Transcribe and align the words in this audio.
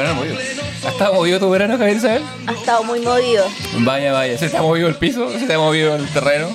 Verano 0.00 0.14
movido. 0.20 0.36
¿Ha 0.84 0.88
estado 0.88 1.14
movido 1.14 1.38
tu 1.38 1.50
verano, 1.50 1.76
Javier 1.78 1.96
Isabel? 1.98 2.22
Ha 2.46 2.52
estado 2.52 2.84
muy 2.84 3.00
movido. 3.00 3.44
Vaya, 3.78 4.12
vaya. 4.12 4.38
¿Se 4.38 4.48
te 4.48 4.56
ha 4.56 4.62
movido 4.62 4.88
el 4.88 4.94
piso? 4.96 5.30
¿Se 5.38 5.46
te 5.46 5.54
ha 5.54 5.58
movido 5.58 5.94
el 5.94 6.08
terreno? 6.08 6.48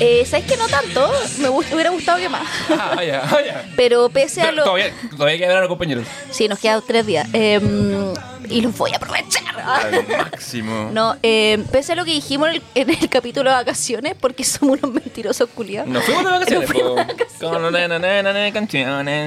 Eh, 0.00 0.24
¿Sabes 0.26 0.46
que 0.46 0.56
no 0.56 0.66
tanto? 0.66 1.12
Me 1.38 1.48
gust- 1.48 1.72
hubiera 1.72 1.90
gustado 1.90 2.18
que 2.18 2.28
más. 2.28 2.42
Ah, 2.70 2.94
vaya, 2.96 3.22
vaya. 3.30 3.64
Pero 3.76 4.08
pese 4.08 4.42
a 4.42 4.50
lo... 4.50 4.64
Todavía, 4.64 4.92
todavía 5.16 5.36
queda 5.38 5.48
verano, 5.48 5.68
compañeros. 5.68 6.04
Sí, 6.30 6.48
nos 6.48 6.58
quedan 6.58 6.82
tres 6.86 7.06
días. 7.06 7.28
Em, 7.32 8.12
y 8.50 8.60
los 8.60 8.76
voy 8.76 8.92
a 8.92 8.96
aprovechar. 8.96 9.42
Al 9.60 10.06
máximo. 10.08 10.90
No, 10.94 11.16
em, 11.22 11.64
pese 11.64 11.92
a 11.92 11.96
lo 11.96 12.04
que 12.04 12.12
dijimos 12.12 12.48
en 12.48 12.54
el, 12.56 12.62
en 12.74 12.90
el 12.90 13.08
capítulo 13.08 13.50
de 13.50 13.56
vacaciones, 13.56 14.14
porque 14.18 14.44
somos 14.44 14.78
unos 14.82 14.92
mentirosos 14.94 15.48
culiados. 15.50 15.88
Nos 15.88 16.04
fuimos 16.04 16.24
de 16.24 16.30
vacaciones. 16.30 16.70
Fuimos 16.70 16.96
de. 16.96 17.04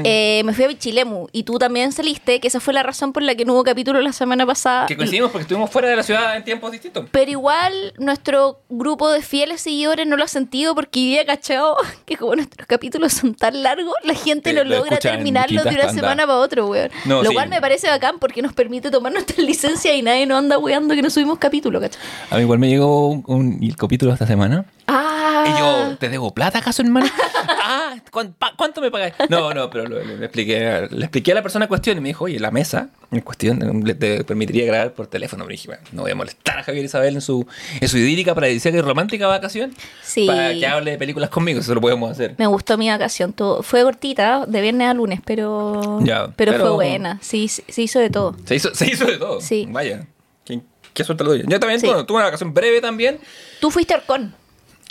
Eh, 0.05 0.41
me 0.45 0.53
fui 0.53 0.65
a 0.65 0.67
Bichilemu 0.67 1.27
y 1.31 1.43
tú 1.43 1.57
también 1.59 1.91
saliste, 1.91 2.39
que 2.39 2.47
esa 2.47 2.59
fue 2.59 2.73
la 2.73 2.83
razón 2.83 3.13
por 3.13 3.23
la 3.23 3.35
que 3.35 3.45
no 3.45 3.53
hubo 3.53 3.63
capítulo 3.63 4.01
la 4.01 4.13
semana 4.13 4.45
pasada. 4.45 4.85
que 4.85 4.95
coincidimos 4.97 5.31
porque 5.31 5.43
estuvimos 5.43 5.69
fuera 5.69 5.89
de 5.89 5.95
la 5.95 6.03
ciudad 6.03 6.35
en 6.35 6.43
tiempos 6.43 6.71
distintos. 6.71 7.05
Pero 7.11 7.31
igual 7.31 7.93
nuestro 7.97 8.61
grupo 8.69 9.09
de 9.09 9.21
fieles 9.21 9.61
seguidores 9.61 10.07
no 10.07 10.17
lo 10.17 10.23
ha 10.23 10.27
sentido 10.27 10.75
porque 10.75 10.99
había 10.99 11.25
cachado 11.25 11.75
que 12.05 12.17
como 12.17 12.35
nuestros 12.35 12.67
capítulos 12.67 13.13
son 13.13 13.33
tan 13.35 13.63
largos, 13.63 13.93
la 14.03 14.13
gente 14.13 14.51
Eh, 14.51 14.53
no 14.53 14.63
lo 14.63 14.77
logra 14.77 14.97
terminarlo 14.97 15.63
de 15.63 15.69
una 15.75 15.89
semana 15.89 16.25
para 16.25 16.39
otro, 16.39 16.67
weón. 16.67 16.89
No, 17.05 17.21
lo 17.23 17.29
sí. 17.29 17.35
cual 17.35 17.49
me 17.49 17.59
parece 17.61 17.89
bacán 17.89 18.19
porque 18.19 18.41
nos 18.41 18.53
permite 18.53 18.91
tomar 18.91 19.06
nuestra 19.09 19.41
licencia 19.43 19.95
y 19.95 20.01
nadie 20.01 20.25
nos 20.25 20.39
anda 20.39 20.57
weando 20.57 20.93
que 20.95 21.01
no 21.01 21.09
subimos 21.09 21.37
capítulo, 21.39 21.79
¿cachai? 21.79 22.01
A 22.31 22.35
mí 22.35 22.41
igual 22.41 22.59
me 22.59 22.69
llegó 22.69 23.07
un, 23.09 23.23
un- 23.27 23.59
el 23.61 23.75
capítulo 23.75 24.13
esta 24.13 24.27
semana. 24.27 24.65
Ah, 24.87 25.43
Y 25.47 25.59
yo, 25.59 25.97
¿te 25.97 26.09
debo 26.09 26.33
plata 26.33 26.59
acaso, 26.59 26.81
hermano? 26.81 27.07
ah, 27.95 28.01
¿cuán- 28.11 28.33
pa- 28.33 28.53
¿cuánto 28.57 28.81
me 28.81 28.91
pagáis? 28.91 29.13
No, 29.29 29.53
no, 29.53 29.69
pero 29.69 29.85
lo- 29.87 30.03
le, 30.03 30.25
expliqué, 30.25 30.87
le 30.91 31.05
expliqué 31.05 31.31
a 31.31 31.35
la 31.35 31.41
persona 31.41 31.65
en 31.65 31.69
cuestión 31.69 31.97
y 31.97 32.01
me 32.01 32.09
dijo, 32.09 32.25
oye, 32.25 32.39
la 32.39 32.51
mesa 32.51 32.89
en 33.11 33.21
cuestión 33.21 33.83
le- 33.85 33.95
te 33.95 34.23
permitiría 34.23 34.65
grabar 34.65 34.93
por 34.93 35.07
teléfono. 35.07 35.45
Me 35.45 35.53
dije, 35.53 35.67
bueno, 35.67 35.83
no 35.91 36.01
voy 36.03 36.11
a 36.11 36.15
molestar 36.15 36.59
a 36.59 36.63
Javier 36.63 36.85
Isabel 36.85 37.15
en 37.15 37.21
su, 37.21 37.45
en 37.79 37.87
su 37.87 37.97
idílica, 37.97 38.35
paradisíaca 38.35 38.77
y 38.77 38.81
romántica 38.81 39.27
vacación 39.27 39.73
Sí. 40.03 40.25
para 40.27 40.53
que 40.53 40.67
hable 40.67 40.91
de 40.91 40.97
películas 40.97 41.29
conmigo, 41.29 41.59
eso 41.59 41.73
lo 41.73 41.81
podemos 41.81 42.11
hacer. 42.11 42.35
Me 42.37 42.47
gustó 42.47 42.77
mi 42.77 42.89
vacación. 42.89 43.33
todo- 43.33 43.63
Fue 43.63 43.83
cortita, 43.83 44.45
de 44.45 44.61
viernes 44.61 44.87
a 44.89 44.93
lunes, 44.93 45.19
pero, 45.25 45.99
Ya, 46.03 46.27
pero, 46.35 46.51
pero- 46.53 46.63
fue 46.65 46.73
buena. 46.73 47.19
Sí, 47.21 47.47
se 47.47 47.81
hizo 47.81 47.99
de 47.99 48.09
todo. 48.09 48.35
Se 48.45 48.55
hizo, 48.55 48.73
se 48.75 48.85
hizo 48.91 49.05
de 49.05 49.17
todo. 49.17 49.41
Sí. 49.41 49.67
Vaya, 49.69 50.05
qué, 50.45 50.61
qué 50.93 51.03
suerte 51.03 51.23
lo 51.23 51.31
doy. 51.31 51.43
Yo 51.47 51.59
también 51.59 51.79
Sí. 51.79 51.87
bueno, 51.87 52.05
tuve 52.05 52.17
una 52.17 52.25
vacación 52.25 52.53
breve 52.53 52.81
también. 52.81 53.19
Tú 53.59 53.71
fuiste 53.71 53.93
Orcón. 53.95 54.33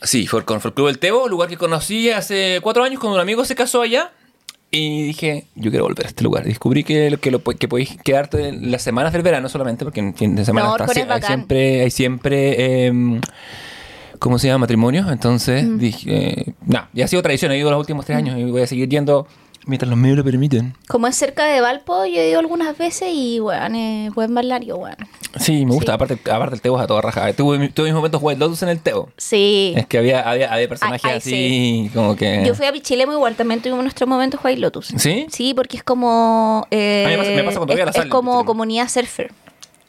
Sí, 0.02 0.26
fue 0.26 0.44
con 0.44 0.60
Club 0.60 0.86
del 0.86 0.98
Tebo, 0.98 1.28
lugar 1.28 1.48
que 1.48 1.56
conocí 1.56 2.10
hace 2.10 2.60
cuatro 2.62 2.84
años 2.84 3.00
cuando 3.00 3.14
un 3.16 3.20
amigo 3.20 3.44
se 3.44 3.54
casó 3.54 3.82
allá. 3.82 4.12
Y 4.70 5.04
dije, 5.06 5.46
yo 5.54 5.70
quiero 5.70 5.84
volver 5.86 6.06
a 6.06 6.08
este 6.08 6.24
lugar. 6.24 6.44
Descubrí 6.44 6.84
que, 6.84 7.10
lo- 7.10 7.18
que, 7.20 7.30
lo, 7.30 7.40
que 7.42 7.68
podéis 7.68 7.96
quedarte 8.02 8.48
en 8.48 8.70
las 8.70 8.82
semanas 8.82 9.12
del 9.12 9.22
verano 9.22 9.48
solamente, 9.48 9.84
porque 9.84 10.00
en 10.00 10.14
fin 10.14 10.34
de 10.34 10.44
semana 10.44 10.66
No, 10.68 10.76
está- 10.76 10.92
es 11.00 11.08
hay 11.10 11.22
siempre, 11.22 11.80
hay 11.82 11.90
siempre 11.90 12.86
em, 12.86 13.20
¿cómo 14.18 14.38
se 14.38 14.48
llama? 14.48 14.58
Matrimonio. 14.58 15.06
Entonces 15.10 15.64
Mm. 15.64 15.78
dije, 15.78 16.10
eh, 16.10 16.52
no, 16.66 16.88
ya 16.92 17.04
ha 17.04 17.08
sido 17.08 17.22
tradición, 17.22 17.52
he 17.52 17.58
ido 17.58 17.70
los 17.70 17.78
últimos 17.80 18.04
tres 18.04 18.18
años 18.18 18.36
y 18.38 18.44
voy 18.44 18.62
a 18.62 18.66
seguir 18.66 18.88
yendo 18.88 19.26
mientras 19.66 19.88
los 19.90 19.98
medios 19.98 20.16
lo 20.18 20.24
permiten. 20.24 20.74
Como 20.88 21.06
es 21.06 21.16
cerca 21.16 21.44
de 21.46 21.60
Valpo, 21.60 22.06
yo 22.06 22.20
he 22.20 22.30
ido 22.30 22.38
algunas 22.40 22.76
veces 22.78 23.10
y, 23.12 23.38
weón, 23.40 23.74
es 23.74 24.14
buen 24.14 24.34
balneario, 24.34 24.76
weón. 24.76 24.96
Sí, 25.38 25.66
me 25.66 25.72
gusta. 25.74 25.92
Sí. 25.92 25.94
Aparte, 25.94 26.30
aparte 26.30 26.54
el 26.54 26.60
Tebo 26.62 26.78
es 26.78 26.84
a 26.84 26.86
toda 26.86 27.02
raja. 27.02 27.32
Tuve, 27.34 27.68
tuve 27.68 27.86
mis 27.88 27.94
momentos 27.94 28.20
White 28.22 28.40
Lotus 28.40 28.62
en 28.62 28.70
el 28.70 28.80
Tebo. 28.80 29.10
Sí. 29.16 29.74
Es 29.76 29.86
que 29.86 29.98
había, 29.98 30.28
había, 30.28 30.52
había 30.52 30.68
personajes 30.68 31.04
Ay, 31.04 31.10
ay, 31.12 31.18
así, 31.18 31.90
como 31.94 32.16
que... 32.16 32.42
Yo 32.46 32.54
fui 32.54 32.64
a 32.66 32.72
Pichilemu 32.72 33.12
igual, 33.12 33.34
también 33.36 33.60
tuvimos 33.60 33.82
nuestros 33.82 34.08
momentos 34.08 34.40
White 34.42 34.60
Lotus. 34.60 34.86
¿Sí? 34.96 35.26
Sí, 35.30 35.52
porque 35.54 35.76
es 35.76 35.82
como... 35.82 36.66
eh, 36.70 37.04
A 37.06 37.08
mí 37.10 37.16
me 37.16 37.18
pasa- 37.18 37.30
me 37.30 37.44
pasa 37.44 37.56
cuando 37.58 37.74
voy 37.74 37.80
a 37.82 37.84
la 37.86 37.90
es, 37.90 38.06
como 38.06 38.44
comunidad 38.44 38.88
surfer. 38.88 39.30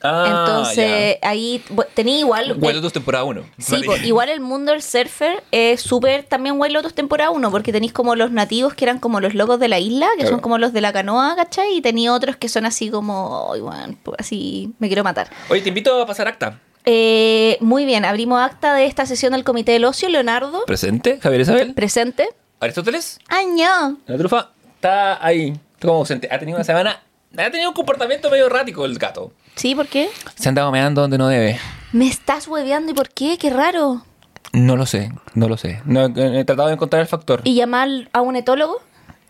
Ah, 0.04 0.26
Entonces, 0.46 1.18
ahí 1.24 1.64
tenía 1.96 2.20
igual... 2.20 2.52
White 2.54 2.70
eh, 2.70 2.74
Lotus 2.76 2.94
temporada 2.94 3.24
1. 3.24 3.44
Sí, 3.58 3.82
po, 3.84 3.96
igual 3.98 4.30
el 4.30 4.40
mundo 4.42 4.72
del 4.72 4.82
surfer 4.84 5.44
es 5.52 5.82
súper 5.82 6.24
también 6.24 6.56
White 6.60 6.74
Lotus 6.74 6.94
temporada 6.94 7.32
1, 7.32 7.50
porque 7.52 7.72
tenéis 7.72 7.94
como 7.94 8.16
los 8.16 8.32
nativos 8.32 8.74
que 8.76 8.86
eran 8.86 9.00
como 9.00 9.20
los 9.20 9.34
locos 9.34 9.60
de 9.60 9.68
la 9.68 9.80
isla, 9.80 10.08
que 10.16 10.22
Claro. 10.22 10.32
son 10.36 10.40
como 10.40 10.58
los 10.60 10.72
de 10.74 10.82
la 10.82 10.94
canoa, 10.94 11.36
¿cachai? 11.36 11.74
Y 11.78 11.82
tenía 11.82 12.14
otros 12.14 12.36
que 12.36 12.48
son 12.50 12.66
así 12.66 12.90
como, 12.92 13.52
"Ay, 13.54 13.62
weón, 13.62 13.98
pues, 14.04 14.18
así 14.20 14.72
me 14.80 14.88
quiero 14.88 15.04
matar. 15.04 15.30
Oye, 15.50 15.62
te 15.62 15.70
invito 15.70 16.02
a 16.02 16.06
pasar 16.06 16.28
acta. 16.28 16.60
Eh, 16.86 17.58
muy 17.60 17.86
bien, 17.86 18.06
abrimos 18.06 18.40
acta 18.40 18.74
de 18.76 18.86
esta 18.86 19.06
sesión 19.06 19.34
del 19.34 19.44
Comité 19.44 19.74
del 19.74 19.84
Ocio, 19.86 20.08
Leonardo, 20.10 20.64
Presente, 20.66 21.20
Javier 21.20 21.42
Isabel. 21.42 21.74
presente. 21.74 22.30
Aristóteles. 22.60 23.20
¡Año! 23.28 23.98
La 24.06 24.18
trufa 24.18 24.52
está 24.76 25.26
ahí. 25.26 25.50
Está 25.74 25.88
como 25.88 26.00
ausente. 26.00 26.28
Ha 26.32 26.40
tenido 26.40 26.56
una 26.58 26.64
semana. 26.64 27.02
Ha 27.38 27.52
tenido 27.52 27.70
un 27.70 27.76
comportamiento 27.76 28.30
medio 28.32 28.46
errático 28.48 28.86
el 28.86 28.98
gato. 28.98 29.32
¿Sí? 29.58 29.74
¿Por 29.74 29.88
qué? 29.88 30.10
Se 30.36 30.48
ha 30.48 30.50
andado 30.50 30.72
meando 30.72 31.02
donde 31.02 31.18
no 31.18 31.28
debe. 31.28 31.60
¿Me 31.92 32.08
estás 32.08 32.48
hueveando 32.48 32.92
y 32.92 32.94
por 32.96 33.10
qué? 33.10 33.38
¡Qué 33.40 33.50
raro! 33.50 34.06
No 34.54 34.76
lo 34.78 34.86
sé, 34.86 35.12
no 35.34 35.50
lo 35.50 35.58
sé. 35.58 35.82
No, 35.86 36.06
he 36.06 36.40
he 36.40 36.46
tratado 36.46 36.68
de 36.68 36.76
encontrar 36.76 37.02
el 37.02 37.08
factor. 37.08 37.42
¿Y 37.44 37.56
llamar 37.56 37.90
a 38.14 38.22
un 38.22 38.36
etólogo? 38.36 38.82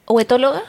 ¿O 0.05 0.19
etóloga? 0.19 0.63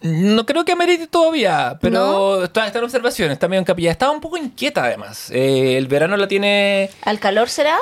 No 0.00 0.44
creo 0.46 0.64
que 0.64 0.72
amerite 0.72 1.06
todavía, 1.06 1.78
pero 1.80 2.38
¿No? 2.38 2.44
está, 2.44 2.66
está 2.66 2.78
en 2.78 2.84
observación, 2.84 3.30
está 3.30 3.46
medio 3.46 3.60
en 3.60 3.64
capilla. 3.64 3.90
Estaba 3.90 4.12
un 4.12 4.20
poco 4.20 4.36
inquieta 4.38 4.84
además. 4.84 5.30
Eh, 5.30 5.76
el 5.76 5.86
verano 5.86 6.16
la 6.16 6.26
tiene. 6.26 6.90
¿Al 7.02 7.18
calor 7.18 7.48
será? 7.50 7.76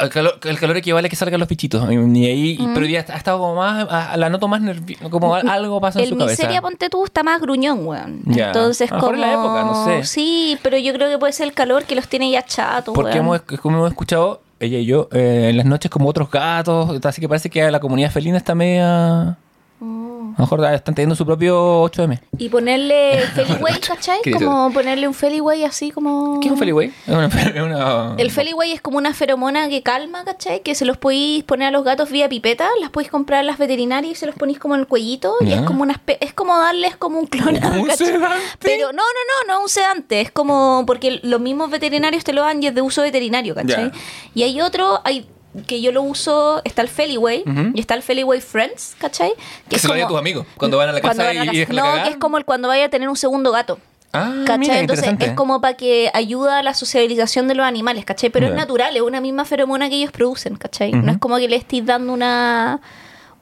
El 0.00 0.08
calor, 0.10 0.38
el 0.42 0.58
calor 0.58 0.76
equivale 0.76 1.06
a 1.06 1.08
que 1.08 1.16
salgan 1.16 1.38
los 1.38 1.48
bichitos. 1.48 1.88
Ni 1.88 2.26
ahí, 2.26 2.58
Mm. 2.58 2.74
Pero 2.74 2.86
ya 2.86 3.04
ha 3.08 3.16
estado 3.16 3.38
como 3.38 3.54
más. 3.54 3.86
a- 3.90 4.16
la 4.16 4.28
noto 4.28 4.48
más 4.48 4.60
nerviosa. 4.60 5.08
Como 5.10 5.34
al- 5.34 5.48
algo 5.48 5.80
pasa 5.80 6.00
en 6.00 6.04
El 6.06 6.10
su 6.10 6.18
cabeza. 6.18 6.42
miseria, 6.42 6.60
ponte 6.60 6.90
tú, 6.90 7.04
está 7.04 7.22
más 7.22 7.40
gruñón, 7.40 7.86
weón. 7.86 8.20
Ya. 8.26 8.48
Entonces, 8.48 8.90
A 8.90 8.96
lo 8.96 9.00
mejor 9.00 9.14
como... 9.14 9.26
la 9.26 9.32
época, 9.32 9.62
no 9.64 9.84
sé. 9.84 10.04
Sí, 10.04 10.58
pero 10.62 10.76
yo 10.76 10.92
creo 10.92 11.08
que 11.08 11.18
puede 11.18 11.32
ser 11.32 11.46
el 11.48 11.54
calor 11.54 11.84
que 11.84 11.94
los 11.94 12.08
tiene 12.08 12.30
ya 12.30 12.42
chatos, 12.44 12.94
Porque 12.94 13.20
weón. 13.20 13.26
hemos, 13.26 13.42
como 13.60 13.76
hemos 13.78 13.90
escuchado, 13.90 14.42
ella 14.58 14.78
y 14.78 14.86
yo, 14.86 15.08
eh, 15.12 15.48
en 15.50 15.56
las 15.56 15.66
noches 15.66 15.90
como 15.90 16.08
otros 16.08 16.30
gatos, 16.30 16.98
así 17.04 17.20
que 17.20 17.28
parece 17.28 17.48
que 17.50 17.70
la 17.70 17.78
comunidad 17.80 18.10
felina 18.10 18.38
está 18.38 18.54
media... 18.54 19.36
Oh. 19.80 20.32
A 20.36 20.40
lo 20.42 20.44
mejor 20.44 20.64
están 20.72 20.94
teniendo 20.94 21.14
su 21.14 21.26
propio 21.26 21.82
8M. 21.84 22.20
Y 22.38 22.48
ponerle 22.48 23.20
Feliway, 23.34 23.78
¿cachai? 23.80 24.20
Como 24.32 24.72
ponerle 24.72 25.06
un 25.06 25.12
Feliway 25.14 25.64
así 25.64 25.90
como... 25.90 26.40
¿Qué 26.40 26.48
es 26.48 26.52
un 26.52 26.58
Feliway? 26.58 26.92
Una... 27.06 27.26
una- 27.64 28.14
El 28.16 28.30
Feliway 28.30 28.72
es 28.72 28.80
como 28.80 28.96
una 28.98 29.12
feromona 29.12 29.68
que 29.68 29.82
calma, 29.82 30.24
¿cachai? 30.24 30.60
Que 30.62 30.74
se 30.74 30.84
los 30.86 30.96
podéis 30.96 31.44
poner 31.44 31.68
a 31.68 31.70
los 31.70 31.84
gatos 31.84 32.10
vía 32.10 32.28
pipeta, 32.28 32.68
las 32.80 32.90
podéis 32.90 33.10
comprar 33.10 33.40
en 33.40 33.46
las 33.46 33.58
veterinarias 33.58 34.12
y 34.12 34.14
se 34.14 34.26
los 34.26 34.34
ponéis 34.34 34.58
como 34.58 34.74
en 34.74 34.80
el 34.80 34.86
cuellito 34.86 35.34
y 35.40 35.52
es 35.52 35.60
como 35.62 35.82
una 35.82 35.94
espe- 35.94 36.18
es 36.20 36.32
como 36.32 36.58
darles 36.58 36.96
como 36.96 37.18
un 37.18 37.26
clonado, 37.26 37.68
¿Como 37.70 37.82
un 37.82 37.88
¿cachai? 37.88 38.06
sedante? 38.06 38.36
Pero 38.60 38.92
no, 38.92 39.02
no, 39.02 39.48
no, 39.48 39.54
no 39.54 39.62
un 39.62 39.68
sedante, 39.68 40.20
es 40.22 40.30
como 40.30 40.84
porque 40.86 41.20
los 41.22 41.40
mismos 41.40 41.70
veterinarios 41.70 42.24
te 42.24 42.32
lo 42.32 42.42
dan 42.42 42.62
y 42.62 42.66
es 42.68 42.74
de 42.74 42.80
uso 42.82 43.02
veterinario, 43.02 43.54
¿cachai? 43.54 43.90
Y 44.34 44.42
hay 44.42 44.60
otro, 44.60 45.00
hay 45.04 45.26
que 45.66 45.80
yo 45.80 45.92
lo 45.92 46.02
uso, 46.02 46.60
está 46.64 46.82
el 46.82 46.88
Feliway 46.88 47.44
y 47.74 47.80
está 47.80 47.94
el 47.94 48.02
Feliway 48.02 48.40
Friends, 48.40 48.96
¿cachai? 48.98 49.32
Que 49.68 49.78
se 49.78 49.88
lo 49.88 49.94
den 49.94 50.04
a 50.04 50.08
tus 50.08 50.18
amigos 50.18 50.46
cuando 50.56 50.76
van 50.76 50.88
a 50.88 50.92
la 50.92 51.00
casa 51.00 51.28
a 51.28 51.32
y, 51.32 51.36
la 51.38 51.44
y 51.44 51.46
casa. 51.46 51.58
dejan 51.58 51.76
la 51.76 51.96
No, 51.96 52.04
que 52.04 52.10
es 52.10 52.16
como 52.16 52.38
el 52.38 52.44
cuando 52.44 52.68
vaya 52.68 52.86
a 52.86 52.88
tener 52.88 53.08
un 53.08 53.16
segundo 53.16 53.52
gato. 53.52 53.78
Ah, 54.12 54.32
¿Cachai? 54.46 54.58
mira, 54.58 54.78
Entonces 54.78 55.12
es 55.20 55.32
como 55.32 55.60
para 55.60 55.76
que 55.76 56.10
ayuda 56.14 56.60
a 56.60 56.62
la 56.62 56.72
socialización 56.74 57.48
de 57.48 57.54
los 57.54 57.66
animales, 57.66 58.04
¿cachai? 58.04 58.30
Pero 58.30 58.46
es 58.46 58.54
natural, 58.54 58.96
es 58.96 59.02
una 59.02 59.20
misma 59.20 59.44
feromona 59.44 59.88
que 59.90 59.96
ellos 59.96 60.12
producen, 60.12 60.56
¿cachai? 60.56 60.92
No 60.92 61.12
es 61.12 61.18
como 61.18 61.36
que 61.36 61.48
le 61.48 61.56
estéis 61.56 61.84
dando 61.84 62.12
una 62.12 62.80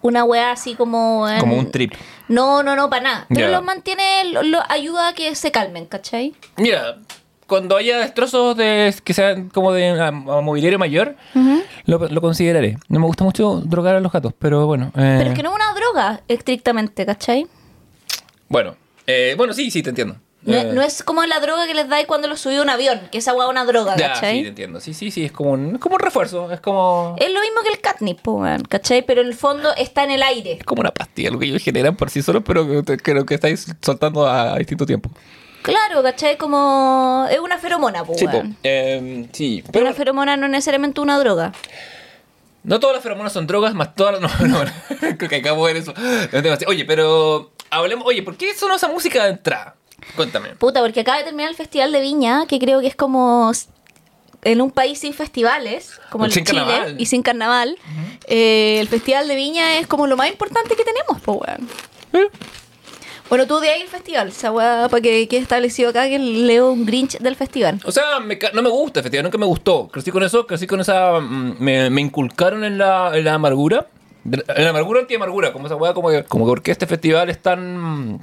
una 0.03 0.23
weá 0.25 0.51
así 0.53 0.75
como... 0.75 1.27
en- 1.29 1.41
Como 1.41 1.57
un 1.57 1.71
trip. 1.71 1.95
No, 2.29 2.63
no, 2.63 2.77
no, 2.77 2.91
para 2.91 3.03
nada. 3.03 3.27
Pero 3.31 3.49
Ya. 3.49 3.49
los 3.49 3.63
mantiene, 3.65 4.25
lo, 4.33 4.43
lo- 4.43 4.63
ayuda 4.69 5.09
a 5.09 5.15
que 5.15 5.35
se 5.35 5.51
calmen, 5.51 5.87
¿cachai? 5.87 6.35
Mira, 6.59 6.97
cuando 7.47 7.77
haya 7.77 7.99
destrozos 7.99 8.57
de, 8.57 8.95
que 9.05 9.15
sean 9.15 9.49
como 9.51 9.73
de 9.73 10.11
mobiliario 10.13 10.79
mayor, 10.79 11.17
lo, 11.87 11.99
lo 12.09 12.21
consideraré. 12.21 12.79
No 12.89 13.01
me 13.01 13.07
gusta 13.07 13.25
mucho 13.25 13.61
drogar 13.65 13.95
a 13.97 14.01
los 14.01 14.13
gatos, 14.13 14.33
pero 14.39 14.67
bueno. 14.67 14.87
eh, 14.97 15.17
Pero 15.19 15.31
es 15.31 15.37
que 15.37 15.43
no 15.43 15.51
es 15.51 15.57
una 15.57 15.75
droga, 15.75 16.21
estrictamente, 16.29 17.05
¿cachai? 17.07 17.47
Bueno, 18.49 18.77
eh, 19.07 19.35
bueno, 19.37 19.53
sí, 19.53 19.71
sí, 19.71 19.83
te 19.83 19.91
entiendo. 19.91 20.17
No, 20.43 20.55
Eh, 20.57 20.71
no 20.75 20.83
es 20.83 21.03
como 21.03 21.25
la 21.25 21.41
droga 21.41 21.67
que 21.67 21.73
les 21.73 21.89
dais 21.89 22.07
cuando 22.07 22.29
los 22.29 22.39
subí 22.39 22.57
a 22.57 22.63
un 22.63 22.69
avión, 22.69 23.01
que 23.11 23.17
esa 23.19 23.31
es 23.33 23.37
una 23.49 23.65
droga, 23.65 23.97
Ya, 23.97 24.09
¿cachai? 24.13 24.37
sí, 24.37 24.43
te 24.43 24.49
entiendo. 24.49 24.79
Sí, 24.81 24.93
sí, 24.93 25.11
sí, 25.11 25.25
es 25.25 25.33
como 25.33 25.53
un, 25.53 25.75
es 25.77 25.81
como 25.81 25.95
un 25.95 26.01
refuerzo. 26.01 26.53
Es 26.53 26.61
como, 26.61 27.17
Es 27.19 27.33
lo 27.33 27.41
mismo 27.41 27.63
que 27.63 27.71
el 27.71 27.81
catnip, 27.81 28.21
¿cachai? 28.69 29.03
Pero 29.07 29.23
en 29.23 29.29
el 29.29 29.35
fondo 29.35 29.71
está 29.77 30.05
en 30.05 30.11
el 30.11 30.23
aire. 30.23 30.53
es 30.53 30.65
como 30.65 30.81
una 30.81 30.91
pastilla, 30.91 31.31
lo 31.31 31.39
que 31.39 31.47
ellos 31.47 31.63
generan 31.63 31.97
por 31.97 32.11
sí 32.11 32.21
solos, 32.21 32.43
pero 32.47 32.85
que 32.85 32.97
creo 32.99 33.25
que 33.25 33.35
estáis 33.35 33.75
soltando 33.81 34.27
a, 34.27 34.59
distinto 34.59 34.85
tiempo. 34.85 35.11
Claro, 35.65 36.03
¿cachai? 36.03 36.37
Como... 36.37 37.27
Es 37.31 37.39
una 37.41 37.59
feromona, 37.59 38.05
po, 38.05 38.15
Sí, 38.15 38.27
po. 38.27 38.43
Eh, 38.63 39.27
sí, 39.33 39.65
Pero 39.73 39.85
una 39.87 39.95
feromona 39.95 40.37
no 40.37 40.47
es 40.47 40.53
necesariamente 40.53 41.01
una 41.01 41.19
droga. 41.19 41.53
no 42.63 42.81
todas 42.81 42.95
las 42.97 43.03
feromonas 43.03 43.33
son 43.33 43.47
drogas, 43.47 43.75
más 43.75 43.95
todas 43.95 44.21
las... 44.21 44.41
No, 44.41 44.65
no, 44.65 44.71
creo 45.17 45.29
que 45.29 45.37
acabo 45.37 45.67
de 45.67 45.73
ver 45.75 45.83
eso. 45.83 45.95
Oye, 46.67 46.85
pero 46.85 47.53
hablemos... 47.71 48.07
Oye, 48.07 48.23
¿por 48.23 48.37
qué 48.37 48.55
sonó 48.55 48.77
esa 48.77 48.89
música 48.89 49.25
de 49.25 49.31
entrada? 49.31 49.75
Cuéntame. 50.17 50.51
Puta, 50.57 50.81
porque 50.83 51.01
acaba 51.01 51.19
de 51.19 51.25
terminar 51.25 51.51
el 51.51 51.57
Festival 51.57 51.91
de 51.93 52.01
Viña, 52.01 52.47
que 52.47 52.59
creo 52.59 52.81
que 52.81 52.87
es 52.89 52.95
como 52.97 53.51
en 54.43 54.61
un 54.61 54.71
país 54.71 54.99
sin 54.99 55.15
festivales, 55.15 55.99
como 56.11 56.27
el 56.27 56.33
Sin 56.33 56.45
Chile, 56.45 56.61
carnaval. 56.61 56.97
y 57.01 57.07
sin 57.07 57.23
carnaval. 57.23 57.79
eh, 58.27 58.77
el 58.81 58.89
Festival 58.89 59.27
de 59.29 59.35
Viña 59.35 59.79
es 59.79 59.87
como 59.87 60.07
lo 60.07 60.19
más 60.19 60.29
importante 60.29 60.77
que 60.77 60.85
tenemos, 60.85 61.21
po, 61.23 61.33
weón. 61.35 61.69
¿Eh? 62.13 62.29
Bueno, 63.29 63.47
tú 63.47 63.59
de 63.59 63.71
ahí 63.71 63.81
el 63.83 63.89
festival, 63.89 64.29
esa 64.29 64.53
weá, 64.53 64.89
para 64.91 65.01
que 65.01 65.27
quede 65.29 65.41
establecido 65.41 65.91
acá 65.91 66.07
que 66.09 66.19
leo 66.19 66.71
un 66.71 66.85
Grinch 66.85 67.19
del 67.19 67.37
festival. 67.37 67.81
O 67.85 67.91
sea, 67.91 68.21
me 68.21 68.39
ca- 68.39 68.51
no 68.53 68.63
me 68.63 68.69
gusta, 68.69 69.01
efectivamente, 69.01 69.29
nunca 69.37 69.39
me 69.45 69.49
gustó. 69.49 69.89
Crecí 69.89 70.11
con 70.11 70.23
eso, 70.23 70.47
crecí 70.47 70.67
con 70.67 70.81
esa. 70.81 71.21
mm, 71.21 71.57
Me, 71.59 71.89
me 71.91 72.01
inculcaron 72.03 72.65
en 72.65 72.77
la, 72.79 73.11
en 73.17 73.25
la 73.25 73.35
amargura. 73.35 73.87
De- 74.25 74.45
En 74.57 74.65
la 74.65 74.71
amargura 74.71 75.01
anti-amargura, 75.01 75.53
como 75.53 75.67
esa 75.67 75.77
weá, 75.77 75.95
como 75.95 76.11
que, 76.11 76.25
como 76.25 76.45
que 76.45 76.49
porque 76.51 76.71
este 76.71 76.87
festival 76.87 77.31
es 77.31 77.41
tan. 77.43 77.79
mm, 78.15 78.19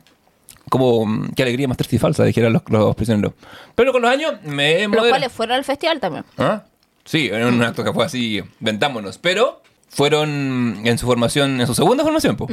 Como. 0.69 1.05
mm, 1.05 1.31
Qué 1.35 1.43
alegría 1.43 1.67
más 1.67 1.77
triste 1.77 1.95
y 1.95 1.99
falsa, 1.99 2.23
dijeran 2.23 2.53
los, 2.53 2.61
los 2.69 2.95
prisioneros. 2.95 3.33
Pero 3.75 3.91
con 3.91 4.01
los 4.03 4.11
años 4.11 4.33
me 4.43 4.87
Los 4.87 5.07
cuales 5.07 5.31
fueron 5.31 5.57
al 5.57 5.63
festival 5.63 5.99
también. 5.99 6.23
¿Ah? 6.37 6.63
Sí, 7.03 7.29
en 7.31 7.43
un 7.45 7.63
acto 7.63 7.83
que 7.83 7.91
fue 7.91 8.05
así, 8.05 8.41
ventámonos. 8.59 9.17
Pero 9.17 9.61
fueron 9.89 10.81
en 10.85 10.97
su 10.97 11.05
formación, 11.07 11.59
en 11.59 11.67
su 11.67 11.73
segunda 11.73 12.03
formación, 12.03 12.37
pues. 12.37 12.51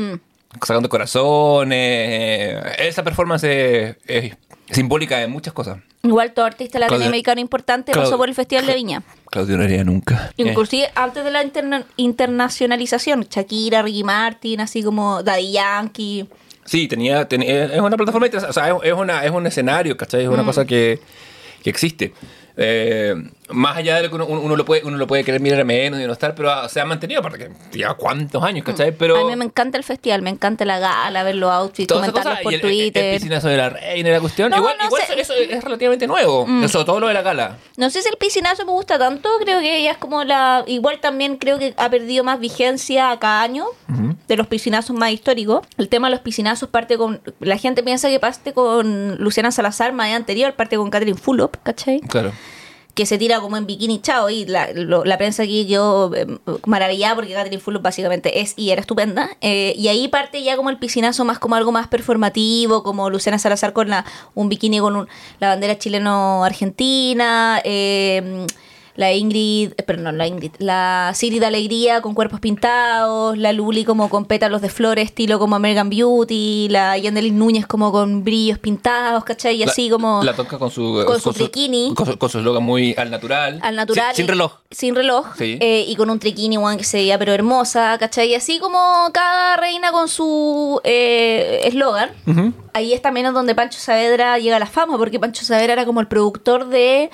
Sacando 0.62 0.88
corazones. 0.88 1.78
eh, 1.80 2.60
Esa 2.78 3.02
performance 3.04 3.44
es, 3.44 3.96
es 4.06 4.34
simbólica 4.70 5.18
de 5.18 5.26
muchas 5.28 5.52
cosas. 5.52 5.78
Igual 6.02 6.32
todo 6.32 6.44
artista 6.44 6.78
latinoamericano 6.78 7.40
importante 7.40 7.92
Claudio- 7.92 8.10
pasó 8.10 8.18
por 8.18 8.28
el 8.28 8.34
Festival 8.34 8.66
de 8.66 8.74
Viña. 8.74 9.02
Claudio 9.30 9.56
no 9.58 9.64
haría 9.64 9.84
nunca. 9.84 10.30
Eh, 10.38 10.42
Inclusive 10.48 10.88
antes 10.94 11.24
de 11.24 11.30
la 11.30 11.42
interna- 11.42 11.84
internacionalización, 11.96 13.26
Shakira, 13.28 13.82
Ricky 13.82 14.04
Martin, 14.04 14.60
así 14.60 14.82
como 14.82 15.22
Daddy 15.22 15.52
Yankee. 15.52 16.28
Sí, 16.64 16.86
tenía, 16.86 17.26
tenía- 17.26 17.64
es 17.64 17.80
una 17.80 17.96
plataforma, 17.96 18.26
interesante, 18.26 18.50
o 18.50 18.52
sea, 18.52 18.76
es, 18.88 18.92
una, 18.92 19.24
es 19.24 19.30
un 19.30 19.46
escenario, 19.46 19.96
¿cachai? 19.96 20.22
Es 20.22 20.28
una 20.28 20.44
cosa 20.44 20.64
que, 20.64 21.00
que 21.62 21.70
existe. 21.70 22.12
Eh, 22.56 23.14
más 23.50 23.76
allá 23.76 23.96
de 23.96 24.02
lo 24.04 24.08
que 24.10 24.14
uno, 24.16 24.26
uno 24.26 24.56
lo 24.56 24.64
puede, 24.64 24.82
uno 24.84 24.96
lo 24.96 25.06
puede 25.06 25.24
querer 25.24 25.40
mirar 25.40 25.64
menos 25.64 26.00
y 26.00 26.04
no 26.06 26.12
estar, 26.12 26.34
pero 26.34 26.68
se 26.68 26.80
ha 26.80 26.84
mantenido, 26.84 27.20
aparte 27.20 27.38
que 27.38 27.78
lleva 27.78 27.94
cuántos 27.94 28.42
años, 28.42 28.64
¿cachai? 28.64 28.92
Pero 28.92 29.16
A 29.16 29.28
mí 29.30 29.36
me 29.36 29.44
encanta 29.44 29.78
el 29.78 29.84
festival, 29.84 30.22
me 30.22 30.30
encanta 30.30 30.64
la 30.64 30.78
gala, 30.78 31.22
ver 31.22 31.36
los 31.36 31.50
outfits, 31.50 31.92
comentarlos 31.92 32.38
por 32.42 32.52
y 32.52 32.56
el, 32.56 32.60
el- 32.60 32.66
el 32.70 32.76
Twitter. 32.92 33.14
piscinazo 33.14 33.48
de 33.48 33.56
la 33.56 33.70
reina 33.70 34.08
y 34.08 34.12
la 34.12 34.20
cuestión, 34.20 34.50
No, 34.50 34.58
igual, 34.58 34.76
no 34.78 34.86
igual 34.86 35.02
sé. 35.06 35.16
Mm. 35.16 35.18
eso, 35.20 35.32
eso 35.34 35.52
es 35.56 35.64
relativamente 35.64 36.06
nuevo, 36.06 36.46
sobre 36.68 36.84
todo 36.84 37.00
lo 37.00 37.08
de 37.08 37.14
la 37.14 37.22
gala. 37.22 37.56
No 37.76 37.90
sé 37.90 38.02
si 38.02 38.08
el 38.08 38.16
piscinazo 38.16 38.64
me 38.66 38.72
gusta 38.72 38.98
tanto, 38.98 39.28
creo 39.40 39.60
que 39.60 39.78
ella 39.78 39.92
es 39.92 39.98
como 39.98 40.24
la... 40.24 40.64
Igual 40.66 41.00
también 41.00 41.36
creo 41.36 41.58
que 41.58 41.74
ha 41.76 41.88
perdido 41.90 42.24
más 42.24 42.40
vigencia 42.40 43.10
a 43.10 43.18
cada 43.18 43.42
año 43.42 43.64
de 44.28 44.36
los 44.36 44.46
piscinazos 44.46 44.94
más 44.96 45.10
históricos. 45.12 45.66
El 45.78 45.88
tema 45.88 46.08
de 46.08 46.12
los 46.16 46.20
piscinazos 46.20 46.68
parte 46.68 46.96
con... 46.98 47.20
La 47.40 47.56
gente 47.56 47.82
piensa 47.82 48.08
que 48.08 48.20
parte 48.20 48.52
con 48.52 49.16
Luciana 49.18 49.50
Salazar 49.50 49.92
más 49.92 50.12
anterior, 50.12 50.52
parte 50.54 50.76
con 50.76 50.90
Catherine 50.90 51.16
Fulop, 51.18 51.56
¿cachai? 51.62 52.00
Claro. 52.00 52.32
Que 52.98 53.06
se 53.06 53.16
tira 53.16 53.38
como 53.38 53.56
en 53.56 53.64
bikini 53.64 54.00
chao 54.02 54.28
y 54.28 54.44
la, 54.44 54.72
lo- 54.74 55.04
la 55.04 55.16
prensa 55.18 55.44
aquí 55.44 55.66
yo 55.66 56.10
eh, 56.16 56.26
maravillada 56.66 57.14
porque 57.14 57.32
Catherine 57.32 57.62
Fulop 57.62 57.80
básicamente 57.80 58.40
es 58.40 58.54
y 58.56 58.70
era 58.70 58.80
estupenda 58.80 59.30
Eh, 59.40 59.72
y 59.78 59.86
ahí 59.86 60.08
parte 60.08 60.42
ya 60.42 60.56
como 60.56 60.68
el 60.68 60.78
piscinazo 60.78 61.24
más 61.24 61.38
como 61.38 61.54
algo 61.54 61.70
más 61.70 61.86
performativo 61.86 62.82
como 62.82 63.08
Luciana 63.08 63.38
Salazar 63.38 63.72
con 63.72 63.88
la, 63.88 64.04
un 64.34 64.48
bikini 64.48 64.80
con 64.80 64.96
un- 64.96 65.08
la 65.38 65.46
bandera 65.48 65.78
chileno-argentina 65.78 67.60
eh, 67.64 68.46
la 68.98 69.12
Ingrid, 69.12 69.74
eh, 69.76 69.84
pero 69.86 70.02
no 70.02 70.10
la 70.10 70.26
Ingrid, 70.26 70.50
la 70.58 71.12
Sigrid 71.14 71.40
Alegría 71.44 72.00
con 72.02 72.14
cuerpos 72.14 72.40
pintados, 72.40 73.38
la 73.38 73.52
Luli 73.52 73.84
como 73.84 74.10
con 74.10 74.24
pétalos 74.24 74.60
de 74.60 74.68
flores, 74.70 75.04
estilo 75.04 75.38
como 75.38 75.54
American 75.54 75.88
Beauty, 75.88 76.66
la 76.68 76.98
Yandelin 76.98 77.38
Núñez 77.38 77.64
como 77.64 77.92
con 77.92 78.24
brillos 78.24 78.58
pintados, 78.58 79.22
¿cachai? 79.22 79.54
Y 79.54 79.64
La- 79.64 79.70
así 79.70 79.88
como... 79.88 80.24
La 80.24 80.34
toca 80.34 80.58
con 80.58 80.72
su... 80.72 81.04
con 81.06 81.20
su 81.20 81.32
triquini. 81.32 81.92
Con 81.94 82.06
su, 82.06 82.18
con 82.18 82.28
eslogan 82.28 82.64
muy 82.64 82.96
al 82.98 83.08
natural. 83.12 83.60
al 83.62 83.76
natural. 83.76 84.14
Sin, 84.16 84.24
sin 84.24 84.28
reloj. 84.28 84.52
Sin 84.72 84.94
reloj. 84.96 85.26
Sí. 85.38 85.58
eh, 85.60 85.84
y 85.86 85.94
con 85.94 86.10
un 86.10 86.18
triquini, 86.18 86.58
weón, 86.58 86.76
que 86.76 86.82
se 86.84 86.96
veía 86.96 87.18
pero 87.20 87.32
hermosa, 87.32 87.96
¿cachai? 88.00 88.30
Y 88.30 88.34
así 88.34 88.58
como 88.58 88.78
cada 89.14 89.56
reina 89.58 89.92
con 89.92 90.08
su 90.08 90.80
eh, 90.82 91.60
eslogan. 91.62 92.10
Ujú. 92.26 92.52
Ahí 92.74 92.92
es 92.92 93.00
también 93.00 93.32
donde 93.32 93.54
Pancho 93.54 93.78
Saavedra 93.78 94.38
llega 94.38 94.56
a 94.56 94.58
la 94.58 94.66
fama, 94.66 94.98
porque 94.98 95.20
Pancho 95.20 95.44
Saavedra 95.44 95.72
era 95.74 95.86
como 95.86 96.00
el 96.00 96.08
productor 96.08 96.66
de 96.68 97.10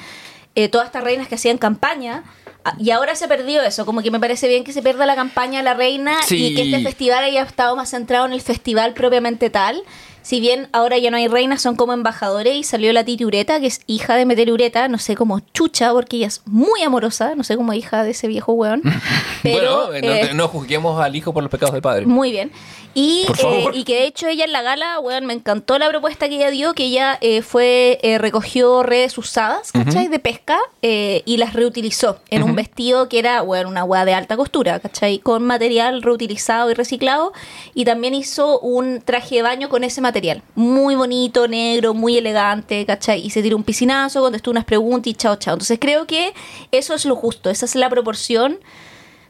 eh, 0.55 0.69
todas 0.69 0.87
estas 0.87 1.05
reinas 1.05 1.29
que 1.29 1.35
hacían 1.37 1.59
campaña. 1.59 2.23
Ah, 2.65 2.75
Y 2.79 2.91
ahora 2.91 3.15
se 3.15 3.29
perdió 3.29 3.63
eso, 3.63 3.85
como 3.85 4.03
que 4.03 4.11
me 4.11 4.19
parece 4.21 4.49
bien 4.49 4.65
que 4.65 4.73
se 4.73 4.83
pierda 4.83 5.05
la 5.07 5.15
campaña 5.15 5.59
de 5.59 5.65
la 5.65 5.75
reina 5.75 6.17
Sí. 6.27 6.47
y 6.47 6.55
que 6.55 6.63
este 6.63 6.83
festival 6.83 7.23
haya 7.25 7.43
estado 7.43 7.77
más 7.77 7.91
centrado 7.91 8.25
en 8.27 8.33
el 8.33 8.41
festival 8.41 8.95
propiamente 8.95 9.51
tal. 9.51 9.83
Si 10.25 10.41
bien 10.41 10.69
ahora 10.73 10.97
ya 10.97 11.11
no 11.11 11.19
hay 11.19 11.29
reinas, 11.29 11.61
son 11.61 11.77
como 11.77 11.93
embajadores 11.93 12.57
y 12.57 12.65
salió 12.65 12.93
la 12.95 13.05
Titi 13.05 13.27
Ureta, 13.27 13.61
que 13.61 13.67
es 13.67 13.83
hija 13.87 14.17
de 14.17 14.25
Meter 14.25 14.51
Ureta, 14.51 14.89
no 14.89 14.97
sé 14.97 15.17
cómo 15.17 15.41
chucha, 15.53 15.93
porque 15.93 16.17
ella 16.17 16.29
es 16.29 16.41
muy 16.47 16.83
amorosa, 16.83 17.35
no 17.35 17.45
sé 17.45 17.57
cómo 17.57 17.75
hija 17.75 18.03
de 18.03 18.13
ese 18.13 18.27
viejo 18.27 18.55
weón. 18.55 18.81
Pero, 19.43 19.89
bueno, 19.89 20.13
eh, 20.13 20.29
no, 20.31 20.45
no 20.45 20.49
juzguemos 20.49 20.99
al 20.99 21.15
hijo 21.15 21.35
por 21.35 21.43
los 21.43 21.51
pecados 21.53 21.75
del 21.75 21.83
padre. 21.83 22.07
muy 22.07 22.31
bien. 22.31 22.51
Y, 22.95 23.27
eh, 23.43 23.67
y 23.73 23.83
que 23.83 23.95
de 23.95 24.07
hecho 24.07 24.29
ella 24.29 24.45
en 24.45 24.53
la 24.53 24.63
gala, 24.63 25.01
weón, 25.01 25.27
me 25.27 25.35
encantó 25.35 25.79
la 25.79 25.89
propuesta 25.89 26.29
que 26.29 26.37
ella 26.37 26.51
dio, 26.51 26.75
que 26.75 26.85
ella 26.85 27.19
eh, 27.21 27.43
fue, 27.43 27.99
eh, 28.03 28.19
recogió 28.19 28.85
redes 28.85 29.19
usadas, 29.19 29.73
¿cachai? 29.73 30.07
De 30.07 30.21
pesca 30.21 30.59
y 30.81 31.37
las 31.39 31.55
reutilizó 31.55 32.21
en 32.31 32.43
un 32.43 32.55
vestido 32.55 33.09
que 33.09 33.19
era, 33.19 33.43
weón, 33.43 33.67
una 33.67 33.85
weá 33.85 34.05
de 34.05 34.15
alta 34.15 34.37
costura, 34.37 34.79
¿cachai? 34.79 35.19
Con 35.19 35.45
material 35.45 36.03
reutilizado 36.03 36.71
y 36.71 36.75
reciclado. 36.75 37.33
Y 37.75 37.85
también 37.85 38.15
hizo 38.15 38.61
un 38.61 39.01
traje 39.01 39.37
de 39.37 39.43
baño 39.43 39.69
con 39.69 39.83
ese 39.83 40.01
material. 40.01 40.14
Muy 40.55 40.95
bonito, 40.95 41.49
negro, 41.49 41.95
muy 41.95 42.17
elegante, 42.19 42.85
¿cachai? 42.87 43.25
Y 43.25 43.31
se 43.31 43.43
tiró 43.43 43.57
un 43.57 43.65
piscinazo, 43.65 44.21
contestó 44.21 44.51
unas 44.51 44.65
preguntas 44.65 45.09
y 45.09 45.15
chao, 45.15 45.37
chao. 45.37 45.55
Entonces 45.55 45.79
creo 45.81 46.07
que 46.07 46.33
eso 46.71 46.95
es 46.95 47.05
lo 47.05 47.17
justo, 47.17 47.51
esa 47.51 47.65
es 47.67 47.75
la 47.75 47.89
proporción 47.91 48.59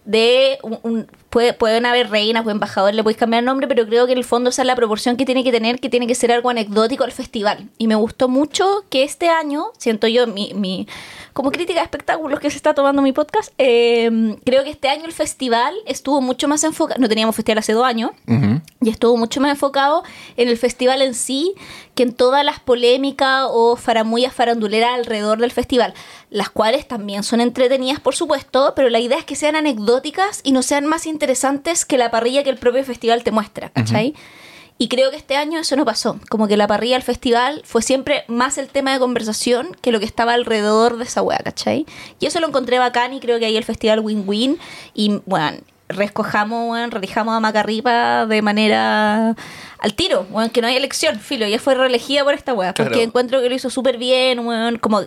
de 0.05 0.59
un, 0.63 0.79
un- 0.83 1.07
puede- 1.35 1.53
pueden 1.53 1.85
haber 1.85 2.11
reinas 2.11 2.47
o 2.47 2.51
embajadores, 2.51 2.95
le 2.95 3.03
podéis 3.03 3.19
cambiar 3.19 3.41
el 3.41 3.47
nombre, 3.47 3.67
pero 3.67 3.85
creo 3.87 4.07
que 4.07 4.13
en 4.13 4.19
el 4.19 4.25
fondo 4.25 4.51
esa 4.51 4.63
es 4.63 4.67
la 4.67 4.77
proporción 4.77 5.17
que 5.17 5.25
tiene 5.27 5.43
que 5.43 5.51
tener, 5.51 5.81
que 5.81 5.89
tiene 5.89 6.07
que 6.07 6.15
ser 6.15 6.31
algo 6.31 6.49
anecdótico 6.49 7.03
al 7.03 7.11
festival. 7.11 7.69
Y 7.77 7.89
me 7.89 7.97
gustó 7.97 8.29
mucho 8.29 8.85
que 8.89 9.03
este 9.03 9.29
año, 9.29 9.67
siento 9.77 10.07
yo, 10.07 10.29
mi, 10.29 10.55
mi 10.55 10.87
como 11.33 11.51
crítica 11.51 11.81
de 11.81 11.85
espectáculos 11.85 12.39
que 12.39 12.49
se 12.51 12.57
está 12.57 12.73
tomando 12.75 13.03
mi 13.03 13.11
podcast, 13.13 13.53
eh, 13.59 14.37
creo 14.45 14.63
que 14.63 14.71
este 14.71 14.89
año 14.89 15.05
el 15.07 15.13
festival 15.13 15.75
estuvo 15.87 16.21
mucho 16.21 16.47
más 16.47 16.63
enfocado, 16.63 17.01
no 17.01 17.09
teníamos 17.09 17.35
festival 17.35 17.59
hace 17.59 17.73
dos 17.73 17.85
años, 17.85 18.13
Ujú. 18.29 18.61
y 18.81 18.89
estuvo 18.91 19.17
mucho 19.17 19.41
más 19.41 19.51
enfocado 19.51 20.05
en 20.37 20.49
el 20.49 20.57
festival 20.57 21.03
en 21.03 21.15
sí 21.15 21.53
que 21.97 22.05
en 22.05 22.13
todas 22.13 22.45
las 22.45 22.61
polémicas 22.61 23.47
o 23.51 23.75
faramullas 23.75 24.33
faranduleras 24.33 24.95
alrededor 24.95 25.39
del 25.41 25.51
festival, 25.51 25.93
las 26.31 26.51
cuales 26.51 26.87
también 26.87 27.25
son 27.25 27.41
entretenidas, 27.41 27.99
por 27.99 28.15
supuesto, 28.15 28.73
pero 28.77 28.89
la 28.89 29.01
idea 29.01 29.19
es 29.19 29.25
que 29.25 29.35
sean 29.35 29.57
anecdóticas 29.57 30.41
y 30.45 30.53
no 30.53 30.63
sean 30.63 30.87
más 30.87 31.05
interesantes 31.07 31.24
que 31.87 31.99
la 31.99 32.11
parrilla 32.11 32.43
que 32.43 32.51
el 32.51 32.57
propio 32.59 32.85
festival 32.85 33.23
te 33.23 33.31
muestra, 33.31 33.71
¿cachai? 33.71 34.15
Y 34.77 34.89
creo 34.89 35.11
que 35.11 35.17
este 35.17 35.37
año 35.37 35.61
eso 35.61 35.77
no 35.77 35.85
pasó. 35.85 36.19
Como 36.29 36.49
que 36.49 36.57
la 36.57 36.67
parrilla 36.67 36.97
del 36.97 37.03
festival 37.03 37.63
fue 37.65 37.81
siempre 37.81 38.25
más 38.27 38.59
el 38.59 38.69
tema 38.69 38.93
de 38.93 38.99
conversación 38.99 39.77
que 39.81 39.93
lo 39.93 40.01
que 40.01 40.07
estaba 40.07 40.35
alrededor 40.35 40.97
de 40.97 41.05
esa 41.05 41.23
weá, 41.23 41.39
¿cachai? 41.39 41.87
Y 42.19 42.27
eso 42.27 42.41
lo 42.41 42.49
encontré 42.49 42.79
bacán 42.79 43.13
y 43.13 43.21
creo 43.21 43.39
que 43.39 43.47
ahí 43.47 43.57
el 43.57 43.65
festival 43.65 44.01
win-win. 44.01 44.59
Y 44.93 45.21
bueno, 45.27 45.59
rescojamos, 45.89 46.67
bueno, 46.67 46.89
relijamos 46.91 47.35
a 47.37 47.41
Macarripa 47.41 48.27
de 48.27 48.43
manera 48.43 49.37
al 49.79 49.95
tiro, 49.95 50.27
bueno, 50.31 50.51
que 50.51 50.63
no 50.63 50.67
hay 50.67 50.77
elección, 50.77 51.21
filo, 51.21 51.47
ya 51.47 51.59
fue 51.59 51.75
reelegida 51.75 52.25
por 52.25 52.33
esta 52.33 52.55
weá, 52.55 52.73
porque 52.73 52.93
Claro. 52.93 53.05
encuentro 53.05 53.43
que 53.43 53.51
lo 53.51 53.55
hizo 53.55 53.69
súper 53.69 53.99
bien, 53.99 54.39
weón, 54.47 54.79
como 54.79 55.03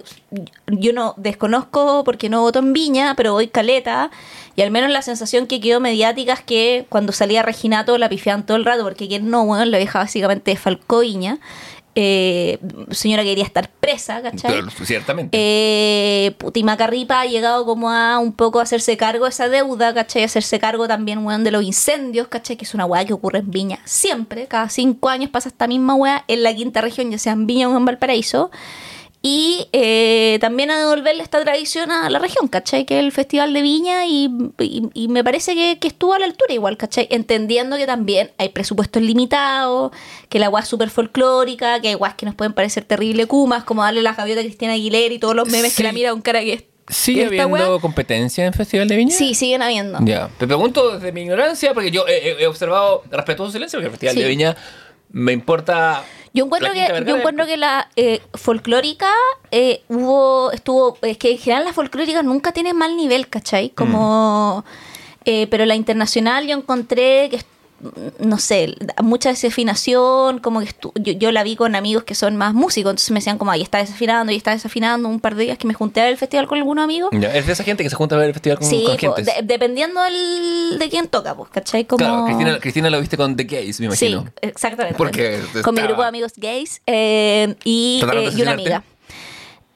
yo 0.68 0.94
no 0.94 1.16
desconozco 1.18 2.04
porque 2.04 2.30
no 2.30 2.42
voto 2.42 2.60
en 2.60 2.74
Viña, 2.74 3.16
pero 3.16 3.34
voy 3.34 3.48
caleta, 3.48 4.12
y 4.58 4.64
al 4.64 4.72
menos 4.72 4.90
la 4.90 5.04
sensación 5.04 5.46
que 5.46 5.62
quedó 5.62 5.80
mediática 5.80 6.34
es 6.34 6.42
que 6.42 6.88
cuando 6.90 7.14
salía 7.14 7.44
Reginato 7.44 7.96
la 8.00 8.10
pifiaban 8.10 8.44
todo 8.44 8.58
el 8.58 8.66
rato, 8.66 8.82
porque 8.82 9.08
quien 9.08 9.30
no, 9.30 9.44
weón, 9.44 9.70
la 9.70 9.78
vieja 9.78 10.00
básicamente 10.00 10.56
falcó 10.56 11.02
Viña, 11.02 11.38
eh, 11.94 12.58
señora 12.90 13.22
quería 13.22 13.44
estar 13.44 13.70
presa, 13.70 14.20
¿cachai? 14.24 14.54
Pero, 14.54 14.72
ciertamente. 14.72 15.38
Eh, 15.40 16.32
puta, 16.40 16.58
y 16.58 16.64
Macarripa 16.64 17.22
ha 17.22 17.26
llegado 17.28 17.66
como 17.66 17.92
a 17.92 18.18
un 18.18 18.34
poco 18.34 18.60
a 18.60 18.64
hacerse 18.64 18.98
cargo 18.98 19.26
de 19.26 19.30
esa 19.30 19.48
deuda, 19.48 19.94
¿cachai? 19.94 20.24
A 20.24 20.26
hacerse 20.26 20.58
cargo 20.58 20.88
también, 20.88 21.24
weón, 21.24 21.44
de 21.44 21.52
los 21.52 21.64
incendios, 21.64 22.28
¿cachai? 22.28 22.58
Que 22.58 22.66
es 22.66 22.74
una 22.74 22.88
weá 22.88 23.06
que 23.06 23.14
ocurre 23.14 23.40
en 23.40 23.52
Viña 23.52 23.80
siempre. 23.86 24.48
Cada 24.48 24.70
cinco 24.70 25.10
años 25.10 25.30
pasa 25.30 25.50
esta 25.50 25.68
misma 25.68 25.94
weá 25.94 26.26
en 26.28 26.42
la 26.42 26.56
quinta 26.56 26.82
región, 26.82 27.12
ya 27.12 27.20
sea 27.20 27.34
en 27.34 27.46
Viña 27.46 27.70
o 27.70 27.78
en 27.78 27.86
Valparaíso. 27.86 28.50
Y 29.30 29.68
eh, 29.74 30.38
también 30.40 30.72
a 30.72 30.80
devolverle 30.80 31.22
esta 31.22 31.42
tradición 31.44 31.92
a 31.92 32.10
la 32.10 32.18
región, 32.18 32.48
¿cachai? 32.48 32.86
Que 32.86 32.98
es 33.00 33.04
el 33.04 33.12
Festival 33.12 33.52
de 33.54 33.62
Viña 33.62 34.06
y, 34.06 34.30
y- 34.60 34.90
y 34.94 35.08
me 35.10 35.22
parece 35.22 35.54
que, 35.54 35.80
que 35.80 35.90
estuvo 35.90 36.14
a 36.14 36.20
la 36.20 36.26
altura 36.26 36.54
igual, 36.54 36.78
¿cachai? 36.78 37.10
Entendiendo 37.12 37.76
que 37.76 37.86
también 37.86 38.32
hay 38.38 38.48
presupuestos 38.50 39.02
limitados, 39.04 39.92
que 40.30 40.40
la 40.40 40.48
guas 40.48 40.64
es 40.64 40.70
súper 40.70 40.90
folclórica, 40.90 41.82
que 41.82 41.90
hay 41.90 41.94
guas 41.96 42.14
que 42.16 42.26
nos 42.26 42.36
pueden 42.36 42.54
parecer 42.54 42.86
terrible 42.86 43.26
kumas, 43.26 43.66
como 43.66 43.84
darle 43.84 44.02
la 44.02 44.14
gaviota 44.14 44.40
a 44.40 44.44
Cristina 44.46 44.72
Aguilera 44.74 45.14
y 45.14 45.20
todos 45.20 45.36
los 45.36 45.50
memes 45.50 45.72
Sí. 45.74 45.78
que 45.78 45.84
la 45.84 45.92
mira 45.92 46.12
con 46.12 46.22
cara 46.22 46.40
que 46.40 46.54
es... 46.54 46.64
¿Sigue 46.90 47.26
habiendo 47.26 47.50
wea- 47.50 47.82
competencia 47.82 48.46
en 48.46 48.54
Festival 48.54 48.88
de 48.88 48.96
Viña? 48.96 49.14
Sí, 49.14 49.34
siguen 49.36 49.62
habiendo. 49.62 50.00
Ya. 50.06 50.30
Te 50.38 50.48
pregunto 50.48 50.94
desde 50.94 51.12
mi 51.12 51.24
ignorancia, 51.24 51.74
porque 51.74 51.92
yo 51.92 52.08
he, 52.08 52.30
he- 52.30 52.44
he 52.44 52.48
observado 52.48 53.04
respetuoso 53.12 53.52
silencio, 53.52 53.78
porque 53.78 53.88
el 53.88 53.92
Festival 53.92 54.16
Sí. 54.16 54.22
de 54.22 54.28
Viña 54.30 54.56
me 55.12 55.34
importa. 55.34 56.06
Yo 56.38 56.46
encuentro 56.46 56.72
que, 56.74 57.04
yo 57.06 57.18
encuentro 57.18 57.46
que 57.46 57.58
la 57.58 57.90
eh, 57.96 58.22
folclórica 58.34 59.12
eh, 59.52 59.82
hubo, 59.90 60.52
estuvo, 60.52 60.98
es 61.02 61.18
que 61.18 61.32
en 61.32 61.38
general 61.40 61.66
las 61.66 61.76
folclóricas 61.76 62.24
nunca 62.24 62.52
tienen 62.52 62.76
mal 62.78 62.96
nivel, 62.96 63.28
¿cachai? 63.28 63.70
Como, 63.72 64.64
Mm. 64.66 64.70
eh, 65.26 65.48
pero 65.50 65.66
la 65.66 65.76
internacional 65.76 66.48
yo 66.48 66.56
encontré 66.58 67.28
que 67.30 67.38
no 68.20 68.38
sé, 68.40 68.76
mucha 69.04 69.30
desafinación, 69.30 70.40
como 70.40 70.62
que 70.62 70.68
estu- 70.68 70.92
yo, 70.96 71.14
yo 71.14 71.32
la 71.32 71.44
vi 71.44 71.56
con 71.56 71.76
amigos 71.76 72.04
que 72.04 72.16
son 72.16 72.36
más 72.36 72.54
músicos, 72.54 72.92
entonces 72.92 73.12
me 73.12 73.20
decían 73.20 73.38
como, 73.38 73.52
ahí 73.52 73.62
está 73.62 73.78
desafinando, 73.80 74.32
y 74.32 74.36
está 74.36 74.52
desafinando, 74.52 75.08
un 75.10 75.20
par 75.20 75.36
de 75.36 75.44
días 75.46 75.58
que 75.58 75.68
me 75.68 75.74
junté 75.74 76.02
a 76.02 76.04
ver 76.06 76.14
el 76.14 76.18
festival 76.18 76.48
con 76.48 76.58
algunos 76.58 76.84
amigos. 76.84 77.10
Ya, 77.14 77.34
Es 77.36 77.46
de 77.46 77.54
esa 77.54 77.64
gente 77.64 77.84
que 77.84 77.90
se 77.90 77.96
junta 77.96 78.16
a 78.16 78.18
ver 78.20 78.28
el 78.30 78.34
festival 78.34 78.58
con, 78.60 78.68
Sí, 78.70 78.84
con 78.86 78.98
gente. 78.98 79.22
de- 79.24 79.42
dependiendo 79.44 80.02
del- 80.04 80.80
de 80.80 80.90
quién 80.90 81.08
toca, 81.08 81.36
pues, 81.36 81.50
¿cachai? 81.52 81.86
Como... 81.86 81.98
Claro, 82.00 82.26
Cristina, 82.26 82.60
Cristina 82.60 82.90
lo 82.90 83.00
viste 83.00 83.18
con 83.18 83.36
The 83.36 83.44
Gays, 83.44 83.80
me 83.80 83.96
Sí, 83.96 84.08
imagino. 84.08 84.32
exactamente. 84.42 84.98
Porque 84.98 85.40
Con 85.64 85.76
mi 85.76 85.82
grupo 85.82 86.02
de 86.02 86.08
amigos 86.08 86.34
gays 86.38 86.82
eh, 86.88 87.56
y, 87.64 88.00
¿Trataron 88.00 88.24
de 88.26 88.30
eh, 88.32 88.34
y 88.38 88.42
una 88.42 88.52
amiga. 88.52 88.84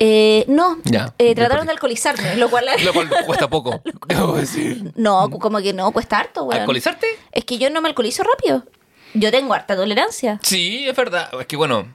Eh, 0.03 0.46
no, 0.48 0.79
Ya, 0.84 1.13
eh, 1.20 1.36
trataron 1.36 1.67
de 1.67 1.74
alcoholizarme, 1.74 2.36
lo 2.36 2.50
cual... 2.50 2.65
Lo 2.84 2.91
cual 2.91 3.08
cuesta 3.27 3.48
poco. 3.48 3.84
Debo 4.08 4.34
decir. 4.34 4.91
No, 4.96 5.29
como 5.29 5.60
que 5.60 5.74
no, 5.74 5.91
cuesta 5.91 6.17
harto, 6.17 6.46
weón. 6.46 6.62
¿Alcoholizarte? 6.62 7.05
Es 7.31 7.46
que 7.46 7.60
yo 7.60 7.70
no 7.70 7.81
me 7.81 7.89
alcoholizo 7.89 8.24
rápido. 8.24 8.65
Yo 9.13 9.29
tengo 9.29 9.53
harta 9.53 9.75
tolerancia. 9.75 10.39
Sí, 10.41 10.88
es 10.89 10.96
verdad. 10.96 11.29
Es 11.39 11.46
que 11.46 11.55
bueno. 11.55 11.93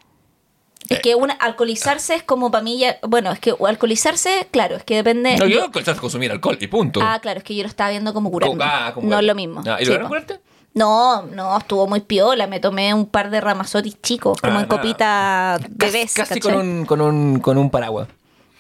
Es 0.88 1.00
que 1.00 1.16
una, 1.16 1.34
alcoholizarse 1.34 2.14
es 2.14 2.22
como 2.22 2.52
para 2.52 2.62
mí 2.62 2.78
ya... 2.78 2.96
Bueno, 3.02 3.32
es 3.32 3.40
que 3.40 3.52
alcoholizarse, 3.66 4.46
claro, 4.52 4.76
es 4.76 4.84
que 4.84 4.94
depende... 4.94 5.36
No, 5.36 5.46
yo 5.46 5.64
alcoholizarse 5.64 6.00
consumir 6.00 6.30
alcohol 6.30 6.56
y 6.60 6.68
punto. 6.68 7.00
ah, 7.02 7.18
claro, 7.20 7.38
es 7.38 7.44
que 7.44 7.56
yo 7.56 7.64
lo 7.64 7.68
estaba 7.68 7.90
viendo 7.90 8.14
como 8.14 8.30
curarme. 8.30 8.62
Ah, 8.62 8.92
como 8.94 9.08
no 9.08 9.18
es 9.18 9.24
lo 9.24 9.34
mismo. 9.34 9.64
Ah, 9.66 9.78
¿Y 9.80 9.84
lograron 9.84 10.06
curarte? 10.06 10.38
No, 10.76 11.22
no, 11.22 11.56
estuvo 11.56 11.86
muy 11.86 12.00
piola. 12.00 12.46
Me 12.46 12.60
tomé 12.60 12.92
un 12.92 13.06
par 13.06 13.30
de 13.30 13.40
ramazotis 13.40 14.00
chicos, 14.02 14.38
como 14.40 14.58
Ah, 14.58 14.60
en 14.60 14.66
copita 14.68 15.58
Casi- 15.58 15.72
bebés. 15.74 16.12
Casi 16.14 16.38
con 16.38 16.54
un, 16.54 16.84
con, 16.84 17.00
un, 17.00 17.40
con 17.40 17.56
un 17.58 17.70
paraguas. 17.70 18.08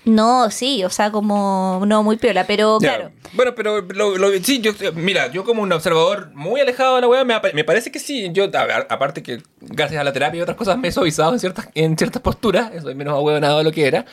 No, 0.06 0.50
sí, 0.52 0.84
o 0.84 0.88
sea, 0.88 1.10
como... 1.10 1.82
No, 1.84 2.04
muy 2.04 2.16
piola, 2.16 2.46
pero 2.46 2.78
claro. 2.78 3.10
Bueno, 3.32 3.56
pero 3.56 3.80
lo, 3.82 4.16
lo- 4.16 4.30
sí, 4.40 4.60
yo, 4.60 4.70
mira, 4.94 5.26
yo 5.32 5.44
como 5.44 5.62
un 5.62 5.72
observador 5.72 6.30
muy 6.32 6.60
alejado 6.60 6.94
de 6.94 7.00
la 7.00 7.08
web, 7.08 7.26
me, 7.26 7.34
me 7.52 7.64
parece 7.64 7.90
que 7.90 7.98
sí. 7.98 8.30
Yo, 8.32 8.44
a 8.44 8.86
aparte 8.88 9.22
que 9.24 9.42
gracias 9.60 10.00
a 10.00 10.04
la 10.04 10.12
terapia 10.12 10.38
y 10.38 10.42
otras 10.42 10.56
cosas 10.56 10.78
me 10.78 10.88
he 10.88 10.92
suavizado 10.92 11.32
en 11.32 11.40
ciertas, 11.40 11.68
en 11.74 11.98
ciertas 11.98 12.22
posturas, 12.22 12.70
soy 12.82 12.94
menos 12.94 13.14
ahueonado 13.14 13.58
de 13.58 13.64
lo 13.64 13.72
que 13.72 13.84
era. 13.84 14.06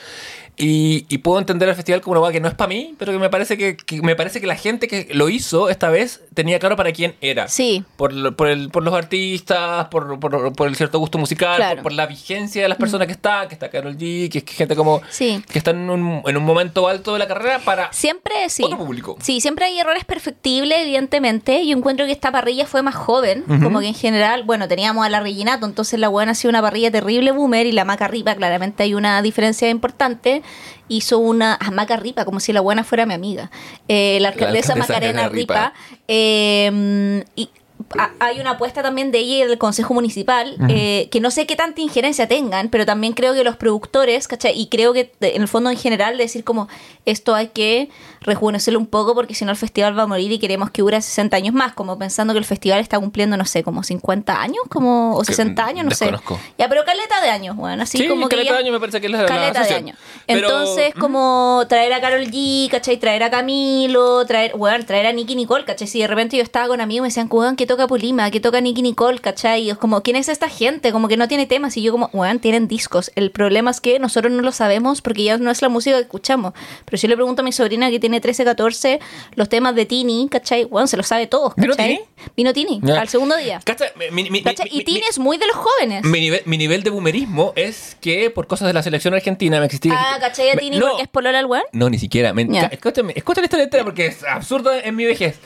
Y, 0.55 1.05
y 1.09 1.17
puedo 1.19 1.39
entender 1.39 1.67
el 1.67 1.75
festival 1.75 2.01
como 2.01 2.21
una 2.21 2.31
que 2.31 2.39
no 2.39 2.47
es 2.47 2.53
para 2.53 2.67
mí, 2.67 2.93
pero 2.99 3.11
que 3.11 3.17
me 3.17 3.29
parece 3.29 3.57
que, 3.57 3.75
que 3.75 4.01
me 4.03 4.15
parece 4.15 4.39
que 4.39 4.45
la 4.47 4.55
gente 4.55 4.87
que 4.87 5.07
lo 5.11 5.27
hizo 5.29 5.69
esta 5.69 5.89
vez 5.89 6.21
tenía 6.35 6.59
claro 6.59 6.75
para 6.75 6.91
quién 6.91 7.15
era. 7.21 7.47
Sí. 7.47 7.83
Por, 7.95 8.35
por, 8.35 8.47
el, 8.47 8.69
por 8.69 8.83
los 8.83 8.93
artistas, 8.93 9.87
por, 9.87 10.19
por, 10.19 10.53
por 10.53 10.67
el 10.67 10.75
cierto 10.75 10.99
gusto 10.99 11.17
musical, 11.17 11.55
Claro. 11.57 11.81
por, 11.81 11.91
la 11.93 12.05
vigencia 12.05 12.61
de 12.61 12.69
las 12.69 12.77
personas 12.77 13.07
que 13.07 13.13
están, 13.13 13.47
que 13.47 13.55
está 13.55 13.69
Carol 13.69 13.97
G, 13.97 14.29
que 14.29 14.39
es 14.39 14.43
gente 14.45 14.75
como 14.75 15.01
Sí. 15.09 15.43
que 15.51 15.57
están 15.57 15.77
en 15.77 15.89
un, 15.89 16.21
en 16.25 16.37
un 16.37 16.43
momento 16.43 16.87
alto 16.87 17.13
de 17.13 17.19
la 17.19 17.27
carrera 17.27 17.59
para 17.59 17.91
Siempre, 17.91 18.33
sí. 18.49 18.63
otro 18.63 18.77
público. 18.77 19.17
Sí, 19.21 19.41
siempre 19.41 19.65
hay 19.65 19.79
errores 19.79 20.05
perfectibles, 20.05 20.77
evidentemente. 20.83 21.65
Yo 21.65 21.75
encuentro 21.75 22.05
que 22.05 22.11
esta 22.11 22.31
parrilla 22.31 22.67
fue 22.67 22.83
más 22.83 22.95
joven, 22.95 23.43
como 23.63 23.79
que 23.79 23.87
en 23.87 23.95
general, 23.95 24.43
bueno, 24.43 24.67
teníamos 24.67 25.03
a 25.03 25.09
la 25.09 25.19
Reginato, 25.19 25.65
entonces 25.65 25.99
la 25.99 26.09
buena 26.09 26.33
ha 26.33 26.35
sido 26.35 26.49
una 26.49 26.61
parrilla 26.61 26.91
terrible 26.91 27.31
boomer 27.31 27.65
y 27.65 27.71
la 27.71 27.85
Maca 27.85 28.07
Ripa, 28.07 28.35
claramente 28.35 28.83
hay 28.83 28.93
una 28.93 29.19
diferencia 29.23 29.67
importante. 29.69 30.42
Hizo 30.87 31.17
una 31.19 31.55
a 31.59 31.71
Maca 31.71 31.95
Ripa, 31.97 32.25
como 32.25 32.39
si 32.39 32.53
la 32.53 32.61
buena 32.61 32.83
fuera 32.83 33.05
mi 33.05 33.13
amiga. 33.13 33.49
Eh, 33.87 34.17
la 34.21 34.29
alcaldesa 34.29 34.73
alcaldesa 34.73 34.93
Macarena 34.93 35.29
Ripa. 35.29 35.53
Ripa. 35.53 35.73
eh, 36.07 37.23
y 37.35 37.49
a- 37.97 38.11
hay 38.19 38.39
una 38.39 38.51
apuesta 38.51 38.81
también 38.83 39.11
de 39.11 39.19
ella 39.19 39.45
y 39.45 39.47
del 39.47 39.57
Consejo 39.57 39.93
Municipal, 39.93 40.55
eh, 40.69 41.07
que 41.11 41.19
no 41.19 41.31
sé 41.31 41.45
qué 41.45 41.55
tanta 41.55 41.81
injerencia 41.81 42.27
tengan, 42.27 42.69
pero 42.69 42.85
también 42.85 43.13
creo 43.13 43.33
que 43.33 43.43
los 43.43 43.55
productores, 43.57 44.27
¿cachai? 44.27 44.59
Y 44.59 44.67
creo 44.67 44.93
que 44.93 45.11
en 45.21 45.41
el 45.41 45.47
fondo 45.47 45.69
en 45.69 45.77
general 45.77 46.17
decir 46.17 46.43
como 46.43 46.67
esto 47.05 47.35
hay 47.35 47.47
que 47.47 47.89
rejuvenecerlo 48.21 48.79
un 48.79 48.87
poco 48.87 49.13
porque 49.15 49.35
si 49.35 49.43
no 49.45 49.51
el 49.51 49.57
festival 49.57 49.97
va 49.97 50.03
a 50.03 50.07
morir 50.07 50.31
y 50.31 50.39
queremos 50.39 50.71
que 50.71 50.81
dure 50.81 51.01
60 51.01 51.35
años 51.37 51.53
más, 51.53 51.73
como 51.73 51.97
pensando 51.99 52.33
que 52.33 52.39
el 52.39 52.45
festival 52.45 52.79
está 52.79 52.97
cumpliendo, 52.99 53.35
no 53.37 53.45
sé, 53.45 53.63
como 53.63 53.83
50 53.83 54.41
años, 54.41 54.63
como 54.69 55.15
o 55.15 55.19
Que 55.19 55.25
60 55.25 55.65
años, 55.65 55.83
no 55.83 55.89
desconozco. 55.89 56.35
sé. 56.35 56.41
Ya, 56.57 56.69
pero 56.69 56.85
caleta 56.85 57.19
de 57.21 57.29
años, 57.29 57.55
bueno, 57.57 57.83
así 57.83 57.97
Sí, 57.97 58.07
como 58.07 58.29
que 58.29 58.35
caleta 58.37 58.51
ya- 58.51 58.57
de 58.57 58.63
años 58.63 58.73
me 58.73 58.79
parece 58.79 59.01
que 59.01 59.07
es 59.07 59.11
la- 59.11 59.21
la 59.23 59.27
caleta 59.27 59.63
de 59.63 59.73
años. 59.73 59.97
Pero, 60.25 60.39
Entonces, 60.47 60.93
como 60.99 61.65
traer 61.67 61.91
a 61.93 61.99
Carol 62.01 62.25
G, 62.27 62.69
¿cachai? 62.69 62.97
Traer 62.97 63.23
a 63.23 63.29
Camilo, 63.29 64.25
traer, 64.25 64.53
bueno, 64.55 64.85
traer 64.85 65.07
a 65.07 65.11
Nicky 65.13 65.35
Nicole, 65.35 65.65
¿cachai? 65.65 65.87
Si 65.87 65.99
de 65.99 66.07
repente 66.07 66.37
yo 66.37 66.43
estaba 66.43 66.67
con 66.67 66.79
amigos 66.81 66.99
y 66.99 67.01
me 67.01 67.07
decían, 67.09 67.27
weón, 67.29 67.55
¿qué 67.55 67.65
toca 67.83 67.87
Polima? 67.89 68.31
¿Qué 68.31 68.39
toca 68.39 68.61
Nicky 68.61 68.81
Nicole? 68.81 69.19
¿cachai? 69.19 69.63
Y 69.63 69.69
es 69.69 69.77
como, 69.77 70.01
¿quién 70.01 70.15
es 70.15 70.29
esta 70.29 70.49
gente? 70.49 70.91
Como 70.91 71.07
que 71.07 71.17
no 71.17 71.27
tiene 71.27 71.45
temas. 71.45 71.75
Y 71.77 71.81
yo 71.81 71.91
como, 71.91 72.09
weón, 72.13 72.39
tienen 72.39 72.67
discos. 72.67 73.11
El 73.15 73.31
problema 73.31 73.71
es 73.71 73.81
que 73.81 73.99
nosotros 73.99 74.31
no 74.31 74.41
lo 74.41 74.51
sabemos 74.51 75.01
porque 75.01 75.23
ya 75.23 75.37
no 75.37 75.51
es 75.51 75.61
la 75.61 75.69
música 75.69 75.95
que 75.97 76.03
escuchamos. 76.03 76.53
Pero 76.85 76.97
si 76.97 77.07
yo 77.07 77.09
le 77.09 77.15
pregunto 77.15 77.41
a 77.41 77.45
mi 77.45 77.51
sobrina 77.51 77.89
que 77.89 77.99
tiene 77.99 78.21
13, 78.21 78.43
14, 78.45 78.99
los 79.35 79.49
temas 79.49 79.75
de 79.75 79.85
Tini, 79.85 80.27
¿cachai? 80.29 80.65
Weón, 80.65 80.87
se 80.87 80.97
los 80.97 81.07
sabe 81.07 81.27
todos, 81.27 81.53
¿Vino 81.55 81.71
¿cachai? 81.75 81.95
Tini? 81.97 82.01
Vino 82.37 82.53
Tini, 82.53 82.79
Ya. 82.83 83.01
al 83.01 83.07
segundo 83.09 83.35
día. 83.37 83.59
Cacha, 83.63 83.85
mi- 84.11 84.29
mi- 84.29 84.41
¿Cachai? 84.43 84.69
mi- 84.71 84.79
Y 84.79 84.83
Tini 84.83 84.99
mi- 85.01 85.05
es 85.09 85.19
muy 85.19 85.37
de 85.37 85.47
los 85.47 85.55
jóvenes. 85.55 86.03
Mi 86.05 86.19
nivel, 86.19 86.41
mi 86.45 86.57
nivel 86.57 86.83
de 86.83 86.89
boomerismo 86.89 87.53
es 87.55 87.97
que 88.01 88.29
por 88.29 88.47
cosas 88.47 88.67
de 88.67 88.73
la 88.73 88.83
selección 88.83 89.13
argentina 89.13 89.59
me 89.59 89.65
existía. 89.65 89.93
Ah, 89.95 90.17
¿cachai? 90.19 90.49
A 90.51 90.55
Me- 90.55 90.61
Tini 90.61 90.77
no, 90.79 90.87
porque 90.87 91.03
es 91.03 91.07
polola 91.09 91.39
al 91.39 91.45
weón. 91.45 91.63
no, 91.71 91.89
ni 91.89 91.97
siquiera. 91.99 92.33
Me, 92.33 92.47
ca- 92.47 92.67
escúchame, 92.67 93.13
escucha 93.15 93.41
la 93.41 93.45
historia 93.45 93.63
entera 93.65 93.83
porque 93.83 94.05
es 94.07 94.23
absurda 94.23 94.79
en 94.79 94.95
mi 94.95 95.05
vejez. 95.05 95.39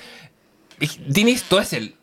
Dinis 1.07 1.43
Toesel 1.43 1.95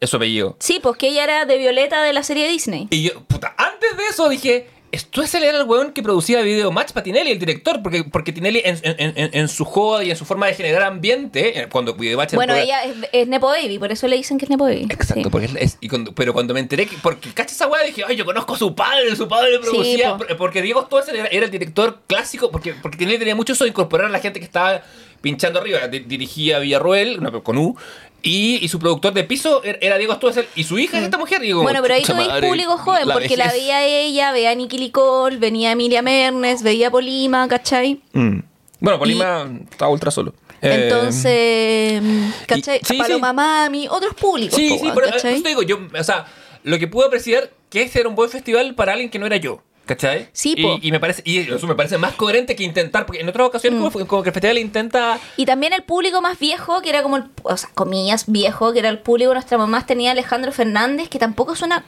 es 0.00 0.10
su 0.10 0.16
apellido. 0.16 0.56
Sí, 0.60 0.80
pues 0.82 0.96
que 0.96 1.08
ella 1.08 1.24
era 1.24 1.44
de 1.44 1.56
Violeta 1.58 2.02
de 2.02 2.12
la 2.12 2.22
serie 2.22 2.48
Disney. 2.48 2.86
Y 2.90 3.02
yo, 3.02 3.20
puta, 3.24 3.54
antes 3.56 3.96
de 3.96 4.06
eso 4.10 4.28
dije. 4.28 4.66
Stoessel 4.96 5.44
era 5.44 5.58
el 5.58 5.64
weón 5.64 5.92
que 5.92 6.02
producía 6.02 6.40
video 6.40 6.72
match 6.72 6.92
para 6.92 7.04
Tinelli, 7.04 7.30
el 7.32 7.38
director, 7.38 7.82
porque, 7.82 8.04
porque 8.04 8.32
Tinelli 8.32 8.62
en, 8.64 8.78
en- 8.82 9.12
en- 9.18 9.30
en 9.34 9.48
su 9.48 9.66
joda 9.66 10.02
y 10.02 10.10
en 10.10 10.16
su 10.16 10.24
forma 10.24 10.46
de 10.46 10.54
generar 10.54 10.82
ambiente, 10.84 11.60
eh, 11.60 11.68
cuando 11.70 11.92
Video 11.92 12.16
Match 12.16 12.30
era 12.32 12.36
Bueno, 12.38 12.54
ella 12.54 12.82
es, 12.84 12.94
es 13.12 13.28
Nepo 13.28 13.48
Baby, 13.48 13.78
por 13.78 13.92
eso 13.92 14.08
le 14.08 14.16
dicen 14.16 14.38
que 14.38 14.46
es 14.46 14.50
Nepo 14.50 14.64
Baby. 14.64 14.84
Exacto, 14.88 15.24
Sí. 15.24 15.28
porque 15.30 15.44
es, 15.44 15.54
es- 15.56 15.78
y 15.82 15.88
cuando- 15.90 16.14
pero 16.14 16.32
cuando 16.32 16.54
me 16.54 16.60
enteré 16.60 16.86
que, 16.86 16.96
porque 17.02 17.30
caché 17.34 17.52
esa 17.52 17.66
weá 17.66 17.82
dije, 17.82 18.02
ay, 18.08 18.16
yo 18.16 18.24
conozco 18.24 18.54
a 18.54 18.58
su 18.58 18.74
padre, 18.74 19.14
su 19.14 19.28
padre 19.28 19.58
producía, 19.58 20.12
po. 20.16 20.24
por- 20.24 20.36
porque 20.38 20.62
Diego 20.62 20.80
Stoessel 20.86 21.16
era, 21.16 21.26
era 21.28 21.44
el 21.44 21.50
director 21.50 22.00
clásico, 22.06 22.50
porque, 22.50 22.72
porque 22.72 22.96
Tinelli 22.96 23.18
tenía 23.18 23.34
mucho 23.34 23.52
eso 23.52 23.64
de 23.64 23.68
incorporar 23.70 24.06
a 24.06 24.10
la 24.10 24.20
gente 24.20 24.38
que 24.40 24.46
estaba 24.46 24.80
pinchando 25.20 25.60
arriba, 25.60 25.86
Di- 25.88 26.00
dirigía 26.00 26.58
Villarroel, 26.58 27.20
no, 27.22 27.42
con 27.42 27.58
U, 27.58 27.76
y, 28.22 28.58
y 28.64 28.68
su 28.68 28.78
productor 28.78 29.12
de 29.14 29.24
piso 29.24 29.62
era, 29.62 29.78
era 29.80 29.96
Diego 29.98 30.14
Stoessel, 30.14 30.46
y 30.56 30.64
su 30.64 30.78
hija 30.78 30.98
es 30.98 31.04
esta 31.04 31.18
mujer, 31.18 31.42
y 31.42 31.46
digo, 31.46 31.60
Mm. 31.60 31.64
Bueno, 31.64 31.82
pero 31.82 31.94
ahí 31.94 32.02
madre, 32.08 32.46
público 32.48 32.76
joven, 32.78 33.08
porque 33.12 33.36
la 33.36 33.52
veía 33.52 33.84
ella, 33.84 34.32
veía 34.32 34.50
a 34.50 34.54
Nicky 34.54 34.78
Nicole, 34.78 35.36
venía 35.36 35.72
Emilia 35.72 36.02
Mernes, 36.02 36.62
veía 36.62 36.90
Polima, 36.90 37.46
¿cachai? 37.48 38.00
Mm. 38.12 38.38
Bueno, 38.80 38.98
Colima 38.98 39.48
estaba 39.70 39.90
ultra 39.90 40.10
solo. 40.10 40.34
Eh, 40.60 40.88
Entonces, 41.32 42.02
¿cachai? 42.46 42.80
y- 42.82 42.84
sí, 42.86 42.98
Paloma 42.98 43.28
sí. 43.30 43.34
Mami, 43.36 43.88
otros 43.88 44.14
públicos. 44.14 44.56
Sí, 44.56 44.68
po, 44.70 44.78
sí, 44.78 44.90
pero, 44.94 45.06
eso 45.06 45.42
te 45.42 45.48
digo, 45.48 45.62
yo, 45.62 45.78
o 45.98 46.04
sea, 46.04 46.26
lo 46.64 46.78
que 46.78 46.88
pude 46.88 47.06
apreciar 47.06 47.50
que 47.70 47.82
ese 47.82 48.00
era 48.00 48.08
un 48.08 48.14
buen 48.16 48.30
festival 48.30 48.74
para 48.74 48.92
alguien 48.92 49.10
que 49.10 49.18
no 49.18 49.26
era 49.26 49.36
yo. 49.36 49.62
¿Cachai? 49.88 50.28
Sí, 50.32 50.54
po. 50.54 50.78
y, 50.82 50.88
y 50.88 50.92
me 50.92 51.00
parece, 51.00 51.22
y 51.24 51.38
eso 51.50 51.66
me 51.66 51.74
parece 51.74 51.96
más 51.96 52.12
coherente 52.12 52.54
que 52.54 52.62
intentar, 52.62 53.06
porque 53.06 53.22
en 53.22 53.28
otras 53.28 53.48
ocasiones 53.48 53.80
Mm. 53.80 53.90
como, 53.90 54.06
como 54.06 54.22
que 54.22 54.28
el 54.28 54.34
festival 54.34 54.58
intenta. 54.58 55.18
Y 55.38 55.46
también 55.46 55.72
el 55.72 55.82
público 55.82 56.20
más 56.20 56.38
viejo, 56.38 56.82
que 56.82 56.90
era 56.90 57.02
como 57.02 57.16
el, 57.16 57.24
o 57.42 57.56
sea, 57.56 57.70
comillas, 57.74 58.24
viejo, 58.26 58.72
que 58.74 58.80
era 58.80 58.90
el 58.90 58.98
público, 58.98 59.32
nuestras 59.32 59.58
mamás 59.58 59.86
tenía 59.86 60.10
a 60.10 60.12
Alejandro 60.12 60.52
Fernández, 60.52 61.08
que 61.08 61.18
tampoco 61.18 61.54
es 61.54 61.62
una 61.62 61.84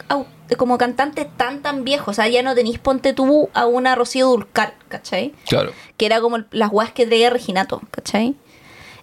como 0.57 0.79
cantante 0.79 1.27
tan 1.37 1.61
tan 1.63 1.85
viejo, 1.85 2.11
o 2.11 2.15
sea, 2.15 2.27
ya 2.27 2.43
no 2.43 2.55
tenéis 2.57 2.79
ponte 2.79 3.13
tú 3.13 3.51
a 3.55 3.67
una 3.67 3.95
Rocío 3.95 4.27
Dulcar, 4.29 4.75
¿cachai? 4.89 5.33
Claro. 5.47 5.73
que 5.97 6.07
era 6.07 6.21
como 6.23 6.39
las 6.51 6.71
guas 6.71 6.91
que 6.93 7.07
traía 7.07 7.29
Reginato, 7.31 7.83
¿cachai? 7.93 8.35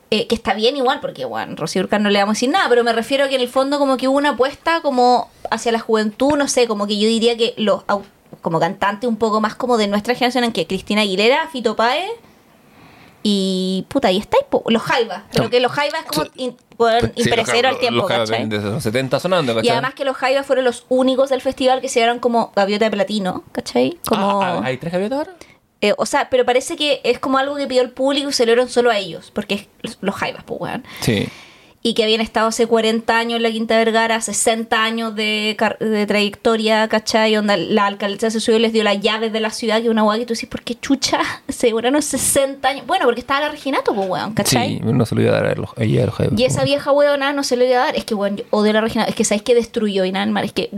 Eh, 0.10 0.26
que 0.28 0.36
está 0.36 0.54
bien 0.54 0.76
igual, 0.78 1.02
porque 1.02 1.26
bueno, 1.26 1.56
Rocío 1.56 1.82
Urcar 1.84 2.00
no 2.02 2.10
le 2.10 2.20
vamos 2.20 2.34
a 2.34 2.36
decir 2.38 2.50
nada, 2.50 2.68
pero 2.70 2.84
me 2.84 2.94
refiero 2.94 3.26
a 3.26 3.28
que 3.30 3.36
en 3.36 3.42
el 3.42 3.50
fondo 3.50 3.78
como 3.78 3.98
que 3.98 4.08
hubo 4.08 4.18
una 4.18 4.30
apuesta 4.32 4.82
como 4.82 5.30
hacia 5.52 5.72
la 5.74 5.80
juventud, 5.80 6.36
no 6.38 6.48
sé, 6.48 6.66
como 6.68 6.88
que 6.88 6.98
yo 6.98 7.08
diría 7.10 7.36
que 7.38 7.54
los 7.58 7.84
au- 7.88 8.04
como 8.42 8.60
cantantes 8.60 9.08
un 9.10 9.18
poco 9.18 9.42
más 9.42 9.56
como 9.56 9.78
de 9.78 9.88
nuestra 9.88 10.14
generación, 10.16 10.44
en 10.44 10.52
que 10.52 10.68
Cristina 10.68 11.02
Aguilera, 11.02 11.48
Fito 11.52 11.76
Páez 11.76 12.10
y 13.24 13.86
puta, 13.90 14.08
ahí 14.10 14.18
está, 14.18 14.38
los 14.68 14.82
Jaivas, 14.82 15.24
pero 15.34 15.50
que 15.50 15.60
los 15.60 15.72
Jaivas 15.72 16.02
es 16.02 16.08
como 16.08 16.24
Sí. 16.26 16.32
in- 16.36 16.58
Sí, 16.80 17.24
imperecero 17.24 17.70
los- 17.70 17.74
al 17.76 17.80
tiempo, 17.80 17.98
los 18.02 18.08
Jaivas 18.08 18.30
¿cachai? 18.30 18.46
Desde 18.48 18.70
los 18.70 18.84
70 18.84 19.20
sonando, 19.20 19.56
¿cachai? 19.56 19.66
Y 19.68 19.70
además 19.72 19.96
que 19.96 20.06
los 20.06 20.16
Jaivas 20.16 20.46
fueron 20.46 20.64
los 20.64 20.86
únicos 20.90 21.30
del 21.30 21.42
festival 21.42 21.82
que 21.82 21.90
se 21.90 22.00
dieron 22.00 22.20
como 22.20 22.52
gaviota 22.56 22.86
de 22.86 22.92
platino, 22.92 23.44
¿cachai? 23.52 23.98
Como... 24.08 24.42
Ah, 24.44 24.62
¿Hay 24.64 24.78
tres 24.78 24.94
gaviotas 24.94 25.18
ahora? 25.18 25.34
Eh, 25.82 25.94
o 25.98 26.06
sea, 26.06 26.30
pero 26.30 26.46
parece 26.46 26.76
que 26.78 27.02
es 27.04 27.18
como 27.20 27.40
algo 27.40 27.56
que 27.56 27.66
pidió 27.68 27.82
el 27.82 27.90
público 27.92 28.30
y 28.30 28.34
se 28.34 28.46
lo 28.46 28.52
dieron 28.52 28.70
solo 28.70 28.92
a 28.92 28.98
ellos, 28.98 29.32
porque 29.34 29.56
es 29.56 29.68
los- 29.82 29.98
los 30.02 30.16
jaivas, 30.16 30.44
pues, 30.44 30.62
weón. 30.62 30.84
Sí. 31.02 31.28
Y 31.84 31.94
que 31.94 32.04
habían 32.04 32.22
estado 32.22 32.48
hace 32.48 32.68
40 32.68 33.18
años 33.18 33.38
en 33.38 33.44
la 33.44 33.52
Quinta 33.52 33.78
Vergara, 33.78 34.20
60 34.20 34.84
años 34.84 35.16
de, 35.16 35.56
de 35.80 36.06
trayectoria, 36.06 36.88
¿cachai? 36.88 37.38
Onda, 37.38 37.56
la 37.56 37.86
alcaldesa 37.86 38.30
se 38.30 38.40
subió 38.40 38.58
y 38.58 38.62
les 38.62 38.74
dio 38.74 38.84
las 38.84 39.00
llaves 39.00 39.32
de 39.32 39.40
la 39.40 39.52
ciudad, 39.52 39.78
que 39.78 39.84
es 39.84 39.90
una 39.90 40.04
weá 40.04 40.18
que 40.18 40.26
tú 40.26 40.34
dices, 40.34 40.50
¿por 40.50 40.64
qué 40.64 40.76
chucha? 40.76 41.20
Se 41.48 41.70
duraron 41.70 42.02
60 42.02 42.68
años. 42.68 42.86
Bueno, 42.88 43.06
porque 43.06 43.22
estaba 43.22 43.42
la 43.42 43.50
Reginato, 43.50 43.94
pues, 43.94 44.10
weón, 44.10 44.34
¿cachai? 44.34 44.78
Sí, 44.78 44.82
no 44.84 45.06
se 45.06 45.16
lo 45.16 45.22
iba 45.22 45.32
a 45.32 45.42
dar 45.42 45.46
a 45.46 45.56
los, 45.56 45.70
ella 45.78 46.04
a 46.04 46.06
los. 46.06 46.40
Y 46.40 46.46
esa 46.46 46.64
vieja 46.64 46.92
weona 46.92 47.32
no 47.34 47.44
se 47.44 47.56
le 47.56 47.70
iba 47.70 47.82
a 47.82 47.86
dar. 47.86 47.96
Es 47.96 48.06
que, 48.06 48.16
weón, 48.16 48.38
yo 48.38 48.44
odio 48.50 48.72
a 48.72 48.74
la 48.74 48.82
Reginato. 48.82 49.10
Es 49.10 49.16
que, 49.16 49.24
¿sabes 49.24 49.44
que 49.44 49.56
destruyó 49.56 50.04
Inalmar? 50.04 50.46
Es 50.46 50.54
que, 50.54 50.70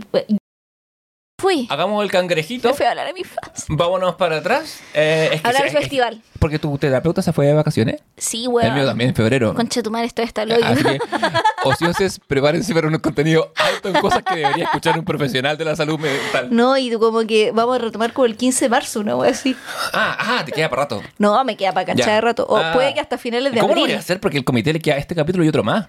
Fui. 1.39 1.67
Hagamos 1.69 2.03
el 2.03 2.12
cangrejito. 2.12 2.67
Me 2.67 2.74
fui 2.74 2.86
a 2.86 2.89
hablar 2.91 3.08
a 3.08 3.13
mis 3.13 3.25
fans. 3.27 3.65
Vámonos 3.69 4.15
para 4.15 4.38
atrás. 4.38 4.79
Eh, 4.93 5.29
es 5.34 5.41
que 5.41 5.48
Hablar 5.48 5.63
del 5.63 5.72
es- 5.74 5.79
festival. 5.79 6.22
Porque 6.38 6.60
tu 6.60 6.77
terapeuta 6.77 7.22
se 7.22 7.34
fue 7.34 7.48
de 7.48 7.53
vacaciones. 7.53 8.01
Sí, 8.17 8.46
weón. 8.48 8.67
El 8.67 8.74
mío 8.74 8.86
también 8.86 9.10
en 9.10 9.15
febrero. 9.15 9.53
Concha 9.55 9.81
tu 9.81 9.89
madre, 9.91 10.08
esto 10.08 10.22
está 10.22 10.46
loco. 10.46 10.62
Así 10.63 10.84
que, 10.84 11.00
ocioses, 11.63 12.19
prepárense 12.27 12.74
para 12.74 12.88
un 12.88 12.98
contenido 13.00 13.51
alto 13.55 13.89
en 13.89 13.96
cosas 13.96 14.24
que 14.24 14.36
debería 14.36 14.65
escuchar 14.65 14.98
un 15.00 15.05
profesional 15.05 15.58
de 15.58 15.65
la 15.65 15.75
salud 15.75 16.00
mental. 16.00 16.48
No, 16.51 16.77
y 16.77 16.91
como 16.93 17.25
que 17.25 17.51
vamos 17.51 17.75
a 17.75 17.79
retomar 17.79 18.13
como 18.13 18.25
el 18.25 18.36
15 18.38 18.65
de 18.65 18.69
marzo, 18.69 19.00
una 19.00 19.15
wea 19.15 19.31
así. 19.31 19.55
Ah, 19.93 20.17
ah, 20.19 20.43
te 20.46 20.51
queda 20.51 20.69
para 20.69 20.84
rato. 20.84 21.01
No, 21.17 21.43
me 21.46 21.55
queda 21.58 21.72
para 21.74 21.86
cachar 21.86 22.13
de 22.15 22.22
rato. 22.22 22.46
O 22.50 22.58
Ah. 22.58 22.72
puede 22.74 22.93
que 22.93 23.00
hasta 23.00 23.17
finales 23.17 23.51
de 23.53 23.60
¿Cómo 23.60 23.69
lo 23.74 23.79
abril. 23.81 23.88
voy 23.88 23.96
a 23.96 24.00
hacer? 24.00 24.19
Porque 24.19 24.38
el 24.38 24.43
comité 24.46 24.72
le 24.74 24.79
queda 24.79 24.98
este 24.98 25.15
capítulo 25.15 25.43
y 25.43 25.48
otro 25.50 25.63
más. 25.63 25.88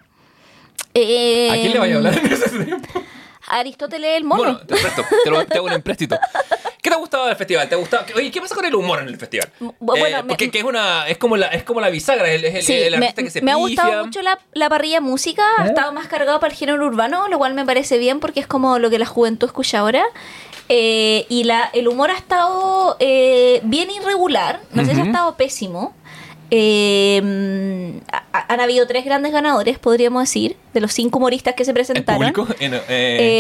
Eh, 0.95 1.49
¿A 1.51 1.55
quién 1.55 1.73
le 1.73 1.79
vaya 1.79 1.95
a 1.95 1.97
hablar 1.99 2.19
en 2.19 2.33
ese 2.33 2.65
tiempo? 2.65 3.03
Aristóteles 3.59 4.17
el 4.17 4.25
mono. 4.25 4.43
Bueno, 4.43 4.59
te 4.61 4.77
presto, 4.77 5.05
te, 5.25 5.31
lo, 5.31 5.47
te 5.47 5.59
hago 5.59 5.67
un 5.67 5.73
empréstito. 5.73 6.19
¿Qué 6.83 6.89
te 6.89 6.97
ha 6.97 6.99
gustado 6.99 7.27
del 7.27 7.37
festival? 7.37 7.69
¿Te 7.69 7.75
ha 7.75 7.79
gustado? 7.79 8.05
Oye, 8.17 8.31
¿qué 8.31 8.41
pasa 8.41 8.55
con 8.55 8.65
el 8.65 8.75
humor 8.75 9.01
en 9.01 9.09
el 9.09 9.17
festival? 9.19 9.51
Bu- 9.61 9.75
bueno, 9.81 10.07
Eh, 10.07 10.23
me- 10.23 10.29
porque 10.29 10.51
que 10.51 10.59
es 10.61 10.65
una 10.65 11.07
es 11.09 11.19
como 11.19 11.37
la 11.37 11.49
es 11.49 11.63
como 11.63 11.81
la 11.81 11.91
bisagra, 11.91 12.27
es 12.31 12.43
el, 12.43 12.57
el- 12.57 12.63
Sí, 12.63 12.73
el 12.75 12.91
me, 12.99 13.07
artista 13.09 13.23
que 13.23 13.31
se 13.31 13.43
me 13.43 13.53
ha 13.53 13.57
gustado 13.57 14.05
mucho 14.07 14.23
la, 14.23 14.39
la 14.55 14.69
parrilla 14.71 15.01
música, 15.03 15.43
ha 15.59 15.65
¿Eh? 15.65 15.69
estado 15.69 15.93
más 15.93 16.07
cargado 16.09 16.41
para 16.41 16.53
el 16.53 16.59
género 16.59 16.87
urbano, 16.87 17.29
lo 17.29 17.37
cual 17.39 17.53
me 17.55 17.67
parece 17.67 17.99
bien 17.99 18.19
porque 18.21 18.41
es 18.41 18.47
como 18.47 18.79
lo 18.79 18.89
que 18.89 18.99
la 18.99 19.07
juventud 19.07 19.47
escucha 19.47 19.81
ahora. 19.81 20.05
Eh, 20.73 21.27
y 21.29 21.45
la, 21.45 21.69
el 21.73 21.89
humor 21.89 22.11
ha 22.13 22.17
estado 22.17 22.97
eh, 23.01 23.61
bien 23.65 23.91
irregular, 23.91 24.61
no 24.73 24.85
sé 24.85 24.95
si 24.95 25.01
ha 25.01 25.05
estado 25.05 25.37
pésimo. 25.37 25.95
Ha- 28.13 28.25
ha- 28.33 28.53
han 28.53 28.61
habido 28.61 28.87
tres 28.87 29.05
grandes 29.05 29.33
ganadores, 29.33 29.79
podríamos 29.79 30.23
decir, 30.23 30.57
de 30.73 30.81
los 30.81 30.93
cinco 30.93 31.19
humoristas 31.19 31.55
que 31.55 31.65
se 31.65 31.71
¿El 31.71 31.75
presentaron. 31.75 32.33
público? 32.33 32.47
En- 32.61 32.75
eh, 32.75 32.81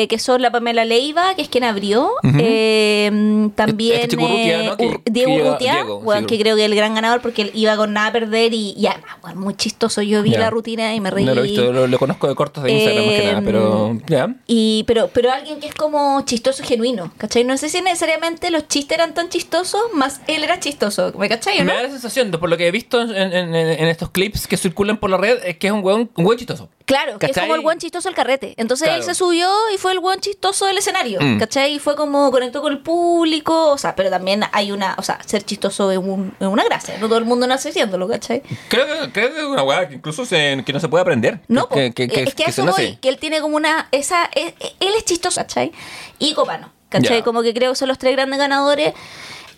Eh, 0.02 0.06
que 0.08 0.18
son 0.18 0.42
la 0.42 0.50
Pamela 0.50 0.84
Leiva, 0.84 1.34
que 1.34 1.42
es 1.42 1.48
quien 1.48 1.64
abrió. 1.64 2.10
Eh, 2.38 3.48
también 3.54 3.94
Este 3.96 4.08
chico 4.08 4.24
Urrutia, 4.24 4.60
eh, 4.62 4.66
¿no? 4.66 4.76
Que- 4.76 4.84
Ur- 4.88 5.02
que 5.04 5.10
Diego 5.10 5.34
Urrutia, 5.34 5.74
Diego, 5.74 5.96
weón, 5.98 6.20
sí, 6.20 6.26
que 6.26 6.38
creo 6.40 6.56
que 6.56 6.62
es 6.64 6.70
el 6.70 6.74
gran 6.76 6.94
ganador 6.94 7.20
porque 7.22 7.42
él 7.42 7.50
iba 7.54 7.76
con 7.76 7.92
nada 7.92 8.08
a 8.08 8.12
perder 8.12 8.52
y, 8.54 8.74
y 8.76 8.86
además, 8.86 9.16
weón, 9.22 9.38
muy 9.38 9.54
chistoso. 9.54 10.02
Yo 10.02 10.22
vi 10.22 10.32
Ya. 10.32 10.40
la 10.40 10.50
rutina 10.50 10.94
y 10.94 11.00
me 11.00 11.10
reí. 11.10 11.24
no 11.24 11.34
lo 11.34 11.40
he 11.44 11.48
visto, 11.48 11.72
lo, 11.72 11.86
lo 11.86 11.98
conozco 11.98 12.28
de 12.28 12.34
cortos 12.34 12.64
de 12.64 12.72
Instagram 12.72 13.04
más 13.06 13.14
que 13.14 13.26
nada, 13.26 13.38
Eh, 13.38 13.42
pero 13.44 13.98
ya. 14.06 14.34
Y, 14.46 14.84
pero, 14.86 15.08
pero 15.12 15.30
alguien 15.32 15.60
que 15.60 15.66
es 15.68 15.74
como 15.74 16.20
chistoso 16.24 16.62
genuino, 16.64 17.12
¿cachai? 17.18 17.44
No 17.44 17.56
sé 17.56 17.68
si 17.68 17.80
necesariamente 17.82 18.50
los 18.50 18.66
chistes 18.68 18.96
eran 18.98 19.14
tan 19.14 19.28
chistosos, 19.28 19.80
más 19.94 20.20
él 20.26 20.42
era 20.44 20.58
chistoso, 20.60 21.12
¿me 21.18 21.28
cachai 21.28 21.56
o 21.60 21.64
no? 21.64 21.66
Me 21.66 21.74
da 21.74 21.82
la 21.84 21.90
sensación, 21.90 22.30
de- 22.30 22.38
por 22.38 22.48
lo 22.50 22.56
que 22.56 22.66
he 22.66 22.70
visto 22.70 23.00
en, 23.02 23.10
en- 23.10 23.54
en- 23.54 23.54
en 23.54 23.88
estos 23.88 24.10
clips 24.10 24.46
que 24.46 24.56
circulan 24.56 24.98
por 24.98 25.10
la 25.10 25.16
red, 25.16 25.38
es 25.44 25.56
que 25.58 25.68
es 25.68 25.72
un 25.72 25.84
hueón, 25.84 26.10
un 26.16 26.26
hueón 26.26 26.38
chistoso. 26.38 26.68
Claro, 26.90 27.18
que 27.18 27.26
es 27.26 27.38
como 27.38 27.54
el 27.54 27.60
buen 27.60 27.78
chistoso 27.78 28.08
del 28.08 28.16
carrete. 28.16 28.54
Entonces 28.56 28.88
él 28.88 29.02
se 29.04 29.14
subió 29.14 29.48
y 29.72 29.78
fue 29.78 29.92
el 29.92 30.00
buen 30.00 30.18
chistoso 30.20 30.66
del 30.66 30.76
escenario, 30.78 31.20
Mm. 31.20 31.38
¿cachai? 31.38 31.74
Y 31.74 31.78
fue 31.78 31.94
como 31.94 32.30
conectó 32.32 32.60
con 32.62 32.72
el 32.72 32.80
público, 32.80 33.70
o 33.70 33.78
sea, 33.78 33.94
pero 33.94 34.10
también 34.10 34.42
hay 34.52 34.72
una, 34.72 34.96
o 34.98 35.02
sea, 35.02 35.18
ser 35.24 35.44
chistoso 35.44 35.90
es, 35.92 35.98
un- 35.98 36.34
es 36.40 36.46
una 36.48 36.64
gracia, 36.64 36.96
no 36.98 37.06
todo 37.06 37.18
el 37.18 37.24
mundo 37.24 37.46
nace 37.46 37.72
siéndolo, 37.72 38.08
¿cachai? 38.08 38.42
Creo 38.68 38.86
que, 38.86 39.12
creo 39.12 39.32
que 39.32 39.38
es 39.38 39.44
una 39.46 39.62
hueá 39.62 39.88
que 39.88 39.94
incluso 39.94 40.24
se- 40.24 40.62
que 40.66 40.72
no 40.72 40.80
se 40.80 40.88
puede 40.88 41.02
aprender. 41.02 41.40
No, 41.46 41.68
que, 41.68 41.92
que, 41.92 42.08
que, 42.08 42.22
es 42.24 42.34
que, 42.34 42.44
eso 42.44 42.64
voy, 42.66 42.96
que 43.00 43.08
él 43.08 43.18
tiene 43.18 43.40
como 43.40 43.56
una, 43.56 43.86
esa, 43.92 44.28
e- 44.34 44.54
e- 44.58 44.72
él 44.80 44.92
es 44.98 45.04
chistoso, 45.04 45.40
¿cachai? 45.40 45.70
Y 46.18 46.34
Copano, 46.34 46.72
¿cachai? 46.88 47.22
Como 47.22 47.42
que 47.42 47.54
creo 47.54 47.70
que 47.72 47.76
son 47.76 47.86
los 47.88 47.98
tres 47.98 48.12
grandes 48.14 48.38
ganadores. 48.38 48.94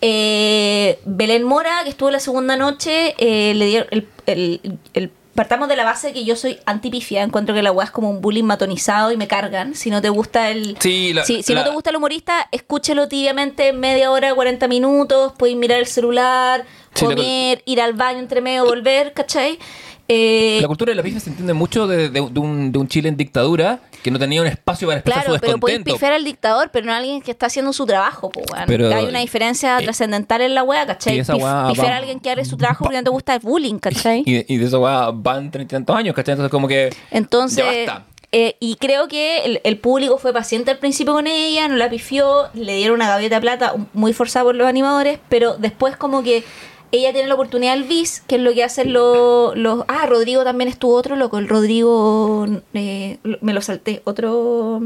Eh, 0.05 0.99
Belén 1.05 1.45
Mora, 1.45 1.81
que 1.85 1.91
estuvo 1.91 2.11
la 2.11 2.19
segunda 2.21 2.57
noche, 2.57 3.15
eh, 3.19 3.55
le 3.55 3.67
dieron 3.67 3.87
el, 3.93 4.09
el- 4.27 4.79
el- 4.95 5.13
Partamos 5.35 5.67
de 5.69 5.77
la 5.77 5.85
base 5.85 6.13
que 6.13 6.25
yo 6.27 6.37
soy 6.37 6.59
antipifia, 6.67 7.23
encuentro 7.23 7.55
que 7.55 7.63
la 7.63 7.73
weá 7.73 7.87
es 7.87 7.91
como 7.91 8.11
un 8.11 8.21
bullying 8.21 8.45
matonizado 8.45 9.13
y 9.13 9.17
me 9.17 9.27
cargan. 9.29 9.75
Si 9.75 9.89
no 9.89 10.03
te 10.03 10.11
gusta 10.11 10.51
el. 10.51 10.77
Sí, 10.79 11.15
la- 11.15 11.25
si 11.25 11.43
si 11.43 11.55
la- 11.55 11.61
no 11.61 11.69
te 11.69 11.75
gusta 11.75 11.89
el 11.91 11.97
humorista, 11.97 12.49
escúchelo 12.53 13.09
tibiamente 13.09 13.73
media 13.73 14.11
hora, 14.11 14.35
40 14.35 14.69
minutos, 14.69 15.33
puedes 15.39 15.57
mirar 15.57 15.79
el 15.79 15.87
celular, 15.87 16.65
Sí, 16.95 17.07
la- 17.07 17.15
comer, 17.15 17.63
ir 17.65 17.81
al 17.81 17.95
baño 17.95 18.19
entre 18.19 18.43
medio, 18.43 18.67
volver, 18.67 19.15
¿cachai? 19.15 19.59
Eh, 20.09 20.59
La 20.61 20.69
cultura 20.69 20.91
de 20.91 20.97
la 20.97 21.03
pifia 21.03 21.21
se 21.21 21.31
entiende 21.31 21.55
mucho 21.55 21.87
de, 21.87 22.09
de- 22.11 22.29
de 22.31 22.41
un, 22.41 22.73
de 22.73 22.79
un 22.79 22.89
Chile 22.89 23.09
en 23.09 23.17
dictadura 23.17 23.79
que 24.03 24.11
no 24.11 24.19
tenía 24.19 24.41
un 24.43 24.49
espacio 24.49 24.89
para 24.89 24.99
expresar 24.99 25.23
Claro, 25.23 25.37
su 25.37 25.41
pero 25.41 25.59
podéis 25.59 25.79
descontento. 25.79 25.95
pifiar 25.97 26.13
al 26.13 26.25
dictador, 26.25 26.71
pero 26.73 26.87
no 26.87 26.93
a 26.93 26.97
alguien 26.97 27.23
que 27.23 27.31
está 27.31 27.47
haciendo 27.47 27.73
su 27.73 27.87
trabajo. 27.87 28.31
Pero- 28.67 28.93
Hay 28.95 29.07
una 29.07 29.21
diferencia 29.21 29.79
eh, 29.79 29.85
trascendental 29.85 30.41
en 30.43 30.55
la 30.55 30.65
wea, 30.65 30.85
¿cachai? 30.87 31.19
esa 31.21 31.35
Pif- 31.35 31.43
wea 31.45 31.69
pifiar 31.69 31.93
a 31.93 31.97
alguien 31.99 32.19
que 32.21 32.31
haga 32.31 32.45
su 32.45 32.57
trabajo 32.57 32.85
porque 32.85 32.99
no 32.99 33.05
te 33.05 33.11
gusta 33.11 33.35
el 33.35 33.41
bullying, 33.41 33.79
¿cachai? 33.79 34.23
Y, 34.27 34.53
y 34.53 34.57
de 34.59 34.67
eso 34.67 34.81
va, 34.81 35.11
van 35.13 35.51
treinta 35.51 35.77
y 35.77 35.79
tantos 35.79 35.97
años, 35.97 36.15
¿cachai? 36.17 36.33
Entonces 36.33 36.51
como 36.51 36.67
que... 36.67 36.91
Entonces, 37.13 37.65
Ya 37.87 37.93
basta. 37.95 38.07
eh, 38.33 38.57
y 38.59 38.75
creo 38.77 39.07
que 39.07 39.45
el, 39.45 39.61
el 39.63 39.79
público 39.79 40.19
fue 40.19 40.33
paciente 40.33 40.73
al 40.73 40.79
principio 40.79 41.13
con 41.15 41.29
ella, 41.29 41.69
no 41.69 41.77
la 41.77 41.89
pifió, 41.89 42.49
le 42.55 42.75
dieron 42.77 42.97
una 42.97 43.09
gaviota 43.09 43.37
de 43.37 43.41
plata 43.41 43.75
muy 43.95 44.13
forzada 44.13 44.45
por 44.47 44.57
los 44.57 44.67
animadores, 44.67 45.21
pero 45.29 45.55
después 45.59 45.97
como 45.97 46.25
que 46.25 46.43
ella 46.93 47.13
tiene 47.13 47.27
la 47.27 47.35
oportunidad 47.35 47.75
del 47.75 47.85
bis, 47.85 48.23
que 48.27 48.37
es 48.37 48.41
lo 48.43 48.53
que 48.53 48.63
hacen 48.63 48.93
los... 48.93 49.57
los 49.57 49.85
ah, 49.89 50.07
Rodrigo 50.07 50.45
también 50.45 50.69
estuvo 50.69 50.95
otro 50.95 51.17
loco, 51.17 51.39
el 51.39 51.49
Rodrigo, 51.49 52.47
eh, 52.75 53.19
me 53.41 53.53
lo 53.53 53.61
salté, 53.61 54.03
otro... 54.05 54.81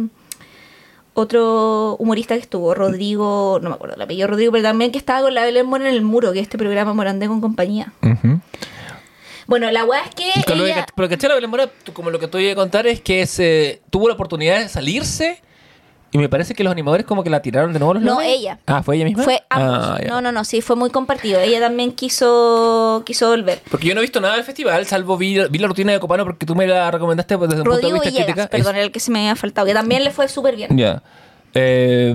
Otro 1.18 1.96
humorista 1.98 2.34
que 2.34 2.42
estuvo, 2.42 2.74
Rodrigo, 2.74 3.58
no 3.62 3.70
me 3.70 3.74
acuerdo 3.76 3.96
el 3.96 4.02
apellido 4.02 4.28
Rodrigo, 4.28 4.52
pero 4.52 4.64
también 4.64 4.92
que 4.92 4.98
estaba 4.98 5.22
con 5.22 5.32
la 5.34 5.44
Belén 5.44 5.64
Mora 5.64 5.88
en 5.88 5.94
el 5.94 6.02
muro, 6.02 6.30
que 6.34 6.40
es 6.40 6.42
este 6.42 6.58
programa 6.58 6.92
Morandé 6.92 7.26
con 7.26 7.40
compañía. 7.40 7.90
Bueno, 9.46 9.70
la 9.70 9.86
weá 9.86 10.02
es 10.02 10.14
que 10.14 10.30
Con 10.46 10.58
lo 10.58 10.64
de 10.64 10.72
ella... 10.72 10.84
que- 10.84 10.92
Pero. 10.94 11.28
La 11.28 11.34
Belén 11.36 11.48
Mora, 11.48 11.70
como 11.94 12.10
lo 12.10 12.18
que 12.18 12.28
te 12.28 12.36
voy 12.36 12.50
a 12.50 12.54
contar 12.54 12.86
es 12.86 13.00
que 13.00 13.26
se, 13.26 13.80
tuvo 13.88 14.08
la 14.08 14.14
oportunidad 14.14 14.58
de 14.58 14.68
salirse 14.68 15.40
y 16.16 16.18
me 16.18 16.28
parece 16.30 16.54
que 16.54 16.64
los 16.64 16.70
animadores 16.72 17.04
como 17.04 17.22
que 17.22 17.28
la 17.28 17.42
tiraron 17.42 17.72
de 17.74 17.78
nuevo 17.78 17.92
los 17.94 18.02
No, 18.02 18.22
ella. 18.22 18.58
Ah, 18.64 18.82
¿fue 18.82 18.96
ella 18.96 19.04
misma? 19.04 19.22
Fue. 19.22 19.42
Ah, 19.50 19.98
ya. 20.02 20.08
no, 20.08 20.22
no, 20.22 20.32
no, 20.32 20.44
sí, 20.44 20.62
fue 20.62 20.74
muy 20.74 20.88
compartido. 20.88 21.40
Ella 21.40 21.60
también 21.60 21.92
quiso, 21.92 23.02
quiso 23.04 23.28
volver. 23.28 23.60
Porque 23.70 23.86
yo 23.88 23.94
no 23.94 24.00
he 24.00 24.02
visto 24.02 24.20
nada 24.20 24.34
del 24.36 24.44
festival, 24.44 24.86
salvo 24.86 25.18
vi, 25.18 25.38
vi 25.50 25.58
la 25.58 25.68
rutina 25.68 25.92
de 25.92 26.00
Copano 26.00 26.24
porque 26.24 26.46
tú 26.46 26.54
me 26.54 26.66
la 26.66 26.90
recomendaste 26.90 27.36
pues, 27.36 27.50
desde 27.50 27.62
un 27.62 27.68
punto 27.68 27.86
de 27.86 27.92
vista 27.92 28.08
Villegas, 28.08 28.24
crítica. 28.26 28.48
perdón, 28.48 28.76
era 28.76 28.84
el 28.84 28.92
que 28.92 29.00
se 29.00 29.10
me 29.10 29.18
había 29.20 29.36
faltado, 29.36 29.66
que 29.66 29.74
también 29.74 30.04
le 30.04 30.10
fue 30.10 30.26
súper 30.28 30.56
bien. 30.56 30.74
Ya. 30.76 31.02
Eh, 31.54 32.14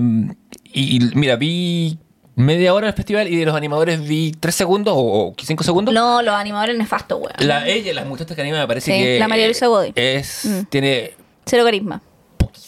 y, 0.73 0.97
y 0.97 1.15
mira, 1.15 1.35
vi 1.35 1.97
media 2.35 2.73
hora 2.73 2.87
del 2.87 2.95
festival 2.95 3.27
y 3.27 3.35
de 3.35 3.45
los 3.45 3.55
animadores 3.55 4.07
vi 4.07 4.31
tres 4.39 4.55
segundos 4.55 4.93
o, 4.97 5.27
o 5.29 5.33
cinco 5.43 5.63
segundos. 5.63 5.93
No, 5.93 6.21
los 6.21 6.33
animadores 6.33 6.77
nefastos, 6.77 7.19
weón. 7.19 7.33
La, 7.39 7.67
ella, 7.67 7.93
las 7.93 8.05
muchachas 8.07 8.35
que 8.35 8.41
animan 8.41 8.61
me 8.61 8.67
parece 8.67 8.91
Sí, 8.91 8.97
que... 9.03 9.19
la 9.19 9.27
María 9.27 9.45
Luisa 9.45 9.67
Godoy. 9.67 9.93
Es, 9.95 10.45
Mm. 10.45 10.63
tiene 10.69 11.11
Cero 11.45 11.63
carisma. 11.65 12.01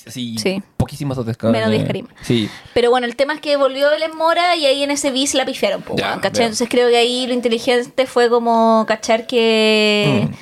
Así, 0.08 0.38
Sí. 0.38 0.62
poquísimas. 0.78 1.18
Menos 1.18 1.72
diez 1.72 1.86
carisma. 1.86 2.10
Sí. 2.22 2.50
Pero 2.74 2.90
bueno, 2.90 3.06
el 3.06 3.16
tema 3.16 3.34
es 3.34 3.42
que 3.42 3.56
volvió 3.56 3.90
Belén 3.90 4.16
Mora 4.16 4.56
y 4.56 4.66
ahí 4.66 4.84
en 4.84 4.92
ese 4.92 5.12
bis 5.12 5.34
la 5.34 5.46
pifiaron, 5.46 5.82
po, 5.82 5.96
Ya, 5.96 6.20
¿cachai? 6.22 6.46
Entonces 6.46 6.68
creo 6.70 6.90
que 6.90 6.98
ahí 6.98 7.28
lo 7.28 7.34
inteligente 7.34 8.06
fue 8.06 8.30
como 8.30 8.86
cachar 8.88 9.28
que... 9.28 10.28
Mm. 10.30 10.34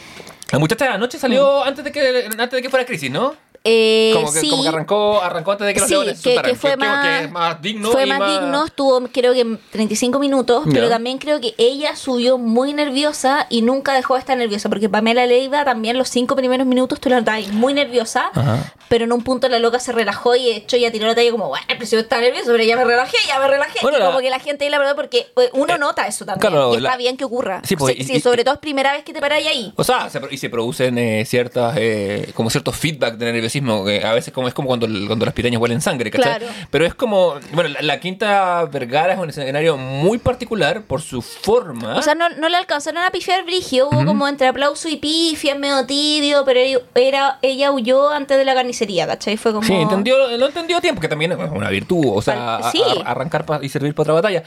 La 0.51 0.59
muchacha 0.59 0.85
de 0.85 0.91
anoche 0.91 1.17
salió 1.17 1.63
antes, 1.63 1.83
de 1.85 1.91
que, 1.93 2.25
antes 2.25 2.51
de 2.51 2.61
que 2.61 2.69
fuera 2.69 2.85
crisis, 2.85 3.09
¿no? 3.09 3.33
Eh, 3.63 4.11
Como 4.15 4.33
que, 4.33 4.39
sí, 4.39 4.49
como 4.49 4.63
que 4.63 4.69
arrancó, 4.69 5.21
arrancó 5.21 5.51
antes 5.51 5.67
de 5.67 5.73
que 5.75 5.79
los 5.81 5.87
Sí, 5.89 5.93
leones 5.93 6.21
que, 6.21 6.35
que 6.41 6.55
fue 6.55 6.75
más, 6.77 7.05
que 7.05 7.23
es 7.25 7.31
más 7.31 7.61
digno. 7.61 7.91
fue 7.91 8.05
más 8.07 8.19
digno, 8.41 8.65
estuvo 8.65 9.07
creo 9.11 9.33
que 9.33 9.57
35 9.71 10.17
minutos, 10.19 10.63
pero 10.73 10.89
también 10.89 11.19
creo 11.19 11.39
que 11.39 11.53
ella 11.59 11.95
subió 11.95 12.37
muy 12.39 12.73
nerviosa 12.73 13.45
y 13.49 13.61
nunca 13.61 13.93
dejó 13.93 14.15
de 14.15 14.21
estar 14.21 14.35
nerviosa, 14.37 14.67
porque 14.69 14.89
Pamela 14.89 15.25
Leiva 15.27 15.63
también 15.63 15.97
los 15.97 16.09
cinco 16.09 16.35
primeros 16.35 16.65
minutos 16.65 16.99
tú 16.99 17.09
la 17.09 17.19
notabas 17.19 17.49
muy 17.49 17.73
nerviosa, 17.75 18.31
Ajá. 18.33 18.73
pero 18.89 19.05
en 19.05 19.11
un 19.13 19.21
punto 19.23 19.47
la 19.47 19.59
loca 19.59 19.79
se 19.79 19.91
relajó 19.91 20.35
y 20.35 20.45
de 20.45 20.55
hecho 20.55 20.77
ya 20.77 20.91
tiró 20.91 21.05
la 21.07 21.13
talla 21.13 21.29
como, 21.31 21.47
bueno, 21.49 21.65
pero 21.67 21.85
si 21.85 21.95
yo 21.95 22.01
estaba 22.01 22.21
nervioso, 22.23 22.47
pero 22.51 22.63
ya 22.63 22.75
me 22.75 22.83
relajé, 22.83 23.17
ya 23.27 23.39
me 23.39 23.47
relajé. 23.47 23.77
Bueno, 23.83 23.97
y 23.97 23.99
la- 23.99 24.07
como 24.07 24.19
que 24.19 24.29
la 24.31 24.39
gente 24.39 24.65
ahí 24.65 24.71
la 24.71 24.79
verdad, 24.79 24.95
porque 24.95 25.27
eh, 25.37 25.49
uno 25.53 25.75
Eh, 25.75 25.79
nota 25.79 26.07
eso 26.07 26.25
también, 26.25 26.51
claro, 26.51 26.73
y 26.73 26.77
está 26.77 26.89
la- 26.91 26.97
bien 26.97 27.15
que 27.15 27.25
ocurra. 27.25 27.61
Sí, 27.63 27.75
pues, 27.75 27.95
y- 27.97 28.03
sí, 28.05 28.13
y- 28.15 28.19
sobre 28.21 28.43
todo 28.43 28.55
es 28.55 28.59
primera 28.59 28.91
vez 28.93 29.03
que 29.03 29.13
te 29.13 29.19
paráis 29.21 29.45
ahí. 29.47 29.71
O 29.75 29.83
sea, 29.83 30.09
y 30.31 30.37
se 30.37 30.49
producen 30.49 30.97
eh, 30.97 31.25
ciertas, 31.25 31.75
eh, 31.77 32.31
como 32.33 32.49
ciertos 32.49 32.75
feedback 32.75 33.15
de 33.17 33.25
nerviosismo, 33.59 33.85
que 33.85 34.03
a 34.05 34.13
veces 34.13 34.33
como 34.33 34.47
es 34.47 34.53
como 34.53 34.67
cuando, 34.67 34.87
cuando 35.07 35.25
las 35.25 35.33
pirañas 35.33 35.59
huelen 35.61 35.81
sangre, 35.81 36.11
¿cachai? 36.11 36.37
Claro. 36.39 36.53
Pero 36.69 36.85
es 36.85 36.93
como, 36.93 37.35
bueno, 37.53 37.69
la, 37.69 37.81
la 37.81 37.99
Quinta 37.99 38.65
Vergara 38.65 39.13
es 39.13 39.19
un 39.19 39.29
escenario 39.29 39.77
muy 39.77 40.17
particular 40.17 40.83
por 40.83 41.01
su 41.01 41.21
forma. 41.21 41.95
O 41.95 42.01
sea, 42.01 42.15
no, 42.15 42.29
no 42.29 42.49
le 42.49 42.57
alcanzaron 42.57 43.03
a 43.03 43.09
pifiar 43.11 43.43
brigio, 43.43 43.89
hubo 43.89 44.05
como 44.05 44.27
entre 44.27 44.47
aplauso 44.47 44.87
y 44.89 44.97
pifia, 44.97 45.55
medio 45.55 45.85
tibio, 45.85 46.43
pero 46.45 46.59
ella, 46.59 46.79
era, 46.95 47.39
ella 47.41 47.71
huyó 47.71 48.09
antes 48.09 48.37
de 48.37 48.45
la 48.45 48.53
carnicería, 48.53 49.07
¿cachai? 49.07 49.37
Fue 49.37 49.51
como... 49.53 49.65
Sí, 49.65 49.73
entendió, 49.73 50.37
lo 50.37 50.45
entendió 50.47 50.77
a 50.77 50.81
tiempo, 50.81 51.01
que 51.01 51.07
también 51.07 51.31
es 51.33 51.37
una 51.51 51.69
virtud, 51.69 52.05
o 52.13 52.21
sea, 52.21 52.57
Al- 52.57 52.63
a- 52.63 52.71
sí. 52.71 52.81
a- 53.05 53.09
arrancar 53.11 53.45
y 53.61 53.69
servir 53.69 53.93
para 53.93 54.03
otra 54.03 54.13
batalla. 54.13 54.43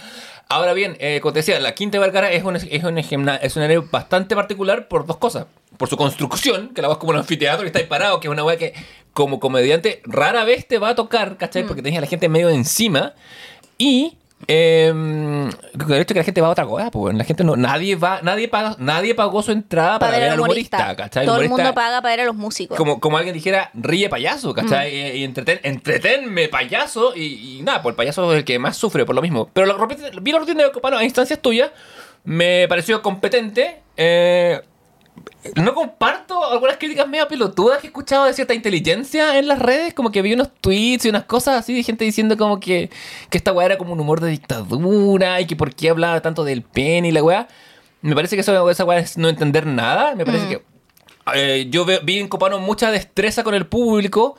Ahora 0.49 0.75
bien, 0.75 0.97
eh, 1.01 1.21
como 1.23 1.33
te 1.33 1.38
decía, 1.40 1.59
la 1.59 1.75
Quinta 1.75 1.99
Vergara 1.99 2.31
es 2.31 2.45
un, 2.45 2.57
es 2.57 2.85
un, 2.85 2.97
gimna- 2.99 3.37
es 3.37 3.57
un 3.57 3.62
escenario 3.62 3.88
bastante 3.90 4.35
particular 4.37 4.88
por 4.88 5.07
dos 5.07 5.17
cosas. 5.17 5.47
Por 5.76 5.88
su 5.88 5.96
construcción, 5.96 6.68
que 6.74 6.82
la 6.82 6.88
vas 6.88 6.98
como 6.98 7.10
un 7.12 7.18
anfiteatro 7.18 7.64
y 7.64 7.66
está 7.68 7.78
ahí 7.80 7.87
parado, 7.87 8.20
que 8.20 8.28
es 8.28 8.32
una 8.32 8.44
weá 8.44 8.56
que 8.56 8.74
como 9.12 9.40
comediante 9.40 10.02
rara 10.04 10.44
vez 10.44 10.66
te 10.68 10.78
va 10.78 10.90
a 10.90 10.94
tocar, 10.94 11.37
¿cachai? 11.37 11.64
Mm. 11.64 11.66
Porque 11.66 11.82
tenés 11.82 11.98
a 11.98 12.00
la 12.02 12.06
gente 12.06 12.28
medio 12.28 12.48
encima. 12.48 13.14
Y 13.78 14.18
Eh, 14.46 14.88
el 14.88 15.92
hecho 15.94 16.12
que 16.12 16.20
la 16.20 16.24
gente 16.24 16.40
va 16.42 16.48
a 16.48 16.50
otra 16.50 16.66
cosa, 16.66 16.90
pues 16.90 17.14
la 17.16 17.24
gente 17.24 17.44
no, 17.44 17.56
nadie 17.56 17.96
va, 17.96 18.20
nadie 18.22 18.46
paga, 18.48 18.76
nadie 18.78 19.14
pagó 19.14 19.42
su 19.42 19.52
entrada 19.52 19.98
para, 19.98 20.18
ver 20.18 20.28
al 20.30 20.40
humorista, 20.40 20.94
¿cachai? 20.96 21.24
Todo 21.24 21.37
el 21.40 21.46
humorista- 21.46 21.62
mundo 21.68 21.74
paga 21.74 22.02
para 22.02 22.12
ver 22.12 22.20
a 22.20 22.24
los 22.26 22.34
músicos. 22.37 22.76
Como, 22.76 23.00
como 23.00 23.16
alguien 23.16 23.32
dijera, 23.32 23.70
ríe 23.72 24.10
payaso, 24.10 24.52
¿cachai? 24.52 24.92
Mm. 24.92 24.94
Y, 25.16 25.18
y 25.20 25.24
entreten, 25.24 25.60
entretenme 25.62 26.48
payaso. 26.48 27.14
Y, 27.16 27.56
y 27.58 27.62
nada, 27.62 27.80
pues 27.80 27.92
el 27.94 27.96
payaso 27.96 28.30
es 28.32 28.38
el 28.38 28.44
que 28.44 28.58
más 28.58 28.76
sufre 28.76 29.06
por 29.06 29.14
lo 29.14 29.22
mismo. 29.22 29.48
Pero 29.52 29.78
rutina- 29.78 30.10
vi 30.20 30.32
la 30.32 30.38
rutina 30.40 30.64
de 30.64 30.72
Copano 30.72 30.98
a 30.98 31.04
instancias 31.04 31.40
tuyas, 31.40 31.70
me 32.24 32.66
pareció 32.68 33.00
competente. 33.00 33.80
eh, 33.96 34.60
no 35.57 35.74
comparto 35.74 36.44
algunas 36.44 36.77
críticas 36.79 37.07
medio 37.07 37.29
pelotudas 37.29 37.79
que 37.79 37.87
he 37.87 37.90
escuchado 37.90 38.24
de 38.24 38.33
cierta 38.35 38.55
inteligencia 38.55 39.38
en 39.38 39.46
las 39.46 39.59
redes. 39.59 39.94
Como 39.94 40.11
que 40.11 40.22
vi 40.22 40.33
unos 40.33 40.48
tweets 40.61 41.05
y 41.05 41.09
unas 41.11 41.24
cosas 41.24 41.59
así 41.59 41.74
de 41.74 41.83
gente 41.83 42.05
diciendo 42.05 42.37
como 42.37 42.59
que, 42.61 42.90
que 43.31 43.38
esta 43.38 43.53
weá 43.53 43.66
era 43.66 43.79
como 43.79 43.92
un 43.92 44.00
humor 44.00 44.20
de 44.20 44.31
dictadura 44.31 45.40
y 45.40 45.46
que 45.46 45.57
por 45.57 45.74
qué 45.74 45.90
hablaba 45.90 46.20
tanto 46.22 46.44
del 46.44 46.62
pene 46.62 47.09
y 47.09 47.12
la 47.12 47.22
weá. 47.22 47.48
Me 48.03 48.14
parece 48.14 48.37
que 48.37 48.40
eso, 48.40 48.70
esa 48.70 48.85
weá 48.85 48.98
es 48.98 49.16
no 49.16 49.29
entender 49.29 49.66
nada. 49.66 50.14
Me 50.14 50.24
parece 50.24 50.46
Mm. 50.46 50.48
que 50.50 50.62
eh, 51.35 51.66
yo 51.70 51.85
ve- 51.85 52.00
vi 52.03 52.18
en 52.18 52.29
Copano 52.29 52.59
mucha 52.59 52.90
destreza 52.90 53.44
con 53.44 53.55
el 53.55 53.66
público. 53.66 54.37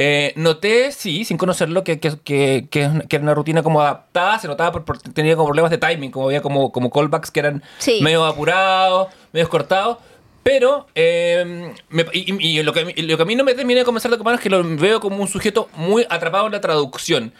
Eh, 0.00 0.32
noté, 0.36 0.92
sí, 0.92 1.24
sin 1.24 1.36
conocerlo, 1.36 1.82
que, 1.82 1.98
que, 1.98 2.16
que, 2.22 2.68
que, 2.70 2.82
era 2.82 3.22
una 3.22 3.34
rutina 3.34 3.64
como 3.64 3.80
adaptada. 3.80 4.38
Se 4.38 4.46
notaba 4.46 4.70
por, 4.70 4.84
por- 4.84 4.98
tenía 4.98 5.34
como 5.34 5.46
problemas 5.48 5.72
de 5.72 5.78
timing, 5.78 6.12
como 6.12 6.26
había 6.26 6.40
como, 6.40 6.70
como 6.70 6.90
callbacks 6.90 7.32
que 7.32 7.40
eran 7.40 7.64
Sí. 7.78 7.98
medio 8.02 8.24
apurados, 8.24 9.08
medio 9.32 9.48
cortados. 9.48 9.98
Pero 10.42 10.86
eh, 10.94 11.72
me- 11.90 12.06
y, 12.12 12.62
lo, 12.62 12.72
que, 12.72 12.80
a 12.80 12.84
mí- 12.84 12.94
lo 12.96 13.16
que 13.16 13.22
a 13.22 13.26
mí 13.26 13.36
no 13.36 13.44
me 13.44 13.54
termina 13.54 13.80
de 13.80 13.84
convencer 13.84 14.10
de 14.10 14.18
Copano 14.18 14.36
es 14.36 14.42
que 14.42 14.50
lo 14.50 14.62
veo 14.76 15.00
como 15.00 15.16
un 15.20 15.28
sujeto 15.28 15.68
muy 15.74 16.06
atrapado 16.08 16.46
en 16.46 16.52
la 16.52 16.60
traducción. 16.60 17.32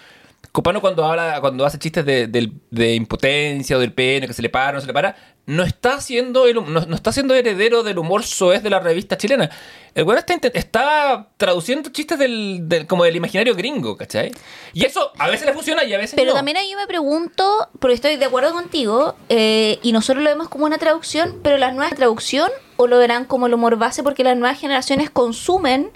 Copano 0.53 0.81
cuando 0.81 1.05
habla, 1.05 1.41
cuando 1.41 1.65
hace 1.67 1.79
chistes 1.79 2.05
de, 2.05 2.27
de 2.71 2.95
impotencia 2.95 3.77
o 3.77 3.81
del 3.81 3.93
pene, 3.93 4.27
que 4.27 4.33
se 4.33 4.41
le 4.43 4.49
para, 4.49 4.73
no 4.73 4.81
se 4.81 4.87
le 4.87 4.93
para, 4.93 5.15
no 5.47 5.63
está 5.63 6.01
siendo 6.01 6.47
el, 6.47 6.55
no, 6.57 6.81
no 6.87 6.95
está 6.95 7.13
siendo 7.13 7.35
heredero 7.35 7.83
del 7.83 7.99
humor 7.99 8.25
soez 8.25 8.63
de 8.63 8.71
la 8.71 8.81
revista 8.81 9.17
chilena. 9.17 9.51
El 9.95 10.05
güey 10.05 10.17
está, 10.19 10.35
está 10.55 11.29
traduciendo 11.37 11.91
chistes 11.91 12.19
del, 12.19 12.61
del- 12.69 12.87
como 12.87 13.05
del 13.05 13.17
imaginario 13.17 13.55
gringo, 13.55 13.97
¿cachai? 13.97 14.33
Y 14.73 14.85
eso 14.85 15.13
a 15.19 15.29
veces 15.29 15.47
le 15.47 15.53
funciona 15.53 15.85
y 15.85 15.93
a 15.95 15.99
veces 15.99 16.15
Pero 16.17 16.31
no. 16.31 16.35
también 16.37 16.57
ahí 16.57 16.71
yo 16.71 16.79
me 16.79 16.87
pregunto, 16.87 17.69
porque 17.79 17.95
estoy 17.95 18.17
de 18.17 18.25
acuerdo 18.25 18.53
contigo, 18.53 19.17
eh, 19.29 19.79
y 19.83 19.93
nosotros 19.93 20.23
lo 20.25 20.31
vemos 20.31 20.49
como 20.49 20.65
una 20.67 20.79
traducción, 20.79 21.41
pero 21.43 21.59
las 21.59 21.75
nuevas 21.75 21.95
traducción 21.95 22.51
o 22.79 22.87
lo 22.87 22.97
verán 22.99 23.27
como 23.27 23.47
el 23.47 23.53
humor 23.55 23.77
base, 23.77 24.03
porque 24.03 24.25
las 24.25 24.37
nuevas 24.39 24.59
generaciones 24.59 25.11
consumen 25.11 25.91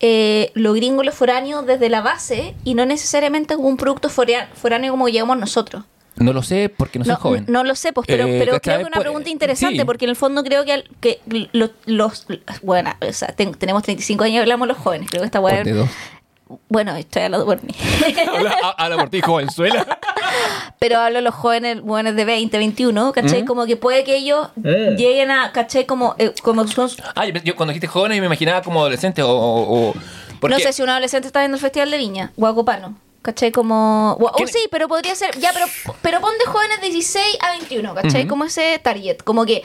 eh, 0.00 0.50
lo 0.54 0.72
gringo, 0.74 1.02
lo 1.02 1.12
foráneo 1.12 1.62
desde 1.62 1.88
la 1.88 2.00
base 2.02 2.54
y 2.64 2.74
no 2.74 2.84
necesariamente 2.84 3.56
un 3.56 3.76
producto 3.76 4.08
foráneo 4.10 4.90
como 4.90 5.08
llegamos 5.08 5.38
nosotros. 5.38 5.84
No 6.16 6.32
lo 6.32 6.42
sé 6.42 6.70
porque 6.74 6.98
no 6.98 7.04
soy 7.04 7.12
No, 7.14 7.20
joven. 7.20 7.44
no 7.46 7.62
lo 7.62 7.74
sé, 7.74 7.92
pues, 7.92 8.06
pero, 8.06 8.24
Eh, 8.26 8.36
pero 8.38 8.58
creo 8.60 8.78
que 8.78 8.84
una 8.84 8.90
Pues, 8.94 9.00
pregunta 9.04 9.28
interesante, 9.30 9.78
sí. 9.80 9.84
porque 9.84 10.06
en 10.06 10.10
el 10.10 10.16
fondo 10.16 10.42
creo 10.42 10.64
que, 10.64 10.72
al- 10.72 10.90
que 11.00 11.20
los, 11.52 11.70
los- 11.84 12.26
bueno, 12.62 12.94
o 13.06 13.12
sea, 13.12 13.28
ten- 13.28 13.52
tenemos 13.54 13.82
35 13.82 14.24
años 14.24 14.36
y 14.36 14.38
hablamos 14.38 14.66
los 14.66 14.78
jóvenes, 14.78 15.10
creo 15.10 15.20
que 15.22 15.26
esta 15.26 15.40
weá-. 15.40 15.62
Bueno, 16.68 16.94
estoy 16.96 17.22
hablando 17.22 17.46
por 17.46 17.62
mí. 17.62 17.72
habla, 18.32 18.56
habla 18.76 18.96
por 18.98 19.08
ti, 19.10 19.20
jovenzuela. 19.20 19.98
pero 20.78 20.98
hablo 20.98 21.16
de 21.18 21.22
los 21.22 21.34
jóvenes, 21.34 21.80
jóvenes 21.80 22.14
de 22.16 22.24
20, 22.24 22.56
21, 22.58 23.12
¿cachai? 23.12 23.44
Como 23.44 23.66
que 23.66 23.76
puede 23.76 24.04
que 24.04 24.16
ellos 24.16 24.48
Mm. 24.56 24.96
lleguen 24.96 25.30
a, 25.30 25.52
¿cachai? 25.52 25.86
Como, 25.86 26.14
eh, 26.18 26.32
como 26.42 26.66
son, 26.68 26.88
Ah, 27.14 27.26
yo, 27.26 27.56
cuando 27.56 27.72
dijiste 27.72 27.88
jóvenes 27.88 28.20
me 28.20 28.26
imaginaba 28.26 28.62
como 28.62 28.80
adolescente 28.80 29.22
o... 29.22 29.28
o- 29.30 29.90
o- 29.90 30.48
no 30.48 30.58
sé 30.58 30.72
si 30.72 30.82
un 30.82 30.88
adolescente 30.90 31.26
está 31.26 31.40
viendo 31.40 31.56
el 31.56 31.60
Festival 31.60 31.90
de 31.90 31.96
Viña, 31.98 32.32
Guacopano. 32.36 32.94
¿Cachai? 33.22 33.50
Como. 33.50 34.12
O 34.20 34.32
¿Quién- 34.36 34.46
sí, 34.46 34.68
pero 34.70 34.86
podría 34.86 35.16
ser. 35.16 35.36
Ya, 35.40 35.50
pero, 35.52 35.66
pero 36.00 36.20
pon 36.20 36.30
de 36.38 36.44
jóvenes 36.44 36.80
de 36.80 36.90
16 36.90 37.38
a 37.40 37.50
21, 37.58 37.92
¿cachai? 37.94 38.28
Como 38.28 38.44
ese 38.44 38.78
target. 38.78 39.16
Como 39.24 39.44
que 39.44 39.64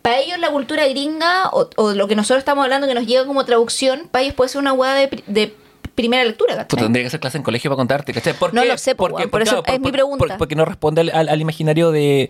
para 0.00 0.18
ellos 0.20 0.38
la 0.38 0.48
cultura 0.50 0.86
gringa 0.88 1.50
o, 1.52 1.68
o 1.76 1.92
lo 1.92 2.08
que 2.08 2.16
nosotros 2.16 2.38
estamos 2.38 2.62
hablando 2.64 2.86
que 2.86 2.94
nos 2.94 3.06
llega 3.06 3.26
como 3.26 3.44
traducción, 3.44 4.08
para 4.10 4.22
ellos 4.22 4.34
puede 4.34 4.48
ser 4.48 4.60
una 4.62 4.72
hueá 4.72 4.94
de, 4.94 5.22
de 5.26 5.54
primera 5.94 6.24
lectura, 6.24 6.56
¿cachai? 6.56 6.82
tendría 6.84 7.02
que 7.04 7.08
hacer 7.08 7.20
clase 7.20 7.36
en 7.38 7.42
colegio 7.44 7.70
para 7.70 7.76
contarte, 7.76 8.12
¿cachai? 8.12 8.34
¿Por 8.34 8.52
No 8.54 8.62
qué? 8.62 8.68
lo 8.68 8.78
sé, 8.78 8.94
po, 8.94 9.04
Porque- 9.04 9.16
weón, 9.22 9.30
por 9.30 9.42
eso 9.42 9.62
es 9.66 9.80
mi 9.80 9.92
pregunta. 9.92 10.36
porque 10.38 10.54
no 10.56 10.64
responde 10.64 11.02
al, 11.02 11.10
al- 11.10 11.28
al 11.28 11.40
imaginario 11.40 11.90
de, 11.92 12.28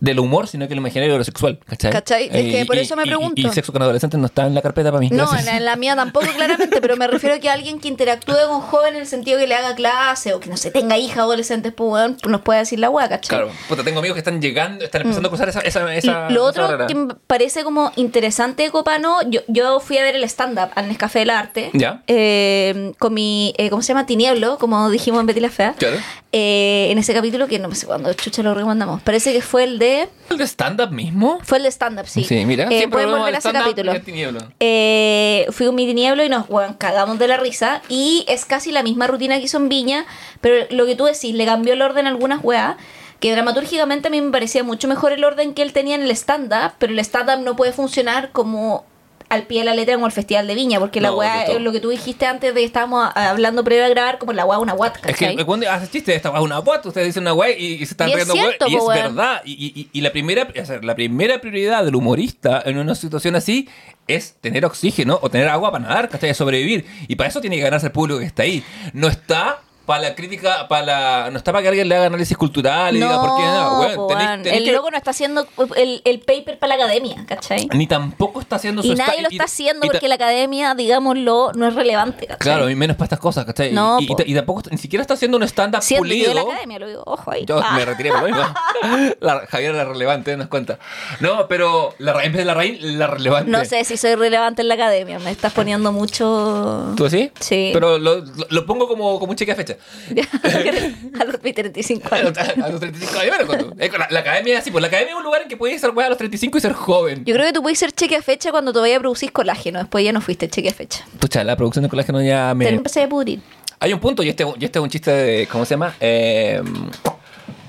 del 0.00 0.18
humor, 0.18 0.46
sino 0.48 0.66
que 0.68 0.74
el 0.74 0.78
imaginario 0.78 1.16
lo 1.16 1.24
sexual, 1.24 1.58
¿cachai? 1.66 1.92
¿Cachai? 1.92 2.24
Es 2.32 2.54
que 2.54 2.64
por 2.66 2.76
eso 2.76 2.96
me 2.96 3.04
y- 3.04 3.06
pregunto. 3.06 3.40
Y, 3.40 3.48
sexo 3.50 3.72
con 3.72 3.82
adolescentes 3.82 4.18
no 4.20 4.26
está 4.26 4.46
en 4.46 4.54
la 4.54 4.62
carpeta 4.62 4.90
para 4.90 5.00
mí. 5.00 5.08
No, 5.10 5.28
en 5.36 5.44
la, 5.44 5.56
en 5.56 5.64
la 5.64 5.76
mía 5.76 5.96
tampoco, 5.96 6.26
claramente, 6.36 6.80
pero 6.80 6.96
me 6.96 7.06
refiero 7.06 7.36
a 7.36 7.38
que 7.38 7.48
alguien 7.48 7.80
que 7.80 7.88
interactúe 7.88 8.34
con 8.48 8.60
jóvenes 8.60 8.94
en 8.96 9.00
el 9.02 9.06
sentido 9.06 9.38
que 9.38 9.46
le 9.46 9.54
haga 9.54 9.74
clase 9.74 10.34
o 10.34 10.40
que 10.40 10.48
no 10.50 10.56
se 10.56 10.70
tenga 10.70 10.98
hija 10.98 11.22
adolescentes, 11.22 11.72
pues, 11.72 11.90
weón, 11.92 12.16
nos 12.28 12.40
puede 12.42 12.60
decir 12.60 12.78
la 12.78 12.90
hueá, 12.90 13.08
¿cachai? 13.08 13.28
Claro, 13.38 13.50
puta, 13.68 13.82
tengo 13.84 13.98
amigos 14.00 14.14
que 14.14 14.20
están 14.20 14.40
llegando, 14.40 14.84
están 14.84 15.02
empezando 15.02 15.28
a 15.28 15.30
cruzar 15.30 15.48
esa, 15.48 15.60
esa, 15.60 15.94
esa 15.94 16.30
lo 16.30 16.48
esa 16.48 16.62
otro 16.64 16.86
que 16.86 16.94
me 16.94 17.14
parece 17.26 17.64
como 17.64 17.92
interesante 17.96 18.64
de 18.64 18.70
Copano, 18.70 19.18
yo, 19.28 19.40
yo 19.48 19.80
fui 19.80 19.98
a 19.98 20.02
ver 20.02 20.14
el 20.16 20.24
stand-up 20.24 20.70
al 20.74 20.88
Nescafé 20.88 21.20
del 21.20 21.30
Arte 21.30 21.70
Ya. 21.72 22.02
eh, 22.06 22.92
con 22.98 23.14
mi, 23.14 23.54
eh, 23.58 23.70
¿cómo 23.70 23.82
se 23.82 23.88
llama? 23.88 24.06
Tinieblo, 24.06 24.58
como 24.58 24.90
dijimos 24.90 25.20
en 25.20 25.26
Betty 25.26 25.40
la 25.40 25.50
Fea. 25.50 25.74
Claro. 25.78 25.96
Eh, 26.38 26.88
en 26.90 26.98
ese 26.98 27.14
capítulo 27.14 27.48
que 27.48 27.58
no 27.58 27.74
sé 27.74 27.86
cuándo 27.86 28.12
chucha 28.12 28.42
lo 28.42 28.52
recomendamos. 28.52 29.00
Parece 29.00 29.32
que 29.32 29.40
fue 29.40 29.64
el 29.64 29.78
de. 29.78 30.06
¿El 30.28 30.36
de 30.36 30.44
stand-up 30.46 30.90
mismo? 30.90 31.38
Fue 31.42 31.56
el 31.56 31.64
de 31.64 31.70
stand-up, 31.70 32.06
sí. 32.06 32.26
mira, 32.44 32.64
Eh, 32.64 32.76
siempre 32.76 32.88
pueden 33.04 33.10
volver 33.10 33.34
a 33.34 33.38
ese 33.38 33.48
stand-up 33.48 33.74
capítulo. 33.74 34.52
Eh, 34.60 35.46
fui 35.50 35.64
con 35.64 35.74
mi 35.74 35.86
tinieblo 35.86 36.22
y 36.22 36.28
nos 36.28 36.44
cagamos 36.76 37.18
de 37.18 37.26
la 37.26 37.38
risa. 37.38 37.80
Y 37.88 38.26
es 38.28 38.44
casi 38.44 38.70
la 38.70 38.82
misma 38.82 39.06
rutina 39.06 39.38
que 39.38 39.44
hizo 39.44 39.56
en 39.56 39.70
Viña. 39.70 40.04
Pero 40.42 40.66
lo 40.68 40.84
que 40.84 40.94
tú 40.94 41.06
decís, 41.06 41.34
le 41.34 41.46
cambió 41.46 41.72
el 41.72 41.80
orden 41.80 42.06
a 42.06 42.10
algunas 42.10 42.44
weas. 42.44 42.76
Que 43.18 43.32
dramatúrgicamente 43.32 44.08
a 44.08 44.10
mí 44.10 44.20
me 44.20 44.30
parecía 44.30 44.62
mucho 44.62 44.88
mejor 44.88 45.12
el 45.12 45.24
orden 45.24 45.54
que 45.54 45.62
él 45.62 45.72
tenía 45.72 45.94
en 45.94 46.02
el 46.02 46.10
stand-up. 46.10 46.72
Pero 46.76 46.92
el 46.92 46.98
stand-up 46.98 47.42
no 47.42 47.56
puede 47.56 47.72
funcionar 47.72 48.30
como 48.32 48.84
al 49.28 49.42
pie 49.46 49.60
de 49.60 49.64
la 49.66 49.74
letra 49.74 49.94
como 49.94 50.06
el 50.06 50.12
Festival 50.12 50.46
de 50.46 50.54
Viña. 50.54 50.78
Porque 50.78 51.00
la 51.00 51.08
No, 51.08 51.14
todo. 51.16 51.22
es 51.56 51.60
lo 51.60 51.72
que 51.72 51.80
tú 51.80 51.90
dijiste 51.90 52.26
antes 52.26 52.54
de 52.54 52.60
que 52.60 52.66
estábamos 52.66 53.10
hablando 53.14 53.64
previo 53.64 53.84
a 53.84 53.88
grabar, 53.88 54.18
como 54.18 54.32
la 54.32 54.44
wea 54.44 54.58
una 54.58 54.74
wat, 54.74 54.94
Es 55.06 55.16
que 55.16 55.44
cuando 55.44 55.70
hace 55.70 55.88
chiste, 55.88 56.14
esta 56.14 56.30
weá 56.30 56.38
es 56.40 56.44
una 56.44 56.58
guata, 56.58 56.88
ustedes 56.88 57.08
dicen 57.08 57.22
una 57.22 57.34
weá 57.34 57.50
y, 57.56 57.74
y 57.74 57.78
se 57.78 57.94
están 57.94 58.08
es 58.08 58.14
riendo 58.16 58.34
weá, 58.34 58.54
y 58.66 58.76
es 58.76 58.86
verdad. 58.86 59.42
Y, 59.44 59.52
y- 59.52 59.88
y 59.92 60.00
la 60.00 60.12
primera 60.12 60.48
o 60.60 60.64
sea, 60.66 60.80
la 60.82 60.94
primera 60.94 61.40
prioridad 61.40 61.84
del 61.84 61.94
humorista 61.96 62.62
en 62.64 62.78
una 62.78 62.94
situación 62.94 63.36
así 63.36 63.68
es 64.08 64.36
tener 64.40 64.64
oxígeno 64.64 65.18
o 65.20 65.28
tener 65.30 65.48
agua 65.48 65.72
para 65.72 65.84
nadar, 65.84 66.08
¿cachai? 66.08 66.32
Sobrevivir. 66.34 66.86
Y 67.08 67.16
para 67.16 67.28
eso 67.28 67.40
tiene 67.40 67.56
que 67.56 67.62
ganarse 67.62 67.86
el 67.86 67.92
público 67.92 68.20
que 68.20 68.26
está 68.26 68.44
ahí. 68.44 68.62
No 68.92 69.08
está 69.08 69.60
para 69.86 70.02
la 70.02 70.14
crítica, 70.14 70.66
para 70.68 70.84
la, 70.84 71.30
no 71.30 71.38
está 71.38 71.52
para 71.52 71.62
que 71.62 71.68
alguien 71.68 71.88
le 71.88 71.96
haga 71.96 72.06
análisis 72.06 72.36
cultural 72.36 72.94
y 72.96 73.00
diga 73.00 73.20
por 73.20 73.36
qué 73.36 73.42
no, 73.44 73.80
weón, 73.80 73.94
po, 73.94 74.08
tenés- 74.08 74.26
weón. 74.26 74.42
tenés 74.42 74.58
el 74.58 74.64
que- 74.64 74.72
loco 74.72 74.90
no 74.90 74.96
está 74.96 75.10
haciendo 75.12 75.46
el, 75.76 76.02
el 76.04 76.20
paper 76.20 76.58
para 76.58 76.76
la 76.76 76.84
academia, 76.84 77.24
¿cachai? 77.26 77.68
ni 77.72 77.86
tampoco 77.86 78.40
está 78.40 78.56
haciendo 78.56 78.82
su 78.82 78.88
Y 78.92 78.94
nadie 78.96 79.22
lo 79.22 79.28
está 79.28 79.44
haciendo 79.44 79.86
y 79.86 79.88
porque 79.90 80.08
la 80.08 80.16
academia, 80.16 80.74
digámoslo, 80.74 81.52
no 81.54 81.66
es 81.68 81.74
relevante, 81.74 82.26
¿cachai? 82.26 82.38
Claro, 82.38 82.68
y 82.68 82.74
menos 82.74 82.96
para 82.96 83.06
estas 83.06 83.20
cosas, 83.20 83.44
¿cachai? 83.44 83.72
No, 83.72 83.98
y, 84.00 84.04
y- 84.04 84.32
y 84.32 84.34
tampoco, 84.34 84.62
ni 84.70 84.78
siquiera 84.78 85.00
está 85.02 85.14
haciendo 85.14 85.36
un 85.36 85.44
stand-up 85.44 85.80
pulido. 85.96 86.24
yo 86.24 86.28
de 86.30 86.34
la 86.34 86.40
academia, 86.52 86.78
lo 86.78 86.88
digo, 86.88 87.02
ojo 87.06 87.30
ahí. 87.30 87.44
Yo 87.46 87.58
Ah. 87.62 87.72
me 87.76 87.84
retiré 87.84 88.10
por 88.10 88.20
lo 88.22 88.26
mismo. 88.26 88.42
La, 89.20 89.46
Javier 89.48 89.74
era 89.74 89.84
relevante, 89.84 90.36
nos 90.36 90.48
cuenta. 90.48 90.78
No, 91.20 91.46
pero 91.48 91.94
la, 91.98 92.12
en 92.24 92.32
vez 92.32 92.38
de 92.38 92.44
la 92.44 92.54
raíz, 92.54 92.80
la 92.82 93.06
relevante. 93.06 93.50
No 93.50 93.64
sé 93.64 93.84
si 93.84 93.96
soy 93.96 94.14
relevante 94.16 94.62
en 94.62 94.68
la 94.68 94.74
academia, 94.74 95.18
me 95.18 95.30
estás 95.30 95.52
poniendo 95.52 95.92
mucho... 95.92 96.92
¿Tú 96.96 97.08
sí? 97.08 97.30
Sí. 97.40 97.70
Pero 97.72 97.98
lo, 97.98 98.16
lo- 98.16 98.46
lo 98.48 98.66
pongo 98.66 98.88
como, 98.88 99.18
como 99.18 99.30
un 99.30 99.36
cheque 99.36 99.52
a 99.52 99.56
fecha. 99.56 99.75
a 101.20 101.24
los 101.24 101.40
35 101.40 102.08
A 102.10 102.16
años. 102.16 102.38
a 102.62 102.68
los 102.68 102.80
35 102.80 103.18
años. 103.18 103.36
bueno, 103.36 103.46
cuando- 103.46 103.82
eh, 103.82 103.90
la, 103.98 104.08
la 104.10 104.20
academia 104.20 104.54
es 104.54 104.60
así, 104.60 104.70
pues 104.70 104.82
la 104.82 104.88
academia 104.88 105.12
es 105.12 105.16
un 105.16 105.24
lugar 105.24 105.42
en 105.42 105.48
que 105.48 105.56
puedes 105.56 105.80
ser 105.80 105.90
weá 105.90 106.06
a 106.06 106.08
los 106.10 106.18
35 106.18 106.58
y 106.58 106.60
ser 106.60 106.72
joven. 106.72 107.24
Yo 107.24 107.34
creo 107.34 107.46
que 107.46 107.52
tú 107.52 107.62
puedes 107.62 107.78
ser 107.78 107.92
cheque 107.92 108.16
a 108.16 108.22
fecha 108.22 108.50
cuando 108.50 108.72
todavía 108.72 108.98
producís 108.98 109.30
colágeno, 109.30 109.78
después 109.78 110.04
ya 110.04 110.12
no 110.12 110.20
fuiste 110.20 110.48
cheque 110.48 110.68
a 110.70 110.74
fecha. 110.74 111.04
Pucha, 111.18 111.44
la 111.44 111.56
producción 111.56 111.82
de 111.84 111.88
colágeno 111.88 112.22
ya 112.22 112.48
Te 112.50 112.54
me... 112.54 112.68
empecé 112.68 113.02
a 113.02 113.08
pudrir. 113.08 113.40
Hay 113.78 113.92
un 113.92 114.00
punto, 114.00 114.22
y 114.22 114.28
este, 114.30 114.44
y 114.58 114.64
este 114.64 114.78
es 114.78 114.82
un 114.82 114.88
chiste 114.88 115.10
de... 115.10 115.46
¿Cómo 115.48 115.64
se 115.66 115.74
llama? 115.74 115.94
Eh, 116.00 116.62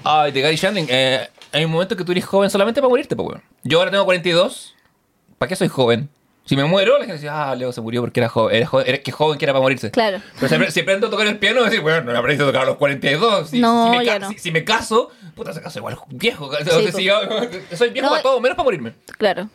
ay, 0.03 0.31
de 0.31 0.41
Gary 0.41 0.55
Shandling. 0.55 0.87
Eh, 0.89 1.27
hay 1.51 1.65
un 1.65 1.71
momento 1.71 1.95
que 1.97 2.03
tú 2.03 2.11
eres 2.13 2.25
joven 2.25 2.49
solamente 2.49 2.79
para 2.81 2.89
morirte, 2.89 3.15
pues, 3.15 3.27
weón. 3.29 3.43
Yo 3.63 3.79
ahora 3.79 3.91
tengo 3.91 4.05
42. 4.05 4.73
¿Para 5.37 5.49
qué 5.49 5.55
soy 5.55 5.67
joven? 5.67 6.09
Si 6.47 6.55
me 6.55 6.63
muero, 6.63 6.93
la 6.93 6.99
gente 7.05 7.15
dice, 7.15 7.29
ah, 7.29 7.53
Leo 7.55 7.71
se 7.73 7.81
murió 7.81 8.01
porque 8.01 8.19
era 8.21 8.29
joven. 8.29 8.55
Era, 8.55 8.65
joven, 8.65 8.85
era 8.87 8.97
que 8.99 9.11
joven 9.11 9.37
que 9.37 9.45
era 9.45 9.53
para 9.53 9.61
morirse. 9.61 9.91
Claro. 9.91 10.21
Pero 10.35 10.47
siempre, 10.47 10.71
si 10.71 10.79
aprendo 10.79 11.07
a 11.07 11.09
tocar 11.09 11.27
el 11.27 11.37
piano, 11.37 11.63
decir, 11.63 11.81
bueno, 11.81 12.11
no 12.13 12.17
aprendí 12.17 12.41
a 12.41 12.45
tocar 12.47 12.61
a 12.63 12.65
los 12.65 12.77
42. 12.77 13.49
Si, 13.49 13.59
No, 13.59 13.91
si 13.91 13.97
me, 13.99 14.05
ya 14.05 14.19
no. 14.19 14.29
si, 14.29 14.39
si 14.39 14.51
me 14.51 14.63
caso, 14.63 15.11
puta, 15.35 15.51
se 15.53 15.61
caso 15.61 15.79
igual 15.79 15.97
viejo. 16.09 16.45
O 16.45 16.55
sea, 16.55 16.91
si 16.93 17.03
yo, 17.03 17.19
soy 17.75 17.89
viejo 17.89 18.05
No, 18.07 18.11
para 18.11 18.23
todo, 18.23 18.39
menos 18.39 18.55
para 18.55 18.63
morirme. 18.63 18.93
Claro. 19.17 19.49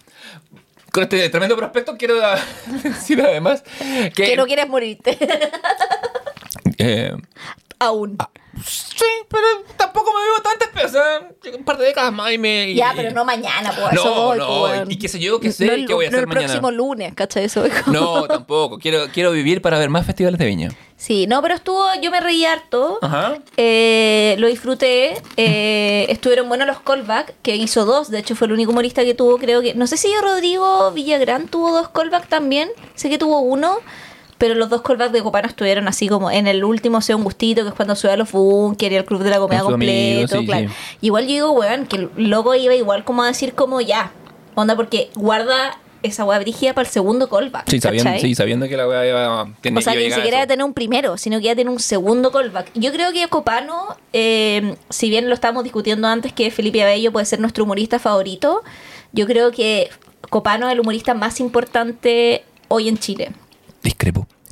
Con 0.92 1.04
este 1.04 1.30
tremendo 1.30 1.56
prospecto 1.56 1.96
quiero 1.96 2.16
decir 2.84 3.22
además 3.22 3.64
que... 4.14 4.24
Que 4.24 4.36
no 4.36 4.44
quieres 4.44 4.68
morirte. 4.68 5.16
eh, 6.78 7.12
Aún. 7.78 8.18
Sí, 8.66 9.04
pero 9.28 9.46
tampoco 9.76 10.12
me 10.12 10.22
vivo 10.24 10.42
tantas 10.42 10.68
pesas. 10.68 11.22
un 11.56 11.64
par 11.64 11.78
de 11.78 11.86
décadas 11.86 12.12
más 12.12 12.32
y 12.32 12.38
me. 12.38 12.70
y- 12.70 12.74
Ya, 12.76 12.92
pero 12.96 13.10
no 13.12 13.24
mañana, 13.24 13.72
pues. 13.74 13.92
eso 13.94 14.04
No, 14.04 14.22
voy, 14.26 14.38
no, 14.38 14.46
pues, 14.60 14.82
y 14.90 14.98
qué 14.98 15.08
sé 15.08 15.18
yo, 15.18 15.40
qué 15.40 15.52
sé, 15.52 15.66
No 15.66 15.72
el- 15.72 15.86
qué 15.86 15.94
voy 15.94 16.06
a 16.06 16.10
no 16.10 16.16
hacer 16.16 16.20
el 16.24 16.26
mañana. 16.28 16.46
próximo 16.46 16.70
lunes, 16.70 17.14
¿cachai? 17.14 17.44
Eso 17.44 17.64
es 17.64 17.72
como- 17.82 17.92
No, 17.98 18.28
tampoco. 18.28 18.78
Quiero, 18.78 19.06
quiero 19.12 19.32
vivir 19.32 19.60
para 19.62 19.78
ver 19.78 19.90
más 19.90 20.06
festivales 20.06 20.38
de 20.38 20.46
viña. 20.46 20.68
Sí, 20.96 21.26
no, 21.26 21.42
pero 21.42 21.54
estuvo, 21.56 21.84
yo 22.00 22.12
me 22.12 22.20
reí 22.20 22.44
harto. 22.44 22.98
Ajá. 23.02 23.34
Eh, 23.56 24.36
lo 24.38 24.46
disfruté. 24.46 25.20
eh, 25.36 26.06
estuvieron 26.08 26.48
buenos 26.48 26.66
los 26.68 26.80
callbacks, 26.80 27.32
que 27.42 27.56
hizo 27.56 27.84
dos. 27.84 28.08
De 28.10 28.18
hecho, 28.20 28.36
fue 28.36 28.46
el 28.46 28.52
único 28.52 28.70
humorista 28.70 29.02
que 29.04 29.14
tuvo, 29.14 29.38
creo 29.38 29.62
que. 29.62 29.74
No 29.74 29.86
sé 29.88 29.96
si 29.96 30.12
Rodrigo 30.22 30.92
Villagrán 30.92 31.48
tuvo 31.48 31.72
dos 31.72 31.88
callbacks 31.88 32.28
también. 32.28 32.70
Sé 32.94 33.10
que 33.10 33.18
tuvo 33.18 33.40
uno. 33.40 33.78
Pero 34.42 34.56
los 34.56 34.68
dos 34.68 34.82
callbacks 34.82 35.12
de 35.12 35.22
Copano 35.22 35.46
estuvieron 35.46 35.86
así 35.86 36.08
como 36.08 36.28
en 36.28 36.48
el 36.48 36.64
último 36.64 37.00
sea 37.00 37.14
un 37.14 37.22
gustito, 37.22 37.62
que 37.62 37.68
es 37.68 37.74
cuando 37.76 37.94
sube 37.94 38.10
a 38.10 38.16
los 38.16 38.32
bunkers 38.32 38.90
y 38.92 38.96
el 38.96 39.04
club 39.04 39.22
de 39.22 39.30
la 39.30 39.38
comedia 39.38 39.60
amigo, 39.60 39.70
completo, 39.70 40.40
sí, 40.40 40.46
claro. 40.46 40.68
sí. 40.68 40.74
Igual 41.00 41.26
yo 41.26 41.28
digo, 41.28 41.52
weón, 41.52 41.86
que 41.86 41.94
el 41.94 42.10
loco 42.16 42.52
iba 42.56 42.74
igual 42.74 43.04
como 43.04 43.22
a 43.22 43.28
decir 43.28 43.54
como 43.54 43.80
ya. 43.80 44.10
Onda, 44.56 44.74
porque 44.74 45.10
guarda 45.14 45.78
esa 46.02 46.24
weá 46.24 46.40
brígida 46.40 46.74
para 46.74 46.88
el 46.88 46.92
segundo 46.92 47.28
callback. 47.28 47.70
Sí, 47.70 47.80
sabiendo, 47.80 48.10
¿cachai? 48.10 48.20
sí, 48.20 48.34
sabiendo 48.34 48.66
que 48.66 48.76
la 48.76 48.88
weá 48.88 49.06
iba, 49.06 49.48
tenía, 49.60 49.78
O 49.78 49.82
sea, 49.82 49.92
iba 49.94 50.00
a 50.00 50.02
que 50.02 50.08
ni 50.08 50.12
a 50.12 50.16
siquiera 50.16 50.38
eso. 50.38 50.42
ya 50.42 50.46
tener 50.48 50.64
un 50.64 50.74
primero, 50.74 51.16
sino 51.18 51.38
que 51.38 51.44
ya 51.44 51.54
tener 51.54 51.72
un 51.72 51.78
segundo 51.78 52.32
callback. 52.32 52.72
Yo 52.74 52.90
creo 52.90 53.12
que 53.12 53.28
Copano, 53.28 53.96
eh, 54.12 54.74
si 54.90 55.08
bien 55.08 55.28
lo 55.28 55.34
estábamos 55.34 55.62
discutiendo 55.62 56.08
antes 56.08 56.32
que 56.32 56.50
Felipe 56.50 56.82
Abello 56.82 57.12
puede 57.12 57.26
ser 57.26 57.38
nuestro 57.38 57.62
humorista 57.62 58.00
favorito, 58.00 58.64
yo 59.12 59.28
creo 59.28 59.52
que 59.52 59.88
Copano 60.30 60.66
es 60.66 60.72
el 60.72 60.80
humorista 60.80 61.14
más 61.14 61.38
importante 61.38 62.42
hoy 62.66 62.88
en 62.88 62.98
Chile. 62.98 63.30
Nicht 63.82 63.98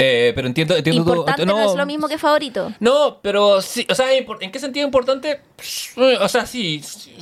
Eh, 0.02 0.32
pero 0.34 0.46
entiendo, 0.48 0.74
entiendo 0.76 1.02
Importante 1.02 1.44
no, 1.46 1.60
es 1.70 1.76
lo 1.76 1.84
mismo 1.86 2.08
que 2.08 2.16
favorito. 2.18 2.72
No, 2.80 3.20
pero 3.22 3.60
sí, 3.60 3.86
o 3.90 3.94
sea, 3.94 4.12
¿en 4.12 4.50
qué 4.50 4.58
sentido 4.58 4.86
importante? 4.86 5.40
O 6.20 6.28
sea, 6.28 6.46
sí, 6.46 6.82
sí, 6.82 7.14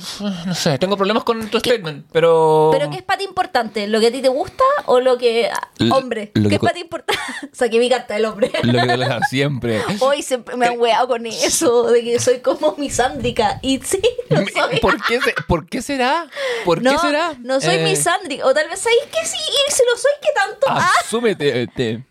no 0.45 0.55
sé, 0.55 0.77
tengo 0.79 0.95
problemas 0.95 1.23
con 1.25 1.49
tu 1.49 1.59
statement, 1.59 2.05
pero... 2.11 2.69
¿Pero 2.71 2.89
qué 2.89 2.97
es 2.97 3.03
para 3.03 3.17
ti 3.17 3.25
importante? 3.25 3.85
¿Lo 3.87 3.99
que 3.99 4.07
a 4.07 4.11
ti 4.11 4.21
te 4.21 4.29
gusta 4.29 4.63
o 4.85 5.01
lo 5.01 5.17
que... 5.17 5.49
L- 5.79 5.91
hombre, 5.91 6.31
lo 6.35 6.43
¿qué 6.43 6.49
que 6.49 6.55
es 6.55 6.61
para 6.61 6.73
ti 6.73 6.79
importante? 6.81 7.21
Saqué 7.51 7.79
mi 7.79 7.89
carta 7.89 8.13
del 8.13 8.25
hombre. 8.25 8.49
Lo 8.63 8.71
que 8.81 8.93
claro, 8.95 9.19
siempre. 9.29 9.81
Hoy 9.99 10.21
se 10.21 10.37
me 10.55 10.67
han 10.67 10.79
weado 10.79 11.07
con 11.09 11.25
eso, 11.25 11.83
de 11.91 12.03
que 12.03 12.19
soy 12.19 12.39
como 12.39 12.75
misándrica. 12.77 13.59
Y 13.61 13.79
sí, 13.79 13.99
lo 14.29 14.37
soy. 14.47 14.79
¿Por 14.79 15.03
qué, 15.03 15.19
se- 15.21 15.35
¿Por 15.47 15.67
qué 15.67 15.81
será? 15.81 16.27
¿Por 16.63 16.81
no, 16.81 16.91
qué 16.91 16.97
será? 16.99 17.33
no 17.41 17.59
soy 17.59 17.75
Eh, 17.75 17.83
misándrica. 17.83 18.45
O 18.45 18.53
tal 18.53 18.69
vez 18.69 18.79
sabéis 18.79 19.01
que 19.11 19.25
sí, 19.27 19.37
y 19.37 19.71
se 19.71 19.83
lo 19.91 19.97
soy 19.97 20.11
que 20.21 20.29
tanto. 20.33 20.67
Ah, 20.69 20.89
Asúmete. 21.01 21.67
te- 21.67 22.03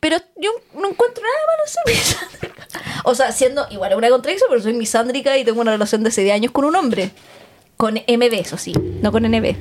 pero 0.00 0.16
yo 0.36 0.50
no 0.74 0.88
encuentro 0.88 1.22
nada 1.22 1.46
malo 1.46 1.62
ser 1.66 1.94
misándrica. 1.94 2.68
O 3.04 3.14
sea, 3.14 3.32
siendo 3.32 3.66
igual 3.70 3.94
una 3.94 4.08
contradicción, 4.08 4.48
pero 4.50 4.62
soy 4.62 4.72
misándrica 4.74 5.36
y 5.38 5.44
tengo 5.44 5.60
una 5.60 5.72
relación 5.72 6.02
de 6.02 6.10
6 6.10 6.32
años 6.32 6.52
con 6.52 6.64
un 6.64 6.76
hombre. 6.76 7.10
Con 7.76 7.94
MB, 7.94 8.32
eso 8.34 8.56
sí, 8.56 8.72
no 9.02 9.12
con 9.12 9.22
NB. 9.24 9.54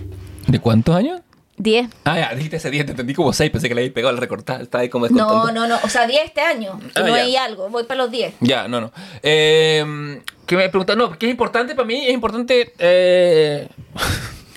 ¿De 0.48 0.60
cuántos 0.60 0.95
años? 0.95 1.21
10. 1.58 1.89
Ah, 2.04 2.19
ya, 2.19 2.34
dijiste 2.36 2.58
ese 2.58 2.69
10, 2.69 2.86
te 2.86 2.91
entendí 2.91 3.13
como 3.13 3.32
6, 3.32 3.50
pensé 3.52 3.69
que 3.69 3.76
le 3.76 3.82
habías 3.82 3.93
pegado 3.93 4.10
al 4.13 4.17
recortar, 4.17 4.62
estaba 4.62 4.82
ahí 4.82 4.89
como 4.89 5.08
No, 5.08 5.52
no, 5.52 5.67
no. 5.67 5.78
O 5.84 5.89
sea, 5.89 6.06
10 6.06 6.26
este 6.26 6.41
año. 6.41 6.80
Que 6.80 7.00
Ah, 7.00 7.02
no 7.02 7.08
ya. 7.10 7.15
hay 7.15 7.36
algo. 7.38 7.69
Voy 7.69 7.84
para 7.86 8.04
los 8.04 8.12
10. 8.12 8.36
Ya, 8.41 8.67
no, 8.67 8.82
no. 8.82 8.91
Eh, 9.24 10.21
¿Qué 10.45 10.56
me 10.58 10.67
preguntan? 10.69 10.98
No, 10.98 11.17
¿qué 11.17 11.26
es 11.28 11.32
importante 11.32 11.74
para 11.76 11.88
mí? 11.88 12.06
Es 12.08 12.13
importante. 12.13 12.74
Eh... 12.78 13.67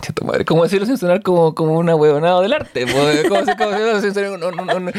Cheto 0.08 0.24
madre, 0.24 0.44
¿Cómo 0.46 0.62
decirlo 0.64 0.86
sin 0.86 0.96
sonar 0.96 1.22
como, 1.22 1.54
como 1.54 1.76
una 1.76 1.94
huevonada 1.94 2.40
del 2.40 2.54
arte? 2.54 2.86
¿Cómo 2.90 3.04
sin 4.00 4.14
sonar- 4.14 4.38
no, 4.38 4.50
no, 4.50 4.64
no. 4.80 4.92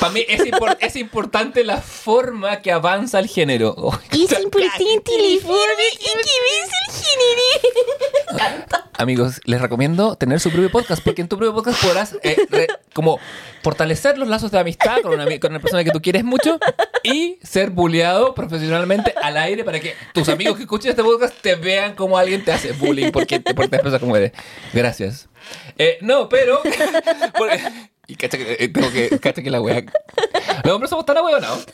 Para 0.00 0.12
mí 0.12 0.24
es, 0.26 0.40
impor- 0.46 0.78
es 0.80 0.96
importante 0.96 1.64
la 1.64 1.76
forma 1.82 2.62
que 2.62 2.72
avanza 2.72 3.18
el 3.18 3.26
género. 3.28 3.74
Oh, 3.76 3.92
Es 4.10 4.32
importante 4.42 4.84
la 5.18 5.40
forma 5.42 5.82
en 5.90 6.00
que 6.00 6.38
ves 6.48 6.70
el 6.88 6.94
género. 6.94 8.62
Amigos, 8.98 9.40
les 9.44 9.60
recomiendo 9.60 10.16
tener 10.16 10.38
su 10.40 10.50
propio 10.50 10.70
podcast 10.70 11.02
porque 11.04 11.20
en 11.22 11.28
tu 11.28 11.36
propio 11.36 11.54
podcast 11.54 11.82
podrás 11.84 12.16
eh, 12.22 12.36
re- 12.50 12.68
como 12.94 13.18
fortalecer 13.62 14.16
los 14.16 14.28
lazos 14.28 14.50
de 14.52 14.58
amistad 14.60 15.00
con 15.02 15.12
una, 15.14 15.24
con 15.40 15.50
una 15.50 15.60
persona 15.60 15.82
que 15.82 15.90
tú 15.90 16.00
quieres 16.00 16.22
mucho 16.24 16.58
y 17.02 17.38
ser 17.42 17.70
bulleado 17.70 18.32
profesionalmente 18.34 19.12
al 19.20 19.36
aire 19.38 19.64
para 19.64 19.80
que 19.80 19.94
tus 20.14 20.28
amigos 20.28 20.56
que 20.56 20.62
escuchen 20.62 20.90
este 20.90 21.02
podcast 21.02 21.34
te 21.40 21.56
vean 21.56 21.94
como 21.96 22.16
alguien 22.16 22.44
te 22.44 22.52
hace 22.52 22.72
bullying 22.72 23.10
porque 23.10 23.40
te 23.40 23.54
portas 23.54 23.80
como 23.98 24.16
eres. 24.16 24.21
Gracias. 24.72 25.28
Eh, 25.78 25.98
no, 26.02 26.28
pero... 26.28 26.60
porque- 27.38 27.60
y 28.08 28.16
cacha 28.16 28.36
que, 28.36 28.56
eh, 28.58 28.68
tengo 28.68 28.92
que, 28.92 29.18
cacha 29.20 29.42
que 29.42 29.50
la 29.50 29.60
wea... 29.60 29.84
Los 30.64 30.74
hombres 30.74 30.90
somos 30.90 31.06
tan 31.06 31.16
ahueonados. 31.16 31.64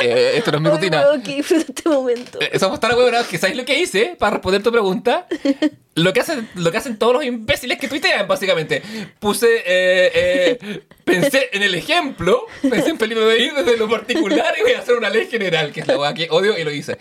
Eh, 0.00 0.32
esto 0.36 0.52
no 0.52 0.58
es 0.58 0.62
mi 0.62 0.68
Ay, 0.68 0.74
rutina. 0.76 1.00
weón, 1.00 1.22
que 1.22 1.36
disfruto 1.36 1.64
este 1.68 1.88
momento. 1.88 2.38
Eh, 2.40 2.58
Somos 2.58 2.78
tan 2.78 2.92
ahueonados 2.92 3.26
que 3.26 3.38
¿sabes 3.38 3.56
lo 3.56 3.64
que 3.64 3.78
hice 3.78 4.14
para 4.18 4.32
responder 4.34 4.62
tu 4.62 4.70
pregunta? 4.70 5.26
Lo 5.94 6.12
que 6.12 6.20
hacen, 6.20 6.48
lo 6.54 6.70
que 6.70 6.76
hacen 6.78 6.98
todos 6.98 7.14
los 7.14 7.24
imbéciles 7.24 7.78
que 7.78 7.88
tuitean, 7.88 8.28
básicamente. 8.28 8.82
Puse, 9.18 9.46
eh, 9.66 10.12
eh, 10.14 10.82
pensé 11.04 11.48
en 11.52 11.62
el 11.62 11.74
ejemplo, 11.74 12.46
pensé 12.68 12.90
en 12.90 12.98
Felipe 12.98 13.24
Beir 13.24 13.54
desde 13.54 13.76
lo 13.76 13.88
particular 13.88 14.54
y 14.58 14.62
voy 14.62 14.72
a 14.72 14.80
hacer 14.80 14.96
una 14.96 15.08
ley 15.10 15.26
general, 15.26 15.72
que 15.72 15.80
es 15.80 15.86
la 15.88 15.98
hueá 15.98 16.12
que 16.14 16.28
odio 16.30 16.56
y 16.58 16.62
lo 16.64 16.70
hice. 16.70 16.98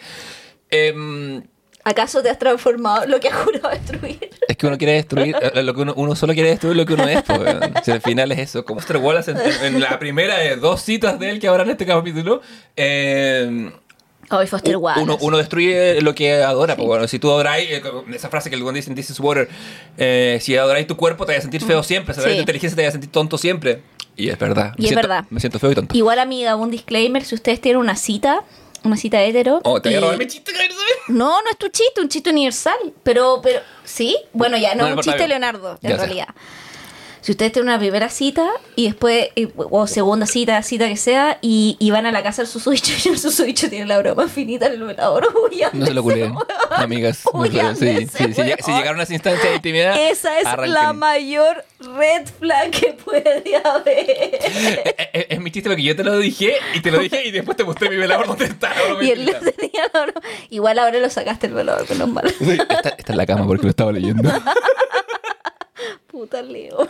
Em, 0.70 1.44
¿Acaso 1.86 2.22
te 2.24 2.30
has 2.30 2.40
transformado 2.40 3.06
lo 3.08 3.20
que 3.20 3.28
has 3.28 3.36
jurado 3.44 3.70
destruir? 3.70 4.30
es 4.48 4.58
que 4.58 4.68
uno 4.68 4.78
quiere 4.78 4.94
destruir, 4.94 5.36
eh, 5.54 5.64
lo 5.64 5.74
que 5.74 5.82
uno, 5.82 5.94
uno 5.98 6.16
solo 6.16 6.34
quiere 6.34 6.50
destruir 6.50 6.76
lo 6.78 6.86
que 6.86 6.94
uno 6.94 7.08
es. 7.08 7.22
Pues. 7.24 7.40
Si 7.84 7.92
al 7.92 8.02
final 8.02 8.32
es 8.32 8.40
eso. 8.40 8.64
Como 8.66 8.80
Foster 8.80 8.98
Wallace 8.98 9.32
en, 9.32 9.38
en 9.76 9.80
la 9.82 10.00
primera 10.00 10.38
de 10.38 10.56
dos 10.56 10.82
citas 10.82 11.20
de 11.20 11.30
él 11.30 11.40
que 11.40 11.48
habrá 11.48 11.64
en 11.64 11.72
este 11.72 11.86
capítulo. 11.86 12.42
em, 12.76 13.72
Hoy 14.30 14.48
Foster. 14.48 14.78
Uno, 14.78 15.18
uno 15.22 15.38
destruye 15.38 16.02
lo 16.02 16.16
que 16.16 16.42
adora. 16.42 16.76
pues, 16.76 16.88
bueno, 16.88 17.08
si 17.08 17.20
tú 17.20 17.30
adoráis, 17.30 17.70
eh, 17.70 17.84
esa 18.14 18.30
frase 18.30 18.50
que 18.50 18.56
el 18.56 18.64
buen 18.64 18.74
dice 18.74 18.90
en 18.90 18.96
This 18.96 19.12
is 19.12 19.20
Water, 19.20 19.48
eh, 19.98 20.40
si 20.42 20.56
adoráis 20.56 20.88
tu 20.88 20.96
cuerpo 20.98 21.26
te 21.26 21.34
vas 21.34 21.40
a 21.40 21.42
sentir 21.42 21.62
feo 21.62 21.84
siempre, 21.84 22.14
si 22.14 22.20
adoráis 22.22 22.36
Sí. 22.36 22.40
tu 22.40 22.42
inteligencia 22.44 22.76
te 22.78 22.82
vas 22.84 22.90
a 22.90 22.92
sentir 22.94 23.12
tonto 23.12 23.38
siempre. 23.38 23.82
Y 24.16 24.30
es 24.30 24.40
verdad. 24.40 24.74
Y 24.78 24.84
Me 24.84 24.86
es 24.88 24.90
siento- 24.92 25.08
verdad. 25.08 25.26
Me 25.30 25.40
siento 25.40 25.60
feo 25.60 25.72
y 25.72 25.76
tonto. 25.76 25.96
Igual, 25.98 26.20
amiga, 26.20 26.56
un 26.56 26.72
disclaimer: 26.72 27.24
si 27.26 27.36
ustedes 27.36 27.60
tienen 27.62 27.80
una 27.82 27.96
cita, 27.96 28.44
una 28.84 28.98
cita 28.98 29.22
hetero. 29.24 29.62
Oh, 29.64 29.82
te 29.82 29.90
voy 29.90 29.98
a 29.98 30.02
robar 30.02 30.18
mi 30.18 30.28
chiste. 30.28 30.52
No, 31.08 31.42
no 31.42 31.50
es 31.52 31.58
tu 31.58 31.68
chiste, 31.70 32.02
un 32.02 32.10
chiste 32.10 32.30
universal. 32.30 32.78
Pero, 33.04 33.40
pero, 33.42 33.62
¿sí? 33.84 34.18
Bueno, 34.34 34.58
ya, 34.58 34.76
no, 34.76 34.88
No, 34.90 34.96
un 34.96 35.02
chiste 35.02 35.18
bien. 35.18 35.30
Leonardo, 35.30 35.78
en 35.82 35.90
Ya 35.92 35.98
realidad. 35.98 36.28
Si 37.24 37.32
ustedes 37.32 37.54
tienen 37.54 37.70
una 37.70 37.80
primera 37.80 38.10
cita 38.10 38.46
y 38.76 38.84
después, 38.88 39.30
eh, 39.38 39.48
o 39.56 39.88
segunda 39.88 40.26
cita, 40.26 40.62
cita 40.62 40.90
que 40.90 40.98
sea, 40.98 41.38
y, 41.42 41.78
y 41.80 41.90
van 41.90 42.06
a 42.06 42.12
la 42.12 42.22
casa 42.22 42.42
del 42.42 42.52
susodicho 42.52 42.92
y 43.06 43.08
el 43.14 43.18
susodicho 43.18 43.70
tiene 43.70 43.86
la 43.86 43.98
broma 44.00 44.28
finita 44.28 44.66
en 44.68 44.74
el 44.74 44.84
velador, 44.84 45.28
No 45.72 45.86
se 45.86 45.94
lo 45.94 46.04
culen, 46.04 46.36
amigas. 46.72 47.24
No 47.34 47.46
se 47.46 47.52
lo- 47.64 47.76
sí, 47.76 48.08
sí, 48.08 48.34
si, 48.34 48.42
lleg- 48.42 48.62
si 48.62 48.72
llegaron 48.74 49.00
a 49.00 49.04
esa 49.04 49.14
instancia 49.14 49.50
de 49.52 49.56
intimidad, 49.56 49.96
Esa 49.98 50.38
es 50.38 50.46
arranquen. 50.46 50.74
la 50.74 50.92
mayor 50.92 51.64
red 51.80 52.28
flag 52.40 52.72
que 52.72 52.92
puede 53.06 53.56
haber. 53.64 53.96
Eh, 54.10 54.96
eh, 55.14 55.28
Es, 55.30 55.40
mi 55.40 55.50
chiste 55.50 55.70
porque 55.70 55.84
yo 55.84 55.96
te 55.96 56.04
lo 56.04 56.18
dije 56.18 56.56
y 56.74 56.82
te 56.82 56.92
lo 56.92 57.00
dije 57.00 57.26
y 57.26 57.32
después 57.32 57.56
te 57.56 57.64
mostré 57.64 57.90
mi 57.90 57.96
velador 57.96 58.28
donde 58.28 58.46
está. 58.46 58.74
Y 59.02 59.12
él 59.12 59.22
infinita. 59.30 59.52
tenía 59.58 59.84
la 59.94 60.02
broma. 60.08 60.22
Igual 60.50 60.78
ahora 60.78 61.00
lo 61.00 61.10
sacaste 61.10 61.48
el 61.48 61.54
velador, 61.54 61.90
menos 61.90 62.10
mal. 62.10 62.30
Sí, 62.38 62.52
Está, 62.52 62.90
está 62.90 63.14
en 63.14 63.18
la 63.18 63.26
cama 63.26 63.48
porque 63.48 63.64
lo 63.64 63.70
estaba 63.70 63.94
leyendo. 63.94 64.30
Puta 66.14 66.44
Leo. 66.44 66.88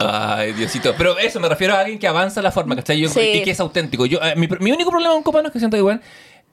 Ay, 0.00 0.52
Diosito. 0.52 0.96
Pero 0.98 1.16
eso, 1.16 1.38
me 1.38 1.48
refiero 1.48 1.74
a 1.74 1.78
alguien 1.78 1.96
que 1.96 2.08
avanza 2.08 2.42
la 2.42 2.50
forma, 2.50 2.74
¿cachai? 2.74 2.98
Yo, 2.98 3.08
Sí. 3.08 3.20
Y 3.20 3.42
que 3.44 3.52
es 3.52 3.60
auténtico. 3.60 4.04
Yo, 4.04 4.18
eh, 4.20 4.34
mi, 4.34 4.48
mi 4.58 4.72
único 4.72 4.90
problema 4.90 5.14
con 5.14 5.22
Copano 5.22 5.46
es 5.46 5.52
que 5.52 5.60
siento 5.60 5.76
que, 5.76 5.82
bueno, 5.82 6.00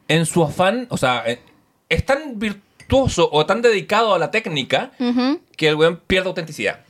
en 0.08 0.28
su 0.28 0.44
afán, 0.44 0.86
o 0.92 0.98
sea, 0.98 1.24
eh, 1.26 1.42
es 1.90 2.06
tan 2.06 2.38
virtuoso 2.38 3.28
o 3.32 3.48
tan 3.48 3.64
dedicado 3.64 4.14
a 4.14 4.20
la 4.20 4.30
técnica 4.30 4.92
que 5.58 5.68
el 5.68 5.74
weón 5.74 6.00
pierde 6.06 6.28
autenticidad. 6.30 6.82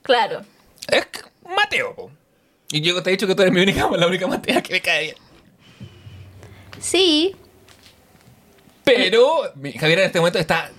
Claro. 0.00 0.40
Es 0.88 1.06
Mateo, 1.54 1.94
po. 1.94 2.10
Y 2.72 2.80
yo 2.80 3.02
te 3.02 3.10
he 3.10 3.12
dicho 3.12 3.26
que 3.26 3.34
tú 3.34 3.42
eres 3.42 3.52
mi 3.52 3.60
única, 3.60 3.90
la 3.94 4.06
única 4.06 4.26
Matea 4.26 4.62
que 4.62 4.72
me 4.72 4.80
cae 4.80 5.02
bien. 5.02 5.16
Sí. 6.80 7.36
Pero 8.84 9.42
Javier 9.78 9.98
en 9.98 10.06
este 10.06 10.18
momento 10.18 10.38
está 10.38 10.70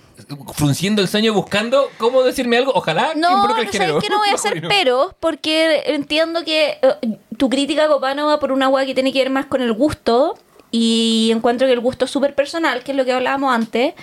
frunciendo 0.54 1.02
el 1.02 1.08
sueño 1.08 1.32
buscando 1.34 1.88
cómo 1.98 2.22
decirme 2.22 2.56
algo. 2.58 2.72
Ojalá 2.74 3.12
que 3.14 3.20
No, 3.20 3.46
no 3.46 3.56
el 3.58 3.70
sabes 3.72 4.02
que 4.02 4.08
no 4.08 4.18
voy 4.18 4.28
a 4.30 4.34
hacer 4.34 4.52
masculino. 4.54 4.68
pero 4.68 5.16
porque 5.20 5.82
entiendo 5.86 6.44
que 6.44 6.78
eh, 6.82 7.18
tu 7.36 7.48
crítica 7.48 7.88
Copano 7.88 8.26
va 8.26 8.38
por 8.40 8.52
una 8.52 8.68
weá 8.68 8.84
que 8.86 8.94
tiene 8.94 9.12
que 9.12 9.18
ver 9.20 9.30
más 9.30 9.46
con 9.46 9.62
el 9.62 9.72
gusto 9.72 10.36
y 10.70 11.30
encuentro 11.34 11.66
que 11.66 11.72
el 11.74 11.80
gusto 11.80 12.04
es 12.06 12.10
súper 12.10 12.34
personal, 12.34 12.82
que 12.82 12.92
es 12.92 12.96
lo 12.96 13.04
que 13.04 13.12
hablábamos 13.12 13.54
antes, 13.54 13.94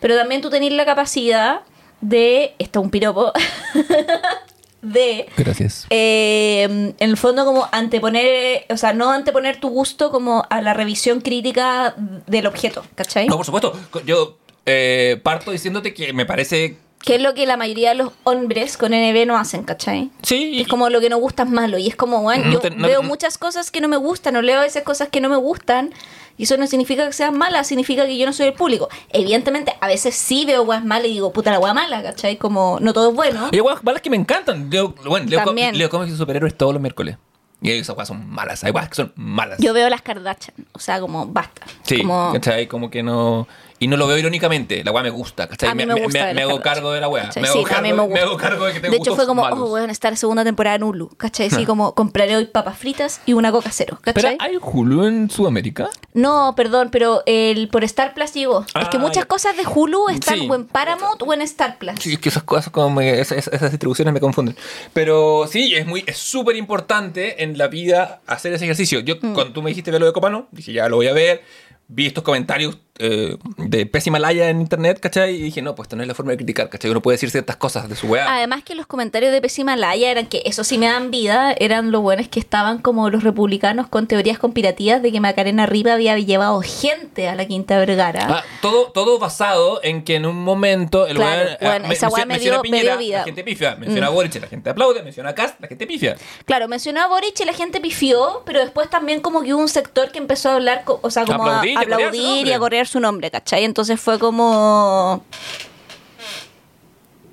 pero 0.00 0.16
también 0.16 0.40
tú 0.40 0.50
tenés 0.50 0.72
la 0.72 0.84
capacidad 0.86 1.60
de, 2.00 2.54
esto 2.58 2.80
es 2.80 2.84
un 2.84 2.90
piropo, 2.90 3.32
de 4.82 5.26
Gracias. 5.36 5.86
eh, 5.90 6.62
en 6.64 6.94
el 6.98 7.16
fondo 7.16 7.44
como 7.46 7.66
anteponer, 7.72 8.66
o 8.68 8.76
sea, 8.76 8.92
no 8.92 9.10
anteponer 9.10 9.58
tu 9.58 9.68
gusto 9.70 10.10
como 10.10 10.44
a 10.50 10.60
la 10.60 10.74
revisión 10.74 11.20
crítica 11.22 11.94
del 12.26 12.46
objeto, 12.46 12.84
¿cachai? 12.94 13.26
No, 13.26 13.36
por 13.36 13.46
supuesto. 13.46 13.72
Yo 14.04 14.36
eh, 14.66 15.20
parto 15.22 15.50
diciéndote 15.50 15.92
que 15.94 16.12
me 16.12 16.26
parece 16.26 16.76
Que 17.04 17.16
es 17.16 17.22
lo 17.22 17.34
que 17.34 17.46
la 17.46 17.56
mayoría 17.58 17.90
de 17.90 17.96
los 17.96 18.12
hombres 18.24 18.76
con 18.78 18.92
NB 18.92 19.26
no 19.26 19.36
hacen, 19.36 19.62
¿cachai? 19.64 20.10
Sí, 20.22 20.60
Es 20.62 20.68
como 20.68 20.88
lo 20.88 21.00
que 21.00 21.10
no 21.10 21.18
gusta 21.18 21.42
es 21.42 21.50
malo. 21.50 21.76
Y 21.78 21.88
es 21.88 21.96
como, 21.96 22.22
bueno, 22.22 22.46
No 22.46 22.52
yo 22.52 22.60
te- 22.60 22.70
no- 22.70 22.86
veo 22.86 23.02
no- 23.02 23.08
muchas 23.08 23.36
cosas 23.38 23.70
que 23.70 23.80
no 23.82 23.88
me 23.88 23.96
gustan, 23.98 24.36
o 24.36 24.42
leo 24.42 24.58
a 24.58 24.62
veces 24.62 24.82
cosas 24.84 25.08
que 25.10 25.20
no 25.20 25.28
me 25.28 25.36
gustan. 25.36 25.92
Y 26.36 26.44
eso 26.44 26.56
no 26.56 26.66
significa 26.66 27.06
que 27.06 27.12
sean 27.12 27.36
malas, 27.38 27.66
significa 27.68 28.06
que 28.06 28.16
yo 28.18 28.26
no 28.26 28.32
soy 28.32 28.46
el 28.46 28.54
público. 28.54 28.88
Evidentemente, 29.10 29.72
a 29.80 29.86
veces 29.86 30.16
sí 30.16 30.44
veo 30.46 30.62
weas 30.62 30.84
malas 30.84 31.06
y 31.06 31.12
digo, 31.12 31.32
puta 31.32 31.50
la 31.52 31.60
wea 31.60 31.74
mala, 31.74 32.02
¿cachai? 32.02 32.38
Como, 32.38 32.78
no 32.80 32.92
todo 32.92 33.10
es 33.10 33.14
bueno. 33.14 33.50
Hay 33.52 33.60
weas 33.60 33.84
malas 33.84 34.02
que 34.02 34.10
me 34.10 34.16
encantan. 34.16 34.68
Leo, 34.70 34.94
bueno, 35.04 35.26
leo, 35.28 35.44
También. 35.44 35.78
leo 35.78 35.88
cómics 35.90 36.10
de 36.12 36.18
superhéroes 36.18 36.56
todos 36.56 36.72
los 36.72 36.80
miércoles. 36.82 37.18
Y 37.62 37.70
esas 37.70 37.96
weas 37.96 38.08
son 38.08 38.28
malas. 38.28 38.64
Hay 38.64 38.72
weas 38.72 38.88
que 38.88 38.94
son 38.96 39.12
malas. 39.14 39.58
Yo 39.60 39.72
veo 39.72 39.88
las 39.88 40.02
Kardashian, 40.02 40.56
o 40.72 40.78
sea, 40.80 41.00
como, 41.00 41.26
basta. 41.26 41.62
Sí, 41.84 41.98
como, 41.98 42.32
¿cachai? 42.32 42.66
Como 42.66 42.90
que 42.90 43.02
no. 43.04 43.46
Y 43.84 43.86
no 43.86 43.98
lo 43.98 44.06
veo 44.06 44.16
irónicamente. 44.16 44.82
La 44.82 44.92
weá 44.92 45.02
me 45.02 45.10
gusta, 45.10 45.46
¿cachai? 45.46 45.68
A 45.68 45.74
mí 45.74 45.84
me 45.84 45.92
gusta 46.02 46.32
me 46.32 46.40
hago 46.42 46.58
cargo 46.62 46.90
de 46.92 47.00
la 47.02 47.08
weá. 47.08 47.24
Me 47.36 47.46
Sí, 47.48 47.62
a 47.70 47.82
mí 47.82 47.92
me 47.92 48.00
gusta. 48.02 48.22
hago 48.22 48.36
cargo 48.38 48.64
de 48.64 48.72
que 48.72 48.80
tengo 48.80 48.92
De 48.92 48.96
hecho, 48.96 49.14
fue 49.14 49.26
como, 49.26 49.42
malos. 49.42 49.58
oh, 49.60 49.68
bueno, 49.68 49.92
estar 49.92 50.16
segunda 50.16 50.42
temporada 50.42 50.76
en 50.76 50.84
Hulu, 50.84 51.10
¿cachai? 51.18 51.48
Así 51.48 51.66
como, 51.66 51.94
compraré 51.94 52.34
hoy 52.36 52.46
papas 52.46 52.78
fritas 52.78 53.20
y 53.26 53.34
una 53.34 53.52
coca 53.52 53.70
cero, 53.72 53.98
Pero 54.02 54.28
hay 54.38 54.56
Hulu 54.60 55.04
en 55.04 55.28
Sudamérica. 55.30 55.90
No, 56.14 56.54
perdón, 56.56 56.88
pero 56.90 57.22
el 57.26 57.68
por 57.68 57.84
Star 57.84 58.14
Plus 58.14 58.32
llegó. 58.32 58.60
es 58.62 58.88
que 58.88 58.96
Ah, 58.96 59.00
muchas 59.00 59.26
cosas 59.26 59.54
de 59.56 59.64
Hulu 59.66 60.08
están 60.08 60.38
Sí. 60.38 60.48
o 60.50 60.54
en 60.54 60.64
Paramount 60.64 61.20
o 61.22 61.32
en 61.34 61.42
Star 61.42 61.76
Plus. 61.76 61.94
Sí, 62.00 62.14
es 62.14 62.18
que 62.18 62.30
esas 62.30 62.44
cosas 62.44 62.70
como 62.70 62.88
me- 62.88 63.20
esas 63.20 63.70
distribuciones 63.70 64.14
me 64.14 64.20
confunden. 64.20 64.56
Pero 64.94 65.46
sí, 65.46 65.74
es 65.74 65.86
muy 65.86 66.04
es 66.06 66.16
súper 66.16 66.56
importante 66.56 67.42
en 67.42 67.58
la 67.58 67.68
vida 67.68 68.22
hacer 68.26 68.52
ese 68.54 68.64
ejercicio. 68.64 69.00
Yo 69.00 69.16
Mm. 69.20 69.34
cuando 69.34 69.52
tú 69.52 69.62
me 69.62 69.68
dijiste 69.70 69.90
ver 69.90 70.00
lo 70.00 70.06
de 70.06 70.12
Copano, 70.14 70.46
dije 70.52 70.72
ya 70.72 70.88
lo 70.88 70.96
voy 70.96 71.08
a 71.08 71.12
ver. 71.12 71.42
Vi 71.86 72.06
estos 72.06 72.24
comentarios 72.24 72.78
eh, 72.98 73.36
de 73.58 73.86
pésima 73.86 74.18
laya 74.18 74.48
en 74.50 74.60
internet, 74.60 75.00
¿cachai? 75.00 75.34
Y 75.34 75.42
dije, 75.42 75.62
no, 75.62 75.74
pues 75.74 75.86
esta 75.86 75.96
no 75.96 76.02
es 76.02 76.08
la 76.08 76.14
forma 76.14 76.30
de 76.32 76.36
criticar, 76.38 76.68
¿cachai? 76.68 76.90
Uno 76.90 77.00
puede 77.02 77.14
decir 77.14 77.30
ciertas 77.30 77.56
cosas 77.56 77.88
de 77.88 77.96
su 77.96 78.06
weá. 78.06 78.32
Además 78.36 78.62
que 78.64 78.74
los 78.74 78.86
comentarios 78.86 79.32
de 79.32 79.40
Pésima 79.40 79.76
Laya 79.76 80.10
eran 80.10 80.26
que 80.26 80.42
eso 80.44 80.62
sí 80.64 80.78
me 80.78 80.86
dan 80.86 81.10
vida, 81.10 81.52
eran 81.58 81.90
lo 81.90 82.00
buenos 82.00 82.28
que 82.28 82.38
estaban 82.40 82.78
como 82.78 83.10
los 83.10 83.24
republicanos 83.24 83.88
con 83.88 84.06
teorías 84.06 84.38
conspirativas 84.38 85.02
de 85.02 85.10
que 85.12 85.20
Macarena 85.20 85.66
Riva 85.66 85.94
había 85.94 86.18
llevado 86.18 86.60
gente 86.62 87.28
a 87.28 87.34
la 87.34 87.46
Quinta 87.46 87.78
Vergara. 87.78 88.26
Ah, 88.30 88.44
todo, 88.62 88.92
todo 88.92 89.18
basado 89.18 89.80
en 89.82 90.04
que 90.04 90.14
en 90.16 90.26
un 90.26 90.36
momento 90.36 91.06
el 91.06 91.16
Claro, 91.16 91.42
weón, 91.42 91.56
ah, 91.60 91.66
bueno, 91.78 91.92
esa 91.92 92.08
weá 92.08 92.24
me 92.26 92.38
dio- 92.38 92.54
a 92.54 92.56
me 92.58 92.62
Piñera, 92.62 92.96
dio 92.96 92.98
vida. 92.98 93.18
La 93.18 93.24
gente 93.24 93.44
pifia. 93.44 93.74
Menciona 93.76 94.06
Mm. 94.06 94.10
a 94.10 94.12
Boric, 94.14 94.34
la 94.40 94.46
gente 94.46 94.70
aplaude. 94.70 95.02
Menciona 95.02 95.30
a 95.30 95.34
Cast, 95.34 95.60
la 95.60 95.68
gente 95.68 95.86
pifia. 95.86 96.16
Claro, 96.44 96.68
mencionó 96.68 97.00
a 97.02 97.08
Boric 97.08 97.38
y 97.40 97.44
la 97.44 97.52
gente 97.54 97.80
pifió, 97.80 98.42
pero 98.46 98.60
después 98.60 98.88
también 98.88 99.20
como 99.20 99.42
que 99.42 99.52
hubo 99.54 99.62
un 99.62 99.68
sector 99.68 100.10
que 100.12 100.18
empezó 100.18 100.50
a 100.50 100.54
hablar, 100.54 100.84
o 100.86 101.10
sea, 101.10 101.24
como 101.24 101.44
a 101.46 101.58
Aplaudir 101.58 101.72
y 101.72 101.76
aplaudir 101.82 102.54
a 102.54 102.58
correr 102.58 102.83
su 102.86 103.00
nombre, 103.00 103.30
¿cachai? 103.30 103.64
Entonces 103.64 104.00
fue 104.00 104.18
como... 104.18 105.24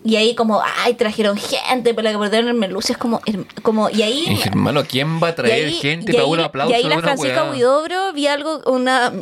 Y 0.03 0.15
ahí 0.15 0.33
como, 0.33 0.61
ay, 0.79 0.95
trajeron 0.95 1.37
gente 1.37 1.93
para 1.93 2.11
que 2.11 2.17
perdieron 2.17 2.47
el 2.49 2.55
Merlucio, 2.55 2.93
es 2.93 2.97
como, 2.97 3.21
como, 3.61 3.87
y 3.91 4.01
ahí... 4.01 4.25
Y 4.27 4.47
hermano, 4.47 4.83
¿quién 4.83 5.21
va 5.21 5.27
a 5.27 5.35
traer 5.35 5.67
ahí- 5.67 5.73
gente 5.73 6.11
y 6.11 6.15
para 6.15 6.25
ahí- 6.25 6.31
un 6.31 6.39
aplauso? 6.39 6.71
Y 6.71 6.75
ahí 6.75 6.83
de 6.83 6.89
la 6.89 6.99
Francisca? 7.01 7.51
Huidobro 7.51 8.11
vi 8.13 8.25
algo, 8.25 8.61
una 8.65 9.13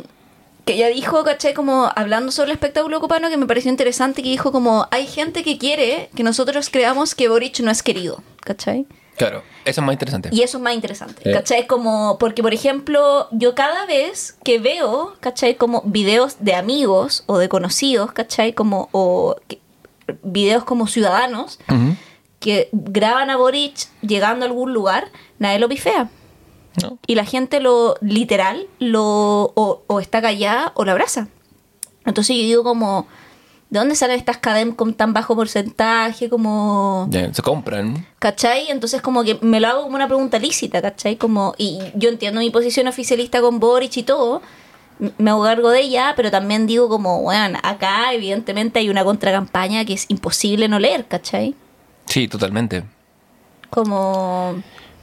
que 0.64 0.74
ella 0.74 0.88
dijo, 0.88 1.22
¿cachai? 1.22 1.52
Como 1.52 1.90
hablando 1.94 2.32
sobre 2.32 2.50
el 2.52 2.54
espectáculo 2.54 2.98
copano 3.00 3.28
que 3.28 3.36
me 3.36 3.46
pareció 3.46 3.70
interesante, 3.70 4.22
que 4.22 4.30
dijo 4.30 4.52
como, 4.52 4.86
hay 4.90 5.06
gente 5.06 5.42
que 5.42 5.58
quiere 5.58 6.08
que 6.16 6.22
nosotros 6.22 6.70
creamos 6.70 7.14
que 7.14 7.28
Boric 7.28 7.60
no 7.60 7.70
es 7.70 7.82
querido, 7.82 8.22
¿cachai? 8.40 8.86
Claro, 9.20 9.42
eso 9.66 9.80
es 9.80 9.84
más 9.84 9.92
interesante. 9.92 10.30
Y 10.32 10.42
eso 10.42 10.56
es 10.58 10.62
más 10.64 10.72
interesante, 10.74 11.28
Eh. 11.28 11.32
¿cachai? 11.32 11.66
Como, 11.66 12.16
porque 12.18 12.42
por 12.42 12.54
ejemplo, 12.54 13.28
yo 13.32 13.54
cada 13.54 13.84
vez 13.86 14.36
que 14.44 14.58
veo, 14.58 15.14
¿cachai? 15.20 15.56
Como 15.56 15.82
videos 15.84 16.36
de 16.40 16.54
amigos 16.54 17.24
o 17.26 17.36
de 17.38 17.48
conocidos, 17.48 18.12
¿cachai? 18.12 18.54
Como, 18.54 18.88
o 18.92 19.36
que- 19.46 19.60
videos 20.22 20.64
como 20.64 20.86
ciudadanos 20.86 21.58
que 22.40 22.68
graban 22.72 23.28
a 23.30 23.36
Boric 23.36 23.76
llegando 24.00 24.44
a 24.44 24.48
algún 24.48 24.72
lugar, 24.72 25.08
nadie 25.38 25.58
lo 25.58 25.68
pifea. 25.68 26.08
¿No? 26.82 26.98
Y 27.06 27.14
la 27.16 27.24
gente 27.26 27.60
lo, 27.60 27.96
literal, 28.00 28.66
lo, 28.78 29.52
o, 29.54 29.82
o 29.86 30.00
está 30.00 30.22
callada 30.22 30.72
o 30.76 30.84
lo 30.84 30.92
abraza. 30.92 31.28
Entonces 32.06 32.36
yo 32.36 32.42
digo 32.44 32.62
como, 32.64 33.06
¿de 33.70 33.78
dónde 33.78 33.94
salen 33.94 34.18
estas 34.18 34.38
cadenas 34.38 34.74
con 34.74 34.94
tan 34.94 35.12
bajo 35.12 35.34
porcentaje? 35.36 36.28
Como... 36.28 37.08
Se 37.32 37.42
compran. 37.42 38.06
¿Cachai? 38.18 38.68
Entonces 38.68 39.00
como 39.00 39.22
que 39.22 39.38
me 39.40 39.60
lo 39.60 39.68
hago 39.68 39.82
como 39.82 39.94
una 39.94 40.08
pregunta 40.08 40.38
lícita, 40.38 40.82
¿cachai? 40.82 41.16
Como, 41.16 41.54
y 41.56 41.78
yo 41.94 42.08
entiendo 42.08 42.40
mi 42.40 42.50
posición 42.50 42.88
oficialista 42.88 43.40
con 43.40 43.60
Boric 43.60 43.96
y 43.96 44.02
todo, 44.02 44.42
me 45.18 45.30
hago 45.30 45.44
cargo 45.44 45.70
de 45.70 45.80
ella, 45.80 46.12
pero 46.16 46.30
también 46.30 46.66
digo 46.66 46.88
como, 46.88 47.22
bueno, 47.22 47.58
acá 47.62 48.12
evidentemente 48.12 48.80
hay 48.80 48.90
una 48.90 49.04
contracampaña 49.04 49.84
que 49.84 49.94
es 49.94 50.06
imposible 50.08 50.68
no 50.68 50.78
leer, 50.78 51.06
¿cachai? 51.06 51.54
Sí, 52.06 52.26
totalmente. 52.28 52.82
Como... 53.70 54.62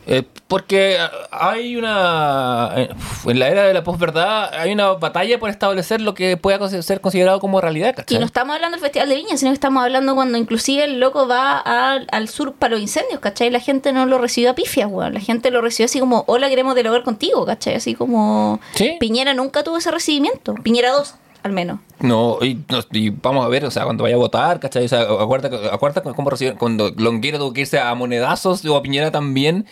Eh, 0.10 0.24
porque 0.48 0.98
hay 1.32 1.76
una. 1.76 2.72
eh, 2.78 2.90
En 3.26 3.40
la 3.40 3.50
era 3.50 3.64
de 3.64 3.74
la 3.74 3.84
posverdad 3.84 4.54
hay 4.54 4.72
una 4.72 4.94
batalla 4.94 5.38
por 5.38 5.50
establecer 5.50 6.00
lo 6.00 6.14
que 6.14 6.38
pueda 6.38 6.66
ser 6.82 7.02
considerado 7.02 7.40
como 7.42 7.60
realidad, 7.60 7.90
Y 7.90 7.94
¿cachai? 7.98 8.20
no 8.20 8.26
estamos 8.26 8.56
hablando 8.56 8.76
del 8.78 8.82
Festival 8.84 9.10
de 9.10 9.16
Viña, 9.16 9.36
sino 9.36 9.52
que 9.52 9.56
estamos 9.56 9.84
hablando 9.84 10.16
cuando 10.16 10.38
inclusive 10.38 10.86
el 10.86 11.00
loco 11.02 11.28
va 11.28 11.58
al- 11.60 12.08
al 12.12 12.28
sur 12.30 12.54
para 12.54 12.72
los 12.76 12.82
incendios, 12.82 13.20
¿cachai? 13.20 13.50
La 13.50 13.60
gente 13.60 13.92
no 13.92 14.06
lo 14.06 14.18
recibió 14.18 14.52
a 14.52 14.56
pifias, 14.56 14.90
weón. 14.90 15.14
La 15.14 15.20
gente 15.20 15.52
lo 15.52 15.60
recibió 15.62 15.86
así 15.86 16.00
como, 16.00 16.24
hola, 16.28 16.48
queremos 16.50 16.74
dialogar 16.76 17.04
contigo, 17.04 17.46
¿cachai? 17.46 17.76
Así 17.76 17.94
como... 17.94 18.62
Sí. 18.76 18.96
Piñera 19.02 19.34
nunca 19.34 19.64
tuvo 19.64 19.78
ese 19.78 19.92
recibimiento. 19.92 20.54
Piñera 20.64 20.92
2, 20.94 21.16
al 21.44 21.52
menos. 21.52 21.80
No, 22.00 22.38
y, 22.42 22.60
no, 22.70 22.80
y 22.92 23.10
vamos 23.10 23.44
a 23.46 23.50
ver, 23.50 23.66
o 23.66 23.72
sea, 23.72 23.84
cuando 23.84 24.04
vaya 24.04 24.16
a 24.16 24.20
votar, 24.20 24.60
¿cachai? 24.62 24.86
O 24.86 24.88
sea, 24.88 25.02
acuérdate, 25.02 25.58
acuérdate 25.70 26.10
cómo 26.16 26.30
recibieron, 26.30 26.58
cuando 26.58 26.92
Longuera 26.96 27.38
tuvo 27.40 27.52
que 27.52 27.62
irse 27.62 27.78
a 27.80 27.94
monedazos, 27.96 28.64
o 28.66 28.78
a 28.78 28.82
Piñera 28.82 29.12
también, 29.12 29.66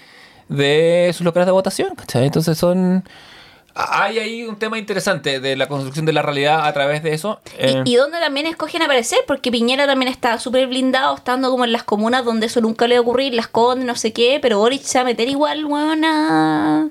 de 0.49 1.11
sus 1.13 1.23
locales 1.23 1.45
de 1.45 1.51
votación, 1.51 1.95
¿cachai? 1.95 2.25
Entonces 2.25 2.57
son... 2.57 3.03
Hay 3.77 4.19
ahí 4.19 4.43
un 4.43 4.55
tema 4.55 4.77
interesante 4.77 5.41
de 5.41 5.57
la 5.57 5.67
construcción 5.67 6.05
de 6.05 6.13
la 6.13 6.21
realidad 6.21 6.65
a 6.65 6.71
través 6.71 7.03
de 7.03 7.13
eso. 7.13 7.41
Eh, 7.57 7.81
Y, 7.83 7.91
y 7.91 7.95
donde 7.97 8.21
también 8.21 8.45
escogen 8.45 8.81
aparecer, 8.81 9.19
porque 9.27 9.51
Piñera 9.51 9.85
también 9.85 10.09
está 10.09 10.39
súper 10.39 10.67
blindado, 10.67 11.13
estando 11.15 11.49
como 11.49 11.65
en 11.65 11.73
las 11.73 11.83
comunas 11.83 12.23
donde 12.23 12.45
eso 12.45 12.61
nunca 12.61 12.87
le 12.87 12.95
va 12.95 12.99
a 12.99 13.01
ocurrir, 13.01 13.33
las 13.33 13.49
condes, 13.49 13.85
no 13.85 13.95
sé 13.95 14.13
qué, 14.13 14.39
pero 14.41 14.59
Boric 14.59 14.81
se 14.81 14.97
va 14.97 15.01
a 15.01 15.05
meter 15.05 15.27
igual, 15.27 15.65
weón, 15.65 16.05
a... 16.05 16.87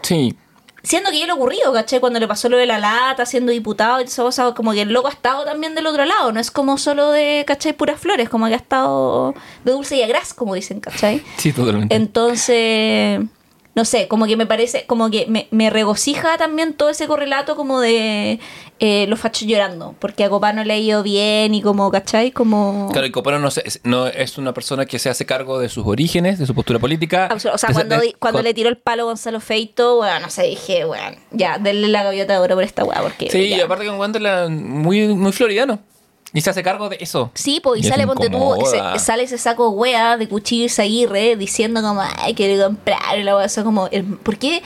sí, 0.00 0.34
Siendo 0.82 1.10
que 1.10 1.18
ya 1.18 1.26
le 1.26 1.32
ocurrido, 1.32 1.72
¿cachai? 1.72 2.00
Cuando 2.00 2.18
le 2.20 2.28
pasó 2.28 2.48
lo 2.48 2.56
de 2.56 2.66
la 2.66 2.78
lata, 2.78 3.26
siendo 3.26 3.52
diputado 3.52 4.00
y 4.00 4.04
todo 4.06 4.30
eso, 4.30 4.54
como 4.54 4.72
que 4.72 4.82
el 4.82 4.92
loco 4.92 5.08
ha 5.08 5.12
estado 5.12 5.44
también 5.44 5.74
del 5.74 5.86
otro 5.86 6.04
lado, 6.04 6.32
no 6.32 6.40
es 6.40 6.50
como 6.50 6.78
solo 6.78 7.10
de, 7.10 7.44
¿cachai? 7.46 7.72
Puras 7.72 8.00
flores, 8.00 8.28
como 8.28 8.46
que 8.46 8.54
ha 8.54 8.56
estado 8.56 9.34
de 9.64 9.72
dulce 9.72 9.96
y 9.96 10.02
a 10.02 10.06
gras, 10.06 10.34
como 10.34 10.54
dicen, 10.54 10.80
¿cachai? 10.80 11.22
sí, 11.36 11.52
totalmente. 11.52 11.94
Entonces, 11.94 13.20
no 13.74 13.84
sé, 13.84 14.08
como 14.08 14.26
que 14.26 14.36
me 14.36 14.46
parece, 14.46 14.84
como 14.86 15.10
que 15.10 15.26
me, 15.28 15.46
me 15.52 15.70
regocija 15.70 16.36
también 16.38 16.74
todo 16.74 16.90
ese 16.90 17.06
correlato 17.06 17.54
como 17.54 17.80
de 17.80 18.40
eh, 18.80 19.06
los 19.08 19.20
fachos 19.20 19.46
llorando, 19.46 19.94
porque 20.00 20.24
a 20.24 20.28
Copano 20.30 20.64
le 20.64 20.72
ha 20.72 20.78
ido 20.78 21.02
bien 21.04 21.54
y 21.54 21.62
como, 21.62 21.90
¿cachai? 21.90 22.32
Como... 22.32 22.88
Claro, 22.90 23.06
y 23.06 23.10
Copano 23.12 23.38
no, 23.38 23.50
se- 23.50 23.62
no 23.84 24.08
es 24.08 24.38
una 24.38 24.52
persona 24.52 24.86
que 24.86 24.98
se 24.98 25.08
hace 25.08 25.24
cargo 25.24 25.58
de 25.60 25.68
sus 25.68 25.86
orígenes, 25.86 26.38
de 26.40 26.46
su 26.46 26.54
postura 26.54 26.78
política. 26.80 27.28
Absol- 27.30 27.52
O 27.54 27.58
sea, 27.58 27.70
cuando, 27.72 27.96
cuando 28.18 28.38
con- 28.38 28.44
le 28.44 28.54
tiró 28.54 28.68
el 28.68 28.76
palo 28.78 29.02
a 29.02 29.06
Gonzalo 29.06 29.38
Feito, 29.40 29.96
bueno, 29.96 30.18
no 30.20 30.30
sé, 30.30 30.42
dije, 30.48 30.84
bueno, 30.84 31.16
ya, 31.30 31.58
denle 31.58 31.88
la 31.88 32.02
gaviota 32.02 32.32
de 32.32 32.38
oro 32.40 32.54
por 32.56 32.64
esta 32.64 32.84
weá, 32.84 33.00
porque. 33.02 33.30
Sí, 33.30 33.38
y 33.54 33.60
aparte 33.60 33.84
que 33.84 33.90
encuentra 33.92 34.48
muy, 34.48 35.08
muy 35.14 35.30
floridano. 35.32 35.78
Y 36.32 36.40
se 36.42 36.50
hace 36.50 36.62
cargo 36.62 36.88
de 36.88 36.98
eso. 37.00 37.30
Sí, 37.34 37.60
pues, 37.62 37.82
y, 37.82 37.86
Y 37.86 37.88
sale, 37.88 38.06
ponte 38.06 38.30
tú, 38.30 38.54
sale 38.98 39.24
ese 39.24 39.36
saco 39.38 39.70
wea 39.70 40.16
de 40.16 40.28
cuchillo 40.28 40.68
Aguirre 40.78 41.36
diciendo 41.36 41.82
como, 41.82 42.00
ay, 42.18 42.34
quiero 42.34 42.64
comprar, 42.64 43.18
y 43.18 43.22
la 43.24 43.36
wea, 43.36 43.46
eso 43.46 43.64
como, 43.64 43.88
el- 43.88 44.04
¿por 44.04 44.38
qué? 44.38 44.62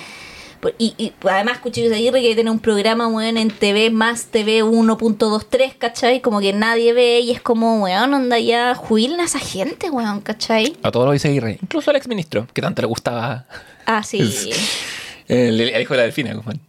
Por- 0.61 0.75
Y, 0.79 0.95
y 0.99 1.13
además 1.29 1.59
Cuchillo 1.59 1.93
Aguirre 1.95 2.23
que 2.23 2.35
tiene 2.35 2.51
un 2.51 2.59
programa, 2.59 3.07
weón, 3.07 3.37
en 3.37 3.51
TV 3.51 3.91
más 3.91 4.27
TV 4.27 4.63
1.23, 4.65 5.77
¿cachai? 5.77 6.21
Como 6.23 6.41
que 6.41 6.53
nadie 6.55 6.93
ve 6.95 7.21
y 7.21 7.31
es 7.33 7.41
como, 7.43 7.83
weón, 7.83 8.15
onda 8.15 8.39
ya, 8.39 8.75
jubilen 8.75 9.21
a 9.21 9.25
esa 9.25 9.39
gente, 9.39 9.91
weón, 9.91 10.21
¿cachai? 10.23 10.77
A 10.83 10.91
todos 10.91 11.05
lo 11.07 11.13
dice 11.13 11.29
Aguirre. 11.29 11.59
Incluso 11.63 11.91
al 11.91 11.97
exministro, 11.97 12.47
que 12.55 12.63
tanto 12.63 12.81
le 12.83 12.89
gustaba 12.89 13.47
Ah, 13.87 14.03
sí, 14.03 14.21
el, 15.29 15.61
el 15.61 15.83
hijo 15.83 15.93
de 15.95 15.99
la 15.99 16.03
delfina. 16.05 16.33
Guzmán. 16.35 16.61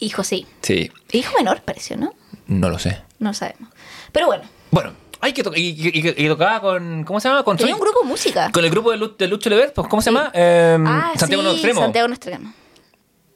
hijo 0.00 0.24
sí. 0.24 0.46
Sí, 0.62 0.90
Hijo 1.12 1.32
menor 1.38 1.62
pareció, 1.62 1.96
¿no? 1.96 2.12
no 2.48 2.68
lo 2.70 2.78
sé. 2.78 2.98
No 3.18 3.32
sabemos. 3.32 3.70
Pero 4.16 4.26
bueno, 4.28 4.44
Bueno, 4.70 4.92
hay 5.20 5.32
que 5.34 5.42
tocar. 5.42 5.58
Y, 5.58 5.68
y- 5.68 6.00
y- 6.00 6.24
y 6.24 6.28
tocaba 6.28 6.60
con. 6.62 7.04
¿Cómo 7.04 7.20
se 7.20 7.28
llama? 7.28 7.42
Con, 7.42 7.58
tenía 7.58 7.74
un 7.74 7.80
grupo 7.82 8.00
de 8.00 8.06
música. 8.08 8.50
con 8.50 8.64
el 8.64 8.70
grupo 8.70 8.90
de, 8.90 8.96
Lu- 8.96 9.14
de 9.16 9.28
Lucho 9.28 9.50
Lever. 9.50 9.74
Pues, 9.74 9.86
¿Cómo 9.88 10.00
se 10.00 10.10
llama? 10.10 10.30
Eh, 10.32 10.78
Ah, 10.86 11.12
Santiago 11.16 11.42
sí, 11.42 11.50
Extremo. 11.50 11.80
Santiago 11.82 12.08
Extremo. 12.08 12.52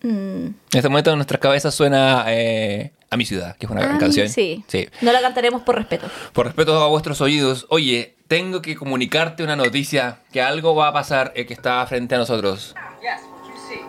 Mm. 0.03 0.09
En 0.09 0.55
este 0.73 0.89
momento 0.89 1.11
en 1.11 1.17
nuestras 1.17 1.39
cabezas 1.41 1.75
suena 1.75 2.25
eh, 2.29 2.93
A 3.11 3.19
mi 3.19 3.27
ciudad, 3.27 3.57
que 3.59 3.67
es 3.67 3.71
una 3.73 3.83
gran 3.83 3.97
Ah, 3.97 3.99
canción. 3.99 4.29
Sí. 4.31 4.65
sí. 4.67 4.89
No 5.03 5.13
la 5.13 5.21
cantaremos 5.21 5.61
por 5.63 5.75
respeto. 5.77 6.07
Por 6.33 6.47
respeto 6.47 6.83
a 6.83 6.87
vuestros 6.89 7.21
oídos, 7.21 7.67
oye, 7.69 8.17
tengo 8.27 8.63
que 8.63 8.75
comunicarte 8.77 9.43
una 9.45 9.57
noticia, 9.57 10.21
que 10.33 10.41
algo 10.41 10.75
va 10.75 10.89
a 10.89 10.93
pasar 10.95 11.33
eh, 11.37 11.45
que 11.45 11.53
está 11.53 11.85
frente 11.87 12.15
a 12.15 12.19
nosotros. 12.19 12.75
Yes, 13.03 13.21
what 13.31 13.49
you 13.49 13.61
see. 13.69 13.81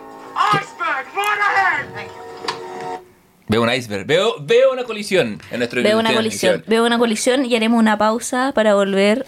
Iceberg, 0.52 1.06
right 1.14 1.40
ahead! 1.40 1.86
Thank 1.94 2.08
you. 2.16 2.21
Veo 3.52 3.62
un 3.62 3.70
iceberg. 3.72 4.06
Veo, 4.06 4.34
veo 4.40 4.72
una 4.72 4.84
colisión 4.84 5.38
en 5.50 5.58
nuestro 5.58 5.82
Veo 5.82 5.98
una 5.98 6.12
colisión. 6.14 6.64
Veo 6.66 6.86
una 6.86 6.98
colisión 6.98 7.44
y 7.44 7.54
haremos 7.54 7.78
una 7.78 7.98
pausa 7.98 8.52
para 8.54 8.74
volver 8.74 9.26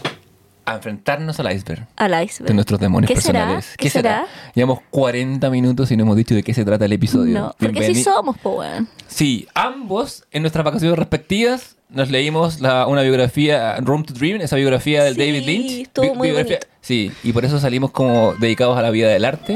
A 0.65 0.77
enfrentarnos 0.77 1.39
al 1.41 1.53
iceberg. 1.55 1.87
al 1.97 2.25
iceberg. 2.25 2.49
De 2.49 2.55
nuestros 2.55 2.81
demonios 2.81 3.09
¿Qué 3.11 3.21
será? 3.21 3.41
personales. 3.41 3.75
¿Qué 3.77 3.91
será? 3.91 4.25
Llevamos 4.55 4.79
40 4.91 5.51
minutos 5.51 5.91
y 5.91 5.97
no 5.99 6.05
hemos 6.05 6.17
dicho 6.17 6.35
de 6.35 6.43
qué 6.43 6.55
se 6.55 6.65
trata 6.65 6.87
el 6.87 6.93
episodio. 6.95 7.39
No, 7.39 7.55
porque 7.59 7.83
sí 7.85 7.93
Bienveni- 8.01 8.03
somos, 8.05 8.39
po, 8.39 8.53
weón. 8.61 8.89
Sí, 9.09 9.47
ambos 9.55 10.25
en 10.31 10.41
nuestras 10.43 10.65
vacaciones 10.65 10.99
respectivas 10.99 11.77
nos 11.91 12.11
leímos 12.11 12.61
la- 12.63 12.87
una 12.87 13.03
biografía, 13.03 13.77
Room 13.83 14.05
to 14.05 14.15
Dream, 14.15 14.41
esa 14.41 14.57
biografía 14.57 15.05
del 15.05 15.15
Sí, 15.17 15.21
David 15.21 15.45
Lynch. 15.47 15.71
estuvo 15.83 16.15
muy 16.15 16.31
bonito. 16.33 16.55
Sí, 16.81 17.13
y 17.23 17.33
por 17.33 17.45
eso 17.45 17.59
salimos 17.61 17.91
como 17.93 18.35
dedicados 18.41 18.77
a 18.79 18.83
la 18.83 18.91
vida 18.91 19.09
del 19.09 19.25
arte. 19.27 19.53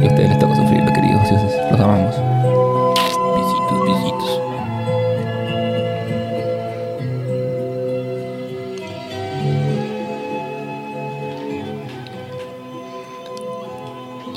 Y 0.00 0.04
a 0.04 0.06
ustedes 0.06 0.28
les 0.30 0.38
toca 0.38 0.54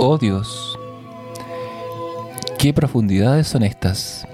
Oh 0.10 0.18
Dios, 0.18 0.80
qué 2.58 2.72
profundidades 2.72 3.46
son 3.46 3.62
estas. 3.62 4.26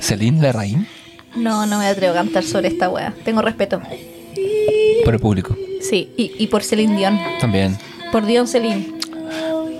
Celine 0.00 0.40
Larraín, 0.40 0.86
No, 1.34 1.66
no 1.66 1.80
me 1.80 1.86
atrevo 1.88 2.12
a 2.12 2.18
cantar 2.18 2.44
sobre 2.44 2.68
esta 2.68 2.88
wea. 2.90 3.12
Tengo 3.24 3.42
respeto. 3.42 3.82
por 5.04 5.14
el 5.14 5.20
público. 5.20 5.56
Sí, 5.80 6.12
y, 6.16 6.30
y 6.38 6.46
por 6.46 6.62
Celine 6.62 6.96
Dion. 6.96 7.18
También. 7.40 7.76
Por 8.12 8.24
Dion 8.24 8.46
Celine. 8.46 8.97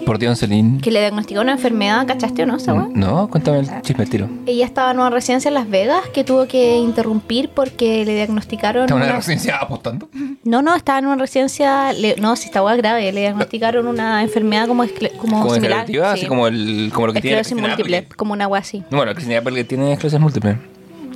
Por 0.08 0.18
Dios, 0.18 0.38
Celine. 0.38 0.80
Que 0.80 0.90
le 0.90 1.00
diagnosticó 1.00 1.42
una 1.42 1.52
enfermedad, 1.52 2.06
¿cachaste 2.06 2.42
o 2.44 2.46
no 2.46 2.56
esa 2.56 2.72
wea? 2.72 2.88
No, 2.94 3.28
cuéntame 3.28 3.58
el 3.58 3.82
chisme 3.82 4.04
el 4.04 4.08
tiro. 4.10 4.26
Ella 4.46 4.64
estaba 4.64 4.90
en 4.90 5.00
una 5.00 5.10
residencia 5.10 5.48
en 5.50 5.54
Las 5.54 5.68
Vegas 5.68 6.00
que 6.14 6.24
tuvo 6.24 6.48
que 6.48 6.78
interrumpir 6.78 7.50
porque 7.50 8.06
le 8.06 8.14
diagnosticaron. 8.14 8.84
¿Está 8.84 8.94
en 8.94 9.00
una 9.02 9.06
una- 9.10 9.16
residencia 9.16 9.56
apostando? 9.58 10.08
No, 10.44 10.62
no, 10.62 10.74
estaba 10.74 10.98
en 11.00 11.06
una 11.08 11.16
residencia. 11.16 11.92
le- 11.92 12.16
No, 12.16 12.34
si 12.36 12.46
estaba 12.46 12.74
grave. 12.74 13.12
Le 13.12 13.20
diagnosticaron 13.20 13.86
una 13.86 14.22
enfermedad 14.22 14.66
como, 14.66 14.82
escle- 14.82 15.14
como 15.18 15.42
Como 15.42 15.54
sí. 15.54 15.98
así 16.02 16.24
como, 16.26 16.46
el, 16.46 16.90
como 16.94 17.08
lo 17.08 17.12
que 17.12 17.20
tiene 17.20 17.40
Esclerosis 17.40 17.52
Cristina 17.52 17.68
múltiple, 17.68 17.96
Applegate. 17.98 18.16
como 18.16 18.32
una 18.32 18.44
agua 18.44 18.58
así. 18.60 18.82
Bueno, 18.90 19.12
Cristina 19.12 19.40
Applegate 19.40 19.64
tiene 19.64 19.92
esclerosis 19.92 20.18
múltiple. 20.18 20.56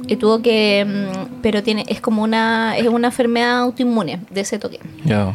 Y 0.07 0.16
tuvo 0.16 0.43
que. 0.43 0.84
mm, 0.86 1.40
Pero 1.40 1.62
tiene 1.62 1.86
es 1.88 2.03
como 2.03 2.22
una. 2.22 2.76
Es 2.76 2.88
una 2.88 3.09
enfermedad 3.09 3.61
autoinmune 3.61 4.20
de 4.28 4.40
ese 4.43 4.59
toque. 4.59 4.80
Ya. 5.07 5.34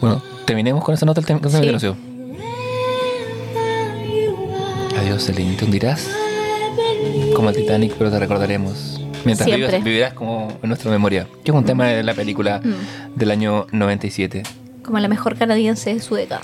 Bueno, 0.00 0.22
terminemos 0.46 0.84
con 0.84 0.94
esa 0.94 1.06
nota 1.06 1.20
del 1.20 1.26
tema 1.26 1.40
Sí. 1.78 1.92
Adiós, 4.98 5.24
Celine. 5.24 5.56
Te 5.56 5.64
hundirás 5.64 6.08
como 7.34 7.50
el 7.50 7.56
Titanic, 7.56 7.94
pero 7.98 8.10
te 8.10 8.18
recordaremos. 8.18 9.00
Mientras 9.24 9.48
vivas, 9.54 9.82
vivirás 9.84 10.14
como 10.14 10.48
en 10.62 10.68
nuestra 10.68 10.90
memoria. 10.90 11.26
Que 11.44 11.50
es 11.50 11.56
un 11.56 11.64
tema 11.64 11.86
de 11.86 12.02
la 12.02 12.14
película 12.14 12.60
Mm. 12.62 13.18
del 13.18 13.30
año 13.30 13.66
97. 13.72 14.42
Como 14.84 14.98
la 14.98 15.08
mejor 15.08 15.36
canadiense 15.36 15.94
de 15.94 16.00
su 16.00 16.14
década. 16.16 16.42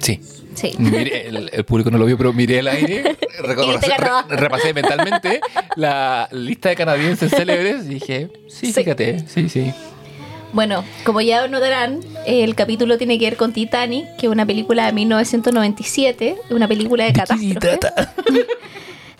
Sí. 0.00 0.20
Sí. 0.54 0.72
Miré- 0.78 1.26
el, 1.28 1.50
el 1.52 1.64
público 1.64 1.90
no 1.90 1.98
lo 1.98 2.04
vio, 2.04 2.16
pero 2.16 2.32
miré 2.32 2.58
el 2.60 2.68
aire, 2.68 3.16
reco- 3.42 3.74
Y 3.74 3.78
te 3.80 3.88
ganó. 3.88 4.22
re- 4.28 4.36
repasé 4.36 4.72
mentalmente 4.72 5.40
la 5.76 6.28
lista 6.30 6.68
de 6.68 6.76
canadienses 6.76 7.30
célebres 7.32 7.86
y 7.86 7.88
dije, 7.94 8.30
sí, 8.48 8.66
Sí. 8.68 8.72
fíjate, 8.72 9.24
sí, 9.26 9.48
sí. 9.48 9.72
Bueno, 10.54 10.84
como 11.04 11.20
ya 11.20 11.48
notarán, 11.48 11.98
el 12.26 12.54
capítulo 12.54 12.96
tiene 12.96 13.18
que 13.18 13.24
ver 13.24 13.36
con 13.36 13.52
Titanic, 13.52 14.06
que 14.16 14.26
es 14.26 14.32
una 14.32 14.46
película 14.46 14.86
de 14.86 14.92
1997, 14.92 16.36
una 16.50 16.68
película 16.68 17.02
de 17.04 17.12
¿De 17.12 17.20
qué 17.20 17.26
se 17.26 17.54
catástrofe. 17.54 17.80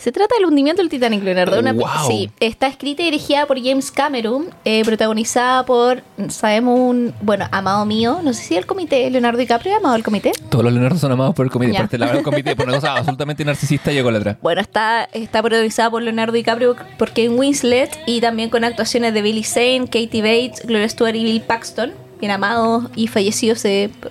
Se 0.05 0.13
trata 0.13 0.35
del 0.37 0.45
hundimiento 0.45 0.83
del 0.83 0.91
Titanic, 0.91 1.23
Leonardo. 1.23 1.59
Una, 1.59 1.73
Wow. 1.73 1.89
Sí, 2.07 2.31
está 2.39 2.67
escrita 2.67 3.01
y 3.01 3.07
dirigida 3.07 3.47
por 3.47 3.59
James 3.59 3.91
Cameron, 3.91 4.51
eh, 4.67 4.85
protagonizada 4.85 5.65
por, 5.65 6.03
sabemos, 6.29 6.79
un, 6.79 7.15
bueno, 7.23 7.49
amado 7.51 7.87
mío, 7.87 8.21
no 8.23 8.35
sé 8.35 8.43
si 8.43 8.55
el 8.55 8.67
comité, 8.67 9.09
Leonardo 9.09 9.39
DiCaprio, 9.39 9.75
amado 9.75 9.97
el 9.97 10.03
comité. 10.03 10.33
Todos 10.51 10.63
los 10.63 10.75
Leonardo 10.75 10.99
son 10.99 11.11
amados 11.11 11.35
por 11.35 11.47
el 11.47 11.51
comité, 11.51 11.97
lado 11.97 12.13
del 12.13 12.23
comité, 12.23 12.55
por 12.55 12.67
una 12.67 12.75
cosa 12.75 12.93
absolutamente 12.99 13.47
narcisista 13.47 13.93
y 13.93 13.97
ególatra. 13.97 14.37
Bueno, 14.43 14.61
está, 14.61 15.09
está 15.15 15.41
protagonizada 15.41 15.91
por 15.91 16.03
Leonardo 16.03 16.35
DiCaprio, 16.35 16.77
por 16.99 17.13
Kane 17.13 17.31
Winslet 17.31 17.99
y 18.07 18.21
también 18.21 18.51
con 18.51 18.63
actuaciones 18.63 19.15
de 19.15 19.23
Billy 19.23 19.43
Zane, 19.43 19.87
Katie 19.87 20.21
Bates, 20.21 20.67
Gloria 20.67 20.87
Stewart 20.87 21.15
y 21.15 21.25
Bill 21.25 21.41
Paxton, 21.41 21.95
bien 22.25 22.31
amados 22.33 22.85
y 22.97 23.07
fallecidos 23.09 23.65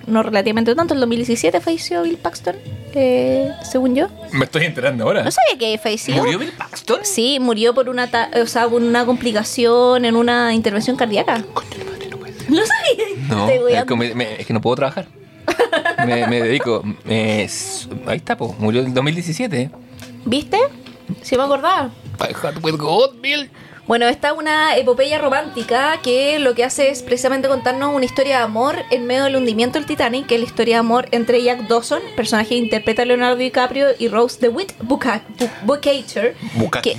no 0.05 0.22
relativamente 0.22 0.76
tanto, 0.76 0.93
el 0.93 0.99
2017 0.99 1.59
falleció 1.61 2.03
Bill 2.03 2.18
Paxton, 2.18 2.55
eh, 2.93 3.49
según 3.72 3.95
yo. 3.95 4.07
Me 4.32 4.45
estoy 4.45 4.66
enterando 4.66 5.05
ahora. 5.05 5.24
No 5.24 5.32
sabía 5.32 5.57
que 5.57 5.80
falleció. 5.80 6.16
¿Murió 6.18 6.38
Bill 6.38 6.51
Paxton? 6.51 6.99
Sí, 7.01 7.39
murió 7.41 7.74
por 7.74 7.89
una, 7.89 8.11
ta- 8.11 8.30
o 8.39 8.45
sea, 8.45 8.68
por 8.70 8.84
una 8.84 9.03
complicación 9.07 10.05
en 10.05 10.16
una 10.16 10.53
intervención 10.53 10.95
cardíaca. 10.95 11.43
No 12.49 12.61
sabía. 12.64 13.05
No, 13.30 13.49
es, 13.49 13.84
que 13.86 13.95
me- 13.95 14.14
me- 14.14 14.41
es 14.41 14.45
que 14.45 14.53
no 14.53 14.61
puedo 14.61 14.76
trabajar. 14.76 15.07
me, 16.05 16.28
me 16.28 16.39
dedico. 16.43 16.84
ahí 17.07 17.47
está, 18.18 18.38
po. 18.38 18.55
Murió 18.59 18.82
en 18.82 18.88
el 18.89 18.93
2017. 18.93 19.72
¿Viste? 20.26 20.59
Sí 21.24 21.36
me 21.36 21.43
acordaba. 21.43 21.89
My 22.20 22.28
heart 22.28 22.64
will 22.64 22.78
go 22.78 23.05
on, 23.09 23.22
Bill. 23.24 23.49
Bueno, 23.93 24.07
esta 24.07 24.29
es 24.29 24.33
una 24.35 24.75
epopeya 24.75 25.19
romántica 25.19 25.99
que 26.01 26.39
lo 26.39 26.55
que 26.55 26.63
hace 26.63 26.89
es 26.89 27.03
precisamente 27.03 27.47
contarnos 27.47 27.93
una 27.93 28.03
historia 28.05 28.37
de 28.37 28.43
amor 28.43 28.75
en 28.89 29.05
medio 29.05 29.25
del 29.25 29.35
hundimiento 29.35 29.77
del 29.77 29.85
Titanic, 29.85 30.25
que 30.25 30.33
es 30.33 30.41
la 30.41 30.47
historia 30.47 30.77
de 30.77 30.79
amor 30.79 31.07
entre 31.11 31.43
Jack 31.43 31.67
Dawson, 31.67 31.99
personaje 32.15 32.49
que 32.49 32.55
interpreta 32.55 33.03
a 33.03 33.05
Leonardo 33.05 33.35
DiCaprio, 33.35 33.89
y 33.99 34.07
Rose 34.07 34.39
DeWitt 34.41 34.73
Buca- 34.81 35.21
Bu- 35.37 35.51
Bukater, 35.63 36.35
Buca- 36.55 36.81
que, 36.81 36.97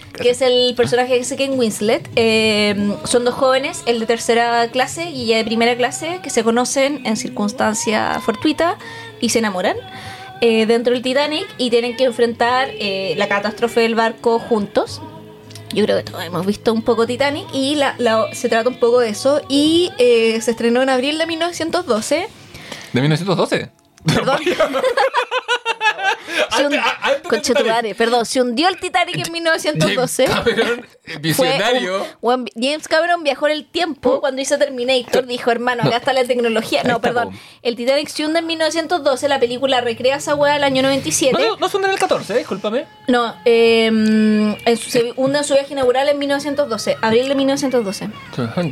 que 0.22 0.30
es 0.30 0.40
el 0.42 0.74
personaje 0.76 1.16
que 1.16 1.22
hace 1.22 1.34
Ken 1.34 1.58
Winslet. 1.58 2.08
Eh, 2.14 2.94
son 3.02 3.24
dos 3.24 3.34
jóvenes, 3.34 3.82
el 3.86 3.98
de 3.98 4.06
tercera 4.06 4.68
clase 4.68 5.10
y 5.10 5.24
ella 5.24 5.38
de 5.38 5.44
primera 5.44 5.74
clase, 5.76 6.20
que 6.22 6.30
se 6.30 6.44
conocen 6.44 7.04
en 7.04 7.16
circunstancias 7.16 8.22
fortuitas 8.22 8.76
y 9.20 9.30
se 9.30 9.40
enamoran 9.40 9.76
eh, 10.44 10.66
dentro 10.66 10.92
del 10.92 11.02
Titanic 11.02 11.46
y 11.56 11.70
tienen 11.70 11.96
que 11.96 12.02
enfrentar 12.02 12.68
eh, 12.72 13.14
la 13.16 13.28
catástrofe 13.28 13.82
del 13.82 13.94
barco 13.94 14.40
juntos. 14.40 15.00
Yo 15.72 15.84
creo 15.84 15.96
que 15.98 16.02
todos 16.02 16.24
hemos 16.24 16.44
visto 16.44 16.72
un 16.72 16.82
poco 16.82 17.06
Titanic 17.06 17.46
y 17.54 17.76
la, 17.76 17.94
se 18.32 18.48
trata 18.48 18.68
un 18.68 18.80
poco 18.80 18.98
de 18.98 19.10
eso. 19.10 19.40
Y 19.48 19.92
eh, 19.98 20.40
se 20.40 20.50
estrenó 20.50 20.82
en 20.82 20.90
abril 20.90 21.16
de 21.16 21.26
1912. 21.28 22.28
¿De 22.92 23.00
1912? 23.00 23.70
Perdón. 24.06 24.38
Se 26.56 26.64
Antes- 26.64 26.80
antes 27.02 27.96
perdón, 27.96 28.24
se 28.26 28.40
hundió 28.40 28.68
el 28.68 28.78
Titanic 28.78 29.26
en 29.26 29.32
1912. 29.32 30.26
James 30.26 30.44
Cameron, 30.44 30.86
visionario. 31.20 32.06
un- 32.20 32.48
James 32.54 32.88
Cameron 32.88 33.22
viajó 33.22 33.46
en 33.48 33.52
el 33.54 33.66
tiempo 33.66 34.20
cuando 34.20 34.40
hizo 34.40 34.56
Terminator. 34.58 35.26
Dijo, 35.26 35.50
hermano, 35.50 35.82
acá 35.82 35.96
está 35.96 36.12
la 36.12 36.24
tecnología. 36.24 36.82
No, 36.84 37.00
perdón. 37.00 37.30
El 37.62 37.76
Titanic 37.76 38.08
se 38.08 38.24
hunde 38.24 38.38
en 38.40 38.46
1912. 38.46 39.28
La 39.28 39.40
película 39.40 39.80
recrea 39.80 40.16
esa 40.16 40.34
weá 40.34 40.54
del 40.54 40.64
año 40.64 40.82
97. 40.82 41.32
No, 41.38 41.48
no, 41.48 41.56
no 41.56 41.68
son 41.68 41.82
del 41.82 41.98
14, 41.98 42.34
discúlpame. 42.38 42.86
No, 43.08 43.34
eh, 43.44 43.86
en 43.86 44.76
su- 44.76 44.90
se 44.90 45.12
hunde 45.16 45.38
en 45.38 45.44
su 45.44 45.54
viaje 45.54 45.72
inaugural 45.72 46.08
en 46.08 46.18
1912, 46.18 46.96
abril 47.02 47.28
de 47.28 47.34
1912. 47.34 48.08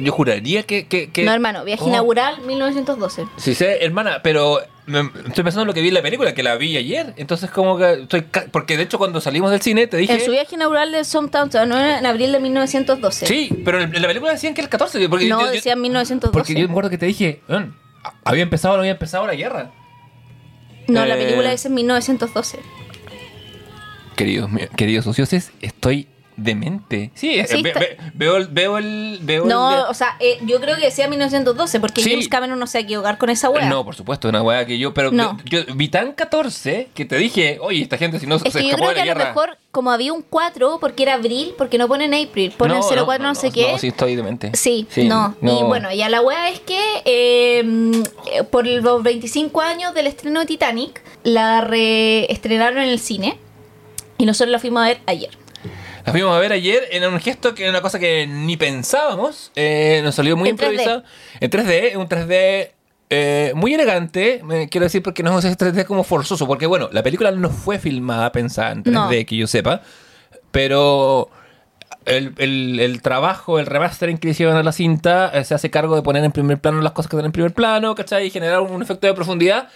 Yo 0.03 0.13
juraría 0.13 0.63
que. 0.63 0.87
que, 0.87 1.11
que- 1.11 1.25
No, 1.25 1.33
hermano, 1.33 1.65
viaje 1.65 1.83
Oh. 1.85 1.89
inaugural 1.89 2.41
1912. 2.43 3.27
Sí 3.37 3.55
sé, 3.55 3.85
hermana, 3.85 4.21
pero 4.23 4.61
me- 4.87 5.01
estoy 5.29 5.45
pensando 5.45 5.63
en 5.63 5.67
lo 5.69 5.75
que 5.75 5.81
vi 5.83 5.89
en 5.89 5.95
la 5.95 6.03
película, 6.03 6.35
que 6.35 6.43
la 6.43 6.57
vi 6.57 6.77
ayer. 6.77 7.15
Entonces, 7.17 7.51
como 7.51 7.77
que 7.79 7.93
estoy. 8.03 8.23
ca- 8.23 8.47
Porque 8.51 8.77
de 8.77 8.83
hecho, 8.85 8.99
cuando 8.99 9.21
salimos 9.21 9.51
del 9.51 9.61
cine, 9.61 9.87
te 9.87 9.97
dije. 9.97 10.13
En 10.15 10.21
su 10.21 10.31
viaje 10.31 10.55
inaugural 10.57 10.91
de 10.93 11.05
Sometown, 11.05 11.51
no 11.69 11.77
era 11.79 11.99
en 11.99 12.07
abril 12.07 12.33
de 12.33 12.41
1912. 12.41 13.27
Sí, 13.27 13.63
pero 13.65 13.81
en 13.81 13.93
la 14.03 14.09
película 14.09 14.33
decían 14.33 14.55
que 14.55 14.61
el 14.61 14.69
14. 14.69 15.09
Porque 15.09 15.27
No, 15.29 15.41
yo- 15.41 15.47
yo- 15.47 15.53
decía 15.53 15.77
1912. 15.77 16.33
Porque 16.33 16.55
yo 16.55 16.67
me 16.67 16.73
acuerdo 16.73 16.91
que 16.91 16.99
te 16.99 17.07
dije, 17.07 17.41
"Weón, 17.49 17.77
había 18.25 18.43
empezado 18.43 18.75
o 18.75 18.77
no 18.77 18.81
había 18.83 18.93
empezado 18.93 19.27
la 19.27 19.35
guerra. 19.35 19.71
No, 20.89 21.05
la 21.07 21.17
Eh, 21.17 21.25
película 21.25 21.51
dice 21.51 21.69
en 21.69 21.75
1912. 21.75 22.59
Queridos, 24.17 24.51
queridos 24.77 25.07
ociosos, 25.07 25.51
estoy 25.63 26.09
demente. 26.43 27.11
Sí, 27.15 27.39
eh, 27.39 27.47
Sí, 27.49 27.63
ve- 27.63 27.97
veo, 28.15 28.37
el- 28.37 28.47
veo 28.49 28.79
el. 28.79 29.19
Veo 29.23 29.45
No, 29.45 29.73
el 29.73 29.81
o 29.89 29.95
sea, 29.95 30.17
eh, 30.21 30.39
yo 30.43 30.61
creo 30.61 30.77
que 30.77 30.85
decía 30.87 31.09
1912, 31.09 31.81
porque 31.81 32.03
Sí. 32.03 32.11
James 32.11 32.29
Cameron 32.29 32.59
no 32.59 32.67
se 32.67 32.79
va 32.79 32.81
a 32.81 32.85
equivocar 32.85 33.19
con 33.19 33.31
esa 33.31 33.51
wea. 33.51 33.69
No, 33.69 33.85
por 33.85 33.95
supuesto, 33.95 34.29
una 34.29 34.43
weá 34.43 34.65
que 34.67 34.79
yo. 34.79 34.95
Pero 34.95 35.11
No. 35.13 35.39
yo 35.45 35.61
vi 35.75 35.89
tan 35.89 36.13
14 36.13 36.89
que 36.95 37.05
te 37.05 37.17
dije, 37.17 37.59
oye, 37.61 37.83
esta 37.83 37.97
gente 37.99 38.19
si 38.19 38.27
no 38.27 38.37
Es 38.37 38.43
se 38.43 38.51
que 38.51 38.69
yo 38.69 38.77
creo 38.77 38.89
de 38.89 38.95
que 38.95 39.01
a 39.03 39.15
lo 39.15 39.25
mejor, 39.25 39.59
como 39.71 39.91
había 39.91 40.13
un 40.13 40.23
4, 40.23 40.79
porque 40.81 41.03
era 41.05 41.15
abril, 41.15 41.55
porque 41.59 41.79
no 41.79 41.87
ponen 41.89 42.13
April, 42.15 42.53
ponen 42.57 42.83
04 42.83 43.23
no, 43.27 43.35
sé 43.35 43.51
qué. 43.51 43.73
No, 43.73 43.79
sí, 43.79 43.89
estoy 43.89 44.17
demente. 44.17 44.51
Sí, 44.55 44.87
no. 45.05 45.35
Y 45.43 45.63
bueno, 45.65 45.93
ya 45.93 46.09
la 46.09 46.21
weá 46.23 46.49
es 46.51 46.61
que 46.61 46.81
eh, 47.05 47.63
eh, 48.33 48.43
por 48.45 48.67
los 48.67 49.03
25 49.03 49.61
años 49.61 49.95
del 49.95 50.07
estreno 50.07 50.41
de 50.41 50.47
Titanic, 50.47 51.03
la 51.23 51.61
reestrenaron 51.61 52.79
en 52.83 52.89
el 52.89 52.99
cine 52.99 53.39
y 54.19 54.25
nosotros 54.27 54.51
la 54.51 54.59
fuimos 54.59 54.83
a 54.83 54.87
ver 54.89 55.01
ayer. 55.07 55.31
La 56.05 56.13
fuimos 56.13 56.35
a 56.35 56.39
ver 56.39 56.53
ayer 56.53 56.85
en 56.93 57.05
un 57.05 57.21
gesto 57.21 57.55
que 57.55 57.63
era 57.63 57.71
una 57.71 57.81
cosa 57.83 57.99
que 57.99 58.27
ni 58.27 58.57
pensábamos. 58.57 59.53
eh, 59.57 60.01
nos 60.03 60.15
salió 60.15 60.37
muy 60.37 60.49
En 60.49 60.57
3D. 60.57 60.61
improvisado. 60.71 61.05
En 61.41 61.51
3D, 61.51 61.97
un 61.97 62.09
3D 62.09 62.71
eh, 63.11 63.53
muy 63.57 63.75
elegante, 63.75 64.41
quiero 64.71 64.85
decir, 64.85 65.03
porque 65.03 65.23
no 65.23 65.37
es 65.39 65.45
3D 65.45 65.85
como 65.85 66.05
forzoso, 66.05 66.47
porque 66.47 66.67
bueno, 66.67 66.89
la 66.93 67.03
película 67.03 67.31
no 67.33 67.51
fue 67.51 67.79
filmada 67.79 68.31
pensada 68.33 68.71
en 68.73 68.85
3D, 68.85 68.93
No. 68.93 69.09
que 69.27 69.37
yo 69.37 69.47
sepa, 69.47 69.83
pero 70.51 71.29
el, 72.07 72.35
el- 72.39 72.81
el 72.81 73.03
trabajo, 73.03 73.59
el 73.59 73.67
remastering 73.67 74.19
que 74.19 74.29
le 74.29 74.33
hicieron 74.33 74.57
a 74.57 74.63
la 74.63 74.73
cinta 74.73 75.31
eh, 75.35 75.45
se 75.45 75.55
hace 75.55 75.71
cargo 75.71 75.97
de 75.97 76.03
poner 76.03 76.25
en 76.25 76.33
primer 76.33 76.59
plano 76.59 76.81
las 76.81 76.93
cosas 76.93 77.11
que 77.11 77.17
están 77.17 77.27
en 77.27 77.33
primer 77.33 77.53
plano, 77.53 77.95
¿cachai? 77.95 78.27
Y 78.27 78.31
generar 78.31 78.61
un 78.61 78.83
efecto 78.83 79.07
de 79.07 79.15
profundidad 79.15 79.69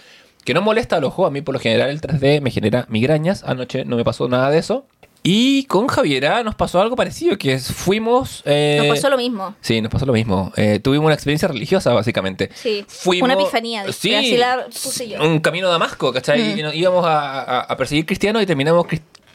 que 0.43 0.53
no 0.53 0.61
molesta 0.61 0.97
al 0.97 1.03
ojo. 1.03 1.25
A 1.25 1.31
mí, 1.31 1.41
por 1.41 1.53
lo 1.53 1.59
general, 1.59 1.89
el 1.89 2.01
3D 2.01 2.39
me 2.41 2.51
genera 2.51 2.85
migrañas. 2.89 3.43
Anoche 3.43 3.83
no 3.85 3.95
me 3.95 4.03
pasó 4.03 4.27
nada 4.27 4.49
de 4.49 4.59
eso. 4.59 4.85
Y 5.27 5.63
con 5.65 5.87
Javiera 5.87 6.43
nos 6.43 6.53
pasó 6.53 6.79
algo 6.79 6.95
parecido, 6.95 7.35
que 7.39 7.53
es, 7.53 7.71
fuimos... 7.73 8.43
eh, 8.45 8.75
Nos 8.77 8.95
pasó 8.95 9.09
lo 9.09 9.17
mismo. 9.17 9.55
Sí, 9.59 9.81
nos 9.81 9.91
pasó 9.91 10.05
lo 10.05 10.13
mismo. 10.13 10.53
Eh, 10.55 10.79
tuvimos 10.79 11.05
una 11.05 11.15
experiencia 11.15 11.47
religiosa, 11.47 11.91
básicamente. 11.93 12.51
Sí, 12.53 12.85
Fuimos, 12.87 13.25
una 13.27 13.33
epifanía, 13.41 13.91
Sí, 13.91 14.13
así 14.13 14.37
la 14.37 14.67
puse 14.67 15.09
yo. 15.09 15.23
un 15.23 15.39
camino 15.39 15.67
a 15.67 15.71
Damasco, 15.71 16.13
¿cachai? 16.13 16.53
Mm. 16.53 16.59
Y 16.59 16.61
nos 16.61 16.75
íbamos 16.75 17.03
a, 17.07 17.41
a- 17.41 17.61
a 17.61 17.75
perseguir 17.75 18.05
cristianos 18.05 18.43
y 18.43 18.45
terminamos 18.45 18.85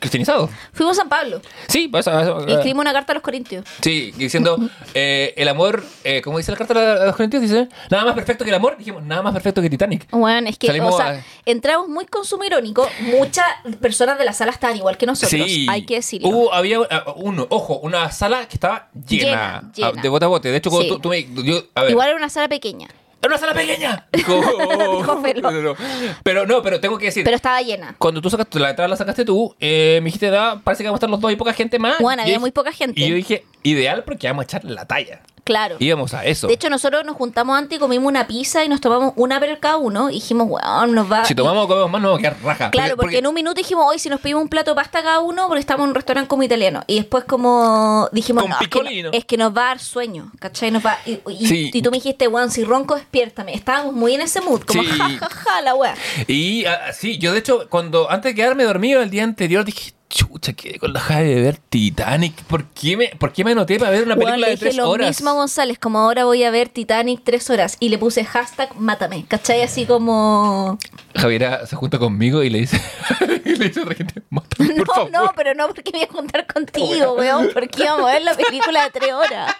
cristianizados. 0.00 0.50
Fuimos 0.72 0.96
a 0.98 1.02
San 1.02 1.08
Pablo 1.08 1.40
Sí, 1.68 1.86
pues, 1.88 2.06
y 2.06 2.52
escribimos 2.52 2.82
una 2.82 2.92
carta 2.92 3.12
a 3.12 3.14
los 3.14 3.22
corintios. 3.22 3.64
Sí, 3.82 4.12
diciendo, 4.16 4.58
eh, 4.94 5.34
el 5.36 5.46
amor, 5.48 5.84
eh, 6.04 6.20
como 6.22 6.38
dice 6.38 6.50
la 6.50 6.58
carta 6.58 6.98
de 6.98 7.06
los 7.06 7.14
Corintios, 7.16 7.42
dice, 7.42 7.68
nada 7.90 8.04
más 8.04 8.14
perfecto 8.14 8.44
que 8.44 8.50
el 8.50 8.56
amor. 8.56 8.76
Dijimos, 8.78 9.02
nada 9.04 9.22
más 9.22 9.32
perfecto 9.32 9.62
que 9.62 9.70
Titanic. 9.70 10.08
Bueno, 10.10 10.48
es 10.48 10.58
que, 10.58 10.66
Salimos 10.66 10.94
o 10.94 10.96
sea, 10.96 11.10
a- 11.10 11.24
entramos 11.46 11.88
muy 11.88 12.06
consumo 12.06 12.44
irónico. 12.44 12.88
Muchas 13.00 13.44
personas 13.80 14.18
de 14.18 14.24
la 14.24 14.32
sala 14.32 14.50
estaban 14.52 14.76
igual 14.76 14.96
que 14.96 15.06
nosotros. 15.06 15.30
Sí. 15.46 15.66
Hay 15.68 15.84
que 15.86 15.96
decirlo. 15.96 16.28
Hubo, 16.28 16.54
había, 16.54 16.80
uh, 16.80 16.86
uno, 17.16 17.46
ojo, 17.50 17.78
una 17.78 18.10
sala 18.10 18.48
que 18.48 18.54
estaba 18.56 18.88
llena, 19.06 19.70
Llena, 19.74 19.90
llena. 19.90 20.02
de 20.02 20.08
bote 20.08 20.24
a 20.24 20.28
bote. 20.28 20.50
De 20.50 20.56
hecho, 20.56 20.70
Sí. 20.70 20.88
tú, 20.88 20.98
tú 20.98 21.08
me... 21.10 21.22
yo- 21.44 21.62
a 21.74 21.82
ver, 21.82 21.90
Igual 21.90 22.08
era 22.08 22.16
una 22.16 22.28
sala 22.30 22.48
pequeña, 22.48 22.86
¡Era 22.86 22.99
una 23.28 23.38
sala 23.38 23.54
pequeña! 23.54 24.06
Dijo, 24.12 24.34
Dijo 24.96 25.22
Felo. 25.22 25.50
No, 25.50 25.50
no, 25.50 25.62
no. 25.62 25.76
Pero 26.22 26.46
no, 26.46 26.62
pero 26.62 26.80
tengo 26.80 26.98
que 26.98 27.06
decir, 27.06 27.24
pero 27.24 27.36
estaba 27.36 27.60
llena. 27.62 27.94
cuando 27.98 28.20
tú 28.20 28.30
sacaste 28.30 28.58
la 28.58 28.70
entrada, 28.70 28.88
la 28.88 28.96
sacaste 28.96 29.24
tú, 29.24 29.54
eh, 29.60 29.98
me 30.02 30.06
dijiste, 30.06 30.30
"Da, 30.30 30.60
parece 30.62 30.82
que 30.82 30.88
vamos 30.88 30.96
a 30.96 31.00
estar 31.00 31.10
los 31.10 31.20
dos 31.20 31.32
y 31.32 31.36
poca 31.36 31.52
gente 31.52 31.78
más. 31.78 31.98
Bueno, 32.00 32.22
Y 32.22 32.24
había 32.24 32.34
yo 32.34 32.40
muy 32.40 32.50
poca 32.50 32.72
gente. 32.72 33.00
Y 33.00 33.08
yo 33.08 33.14
dije, 33.14 33.44
ideal 33.62 34.04
porque 34.04 34.26
vamos 34.26 34.42
a 34.42 34.44
echar 34.44 34.64
la 34.64 34.86
talla. 34.86 35.20
Claro. 35.50 35.76
Íbamos 35.80 36.14
a 36.14 36.24
eso. 36.24 36.46
De 36.46 36.52
hecho, 36.54 36.70
nosotros 36.70 37.04
nos 37.04 37.16
juntamos 37.16 37.58
antes 37.58 37.76
y 37.76 37.80
comimos 37.80 38.06
una 38.08 38.26
pizza 38.28 38.64
y 38.64 38.68
nos 38.68 38.80
tomamos 38.80 39.14
una 39.16 39.40
per 39.40 39.58
cada 39.58 39.78
uno. 39.78 40.08
Y 40.08 40.14
dijimos, 40.14 40.46
weón, 40.48 40.94
nos 40.94 41.10
va. 41.10 41.24
si 41.24 41.34
tomamos 41.34 41.66
comemos 41.66 41.90
más, 41.90 42.00
nos 42.00 42.10
vamos 42.12 42.18
a 42.20 42.22
quedar 42.30 42.42
raja. 42.44 42.70
Claro, 42.70 42.96
porque, 42.96 43.18
en 43.18 43.26
un 43.26 43.34
minuto 43.34 43.54
dijimos, 43.54 43.84
hoy 43.88 43.98
si 43.98 44.08
nos 44.08 44.20
pedimos 44.20 44.42
un 44.44 44.48
plato 44.48 44.70
de 44.70 44.74
pasta 44.76 45.02
cada 45.02 45.18
uno, 45.20 45.48
porque 45.48 45.58
estamos 45.60 45.82
en 45.84 45.88
un 45.90 45.94
restaurante 45.96 46.28
como 46.28 46.44
italiano. 46.44 46.82
Y 46.86 46.96
después 46.96 47.24
como 47.24 48.08
dijimos, 48.12 48.42
Con 48.44 48.50
no, 48.50 48.56
es 48.60 48.68
que, 48.68 49.10
es 49.12 49.24
que 49.24 49.36
nos 49.36 49.50
va 49.56 49.62
a 49.62 49.66
dar 49.70 49.78
sueño, 49.80 50.30
¿cachai? 50.38 50.70
Nos 50.70 50.86
va, 50.86 50.96
y, 51.04 51.18
y- 51.28 51.46
Sí. 51.48 51.70
y 51.74 51.82
tú 51.82 51.90
me 51.90 51.96
dijiste, 51.96 52.28
weón, 52.28 52.50
si 52.52 52.62
ronco, 52.62 52.94
despiértame. 52.94 53.52
Estábamos 53.54 53.92
muy 53.94 54.14
en 54.14 54.20
ese 54.20 54.40
mood, 54.40 54.62
como 54.62 54.82
Sí. 54.84 54.88
ja, 54.88 55.08
ja, 55.08 55.28
ja, 55.28 55.60
la 55.62 55.74
wea. 55.74 55.94
Y 56.28 56.64
ah, 56.66 56.92
sí, 56.92 57.18
yo 57.18 57.32
de 57.32 57.40
hecho, 57.40 57.66
cuando 57.68 58.08
antes 58.08 58.30
de 58.30 58.36
quedarme 58.36 58.62
dormido 58.64 59.02
el 59.02 59.10
día 59.10 59.24
anterior, 59.24 59.64
dije, 59.64 59.92
chucha, 60.10 60.52
quedé 60.54 60.78
con 60.78 60.92
la 60.92 61.00
jade 61.00 61.34
de 61.36 61.40
ver 61.40 61.56
Titanic. 61.56 62.34
¿Por 62.44 62.64
qué 62.66 62.96
me, 62.96 63.08
por 63.18 63.32
qué 63.32 63.44
me 63.44 63.52
anoté 63.52 63.78
para 63.78 63.92
ver 63.92 64.02
una 64.04 64.16
película 64.16 64.48
de 64.48 64.56
tres 64.56 64.76
lo 64.76 64.90
horas? 64.90 65.06
mismo 65.08 65.30
a 65.30 65.32
González, 65.34 65.78
como 65.78 66.00
ahora 66.00 66.24
voy 66.24 66.42
a 66.44 66.50
ver 66.50 66.68
Titanic 66.68 67.22
tres 67.24 67.48
horas. 67.48 67.76
Y 67.80 67.88
le 67.90 67.96
puse 67.98 68.24
hashtag 68.24 68.74
mátame, 68.76 69.24
¿cachai? 69.26 69.62
Así 69.62 69.86
como... 69.86 70.78
Javiera 71.14 71.64
se 71.66 71.76
junta 71.76 71.98
conmigo 71.98 72.42
y 72.42 72.50
le 72.50 72.58
dice, 72.60 72.80
y 73.44 73.56
le 73.56 73.68
dice 73.68 73.80
a 73.80 73.82
otra 73.84 73.94
gente, 73.94 74.22
mátame, 74.30 74.74
por 74.74 74.86
No, 74.88 74.94
favor. 74.94 75.10
no, 75.12 75.32
pero 75.36 75.54
no 75.54 75.68
porque 75.68 75.90
me 75.92 75.98
voy 76.00 76.08
a 76.08 76.12
juntar 76.12 76.46
contigo, 76.46 77.14
weón, 77.14 77.50
porque 77.54 77.82
íbamos 77.84 78.08
a 78.10 78.12
ver 78.14 78.22
la 78.22 78.34
película 78.34 78.84
de 78.84 78.90
tres 78.90 79.12
horas. 79.12 79.54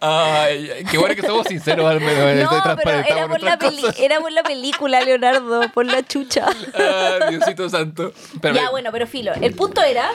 Ay, 0.00 0.70
qué 0.90 0.98
bueno 0.98 1.14
que 1.14 1.22
somos 1.22 1.46
sinceros 1.46 1.86
al 1.90 2.00
menos. 2.00 2.50
No, 2.52 2.76
pero 2.76 2.90
era 2.98 3.28
por, 3.28 3.42
la 3.42 3.58
peli- 3.58 3.82
era 3.98 4.20
por 4.20 4.32
la 4.32 4.42
película, 4.42 5.00
Leonardo, 5.00 5.62
por 5.72 5.86
la 5.86 6.02
chucha. 6.02 6.46
Ay, 6.74 7.30
Diosito 7.30 7.68
santo. 7.68 8.12
Pero 8.40 8.54
ya, 8.54 8.70
bueno, 8.76 8.92
pero 8.92 9.06
filo. 9.06 9.32
El 9.40 9.54
punto 9.54 9.82
era. 9.82 10.10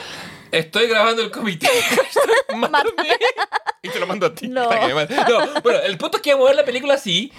Estoy 0.52 0.86
grabando 0.86 1.20
el 1.20 1.32
comité. 1.32 1.68
Mátame. 2.56 3.08
y 3.82 3.88
te 3.88 3.98
lo 3.98 4.06
mando 4.06 4.26
a 4.26 4.34
ti. 4.36 4.46
No. 4.46 4.68
para 4.68 4.82
que 4.82 4.86
me 4.86 4.94
mate. 4.94 5.16
No, 5.16 5.60
bueno, 5.62 5.80
el 5.80 5.98
punto 5.98 6.18
es 6.18 6.22
que 6.22 6.32
vamos 6.32 6.46
a 6.46 6.50
ver 6.50 6.56
la 6.58 6.64
película 6.64 6.94
así. 6.94 7.32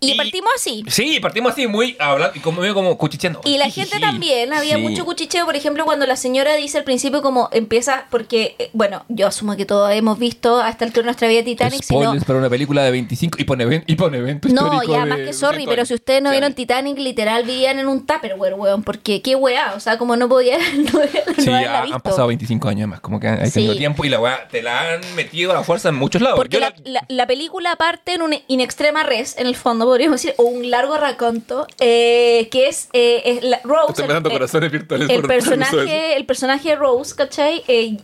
Y, 0.00 0.12
Y- 0.12 0.16
partimos 0.18 0.50
así. 0.56 0.84
Sí, 0.88 1.18
partimos 1.20 1.52
así 1.52 1.66
muy 1.66 1.96
hablando 1.98 2.36
y 2.36 2.40
como 2.40 2.60
medio 2.60 2.74
como 2.74 2.98
cuchicheando. 2.98 3.40
Y 3.44 3.56
la 3.56 3.70
gente 3.70 3.98
también, 4.00 4.52
había 4.52 4.76
Sí. 4.76 4.82
mucho 4.82 5.04
cuchicheo, 5.06 5.46
por 5.46 5.56
ejemplo, 5.56 5.84
cuando 5.86 6.04
la 6.04 6.16
señora 6.16 6.54
dice 6.56 6.76
al 6.78 6.84
principio 6.84 7.22
como 7.22 7.48
empieza, 7.52 8.04
porque, 8.10 8.54
eh, 8.58 8.68
bueno, 8.74 9.04
yo 9.08 9.26
asumo 9.26 9.56
que 9.56 9.64
todos 9.64 9.90
hemos 9.92 10.18
visto 10.18 10.60
hasta 10.60 10.84
el 10.84 10.90
turno 10.92 11.04
de 11.04 11.06
nuestra 11.12 11.28
vida 11.28 11.42
Titanic, 11.42 11.82
Spoilers 11.82 12.24
para 12.24 12.38
una 12.38 12.50
película 12.50 12.82
de 12.84 12.90
25 12.90 13.38
y 13.40 13.44
pone, 13.44 13.82
y 13.86 13.94
pone 13.94 14.18
evento 14.18 14.48
No, 14.48 14.82
ya 14.82 15.00
de 15.04 15.06
más 15.06 15.18
que 15.20 15.32
sorry, 15.32 15.64
200 15.64 15.74
pero 15.74 15.86
si 15.86 15.94
ustedes 15.94 16.20
no 16.22 16.28
Sí. 16.30 16.34
vieron 16.34 16.52
Titanic, 16.52 16.98
literal 16.98 17.44
vivían 17.44 17.78
en 17.78 17.88
un 17.88 18.04
Tupperware, 18.04 18.54
weón, 18.54 18.82
porque 18.82 19.22
qué 19.22 19.36
weá, 19.36 19.72
o 19.74 19.80
sea, 19.80 19.96
como 19.96 20.16
no 20.16 20.28
podía 20.28 20.58
no, 20.76 21.00
Sí, 21.38 21.46
no 21.50 21.58
visto. 21.58 21.94
han 21.94 22.00
pasado 22.02 22.26
25 22.28 22.68
años 22.68 22.88
más, 22.88 23.00
como 23.00 23.18
que 23.20 23.28
hay 23.28 23.46
Sí. 23.46 23.52
tenido 23.54 23.76
tiempo 23.76 24.04
y 24.04 24.10
la 24.10 24.20
weá 24.20 24.48
te 24.48 24.60
la 24.62 24.94
han 24.94 25.00
metido 25.14 25.52
a 25.52 25.54
la 25.54 25.62
fuerza 25.62 25.88
en 25.88 25.94
muchos 25.94 26.20
lados. 26.20 26.36
Porque 26.36 26.56
Yo 26.56 26.60
la, 26.60 26.74
la- 26.84 27.04
la 27.08 27.26
película 27.26 27.76
parte 27.76 28.12
en 28.14 28.22
un 28.22 28.34
in 28.48 28.60
extrema 28.60 29.02
res, 29.02 29.36
en 29.38 29.46
el 29.46 29.56
fondo, 29.56 29.83
podríamos 29.86 30.20
decir, 30.22 30.34
o 30.38 30.44
un 30.44 30.70
largo 30.70 30.96
raconto, 30.96 31.66
eh, 31.80 32.48
que 32.50 32.68
es, 32.68 32.88
eh, 32.92 33.22
es 33.24 33.42
la- 33.44 33.60
Rose. 33.64 33.92
Estoy 34.02 34.16
el- 34.16 34.22
corazones 34.22 34.72
virtuales 34.72 35.08
por 35.08 35.26
personaje, 35.28 36.16
el 36.16 36.26
personaje 36.26 36.68
de 36.70 36.76
Rose, 36.76 37.14
¿cachai? 37.14 37.62
Eh, 37.68 37.96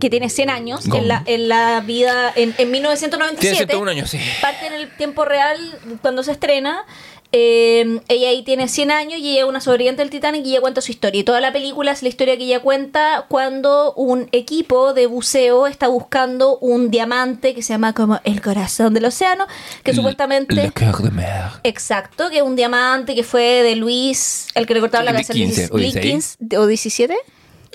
que 0.00 0.10
tiene 0.10 0.28
100 0.30 0.50
años 0.50 0.86
en 0.86 1.08
la, 1.08 1.22
en 1.26 1.48
la 1.48 1.80
vida, 1.80 2.32
en, 2.36 2.54
en 2.58 2.70
1997. 2.70 3.40
Tiene 3.40 3.56
101 3.56 3.90
años, 3.90 4.10
sí. 4.10 4.18
Parte 4.40 4.66
en 4.66 4.74
el 4.74 4.96
tiempo 4.96 5.24
real 5.24 5.58
cuando 6.02 6.22
se 6.22 6.32
estrena. 6.32 6.84
Eh, 7.32 8.00
ella 8.08 8.28
ahí 8.28 8.42
tiene 8.42 8.66
100 8.66 8.90
años 8.90 9.20
y 9.20 9.30
ella 9.32 9.42
es 9.42 9.48
una 9.48 9.60
sobreviviente 9.60 10.02
del 10.02 10.10
Titanic 10.10 10.44
y 10.44 10.50
ella 10.50 10.60
cuenta 10.60 10.80
su 10.80 10.90
historia. 10.90 11.20
Y 11.20 11.24
toda 11.24 11.40
la 11.40 11.52
película 11.52 11.92
es 11.92 12.02
la 12.02 12.08
historia 12.08 12.36
que 12.36 12.44
ella 12.44 12.60
cuenta 12.60 13.26
cuando 13.28 13.92
un 13.94 14.28
equipo 14.32 14.94
de 14.94 15.06
buceo 15.06 15.66
está 15.68 15.86
buscando 15.88 16.58
un 16.58 16.90
diamante 16.90 17.54
que 17.54 17.62
se 17.62 17.72
llama 17.72 17.92
como 17.94 18.20
el 18.24 18.40
corazón 18.42 18.94
del 18.94 19.04
océano, 19.04 19.46
que 19.84 19.94
supuestamente... 19.94 20.54
Le 20.54 20.72
cœur 20.72 21.02
de 21.02 21.10
mer. 21.12 21.50
Exacto, 21.62 22.30
que 22.30 22.38
es 22.38 22.42
un 22.42 22.56
diamante 22.56 23.14
que 23.14 23.22
fue 23.22 23.62
de 23.62 23.76
Luis, 23.76 24.48
el 24.54 24.66
que 24.66 24.74
le 24.74 24.80
cortaba 24.80 25.04
la 25.04 25.12
cabeza. 25.12 25.32
15 25.32 25.68
o 25.72 25.76
16. 25.76 26.38
¿O 26.58 26.66
17? 26.66 27.16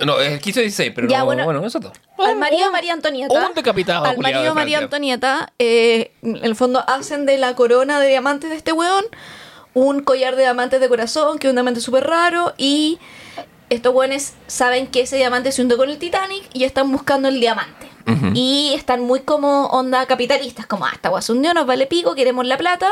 No, 0.05 0.19
es 0.19 0.41
15 0.41 0.59
o 0.59 0.63
16, 0.63 0.91
pero 0.93 1.07
Ya, 1.07 1.19
no, 1.19 1.25
bueno. 1.25 1.45
bueno, 1.45 1.65
eso 1.65 1.79
todo. 1.79 1.93
Al 2.17 2.35
marido 2.35 2.65
de 2.65 2.71
María 2.71 2.91
Antonieta. 2.91 3.47
un 3.47 3.53
decapitado 3.55 4.03
Al 4.03 4.17
marido 4.17 4.43
de 4.43 4.53
María. 4.53 4.79
Antonieta, 4.79 5.53
eh, 5.59 6.11
en 6.21 6.43
el 6.43 6.55
fondo 6.57 6.83
hacen 6.87 7.25
de 7.25 7.37
la 7.37 7.55
corona 7.55 8.01
de 8.01 8.09
diamantes 8.09 8.49
de 8.49 8.57
este 8.57 8.73
weón 8.73 9.05
un 9.75 10.01
collar 10.01 10.35
de 10.35 10.41
diamantes 10.41 10.79
de 10.81 10.89
corazón, 10.89 11.37
que 11.37 11.45
es 11.47 11.51
un 11.51 11.55
diamante 11.55 11.81
súper 11.81 12.07
raro, 12.07 12.53
y 12.57 12.97
estos 13.69 13.93
weones 13.93 14.33
saben 14.47 14.87
que 14.87 15.01
ese 15.01 15.17
diamante 15.17 15.51
se 15.51 15.61
hundió 15.61 15.77
con 15.77 15.89
el 15.89 15.97
Titanic 15.99 16.43
y 16.53 16.63
están 16.63 16.91
buscando 16.91 17.27
el 17.27 17.39
diamante. 17.39 17.87
Y 18.35 18.71
están 18.75 19.01
muy 19.01 19.21
como 19.21 19.65
onda 19.67 20.05
capitalistas, 20.05 20.67
como, 20.67 20.85
ah, 20.85 20.91
esta 20.93 21.09
hundió, 21.33 21.53
nos 21.55 21.65
vale 21.65 21.87
pico, 21.87 22.13
queremos 22.15 22.45
la 22.45 22.55
plata. 22.57 22.89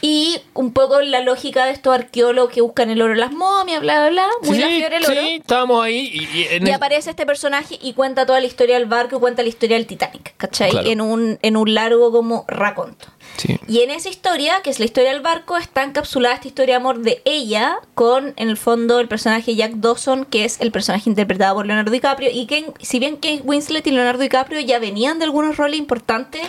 Y 0.00 0.40
un 0.54 0.72
poco 0.72 1.00
la 1.00 1.20
lógica 1.22 1.64
de 1.64 1.72
estos 1.72 1.92
arqueólogos 1.92 2.52
que 2.52 2.60
buscan 2.60 2.88
el 2.88 3.02
oro 3.02 3.14
las 3.16 3.32
momias, 3.32 3.80
bla, 3.80 3.98
bla, 3.98 4.10
bla. 4.10 4.26
Muy 4.42 4.54
sí, 4.54 4.60
la 4.62 4.68
fiebre 4.68 4.94
del 5.00 5.04
oro. 5.06 5.20
sí, 5.20 5.34
estábamos 5.40 5.82
ahí 5.84 6.08
y, 6.14 6.38
y 6.38 6.42
en 6.50 6.66
Y 6.66 6.70
el- 6.70 6.74
aparece 6.74 7.10
este 7.10 7.26
personaje 7.26 7.78
y 7.82 7.94
cuenta 7.94 8.24
toda 8.24 8.38
la 8.38 8.46
historia 8.46 8.76
del 8.76 8.86
barco 8.86 9.16
y 9.16 9.18
cuenta 9.18 9.42
la 9.42 9.48
historia 9.48 9.76
del 9.76 9.86
Titanic, 9.88 10.34
¿cachai? 10.36 10.70
Claro. 10.70 10.88
En, 10.88 11.00
un, 11.00 11.38
en 11.42 11.56
un 11.56 11.74
largo 11.74 12.12
como 12.12 12.44
raconto. 12.46 13.08
Sí. 13.38 13.58
Y 13.66 13.80
en 13.80 13.90
esa 13.90 14.10
historia, 14.10 14.60
que 14.62 14.68
es 14.68 14.78
la 14.78 14.84
historia 14.84 15.12
del 15.12 15.22
barco, 15.22 15.56
está 15.56 15.82
encapsulada 15.84 16.34
esta 16.34 16.48
historia 16.48 16.74
de 16.74 16.80
amor 16.80 16.98
de 17.00 17.22
ella 17.24 17.76
con, 17.94 18.34
en 18.36 18.48
el 18.50 18.56
fondo, 18.58 18.98
el 19.00 19.08
personaje 19.08 19.54
Jack 19.54 19.72
Dawson, 19.76 20.24
que 20.26 20.44
es 20.44 20.60
el 20.60 20.70
personaje 20.72 21.08
interpretado 21.08 21.54
por 21.54 21.64
Leonardo 21.64 21.90
DiCaprio. 21.90 22.30
Y 22.32 22.46
que, 22.46 22.70
si 22.82 22.98
bien 22.98 23.14
Kate 23.14 23.40
Winslet 23.44 23.86
y 23.86 23.92
Leonardo 23.92 24.20
DiCaprio 24.20 24.60
ya 24.60 24.78
venían 24.78 25.18
de 25.18 25.24
algunos 25.24 25.56
roles 25.56 25.78
importantes 25.78 26.42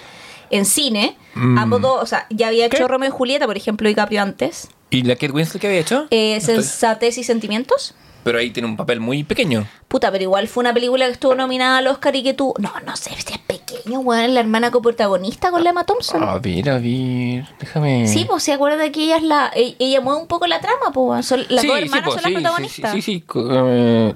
en 0.50 0.66
cine, 0.66 1.16
Mm. 1.36 1.58
ambos 1.60 1.82
dos, 1.82 2.02
o 2.02 2.06
sea, 2.08 2.26
ya 2.32 2.48
había 2.48 2.68
¿Qué? 2.70 2.78
hecho 2.78 2.88
Romeo 2.88 3.10
y 3.10 3.12
Julieta, 3.12 3.46
por 3.46 3.56
ejemplo, 3.56 3.88
DiCaprio 3.88 4.22
antes. 4.22 4.68
¿Y 4.90 5.04
la 5.04 5.16
Kate 5.16 5.32
Winslet 5.32 5.62
que 5.62 5.68
había 5.68 5.80
hecho? 5.80 6.08
Eh, 6.10 6.42
Sensatez 6.42 7.20
y 7.20 7.24
Sentimientos. 7.24 7.94
Pero 8.24 8.38
ahí 8.38 8.52
tiene 8.52 8.68
un 8.68 8.76
papel 8.78 9.00
muy 9.00 9.24
pequeño. 9.24 9.66
Puta, 9.88 10.12
pero 10.12 10.24
igual 10.24 10.48
fue 10.48 10.62
una 10.62 10.74
película 10.74 11.06
que 11.06 11.14
estuvo 11.14 11.36
nominada 11.36 11.78
al 11.78 11.88
Oscar 11.88 12.16
y 12.16 12.22
que 12.24 12.34
tú. 12.34 12.54
No, 12.60 12.72
no 12.86 12.96
sé 12.98 13.12
si 13.12 13.34
es 13.34 13.40
pequeño, 13.40 14.00
weón. 14.02 14.34
La 14.34 14.42
hermana 14.42 14.72
coprotagonista 14.72 15.52
con 15.52 15.64
la 15.64 15.70
Emma 15.70 15.86
Thompson. 15.86 16.22
A 16.24 16.38
ver, 16.38 16.70
a 16.70 16.80
ver, 16.80 17.46
déjame. 17.60 18.08
Sí, 18.08 18.26
pues 18.28 18.44
se 18.44 18.52
acuerda 18.54 18.92
que 18.92 19.04
ella 19.04 19.18
es 19.18 19.24
la. 19.24 19.52
e- 19.56 19.76
Ella 19.80 20.02
mueve 20.02 20.22
un 20.22 20.28
poco 20.28 20.48
la 20.48 20.60
trama, 20.60 20.92
pues. 20.94 21.26
Son- 21.26 21.46
las 21.50 21.62
Sí, 21.62 21.68
dos 21.68 21.78
sí, 21.78 21.84
hermanas 21.86 22.06
po, 22.06 22.12
son 22.12 22.20
sí, 22.20 22.24
las 22.24 22.30
sí, 22.30 22.34
protagonistas. 22.44 22.92
Sí, 22.92 23.02
sí, 23.02 23.12
sí. 23.20 23.24
eh. 23.36 24.14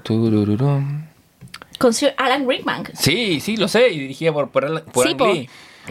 Con 1.78 1.92
Sir 1.92 2.14
Alan 2.18 2.48
Rickman. 2.48 2.84
Sí, 2.94 3.40
sí, 3.40 3.56
lo 3.56 3.68
sé. 3.68 3.88
Y 3.90 3.98
dirigida 4.00 4.32
por, 4.32 4.50
por, 4.50 4.64
Alan- 4.64 4.84
por 4.92 5.04
Sí, 5.06 5.12
Ang 5.12 5.18
po. 5.18 5.26
Lee. 5.32 5.48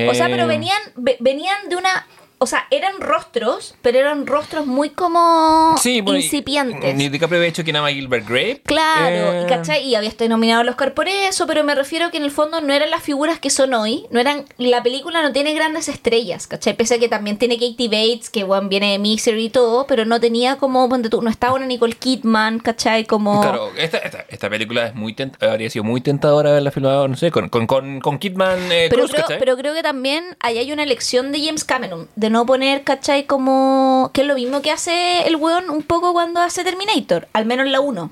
O 0.10 0.14
sea, 0.14 0.28
Eh, 0.28 0.32
pero 0.32 0.48
venían, 0.48 0.80
ve- 0.96 1.18
venían 1.20 1.58
de 1.70 1.76
una. 1.76 2.08
O 2.44 2.48
sea, 2.48 2.66
eran 2.72 3.00
rostros, 3.00 3.76
pero 3.82 4.00
eran 4.00 4.28
rostros 4.28 4.66
muy 4.66 4.90
como 4.90 5.76
Sí, 5.78 6.02
bueno, 6.02 6.20
incipientes. 6.20 6.96
Ni 6.96 7.10
DiCaprio 7.10 7.40
había 7.40 7.50
hecho 7.50 7.64
que 7.64 7.72
nada 7.74 7.90
Gilbert 7.90 8.28
Grape. 8.28 8.62
Claro, 8.66 9.34
Eh, 9.34 9.44
y, 9.46 9.50
¿cachai? 9.50 9.84
y 9.88 9.96
había 9.96 10.10
estado 10.10 10.30
nominado 10.30 10.62
al 10.62 10.70
Oscar 10.70 10.94
por 10.94 11.08
eso, 11.08 11.48
pero 11.48 11.64
me 11.64 11.74
refiero 11.76 12.12
que 12.12 12.18
en 12.18 12.24
el 12.24 12.32
fondo 12.32 12.62
no 12.62 12.74
eran 12.74 12.90
las 12.92 13.02
figuras 13.02 13.40
que 13.40 13.50
son 13.50 13.74
hoy, 13.74 14.06
no 14.12 14.20
eran, 14.20 14.46
la 14.58 14.84
película 14.84 15.22
no 15.22 15.32
tiene 15.32 15.54
grandes 15.54 15.88
estrellas, 15.90 16.48
¿cachai? 16.48 16.76
Pese 16.76 16.96
a 16.96 17.00
que 17.00 17.08
también 17.10 17.38
tiene 17.38 17.56
Katie 17.56 17.88
Bates, 17.88 18.30
que 18.30 18.44
bueno, 18.44 18.68
viene 18.70 18.92
de 18.92 19.00
Misery 19.00 19.46
y 19.46 19.50
todo, 19.50 19.88
pero 19.88 20.06
no 20.06 20.20
tenía 20.20 20.58
como, 20.58 20.88
no 20.88 21.30
estaba 21.30 21.54
una 21.54 21.66
Nicole 21.66 21.94
Kidman, 21.96 22.60
¿cachai? 22.60 23.06
Como... 23.06 23.42
Claro, 23.42 23.72
esta, 23.78 23.98
esta, 24.00 24.26
esta 24.30 24.50
película 24.50 24.88
es 24.88 24.96
muy 24.96 25.14
tent- 25.14 25.42
habría 25.42 25.70
sido 25.70 25.84
muy 25.86 26.02
tentadora 26.02 26.50
haberla 26.52 26.72
filmado, 26.72 27.08
no 27.08 27.16
sé, 27.16 27.32
con, 27.32 27.50
con, 27.50 27.68
con, 27.68 28.00
con 28.02 28.18
Kidman 28.20 28.72
eh, 28.72 28.88
Pero 28.90 29.04
Cruz, 29.08 29.12
creo, 29.26 29.40
pero 29.40 29.58
creo 29.58 29.74
que 29.74 29.84
también 29.84 30.36
ahí 30.40 30.58
hay 30.58 30.72
una 30.72 30.84
elección 30.84 31.32
de 31.32 31.44
James 31.46 31.64
Cameron, 31.64 32.08
de 32.16 32.30
no 32.34 32.46
poner, 32.46 32.84
¿cachai? 32.84 33.26
Como 33.26 34.10
que 34.14 34.22
es 34.22 34.28
lo 34.28 34.36
mismo 34.36 34.62
que 34.62 34.72
hace 34.72 35.26
el 35.28 35.36
weón 35.38 35.70
un 35.70 35.84
poco 35.84 36.12
cuando 36.12 36.42
hace 36.42 36.64
Terminator, 36.64 37.28
al 37.32 37.46
menos 37.46 37.68
la 37.68 37.80
1. 37.80 38.12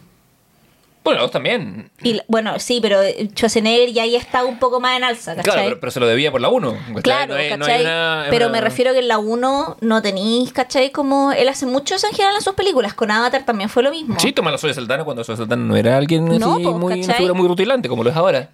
Bueno, 1.03 1.21
vos 1.21 1.31
también. 1.31 1.89
Y 2.03 2.21
bueno, 2.27 2.59
sí, 2.59 2.77
pero 2.79 3.01
Schwarzenegger 3.03 3.91
ya 3.91 4.03
ahí 4.03 4.15
está 4.15 4.45
un 4.45 4.59
poco 4.59 4.79
más 4.79 4.95
en 4.95 5.03
alza, 5.03 5.35
¿cachai? 5.35 5.43
Claro, 5.51 5.61
pero, 5.69 5.79
pero 5.79 5.91
se 5.91 5.99
lo 5.99 6.05
debía 6.05 6.31
por 6.31 6.39
la 6.39 6.49
1. 6.49 6.77
Claro, 7.01 7.33
¿cachai? 7.33 8.29
pero 8.29 8.51
me 8.51 8.61
refiero 8.61 8.93
que 8.93 8.99
en 8.99 9.07
la 9.07 9.17
1 9.17 9.77
no 9.81 10.01
tenéis, 10.03 10.53
¿cachai? 10.53 10.91
Como 10.91 11.31
él 11.31 11.49
hace 11.49 11.65
mucho 11.65 11.95
eso 11.95 12.05
en 12.05 12.13
general 12.13 12.35
en 12.35 12.43
sus 12.43 12.53
películas. 12.53 12.93
Con 12.93 13.09
Avatar 13.09 13.43
también 13.43 13.69
fue 13.71 13.81
lo 13.81 13.89
mismo. 13.89 14.19
Sí, 14.19 14.31
toma 14.31 14.51
la 14.51 14.59
Soy 14.59 14.75
Saldana 14.75 15.03
cuando 15.03 15.23
Soy 15.23 15.35
Saldana 15.35 15.65
no 15.65 15.75
era 15.75 15.97
alguien 15.97 16.25
No, 16.25 16.59
po, 16.61 16.77
muy, 16.77 16.93
una 16.93 17.01
¿cachai? 17.01 17.15
figura 17.15 17.33
muy 17.33 17.47
rutilante 17.47 17.89
como 17.89 18.03
lo 18.03 18.11
es 18.11 18.15
ahora. 18.15 18.49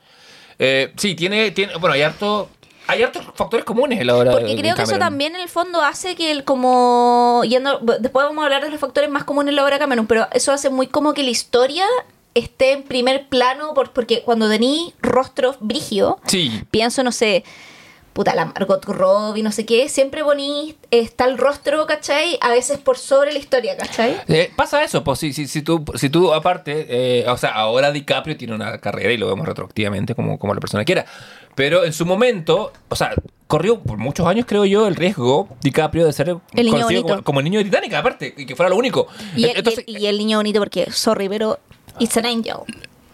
Eh, 0.57 0.93
sí, 0.95 1.15
tiene, 1.15 1.51
tiene, 1.51 1.75
bueno, 1.75 1.93
hay 1.93 2.01
harto, 2.01 2.49
hay 2.87 3.03
hartos 3.03 3.23
factores 3.35 3.65
comunes 3.65 3.99
en 3.99 4.07
la 4.07 4.15
hora 4.15 4.31
Porque 4.31 4.47
de 4.47 4.55
creo 4.61 4.75
que 4.75 4.81
eso 4.83 4.97
también 4.97 5.35
en 5.35 5.41
el 5.41 5.49
fondo 5.49 5.81
hace 5.81 6.15
que 6.15 6.31
el 6.31 6.43
como 6.43 7.43
yendo 7.47 7.79
después 7.99 8.25
vamos 8.25 8.41
a 8.41 8.45
hablar 8.45 8.63
de 8.63 8.69
los 8.69 8.79
factores 8.79 9.09
más 9.09 9.23
comunes 9.23 9.49
en 9.51 9.55
la 9.57 9.63
obra 9.63 9.75
de 9.75 9.79
Cameron, 9.79 10.07
pero 10.07 10.27
eso 10.33 10.51
hace 10.51 10.69
muy 10.69 10.87
como 10.87 11.13
que 11.13 11.23
la 11.23 11.29
historia 11.29 11.85
esté 12.33 12.71
en 12.73 12.83
primer 12.83 13.27
plano 13.27 13.73
por- 13.73 13.91
porque 13.91 14.21
cuando 14.23 14.47
tení 14.49 14.93
rostros 15.01 15.57
brígidos, 15.59 16.15
Sí, 16.27 16.63
pienso 16.71 17.03
no 17.03 17.11
sé, 17.11 17.43
puta 18.13 18.33
la 18.35 18.45
Margot 18.45 18.83
Robbie, 18.85 19.43
no 19.43 19.51
sé 19.51 19.65
qué, 19.65 19.89
siempre 19.89 20.23
ponís 20.23 20.75
está 20.89 21.25
el 21.25 21.37
rostro, 21.37 21.85
¿cachai? 21.85 22.37
A 22.41 22.49
veces 22.49 22.79
por 22.79 22.97
sobre 22.97 23.31
la 23.31 23.37
historia, 23.39 23.77
¿cachai? 23.77 24.19
Eh, 24.27 24.51
pasa 24.55 24.83
eso, 24.83 25.03
pues 25.03 25.19
si, 25.19 25.33
si, 25.33 25.47
si, 25.47 25.61
tú, 25.61 25.83
si 25.95 26.09
tú 26.09 26.33
aparte, 26.33 26.87
eh, 26.89 27.29
o 27.29 27.37
sea, 27.37 27.51
ahora 27.51 27.91
DiCaprio 27.91 28.35
tiene 28.35 28.55
una 28.55 28.79
carrera 28.79 29.11
y 29.13 29.17
lo 29.17 29.27
vemos 29.27 29.47
retroactivamente 29.47 30.15
como, 30.15 30.39
como 30.39 30.53
la 30.55 30.59
persona 30.59 30.83
quiera, 30.83 31.05
pero 31.57 31.83
en 31.85 31.91
su 31.91 32.05
momento, 32.05 32.71
o 32.87 32.95
sea, 32.95 33.15
corrió 33.47 33.79
por 33.79 33.97
muchos 33.97 34.27
años, 34.27 34.45
creo 34.47 34.63
yo, 34.65 34.87
el 34.87 34.95
riesgo 34.95 35.49
DiCaprio 35.61 36.05
de 36.05 36.13
ser 36.13 36.29
El 36.29 36.37
niño 36.65 36.71
conocido 36.71 37.01
bonito. 37.01 37.07
como, 37.07 37.23
como 37.23 37.39
el 37.39 37.45
niño 37.45 37.57
de 37.57 37.65
Titanic, 37.65 37.93
aparte, 37.95 38.31
y 38.37 38.45
que 38.45 38.55
fuera 38.55 38.69
lo 38.69 38.75
único. 38.75 39.07
Y 39.35 39.45
el, 39.45 39.49
y 39.49 39.53
Entonces, 39.57 39.83
el- 39.87 39.97
y 39.97 40.05
el 40.05 40.17
niño 40.19 40.37
bonito 40.37 40.59
porque, 40.59 40.91
sorry, 40.91 41.27
pero 41.27 41.57
it's 41.99 42.15
an 42.15 42.27
angel. 42.27 42.57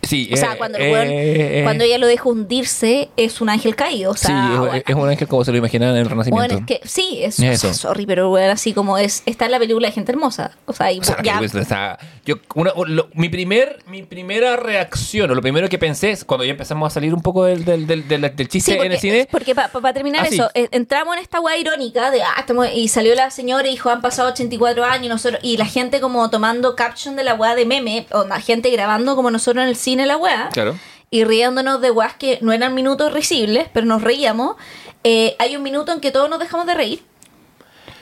Sí, 0.04 0.30
O 0.32 0.38
sea, 0.38 0.54
eh, 0.54 0.58
cuando, 0.58 0.78
el 0.78 0.84
eh, 0.86 0.92
weón- 0.94 1.08
eh, 1.10 1.62
cuando 1.64 1.84
ella 1.84 1.98
lo 1.98 2.08
deja 2.08 2.30
hundirse, 2.30 3.10
es 3.18 3.42
un 3.42 3.50
ángel 3.50 3.76
caído. 3.76 4.12
O 4.12 4.16
sea, 4.16 4.30
sí, 4.30 4.54
es- 4.54 4.60
bueno, 4.60 4.84
es 4.88 4.96
un 4.96 5.10
ángel 5.10 5.28
como 5.28 5.44
se 5.46 5.52
lo 5.52 5.58
imaginaban 5.58 5.96
en 5.96 6.02
el 6.02 6.10
Renacimiento. 6.10 6.54
bueno, 6.56 6.66
es 6.68 6.80
que 6.82 6.88
sí, 6.88 7.20
es, 7.24 7.40
Es 7.40 7.58
o 7.58 7.62
sea, 7.62 7.70
eso. 7.72 7.74
sorry, 7.74 8.06
pero 8.06 8.30
bueno, 8.30 8.52
así 8.54 8.74
como 8.74 8.98
es, 8.98 9.24
está 9.26 9.46
en 9.46 9.52
la 9.52 9.60
película 9.60 9.88
de 9.88 9.94
Gente 9.94 10.12
Hermosa. 10.12 10.52
O 10.66 10.74
sea, 10.74 10.92
y 10.92 11.00
O 11.00 11.04
sea, 11.04 11.18
ya, 11.24 11.40
que, 11.40 11.46
o 11.46 11.64
sea, 11.66 11.98
yo, 12.26 12.36
una- 12.56 12.74
lo- 12.88 13.10
mi, 13.14 13.30
primer, 13.30 13.80
mi 13.88 14.04
primera 14.04 14.56
reacción, 14.56 15.30
o 15.32 15.36
lo 15.36 15.42
primero 15.42 15.70
que 15.70 15.78
pensé 15.80 16.12
es 16.12 16.24
cuando 16.26 16.44
ya 16.46 16.52
empezamos 16.52 16.92
a 16.92 16.94
salir 16.94 17.14
un 17.14 17.22
poco 17.22 17.46
del, 17.46 17.64
del, 17.66 17.88
del, 17.88 18.08
del- 18.08 18.22
del 18.36 18.48
chiste 18.50 18.72
Sí, 18.72 18.78
porque, 18.78 18.86
en 18.88 18.92
el 18.94 19.00
cine. 19.00 19.28
porque 19.32 19.56
para 19.56 19.94
terminar 19.94 20.24
Ah, 20.24 20.28
eso, 20.30 20.50
eh, 20.54 20.68
entramos 20.72 21.16
en 21.16 21.22
esta 21.22 21.40
weá 21.40 21.58
irónica 21.58 22.12
de, 22.12 22.22
ah, 22.24 22.36
estamos, 22.40 22.68
y 22.74 22.88
salió 22.88 23.16
la 23.16 23.32
señora 23.32 23.68
y 23.68 23.72
dijo, 23.72 23.90
han 23.90 24.02
pasado 24.02 24.30
84 24.30 24.84
años, 24.84 25.06
y, 25.06 25.10
nosotros, 25.10 25.40
y 25.44 25.58
la 25.58 25.66
gente 25.66 26.00
como 26.02 26.30
tomando 26.30 26.76
caption 26.76 27.16
de 27.16 27.24
la 27.24 27.34
weá 27.36 27.56
de 27.56 27.66
meme, 27.66 28.06
o 28.12 28.24
la 28.26 28.40
gente 28.40 28.70
grabando 28.70 29.16
como 29.16 29.32
nosotros 29.32 29.64
en 29.64 29.70
el 29.70 29.76
cine 29.76 29.93
la 30.06 30.18
weá, 30.18 30.50
Claro. 30.52 30.78
y 31.12 31.24
riéndonos 31.24 31.80
de 31.82 31.92
weas 31.92 32.16
que 32.16 32.40
no 32.42 32.52
eran 32.54 32.74
minutos 32.74 33.14
risibles, 33.14 33.68
pero 33.74 33.86
nos 33.86 34.02
reíamos, 34.02 34.56
eh, 35.04 35.36
hay 35.40 35.56
un 35.56 35.64
minuto 35.64 35.92
en 35.92 36.00
que 36.00 36.12
todos 36.12 36.30
nos 36.30 36.40
dejamos 36.40 36.66
de 36.66 36.74
reír, 36.74 37.04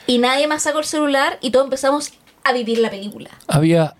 y 0.06 0.18
nadie 0.18 0.46
más 0.46 0.62
sacó 0.62 0.78
el 0.80 0.84
celular, 0.84 1.38
y 1.40 1.50
todos 1.50 1.64
empezamos 1.64 2.12
a 2.44 2.52
vivir 2.52 2.78
la 2.78 2.90
película. 2.90 3.30
Había 3.46 3.94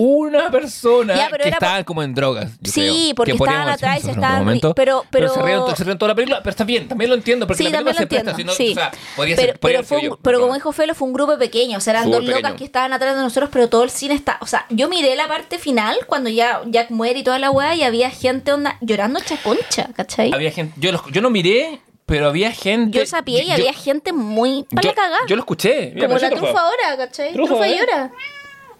una 0.00 0.48
persona 0.48 1.16
Ya, 1.16 1.28
pero 1.28 1.42
que 1.42 1.50
estaba 1.50 1.82
como 1.82 2.04
en 2.04 2.14
drogas. 2.14 2.52
yo 2.60 2.70
Sí, 2.70 2.80
creo, 2.80 3.14
porque 3.16 3.32
que 3.32 3.36
estaban 3.38 3.68
atrás 3.68 3.98
y 3.98 4.02
se 4.02 4.10
estaban 4.12 4.46
ri- 4.46 4.72
pero- 4.76 5.04
pero- 5.10 5.28
se 5.34 5.42
rieron, 5.42 5.76
se 5.76 5.82
rieron 5.82 5.98
toda 5.98 6.10
la 6.10 6.14
película, 6.14 6.38
pero 6.38 6.50
está 6.50 6.62
bien, 6.62 6.86
también 6.86 7.10
lo 7.10 7.16
entiendo, 7.16 7.46
porque 7.48 7.64
Sí, 7.64 7.68
la 7.68 7.78
película 7.80 7.94
también 7.94 7.96
lo 7.96 8.00
se 8.00 8.06
presta, 8.06 8.30
entiendo. 8.30 8.52
sí. 8.54 8.70
o 8.70 8.74
sea, 8.74 8.92
podría 9.16 9.34
pero, 9.36 9.48
ser, 9.48 9.58
podría 9.58 9.78
pero, 9.78 9.78
haber 9.80 9.86
fue 9.88 9.98
sido 10.00 10.12
un- 10.12 10.16
yo, 10.18 10.22
pero 10.22 10.40
como 10.40 10.54
dijo 10.54 10.72
Felo, 10.72 10.94
fue 10.94 11.08
un 11.08 11.14
grupo 11.14 11.36
pequeño. 11.36 11.78
O 11.78 11.80
sea, 11.80 11.94
eran 11.94 12.10
dos 12.10 12.22
locas 12.22 12.36
pequeño. 12.42 12.56
que 12.56 12.64
estaban 12.64 12.92
atrás 12.92 13.16
de 13.16 13.22
nosotros, 13.22 13.50
pero 13.52 13.68
todo 13.68 13.82
el 13.82 13.90
cine 13.90 14.14
está. 14.14 14.38
O 14.40 14.46
sea, 14.46 14.66
yo 14.70 14.88
miré 14.88 15.16
la 15.16 15.26
parte 15.26 15.58
final 15.58 15.96
cuando 16.06 16.30
ya 16.30 16.62
Jack 16.66 16.90
muere 16.90 17.18
y 17.18 17.22
toda 17.24 17.40
la 17.40 17.50
weá 17.50 17.74
y 17.74 17.82
había 17.82 18.10
gente 18.10 18.52
onda 18.52 18.78
llorando 18.80 19.18
chaconcha, 19.20 19.88
¿cachai? 19.96 20.32
Había 20.32 20.52
gente, 20.52 20.74
yo, 20.78 20.92
lo- 20.92 21.08
yo 21.10 21.20
no 21.22 21.30
miré, 21.30 21.80
pero 22.06 22.28
había 22.28 22.52
gente. 22.52 22.98
yo 23.00 23.04
sabía 23.04 23.42
y 23.42 23.48
yo- 23.48 23.54
había 23.54 23.72
gente 23.72 24.12
muy 24.12 24.64
para 24.70 24.82
yo, 24.82 24.88
la 24.90 24.94
cagada. 24.94 25.18
yo 25.26 25.34
lo 25.36 25.42
escuché. 25.42 25.90
Mira, 25.94 26.06
como 26.06 26.18
la 26.20 26.30
trufa. 26.30 26.44
trufa 26.46 26.60
ahora, 26.62 26.96
¿cachai? 26.96 27.32
Trufa, 27.32 27.48
Trufa, 27.54 27.68
¿eh? 27.68 27.78
llora. 27.80 28.12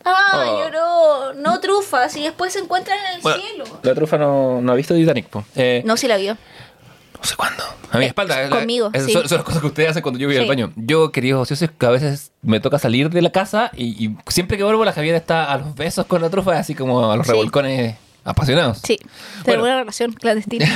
Ah, 0.08 0.44
Oh. 0.46 0.58
lloró. 0.64 1.34
No 1.34 1.60
trufa, 1.60 2.08
si 2.08 2.22
después 2.22 2.52
se 2.52 2.58
encuentran 2.60 2.98
en 2.98 3.16
el 3.16 3.20
Bueno, 3.22 3.42
cielo. 3.42 3.64
la 3.82 3.94
trufa 3.94 4.18
no, 4.18 4.60
no 4.60 4.72
ha 4.72 4.74
visto 4.74 4.94
Titanic, 4.94 5.26
po. 5.26 5.44
Eh, 5.56 5.82
No, 5.84 5.96
si 5.96 6.08
la 6.08 6.16
vio. 6.16 6.34
No 6.34 7.24
sé 7.24 7.34
cuándo. 7.34 7.64
A 7.90 7.98
mi 7.98 8.04
Eh, 8.04 8.08
espalda. 8.08 8.42
es- 8.42 8.50
conmigo, 8.50 8.90
Esas 8.92 9.06
sí. 9.08 9.12
son, 9.12 9.28
son 9.28 9.38
las 9.38 9.44
cosas 9.44 9.60
que 9.60 9.66
ustedes 9.66 9.90
hacen 9.90 10.02
cuando 10.02 10.20
yo 10.20 10.28
voy 10.28 10.36
al 10.36 10.42
Sí. 10.44 10.48
baño. 10.48 10.72
Yo, 10.76 11.10
queridos 11.10 11.42
ociosos, 11.42 11.70
que 11.76 11.86
a 11.86 11.90
veces 11.90 12.30
me 12.42 12.60
toca 12.60 12.78
salir 12.78 13.10
de 13.10 13.22
la 13.22 13.30
casa 13.32 13.70
y, 13.74 14.04
y 14.06 14.16
siempre 14.28 14.56
que 14.56 14.62
vuelvo 14.62 14.84
la 14.84 14.92
Javier 14.92 15.16
está 15.16 15.50
a 15.52 15.58
los 15.58 15.74
besos 15.74 16.06
con 16.06 16.22
la 16.22 16.30
trufa, 16.30 16.56
así 16.58 16.74
como 16.76 17.10
a 17.10 17.16
los 17.16 17.26
Sí. 17.26 17.32
revolcones 17.32 17.96
apasionados. 18.24 18.78
Sí, 18.84 18.98
Bueno. 19.00 19.44
tengo 19.44 19.62
una 19.64 19.76
relación 19.78 20.12
clandestina. 20.12 20.66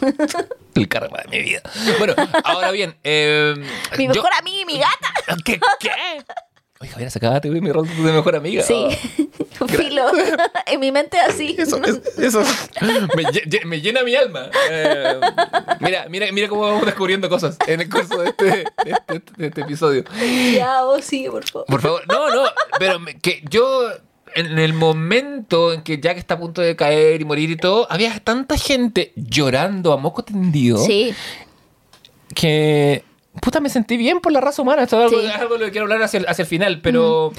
El 0.74 0.88
karma 0.88 1.18
de 1.24 1.28
mi 1.38 1.42
vida. 1.44 1.60
Bueno, 1.98 2.14
ahora 2.44 2.70
bien. 2.70 2.96
Eh, 3.04 3.54
Mi 3.98 4.06
yo- 4.06 4.14
mejor 4.14 4.30
amiga 4.38 4.60
y 4.62 4.64
mi 4.64 4.78
gata. 4.78 5.36
¿Qué? 5.44 5.60
¿Qué? 5.80 5.90
Oye, 6.82 6.88
Javier, 6.90 7.10
acabate 7.14 7.50
de 7.50 7.60
mi 7.60 7.70
rol 7.70 7.86
de 7.86 8.12
mejor 8.12 8.36
amiga. 8.36 8.62
Sí, 8.62 8.86
Oh, 9.62 9.68
filo. 9.68 10.06
en 10.66 10.80
mi 10.80 10.90
mente 10.90 11.18
así. 11.18 11.54
Eso, 11.58 11.76
es- 11.84 12.00
eso 12.18 12.40
me, 13.14 13.24
lle- 13.24 13.44
lle- 13.44 13.64
me 13.66 13.82
llena 13.82 14.02
mi 14.02 14.14
alma. 14.14 14.48
Eh, 14.70 15.20
mira, 15.80 16.06
mira, 16.08 16.32
mira 16.32 16.48
cómo 16.48 16.62
vamos 16.62 16.86
descubriendo 16.86 17.28
cosas 17.28 17.58
en 17.66 17.82
el 17.82 17.90
curso 17.90 18.18
de 18.22 18.30
este, 18.30 18.44
de 18.46 18.64
este- 19.08 19.32
de 19.36 19.46
este 19.48 19.60
episodio. 19.60 20.04
Ya, 20.54 20.82
vos 20.84 21.04
sigue, 21.04 21.30
por 21.30 21.44
favor. 21.44 21.66
Por 21.66 21.80
favor, 21.82 22.02
no, 22.08 22.30
no, 22.34 22.44
pero 22.78 22.98
me- 22.98 23.18
que 23.18 23.42
yo 23.50 23.90
en 24.34 24.58
el 24.58 24.72
momento 24.72 25.74
en 25.74 25.82
que 25.82 26.00
Jack 26.00 26.16
está 26.16 26.34
a 26.34 26.38
punto 26.38 26.62
de 26.62 26.74
caer 26.76 27.20
y 27.20 27.26
morir 27.26 27.50
y 27.50 27.56
todo, 27.56 27.86
había 27.90 28.18
tanta 28.20 28.56
gente 28.56 29.12
llorando 29.16 29.92
a 29.92 29.98
moco 29.98 30.22
tendido 30.24 30.78
Sí, 30.78 31.12
que 32.34 33.04
puta 33.40 33.60
me 33.60 33.68
sentí 33.68 33.96
bien 33.96 34.20
por 34.20 34.32
la 34.32 34.40
raza 34.40 34.62
humana. 34.62 34.82
Esto 34.82 34.98
es 34.98 35.12
algo, 35.12 35.20
Sí. 35.20 35.26
es 35.26 35.34
algo 35.34 35.54
de 35.54 35.60
lo 35.60 35.64
que 35.66 35.72
quiero 35.72 35.84
hablar 35.84 36.02
hacia 36.02 36.18
el, 36.18 36.28
hacia 36.28 36.42
el 36.42 36.48
final, 36.48 36.80
pero 36.82 37.32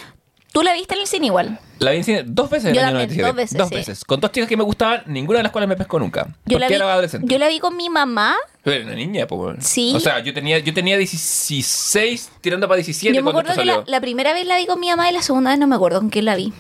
tú 0.52 0.64
la 0.64 0.74
viste 0.74 0.95
en 0.95 1.02
el 1.02 1.08
cine 1.08 1.28
igual. 1.28 1.60
la 1.80 1.91
vi 1.91 1.97
en 1.97 2.04
cine 2.04 2.24
dos 2.26 2.49
veces 2.49 2.72
en 2.72 2.78
el 2.78 2.84
año 2.84 2.99
también, 2.99 3.22
97. 3.22 3.58
dos 3.58 3.70
veces, 3.70 3.99
sí. 3.99 4.06
Con 4.06 4.20
dos 4.20 4.32
chicas 4.32 4.49
que 4.49 4.58
me 4.58 4.64
gustaban, 4.64 5.04
ninguna 5.06 5.39
de 5.39 5.43
las 5.43 5.52
cuales 5.52 5.70
me 5.70 5.76
pescó 5.78 5.97
nunca. 5.99 6.28
Yo 6.45 6.60
la, 6.60 6.68
vi, 6.68 6.74
era 6.74 6.91
adolescente. 6.91 7.28
yo 7.32 7.39
la 7.39 7.47
vi 7.47 7.60
con 7.60 7.78
mi 7.78 7.89
mamá. 7.89 8.36
Pero 8.64 8.86
una 8.86 8.95
niña, 8.95 9.28
pues. 9.28 9.66
Sí. 9.66 9.93
O 9.95 9.99
sea, 9.99 10.20
yo 10.20 10.34
tenía, 10.34 10.60
yo 10.60 10.74
tenía 10.74 10.97
16 10.97 12.32
tirando 12.41 12.68
para 12.68 12.78
17 12.78 13.16
Yo 13.16 13.24
me 13.24 13.32
cuando 13.32 13.52
acuerdo 13.52 13.84
que 13.84 13.91
la, 13.91 14.02
primera 14.02 14.34
vez 14.34 14.45
la 14.45 14.58
vi 14.58 14.66
con 14.66 14.80
mi 14.80 14.89
mamá 14.89 15.10
y 15.10 15.14
la 15.14 15.22
segunda 15.22 15.52
vez 15.52 15.60
no 15.60 15.68
me 15.68 15.76
acuerdo 15.76 15.99
con 15.99 16.10
quién 16.10 16.26
la 16.26 16.36
vi. 16.36 16.54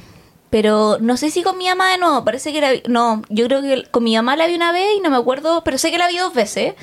Pero 0.49 0.97
no 0.99 1.15
sé 1.15 1.31
si 1.31 1.43
con 1.43 1.57
mi 1.57 1.67
mamá 1.67 1.91
de 1.91 1.97
nuevo, 1.97 2.25
parece 2.25 2.51
que 2.51 2.59
la 2.59 2.71
vi. 2.73 2.83
No, 2.87 3.21
yo 3.29 3.45
creo 3.45 3.61
que 3.61 3.83
con 3.89 4.03
mi 4.03 4.15
mamá 4.15 4.35
la 4.35 4.47
vi 4.47 4.55
una 4.55 4.71
vez 4.73 4.87
y 4.97 4.99
no 4.99 5.09
me 5.09 5.15
acuerdo, 5.17 5.63
pero 5.63 5.77
sé 5.77 5.91
que 5.91 5.97
la 5.97 6.07
vi 6.07 6.17
dos 6.17 6.33
veces. 6.33 6.73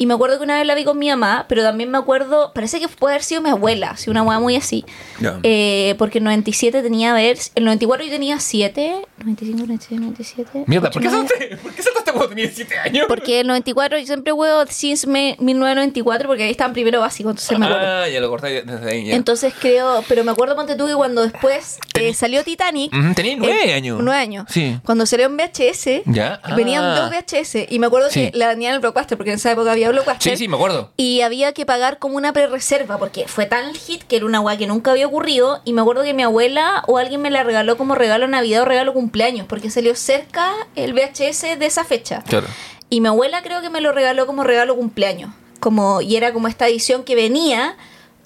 Y 0.00 0.06
me 0.06 0.14
acuerdo 0.14 0.38
que 0.38 0.44
una 0.44 0.56
vez 0.56 0.66
la 0.66 0.74
vi 0.74 0.84
con 0.84 0.98
mi 0.98 1.10
mamá, 1.10 1.44
pero 1.46 1.62
también 1.62 1.90
me 1.90 1.98
acuerdo, 1.98 2.52
parece 2.54 2.80
que 2.80 2.88
puede 2.88 3.16
haber 3.16 3.22
sido 3.22 3.42
mi 3.42 3.50
abuela, 3.50 3.98
si 3.98 4.08
una 4.08 4.20
abuela 4.20 4.40
muy 4.40 4.56
así. 4.56 4.86
Ya. 5.20 5.38
Eh, 5.42 5.94
porque 5.98 6.18
el 6.18 6.24
97 6.24 6.82
tenía, 6.82 7.10
a 7.10 7.14
ver, 7.14 7.36
el 7.54 7.64
94 7.66 8.06
yo 8.06 8.10
tenía 8.10 8.40
7, 8.40 9.02
95, 9.18 9.58
96, 9.66 10.00
97. 10.00 10.64
Mierda, 10.66 10.90
¿por 10.90 11.02
qué 11.02 11.08
89. 11.08 11.28
saltaste? 11.38 11.56
¿Por 11.62 11.74
qué 11.74 11.82
saltaste 11.82 12.12
cuando 12.12 12.28
tenías 12.30 12.52
7 12.54 12.78
años? 12.78 13.04
Porque 13.08 13.40
el 13.40 13.46
94 13.46 13.98
yo 13.98 14.06
siempre 14.06 14.32
huevo 14.32 14.64
since 14.70 15.06
me- 15.06 15.36
1994 15.38 16.28
porque 16.28 16.44
ahí 16.44 16.50
estaba 16.50 16.68
en 16.68 16.72
primero 16.72 17.00
básico, 17.00 17.28
entonces 17.28 17.58
me 17.58 17.66
acuerdo. 17.66 17.86
Ah, 17.86 18.08
ya 18.08 18.20
lo 18.20 18.30
corté 18.30 18.62
desde 18.62 18.90
ahí. 18.90 19.04
Ya. 19.06 19.14
Entonces 19.16 19.52
creo, 19.60 20.02
pero 20.08 20.24
me 20.24 20.30
acuerdo, 20.30 20.56
ponte 20.56 20.76
tú, 20.76 20.86
que 20.86 20.94
cuando 20.94 21.20
después 21.22 21.78
eh, 22.00 22.14
salió 22.14 22.42
Titanic. 22.42 22.90
Tenía 23.14 23.36
nueve 23.36 23.60
eh, 23.70 23.74
años. 23.74 24.00
Nueve 24.02 24.18
años. 24.18 24.46
Sí. 24.48 24.78
Cuando 24.82 25.04
salió 25.04 25.26
en 25.26 25.36
VHS, 25.36 26.04
Ya. 26.06 26.40
venían 26.56 26.84
Ah. 26.84 26.94
dos 27.00 27.10
VHS. 27.10 27.66
Y 27.68 27.78
me 27.78 27.86
acuerdo 27.88 28.08
Sí. 28.08 28.30
que 28.30 28.38
la 28.38 28.48
vendían 28.48 28.70
en 28.70 28.74
el 28.76 28.80
Blockbuster, 28.80 29.18
porque 29.18 29.32
en 29.32 29.36
esa 29.36 29.52
época 29.52 29.72
había 29.72 29.89
Sí, 30.18 30.36
sí, 30.36 30.48
me 30.48 30.56
acuerdo. 30.56 30.92
Y 30.96 31.20
había 31.22 31.52
que 31.52 31.66
pagar 31.66 31.98
como 31.98 32.16
una 32.16 32.32
pre-reserva, 32.32 32.98
porque 32.98 33.26
fue 33.28 33.46
tan 33.46 33.74
hit 33.74 34.02
que 34.04 34.16
era 34.16 34.26
una 34.26 34.40
weá 34.40 34.56
que 34.56 34.66
nunca 34.66 34.90
había 34.90 35.06
ocurrido. 35.06 35.60
Y 35.64 35.72
me 35.72 35.80
acuerdo 35.80 36.02
que 36.02 36.14
mi 36.14 36.22
abuela 36.22 36.82
o 36.86 36.98
alguien 36.98 37.20
me 37.22 37.30
la 37.30 37.42
regaló 37.42 37.76
como 37.76 37.94
regalo 37.94 38.26
Navidad 38.28 38.62
o 38.62 38.64
regalo 38.64 38.92
cumpleaños, 38.92 39.46
porque 39.46 39.70
salió 39.70 39.94
cerca 39.94 40.50
el 40.76 40.92
VHS 40.94 41.58
de 41.58 41.66
esa 41.66 41.84
fecha. 41.84 42.22
Claro. 42.26 42.46
Y 42.88 43.00
mi 43.00 43.08
abuela 43.08 43.42
creo 43.42 43.60
que 43.62 43.70
me 43.70 43.80
lo 43.80 43.92
regaló 43.92 44.26
como 44.26 44.44
regalo 44.44 44.76
cumpleaños. 44.76 45.30
Como, 45.60 46.00
y 46.00 46.16
era 46.16 46.32
como 46.32 46.48
esta 46.48 46.66
edición 46.68 47.04
que 47.04 47.14
venía 47.14 47.76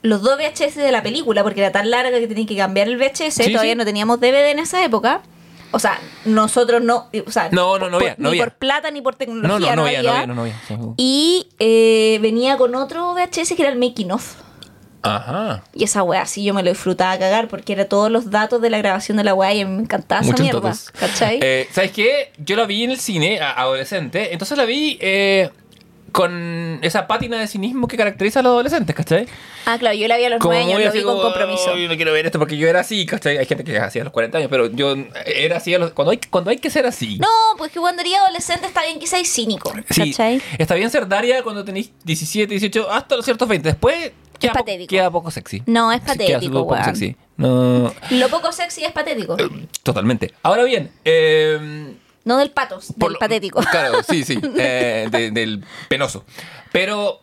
los 0.02 0.22
dos 0.22 0.36
VHS 0.38 0.76
de 0.76 0.92
la 0.92 1.02
película, 1.02 1.42
porque 1.42 1.60
era 1.60 1.72
tan 1.72 1.90
larga 1.90 2.18
que 2.18 2.26
tenían 2.26 2.46
que 2.46 2.56
cambiar 2.56 2.88
el 2.88 2.96
VHS, 2.98 3.34
Sí, 3.34 3.52
todavía 3.52 3.72
sí. 3.72 3.78
no 3.78 3.84
teníamos 3.84 4.20
DVD 4.20 4.50
en 4.50 4.58
esa 4.58 4.84
época. 4.84 5.22
O 5.74 5.78
sea, 5.80 5.98
nosotros 6.24 6.82
no, 6.82 7.08
o 7.26 7.30
sea, 7.32 7.48
No, 7.50 7.78
no, 7.78 7.90
no 7.90 7.98
por- 7.98 8.02
había, 8.02 8.14
no 8.18 8.30
ni 8.30 8.38
había. 8.38 8.44
por 8.44 8.54
plata 8.58 8.90
ni 8.92 9.00
por 9.02 9.16
tecnología. 9.16 9.48
No, 9.48 9.58
no, 9.58 9.74
no 9.82 9.86
había, 9.86 10.02
no 10.02 10.12
había. 10.12 10.26
no 10.28 10.40
había. 10.42 10.60
sí. 10.68 10.74
Y 10.96 11.48
eh, 11.58 12.18
venía 12.22 12.56
con 12.56 12.74
otro 12.76 13.12
VHS 13.14 13.54
que 13.56 13.62
era 13.62 13.72
el 13.72 13.78
Making 13.78 14.12
of. 14.12 14.34
Ajá. 15.02 15.62
Y 15.74 15.84
esa 15.84 16.02
weá 16.02 16.24
sí 16.24 16.42
yo 16.44 16.54
me 16.54 16.62
lo 16.62 16.70
disfrutaba 16.70 17.12
a 17.12 17.18
cagar 17.18 17.48
porque 17.48 17.74
era 17.74 17.86
todos 17.86 18.10
los 18.10 18.30
datos 18.30 18.62
de 18.62 18.70
la 18.70 18.78
grabación 18.78 19.18
de 19.18 19.24
la 19.24 19.34
weá 19.34 19.52
y 19.52 19.64
me 19.66 19.82
encantaba 19.82 20.22
esa 20.22 20.30
Muchos 20.30 20.42
mierda. 20.44 20.60
datos. 20.60 20.90
¿Cachai? 20.98 21.40
Eh, 21.42 21.68
¿Sabes 21.72 21.90
qué? 21.90 22.32
Yo 22.38 22.56
la 22.56 22.64
vi 22.64 22.84
en 22.84 22.90
el 22.92 22.98
cine, 22.98 23.38
adolescente, 23.40 24.32
entonces 24.32 24.56
la 24.56 24.64
vi 24.64 24.96
eh, 25.02 25.50
con 26.14 26.78
esa 26.82 27.08
pátina 27.08 27.40
de 27.40 27.48
cinismo 27.48 27.88
que 27.88 27.96
caracteriza 27.96 28.38
a 28.38 28.42
los 28.44 28.52
adolescentes, 28.52 28.94
¿cachai? 28.94 29.26
ah, 29.66 29.76
claro, 29.80 29.96
yo 29.96 30.06
la 30.06 30.16
vi 30.16 30.24
a 30.26 30.30
los 30.30 30.38
Como 30.38 30.54
nueve 30.54 30.64
años, 30.72 30.78
muy 30.78 30.84
lo 30.84 30.92
vi 30.92 31.02
con 31.02 31.20
compromiso. 31.20 31.72
"Ay, 31.74 31.88
no 31.88 31.96
quiero 31.96 32.12
ver 32.12 32.24
esto 32.26 32.38
porque 32.38 32.56
yo 32.56 32.68
era 32.68 32.80
así, 32.80 33.04
¿cachai? 33.04 33.36
Hay 33.38 33.46
gente 33.46 33.64
que 33.64 33.74
es 33.76 33.82
así 33.82 33.98
a 33.98 34.04
los 34.04 34.12
40 34.12 34.38
años, 34.38 34.48
pero 34.48 34.70
yo 34.70 34.94
era 35.26 35.56
así 35.56 35.74
a 35.74 35.78
los, 35.80 35.90
cuando, 35.90 36.12
hay, 36.12 36.20
cuando 36.30 36.50
hay 36.50 36.58
que 36.58 36.70
ser 36.70 36.86
así. 36.86 37.18
No, 37.18 37.26
pues 37.58 37.72
que 37.72 37.80
cuando 37.80 38.00
eres 38.02 38.14
adolescente 38.14 38.66
está 38.68 38.82
bien 38.84 39.00
que 39.00 39.08
seas 39.08 39.26
cínico. 39.28 39.72
Sí, 39.90 40.12
¿Cachai? 40.12 40.40
está 40.56 40.76
bien 40.76 40.88
ser 40.88 41.08
Daria 41.08 41.42
cuando 41.42 41.64
tenéis 41.64 41.90
17, 42.04 42.48
18, 42.48 42.90
hasta 42.92 43.16
los 43.16 43.24
ciertos 43.24 43.48
20. 43.48 43.68
Después 43.70 44.12
queda, 44.38 44.52
po- 44.52 44.58
patético. 44.60 44.90
queda 44.90 45.10
poco 45.10 45.30
sexy. 45.32 45.62
No, 45.66 45.90
es 45.90 45.98
Sí, 46.00 46.04
queda 46.06 46.12
patético, 46.38 46.58
súper 46.60 46.78
poco 46.78 46.84
sexy. 46.84 47.16
No, 47.36 47.92
Lo 48.10 48.28
poco 48.28 48.52
sexy 48.52 48.84
es 48.84 48.92
patético. 48.92 49.36
totalmente. 49.82 50.32
Ahora 50.44 50.62
bien, 50.62 50.92
eh, 51.04 51.94
No 52.24 52.38
del 52.38 52.50
patos, 52.50 52.86
Por 52.98 53.10
del 53.10 53.12
lo- 53.14 53.18
patético. 53.18 53.60
Claro, 53.70 54.02
sí, 54.02 54.24
sí. 54.24 54.38
eh, 54.58 55.08
de- 55.10 55.30
del 55.30 55.64
penoso. 55.88 56.24
Pero, 56.72 57.20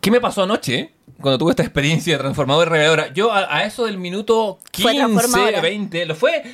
¿qué 0.00 0.10
me 0.10 0.20
pasó 0.20 0.42
anoche? 0.42 0.92
Cuando 1.20 1.38
tuve 1.38 1.50
esta 1.50 1.62
experiencia 1.64 2.16
transformadora 2.18 2.68
y 2.68 2.72
reveladora. 2.72 3.12
Yo 3.12 3.32
a, 3.32 3.54
a 3.56 3.64
eso 3.64 3.86
del 3.86 3.98
minuto 3.98 4.60
Fue 4.72 4.92
15, 4.92 4.98
transformadora. 5.08 5.60
20, 5.60 6.06
lo 6.06 6.14
fue. 6.14 6.44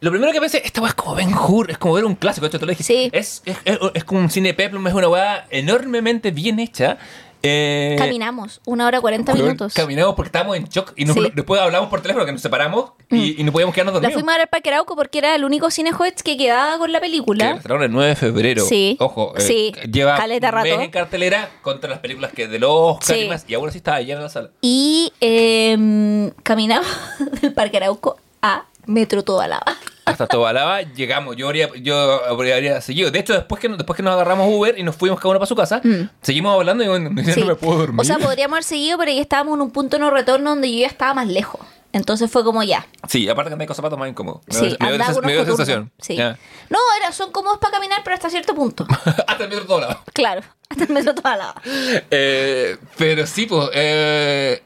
Lo 0.00 0.10
primero 0.10 0.32
que 0.32 0.40
pensé, 0.40 0.62
esta 0.64 0.80
weá 0.80 0.90
es 0.90 0.94
como 0.94 1.14
Ben 1.16 1.34
Hur, 1.34 1.70
es 1.70 1.78
como 1.78 1.94
ver 1.94 2.04
un 2.04 2.14
clásico. 2.14 2.44
De 2.44 2.48
hecho, 2.48 2.58
te 2.60 2.66
lo 2.66 2.70
dije. 2.70 2.84
Sí. 2.84 3.08
Es, 3.12 3.42
es, 3.44 3.56
es- 3.64 3.78
es 3.94 4.04
como 4.04 4.20
un 4.20 4.30
cine 4.30 4.54
peplum, 4.54 4.86
es 4.86 4.94
una 4.94 5.08
weá 5.08 5.46
enormemente 5.50 6.30
bien 6.30 6.60
hecha. 6.60 6.98
Eh, 7.46 7.94
Caminamos 7.98 8.60
una 8.64 8.86
hora 8.86 9.00
40 9.00 9.32
weón, 9.32 9.44
minutos. 9.44 9.74
Caminamos 9.74 10.14
porque 10.14 10.28
estábamos 10.28 10.56
en 10.56 10.64
shock 10.64 10.92
y 10.96 11.04
nos- 11.04 11.14
Sí. 11.14 11.30
después 11.34 11.60
hablamos 11.60 11.90
por 11.90 12.00
teléfono 12.00 12.24
que 12.24 12.32
nos 12.32 12.40
separamos 12.40 12.92
y, 13.10 13.38
y 13.40 13.44
no 13.44 13.52
podíamos 13.52 13.74
quedarnos 13.74 13.92
La 13.94 14.00
dormidos. 14.00 14.14
fuimos 14.14 14.32
a 14.32 14.36
ver 14.36 14.40
al 14.42 14.48
Parque 14.48 14.70
Arauco 14.70 14.96
porque 14.96 15.18
era 15.18 15.34
el 15.34 15.44
único 15.44 15.70
cine 15.70 15.92
que 16.22 16.36
quedaba 16.38 16.78
con 16.78 16.90
la 16.90 16.98
Que 17.00 17.06
película. 17.06 17.44
la 17.50 17.56
estrenaron 17.56 17.84
el 17.84 17.92
9 17.92 18.08
de 18.08 18.16
febrero. 18.16 18.64
Sí. 18.64 18.96
Ojo, 18.98 19.34
eh, 19.36 19.40
Sí. 19.42 19.72
lleva 19.92 20.16
Caleta 20.16 20.50
mes 20.52 20.64
en 20.86 20.90
cartelera 20.90 21.50
contra 21.62 21.90
las 21.90 21.98
películas 21.98 22.32
que 22.32 22.48
de 22.48 22.58
los 22.58 22.96
Sí. 23.02 23.12
y. 23.12 23.44
Y 23.46 23.54
aún 23.54 23.68
así 23.68 23.76
estaba 23.78 24.00
llena 24.00 24.22
la 24.22 24.28
sala. 24.30 24.50
Y 24.62 25.12
eh, 25.20 26.32
caminamos 26.42 26.88
del 27.42 27.52
Parque 27.52 27.76
Arauco 27.76 28.16
a 28.40 28.64
Metro 28.86 29.22
Toda 29.22 29.48
Lava. 29.48 29.76
Hasta 30.04 30.26
Tobalaba 30.26 30.82
llegamos. 30.82 31.36
Yo 31.36 31.46
habría, 31.46 31.70
yo 31.76 32.24
habría 32.26 32.80
seguido. 32.80 33.10
De 33.10 33.18
hecho, 33.18 33.32
después 33.32 33.60
que, 33.60 33.68
después 33.68 33.96
que 33.96 34.02
nos 34.02 34.12
agarramos 34.14 34.48
Uber 34.52 34.78
y 34.78 34.82
nos 34.82 34.96
fuimos 34.96 35.18
cada 35.18 35.30
uno 35.30 35.38
para 35.40 35.46
su 35.46 35.56
casa, 35.56 35.80
seguimos 36.22 36.54
hablando 36.54 36.84
y 36.84 36.88
bueno, 36.88 37.10
Mm. 37.10 37.24
Sí. 37.34 37.40
no 37.40 37.46
me 37.46 37.54
puedo 37.54 37.78
dormir. 37.78 38.00
O 38.00 38.04
sea, 38.04 38.18
podríamos 38.18 38.54
haber 38.54 38.64
seguido, 38.64 38.98
pero 38.98 39.10
ya 39.12 39.20
estábamos 39.20 39.54
en 39.56 39.62
un 39.62 39.70
punto 39.70 39.98
no 39.98 40.10
retorno 40.10 40.50
donde 40.50 40.70
yo 40.72 40.80
ya 40.80 40.86
estaba 40.88 41.14
más 41.14 41.26
lejos. 41.28 41.60
Entonces 41.92 42.28
fue 42.28 42.42
como 42.42 42.60
ya. 42.64 42.84
Sí, 43.08 43.28
aparte 43.28 43.50
que 43.50 43.52
andé 43.52 43.66
con 43.66 43.76
zapatos 43.76 43.96
más 43.96 44.08
incómodos. 44.08 44.40
Me 44.48 44.54
Sí, 44.54 44.60
dio- 44.66 44.76
me 44.80 44.98
dio, 44.98 45.22
me 45.22 45.32
dio 45.32 45.44
sensación. 45.46 45.92
Sí. 46.00 46.16
No, 46.18 46.78
era, 47.00 47.12
son 47.12 47.30
cómodos 47.30 47.58
para 47.58 47.74
caminar, 47.74 48.00
pero 48.02 48.14
hasta 48.14 48.28
cierto 48.30 48.52
punto. 48.54 48.84
Hasta 49.28 49.44
el 49.44 49.48
metro 49.48 49.64
Tobalaba. 49.64 50.02
claro, 50.12 50.42
hasta 50.68 50.84
el 50.84 50.90
Metro 50.90 51.14
Toda 51.14 51.36
Lava. 51.36 51.62
Eh, 52.10 52.76
pero 52.98 53.26
sí, 53.28 53.46
pues, 53.46 53.68
eh, 53.74 54.62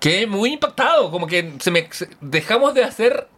quedé 0.00 0.26
muy 0.26 0.54
impactado. 0.54 1.10
Como 1.12 1.28
que 1.28 1.52
se 1.60 1.70
me 1.70 1.88
se- 1.92 2.08
dejamos 2.20 2.74
de 2.74 2.82
hacer 2.82 3.28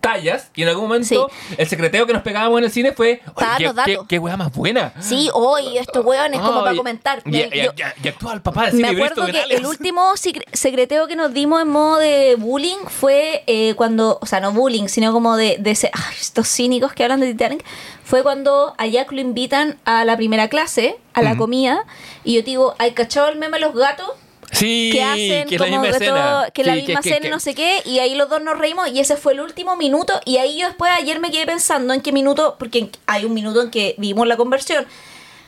tallas 0.00 0.50
y 0.54 0.62
en 0.62 0.68
algún 0.68 0.84
momento 0.84 1.28
el 1.58 1.68
secreteo 1.68 2.06
que 2.06 2.12
nos 2.12 2.22
pegábamos 2.22 2.58
en 2.58 2.64
el 2.64 2.70
cine 2.70 2.92
fue 2.92 3.20
"Oye, 3.26 3.32
Para 3.34 3.56
qué, 3.58 3.70
qué, 3.84 3.98
qué 4.08 4.18
wea 4.18 4.36
más 4.36 4.52
buena. 4.52 4.92
Sí, 5.00 5.28
hoy 5.34 5.76
estos 5.78 6.04
hueones 6.04 6.40
como 6.40 6.62
para 6.62 6.76
comentar. 6.76 7.22
Y, 7.26 7.30
Me- 7.30 7.38
y- 7.52 7.62
yo- 7.64 7.72
y- 7.76 8.06
y 8.06 8.08
actúa 8.08 8.32
el 8.34 8.40
papá 8.42 8.62
Me 8.66 8.70
cine 8.72 8.88
acuerdo 8.88 9.24
Bristo 9.24 9.46
que 9.48 9.54
el 9.54 9.66
último 9.66 10.12
secre- 10.14 10.44
secreteo 10.52 11.06
que 11.06 11.16
nos 11.16 11.32
dimos 11.34 11.60
en 11.62 11.68
modo 11.68 11.98
de 11.98 12.36
bullying 12.38 12.78
fue 12.88 13.44
eh, 13.46 13.74
cuando, 13.76 14.18
o 14.20 14.26
sea, 14.26 14.40
no 14.40 14.52
bullying, 14.52 14.88
sino 14.88 15.12
como 15.12 15.36
de, 15.36 15.56
de 15.58 15.70
ese- 15.72 15.90
ay, 15.92 16.14
estos 16.20 16.48
cínicos 16.48 16.92
que 16.92 17.02
hablan 17.04 17.20
de 17.20 17.26
Titanic, 17.32 17.64
fue 18.04 18.22
cuando 18.22 18.74
a 18.78 18.86
Jack 18.86 19.12
lo 19.12 19.20
invitan 19.20 19.78
a 19.84 20.04
la 20.04 20.16
primera 20.16 20.48
clase, 20.48 20.96
a 21.14 21.22
la 21.22 21.36
comida, 21.36 21.84
y 22.24 22.34
yo 22.34 22.42
digo, 22.42 22.74
¿hay 22.78 22.92
cachado 22.92 23.28
el 23.28 23.36
meme 23.38 23.58
de 23.58 23.66
los 23.66 23.74
gatos? 23.74 24.08
Sí, 24.52 24.90
que 24.92 25.02
hacen 25.02 25.48
que 25.48 25.54
es 25.54 25.60
la 25.60 25.66
como 25.66 25.80
misma 25.82 25.98
que, 25.98 26.04
escena. 26.04 26.22
todo- 26.42 26.52
que 26.52 26.64
la 26.64 26.74
misma 26.74 27.00
que- 27.00 27.08
escena 27.10 27.20
que- 27.24 27.30
no 27.30 27.40
sé 27.40 27.54
qué 27.54 27.82
y 27.84 27.98
ahí 28.00 28.14
los 28.14 28.28
dos 28.28 28.42
nos 28.42 28.58
reímos 28.58 28.88
y 28.90 29.00
ese 29.00 29.16
fue 29.16 29.32
el 29.34 29.40
último 29.40 29.76
minuto 29.76 30.20
y 30.24 30.38
ahí 30.38 30.58
yo 30.58 30.66
después 30.66 30.90
ayer 30.92 31.20
me 31.20 31.30
quedé 31.30 31.46
pensando 31.46 31.94
en 31.94 32.00
qué 32.00 32.12
minuto 32.12 32.56
porque 32.58 32.90
hay 33.06 33.24
un 33.24 33.32
minuto 33.34 33.62
en 33.62 33.70
que 33.70 33.94
vivimos 33.98 34.26
la 34.26 34.36
conversión 34.36 34.86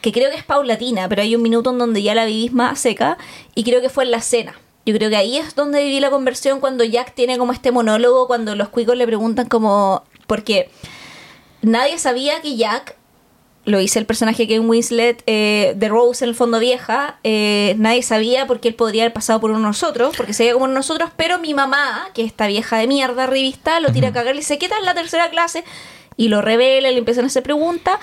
que 0.01 0.13
creo 0.13 0.31
que 0.31 0.37
es 0.37 0.45
paulatina 0.45 1.09
pero 1.09 1.23
hay 1.23 1.35
un 1.35 1.43
minuto 1.43 1.71
en 1.71 1.79
donde 1.79 2.03
ya 2.03 2.15
la 2.15 2.25
vivís 2.27 2.53
más 2.53 2.79
seca 2.79 3.19
y 3.55 3.65
creo 3.65 3.81
que 3.81 3.89
fue 3.89 4.05
en 4.05 4.13
la 4.13 4.21
cena 4.21 4.55
yo 4.87 4.95
creo 4.97 5.11
que 5.11 5.17
ahí 5.17 5.37
es 5.37 5.55
donde 5.55 5.83
viví 5.85 6.01
la 6.01 6.11
conversión 6.11 6.61
cuando 6.61 6.83
Jack 6.85 7.15
tiene 7.15 7.39
como 7.39 7.53
este 7.53 7.71
monólogo 7.73 8.27
cuando 8.27 8.55
los 8.57 8.69
cuicos 8.69 8.97
le 8.97 9.07
preguntan 9.07 9.49
como 9.49 10.05
porque 10.27 10.71
nadie 11.61 11.99
sabía 11.99 12.41
que 12.41 12.57
Jack 12.57 12.97
lo 13.65 13.81
hice 13.81 13.99
el 13.99 14.07
personaje 14.07 14.49
que 14.49 14.57
en 14.57 14.69
Winslet 14.69 15.23
eh, 15.27 15.75
de 15.77 15.89
Rose 15.89 16.25
en 16.25 16.31
el 16.31 16.35
fondo 16.35 16.59
vieja 16.59 17.19
eh, 17.23 17.75
nadie 17.79 18.03
sabía 18.03 18.47
porque 18.47 18.69
él 18.69 18.75
podría 18.75 19.05
haber 19.05 19.13
pasado 19.13 19.41
por 19.41 19.51
uno 19.51 19.61
de 19.61 19.67
nosotros 19.67 20.15
porque 20.17 20.33
se 20.33 20.43
veía 20.43 20.55
como 20.55 20.67
nosotros 20.67 21.11
pero 21.17 21.39
mi 21.39 21.55
mamá 21.55 22.09
que 22.15 22.25
esta 22.25 22.49
vieja 22.49 22.79
de 22.79 22.89
mierda 22.89 23.27
revista 23.27 23.79
lo 23.81 23.93
tira 23.93 24.09
a 24.09 24.13
cagar 24.13 24.35
y 24.35 24.39
le 24.39 24.41
dice 24.41 24.59
¿qué 24.59 24.69
tal 24.69 24.85
la 24.85 24.95
tercera 24.95 25.31
clase? 25.31 25.65
y 26.17 26.29
lo 26.29 26.43
revela 26.43 26.91
le 26.91 26.99
empiezan 26.99 27.25
a 27.25 27.29
hacer 27.29 27.43
preguntas 27.43 27.99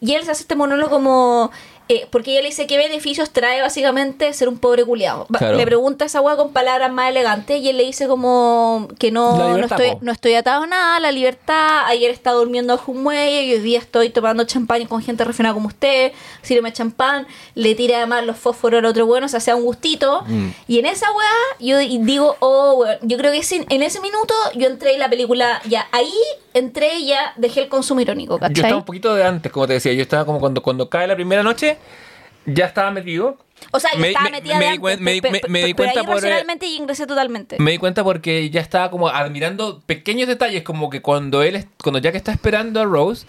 y 0.00 0.14
él 0.14 0.24
se 0.24 0.32
hace 0.32 0.42
este 0.42 0.56
monólogo 0.56 0.90
como 0.90 1.52
eh, 1.88 2.06
porque 2.10 2.32
ella 2.32 2.42
le 2.42 2.48
dice 2.48 2.66
qué 2.66 2.76
beneficios 2.76 3.30
trae 3.30 3.60
básicamente 3.62 4.32
ser 4.32 4.48
un 4.48 4.58
pobre 4.58 4.84
culiado 4.84 5.26
Claro. 5.38 5.56
le 5.56 5.64
pregunta 5.64 6.04
a 6.04 6.06
esa 6.06 6.20
weá 6.20 6.36
con 6.36 6.52
palabras 6.52 6.90
más 6.92 7.10
elegantes 7.10 7.60
y 7.62 7.68
él 7.68 7.76
le 7.76 7.84
dice 7.84 8.08
como 8.08 8.88
que 8.98 9.10
no, 9.12 9.56
no 9.56 9.64
estoy, 9.66 9.92
no 10.00 10.10
estoy 10.12 10.34
atado 10.34 10.64
a 10.64 10.66
nada, 10.66 11.00
la 11.00 11.12
libertad. 11.12 11.84
Ayer 11.86 12.10
estaba 12.10 12.36
durmiendo 12.38 12.76
bajo 12.76 12.90
un 12.92 13.02
muelle 13.02 13.42
y 13.44 13.52
hoy 13.54 13.60
día 13.60 13.78
estoy 13.78 14.10
tomando 14.10 14.44
champán 14.44 14.84
con 14.86 15.00
gente 15.02 15.22
refinada 15.24 15.54
como 15.54 15.68
usted. 15.68 16.12
Sírveme 16.42 16.72
champán, 16.72 17.26
le 17.54 17.74
tira 17.74 17.98
además 17.98 18.24
los 18.24 18.36
fósforos 18.36 18.78
al 18.78 18.84
otro 18.86 19.06
bueno, 19.06 19.26
o 19.26 19.28
sea, 19.28 19.40
sea 19.40 19.54
un 19.56 19.62
gustito. 19.64 20.22
Mm. 20.26 20.48
Y 20.68 20.78
en 20.80 20.86
esa 20.86 21.06
weá, 21.12 21.28
yo 21.60 21.78
di- 21.78 21.98
digo, 22.02 22.36
oh, 22.40 22.74
weón, 22.74 22.96
yo 23.02 23.16
creo 23.16 23.32
que 23.32 23.40
en 23.68 23.82
ese 23.82 24.00
minuto 24.00 24.34
yo 24.54 24.66
entré 24.66 24.94
en 24.94 24.98
la 25.00 25.08
película, 25.08 25.60
ya 25.66 25.86
ahí 25.92 26.12
entré 26.58 26.96
y 26.98 27.06
ya 27.08 27.32
dejé 27.36 27.62
el 27.62 27.68
consumo 27.68 28.00
irónico, 28.00 28.34
Yo 28.34 28.40
¿cachai? 28.40 28.54
estaba 28.56 28.76
un 28.76 28.84
poquito 28.84 29.14
de 29.14 29.24
antes, 29.24 29.50
como 29.52 29.66
te 29.66 29.74
decía. 29.74 29.92
Yo 29.92 30.02
estaba 30.02 30.24
como 30.24 30.40
cuando, 30.40 30.62
cuando 30.62 30.88
cae 30.88 31.06
la 31.06 31.14
primera 31.16 31.42
noche, 31.42 31.76
ya 32.46 32.66
estaba 32.66 32.90
metido. 32.90 33.36
O 33.72 33.80
sea, 33.80 33.90
yo 33.94 34.00
Me- 34.00 34.08
estaba 34.08 34.24
me- 34.26 34.30
metida 34.32 34.58
me 34.58 34.64
de 34.64 34.70
antes, 34.72 35.00
me 35.00 35.12
di- 35.12 35.20
pe- 35.20 35.30
me- 35.30 35.40
pe- 35.40 35.48
me 35.48 35.58
di 35.64 35.74
pero 35.74 35.76
cuenta 35.76 36.00
ahí 36.00 36.06
por, 36.06 36.14
eh, 36.16 36.20
racionalmente 36.20 36.66
y 36.66 36.76
ingresé 36.76 37.06
totalmente. 37.06 37.56
Me 37.58 37.70
di 37.72 37.78
cuenta 37.78 38.04
porque 38.04 38.50
ya 38.50 38.60
estaba 38.60 38.90
como 38.90 39.08
admirando 39.08 39.82
pequeños 39.86 40.28
detalles, 40.28 40.62
como 40.62 40.90
que 40.90 41.00
cuando 41.02 41.42
él, 41.42 41.66
cuando 41.82 41.98
Jack 41.98 42.14
está 42.16 42.32
esperando 42.32 42.80
a 42.80 42.84
Rose, 42.84 43.26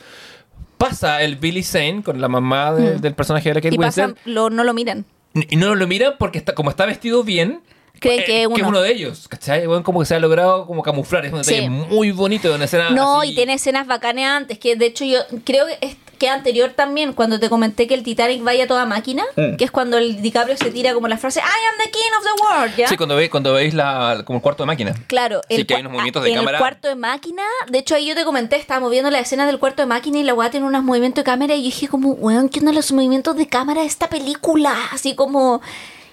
pasa 0.77 1.21
el 1.21 1.37
Billy 1.37 1.63
Zane 1.63 2.03
con 2.03 2.21
la 2.21 2.27
mamá 2.27 2.73
de- 2.73 2.99
del 2.99 3.13
personaje 3.15 3.49
de 3.49 3.55
la 3.55 3.61
Kate 3.61 3.71
Mm. 3.77 3.81
y 3.81 3.83
pasan, 3.85 4.09
Winslet 4.11 4.25
lo, 4.35 4.49
no 4.49 4.63
lo 4.63 4.73
miran. 4.73 5.05
y 5.33 5.55
no 5.55 5.73
lo 5.75 5.87
miran 5.87 6.13
porque 6.19 6.37
está, 6.39 6.53
como 6.53 6.69
está 6.69 6.85
vestido 6.85 7.23
bien. 7.23 7.61
Creen 7.99 8.19
eh, 8.21 8.25
que 8.25 8.41
es 8.41 8.47
uno. 8.47 8.81
de 8.81 8.91
ellos, 8.91 9.27
¿cachai? 9.27 9.65
Bueno, 9.67 9.83
como 9.83 9.99
que 9.99 10.05
se 10.05 10.15
ha 10.15 10.19
logrado 10.19 10.65
como 10.67 10.83
camuflar, 10.83 11.25
es 11.25 11.33
un 11.33 11.39
detalle 11.39 11.61
Sí. 11.63 11.69
muy 11.69 12.11
bonito 12.11 12.47
de 12.49 12.55
una 12.55 12.65
escena 12.65 12.89
No, 12.91 13.21
así. 13.21 13.31
y 13.31 13.35
tiene 13.35 13.53
escenas 13.53 13.87
bacanas 13.87 14.25
antes, 14.37 14.59
que 14.59 14.75
de 14.75 14.85
hecho 14.85 15.05
yo 15.05 15.19
creo 15.43 15.65
que 15.67 15.77
es 15.81 15.95
que 16.17 16.29
anterior 16.29 16.71
también, 16.75 17.13
cuando 17.13 17.39
te 17.39 17.47
comenté 17.47 17.85
que 17.85 17.93
el 17.93 18.01
Titanic 18.01 18.41
vaya 18.43 18.65
toda 18.65 18.85
máquina, 18.87 19.23
Mm. 19.35 19.55
que 19.55 19.63
es 19.65 19.69
cuando 19.69 19.99
el 19.99 20.19
DiCaprio 20.19 20.57
se 20.57 20.71
tira 20.71 20.95
como 20.95 21.07
la 21.07 21.15
frase 21.19 21.39
I 21.39 21.43
am 21.43 21.77
the 21.85 21.91
king 21.91 22.09
of 22.17 22.23
the 22.23 22.43
world, 22.43 22.75
¿ya? 22.75 22.87
Sí, 22.87 22.97
cuando, 22.97 23.15
ve, 23.15 23.29
cuando 23.29 23.53
veis 23.53 23.75
la, 23.75 24.23
como 24.25 24.37
el 24.37 24.41
cuarto 24.43 24.63
de 24.63 24.67
máquina. 24.67 24.95
Claro, 25.05 25.41
Sí, 25.47 25.53
el 25.57 25.67
que 25.67 25.75
hay 25.75 25.81
unos 25.81 25.91
movimientos 25.93 26.23
de 26.23 26.29
en 26.31 26.35
cámara. 26.37 26.57
el 26.57 26.61
cuarto 26.61 26.87
de 26.87 26.95
máquina, 26.95 27.43
de 27.69 27.77
hecho 27.77 27.93
ahí 27.93 28.07
yo 28.07 28.15
te 28.15 28.25
comenté, 28.25 28.55
estábamos 28.55 28.89
viendo 28.89 29.11
la 29.11 29.19
escena 29.19 29.45
del 29.45 29.59
cuarto 29.59 29.83
de 29.83 29.85
máquina 29.85 30.17
y 30.17 30.23
la 30.23 30.33
weá 30.33 30.49
tiene 30.49 30.65
unos 30.65 30.83
movimientos 30.83 31.23
de 31.23 31.25
cámara 31.31 31.53
y 31.53 31.59
yo 31.59 31.65
dije 31.65 31.87
como, 31.87 32.09
weón, 32.13 32.49
¿qué 32.49 32.61
onda 32.61 32.71
los 32.71 32.91
movimientos 32.91 33.35
de 33.37 33.47
cámara 33.47 33.81
de 33.81 33.87
esta 33.87 34.09
película? 34.09 34.75
Así 34.91 35.13
como... 35.13 35.61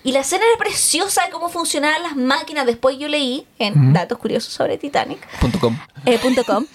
Y 0.04 0.12
la 0.12 0.20
escena 0.20 0.44
era 0.46 0.58
preciosa 0.58 1.24
de 1.24 1.30
cómo 1.32 1.48
funcionaban 1.48 2.02
las 2.02 2.14
máquinas. 2.14 2.66
Después 2.66 2.98
yo 2.98 3.08
leí 3.08 3.46
en 3.58 3.92
Datos 3.92 4.18
Curiosos 4.18 4.52
sobre 4.52 4.78
Titanic, 4.78 5.26
Punto 5.40 5.58
com. 5.58 5.76
eh, 6.04 6.18
punto 6.18 6.44
com, 6.44 6.66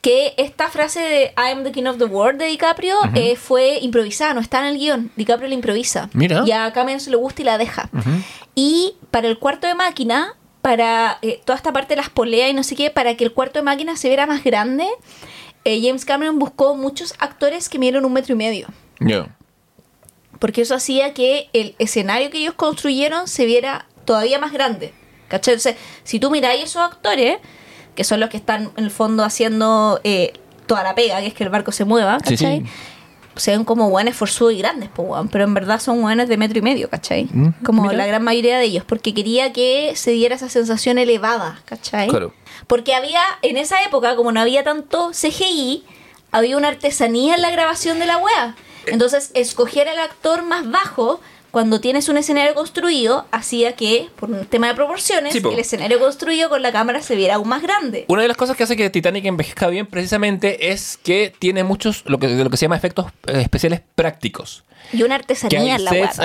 que 0.00 0.32
esta 0.38 0.68
frase 0.70 1.00
de 1.00 1.22
I 1.36 1.52
am 1.52 1.64
the 1.64 1.70
king 1.70 1.84
of 1.84 1.98
the 1.98 2.06
world 2.06 2.40
de 2.40 2.46
DiCaprio 2.46 2.96
eh, 3.14 3.36
fue 3.36 3.78
improvisada, 3.82 4.32
no 4.32 4.40
está 4.40 4.60
en 4.60 4.66
el 4.66 4.78
guion. 4.78 5.12
DiCaprio 5.16 5.48
la 5.48 5.54
improvisa. 5.54 6.08
Mira. 6.14 6.44
Y 6.46 6.52
a 6.52 6.72
Cameron 6.72 7.00
se 7.00 7.10
le 7.10 7.16
gusta 7.16 7.42
y 7.42 7.44
la 7.44 7.58
deja. 7.58 7.90
Y 8.54 8.94
para 9.10 9.28
el 9.28 9.38
cuarto 9.38 9.66
de 9.66 9.74
máquina, 9.74 10.34
para 10.62 11.18
eh, 11.22 11.40
toda 11.44 11.56
esta 11.56 11.72
parte 11.72 11.94
de 11.94 12.00
las 12.00 12.10
poleas 12.10 12.50
y 12.50 12.54
no 12.54 12.62
sé 12.62 12.74
qué, 12.74 12.90
para 12.90 13.16
que 13.16 13.24
el 13.24 13.32
cuarto 13.32 13.58
de 13.58 13.64
máquina 13.64 13.96
se 13.96 14.08
viera 14.08 14.26
más 14.26 14.42
grande, 14.42 14.86
eh, 15.64 15.80
James 15.82 16.04
Cameron 16.04 16.38
buscó 16.38 16.74
muchos 16.74 17.14
actores 17.18 17.68
que 17.68 17.78
midieron 17.78 18.04
un 18.04 18.12
metro 18.14 18.32
y 18.34 18.36
medio. 18.38 18.68
Porque 20.38 20.62
eso 20.62 20.74
hacía 20.74 21.14
que 21.14 21.48
el 21.52 21.74
escenario 21.78 22.30
que 22.30 22.38
ellos 22.38 22.54
construyeron 22.54 23.28
se 23.28 23.44
viera 23.46 23.86
todavía 24.04 24.38
más 24.38 24.52
grande. 24.52 24.92
¿Cachai? 25.28 25.54
Entonces, 25.54 25.76
si 26.04 26.18
tú 26.20 26.30
miráis 26.30 26.64
esos 26.64 26.82
actores, 26.82 27.38
que 27.94 28.04
son 28.04 28.20
los 28.20 28.30
que 28.30 28.36
están 28.36 28.70
en 28.76 28.84
el 28.84 28.90
fondo 28.90 29.24
haciendo 29.24 30.00
eh, 30.04 30.32
toda 30.66 30.82
la 30.84 30.94
pega, 30.94 31.20
que 31.20 31.26
es 31.26 31.34
que 31.34 31.44
el 31.44 31.50
barco 31.50 31.72
se 31.72 31.84
mueva, 31.84 32.18
¿cachai? 32.18 32.60
sí. 32.60 32.64
Se 33.36 33.52
ven 33.52 33.64
como 33.64 33.88
guanes 33.88 34.16
forzudos 34.16 34.52
y 34.52 34.58
grandes, 34.58 34.88
pues, 34.92 35.08
weón, 35.08 35.28
pero 35.28 35.44
en 35.44 35.54
verdad 35.54 35.78
son 35.78 36.00
guanes 36.00 36.28
de 36.28 36.36
metro 36.36 36.58
y 36.58 36.62
medio, 36.62 36.90
¿cachai? 36.90 37.28
Mm, 37.30 37.62
Como 37.64 37.82
mira. 37.82 37.94
la 37.94 38.06
gran 38.06 38.24
mayoría 38.24 38.58
de 38.58 38.64
ellos, 38.64 38.82
porque 38.84 39.14
quería 39.14 39.52
que 39.52 39.92
se 39.94 40.10
diera 40.10 40.34
esa 40.34 40.48
sensación 40.48 40.98
elevada, 40.98 41.60
¿cachai? 41.64 42.08
Claro. 42.08 42.32
Porque 42.66 42.96
había, 42.96 43.20
en 43.42 43.56
esa 43.56 43.80
época, 43.84 44.16
como 44.16 44.32
no 44.32 44.40
había 44.40 44.64
tanto 44.64 45.12
CGI, 45.12 45.84
había 46.32 46.56
una 46.56 46.66
artesanía 46.66 47.36
en 47.36 47.42
la 47.42 47.50
grabación 47.52 48.00
de 48.00 48.06
la 48.06 48.16
wea. 48.18 48.56
Entonces, 48.86 49.30
escoger 49.34 49.88
al 49.88 49.98
actor 49.98 50.42
más 50.42 50.70
bajo 50.70 51.20
cuando 51.50 51.80
tienes 51.80 52.08
un 52.08 52.18
escenario 52.18 52.54
construido 52.54 53.26
hacía 53.30 53.72
que, 53.72 54.08
por 54.16 54.30
un 54.30 54.44
tema 54.46 54.68
de 54.68 54.74
proporciones, 54.74 55.32
Sí, 55.32 55.40
el 55.44 55.58
escenario 55.58 55.98
construido 55.98 56.48
con 56.48 56.62
la 56.62 56.72
cámara 56.72 57.02
se 57.02 57.16
viera 57.16 57.36
aún 57.36 57.48
más 57.48 57.62
grande. 57.62 58.04
Una 58.08 58.22
de 58.22 58.28
las 58.28 58.36
cosas 58.36 58.56
que 58.56 58.64
hace 58.64 58.76
que 58.76 58.90
Titanic 58.90 59.24
envejezca 59.24 59.68
bien 59.68 59.86
precisamente 59.86 60.70
es 60.70 60.98
que 61.02 61.32
tiene 61.38 61.64
muchos, 61.64 62.04
lo 62.06 62.18
que, 62.18 62.28
lo 62.28 62.50
que 62.50 62.56
se 62.56 62.66
llama 62.66 62.76
efectos 62.76 63.06
eh, 63.26 63.40
especiales 63.40 63.80
prácticos. 63.94 64.64
Y 64.92 65.02
una 65.02 65.16
artesanía 65.16 65.76
en 65.76 65.84
la 65.84 65.90
sets 65.90 66.18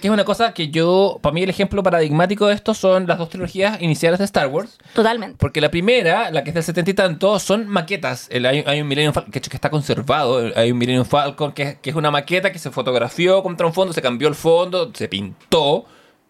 es 0.08 0.10
una 0.10 0.24
cosa 0.24 0.54
que 0.54 0.68
yo, 0.68 1.18
para 1.22 1.32
mí 1.34 1.42
el 1.42 1.50
ejemplo 1.50 1.82
paradigmático 1.82 2.46
de 2.46 2.54
esto 2.54 2.74
son 2.74 3.06
las 3.06 3.18
dos 3.18 3.28
trilogías 3.28 3.80
iniciales 3.82 4.18
de 4.18 4.24
Star 4.24 4.48
Wars. 4.48 4.78
Totalmente. 4.94 5.36
Porque 5.38 5.60
la 5.60 5.70
primera, 5.70 6.30
la 6.30 6.42
que 6.42 6.50
es 6.50 6.54
del 6.54 6.62
70 6.64 6.90
y 6.90 6.94
tanto, 6.94 7.38
son 7.38 7.66
maquetas. 7.68 8.28
El- 8.30 8.46
hay, 8.46 8.62
hay 8.66 8.80
un 8.80 8.88
Millennium 8.88 9.12
Falcon, 9.12 9.32
que, 9.32 9.40
que 9.40 9.56
está 9.56 9.70
conservado. 9.70 10.50
Hay 10.56 10.70
un 10.72 10.78
Millennium 10.78 11.04
Falcon 11.04 11.52
que, 11.52 11.78
que 11.82 11.90
es 11.90 11.96
una 11.96 12.10
maqueta 12.10 12.52
que 12.52 12.58
se 12.58 12.70
fotografió 12.70 13.42
contra 13.42 13.66
un 13.66 13.72
fondo, 13.74 13.92
se 13.92 14.02
cambió 14.02 14.28
el 14.28 14.34
fondo, 14.34 14.90
se 14.94 15.08
pintó. 15.08 15.84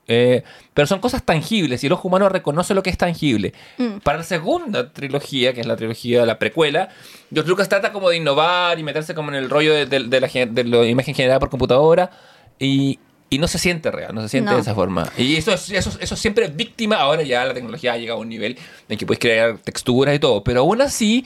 Eh, 0.08 0.42
pero 0.74 0.86
son 0.86 1.00
cosas 1.00 1.24
tangibles 1.24 1.82
y 1.82 1.86
el 1.86 1.92
ojo 1.92 2.08
humano 2.08 2.28
reconoce 2.28 2.74
lo 2.74 2.82
que 2.82 2.90
es 2.90 2.98
tangible. 2.98 3.52
Mm. 3.78 3.98
Para 4.02 4.18
la 4.18 4.24
segunda 4.24 4.92
trilogía, 4.92 5.52
que 5.52 5.60
es 5.60 5.66
la 5.66 5.76
trilogía 5.76 6.20
de 6.20 6.26
la 6.26 6.38
precuela, 6.38 6.88
George 7.32 7.48
Lucas 7.48 7.68
trata 7.68 7.92
como 7.92 8.10
de 8.10 8.16
innovar 8.18 8.78
y 8.78 8.82
meterse 8.82 9.14
como 9.14 9.30
en 9.30 9.34
el 9.36 9.50
rollo 9.50 9.74
de, 9.74 9.86
de- 9.86 10.04
de 10.04 10.20
la, 10.20 10.28
de 10.28 10.64
la 10.64 10.84
imagen 10.86 11.14
generada 11.14 11.40
por 11.40 11.50
computadora 11.50 12.10
y, 12.58 12.98
y 13.30 13.38
no 13.38 13.48
se 13.48 13.58
siente 13.58 13.90
real, 13.90 14.14
no 14.14 14.22
se 14.22 14.28
siente 14.28 14.50
No. 14.50 14.56
de 14.56 14.62
esa 14.62 14.74
forma. 14.74 15.10
Y 15.18 15.36
eso, 15.36 15.52
es- 15.52 15.70
eso, 15.70 15.90
eso 16.00 16.16
siempre 16.16 16.44
es 16.46 16.54
víctima. 16.54 16.96
Ahora 16.96 17.22
ya 17.22 17.44
la 17.44 17.54
tecnología 17.54 17.94
ha 17.94 17.96
llegado 17.98 18.18
a 18.18 18.22
un 18.22 18.28
nivel 18.28 18.56
en 18.88 18.96
que 18.98 19.06
puedes 19.06 19.18
crear 19.18 19.58
texturas 19.58 20.14
y 20.14 20.18
todo, 20.18 20.44
pero 20.44 20.60
aún 20.60 20.80
así... 20.82 21.24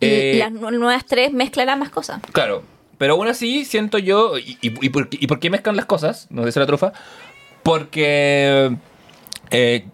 Y 0.00 0.06
eh, 0.06 0.36
las 0.38 0.50
nu- 0.50 0.70
nuevas 0.70 1.04
tres 1.06 1.32
mezclarán 1.32 1.78
más 1.78 1.90
cosas. 1.90 2.20
Claro, 2.32 2.64
pero 2.98 3.12
aún 3.14 3.28
así 3.28 3.64
siento 3.64 3.98
yo. 3.98 4.36
¿Y, 4.38 4.58
y, 4.60 4.72
y 4.86 4.88
por, 4.88 5.08
qué- 5.08 5.18
y 5.20 5.26
por 5.28 5.38
qué 5.38 5.48
mezclan 5.50 5.76
las 5.76 5.86
cosas? 5.86 6.26
Nos 6.30 6.44
dice 6.46 6.58
la 6.58 6.66
trufa. 6.66 6.92
Porque 7.62 8.76
eh, 9.50 9.84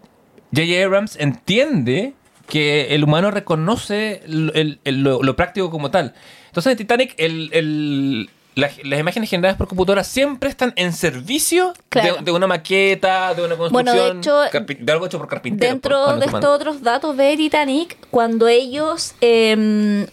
J.J. 0.53 0.85
Abrams 0.85 1.15
entiende 1.17 2.13
que 2.47 2.95
el 2.95 3.03
humano 3.03 3.29
reconoce 3.31 4.23
el- 4.25 4.51
el- 4.55 4.79
el- 4.83 5.03
lo, 5.03 5.21
lo 5.21 5.35
práctico 5.35 5.69
como 5.69 5.91
tal. 5.91 6.13
Entonces 6.47 6.71
en 6.71 6.77
Titanic, 6.77 7.13
el, 7.17 7.49
el- 7.53 8.29
la- 8.55 8.71
las 8.83 8.99
imágenes 8.99 9.29
generadas 9.29 9.55
por 9.57 9.67
computadora 9.67 10.03
siempre 10.03 10.49
están 10.49 10.73
en 10.75 10.91
servicio 10.91 11.73
Claro. 11.89 12.15
de, 12.17 12.21
de 12.23 12.31
una 12.31 12.47
maqueta, 12.47 13.35
de 13.35 13.43
una 13.45 13.53
Bueno, 13.55 13.93
de 13.93 13.99
construcción, 13.99 14.17
hecho, 14.17 14.41
carpi- 14.51 14.79
de 14.79 14.91
algo 14.91 15.05
hecho 15.05 15.19
por 15.19 15.27
carpinteros. 15.27 15.71
Dentro 15.75 16.17
de 16.17 16.25
estos 16.25 16.43
otros 16.45 16.81
datos 16.81 17.15
de 17.15 17.37
Titanic, 17.37 17.95
cuando 18.09 18.47
ellos, 18.47 19.13
eh, 19.21 20.07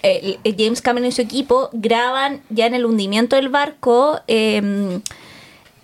James 0.58 0.82
Cameron 0.82 1.08
y 1.08 1.12
su 1.12 1.22
equipo, 1.22 1.70
graban 1.72 2.42
ya 2.50 2.66
en 2.66 2.74
el 2.74 2.84
hundimiento 2.84 3.34
del 3.36 3.48
barco 3.48 4.20
eh, 4.28 5.00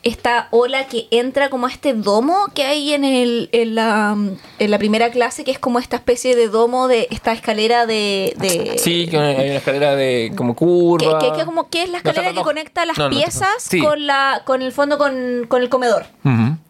esta 0.03 0.48
ola 0.50 0.86
que 0.88 1.07
entra 1.12 1.48
como 1.48 1.66
a 1.66 1.70
este 1.70 1.92
domo 1.94 2.48
que 2.55 2.64
hay 2.64 2.92
en, 2.92 3.05
el, 3.05 3.48
en, 3.53 3.74
la, 3.76 4.16
en 4.59 4.70
la 4.70 4.78
primera 4.78 5.11
clase, 5.11 5.44
que 5.44 5.53
es 5.53 5.59
como 5.61 5.78
esta 5.78 5.96
especie 5.96 6.34
de 6.34 6.48
domo 6.48 6.88
de 6.88 7.07
esta 7.11 7.32
escalera 7.32 7.86
de... 7.86 8.34
de- 8.38 8.78
Sí, 8.78 9.07
que 9.09 9.16
hay 9.18 9.48
una 9.50 9.59
escalera 9.59 9.94
de 9.94 10.32
como 10.36 10.55
que, 10.55 10.59
curva. 10.64 11.18
que- 11.20 11.32
que 11.32 11.44
como 11.44 11.68
que 11.70 11.84
es 11.84 11.90
la 11.90 11.98
escalera 11.98 12.30
no, 12.32 12.40
que 12.40 12.42
conecta 12.44 12.84
las 12.84 12.98
No, 12.98 13.11
piezas 13.11 13.48
sí. 13.59 13.80
con 13.80 14.07
la 14.07 14.42
con 14.44 14.61
el 14.62 14.72
fondo 14.72 14.98
con, 14.98 15.46
con 15.48 15.62
el 15.62 15.68
comedor 15.68 16.07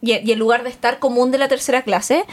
y, 0.01 0.11
y 0.13 0.31
el 0.31 0.37
lugar 0.39 0.63
de 0.63 0.69
estar 0.69 0.99
común 0.99 1.31
de 1.31 1.37
la 1.39 1.47
tercera 1.47 1.81
clase, 1.81 2.25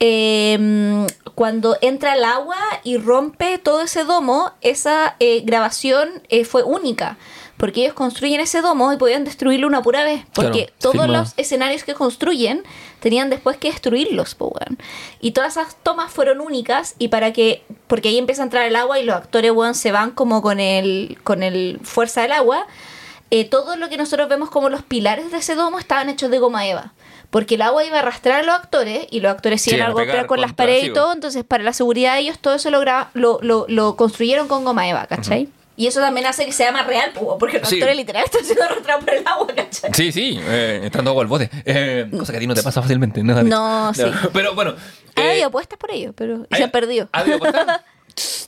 eh, 0.00 1.06
cuando 1.34 1.76
entra 1.80 2.14
el 2.14 2.24
agua 2.24 2.56
y 2.84 2.96
rompe 2.96 3.58
todo 3.58 3.82
ese 3.82 4.04
domo, 4.04 4.50
esa 4.62 5.16
eh, 5.20 5.42
grabación 5.44 6.08
eh, 6.28 6.44
fue 6.44 6.62
única. 6.62 7.16
Porque 7.60 7.82
ellos 7.82 7.92
construyen 7.94 8.40
ese 8.40 8.62
domo 8.62 8.92
y 8.92 8.96
podían 8.96 9.22
destruirlo 9.24 9.66
una 9.66 9.82
pura 9.82 10.02
vez. 10.02 10.24
Porque 10.32 10.64
Claro, 10.64 10.72
todos 10.80 11.04
firma. 11.04 11.18
los 11.18 11.34
escenarios 11.36 11.84
que 11.84 11.94
construyen 11.94 12.64
tenían 13.00 13.28
después 13.30 13.58
que 13.58 13.70
destruirlos, 13.70 14.34
po, 14.34 14.46
weón. 14.46 14.78
Y 15.20 15.32
todas 15.32 15.58
esas 15.58 15.76
tomas 15.82 16.10
fueron 16.10 16.40
únicas 16.40 16.94
y 16.98 17.08
para 17.08 17.32
que... 17.32 17.62
Porque 17.86 18.08
ahí 18.08 18.18
empieza 18.18 18.42
a 18.42 18.46
entrar 18.46 18.66
el 18.66 18.76
agua 18.76 18.98
y 18.98 19.04
los 19.04 19.14
actores, 19.14 19.52
weón, 19.52 19.74
se 19.74 19.92
van 19.92 20.10
como 20.10 20.40
con 20.40 20.58
el, 20.58 21.18
con 21.22 21.42
el 21.42 21.78
fuerza 21.84 22.22
del 22.22 22.32
agua 22.32 22.66
eh, 23.32 23.44
todo 23.44 23.76
lo 23.76 23.88
que 23.88 23.96
nosotros 23.96 24.28
vemos 24.28 24.50
como 24.50 24.70
los 24.70 24.82
pilares 24.82 25.30
de 25.30 25.38
ese 25.38 25.54
domo 25.54 25.78
estaban 25.78 26.08
hechos 26.08 26.30
de 26.30 26.38
goma 26.40 26.66
eva. 26.66 26.94
Porque 27.30 27.54
el 27.54 27.62
agua 27.62 27.84
iba 27.84 27.96
a 27.96 28.00
arrastrar 28.00 28.40
a 28.40 28.42
los 28.42 28.56
actores 28.56 29.06
y 29.10 29.20
los 29.20 29.30
actores 29.30 29.62
Sí, 29.62 29.72
iban 29.72 29.90
a 29.90 29.92
golpear 29.92 30.26
con 30.26 30.40
las 30.40 30.52
paredes 30.52 30.86
y 30.88 30.92
todo. 30.92 31.12
Entonces, 31.12 31.44
para 31.44 31.62
la 31.62 31.72
seguridad 31.72 32.14
de 32.14 32.20
ellos, 32.22 32.40
todo 32.40 32.54
eso 32.54 32.70
lo, 32.72 32.82
lo, 33.14 33.38
lo, 33.40 33.66
lo 33.68 33.96
construyeron 33.96 34.48
con 34.48 34.64
goma 34.64 34.88
eva, 34.88 35.06
¿cachai? 35.06 35.48
Y 35.76 35.86
eso 35.86 36.00
también 36.00 36.26
hace 36.26 36.44
que 36.44 36.52
sea 36.52 36.72
más 36.72 36.86
real, 36.86 37.12
po, 37.12 37.38
porque 37.38 37.58
los 37.58 37.68
Sí. 37.68 37.76
actores 37.76 37.96
literal 37.96 38.24
están 38.26 38.44
siendo 38.44 38.64
arrastrados 38.64 39.04
por 39.04 39.14
el 39.14 39.26
agua, 39.26 39.46
¿cachai? 39.54 39.90
Sí, 39.94 40.12
sí, 40.12 40.38
eh, 40.42 40.80
entrando 40.84 41.10
agua 41.10 41.22
al 41.22 41.28
bote. 41.28 41.48
Eh, 41.64 42.06
cosa 42.18 42.32
que 42.32 42.36
a 42.36 42.40
ti 42.40 42.46
no 42.46 42.54
te 42.54 42.62
pasa 42.62 42.82
fácilmente, 42.82 43.22
¿no? 43.22 43.34
David? 43.34 43.48
No, 43.50 43.94
sí. 43.94 44.02
Pero 44.32 44.54
bueno. 44.54 44.74
Han 45.16 45.24
eh, 45.26 45.30
habido 45.30 45.46
apuestas 45.48 45.78
por 45.78 45.90
ello, 45.90 46.12
pero 46.14 46.40
y 46.50 46.54
¿hay- 46.54 46.58
se 46.58 46.64
han 46.64 46.70
perdido. 46.70 47.08
¿ha 47.12 47.20
habido 47.20 47.36
apuestas? 47.36 47.80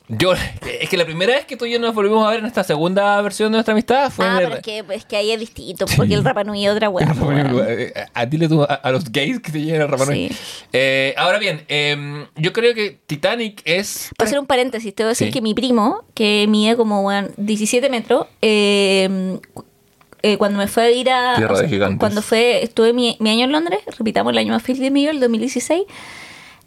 Yo, 0.08 0.32
es 0.34 0.88
que 0.90 0.96
la 0.96 1.04
primera 1.04 1.34
vez 1.34 1.44
que 1.46 1.56
tú 1.56 1.64
y 1.64 1.72
yo 1.72 1.78
nos 1.78 1.94
volvimos 1.94 2.26
a 2.26 2.30
ver 2.30 2.40
en 2.40 2.46
esta 2.46 2.64
segunda 2.64 3.20
versión 3.22 3.50
de 3.52 3.56
nuestra 3.56 3.72
amistad 3.72 4.10
fue 4.10 4.26
Ah, 4.26 4.32
en 4.32 4.36
pero 4.38 4.48
el- 4.48 4.54
es 4.58 4.62
que, 4.62 4.84
es 4.94 5.04
que 5.04 5.16
ahí 5.16 5.30
es 5.30 5.40
distinto, 5.40 5.86
porque 5.96 6.14
el 6.14 6.24
Rapa 6.24 6.44
Nui 6.44 6.64
es 6.66 6.72
otra 6.72 6.90
po, 6.90 6.96
weón. 6.98 7.64
Eh, 7.68 7.92
a, 8.12 8.26
dile 8.26 8.48
tú 8.48 8.62
a, 8.62 8.66
a 8.66 8.90
los 8.90 9.10
gays 9.10 9.40
que 9.40 9.52
te 9.52 9.60
lleven 9.62 9.82
a 9.82 9.86
Rapa 9.86 10.04
Nui. 10.06 10.28
Sí. 10.28 10.36
Eh, 10.72 11.14
ahora 11.16 11.38
bien, 11.38 11.64
eh, 11.68 12.26
yo 12.36 12.52
creo 12.52 12.74
que 12.74 12.98
Titanic 13.06 13.62
es. 13.64 14.10
Para 14.16 14.26
hacer 14.28 14.38
un 14.38 14.46
paréntesis, 14.46 14.94
te 14.94 15.02
voy 15.02 15.08
a 15.08 15.10
decir 15.10 15.28
Sí. 15.28 15.32
que 15.32 15.40
mi 15.40 15.54
primo, 15.54 16.04
que 16.14 16.46
mide 16.48 16.76
como 16.76 17.02
weón, 17.02 17.30
17 17.36 17.88
metros, 17.88 18.26
eh, 18.42 19.38
eh, 20.22 20.36
cuando 20.36 20.58
me 20.58 20.66
fue 20.68 20.82
a 20.84 20.90
ir 20.90 21.10
a. 21.10 21.34
Tierra 21.36 21.58
de 21.60 21.68
gigantes. 21.68 21.98
Cuando 21.98 22.22
fue, 22.22 22.62
estuve 22.62 22.92
mi, 22.92 23.16
mi 23.20 23.30
año 23.30 23.44
en 23.44 23.52
Londres, 23.52 23.80
repitamos 23.98 24.32
el 24.32 24.38
año 24.38 24.52
más 24.52 24.62
feliz 24.62 24.80
de 24.80 24.90
mi 24.90 25.06
el 25.06 25.18
2016. 25.20 25.82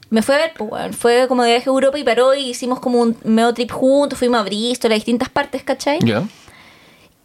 Me 0.09 0.21
fue 0.21 0.35
a 0.35 0.37
ver, 0.37 0.53
pues, 0.57 0.71
weón, 0.71 0.93
fue 0.93 1.27
como 1.27 1.43
de 1.43 1.51
viaje 1.51 1.69
a 1.69 1.73
Europa 1.73 1.97
y 1.97 2.03
paró 2.03 2.33
y 2.33 2.49
hicimos 2.49 2.79
como 2.79 3.01
un 3.01 3.17
medio 3.23 3.53
trip 3.53 3.71
juntos, 3.71 4.19
fuimos 4.19 4.39
a 4.39 4.43
Bristol, 4.43 4.91
a 4.91 4.95
distintas 4.95 5.29
partes, 5.29 5.63
¿cachai? 5.63 5.99
Ya. 6.03 6.23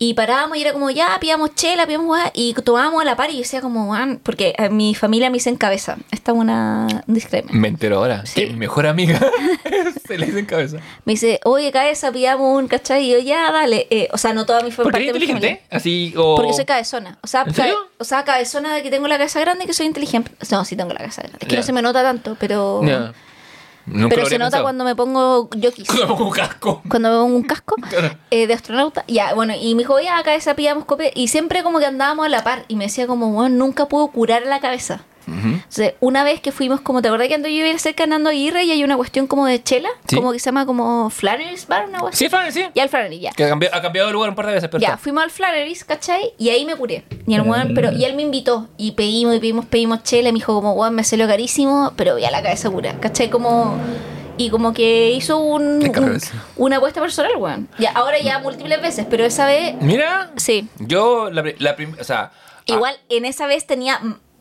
Y 0.02 0.14
parábamos 0.14 0.56
y 0.56 0.62
era 0.62 0.72
como, 0.72 0.88
ya, 0.88 1.18
pillamos 1.20 1.54
chela, 1.54 1.86
pillamos 1.86 2.18
y 2.32 2.54
tomábamos 2.54 3.02
a 3.02 3.04
la 3.04 3.16
par 3.16 3.28
y 3.28 3.34
yo 3.34 3.40
decía 3.40 3.60
como, 3.60 3.94
porque 4.22 4.54
a 4.56 4.70
mi 4.70 4.94
familia 4.94 5.28
me 5.28 5.34
dice 5.34 5.50
en 5.50 5.56
cabeza. 5.56 5.98
Esta 6.10 6.32
es 6.32 6.38
una 6.38 6.86
un 7.06 7.12
disclaimer. 7.12 7.52
Me 7.52 7.68
entero 7.68 7.98
ahora. 7.98 8.24
Sí. 8.24 8.40
Que 8.40 8.46
mi 8.46 8.54
mejor 8.54 8.86
amiga 8.86 9.20
se 10.06 10.16
le 10.16 10.24
dice 10.24 10.38
en 10.38 10.46
cabeza. 10.46 10.78
Me 11.04 11.12
dice, 11.12 11.38
oye, 11.44 11.70
cabeza, 11.70 12.10
pillamos 12.10 12.62
un, 12.62 12.66
¿cachai? 12.66 13.04
Y 13.04 13.12
yo, 13.12 13.18
ya, 13.18 13.52
dale. 13.52 13.88
Eh, 13.90 14.08
o 14.10 14.16
sea, 14.16 14.32
no 14.32 14.46
toda 14.46 14.62
mi 14.62 14.70
Porque 14.70 14.90
parte 14.90 15.02
eres 15.02 15.12
de 15.12 15.18
mi 15.18 15.24
inteligente. 15.26 15.66
familia. 15.68 15.76
Así 15.76 16.14
o. 16.16 16.34
Porque 16.36 16.54
soy 16.54 16.64
cabezona. 16.64 17.18
O 17.20 17.26
sea, 17.26 17.44
o 17.98 18.04
sea, 18.04 18.24
cabezona 18.24 18.74
de 18.74 18.82
que 18.82 18.90
tengo 18.90 19.06
la 19.06 19.18
cabeza 19.18 19.38
grande 19.40 19.64
y 19.64 19.66
que 19.66 19.74
soy 19.74 19.84
inteligente. 19.84 20.30
No, 20.50 20.64
sí 20.64 20.76
tengo 20.76 20.94
la 20.94 21.00
cabeza 21.00 21.20
grande. 21.20 21.40
Es 21.42 21.46
que 21.46 21.56
no 21.56 21.62
se 21.62 21.74
me 21.74 21.82
nota 21.82 22.02
tanto, 22.02 22.38
pero... 22.40 22.80
Nunca 23.86 24.14
Pero 24.14 24.26
se 24.28 24.38
nota 24.38 24.44
pensado. 24.50 24.62
cuando 24.64 24.84
me 24.84 24.94
pongo 24.94 25.48
jockeys. 25.48 25.88
Cuando 25.88 26.06
me 26.06 26.14
pongo 26.14 26.24
un 26.26 26.32
casco. 26.32 26.82
cuando 26.88 27.10
me 27.10 27.16
pongo 27.16 27.36
un 27.36 27.42
casco 27.42 27.76
eh, 28.30 28.46
de 28.46 28.54
astronauta. 28.54 29.04
Ya, 29.08 29.34
bueno, 29.34 29.54
y 29.60 29.74
me 29.74 29.82
dijo, 29.82 29.98
ya, 30.00 30.22
cabeza, 30.22 30.54
pillamos 30.54 30.84
copia. 30.84 31.10
Y 31.14 31.28
siempre 31.28 31.62
como 31.62 31.78
que 31.78 31.86
andábamos 31.86 32.26
a 32.26 32.28
la 32.28 32.44
par. 32.44 32.64
Y 32.68 32.76
me 32.76 32.84
decía 32.84 33.06
como, 33.06 33.30
bueno, 33.32 33.56
nunca 33.56 33.86
puedo 33.86 34.08
curar 34.08 34.42
la 34.46 34.60
cabeza. 34.60 35.00
Entonces, 35.32 35.94
una 36.00 36.24
vez 36.24 36.40
que 36.40 36.52
fuimos, 36.52 36.80
como 36.80 37.02
te 37.02 37.08
acordás 37.08 37.28
que 37.28 37.34
ando 37.34 37.48
yo 37.48 37.64
iba 37.66 37.74
a 37.74 37.78
cerca 37.78 38.02
de 38.04 38.08
Nando 38.10 38.30
Aguirre 38.30 38.64
y 38.64 38.70
hay 38.72 38.84
una 38.84 38.96
cuestión 38.96 39.26
como 39.26 39.46
de 39.46 39.62
chela, 39.62 39.88
Sí. 40.06 40.16
como 40.16 40.32
que 40.32 40.38
se 40.38 40.46
llama 40.46 40.66
como 40.66 41.10
Flannery's 41.10 41.66
Bar, 41.66 41.88
una 41.88 42.00
cuestión. 42.00 42.28
Sí, 42.28 42.30
Fran, 42.30 42.52
sí. 42.52 42.64
Ya 42.74 42.82
el 42.82 42.88
Flannery, 42.88 43.20
ya. 43.20 43.32
Que 43.32 43.44
ha 43.44 43.48
cambiado, 43.48 43.76
ha 43.76 43.82
cambiado 43.82 44.08
de 44.08 44.12
lugar 44.12 44.30
un 44.30 44.36
par 44.36 44.46
de 44.46 44.54
veces, 44.54 44.68
pero 44.70 44.80
Ya, 44.80 44.88
está. 44.88 44.98
fuimos 44.98 45.22
al 45.24 45.30
Flannery's, 45.30 45.84
¿cachai? 45.84 46.32
Y 46.38 46.48
ahí 46.50 46.64
me 46.64 46.74
curé. 46.76 47.04
Y 47.26 47.34
el 47.34 47.42
weón, 47.42 47.72
pero, 47.74 47.92
y 47.92 48.04
él 48.04 48.14
me 48.16 48.22
invitó. 48.22 48.68
Y 48.76 48.92
pedimos, 48.92 49.36
y 49.36 49.38
pedimos, 49.40 49.66
pedimos 49.66 50.02
chela. 50.02 50.28
Y 50.28 50.32
me 50.32 50.38
dijo 50.38 50.54
como, 50.54 50.72
weón, 50.72 50.94
me 50.94 51.04
salió 51.04 51.26
carísimo, 51.26 51.92
pero 51.96 52.18
ya 52.18 52.30
la 52.30 52.42
cabeza 52.42 52.70
cura, 52.70 52.98
¿cachai? 53.00 53.30
Como... 53.30 53.76
Y 54.36 54.48
como 54.48 54.72
que 54.72 55.10
hizo 55.10 55.36
un, 55.36 55.82
al 55.84 56.02
un- 56.02 56.20
una 56.56 56.76
apuesta 56.78 56.98
personal, 56.98 57.32
weón. 57.36 57.68
Ya, 57.78 57.90
ahora 57.90 58.18
ya 58.20 58.38
múltiples 58.38 58.80
veces, 58.80 59.06
pero 59.10 59.22
esa 59.26 59.44
vez, 59.44 59.74
Mira. 59.82 60.30
sí. 60.36 60.66
Yo, 60.78 61.28
la, 61.30 61.44
la 61.58 61.76
o 62.00 62.04
sea. 62.04 62.30
Igual 62.64 62.96
en 63.10 63.26
esa 63.26 63.46
vez 63.46 63.66
tenía, 63.66 64.00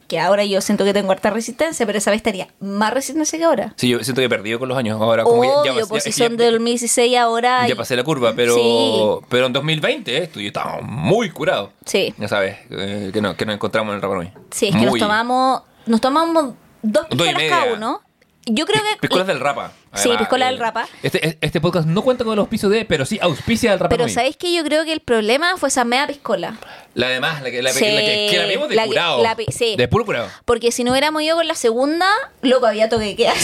que 0.09 0.19
ahora 0.19 0.43
yo 0.43 0.59
siento 0.59 0.83
que 0.83 0.91
tengo 0.91 1.11
harta 1.13 1.29
resistencia, 1.29 1.85
pero 1.85 1.97
esa 1.99 2.11
vez 2.11 2.21
tenía 2.21 2.47
más 2.59 2.93
resistencia 2.93 3.39
que 3.39 3.45
ahora. 3.45 3.67
ah, 3.69 3.73
sí, 3.77 3.87
yo 3.89 4.03
siento 4.03 4.19
que 4.19 4.25
he 4.25 4.29
perdido 4.29 4.59
con 4.59 4.67
los 4.67 4.77
años. 4.77 4.99
Ahora, 4.99 5.23
como 5.23 5.43
ya- 5.43 5.49
ya, 5.49 5.71
Obvio, 5.71 5.79
ya- 5.81 5.85
pues 5.85 6.03
si 6.03 6.11
ya- 6.11 6.25
son 6.27 6.35
del 6.35 6.53
2016 6.55 7.15
ahora... 7.17 7.67
ya 7.67 7.75
pasé 7.77 7.95
la 7.95 8.03
curva, 8.03 8.33
pero, 8.35 8.55
Sí. 8.55 9.25
pero 9.29 9.45
en 9.45 9.53
2020 9.53 10.17
eh, 10.17 10.27
tú 10.27 10.41
yo 10.41 10.47
estábamos 10.47 10.81
muy 10.83 11.29
curados. 11.29 11.69
Sí, 11.85 12.13
Ya 12.17 12.27
sabes, 12.27 12.57
eh, 12.71 13.11
que, 13.13 13.21
no, 13.21 13.37
que 13.37 13.45
nos 13.45 13.55
encontramos 13.55 13.91
en 13.91 13.95
el 13.97 14.01
Rapa 14.01 14.15
Nui. 14.15 14.31
sí, 14.51 14.67
es 14.69 14.75
que 14.75 14.85
nos 14.85 14.97
tomamos, 14.97 15.61
nos 15.85 16.01
tomamos 16.01 16.55
dos 16.81 17.05
piscolas 17.07 17.43
cada 17.47 17.73
uno. 17.73 18.01
Yo 18.45 18.65
creo 18.65 18.81
que. 18.81 18.99
Piscolas 19.01 19.27
del 19.27 19.39
Rapa. 19.39 19.73
Sí, 19.95 20.09
piscola 20.17 20.45
del 20.47 20.55
eh, 20.55 20.59
Rapa. 20.59 20.87
Este, 21.03 21.37
este 21.41 21.59
podcast 21.61 21.87
no 21.87 22.01
cuenta 22.03 22.23
con 22.23 22.33
el 22.33 22.39
auspicio 22.39 22.69
de, 22.69 22.85
pero 22.85 23.05
sí 23.05 23.17
auspicia 23.21 23.71
del 23.71 23.79
Rapa. 23.79 23.89
Pero. 23.95 24.07
¿sabéis 24.09 24.37
que 24.37 24.53
yo 24.53 24.63
creo 24.63 24.85
que 24.85 24.93
el 24.93 24.99
problema 24.99 25.57
fue 25.57 25.69
esa 25.69 25.83
media 25.83 26.07
piscola? 26.07 26.57
La 26.95 27.07
demás, 27.09 27.41
la 27.41 27.51
que 27.51 27.61
la, 27.61 27.71
Sí, 27.71 27.85
la 27.85 28.01
que, 28.01 28.27
que 28.31 28.37
la 28.37 28.45
vimos 28.45 28.67
de 28.69 28.75
la 28.75 28.83
que- 28.83 28.89
curado. 28.89 29.23
la 29.23 29.35
sí. 29.51 29.75
De 29.77 29.87
puro 29.87 30.05
curado. 30.05 30.27
Porque 30.45 30.71
si 30.71 30.83
no 30.83 30.91
hubiéramos 30.91 31.21
ido 31.21 31.35
con 31.37 31.47
la 31.47 31.55
segunda, 31.55 32.07
loco, 32.41 32.65
había 32.65 32.89
toque 32.89 33.05
de 33.05 33.15
queda. 33.15 33.33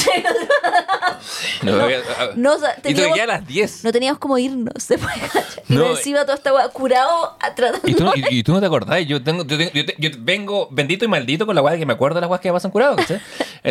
No, 1.64 1.72
No, 2.36 2.58
no, 2.58 2.68
y 2.84 2.94
teníamos- 2.94 3.20
a 3.20 3.26
las 3.26 3.48
10. 3.48 3.84
No 3.84 3.92
teníamos 3.92 4.20
como 4.20 4.38
irnos 4.38 4.74
después, 4.88 5.14
¿cachai? 5.32 5.44
Y 5.70 5.74
No, 5.74 5.92
encima 5.92 6.22
toda 6.22 6.36
esta 6.36 6.54
weá 6.54 6.68
curado 6.70 7.38
tratando. 7.56 7.80
Y 7.88 7.94
tú, 7.96 8.04
no- 8.04 8.12
y, 8.16 8.24
y 8.30 8.44
tú 8.44 8.54
no 8.54 8.60
te 8.60 8.66
acordás, 8.68 9.04
yo 9.08 9.24
tengo, 9.24 9.44
yo, 9.46 9.58
tengo- 9.58 9.72
yo 9.74 9.86
te- 9.86 9.96
yo 9.98 10.10
vengo 10.20 10.68
bendito 10.72 11.06
y 11.06 11.08
maldito 11.08 11.46
con 11.46 11.56
la 11.56 11.62
de 11.72 11.80
que 11.80 11.86
me 11.86 11.94
acuerdo 11.94 12.16
de 12.16 12.22
las 12.22 12.30
weas 12.30 12.42
que 12.42 12.52
pasan 12.52 12.70
curado, 12.72 12.96
¿cachai? 12.98 13.20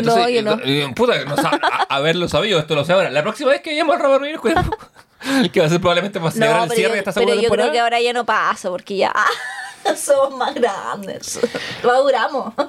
No, 0.02 0.28
yo 0.28 0.42
no. 0.42 0.58
eh, 0.64 0.88
puta, 0.96 1.24
no 1.24 1.36
sab- 1.36 1.60
haberlo 1.88 2.28
sabido, 2.28 2.58
esto 2.64 2.74
lo 2.74 2.84
sé 2.84 2.92
ahora. 2.92 3.10
La 3.10 3.22
próxima 3.22 3.50
vez 3.50 3.60
que 3.62 3.70
vayamos 3.70 3.96
al 4.00 4.20
Nui, 4.20 4.34
cuidado. 4.36 4.70
que 5.52 5.60
va 5.60 5.66
a 5.66 5.68
ser 5.70 5.80
probablemente 5.80 6.18
para 6.20 6.30
celebrar 6.32 6.62
el 6.62 6.68
pero 6.68 6.74
cierre 6.76 6.88
yo, 6.90 6.94
de 6.94 6.98
esta 6.98 7.12
pero 7.12 7.20
segunda 7.26 7.34
yo 7.36 7.40
temporada. 7.42 7.68
creo 7.70 7.72
que 7.72 7.80
ahora 7.80 8.00
ya 8.00 8.12
no 8.12 8.26
pasa 8.26 8.68
porque 8.70 8.96
ya 8.96 9.14
somos 9.96 10.36
más 10.36 10.54
grandes. 10.54 11.40
Maduramos. 11.84 12.52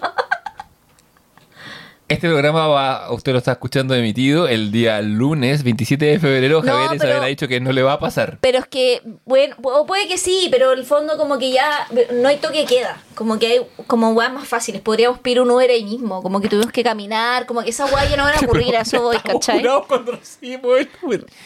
Este 2.07 2.27
programa 2.27 2.67
va, 2.67 3.11
usted 3.11 3.31
lo 3.31 3.39
está 3.39 3.53
escuchando 3.53 3.95
emitido 3.95 4.47
el 4.47 4.71
día 4.71 5.01
lunes 5.01 5.63
27 5.63 6.05
de 6.05 6.19
febrero. 6.19 6.61
No, 6.61 6.71
Javier 6.71 6.95
Isabel 6.97 7.23
ha 7.23 7.25
dicho 7.25 7.47
que 7.47 7.59
no 7.59 7.71
le 7.71 7.81
va 7.81 7.93
a 7.93 7.99
pasar. 7.99 8.37
Pero 8.41 8.59
es 8.59 8.67
que, 8.67 9.01
bueno, 9.25 9.55
o 9.63 9.87
puede 9.87 10.07
que 10.07 10.19
sí, 10.19 10.47
pero 10.51 10.73
el 10.73 10.85
fondo 10.85 11.17
como 11.17 11.39
que 11.39 11.49
ya 11.51 11.87
no 12.13 12.27
hay 12.27 12.37
toque 12.37 12.65
queda. 12.65 13.01
Como 13.15 13.39
que 13.39 13.47
hay 13.47 13.61
como 13.87 14.11
weas 14.11 14.31
más 14.31 14.47
fáciles. 14.47 14.81
Podríamos 14.81 15.17
pedir 15.17 15.41
un 15.41 15.49
Uber 15.49 15.67
ahí 15.67 15.83
mismo. 15.83 16.21
Como 16.21 16.41
que 16.41 16.47
tuvimos 16.47 16.71
que 16.71 16.83
caminar. 16.83 17.47
Como 17.47 17.63
que 17.63 17.71
esas 17.71 17.91
weas 17.91 18.07
ya 18.07 18.17
no 18.17 18.23
van 18.23 18.35
a 18.35 18.39
ocurrir. 18.39 18.75
A 18.77 18.81
eso 18.81 19.01
voy, 19.01 19.17
¿cachai? 19.17 19.65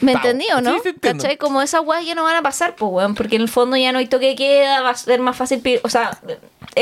¿Me 0.01 0.11
entendí 0.11 0.47
o 0.53 0.59
no? 0.59 0.77
Sí. 0.83 0.93
¿Cachai? 0.99 1.37
Como 1.37 1.61
esas 1.61 1.85
weas 1.85 2.05
ya 2.05 2.15
no 2.15 2.23
van 2.23 2.35
a 2.35 2.41
pasar, 2.41 2.75
pues, 2.75 2.91
weón. 2.91 3.15
Porque 3.15 3.37
en 3.37 3.43
el 3.43 3.49
fondo 3.49 3.77
ya 3.77 3.93
no 3.93 3.99
hay 3.99 4.07
toque 4.07 4.35
queda. 4.35 4.81
Va 4.81 4.89
a 4.89 4.95
ser 4.95 5.21
más 5.21 5.37
fácil 5.37 5.61
pedir. 5.61 5.79
O 5.83 5.89
sea, 5.89 6.19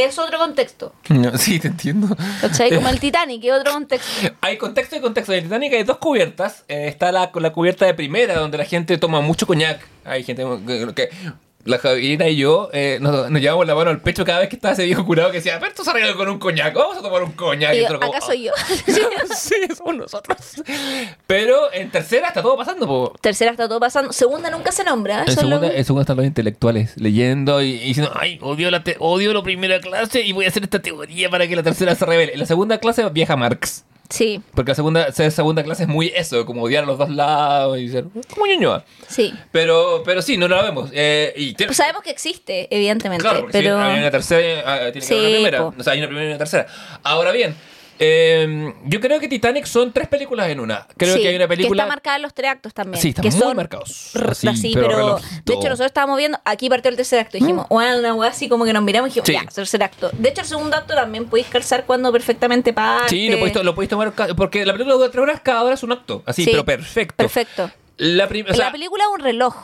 es 0.06 0.18
otro 0.20 0.38
contexto. 0.38 0.94
No, 1.10 1.38
sí, 1.38 1.60
te 1.60 1.68
entiendo. 1.68 2.16
¿Cachai? 2.42 2.74
Como 2.74 2.90
el 2.90 3.00
Titanic, 3.02 3.44
es 3.44 3.52
otro 3.52 3.74
contexto. 3.74 4.30
Hay 4.42 4.58
contexto 4.58 4.96
y 4.96 5.02
contexto. 5.02 5.34
En 5.34 5.40
el 5.40 5.44
Titanic 5.46 5.74
hay 5.74 5.84
dos 5.84 5.98
cubiertas. 5.98 6.64
Eh, 6.68 6.88
está 6.88 7.12
la, 7.12 7.32
la 7.34 7.54
cubierta 7.54 7.86
de 7.86 7.94
primera, 7.94 8.36
donde 8.36 8.58
la 8.58 8.66
gente 8.66 8.98
toma 8.98 9.22
mucho 9.22 9.48
coñac. 9.48 9.86
Hay 10.06 10.24
gente 10.24 10.44
que... 10.96 11.10
la 11.68 11.78
Javierina 11.80 12.28
y 12.28 12.36
yo 12.38 12.70
eh, 12.74 12.98
nos, 13.02 13.30
nos 13.30 13.42
llevamos 13.42 13.68
la 13.68 13.76
mano 13.76 13.90
al 13.90 14.00
pecho 14.02 14.26
cada 14.26 14.40
vez 14.40 14.50
que 14.50 14.56
estaba 14.56 14.74
ese 14.74 14.86
viejo 14.86 15.06
curado 15.06 15.30
que 15.32 15.38
decía, 15.38 15.58
pero 15.60 15.70
esto 15.70 15.84
se 15.84 15.90
arregla 15.92 16.14
con 16.16 16.28
un 16.30 16.40
coñac, 16.40 16.74
vamos 16.74 16.98
a 16.98 17.02
tomar 17.02 17.24
un 17.24 17.32
coñac. 17.34 17.74
Y 17.76 17.82
nosotros 17.82 18.00
como, 18.02 18.14
¿Acaso 18.14 18.34
yo? 18.34 18.52
sí, 19.36 19.56
somos 19.76 19.96
nosotros. 19.96 20.38
Pero 21.28 21.72
en 21.74 21.92
tercera 21.92 22.28
está 22.30 22.42
todo 22.42 22.58
pasando, 22.58 22.88
po. 22.88 23.14
Tercera 23.22 23.52
está 23.52 23.68
todo 23.68 23.80
pasando. 23.80 24.14
Segunda 24.14 24.50
nunca 24.50 24.72
se 24.72 24.84
nombra. 24.84 25.24
En 25.24 25.30
Eso 25.30 25.42
es 25.42 25.44
lo- 25.44 25.58
segunda, 25.58 25.76
en 25.78 25.86
segunda 25.86 26.02
están 26.04 26.18
los 26.18 26.26
intelectuales 26.26 26.94
leyendo 26.98 27.62
y, 27.62 27.72
y 27.76 27.88
diciendo, 27.90 28.12
ay, 28.16 28.40
odio 28.42 28.72
la, 28.72 28.84
te- 28.84 28.96
odio 29.00 29.34
la 29.34 29.44
primera 29.44 29.80
clase 29.80 30.22
y 30.22 30.32
voy 30.32 30.46
a 30.46 30.48
hacer 30.50 30.64
esta 30.64 30.80
teoría 30.82 31.30
para 31.30 31.48
que 31.48 31.56
la 31.56 31.64
tercera 31.64 31.96
se 31.96 32.06
revele. 32.06 32.34
En 32.34 32.40
la 32.40 32.46
segunda 32.46 32.78
clase 32.80 33.08
viaja 33.10 33.36
Marx. 33.36 33.84
Sí, 34.10 34.42
Porque 34.56 34.72
la 34.72 34.76
segunda, 34.76 35.12
ser 35.12 35.32
segunda 35.32 35.64
clase 35.64 35.84
es 35.84 35.90
muy 35.90 36.08
eso, 36.16 36.46
como 36.46 36.64
odiar 36.64 36.84
a 36.84 36.88
los 36.88 36.98
dos 36.98 37.10
lados 37.10 37.78
y 37.78 37.90
ser 37.90 38.06
como 38.34 38.46
Ñuñoa. 38.46 38.86
sí. 39.08 39.34
Pero, 39.52 40.02
pero 40.06 40.22
sí, 40.22 40.38
no 40.38 40.48
lo 40.48 40.62
vemos. 40.64 40.90
Eh, 40.94 41.34
y 41.36 41.54
tiene- 41.56 41.68
Pues 41.68 41.78
sabemos 41.78 42.04
que 42.04 42.10
existe, 42.12 42.68
evidentemente. 42.74 43.22
Claro, 43.22 43.42
porque 43.42 43.54
pero... 43.60 43.78
si 43.78 43.84
hay 43.84 44.00
una 44.00 44.12
tercera, 44.12 44.64
ah, 44.66 44.78
tiene 44.92 44.94
que 44.94 45.02
Sí, 45.02 45.14
haber 45.14 45.26
una 45.28 45.36
primera. 45.36 45.58
po. 45.60 45.74
O 45.78 45.84
sea, 45.84 45.94
hay 45.94 46.00
una 46.00 46.08
primera 46.08 46.26
y 46.26 46.30
una 46.30 46.38
tercera. 46.38 46.68
Ahora 47.04 47.32
bien, 47.32 47.56
eh, 48.00 48.74
yo 48.86 49.00
creo 49.00 49.20
que 49.20 49.28
Titanic 49.28 49.66
son 49.66 49.92
tres 49.92 50.08
películas 50.08 50.50
en 50.50 50.60
una. 50.60 50.88
Creo 50.98 51.16
Sí, 51.16 51.22
que 51.22 51.28
hay 51.30 51.36
una 51.36 51.48
película. 51.48 51.84
está 51.84 51.88
marcada 51.94 52.16
en 52.18 52.22
los 52.22 52.34
tres 52.34 52.52
actos 52.52 52.74
también. 52.74 53.02
Sí, 53.02 53.10
están 53.10 53.24
que 53.24 53.32
muy 53.32 53.40
son 53.40 53.56
marcados. 53.56 54.16
Así, 54.16 54.48
Así, 54.48 54.72
pero 54.74 55.18
de 55.46 55.54
hecho 55.54 55.70
nosotros 55.70 55.88
estábamos 55.88 56.18
viendo, 56.18 56.40
aquí 56.46 56.70
partió 56.70 56.90
el 56.90 56.96
tercer 56.98 57.20
acto, 57.20 57.38
dijimos, 57.38 57.68
bueno, 57.70 57.98
una 58.00 58.14
weá 58.14 58.30
así 58.30 58.48
como 58.50 58.66
que 58.66 58.74
nos 58.74 58.84
miramos 58.84 59.08
y 59.10 59.20
dijimos, 59.20 59.28
Sí. 59.28 59.34
ya, 59.34 59.52
tercer 59.54 59.84
acto. 59.84 60.10
De 60.14 60.30
hecho 60.30 60.42
el 60.42 60.48
segundo 60.48 60.76
acto 60.78 60.94
también 60.94 61.26
podéis 61.26 61.48
calzar 61.48 61.86
cuando 61.86 62.12
perfectamente 62.12 62.74
parte. 62.74 63.10
Sí, 63.10 63.30
lo 63.30 63.38
podéis, 63.38 63.54
to- 63.54 63.64
lo 63.64 63.76
podéis 63.76 63.90
tomar. 63.90 64.14
Porque 64.36 64.66
la 64.66 64.74
película 64.74 64.96
dura 64.96 65.10
tres 65.12 65.22
horas, 65.24 65.42
cada 65.42 65.64
hora 65.64 65.74
es 65.76 65.84
un 65.84 65.92
acto. 65.92 66.24
Así, 66.26 66.44
Sí, 66.44 66.52
pero 66.52 66.66
perfecto. 66.66 67.16
Perfecto. 67.18 67.72
La 67.98 68.26
o 68.26 68.30
sea, 68.30 68.66
la 68.66 68.72
película 68.72 69.10
un 69.10 69.20
reloj. 69.22 69.56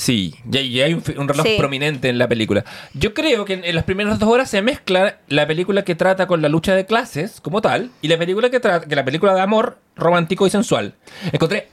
Sí, 0.00 0.34
ya, 0.46 0.62
ya 0.62 0.86
hay 0.86 0.94
un, 0.94 1.02
reloj 1.28 1.44
Sí. 1.46 1.56
prominente 1.58 2.08
en 2.08 2.16
la 2.16 2.26
película. 2.26 2.64
Yo 2.94 3.12
creo 3.12 3.44
que 3.44 3.52
en, 3.52 3.64
en 3.64 3.74
las 3.74 3.84
primeras 3.84 4.18
dos 4.18 4.30
horas 4.30 4.48
se 4.48 4.62
mezcla 4.62 5.18
la 5.28 5.46
película 5.46 5.82
que 5.84 5.94
trata 5.94 6.26
con 6.26 6.40
la 6.40 6.48
lucha 6.48 6.74
de 6.74 6.86
clases 6.86 7.40
como 7.42 7.60
tal 7.60 7.90
y 8.00 8.08
la 8.08 8.16
película 8.16 8.48
que 8.48 8.60
trata 8.60 8.86
que 8.88 8.96
la 8.96 9.04
película 9.04 9.34
de 9.34 9.42
amor 9.42 9.76
romántico 9.96 10.46
y 10.46 10.50
sensual. 10.50 10.94
Encontré 11.32 11.68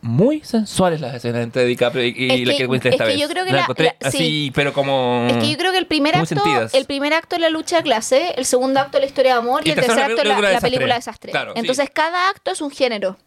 muy 0.00 0.40
sensuales 0.44 1.00
las 1.00 1.14
escenas 1.14 1.42
entre 1.42 1.64
DiCaprio 1.66 2.04
y, 2.06 2.14
y 2.16 2.42
Es 2.42 2.48
la 2.48 2.56
que- 2.56 2.66
Winslet 2.66 2.94
es 2.94 3.00
esta 3.00 3.04
que 3.04 3.10
vez. 3.12 3.20
yo 3.20 3.28
creo 3.28 3.44
que 3.44 3.52
la- 3.52 3.60
encontré 3.62 3.96
la- 4.00 4.08
así, 4.08 4.18
sí. 4.18 4.52
pero 4.54 4.72
como 4.72 5.26
Es 5.28 5.36
que 5.36 5.50
yo 5.50 5.58
creo 5.58 5.72
que 5.72 5.78
el 5.78 5.86
primer 5.86 6.14
acto, 6.16 6.26
sentidas. 6.26 6.72
el 6.72 6.86
primer 6.86 7.12
acto 7.12 7.34
es 7.36 7.42
la 7.42 7.50
lucha 7.50 7.78
de 7.78 7.82
clase, 7.82 8.32
el 8.36 8.46
segundo 8.46 8.80
acto 8.80 8.96
es 8.98 9.02
la 9.02 9.06
historia 9.08 9.32
de 9.32 9.38
amor 9.40 9.62
y, 9.64 9.68
Y 9.68 9.72
el 9.72 9.74
tercer 9.74 9.98
acto 9.98 10.12
es 10.12 10.16
la, 10.16 10.22
película 10.22 10.48
de 10.48 10.54
la 10.54 10.60
película 10.60 10.94
de 10.94 10.98
desastre. 11.00 11.32
sí. 11.32 11.38
Entonces 11.56 11.90
cada 11.92 12.30
acto 12.30 12.50
es 12.52 12.60
un 12.60 12.70
género. 12.70 13.18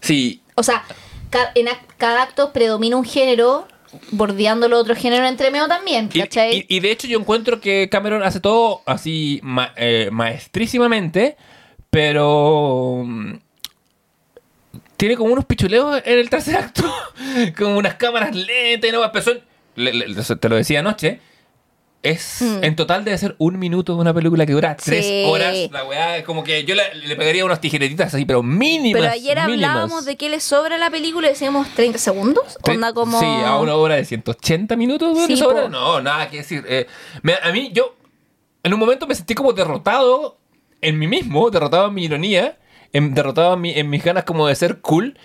Sí, 0.00 0.40
O 0.54 0.62
sea, 0.62 0.84
en 1.54 1.66
cada 1.96 2.22
acto 2.22 2.52
predomina 2.52 2.94
un 2.96 3.04
género, 3.06 3.66
bordeándolo 4.10 4.78
otro 4.78 4.94
género 4.96 5.26
entre 5.26 5.50
medio 5.50 5.68
también, 5.68 6.08
Y, 6.12 6.20
¿cachai? 6.20 6.66
y- 6.68 6.76
y 6.76 6.80
de 6.80 6.90
hecho 6.90 7.06
yo 7.06 7.18
encuentro 7.18 7.60
que 7.60 7.88
Cameron 7.90 8.22
hace 8.22 8.40
todo 8.40 8.82
así 8.86 9.40
ma- 9.42 9.72
eh, 9.76 10.08
maestrísimamente, 10.12 11.36
pero 11.90 13.02
mm, 13.06 13.34
tiene 14.96 15.16
como 15.16 15.32
unos 15.32 15.44
pichuleos 15.44 16.00
en 16.04 16.18
el 16.18 16.30
tercer 16.30 16.56
acto, 16.56 16.82
como 17.58 17.76
unas 17.78 17.94
cámaras 17.94 18.34
lentas 18.34 18.88
y 18.88 18.92
no 18.92 19.00
le- 19.92 19.92
le- 20.08 20.36
te 20.36 20.48
lo 20.48 20.56
decía 20.56 20.80
anoche. 20.80 21.20
Es, 22.02 22.42
Mm. 22.42 22.64
en 22.64 22.74
total 22.76 23.04
debe 23.04 23.16
ser 23.16 23.36
un 23.38 23.58
minuto 23.60 23.94
de 23.94 24.00
una 24.00 24.12
película 24.12 24.44
que 24.44 24.52
dura 24.52 24.76
tres 24.76 25.06
Sí. 25.06 25.22
horas. 25.26 25.56
La 25.70 25.84
weá, 25.84 26.16
es 26.18 26.24
como 26.24 26.42
que 26.42 26.64
yo 26.64 26.74
le, 26.74 26.92
le 26.96 27.14
pegaría 27.14 27.44
unas 27.44 27.60
tijeretitas 27.60 28.12
así, 28.12 28.24
pero 28.24 28.42
mínimas. 28.42 29.00
Pero 29.00 29.12
ayer 29.12 29.38
mínimas. 29.46 29.70
hablábamos 29.70 30.04
de 30.04 30.16
que 30.16 30.28
le 30.28 30.40
sobra 30.40 30.78
la 30.78 30.90
película 30.90 31.28
y 31.28 31.30
decíamos 31.30 31.68
30 31.74 31.98
segundos. 31.98 32.58
Tre- 32.62 32.74
Onda 32.74 32.92
como. 32.92 33.20
Sí, 33.20 33.26
a 33.26 33.56
una 33.58 33.76
hora 33.76 33.94
de 33.94 34.04
180 34.04 34.74
minutos. 34.74 35.16
Sí, 35.28 35.40
po. 35.40 35.68
No, 35.68 36.00
nada 36.02 36.28
que 36.28 36.38
decir. 36.38 36.64
Eh, 36.68 36.88
me- 37.22 37.34
a 37.40 37.52
mí, 37.52 37.70
yo, 37.72 37.94
en 38.64 38.74
un 38.74 38.80
momento 38.80 39.06
me 39.06 39.14
sentí 39.14 39.34
como 39.34 39.52
derrotado 39.52 40.38
en 40.80 40.98
mí 40.98 41.06
mismo, 41.06 41.50
derrotado 41.50 41.86
en 41.86 41.94
mi 41.94 42.04
ironía, 42.04 42.58
en- 42.92 43.14
derrotado 43.14 43.54
en, 43.54 43.60
mi- 43.60 43.78
en 43.78 43.88
mis 43.88 44.02
ganas 44.02 44.24
como 44.24 44.48
de 44.48 44.56
ser 44.56 44.80
cool. 44.80 45.16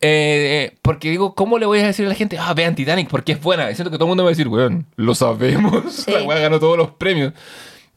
Eh, 0.00 0.76
porque 0.82 1.10
digo, 1.10 1.34
¿cómo 1.34 1.58
le 1.58 1.66
voy 1.66 1.80
a 1.80 1.86
decir 1.86 2.06
a 2.06 2.08
la 2.08 2.14
gente, 2.14 2.38
ah, 2.38 2.52
vean 2.54 2.74
Titanic 2.74 3.08
porque 3.08 3.32
es 3.32 3.40
buena? 3.42 3.70
Y 3.70 3.74
siento 3.74 3.90
que 3.90 3.96
todo 3.98 4.06
el 4.06 4.10
mundo 4.10 4.22
me 4.22 4.26
va 4.26 4.30
a 4.30 4.36
decir, 4.36 4.48
weón, 4.48 4.86
lo 4.96 5.14
sabemos. 5.14 5.82
Sí. 5.90 6.10
La 6.10 6.22
weá 6.22 6.38
ganó 6.38 6.58
todos 6.60 6.76
los 6.78 6.90
premios. 6.90 7.32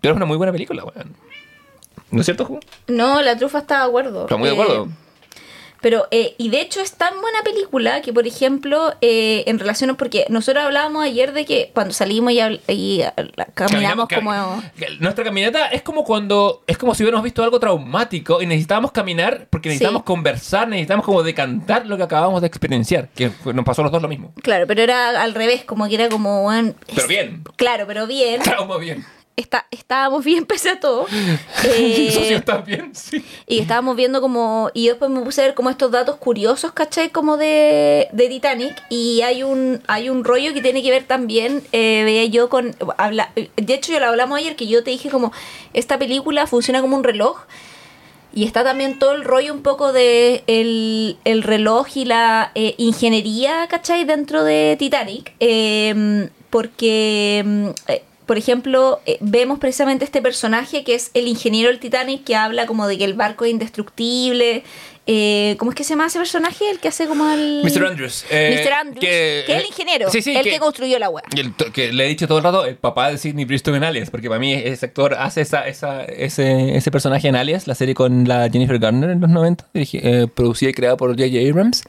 Pero 0.02 0.14
es 0.14 0.18
una 0.18 0.26
muy 0.26 0.38
buena 0.38 0.52
película, 0.52 0.84
weón. 0.84 1.16
¿No 2.12 2.20
es 2.20 2.26
cierto, 2.26 2.46
Ju? 2.46 2.60
No, 2.88 3.22
la 3.22 3.38
trufa 3.38 3.60
está 3.60 3.80
de 3.80 3.86
acuerdo. 3.88 4.22
Está 4.24 4.38
muy 4.38 4.50
de 4.50 4.56
Eh, 4.56 4.62
acuerdo. 4.62 4.88
Pero, 5.84 6.08
eh, 6.12 6.34
y 6.38 6.48
de 6.48 6.62
hecho 6.62 6.80
es 6.80 6.94
tan 6.94 7.20
buena 7.20 7.42
película 7.44 8.02
que, 8.02 8.14
por 8.14 8.26
ejemplo, 8.26 8.94
eh, 9.02 9.44
en 9.48 9.60
relación, 9.60 9.94
porque 9.98 10.26
nosotros 10.30 10.64
hablábamos 10.64 11.04
ayer 11.04 11.34
de 11.34 11.44
que 11.44 11.72
cuando 11.74 11.94
salimos 11.94 12.32
y, 12.32 12.40
y, 12.70 13.04
caminamos 13.54 14.08
Caminamos, 14.08 14.08
como... 14.08 14.64
Nuestra 15.02 15.26
caminata 15.26 15.68
es 15.68 15.82
como 15.82 16.06
cuando. 16.06 16.64
Es 16.68 16.78
como 16.78 16.96
si 16.96 17.04
hubiéramos 17.04 17.26
visto 17.26 17.44
algo 17.44 17.60
traumático 17.60 18.42
y 18.42 18.46
necesitábamos 18.46 18.94
caminar 18.94 19.48
porque 19.50 19.68
necesitamos 19.68 20.04
Sí. 20.04 20.06
conversar, 20.06 20.70
necesitamos 20.70 21.06
como 21.06 21.22
decantar 21.22 21.86
lo 21.86 21.98
que 21.98 22.04
acabamos 22.04 22.40
de 22.40 22.48
experienciar. 22.48 23.10
Que 23.10 23.30
nos 23.54 23.66
pasó 23.66 23.82
a 23.82 23.84
los 23.84 23.92
dos 23.92 24.02
lo 24.02 24.08
mismo. 24.08 24.32
Claro, 24.42 24.66
pero 24.68 24.82
era 24.82 25.22
al 25.22 25.34
revés, 25.36 25.66
como 25.66 25.90
que 25.90 25.96
era 25.96 26.08
como... 26.08 26.44
bueno, 26.44 26.76
Pero 26.96 27.08
bien. 27.10 27.44
Claro, 27.58 27.86
pero 27.88 28.08
bien. 28.08 28.42
Trauma 28.42 28.78
bien. 28.78 29.06
Está, 29.36 29.66
estábamos 29.72 30.24
bien 30.24 30.46
pese 30.48 30.70
a 30.70 30.80
todo. 30.80 31.08
Eso 31.64 32.20
sí 32.20 32.34
Eh, 32.34 32.36
está 32.36 32.58
bien, 32.58 32.94
sí. 32.94 33.24
Y 33.48 33.60
estábamos 33.60 33.96
viendo 33.96 34.22
como. 34.22 34.70
Y 34.74 34.88
después 34.88 35.10
me 35.10 35.22
puse 35.22 35.42
a 35.42 35.46
ver 35.46 35.54
como 35.56 35.70
estos 35.70 35.92
datos 35.92 36.18
curiosos, 36.18 36.72
¿cachai? 36.72 37.10
Como 37.10 37.38
de, 37.38 38.10
de 38.12 38.28
Titanic. 38.30 38.76
Y 38.90 39.22
hay 39.22 39.44
un, 39.44 39.82
hay 39.88 40.10
un 40.10 40.24
rollo 40.24 40.54
que 40.54 40.62
tiene 40.62 40.84
que 40.84 40.92
ver 40.92 41.04
también, 41.06 41.64
eh, 41.72 42.04
veía 42.06 42.26
yo 42.26 42.50
con. 42.50 42.76
Habla, 42.98 43.32
de 43.36 43.74
hecho, 43.74 43.92
yo 43.92 44.00
lo 44.00 44.08
hablamos 44.08 44.38
ayer, 44.38 44.56
que 44.56 44.68
yo 44.68 44.84
te 44.84 44.92
dije 44.92 45.10
como. 45.10 45.32
Esta 45.74 45.98
película 45.98 46.46
funciona 46.46 46.82
como 46.82 46.96
un 46.96 47.04
reloj. 47.04 47.42
Y 48.36 48.46
está 48.46 48.64
también 48.64 48.98
todo 48.98 49.14
el 49.14 49.24
rollo 49.24 49.54
un 49.54 49.62
poco 49.62 49.94
de 49.94 50.44
el, 50.48 51.18
el 51.24 51.44
reloj 51.44 51.86
y 51.96 52.06
la 52.06 52.52
eh, 52.56 52.74
ingeniería, 52.80 53.68
¿cachai? 53.68 54.06
Dentro 54.06 54.44
de 54.44 54.76
Titanic. 54.80 55.34
Eh, 55.40 56.30
porque, 56.50 57.74
por 58.26 58.38
ejemplo, 58.38 59.00
eh, 59.06 59.18
vemos 59.22 59.60
precisamente 59.60 60.06
este 60.06 60.22
personaje 60.22 60.84
que 60.84 60.96
es 60.96 61.12
el 61.14 61.28
ingeniero 61.28 61.70
del 61.70 61.80
Titanic 61.80 62.24
que 62.24 62.36
habla 62.36 62.66
como 62.66 62.88
de 62.88 62.98
que 62.98 63.04
el 63.06 63.14
barco 63.14 63.46
es 63.46 63.52
indestructible 63.52 64.64
eh, 65.06 65.58
¿cómo 65.60 65.72
es 65.72 65.76
que 65.76 65.84
se 65.84 65.90
llama 65.90 66.06
ese 66.06 66.18
personaje? 66.18 66.70
El 66.72 66.80
que 66.80 66.88
hace 66.88 67.08
como 67.08 67.30
el... 67.30 67.62
Mr. 67.62 67.88
Andrews. 67.88 68.24
eh, 68.30 68.58
Mr. 68.64 68.72
Andrews, 68.74 69.00
que, 69.02 69.40
es 69.42 69.50
el 69.50 69.66
ingeniero, 69.66 70.10
Sí, 70.10 70.22
sí, 70.22 70.34
el 70.34 70.44
que, 70.44 70.58
construyó 70.60 70.98
la 70.98 71.10
web. 71.10 71.26
que 71.74 71.92
le 71.92 72.06
he 72.06 72.08
dicho 72.08 72.26
todo 72.26 72.38
el 72.38 72.44
rato, 72.46 72.66
el 72.66 72.78
papá 72.78 73.10
de 73.12 73.18
Sidney 73.18 73.44
Bristow 73.44 73.76
en 73.76 73.84
Alias, 73.84 74.10
porque 74.10 74.30
para 74.30 74.40
mí 74.40 74.54
ese 74.54 74.86
actor 74.86 75.16
hace 75.16 75.42
esa, 75.42 75.68
esa, 75.68 76.06
ese, 76.06 76.78
ese 76.78 76.90
personaje 76.90 77.28
en 77.28 77.36
Alias, 77.36 77.68
la 77.68 77.76
serie 77.76 77.94
con 77.96 78.26
la 78.30 78.50
Jennifer 78.50 78.80
Garner 78.80 79.10
en 79.10 79.20
los 79.20 79.30
90, 79.30 79.68
dirigi- 79.74 80.00
eh, 80.02 80.28
producida 80.34 80.70
y 80.70 80.74
creada 80.74 80.96
por 80.96 81.10
J.J. 81.10 81.50
Abrams. 81.50 81.84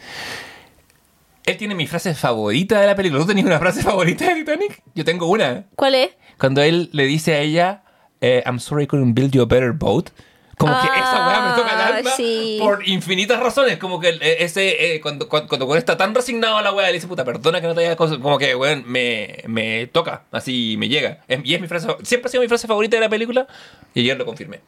Él 1.46 1.56
tiene 1.58 1.74
mi 1.74 1.86
frase 1.86 2.14
favorita 2.14 2.80
de 2.80 2.86
la 2.86 2.94
película. 2.96 3.20
¿Tú 3.20 3.26
tenías 3.28 3.46
una 3.46 3.58
frase 3.58 3.82
favorita 3.82 4.26
de 4.28 4.34
Titanic? 4.36 4.82
Yo 4.94 5.04
tengo 5.04 5.26
una. 5.26 5.66
¿Cuál 5.76 5.94
es? 5.94 6.10
Cuando 6.38 6.62
él 6.62 6.88
le 6.92 7.04
dice 7.04 7.34
a 7.34 7.40
ella, 7.40 7.82
eh, 8.20 8.42
I'm 8.46 8.58
sorry 8.60 8.84
I 8.84 8.86
couldn't 8.86 9.14
build 9.14 9.32
you 9.32 9.42
a 9.42 9.46
better 9.46 9.72
boat. 9.72 10.08
Como 10.56 10.72
que 10.80 10.86
esa 10.86 11.26
weá 11.26 11.40
me 11.50 11.56
toca 11.60 11.72
el 11.74 11.80
Ah, 11.80 11.96
alma 11.98 12.10
sí. 12.16 12.58
por 12.62 12.88
infinitas 12.88 13.40
razones. 13.40 13.76
Como 13.76 13.98
que 14.00 14.10
eh, 14.10 14.36
ese, 14.38 14.94
eh, 14.94 15.00
cuando, 15.00 15.28
cuando, 15.28 15.48
cuando 15.48 15.74
está 15.76 15.96
tan 15.96 16.14
resignado 16.14 16.56
a 16.56 16.62
la 16.62 16.72
weá, 16.72 16.86
le 16.86 16.92
dice, 16.94 17.08
puta, 17.08 17.24
perdona 17.24 17.60
que 17.60 17.66
no 17.66 17.74
te 17.74 17.80
haya 17.80 17.96
cosas. 17.96 18.18
Como 18.18 18.38
que, 18.38 18.54
weón, 18.54 18.84
me, 18.86 19.42
me 19.48 19.88
toca, 19.88 20.22
así 20.30 20.76
me 20.78 20.88
llega. 20.88 21.24
Es- 21.26 21.40
Y 21.44 21.54
es 21.54 21.60
mi 21.60 21.66
frase, 21.66 21.88
siempre 22.04 22.28
ha 22.28 22.30
sido 22.30 22.40
mi 22.42 22.48
frase 22.48 22.68
favorita 22.68 22.96
de 22.96 23.00
la 23.00 23.08
película 23.08 23.48
y 23.94 24.00
ayer 24.00 24.16
lo 24.16 24.24
confirmé. 24.24 24.60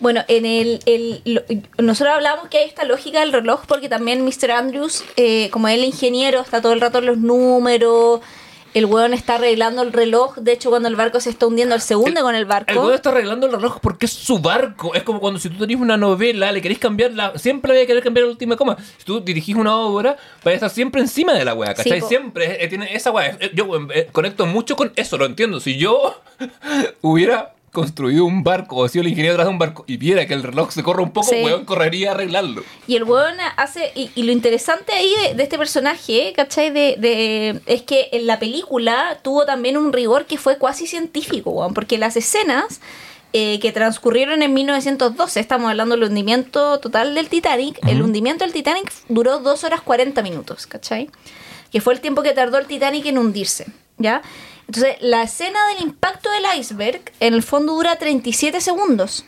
Bueno, 0.00 0.22
en 0.28 0.46
el, 0.46 0.80
el- 0.86 1.22
lo- 1.24 1.42
nosotros 1.82 2.14
hablamos 2.14 2.48
que 2.48 2.58
hay 2.58 2.66
esta 2.68 2.84
lógica 2.84 3.20
del 3.20 3.32
reloj 3.32 3.62
porque 3.66 3.88
también 3.88 4.24
Mr. 4.24 4.50
Andrews, 4.52 5.04
eh, 5.16 5.48
como 5.50 5.68
él 5.68 5.82
ingeniero, 5.84 6.40
está 6.40 6.62
todo 6.62 6.72
el 6.72 6.80
rato 6.80 6.98
en 6.98 7.06
los 7.06 7.18
números, 7.18 8.20
el 8.74 8.84
weón 8.84 9.14
está 9.14 9.36
arreglando 9.36 9.80
el 9.82 9.92
reloj, 9.94 10.36
de 10.36 10.52
hecho 10.52 10.68
cuando 10.68 10.88
el 10.88 10.94
barco 10.94 11.18
se 11.20 11.30
está 11.30 11.46
hundiendo, 11.46 11.74
el 11.74 11.80
segundo 11.80 12.20
con 12.20 12.34
el 12.36 12.44
barco. 12.44 12.70
El 12.70 12.78
weón 12.78 12.94
está 12.94 13.08
arreglando 13.10 13.46
el 13.46 13.52
reloj 13.52 13.78
porque 13.80 14.06
es 14.06 14.12
su 14.12 14.38
barco. 14.38 14.94
Es 14.94 15.02
como 15.02 15.18
cuando 15.20 15.40
si 15.40 15.48
tú 15.48 15.56
tenés 15.58 15.80
una 15.80 15.96
novela, 15.96 16.52
le 16.52 16.60
querés 16.60 16.78
cambiar 16.78 17.12
la. 17.12 17.36
Siempre 17.38 17.72
voy 17.72 17.80
a 17.82 17.86
querer 17.86 18.02
cambiar 18.04 18.26
la 18.26 18.30
última 18.32 18.56
coma. 18.56 18.76
Si 18.98 19.04
tú 19.04 19.20
dirigís 19.20 19.56
una 19.56 19.74
obra, 19.74 20.16
vas 20.44 20.52
a 20.52 20.54
estar 20.54 20.70
siempre 20.70 21.00
encima 21.00 21.32
de 21.32 21.44
la 21.46 21.54
weá, 21.54 21.74
¿cachai? 21.74 22.00
Sí, 22.02 22.06
siempre 22.06 22.62
eh, 22.62 22.68
tiene 22.68 22.94
esa 22.94 23.10
weá. 23.10 23.36
Eh, 23.40 23.50
Yo 23.54 23.66
eh, 23.92 24.08
conecto 24.12 24.46
mucho 24.46 24.76
con 24.76 24.92
eso, 24.96 25.16
lo 25.16 25.24
entiendo. 25.24 25.58
Si 25.60 25.76
yo 25.78 26.20
hubiera 27.00 27.54
construido 27.72 28.24
un 28.24 28.42
barco 28.42 28.76
o 28.76 28.88
sido 28.88 29.02
el 29.02 29.08
ingeniero 29.08 29.34
detrás 29.34 29.46
de 29.46 29.52
un 29.52 29.58
barco 29.58 29.84
y 29.86 29.96
viera 29.96 30.26
que 30.26 30.34
el 30.34 30.42
reloj 30.42 30.70
se 30.72 30.82
corre 30.82 31.02
un 31.02 31.10
poco, 31.10 31.28
Sí. 31.28 31.42
weón, 31.42 31.64
correría 31.64 32.10
a 32.10 32.14
arreglarlo. 32.14 32.62
Y 32.86 32.96
el 32.96 33.04
weón 33.04 33.36
hace. 33.56 33.92
Y, 33.94 34.10
y 34.14 34.22
lo 34.24 34.32
interesante 34.32 34.92
ahí 34.92 35.10
de, 35.28 35.34
de 35.34 35.42
este 35.42 35.58
personaje, 35.58 36.32
¿cachai? 36.34 36.70
De, 36.70 36.96
de- 36.98 37.60
es 37.66 37.82
que 37.82 38.08
en 38.12 38.26
la 38.26 38.38
película 38.38 39.18
tuvo 39.22 39.44
también 39.46 39.76
un 39.76 39.92
rigor 39.92 40.26
que 40.26 40.38
fue 40.38 40.58
cuasi 40.58 40.86
científico, 40.86 41.50
weón. 41.50 41.74
Porque 41.74 41.98
las 41.98 42.16
escenas 42.16 42.80
eh, 43.34 43.58
que 43.60 43.72
transcurrieron 43.72 44.42
en 44.42 44.54
1912, 44.54 45.38
estamos 45.38 45.68
hablando 45.70 45.94
del 45.96 46.04
hundimiento 46.04 46.78
total 46.80 47.14
del 47.14 47.28
Titanic. 47.28 47.78
El 47.86 48.00
hundimiento 48.02 48.44
del 48.44 48.54
Titanic 48.54 48.90
duró 49.08 49.38
2 49.40 49.64
horas 49.64 49.82
40 49.82 50.22
minutos, 50.22 50.66
¿cachai? 50.66 51.10
Que 51.70 51.82
fue 51.82 51.92
el 51.92 52.00
tiempo 52.00 52.22
que 52.22 52.32
tardó 52.32 52.56
el 52.56 52.66
Titanic 52.66 53.04
en 53.04 53.18
hundirse, 53.18 53.66
¿ya? 53.98 54.22
Entonces, 54.68 54.96
la 55.00 55.22
escena 55.22 55.58
del 55.74 55.82
impacto 55.82 56.28
del 56.30 56.58
iceberg 56.60 57.00
en 57.20 57.34
el 57.34 57.42
fondo 57.42 57.74
dura 57.74 57.96
37 57.96 58.60
segundos 58.60 59.24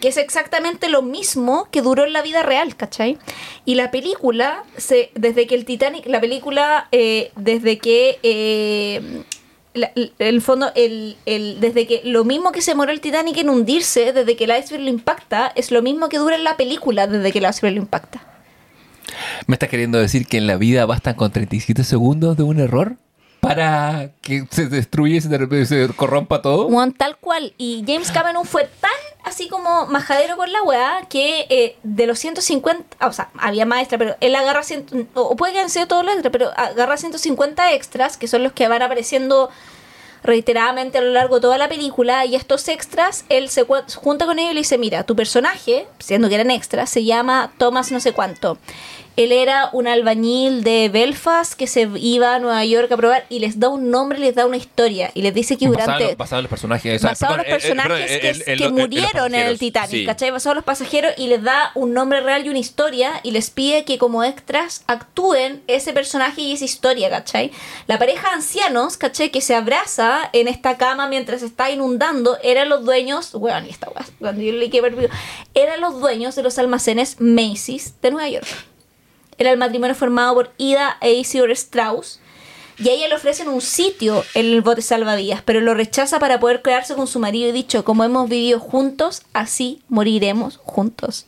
que 0.00 0.08
es 0.08 0.16
exactamente 0.16 0.88
lo 0.88 1.00
mismo 1.02 1.68
que 1.70 1.80
duró 1.80 2.04
en 2.04 2.12
la 2.12 2.22
vida 2.22 2.42
real, 2.42 2.74
¿cachai? 2.74 3.18
Y 3.64 3.76
la 3.76 3.92
película, 3.92 4.64
se, 4.76 5.12
desde 5.14 5.46
que 5.46 5.54
el 5.54 5.64
Titanic, 5.64 6.06
la 6.06 6.20
película, 6.20 6.88
eh, 6.90 7.30
desde 7.36 7.78
que, 7.78 8.18
eh, 8.24 9.22
el 10.18 10.42
fondo, 10.42 10.72
el, 10.74 11.16
el- 11.24 11.60
desde 11.60 11.86
que 11.86 12.00
lo 12.02 12.24
mismo 12.24 12.50
que 12.50 12.62
se 12.62 12.74
moró 12.74 12.90
el 12.90 13.00
Titanic 13.00 13.36
en 13.38 13.48
hundirse, 13.48 14.12
desde 14.12 14.34
que 14.34 14.42
el 14.42 14.50
iceberg 14.58 14.82
lo 14.82 14.90
impacta, 14.90 15.52
es 15.54 15.70
lo 15.70 15.82
mismo 15.82 16.08
que 16.08 16.18
dura 16.18 16.34
en 16.34 16.42
la 16.42 16.56
película 16.56 17.06
desde 17.06 17.30
que 17.30 17.38
el 17.38 17.48
iceberg 17.48 17.76
lo 17.76 17.82
impacta. 17.82 18.22
¿Me 19.46 19.54
estás 19.54 19.68
queriendo 19.68 19.98
decir 19.98 20.26
que 20.26 20.38
en 20.38 20.48
la 20.48 20.56
vida 20.56 20.84
bastan 20.84 21.14
con 21.14 21.30
37 21.30 21.84
segundos 21.84 22.36
de 22.36 22.42
un 22.42 22.58
error 22.58 22.96
para 23.42 24.10
que 24.20 24.46
se 24.50 24.66
destruya 24.68 25.16
y 25.16 25.20
se, 25.20 25.66
se 25.66 25.88
corrompa 25.96 26.40
todo? 26.42 26.68
Tal 26.96 27.16
cual. 27.16 27.52
Y 27.58 27.82
James 27.84 28.12
Cameron 28.12 28.44
fue 28.44 28.68
tan 28.80 28.90
así 29.24 29.48
como 29.48 29.86
majadero 29.86 30.36
con 30.36 30.52
la 30.52 30.62
weá 30.62 31.00
que 31.10 31.46
eh, 31.50 31.76
de 31.82 32.06
los 32.06 32.20
150, 32.20 32.96
ah, 33.00 33.08
o 33.08 33.12
sea, 33.12 33.30
había 33.38 33.66
más 33.66 33.80
extra, 33.80 33.98
pero 33.98 34.14
él 34.20 34.36
agarra, 34.36 34.60
cien- 34.62 35.08
o 35.14 35.34
puede 35.34 35.54
que 35.54 35.58
hayan 35.58 35.70
sido 35.70 35.88
todos 35.88 36.04
los 36.04 36.14
extras, 36.14 36.30
pero 36.30 36.50
agarra 36.56 36.96
150 36.96 37.72
extras, 37.72 38.16
que 38.16 38.28
son 38.28 38.44
los 38.44 38.52
que 38.52 38.68
van 38.68 38.80
apareciendo 38.82 39.50
reiteradamente 40.22 40.98
a 40.98 41.00
lo 41.00 41.10
largo 41.10 41.34
de 41.36 41.40
toda 41.40 41.58
la 41.58 41.68
película, 41.68 42.24
y 42.26 42.36
estos 42.36 42.68
extras, 42.68 43.24
él 43.28 43.48
se 43.48 43.66
junta 43.96 44.24
con 44.24 44.38
ellos 44.38 44.52
y 44.52 44.54
le 44.54 44.60
dice, 44.60 44.78
mira, 44.78 45.02
tu 45.02 45.16
personaje, 45.16 45.88
siendo 45.98 46.28
que 46.28 46.36
eran 46.36 46.52
extras, 46.52 46.90
se 46.90 47.02
llama 47.04 47.50
Thomas 47.58 47.90
no 47.90 47.98
sé 47.98 48.12
cuánto. 48.12 48.56
Él 49.16 49.30
era 49.32 49.68
un 49.72 49.86
albañil 49.86 50.64
de 50.64 50.88
Belfast 50.88 51.52
que 51.54 51.66
se 51.66 51.88
iba 51.96 52.34
a 52.34 52.38
Nueva 52.38 52.64
York 52.64 52.90
a 52.92 52.96
probar 52.96 53.26
y 53.28 53.40
les 53.40 53.60
da 53.60 53.68
un 53.68 53.90
nombre, 53.90 54.18
les 54.18 54.34
da 54.34 54.46
una 54.46 54.56
historia 54.56 55.10
y 55.12 55.20
les 55.22 55.34
dice 55.34 55.58
que 55.58 55.66
durante 55.66 56.04
los- 56.04 56.16
basado 56.16 56.38
en 56.40 56.44
los 56.44 56.50
personajes. 56.50 57.02
basado 57.02 57.36
los 57.36 57.46
personajes 57.46 58.06
que, 58.20 58.30
el- 58.30 58.36
el- 58.36 58.44
que 58.44 58.52
el- 58.52 58.60
los 58.60 58.72
murieron 58.72 59.34
en 59.34 59.46
el 59.46 59.58
Titanic, 59.58 59.90
sí. 59.90 60.06
¿cachai? 60.06 60.30
Los 60.30 60.64
pasajeros 60.64 61.12
y 61.18 61.26
les 61.26 61.42
da 61.42 61.72
un 61.74 61.92
nombre 61.92 62.20
real 62.22 62.46
y 62.46 62.48
una 62.48 62.58
historia 62.58 63.20
y 63.22 63.32
les 63.32 63.50
pide 63.50 63.84
que 63.84 63.98
como 63.98 64.24
extras 64.24 64.82
actúen 64.86 65.62
ese 65.66 65.92
personaje 65.92 66.40
y 66.40 66.52
esa 66.52 66.64
historia, 66.64 67.10
¿cachai? 67.10 67.50
La 67.86 67.98
pareja 67.98 68.28
de 68.30 68.34
ancianos, 68.36 68.96
¿cachai? 68.96 69.30
Que 69.30 69.40
se 69.42 69.54
abraza 69.54 70.30
en 70.32 70.48
esta 70.48 70.78
cama 70.78 71.06
mientras 71.08 71.40
se 71.40 71.46
está 71.46 71.70
inundando, 71.70 72.38
eran 72.42 72.68
los 72.70 72.84
dueños, 72.84 73.30
weón, 73.34 73.66
y 73.66 73.70
esta 73.70 73.90
weá, 73.90 74.06
cuando 74.18 74.40
yo 74.42 74.52
leí 74.52 74.70
que 74.70 74.80
perdido, 74.80 75.10
eran 75.54 75.80
los 75.82 76.00
dueños 76.00 76.34
de 76.34 76.42
los 76.42 76.58
almacenes 76.58 77.16
Macy's 77.20 77.94
de 78.00 78.10
Nueva 78.10 78.28
York. 78.30 78.46
Era 79.42 79.50
el 79.50 79.58
matrimonio 79.58 79.96
formado 79.96 80.34
por 80.34 80.52
Ida 80.56 80.98
e 81.00 81.14
Isidore 81.14 81.52
Strauss. 81.54 82.20
Y 82.78 82.88
a 82.88 82.92
ella 82.92 83.08
le 83.08 83.16
ofrecen 83.16 83.48
un 83.48 83.60
sitio 83.60 84.24
en 84.34 84.46
el 84.46 84.60
bote 84.62 84.82
salvavidas, 84.82 85.42
pero 85.44 85.60
lo 85.60 85.74
rechaza 85.74 86.20
para 86.20 86.38
poder 86.38 86.62
quedarse 86.62 86.94
con 86.94 87.08
su 87.08 87.18
marido 87.18 87.48
y 87.48 87.52
dicho, 87.52 87.84
como 87.84 88.04
hemos 88.04 88.28
vivido 88.30 88.60
juntos, 88.60 89.22
así 89.32 89.82
moriremos 89.88 90.58
juntos. 90.62 91.26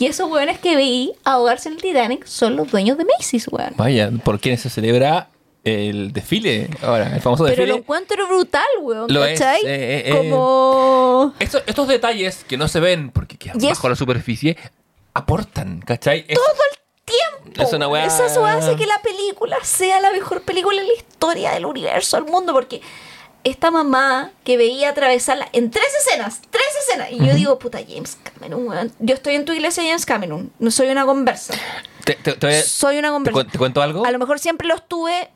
Y 0.00 0.06
esos 0.06 0.28
weones 0.28 0.58
que 0.58 0.74
vi 0.76 1.12
ahogarse 1.22 1.68
en 1.68 1.76
el 1.76 1.80
Titanic 1.82 2.26
son 2.26 2.56
los 2.56 2.68
dueños 2.70 2.98
de 2.98 3.04
Macy's, 3.04 3.46
weón. 3.48 3.74
Vaya, 3.76 4.10
¿por 4.24 4.40
quienes 4.40 4.60
se 4.62 4.70
celebra 4.70 5.28
el 5.62 6.12
desfile? 6.12 6.68
Ahora, 6.82 7.14
el 7.14 7.20
famoso 7.20 7.44
Pero 7.44 7.54
desfile. 7.56 7.68
lo 7.74 7.78
encuentro 7.78 8.26
brutal, 8.26 8.66
weón, 8.80 9.06
Lo 9.12 9.24
es, 9.24 9.38
¿cachai? 9.38 9.60
eh, 9.64 9.64
eh, 9.66 10.02
eh. 10.06 10.10
Como... 10.16 11.32
Estos, 11.38 11.62
estos 11.66 11.86
detalles 11.86 12.44
que 12.48 12.56
no 12.56 12.66
se 12.66 12.80
ven 12.80 13.10
porque 13.12 13.36
quedan 13.38 13.58
es- 13.58 13.64
bajo 13.64 13.88
la 13.88 13.94
superficie 13.96 14.56
aportan, 15.14 15.80
¿cachai? 15.80 16.24
Es- 16.28 16.34
Todo 16.36 16.46
el 16.72 16.78
tiempo. 17.42 17.62
Es 17.62 17.72
una 17.72 17.88
weá- 17.88 18.06
Esa 18.06 18.26
eso 18.26 18.44
hace 18.46 18.76
que 18.76 18.86
la 18.86 19.00
película 19.02 19.56
sea 19.62 20.00
la 20.00 20.10
mejor 20.12 20.42
película 20.42 20.80
en 20.80 20.86
la 20.88 20.94
historia 20.94 21.52
del 21.52 21.66
universo, 21.66 22.16
del 22.16 22.26
mundo, 22.30 22.52
porque 22.52 22.80
esta 23.44 23.70
mamá 23.70 24.30
que 24.44 24.56
veía 24.56 24.90
atravesarla 24.90 25.48
en 25.52 25.70
tres 25.70 25.86
escenas, 26.06 26.40
tres 26.50 26.62
escenas, 26.86 27.10
y 27.10 27.18
yo 27.26 27.34
digo, 27.34 27.58
puta, 27.58 27.78
James 27.86 28.16
Cameron, 28.22 28.68
weón. 28.68 28.92
Yo 29.00 29.14
estoy 29.14 29.34
en 29.34 29.44
tu 29.44 29.52
iglesia, 29.52 29.82
James 29.82 30.06
Cameron, 30.06 30.52
no 30.58 30.70
soy 30.70 30.88
una 30.90 31.04
conversa. 31.04 31.54
te, 32.04 32.62
Soy 32.62 32.98
una 32.98 33.10
conversa. 33.10 33.44
te 33.44 33.58
cuento 33.58 33.82
algo? 33.82 34.04
A 34.06 34.10
lo 34.12 34.18
mejor 34.18 34.38
siempre 34.38 34.68
lo 34.68 34.74
estuve, 34.76 35.30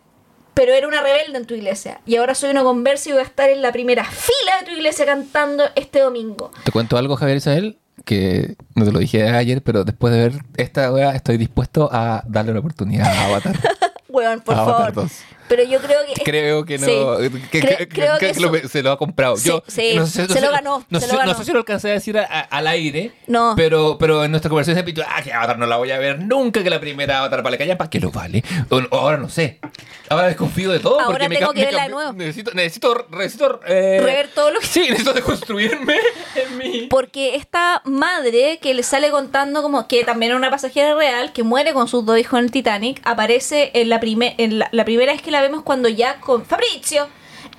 pero 0.55 0.73
era 0.73 0.87
una 0.89 1.01
rebelde 1.03 1.37
en 1.39 1.47
tu 1.47 1.55
iglesia. 1.55 2.01
Y 2.07 2.17
ahora 2.17 2.35
soy 2.37 2.51
una 2.51 2.63
conversa 2.63 3.09
y 3.09 3.13
voy 3.13 3.21
a 3.23 3.25
estar 3.25 3.51
en 3.51 3.61
la 3.61 3.73
primera 3.73 4.05
fila 4.05 4.61
de 4.61 4.67
tu 4.67 4.73
iglesia 4.73 5.05
cantando 5.05 5.65
este 5.75 6.01
domingo. 6.01 6.51
Te 6.65 6.71
cuento 6.73 6.97
algo, 6.97 7.17
Javier 7.17 7.39
Isabel, 7.39 7.79
que 8.07 8.57
no 8.77 8.85
te 8.85 8.93
lo 8.93 9.01
dije 9.01 9.29
ayer, 9.29 9.63
pero 9.63 9.85
después 9.85 10.15
de 10.15 10.21
ver 10.21 10.39
esta 10.57 10.93
weá 10.93 11.11
estoy 11.11 11.37
dispuesto 11.37 11.91
a 11.93 12.23
darle 12.27 12.53
una 12.53 12.61
oportunidad 12.61 13.09
a 13.09 13.27
Avatar. 13.27 13.59
Weón, 14.09 14.41
por 14.41 14.55
Avatar 14.55 14.95
favor. 14.95 15.11
2. 15.11 15.13
Pero 15.49 15.63
yo 15.65 15.79
creo 15.81 16.01
que. 16.07 16.23
Creo 16.25 16.65
que 16.65 16.79
no. 16.79 16.87
Sí. 16.87 17.31
Que, 17.51 17.61
Cre- 17.63 17.77
que- 17.79 17.89
creo 17.89 18.19
que- 18.19 18.27
que 18.29 18.33
que 18.35 18.41
lo- 18.41 18.55
eso- 18.57 18.69
se 18.69 18.83
lo 18.83 18.91
ha 18.93 18.99
comprado. 18.99 19.37
Sí, 19.37 19.49
Yo, 19.49 19.63
sí, 19.67 19.97
sé- 20.07 20.27
se 20.29 20.41
lo 20.41 20.51
ganó, 20.51 20.85
No, 20.91 21.01
se 21.01 21.07
sé, 21.07 21.13
lo 21.13 21.19
ganó. 21.19 21.33
no 21.33 21.39
sé 21.39 21.45
si 21.45 21.53
lo 21.53 21.59
alcancé 21.59 21.91
a 21.91 21.93
decir 21.93 22.19
a- 22.19 22.25
a- 22.25 22.41
al 22.41 22.67
aire. 22.67 23.13
No. 23.27 23.55
Pero, 23.57 23.97
pero 23.99 24.25
en 24.25 24.31
nuestra 24.31 24.49
conversación 24.49 24.85
dicho, 24.85 25.03
ah, 25.09 25.23
que 25.23 25.33
Avatar 25.33 25.59
no 25.59 25.67
la 25.67 25.77
voy 25.77 25.91
a 25.91 25.99
ver 25.99 26.19
nunca, 26.21 26.63
que 26.63 26.71
la 26.71 26.81
primera 26.81 27.19
Avatar 27.19 27.43
vale 27.43 27.59
callar, 27.59 27.77
¿para 27.77 27.91
qué 27.91 28.01
lo 28.01 28.11
vale? 28.11 28.43
O- 28.71 28.83
ahora 28.97 29.17
no 29.19 29.29
sé. 29.29 29.61
Ahora 30.09 30.27
desconfío 30.29 30.71
de 30.71 30.79
todo. 30.81 31.01
Ahora 31.01 31.13
porque 31.13 31.29
me 31.29 31.37
tengo 31.37 31.51
cam- 31.51 31.55
que 31.55 31.61
me 31.61 31.67
verla 31.67 31.83
de 31.85 31.89
nuevo. 31.91 32.13
Necesito, 32.13 32.51
necesito, 32.55 33.07
necesito 33.11 33.61
eh, 33.67 34.01
Rever 34.01 34.29
todo 34.29 34.51
lo 34.53 34.61
que- 34.61 34.67
Sí, 34.67 34.81
necesito 34.81 35.13
deconstruirme 35.13 35.97
en 36.37 36.59
mi. 36.59 36.87
Porque 36.89 37.35
esta 37.37 37.83
madre 37.85 38.59
que 38.61 38.75
le 38.75 38.83
sale 38.83 39.11
contando 39.11 39.63
como 39.63 39.89
que 39.89 40.05
también 40.05 40.31
era 40.31 40.39
una 40.39 40.51
pasajera 40.51 40.95
real 40.95 41.33
que 41.33 41.43
muere 41.43 41.73
con 41.73 41.89
sus 41.89 42.05
dos 42.07 42.19
hijos 42.19 42.39
en 42.39 42.45
el 42.47 42.51
Titanic 42.51 43.01
aparece 43.05 43.71
en 43.75 43.89
la, 43.89 44.01
primer, 44.01 44.35
en 44.39 44.59
la, 44.61 44.69
la 44.73 44.85
primera 44.85 45.13
vez 45.13 45.23
que 45.23 45.31
la 45.31 45.36
vemos 45.41 45.63
cuando 45.63 45.89
ya 45.89 46.21
con 46.21 46.45
Fabrizio 46.47 47.09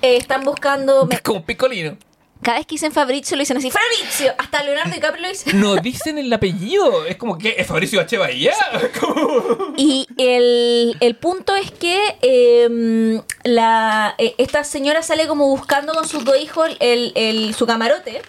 eh, 0.02 0.16
están 0.16 0.44
buscando 0.44 1.06
me- 1.06 1.20
Como 1.20 1.44
picolino. 1.44 1.96
cada 2.42 2.58
vez 2.58 2.66
que 2.66 2.74
dicen 2.76 2.92
Fabrizio 2.92 3.36
lo 3.36 3.40
dicen 3.40 3.56
así 3.56 3.70
Fabrizio 3.70 4.32
hasta 4.38 4.62
Leonardo 4.62 4.92
DiCaprio 4.94 5.22
lo 5.22 5.28
dice 5.28 5.52
No 5.54 5.76
dicen 5.76 6.18
el 6.18 6.32
apellido. 6.32 7.04
Es 7.06 7.16
como 7.16 7.36
que 7.38 7.56
es 7.58 7.66
Fabricio 7.66 8.00
H. 8.00 8.16
Bahía. 8.18 8.54
Y 9.76 10.06
el, 10.16 10.96
el 11.00 11.14
punto 11.16 11.54
es 11.54 11.70
que 11.70 12.16
eh, 12.22 13.20
la, 13.44 14.14
eh, 14.18 14.34
esta 14.38 14.64
señora 14.64 15.02
sale 15.02 15.26
como 15.28 15.46
buscando 15.48 15.94
con 15.94 16.06
sus 16.08 16.24
dos 16.24 16.36
hijos 16.40 16.68
el, 16.80 17.12
el- 17.14 17.54
su 17.54 17.66
camarote 17.66 18.22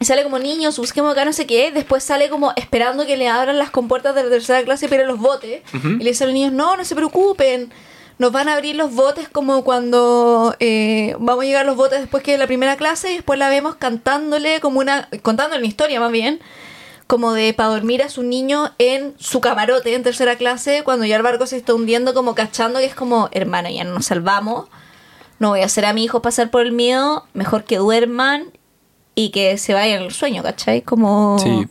sale 0.00 0.22
como 0.22 0.38
niños, 0.38 0.78
busquemos 0.78 1.10
acá 1.12 1.24
no 1.24 1.32
sé 1.32 1.46
qué. 1.46 1.72
Después 1.72 2.04
sale 2.04 2.28
como 2.28 2.52
esperando 2.56 3.04
que 3.04 3.16
le 3.16 3.28
abran 3.28 3.58
las 3.58 3.70
compuertas 3.70 4.14
de 4.14 4.22
la 4.24 4.30
tercera 4.30 4.62
clase 4.62 4.88
para 4.88 5.04
los 5.04 5.18
botes. 5.18 5.62
Y 5.74 6.02
le 6.04 6.10
dice 6.10 6.22
a 6.24 6.26
los 6.28 6.34
niños, 6.34 6.52
no, 6.52 6.76
no 6.76 6.84
se 6.84 6.94
preocupen. 6.94 7.72
Nos 8.18 8.32
van 8.32 8.48
a 8.48 8.54
abrir 8.54 8.74
los 8.74 8.94
botes 8.94 9.28
como 9.28 9.62
cuando 9.62 10.56
eh, 10.58 11.14
vamos 11.20 11.44
a 11.44 11.46
llegar 11.46 11.64
los 11.64 11.76
botes 11.76 12.00
después 12.00 12.24
que 12.24 12.32
de 12.32 12.38
la 12.38 12.48
primera 12.48 12.76
clase 12.76 13.12
y 13.12 13.14
después 13.14 13.38
la 13.38 13.48
vemos 13.48 13.76
cantándole 13.76 14.60
como 14.60 14.80
una... 14.80 15.08
contándole 15.22 15.60
una 15.60 15.68
historia 15.68 16.00
más 16.00 16.10
bien. 16.10 16.40
Como 17.06 17.32
de 17.32 17.54
para 17.54 17.70
dormir 17.70 18.02
a 18.02 18.08
su 18.08 18.22
niño 18.22 18.72
en 18.78 19.14
su 19.18 19.40
camarote 19.40 19.94
en 19.94 20.02
tercera 20.02 20.36
clase 20.36 20.82
cuando 20.84 21.06
ya 21.06 21.16
el 21.16 21.22
barco 21.22 21.46
se 21.46 21.56
está 21.56 21.74
hundiendo 21.74 22.12
como 22.12 22.34
cachando 22.34 22.80
que 22.80 22.86
es 22.86 22.94
como, 22.94 23.28
hermano, 23.32 23.70
ya 23.70 23.84
no 23.84 23.94
nos 23.94 24.06
salvamos. 24.06 24.68
No 25.38 25.50
voy 25.50 25.62
a 25.62 25.66
hacer 25.66 25.84
a 25.84 25.92
mi 25.92 26.04
hijo 26.04 26.20
pasar 26.20 26.50
por 26.50 26.62
el 26.62 26.72
miedo. 26.72 27.24
Mejor 27.32 27.64
que 27.64 27.76
duerman 27.76 28.52
y 29.14 29.30
que 29.30 29.58
se 29.58 29.74
vayan 29.74 30.02
al 30.02 30.12
sueño, 30.12 30.42
¿cachai? 30.42 30.82
Como... 30.82 31.38
Sí. 31.38 31.68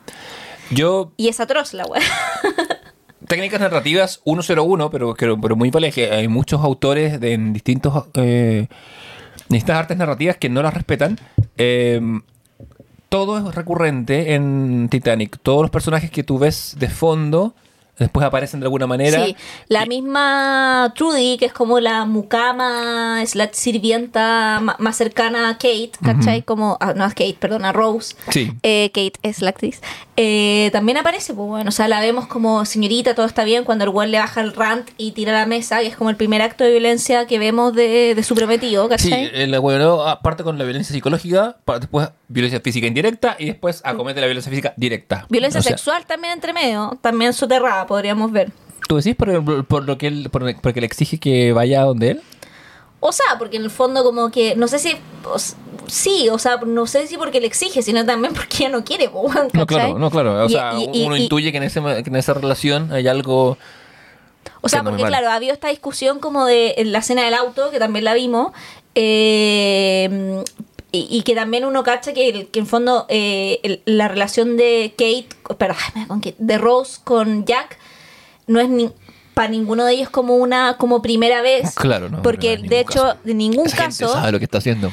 Yo, 0.69 1.11
Y 1.17 1.27
es 1.27 1.39
atroz 1.39 1.73
la 1.73 1.85
weá. 1.85 2.01
técnicas 3.27 3.59
narrativas 3.59 4.21
101, 4.23 4.89
pero, 4.89 5.13
pero, 5.15 5.55
muy 5.55 5.69
válidas, 5.69 5.95
que 5.95 6.11
hay 6.11 6.27
muchos 6.27 6.63
autores 6.63 7.19
de, 7.19 7.33
en 7.33 7.53
distintos, 7.53 8.05
eh, 8.15 8.67
distintas 9.49 9.77
artes 9.77 9.97
narrativas 9.97 10.37
que 10.37 10.49
no 10.49 10.61
las 10.61 10.73
respetan. 10.73 11.19
Eh, 11.57 12.01
todo 13.09 13.37
es 13.37 13.55
recurrente 13.55 14.33
en 14.33 14.89
Titanic. 14.89 15.37
Todos 15.41 15.61
los 15.61 15.71
personajes 15.71 16.11
que 16.11 16.23
tú 16.23 16.39
ves 16.39 16.75
de 16.79 16.89
fondo 16.89 17.53
después 17.99 18.25
aparecen 18.25 18.59
de 18.59 18.65
alguna 18.65 18.87
manera. 18.87 19.25
Sí, 19.25 19.35
la 19.67 19.85
Y- 19.85 19.89
misma 19.89 20.93
Trudy, 20.95 21.37
que 21.37 21.45
es 21.45 21.53
como 21.53 21.79
la 21.79 22.05
mucama, 22.05 23.21
es 23.23 23.35
la 23.35 23.49
sirvienta 23.51 24.61
más 24.79 24.95
cercana 24.95 25.49
a 25.49 25.53
Kate, 25.53 25.91
¿cachai? 26.03 26.43
Como, 26.43 26.77
ah, 26.79 26.93
no 26.95 27.03
a 27.03 27.09
Kate, 27.09 27.37
perdón, 27.39 27.65
a 27.65 27.71
Rose. 27.71 28.15
Sí. 28.29 28.51
Eh, 28.63 28.91
Kate 28.93 29.13
es 29.23 29.41
la 29.41 29.49
actriz. 29.49 29.81
Eh, 30.15 30.69
también 30.71 30.97
aparece, 30.97 31.33
pues 31.33 31.47
bueno, 31.47 31.69
o 31.69 31.71
sea, 31.71 31.87
la 31.87 31.99
vemos 31.99 32.27
como 32.27 32.65
señorita, 32.65 33.13
todo 33.13 33.25
está 33.25 33.43
bien, 33.43 33.63
cuando 33.63 33.83
el 33.83 33.91
güey 33.91 34.09
le 34.09 34.17
baja 34.19 34.41
el 34.41 34.53
rant 34.53 34.89
y 34.97 35.11
tira 35.11 35.31
la 35.31 35.45
mesa, 35.45 35.79
que 35.79 35.87
es 35.87 35.95
como 35.95 36.09
el 36.09 36.15
primer 36.15 36.41
acto 36.41 36.63
de 36.63 36.71
violencia 36.71 37.27
que 37.27 37.37
vemos 37.39 37.73
de, 37.73 38.13
de 38.15 38.23
su 38.23 38.33
prometido, 38.35 38.85
Sí, 38.85 38.89
¿cachai? 39.09 39.29
el 39.33 39.59
bueno, 39.59 40.03
parte 40.23 40.43
con 40.43 40.57
la 40.57 40.63
violencia 40.63 40.93
psicológica, 40.93 41.57
pa- 41.65 41.79
después 41.79 42.09
violencia 42.29 42.59
física 42.59 42.87
indirecta 42.87 43.35
y 43.39 43.45
después 43.45 43.81
acomete 43.85 44.19
la 44.19 44.27
violencia 44.27 44.49
física 44.49 44.73
directa. 44.75 45.25
Violencia 45.29 45.59
O 45.59 45.63
sea, 45.63 45.71
sexual 45.77 46.05
también 46.05 46.33
entre 46.33 46.51
medio, 46.51 46.97
también 47.01 47.31
soterrada, 47.33 47.85
podríamos 47.87 48.31
ver. 48.31 48.51
¿Tú 48.87 48.97
decís 48.97 49.15
por, 49.15 49.65
por 49.65 49.85
lo 49.85 49.97
que 49.97 50.07
él, 50.07 50.29
por- 50.31 50.55
porque 50.61 50.79
le 50.81 50.85
exige 50.87 51.17
que 51.19 51.51
vaya 51.53 51.81
a 51.81 51.85
donde 51.85 52.11
él? 52.11 52.21
O 52.99 53.11
sea, 53.11 53.25
porque 53.37 53.57
en 53.57 53.63
el 53.63 53.69
fondo 53.69 54.03
como 54.03 54.31
que, 54.31 54.55
no 54.55 54.67
sé 54.67 54.79
si, 54.79 54.95
o 55.25 55.37
sí, 55.87 56.29
o 56.29 56.39
sea, 56.39 56.57
no 56.65 56.87
sé 56.87 57.05
si 57.07 57.17
porque 57.17 57.39
le 57.39 57.47
exige, 57.47 57.81
sino 57.81 58.05
también 58.05 58.33
porque 58.33 58.57
ella 58.65 58.69
no 58.69 58.83
quiere, 58.83 59.07
weón, 59.07 59.49
No, 59.53 59.65
¿cachai? 59.65 59.65
claro, 59.85 59.99
no, 59.99 60.09
claro. 60.09 60.43
O 60.43 60.47
Y- 60.47 60.49
sea, 60.49 60.73
y- 60.77 60.89
y- 61.01 61.05
uno 61.05 61.15
intuye 61.17 61.51
que 61.51 61.57
en, 61.57 61.63
ese, 61.63 61.81
que 61.81 62.09
en 62.09 62.15
esa 62.15 62.33
relación 62.33 62.91
hay 62.91 63.07
algo... 63.07 63.57
O 64.61 64.69
sea, 64.69 64.79
que 64.79 64.85
porque 64.85 65.03
normal. 65.03 65.19
claro, 65.21 65.29
había 65.35 65.53
esta 65.53 65.67
discusión 65.67 66.19
como 66.19 66.45
de 66.45 66.75
en 66.77 66.91
la 66.91 66.99
escena 66.99 67.23
del 67.23 67.33
auto, 67.35 67.69
que 67.69 67.79
también 67.79 68.03
la 68.05 68.13
vimos, 68.15 68.51
eh, 68.95 70.43
y, 70.91 71.07
y 71.09 71.21
que 71.23 71.35
también 71.35 71.65
uno 71.65 71.83
cacha 71.83 72.13
que, 72.13 72.29
el- 72.29 72.47
que 72.47 72.59
en 72.59 72.67
fondo 72.67 73.05
eh, 73.09 73.59
el- 73.63 73.81
la 73.85 74.07
relación 74.07 74.57
de 74.57 74.93
Kate, 74.97 75.27
perdón, 75.57 75.77
con 76.07 76.19
Kate, 76.21 76.35
de 76.37 76.57
Rose 76.57 76.99
con 77.03 77.45
Jack, 77.45 77.77
no 78.47 78.59
es 78.59 78.69
ni 78.69 78.89
para 79.33 79.49
ninguno 79.49 79.85
de 79.85 79.93
ellos 79.93 80.09
como 80.09 80.35
una 80.37 80.77
como 80.77 81.01
primera 81.01 81.41
vez. 81.41 81.75
Claro, 81.75 82.09
no, 82.09 82.21
Porque 82.23 82.57
no, 82.57 82.67
de 82.69 82.79
hecho, 82.79 83.03
caso. 83.03 83.17
de 83.23 83.33
ningún 83.33 83.67
Esa 83.67 83.75
gente 83.83 83.97
caso. 84.03 84.13
sabe 84.13 84.31
lo 84.31 84.39
que 84.39 84.45
está 84.45 84.57
haciendo. 84.59 84.91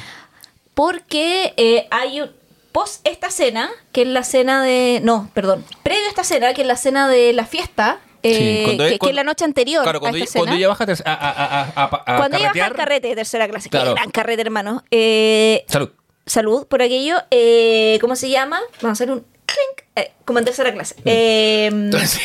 Porque 0.74 1.54
eh, 1.56 1.86
hay 1.90 2.20
un. 2.22 2.30
Post 2.72 3.06
esta 3.06 3.30
cena, 3.30 3.70
que 3.92 4.02
es 4.02 4.08
la 4.08 4.24
cena 4.24 4.64
de. 4.64 5.00
No, 5.04 5.30
perdón. 5.32 5.64
Previo 5.84 6.06
a 6.06 6.08
esta 6.08 6.24
cena, 6.24 6.54
que 6.54 6.62
es 6.62 6.66
la 6.66 6.76
cena 6.76 7.06
de 7.08 7.32
la 7.32 7.46
fiesta. 7.46 8.00
Eh, 8.24 8.34
Sí, 8.36 8.62
cuando- 8.64 8.84
que, 8.84 8.90
que 8.90 8.98
cuando- 8.98 9.10
es 9.10 9.16
la 9.16 9.24
noche 9.24 9.44
anterior 9.44 9.82
Claro, 9.84 9.98
a 9.98 10.00
cuando, 10.00 10.18
esta 10.18 10.30
ella, 10.30 10.32
cuando 10.40 10.52
escena. 10.54 10.58
ella 10.58 10.68
baja 10.68 10.84
a, 10.84 10.86
ter- 10.86 11.02
a, 11.06 11.12
a, 11.12 11.62
a, 11.62 11.84
a- 11.84 12.14
a 12.14 12.16
Cuando 12.18 12.36
ella 12.38 12.48
baja 12.54 12.66
al 12.66 12.74
carrete 12.74 13.08
de 13.08 13.14
tercera 13.16 13.48
clase. 13.48 13.68
Claro. 13.70 13.90
Que 13.94 14.00
gran 14.00 14.10
carrete, 14.10 14.42
hermano. 14.42 14.82
Eh, 14.90 15.64
Salud. 15.68 15.90
salud 16.26 16.66
por 16.66 16.82
aquello. 16.82 17.16
Eh, 17.30 17.98
¿Cómo 18.00 18.16
se 18.16 18.30
llama? 18.30 18.60
Vamos 18.82 19.00
a 19.00 19.02
hacer 19.04 19.10
un. 19.12 19.24
clink, 19.46 19.86
eh, 19.96 20.12
como 20.24 20.38
en 20.40 20.44
tercera 20.46 20.72
clase. 20.72 20.96
Entonces, 21.04 22.20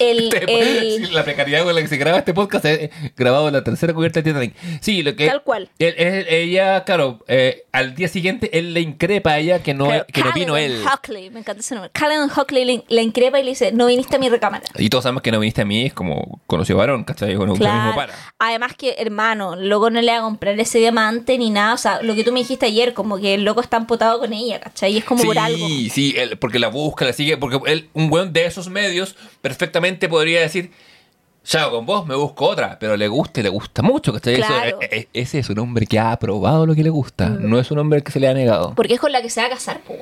el, 0.00 0.30
el- 0.48 1.06
sí, 1.06 1.12
la 1.12 1.22
precariedad 1.24 1.62
con 1.64 1.74
la 1.74 1.80
que 1.82 1.88
se 1.88 1.96
graba 1.96 2.18
este 2.18 2.34
podcast 2.34 2.64
es 2.64 2.90
grabado 3.16 3.46
en 3.48 3.54
la 3.54 3.62
tercera 3.64 3.92
cubierta 3.94 4.20
de 4.20 4.30
Titanic. 4.30 4.54
Sí, 4.80 5.02
lo 5.02 5.14
que... 5.14 5.26
Tal 5.28 5.42
cual. 5.42 5.68
él- 5.78 5.94
él- 5.96 6.26
ella, 6.28 6.84
claro, 6.84 7.22
eh, 7.28 7.64
al 7.72 7.94
día 7.94 8.08
siguiente 8.08 8.58
él 8.58 8.74
le 8.74 8.80
increpa 8.80 9.30
a 9.32 9.38
ella 9.38 9.62
que 9.62 9.74
no, 9.74 9.86
Claro, 9.86 10.06
que 10.12 10.22
no 10.24 10.32
vino 10.32 10.56
él. 10.56 10.82
Hockley, 10.92 11.30
me 11.30 11.40
encanta 11.40 11.60
ese 11.60 11.74
nombre. 11.74 11.90
Callan 11.92 12.30
Hockley 12.34 12.64
le, 12.64 12.84
le 12.88 13.02
increpa 13.02 13.38
y 13.38 13.44
le 13.44 13.50
dice: 13.50 13.72
No 13.72 13.86
viniste 13.86 14.16
a 14.16 14.18
mi 14.18 14.28
recámara. 14.28 14.64
Y 14.76 14.88
todos 14.88 15.02
sabemos 15.04 15.22
que 15.22 15.30
no 15.32 15.38
viniste 15.40 15.62
a 15.62 15.64
mí, 15.64 15.86
es 15.86 15.92
como 15.94 16.40
conoció 16.46 16.76
varón, 16.76 17.04
¿cachai? 17.04 17.36
Mismo 17.36 17.54
Claro. 17.56 17.94
para. 17.94 18.14
Además 18.38 18.74
que, 18.76 18.94
hermano, 18.98 19.54
loco 19.56 19.90
no 19.90 20.00
le 20.00 20.10
va 20.12 20.18
a 20.18 20.22
comprar 20.22 20.58
ese 20.58 20.78
diamante 20.78 21.36
ni 21.38 21.50
nada. 21.50 21.74
O 21.74 21.78
sea, 21.78 22.02
lo 22.02 22.14
que 22.14 22.24
tú 22.24 22.32
me 22.32 22.40
dijiste 22.40 22.66
ayer, 22.66 22.94
como 22.94 23.18
que 23.18 23.34
el 23.34 23.44
loco 23.44 23.60
está 23.60 23.76
empotado 23.76 24.18
con 24.18 24.32
ella, 24.32 24.60
¿cachai? 24.60 24.94
Y 24.94 24.98
es 24.98 25.04
como 25.04 25.20
sí, 25.20 25.26
por 25.26 25.38
algo. 25.38 25.66
sí, 25.68 26.14
él- 26.16 26.38
porque 26.38 26.58
la 26.58 26.68
busca, 26.68 27.04
la 27.04 27.12
sigue, 27.12 27.36
porque 27.36 27.58
él, 27.70 27.88
un 27.92 28.10
weón 28.10 28.32
de 28.32 28.46
esos 28.46 28.68
medios 28.70 29.16
perfectamente 29.42 29.89
podría 30.08 30.40
decir, 30.40 30.70
chao, 31.44 31.70
con 31.70 31.86
vos 31.86 32.06
me 32.06 32.14
busco 32.14 32.46
otra, 32.46 32.78
pero 32.78 32.96
le 32.96 33.08
gusta 33.08 33.40
y 33.40 33.42
le 33.42 33.48
gusta 33.48 33.82
mucho. 33.82 34.14
Eso- 34.16 34.30
Claro. 34.36 34.76
Mm. 34.78 34.82
e- 34.82 34.88
e- 34.96 35.08
ese 35.14 35.38
es 35.38 35.48
un 35.50 35.58
hombre 35.58 35.86
que 35.86 35.98
ha 35.98 36.16
probado 36.18 36.66
lo 36.66 36.74
que 36.74 36.82
le 36.82 36.90
gusta, 36.90 37.28
no 37.30 37.58
es 37.58 37.70
un 37.70 37.78
hombre 37.78 38.02
que 38.02 38.12
se 38.12 38.20
le 38.20 38.28
ha 38.28 38.34
negado. 38.34 38.74
Porque 38.76 38.94
es 38.94 39.00
con 39.00 39.10
la 39.12 39.22
que 39.22 39.30
se 39.30 39.40
va 39.40 39.46
a 39.46 39.50
casar, 39.50 39.80
po. 39.80 39.96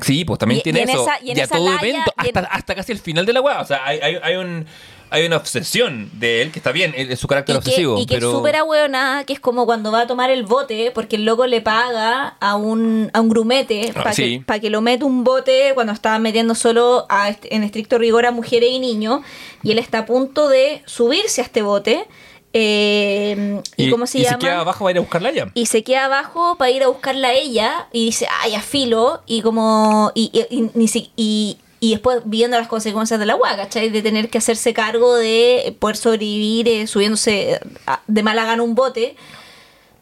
Sí, 0.00 0.24
pues 0.24 0.38
también 0.38 0.60
Y- 0.60 0.62
tiene 0.62 0.80
y 0.80 0.82
en 0.82 0.90
eso. 0.90 1.02
esa- 1.02 1.24
y 1.24 1.30
en 1.30 1.36
ya 1.36 1.44
esa 1.44 1.56
todo 1.56 1.66
laya- 1.72 1.80
evento, 1.88 2.12
y 2.24 2.28
en- 2.28 2.46
hasta, 2.50 2.74
casi 2.74 2.92
el 2.92 2.98
final 2.98 3.24
de 3.26 3.32
la 3.32 3.40
weá. 3.40 3.60
O 3.60 3.64
sea, 3.64 3.84
hay, 3.86 3.98
hay, 4.00 4.16
hay 4.22 4.36
un, 4.36 4.66
hay 5.12 5.26
una 5.26 5.36
obsesión 5.36 6.10
de 6.14 6.42
él, 6.42 6.50
que 6.50 6.58
está 6.58 6.72
bien, 6.72 6.94
es 6.96 7.20
su 7.20 7.28
carácter 7.28 7.54
Y 7.54 7.58
que, 7.58 7.68
obsesivo. 7.68 7.98
y 7.98 8.06
que 8.06 8.14
pero... 8.14 8.30
es 8.30 8.36
súper 8.36 8.56
ahueonada, 8.56 9.24
que 9.24 9.32
es 9.34 9.40
como 9.40 9.66
cuando 9.66 9.92
va 9.92 10.00
a 10.02 10.06
tomar 10.06 10.30
el 10.30 10.42
bote, 10.44 10.90
porque 10.94 11.16
el 11.16 11.24
loco 11.24 11.46
le 11.46 11.60
paga 11.60 12.36
a 12.40 12.56
un, 12.56 13.10
a 13.12 13.20
un 13.20 13.28
grumete 13.28 13.90
Ah, 13.94 14.02
para 14.02 14.12
sí. 14.14 14.38
que, 14.40 14.44
pa' 14.44 14.58
que 14.58 14.70
lo 14.70 14.80
mete 14.80 15.04
un 15.04 15.22
bote 15.22 15.72
cuando 15.74 15.92
estaba 15.92 16.18
metiendo 16.18 16.54
solo 16.54 17.06
a 17.08 17.28
en 17.44 17.62
estricto 17.62 17.98
rigor 17.98 18.26
a 18.26 18.30
mujeres 18.32 18.70
y 18.70 18.78
niños, 18.78 19.20
y 19.62 19.70
él 19.72 19.78
está 19.78 19.98
a 19.98 20.06
punto 20.06 20.48
de 20.48 20.82
subirse 20.86 21.40
a 21.42 21.44
este 21.44 21.62
bote. 21.62 22.06
eh, 22.54 23.60
y, 23.76 23.90
cómo 23.90 24.06
se 24.06 24.18
y 24.18 24.22
llama? 24.24 24.34
se 24.40 24.46
queda 24.46 24.60
abajo 24.60 24.84
va 24.84 24.88
a 24.88 24.92
ir 24.92 24.98
a 24.98 25.00
buscarla 25.00 25.30
ya. 25.32 25.50
y 25.54 25.66
se 25.66 25.82
queda 25.82 26.04
abajo 26.06 26.56
para 26.58 26.70
ir 26.70 26.82
a 26.82 26.88
buscarla 26.88 27.28
a 27.28 27.32
ella 27.34 27.88
y 27.92 28.06
dice, 28.06 28.26
ay, 28.42 28.54
a 28.54 28.60
filo, 28.60 29.22
y 29.26 29.42
como, 29.42 30.12
y, 30.14 30.30
y, 30.32 30.70
y- 31.16 31.58
y- 31.82 31.90
después 31.90 32.20
viendo 32.24 32.56
las 32.56 32.68
consecuencias 32.68 33.18
de 33.20 33.26
la 33.26 33.32
agua, 33.34 33.56
¿cachai? 33.56 33.90
De 33.90 34.02
tener 34.02 34.30
que 34.30 34.38
hacerse 34.38 34.72
cargo 34.72 35.16
de 35.16 35.76
poder 35.80 35.96
sobrevivir 35.96 36.68
eh, 36.68 36.86
subiéndose 36.86 37.60
a- 37.86 38.00
de 38.06 38.22
mala 38.22 38.44
gana 38.44 38.62
un 38.62 38.74
bote, 38.74 39.16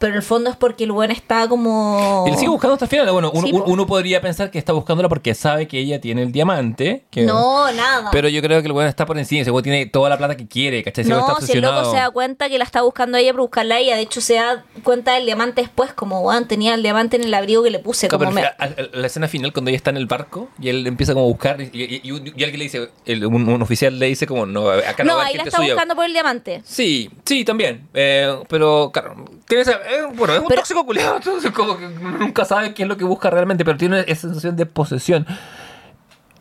pero 0.01 0.13
en 0.15 0.17
el 0.17 0.23
fondo 0.25 0.51
es 0.51 0.57
porque 0.57 0.85
el 0.85 0.93
buen 0.93 1.11
está 1.13 1.47
como... 1.49 2.25
Le 2.27 2.35
sigue 2.37 2.49
buscando 2.49 2.75
hasta 2.75 2.87
el 2.87 2.89
final. 2.89 3.11
Bueno, 3.13 3.31
uno, 3.33 3.47
Sí, 3.47 3.53
po. 3.53 3.65
uno 3.67 3.87
podría 3.87 4.21
pensar 4.21 4.51
que 4.51 4.59
está 4.59 4.73
buscándola 4.73 5.09
porque 5.09 5.35
sabe 5.35 5.69
que 5.69 5.79
ella 5.79 6.01
tiene 6.01 6.23
el 6.23 6.33
diamante. 6.33 7.05
Que... 7.11 7.23
No, 7.23 7.71
nada. 7.73 8.11
Pero 8.11 8.29
yo 8.29 8.41
creo 8.43 8.61
que 8.63 8.67
el 8.67 8.73
weón 8.73 8.89
está 8.89 9.07
por 9.07 9.19
encima. 9.19 9.43
Ese 9.43 9.51
weón 9.51 9.63
tiene 9.63 9.87
toda 9.87 10.09
la 10.09 10.19
plata 10.19 10.37
que 10.37 10.49
quiere, 10.49 10.83
¿cachai? 10.83 11.03
Ese 11.05 11.13
weón 11.13 11.27
no, 11.27 11.33
está 11.35 11.47
si 11.47 11.53
el 11.53 11.61
loco 11.61 11.91
se 11.91 11.97
da 11.99 12.11
cuenta 12.11 12.49
que 12.49 12.59
la 12.59 12.65
está 12.65 12.83
buscando 12.83 13.17
a 13.19 13.21
ella 13.21 13.33
para 13.33 13.43
buscarla 13.43 13.75
a 13.77 13.79
ella, 13.79 13.97
de 13.97 14.03
hecho 14.03 14.21
se 14.21 14.35
da 14.35 14.65
cuenta 14.83 15.15
del 15.15 15.27
diamante 15.27 15.61
después, 15.61 15.93
como, 15.93 16.21
weón, 16.23 16.49
tenía 16.49 16.75
el 16.75 16.83
diamante 16.83 17.17
en 17.17 17.25
el 17.25 17.35
abrigo 17.35 17.63
que 17.63 17.71
le 17.71 17.79
puse, 17.79 18.09
Claro, 18.09 18.25
como 18.25 18.35
pero 18.35 18.51
me... 18.59 18.65
a- 18.65 18.69
a- 18.69 18.97
la 18.99 19.07
escena 19.07 19.29
final 19.29 19.53
cuando 19.53 19.69
ella 19.71 19.77
está 19.77 19.91
en 19.91 19.99
el 19.99 20.07
barco 20.07 20.49
y 20.61 20.69
él 20.71 20.87
empieza 20.87 21.13
como 21.13 21.27
a 21.27 21.29
buscar 21.29 21.61
y, 21.61 21.65
y- 21.73 22.01
y 22.05 22.11
alguien 22.45 22.59
le 22.59 22.65
dice, 22.65 22.89
el- 23.07 23.27
un, 23.27 23.49
un 23.49 23.63
oficial 23.63 23.99
le 23.99 24.07
dice 24.07 24.27
como, 24.27 24.47
no, 24.47 24.71
acá 24.71 25.05
no, 25.05 25.13
No, 25.13 25.17
va 25.19 25.27
ahí 25.27 25.37
la 25.37 25.43
está 25.45 25.59
suya". 25.59 25.75
buscando 25.75 25.95
por 25.95 26.05
el 26.07 26.13
diamante. 26.13 26.63
Sí, 26.65 27.11
sí, 27.25 27.45
también. 27.45 27.89
Eh, 27.95 28.35
pero, 28.49 28.91
claro, 28.93 29.15
tiene 29.47 29.63
esa, 29.63 29.81
eh, 29.91 30.03
bueno, 30.15 30.35
es 30.35 30.41
un 30.41 30.47
Pero- 30.49 30.61
tóxico 30.61 30.85
culiado, 30.87 31.17
entonces 31.19 31.51
como 31.53 31.77
que 31.79 31.89
nunca 31.89 32.45
sabe 32.45 32.73
qué 32.75 32.83
es 32.85 32.89
lo 32.89 32.97
que 32.97 33.05
busca 33.05 33.31
realmente, 33.31 33.65
pero 33.65 33.77
tiene 33.79 34.01
esa 34.07 34.23
sensación 34.23 34.57
de 34.57 34.67
posesión. 34.67 35.27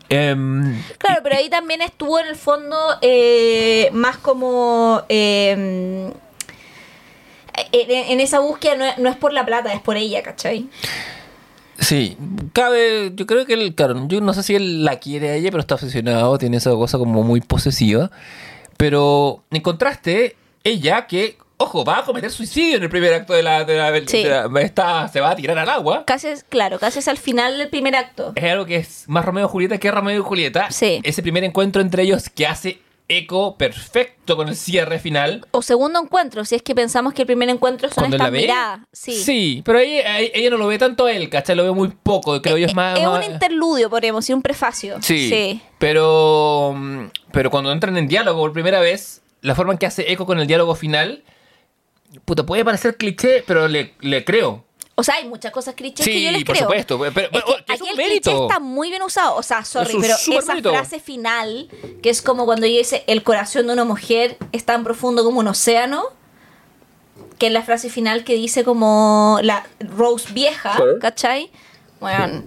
Em, 0.08 0.82
Claro, 0.98 1.20
pero 1.22 1.36
ahí 1.36 1.48
también 1.48 1.82
estuvo 1.82 2.18
en 2.18 2.26
el 2.26 2.36
fondo 2.36 2.76
eh, 3.00 3.90
más 3.92 4.16
como... 4.18 5.02
eh, 5.08 6.10
en, 7.72 7.90
en 7.90 8.20
esa 8.20 8.38
búsqueda 8.40 8.74
no 8.76 8.84
es, 8.84 8.98
no 8.98 9.08
es 9.08 9.16
por 9.16 9.32
la 9.32 9.44
plata, 9.44 9.72
es 9.72 9.80
por 9.80 9.96
ella, 9.96 10.22
¿cachai? 10.22 10.68
sí, 11.78 12.16
cabe, 12.52 13.12
yo 13.14 13.26
creo 13.26 13.46
que 13.46 13.54
él, 13.54 13.74
claro, 13.74 14.06
yo 14.06 14.20
no 14.20 14.34
sé 14.34 14.42
si 14.42 14.54
él 14.54 14.84
la 14.84 14.98
quiere 14.98 15.30
a 15.30 15.34
ella, 15.36 15.50
pero 15.50 15.60
está 15.62 15.76
obsesionado, 15.76 16.36
tiene 16.38 16.58
esa 16.58 16.70
cosa 16.72 16.98
como 16.98 17.22
muy 17.22 17.40
posesiva. 17.40 18.10
Pero 18.76 19.42
en 19.50 19.62
contraste, 19.62 20.36
ella 20.64 21.06
que, 21.06 21.38
ojo, 21.60 21.84
va 21.84 21.98
a 21.98 22.04
cometer 22.04 22.30
suicidio 22.30 22.76
en 22.76 22.82
el 22.82 22.88
primer 22.90 23.12
acto 23.14 23.32
de 23.34 23.42
la... 23.42 23.64
De 23.64 23.76
la, 23.76 23.90
de 23.92 24.06
Sí. 24.08 24.24
la- 24.24 24.48
está- 24.60 25.08
se 25.08 25.20
va 25.20 25.30
a 25.30 25.36
tirar 25.36 25.58
al 25.58 25.68
agua. 25.68 26.04
Casi 26.06 26.28
es, 26.28 26.44
claro, 26.44 26.78
casi 26.78 26.98
es 27.00 27.08
al 27.08 27.18
final 27.18 27.58
del 27.58 27.68
primer 27.68 27.94
acto. 27.96 28.32
es 28.34 28.44
algo 28.44 28.64
que 28.66 28.76
es 28.76 29.04
más 29.08 29.24
Romeo 29.24 29.46
y 29.46 29.48
Julieta 29.48 29.78
que 29.78 29.90
Romeo 29.90 30.18
y 30.18 30.22
Julieta. 30.22 30.70
Sí. 30.70 31.00
Ese 31.02 31.22
primer 31.22 31.44
encuentro 31.44 31.80
entre 31.82 32.02
ellos 32.02 32.28
que 32.30 32.46
hace 32.46 32.80
eco 33.12 33.56
perfecto 33.56 34.36
con 34.36 34.48
el 34.48 34.54
cierre 34.54 35.00
final. 35.00 35.44
O 35.50 35.62
segundo 35.62 36.00
encuentro, 36.00 36.44
si 36.44 36.54
es 36.54 36.62
que 36.62 36.76
pensamos 36.76 37.12
que 37.12 37.22
el 37.22 37.26
primer 37.26 37.48
encuentro 37.48 37.90
son 37.90 38.04
estas 38.12 38.30
miradas. 38.30 38.80
Sí. 38.92 39.62
pero 39.64 39.80
ella, 39.80 40.20
ella 40.20 40.48
no 40.50 40.56
lo 40.56 40.68
ve 40.68 40.78
tanto 40.78 41.08
él, 41.08 41.28
¿cachai? 41.28 41.56
Lo 41.56 41.64
ve 41.64 41.72
muy 41.72 41.88
poco. 41.88 42.40
Creo 42.40 42.56
yo 42.56 42.66
es 42.66 42.74
más. 42.74 42.96
es 43.00 43.04
más- 43.04 43.26
un 43.26 43.32
interludio, 43.32 43.90
podríamos 43.90 44.22
decir, 44.24 44.36
un 44.36 44.42
prefacio. 44.42 44.98
Sí, 45.02 45.60
Pero, 45.78 46.72
mm, 46.76 47.06
pero 47.32 47.50
cuando 47.50 47.72
entran 47.72 47.96
en 47.96 48.06
diálogo 48.06 48.40
por 48.42 48.52
primera 48.52 48.78
vez, 48.78 49.22
la 49.40 49.56
forma 49.56 49.72
en 49.72 49.78
que 49.78 49.86
hace 49.86 50.12
eco 50.12 50.24
con 50.24 50.38
el 50.38 50.46
diálogo 50.46 50.76
final, 50.76 51.24
puta, 52.24 52.44
puede 52.44 52.64
parecer 52.64 52.96
cliché, 52.96 53.44
pero 53.46 53.68
le, 53.68 53.94
le 54.00 54.24
creo. 54.24 54.64
O 54.96 55.02
sea, 55.02 55.14
hay 55.14 55.26
muchas 55.26 55.50
cosas 55.50 55.74
clichés 55.74 56.04
Sí, 56.04 56.12
que 56.12 56.22
yo 56.24 56.30
les 56.30 56.44
por 56.44 56.54
creo. 56.54 56.66
supuesto, 56.68 56.98
pero- 57.14 57.28
es 57.32 57.42
que 57.42 57.64
que 57.64 57.72
es 57.72 57.80
aquí 57.80 57.82
un 57.84 57.88
el 57.90 57.96
mérito. 57.96 58.30
cliché 58.30 58.42
está 58.44 58.60
muy 58.60 58.90
bien 58.90 59.02
usado. 59.02 59.36
O 59.36 59.42
sea, 59.42 59.64
sorry, 59.64 59.94
Es 59.94 59.96
pero 60.00 60.38
esa 60.38 60.52
mérito. 60.52 60.70
frase 60.70 61.00
final, 61.00 61.68
que 62.02 62.10
es 62.10 62.20
como 62.20 62.44
cuando 62.44 62.66
ella 62.66 62.78
dice 62.78 63.04
el 63.06 63.22
corazón 63.22 63.66
de 63.68 63.72
una 63.72 63.84
mujer 63.84 64.36
es 64.52 64.64
tan 64.66 64.84
profundo 64.84 65.24
como 65.24 65.40
un 65.40 65.48
océano, 65.48 66.04
que 67.38 67.46
es 67.46 67.52
la 67.52 67.62
frase 67.62 67.88
final 67.88 68.24
que 68.24 68.34
dice 68.34 68.62
como 68.64 69.38
la 69.42 69.66
Rose 69.80 70.30
vieja. 70.34 70.78
¿cachai? 71.00 71.50
Bueno, 72.00 72.42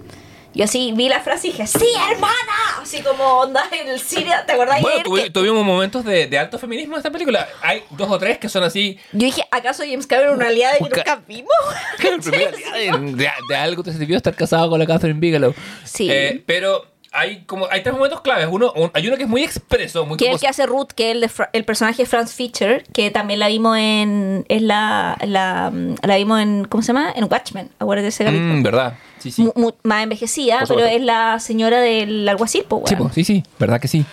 yo 0.54 0.64
así 0.64 0.92
vi 0.94 1.08
la 1.08 1.20
frase 1.20 1.48
y 1.48 1.50
dije, 1.50 1.66
¡Sí, 1.66 1.86
hermana! 2.10 2.32
Así 2.80 3.02
como 3.02 3.24
onda 3.40 3.64
en 3.72 3.88
el 3.88 4.00
cine, 4.00 4.30
¿te 4.46 4.52
acordás 4.52 4.80
Bueno, 4.80 5.02
tuvi- 5.04 5.24
que- 5.24 5.30
tuvimos 5.30 5.64
momentos 5.64 6.04
de, 6.04 6.26
de 6.26 6.38
alto 6.38 6.58
feminismo 6.58 6.94
en 6.94 6.98
esta 6.98 7.10
película. 7.10 7.48
Hay 7.62 7.82
dos 7.90 8.10
o 8.10 8.18
tres 8.18 8.38
que 8.38 8.48
son 8.48 8.62
así. 8.62 8.98
Yo 9.12 9.26
dije, 9.26 9.42
¿acaso 9.50 9.82
James 9.88 10.06
Cameron 10.06 10.36
una 10.36 10.48
aliada 10.48 10.76
que 10.78 10.84
nunca 10.84 11.20
vimos? 11.26 11.50
De- 13.16 13.30
de 13.48 13.56
algo 13.56 13.82
te 13.82 13.92
sirvió 13.92 14.16
estar 14.16 14.34
casado 14.34 14.68
con 14.70 14.78
la 14.78 14.86
Catherine 14.86 15.18
Bigelow. 15.20 15.54
Sí. 15.84 16.08
Eh, 16.10 16.42
pero 16.46 16.86
hay 17.14 17.44
como 17.46 17.66
hay 17.70 17.82
tres 17.82 17.94
momentos 17.94 18.20
claves. 18.20 18.48
Uno, 18.50 18.72
un- 18.74 18.90
hay 18.92 19.06
uno 19.08 19.16
que 19.16 19.22
es 19.22 19.28
muy 19.28 19.42
expreso, 19.44 20.04
muy 20.04 20.16
Que 20.18 20.24
es 20.24 20.28
como- 20.30 20.36
el 20.36 20.40
que 20.40 20.48
hace 20.48 20.66
Ruth, 20.66 20.88
que 20.94 21.10
es 21.12 21.16
el, 21.16 21.30
el 21.52 21.64
personaje 21.64 22.02
de 22.02 22.06
Franz 22.06 22.32
Fischer, 22.34 22.84
que 22.92 23.10
también 23.10 23.38
la 23.40 23.48
vimos 23.48 23.76
en. 23.78 24.44
Es 24.48 24.60
la, 24.62 25.16
la, 25.24 25.72
la 26.02 26.16
vimos 26.16 26.40
en. 26.40 26.64
¿Cómo 26.66 26.82
se 26.82 26.88
llama? 26.88 27.12
En 27.16 27.24
Watchmen. 27.30 27.70
Acuérdate 27.78 28.02
de 28.02 28.08
ese 28.08 28.24
capítulo. 28.24 28.54
Mm, 28.54 28.62
verdad. 28.62 28.94
Sí, 29.18 29.30
sí. 29.30 29.48
Más 29.84 30.02
envejecida, 30.02 30.64
pero 30.68 30.80
es 30.80 31.00
la 31.00 31.38
señora 31.40 31.80
del 31.80 32.28
alguacil, 32.28 32.64
pues, 32.68 32.82
Sí, 32.88 32.94
weón. 32.94 33.08
po, 33.08 33.14
sí, 33.14 33.24
sí, 33.24 33.42
verdad 33.58 33.80
que 33.80 33.88
sí. 33.88 34.04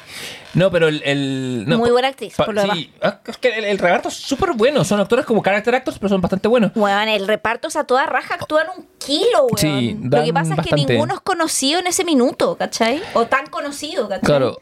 No, 0.53 0.69
pero 0.69 0.87
el. 0.89 1.01
el- 1.03 1.63
no, 1.67 1.77
Muy 1.77 1.89
pa- 1.89 1.93
buena 1.93 2.07
actriz, 2.09 2.35
pa- 2.35 2.45
por 2.45 2.53
lo 2.55 2.61
sí, 2.73 2.91
ah, 3.01 3.19
es 3.25 3.37
que 3.37 3.49
el, 3.57 3.63
el 3.65 3.77
reparto 3.77 4.09
es 4.09 4.15
súper 4.15 4.51
bueno. 4.53 4.83
Son 4.83 4.99
actores 4.99 5.25
como 5.25 5.41
character 5.41 5.75
actors, 5.75 5.97
pero 5.97 6.09
son 6.09 6.19
bastante 6.21 6.47
buenos. 6.47 6.71
Weón, 6.75 7.07
el 7.07 7.25
reparto, 7.27 7.67
o 7.69 7.71
sea, 7.71 7.85
toda 7.85 8.05
raja 8.05 8.35
actúan 8.35 8.67
un 8.77 8.85
kilo, 8.97 9.43
weón. 9.45 9.57
Sí, 9.57 9.97
Lo 10.01 10.23
que 10.23 10.33
pasa 10.33 10.55
es 10.55 10.61
que 10.67 10.75
ninguno 10.75 11.13
es 11.13 11.19
conocido 11.21 11.79
en 11.79 11.87
ese 11.87 12.03
minuto, 12.03 12.55
¿cachai? 12.57 13.01
O 13.13 13.25
tan 13.27 13.47
conocido, 13.47 14.09
¿cachai? 14.09 14.25
Claro. 14.25 14.59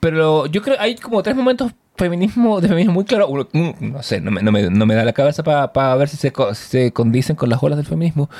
Pero 0.00 0.46
yo 0.46 0.62
creo 0.62 0.76
hay 0.78 0.94
como 0.96 1.22
tres 1.22 1.34
momentos 1.34 1.72
feminismo, 1.96 2.60
de 2.60 2.68
feminismo 2.68 2.92
muy 2.94 3.04
claro. 3.04 3.26
Uno, 3.28 3.48
mm, 3.52 3.70
no 3.80 4.02
sé, 4.02 4.20
no 4.20 4.30
me, 4.30 4.42
no 4.42 4.52
me- 4.52 4.70
no 4.70 4.86
me 4.86 4.94
da 4.94 5.04
la 5.04 5.12
cabeza 5.12 5.42
para 5.42 5.94
ver 5.96 6.08
si 6.08 6.16
se, 6.16 6.30
si 6.54 6.54
se 6.68 6.92
condicen 6.92 7.34
con 7.34 7.48
las 7.48 7.62
olas 7.62 7.78
del 7.78 7.86
feminismo. 7.86 8.30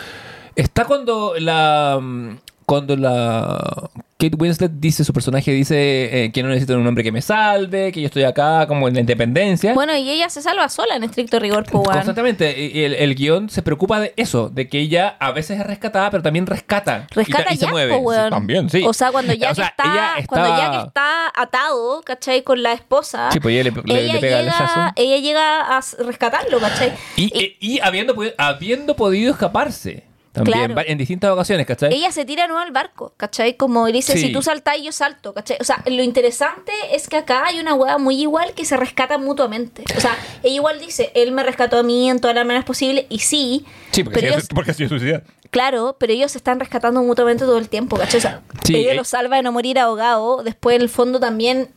Está 0.54 0.84
cuando 0.84 1.34
la. 1.38 1.98
mm, 2.00 2.36
Cuando 2.66 2.96
la. 2.96 3.90
Kate 4.18 4.34
Winslet 4.34 4.72
dice, 4.76 5.04
su 5.04 5.12
personaje 5.12 5.50
dice 5.52 6.24
eh, 6.24 6.32
que 6.32 6.42
no 6.42 6.48
necesito 6.48 6.74
un 6.78 6.86
hombre 6.86 7.04
que 7.04 7.12
me 7.12 7.20
salve, 7.20 7.92
que 7.92 8.00
yo 8.00 8.06
estoy 8.06 8.22
acá 8.24 8.66
como 8.66 8.88
en 8.88 8.94
la 8.94 9.00
independencia. 9.00 9.74
Bueno, 9.74 9.94
y 9.94 10.08
ella 10.08 10.30
se 10.30 10.40
salva 10.40 10.70
sola 10.70 10.96
en 10.96 11.04
estricto 11.04 11.38
rigor, 11.38 11.66
weón. 11.70 11.84
Constantemente. 11.84 12.58
Y 12.58 12.82
el, 12.84 12.94
el 12.94 13.14
guion 13.14 13.50
se 13.50 13.60
preocupa 13.60 14.00
de 14.00 14.14
eso, 14.16 14.48
de 14.48 14.68
que 14.70 14.78
ella 14.78 15.16
a 15.20 15.32
veces 15.32 15.60
es 15.60 15.66
rescatada, 15.66 16.10
pero 16.10 16.22
también 16.22 16.46
rescata. 16.46 17.06
Rescata 17.10 17.52
y, 17.52 17.56
se 17.58 17.66
ya, 17.66 17.70
mueve. 17.70 17.92
po, 17.92 17.98
weón. 18.00 18.24
Sí, 18.24 18.30
también, 18.30 18.70
sí. 18.70 18.84
O 18.86 18.94
sea, 18.94 19.12
cuando 19.12 19.34
ya, 19.34 19.50
O 19.50 19.54
sea, 19.54 19.66
está, 19.66 19.82
ella 19.84 20.26
cuando 20.26 20.48
ya 20.56 20.70
que 20.70 20.86
está- 20.86 21.32
atado, 21.34 22.00
¿cachai? 22.02 22.42
Con 22.42 22.62
la 22.62 22.72
esposa. 22.72 23.28
Sí, 23.32 23.38
pues 23.40 23.54
ella 23.54 23.64
le- 23.70 23.82
le- 23.84 24.00
ella 24.04 24.14
le 24.14 24.20
pega 24.20 24.38
el 24.40 24.44
llega, 24.46 24.92
ella 24.96 25.16
llega 25.18 25.76
a 25.76 25.78
s- 25.80 25.94
rescatarlo, 26.02 26.58
¿cachai? 26.58 26.94
Y, 27.16 27.24
y- 27.38 27.56
y 27.60 27.80
habiendo, 27.80 28.14
podi- 28.16 28.32
habiendo 28.38 28.96
podido 28.96 29.32
escaparse 29.32 30.04
también 30.36 30.72
Claro. 30.72 30.88
en 30.88 30.98
distintas 30.98 31.30
ocasiones, 31.30 31.66
¿cachai? 31.66 31.92
ella 31.92 32.12
se 32.12 32.24
tira 32.24 32.46
no 32.46 32.58
al 32.58 32.70
barco, 32.70 33.12
¿cachai? 33.16 33.56
Como 33.56 33.86
dice, 33.86 34.12
Sí. 34.12 34.26
si 34.28 34.32
tú 34.32 34.42
saltas, 34.42 34.76
yo 34.82 34.92
salto, 34.92 35.34
¿cachai? 35.34 35.56
O 35.60 35.64
sea, 35.64 35.82
lo 35.86 36.02
interesante 36.02 36.72
es 36.92 37.08
que 37.08 37.16
acá 37.16 37.44
hay 37.46 37.58
una 37.60 37.74
hueá 37.74 37.98
muy 37.98 38.20
igual 38.20 38.52
que 38.54 38.64
se 38.64 38.76
rescatan 38.76 39.24
mutuamente. 39.24 39.84
O 39.96 40.00
sea, 40.00 40.16
ella 40.42 40.54
igual 40.54 40.78
dice, 40.80 41.10
él 41.14 41.32
me 41.32 41.42
rescató 41.42 41.78
a 41.78 41.82
mí 41.82 42.08
en 42.10 42.20
todas 42.20 42.34
las 42.36 42.44
maneras 42.46 42.64
posibles, 42.64 43.06
y 43.08 43.18
sí, 43.18 43.64
sí, 43.90 44.04
porque, 44.04 44.20
pero 44.20 44.32
ellos- 44.34 44.48
porque 44.54 44.74
sido 44.74 44.88
suicida. 44.90 45.22
Claro, 45.50 45.96
pero 45.98 46.12
ellos 46.12 46.32
se 46.32 46.38
están 46.38 46.58
rescatando 46.60 47.02
mutuamente 47.02 47.44
todo 47.44 47.58
el 47.58 47.68
tiempo, 47.68 47.96
¿cachai? 47.96 48.18
O 48.18 48.20
sea, 48.20 48.40
Sí, 48.64 48.74
ella 48.76 48.92
eh. 48.92 48.96
lo 48.96 49.04
salva 49.04 49.36
de 49.36 49.42
no 49.42 49.52
morir 49.52 49.78
ahogado. 49.78 50.42
Después, 50.42 50.76
en 50.76 50.82
el 50.82 50.88
fondo, 50.88 51.20
también. 51.20 51.68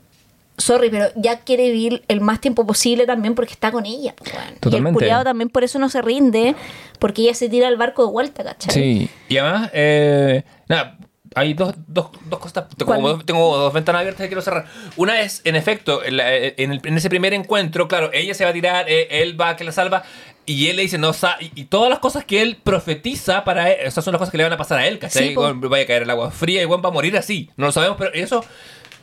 Sorry, 0.60 0.90
pero 0.90 1.07
ya 1.15 1.40
quiere 1.40 1.72
vivir 1.72 2.03
el 2.07 2.22
más 2.22 2.40
tiempo 2.41 2.68
posible 2.68 3.06
también 3.07 3.34
porque 3.34 3.53
está 3.53 3.72
con 3.72 3.86
ella. 3.86 4.14
pues, 4.15 4.31
weón. 4.34 4.45
Y 4.45 4.53
el 4.53 4.60
Totalmente. 4.60 4.94
culiado 4.99 5.23
también 5.23 5.49
por 5.49 5.64
eso 5.64 5.80
no 5.80 5.90
se 5.90 6.02
rinde, 6.02 6.56
porque 6.99 7.23
ella 7.23 7.34
se 7.34 7.49
tira 7.49 7.68
al 7.68 7.77
barco 7.77 8.06
de 8.06 8.11
vuelta, 8.11 8.44
¿cachai? 8.44 8.73
Sí, 8.73 9.10
y 9.30 9.38
además, 9.38 9.69
eh, 9.73 10.44
nada, 10.68 10.98
hay 11.36 11.53
dos, 11.53 11.76
dos, 11.88 12.10
dos 12.26 12.40
cosas. 12.40 12.65
Tengo 12.77 12.95
dos, 12.99 13.26
tengo 13.26 13.57
dos 13.57 13.72
ventanas 13.73 14.02
abiertas 14.02 14.23
que 14.23 14.27
quiero 14.30 14.41
cerrar. 14.41 14.65
Una 14.98 15.22
es, 15.22 15.41
en 15.45 15.56
efecto, 15.56 16.03
en, 16.03 16.18
la- 16.18 16.36
en 16.36 16.72
el- 16.73 16.81
en 16.84 16.98
ese 16.98 17.10
primer 17.10 17.34
encuentro, 17.34 17.88
claro, 17.88 18.10
ella 18.14 18.34
se 18.34 18.44
va 18.44 18.49
a 18.49 18.53
tirar, 18.53 18.86
eh, 18.90 19.07
él 19.22 19.40
va 19.40 19.49
a 19.49 19.56
que 19.56 19.64
la 19.64 19.72
salva. 19.72 20.03
Y 20.45 20.68
él 20.69 20.77
le 20.77 20.81
dice, 20.81 20.98
no, 20.98 21.11
y, 21.40 21.52
y 21.61 21.65
todas 21.65 21.91
las 21.91 21.99
cosas 21.99 22.26
que 22.26 22.41
él 22.41 22.57
profetiza 22.64 23.44
para 23.44 23.69
él, 23.72 23.77
esas 23.86 24.03
son 24.03 24.14
las 24.14 24.19
cosas 24.19 24.31
que 24.31 24.38
le 24.40 24.44
van 24.45 24.53
a 24.53 24.57
pasar 24.57 24.80
a 24.80 24.88
él, 24.88 24.98
¿cachai? 24.98 25.30
Sí, 25.30 25.36
vaya 25.36 25.84
a 25.84 25.88
caer 25.88 26.02
el 26.03 26.10
agua 26.10 26.31
fría, 26.31 26.64
igual 26.64 26.84
va 26.84 26.90
a 26.90 26.91
morir 26.91 27.15
así. 27.15 27.52
No 27.56 27.68
lo 27.68 27.72
sabemos, 27.72 27.98
pero 27.99 28.11
eso 28.14 28.44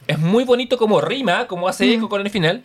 es 0.07 0.19
muy 0.19 0.45
bonito 0.45 0.77
como 0.79 1.01
rima, 1.01 1.47
como 1.47 1.69
hace 1.69 1.95
eco 1.95 2.09
con 2.09 2.21
el 2.21 2.31
final. 2.31 2.63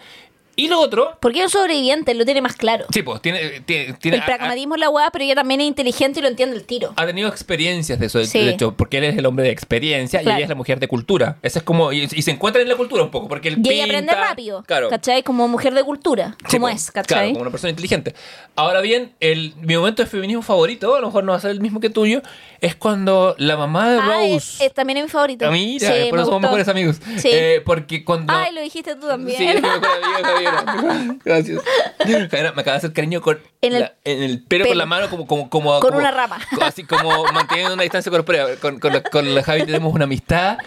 Y 0.56 0.68
lo 0.68 0.80
otro, 0.80 1.18
Porque 1.22 1.40
es 1.40 1.46
un 1.46 1.50
sobreviviente, 1.52 2.14
lo 2.14 2.26
tiene 2.26 2.42
más 2.42 2.56
claro. 2.56 2.86
sí, 2.94 3.02
pues, 3.04 3.22
tiene, 3.22 3.62
tiene, 3.62 3.94
tiene- 3.94 4.18
el 4.18 4.24
pragmatismo 4.24 4.76
es 4.76 4.82
la 4.82 4.90
weá, 4.90 5.10
pero 5.10 5.24
ella 5.24 5.34
también 5.36 5.62
es 5.62 5.68
inteligente 5.68 6.20
y 6.20 6.22
lo 6.24 6.28
entiende 6.28 6.56
el 6.58 6.64
tiro. 6.66 6.94
ha 6.98 7.06
tenido 7.06 7.30
experiencias 7.30 8.00
de 8.00 8.06
eso, 8.08 8.20
de- 8.20 8.26
Sí. 8.26 8.40
de 8.40 8.50
hecho, 8.52 8.74
porque 8.76 8.98
él 8.98 9.06
es 9.06 9.18
el 9.18 9.26
hombre 9.26 9.46
de 9.46 9.52
experiencia 9.52 10.20
y 10.22 10.24
Claro. 10.24 10.38
ella 10.38 10.46
es 10.46 10.50
la 10.50 10.56
mujer 10.56 10.80
de 10.80 10.88
cultura. 10.88 11.38
Ese 11.42 11.60
es 11.60 11.64
como, 11.64 11.92
y, 11.94 12.04
y 12.12 12.22
se 12.22 12.32
encuentran 12.32 12.64
en 12.64 12.70
la 12.70 12.76
cultura 12.76 13.02
un 13.04 13.12
poco, 13.12 13.28
porque 13.28 13.48
él 13.48 13.58
Y 13.64 13.70
ella 13.72 13.86
aprende 13.86 14.12
pinta- 14.12 14.28
rápido, 14.30 14.64
Claro. 14.64 14.90
¿cachai? 14.90 15.24
Como 15.24 15.48
mujer 15.48 15.74
de 15.74 15.84
cultura, 15.84 16.36
Sí, 16.48 16.58
como 16.58 16.68
po, 16.68 16.74
es, 16.74 16.92
Claro, 16.92 17.08
¿cachai? 17.08 17.30
como 17.32 17.42
una 17.42 17.52
persona 17.52 17.70
inteligente. 17.70 18.14
Ahora 18.56 18.82
bien, 18.82 19.14
el, 19.22 19.54
mi 19.62 19.78
momento 19.78 20.04
de 20.04 20.10
feminismo 20.10 20.42
favorito, 20.44 20.96
a 20.96 21.00
lo 21.02 21.08
mejor 21.08 21.24
no 21.24 21.32
va 21.32 21.38
a 21.38 21.42
ser 21.42 21.52
el 21.52 21.62
mismo 21.62 21.80
que 21.80 21.90
tuyo, 21.90 22.22
es 22.60 22.76
cuando 22.76 23.36
la 23.40 23.56
mamá 23.58 23.90
de 23.90 24.00
Ah, 24.00 24.24
es- 24.26 24.34
Rose... 24.34 24.66
es- 24.66 24.74
también 24.74 24.98
es 24.98 25.04
mi 25.06 25.10
favorito. 25.10 25.46
Ah, 25.48 25.52
mira, 25.52 25.88
Sí, 25.88 25.94
por 26.10 26.18
me 26.20 26.22
eso 26.24 26.26
somos 26.26 26.26
gustó. 26.26 26.40
mejores 26.42 26.68
amigos. 26.68 26.98
Sí. 27.18 27.30
Eh, 27.32 27.62
porque 27.66 28.04
cuando... 28.04 28.34
Ay, 28.34 28.54
lo 28.54 28.62
dijiste 28.62 28.96
tú 28.96 29.08
también. 29.08 29.38
Sí, 29.38 29.48
Gracias. 31.26 31.62
Me 32.06 32.16
acaba 32.26 32.62
de 32.64 32.72
hacer 32.72 32.94
cariño 32.94 33.22
con 33.22 33.40
En 33.62 33.74
el 33.74 33.80
la- 33.82 33.94
en 34.04 34.24
el 34.24 34.44
pelo, 34.44 34.64
pelo. 34.66 34.72
con 34.72 34.78
la 34.78 34.86
mano, 34.86 35.10
como, 35.10 35.28
como, 35.28 35.50
como 35.50 35.72
Con 35.80 35.90
como- 35.90 35.98
una 36.00 36.12
rama. 36.12 36.40
Así 36.62 36.84
como 36.84 37.26
manteniendo 37.34 37.74
una 37.74 37.84
distancia 37.84 38.12
corporal. 38.12 38.58
Con, 38.60 38.80
con, 38.80 38.94
la, 38.94 39.04
con 39.04 39.34
la 39.36 39.44
Javi 39.44 39.66
tenemos 39.66 39.94
una 39.94 40.06
amistad 40.06 40.58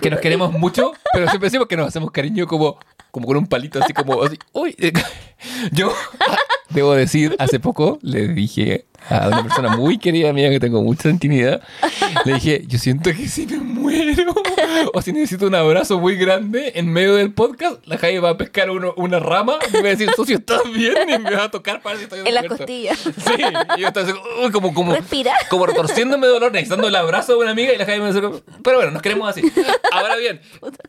que 0.00 0.10
nos 0.10 0.20
queremos 0.20 0.52
mucho, 0.52 0.92
pero 1.12 1.26
siempre 1.28 1.46
decimos 1.48 1.66
que 1.68 1.76
nos 1.76 1.88
hacemos 1.88 2.10
cariño 2.10 2.46
como, 2.46 2.78
como 3.10 3.26
con 3.26 3.36
un 3.36 3.46
palito, 3.46 3.82
así 3.82 3.92
como 3.92 4.22
así. 4.22 4.38
Uy, 4.52 4.76
yo 5.72 5.92
debo 6.72 6.94
decir, 6.94 7.36
hace 7.38 7.60
poco 7.60 7.98
le 8.02 8.28
dije 8.28 8.84
a 9.10 9.26
una 9.26 9.42
persona 9.42 9.76
muy 9.76 9.98
querida 9.98 10.32
mía 10.32 10.48
que 10.48 10.60
tengo 10.60 10.80
mucha 10.80 11.08
intimidad, 11.08 11.60
le 12.24 12.34
dije, 12.34 12.62
yo 12.68 12.78
siento 12.78 13.10
que 13.10 13.26
si 13.26 13.46
me 13.48 13.58
muero 13.58 14.32
o 14.94 15.02
si 15.02 15.12
necesito 15.12 15.48
un 15.48 15.56
abrazo 15.56 15.98
muy 15.98 16.14
grande 16.14 16.70
en 16.76 16.88
medio 16.88 17.16
del 17.16 17.32
podcast, 17.32 17.84
la 17.86 17.98
Javi 17.98 18.18
va 18.18 18.30
a 18.30 18.36
pescar 18.38 18.70
uno- 18.70 18.94
una 18.96 19.18
rama 19.18 19.54
y 19.68 19.72
me 19.72 19.82
va 19.82 19.86
a 19.88 19.90
decir, 19.90 20.08
socio, 20.14 20.36
¿estás 20.38 20.60
bien? 20.72 20.94
Y 21.08 21.18
me 21.18 21.32
va 21.34 21.44
a 21.44 21.50
tocar 21.50 21.82
para 21.82 21.96
ver 21.96 21.98
si 21.98 22.14
estoy 22.14 22.28
En 22.28 22.34
las 22.34 22.44
costillas. 22.46 22.96
Sí, 22.98 23.42
y 23.76 23.80
yo 23.80 23.88
estaba 23.88 24.06
así, 24.08 24.16
uy, 24.44 24.52
como, 24.52 24.72
como, 24.72 24.94
Respira. 24.94 25.32
como 25.50 25.66
retorciéndome 25.66 26.28
de 26.28 26.32
dolor, 26.34 26.52
necesitando 26.52 26.86
el 26.86 26.94
abrazo 26.94 27.32
de 27.32 27.38
una 27.40 27.50
amiga 27.50 27.72
y 27.72 27.78
la 27.78 27.84
Javi 27.86 27.98
me 28.00 28.06
dice, 28.12 28.20
pero 28.62 28.76
bueno, 28.76 28.92
nos 28.92 29.02
queremos 29.02 29.28
así. 29.28 29.42
Ahora 29.90 30.14
bien, 30.14 30.40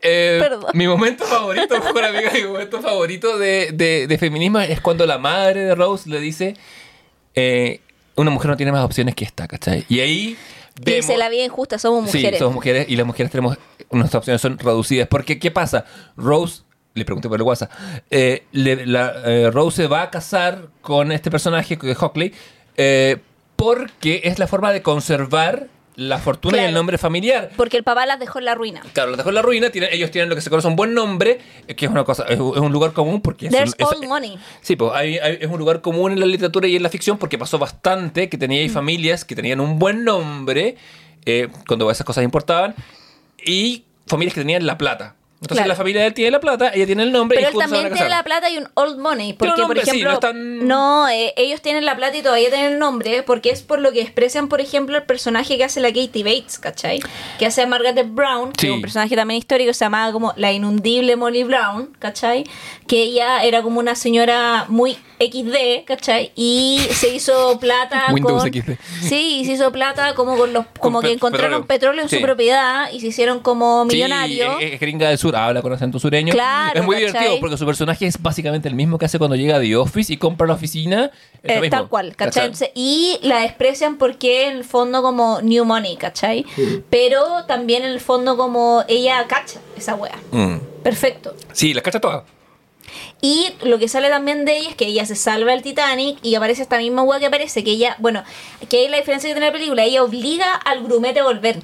eh, 0.02 0.40
mi 0.72 0.86
momento 0.86 1.24
favorito, 1.24 1.74
mejor 1.82 2.04
amiga, 2.04 2.30
mi 2.32 2.44
momento 2.44 2.80
favorito 2.80 3.38
de, 3.38 3.70
de, 3.72 4.06
de 4.06 4.18
feminismo 4.18 4.60
es 4.60 4.80
cuando 4.80 5.04
la 5.04 5.18
madre 5.18 5.64
de 5.64 5.73
Rose 5.74 6.08
le 6.08 6.20
dice, 6.20 6.54
eh, 7.34 7.80
una 8.16 8.30
mujer 8.30 8.50
no 8.50 8.56
tiene 8.56 8.72
más 8.72 8.84
opciones 8.84 9.14
que 9.14 9.24
esta, 9.24 9.48
¿cachai? 9.48 9.84
Y 9.88 10.00
ahí 10.00 10.36
vemos... 10.82 11.06
se 11.06 11.16
la 11.16 11.28
vida 11.28 11.44
injusta, 11.44 11.78
somos 11.78 12.04
mujeres. 12.04 12.32
Sí, 12.32 12.38
somos 12.38 12.54
mujeres 12.54 12.86
y 12.88 12.96
las 12.96 13.06
mujeres 13.06 13.30
tenemos, 13.32 13.58
nuestras 13.90 14.20
opciones 14.20 14.40
son 14.40 14.58
reducidas. 14.58 15.08
Porque, 15.08 15.38
¿qué 15.38 15.50
pasa? 15.50 15.84
Rose, 16.16 16.62
le 16.94 17.04
pregunté 17.04 17.28
por 17.28 17.38
el 17.38 17.42
WhatsApp, 17.42 17.70
eh, 18.10 18.44
le- 18.52 18.86
la, 18.86 19.12
eh, 19.26 19.50
Rose 19.50 19.82
se 19.82 19.86
va 19.88 20.02
a 20.02 20.10
casar 20.10 20.68
con 20.80 21.10
este 21.12 21.30
personaje 21.30 21.76
de 21.76 21.96
Hockley 21.98 22.32
eh, 22.76 23.16
porque 23.56 24.20
es 24.24 24.38
la 24.38 24.46
forma 24.46 24.72
de 24.72 24.82
conservar 24.82 25.68
la 25.96 26.18
fortuna 26.18 26.56
y 26.62 26.64
el 26.66 26.74
nombre 26.74 26.98
familiar. 26.98 27.50
Porque 27.56 27.76
el 27.76 27.84
papá 27.84 28.04
las 28.06 28.18
dejó 28.18 28.38
en 28.40 28.46
la 28.46 28.54
ruina. 28.54 28.80
Claro, 28.92 29.10
los 29.10 29.16
dejó 29.16 29.28
en 29.28 29.34
la 29.36 29.42
ruina, 29.42 29.70
tienen, 29.70 29.90
ellos 29.92 30.10
tienen 30.10 30.28
lo 30.28 30.34
que 30.34 30.40
se 30.40 30.50
conoce 30.50 30.66
un 30.66 30.74
buen 30.76 30.92
nombre, 30.92 31.38
eh, 31.68 31.74
que 31.76 31.84
es 31.86 31.90
una 31.90 32.02
cosa, 32.04 32.24
es, 32.28 32.38
un 32.40 32.54
es 32.56 32.60
un 32.60 32.72
lugar 32.72 32.92
común 32.92 33.20
porque 33.20 33.46
es 33.46 33.54
es- 33.54 33.74
all 33.78 34.06
money. 34.08 34.38
Sí, 34.60 34.74
pues 34.76 34.90
hay- 34.94 35.18
hay- 35.18 35.38
es 35.40 35.48
un 35.48 35.58
lugar 35.58 35.80
común 35.82 36.12
en 36.12 36.20
la 36.20 36.26
literatura 36.26 36.66
y 36.66 36.74
en 36.76 36.82
la 36.82 36.88
ficción 36.88 37.16
porque 37.18 37.38
pasó 37.38 37.58
bastante 37.58 38.28
que 38.28 38.36
tenía 38.38 38.60
ahí 38.60 38.68
familias 38.68 39.24
que 39.24 39.34
tenían 39.36 39.60
un 39.60 39.78
buen 39.78 40.02
nombre 40.04 40.76
eh, 41.26 41.48
cuando 41.66 41.90
esas 41.90 42.04
cosas 42.04 42.24
importaban 42.24 42.74
y 43.44 43.84
familias 44.06 44.34
que 44.34 44.40
tenían 44.40 44.66
la 44.66 44.76
plata. 44.76 45.14
Entonces 45.44 45.58
Claro. 45.64 45.68
la 45.68 45.74
familia 45.76 46.00
de 46.00 46.06
él 46.08 46.14
tiene 46.14 46.30
la 46.30 46.40
plata, 46.40 46.70
ella 46.74 46.86
tiene 46.86 47.02
el 47.02 47.12
nombre 47.12 47.36
Pero 47.38 47.50
y 47.50 47.52
él 47.52 47.58
también 47.58 47.92
tiene 47.92 48.08
la 48.08 48.22
plata 48.22 48.50
y 48.50 48.56
un 48.58 48.68
old 48.74 48.98
money. 48.98 49.34
Porque, 49.34 49.50
por 49.52 49.58
nombre, 49.60 49.82
sí, 49.84 49.90
ejemplo, 49.90 50.08
no 50.10 50.14
están- 50.14 50.66
no, 50.66 51.08
eh, 51.08 51.34
ellos 51.36 51.60
tienen 51.60 51.84
la 51.84 51.96
plata 51.96 52.16
y 52.16 52.22
todavía 52.22 52.48
tienen 52.48 52.72
el 52.72 52.78
nombre, 52.78 53.22
porque 53.22 53.50
es 53.50 53.62
por 53.62 53.78
lo 53.80 53.92
que 53.92 54.00
expresan, 54.00 54.48
por 54.48 54.60
ejemplo, 54.60 54.96
el 54.96 55.02
personaje 55.04 55.56
que 55.58 55.64
hace 55.64 55.80
la 55.80 55.88
Katie 55.88 56.24
Bates, 56.24 56.58
¿cachai? 56.58 57.00
Que 57.38 57.46
hace 57.46 57.62
a 57.62 57.66
Margaret 57.66 58.06
Brown, 58.10 58.52
que 58.52 58.66
es 58.68 58.72
un 58.72 58.80
personaje 58.80 59.14
también 59.16 59.38
histórico, 59.38 59.72
se 59.74 59.84
llamaba 59.84 60.12
como 60.12 60.32
la 60.36 60.50
inundible 60.52 61.16
Molly 61.16 61.44
Brown, 61.44 61.90
¿cachai? 61.98 62.44
Que 62.86 63.02
ella 63.02 63.44
era 63.44 63.60
como 63.62 63.80
una 63.80 63.94
señora 63.94 64.64
muy 64.68 64.96
XD, 65.20 65.84
¿cachai? 65.86 66.32
Y 66.34 66.80
se 66.90 67.14
hizo 67.14 67.58
plata 67.60 68.06
Windows 68.12 68.42
con... 68.42 68.52
XD. 68.52 68.72
Sí, 69.02 69.38
y 69.40 69.44
se 69.44 69.52
hizo 69.52 69.70
plata 69.72 70.14
como 70.14 70.36
con 70.36 70.52
los 70.52 70.66
como 70.80 71.00
que 71.00 71.12
encontraron 71.12 71.66
petróleo. 71.66 72.02
en 72.02 72.08
Sí. 72.08 72.16
su 72.16 72.22
propiedad 72.22 72.90
y 72.92 73.00
se 73.00 73.08
hicieron 73.08 73.40
como 73.40 73.84
millonarios. 73.84 74.56
es, 74.60 74.72
es 74.74 74.80
gringa 74.80 75.08
del 75.08 75.18
sur, 75.18 75.33
habla 75.34 75.62
con 75.62 75.72
acento 75.72 75.98
sureño. 75.98 76.32
Claro, 76.32 76.78
es 76.80 76.84
muy 76.84 76.96
¿cachai? 76.96 77.08
divertido 77.12 77.40
porque 77.40 77.56
su 77.56 77.66
personaje 77.66 78.06
es 78.06 78.20
básicamente 78.20 78.68
el 78.68 78.74
mismo 78.74 78.98
que 78.98 79.06
hace 79.06 79.18
cuando 79.18 79.36
llega 79.36 79.56
a 79.56 79.60
The 79.60 79.76
Office 79.76 80.12
y 80.12 80.16
compra 80.16 80.46
la 80.46 80.54
oficina. 80.54 81.10
Es 81.42 81.56
Eh, 81.56 81.60
mismo, 81.60 81.76
tal 81.76 81.88
cual, 81.88 82.14
¿cachai? 82.16 82.52
Y 82.74 83.18
la 83.22 83.40
desprecian 83.40 83.96
porque 83.96 84.46
en 84.46 84.56
el 84.58 84.64
fondo 84.64 85.02
como 85.02 85.40
New 85.42 85.64
Money, 85.64 85.96
¿cachai? 85.96 86.44
Pero 86.90 87.44
también 87.46 87.84
en 87.84 87.90
el 87.90 88.00
fondo 88.00 88.36
como 88.36 88.84
ella 88.88 89.24
cacha 89.26 89.60
esa 89.76 89.94
wea. 89.94 90.18
Mm. 90.30 90.56
Perfecto. 90.82 91.34
Sí, 91.52 91.74
las 91.74 91.82
cacha 91.82 92.00
todas. 92.00 92.22
Y 93.20 93.48
lo 93.62 93.78
que 93.78 93.88
sale 93.88 94.08
también 94.10 94.44
de 94.44 94.58
ella 94.58 94.68
es 94.70 94.76
que 94.76 94.86
ella 94.86 95.06
se 95.06 95.16
salva 95.16 95.52
del 95.52 95.62
Titanic 95.62 96.18
y 96.22 96.34
aparece 96.34 96.62
esta 96.62 96.76
misma 96.78 97.02
wea 97.02 97.18
que 97.18 97.26
aparece, 97.26 97.64
que 97.64 97.70
ella, 97.72 97.96
bueno, 97.98 98.22
que 98.68 98.76
hay 98.78 98.88
la 98.88 98.98
diferencia 98.98 99.28
que 99.30 99.34
tiene 99.34 99.46
la 99.46 99.52
película, 99.52 99.82
ella 99.84 100.02
obliga 100.02 100.54
al 100.54 100.82
grumete 100.84 101.20
a 101.20 101.24
volver. 101.24 101.56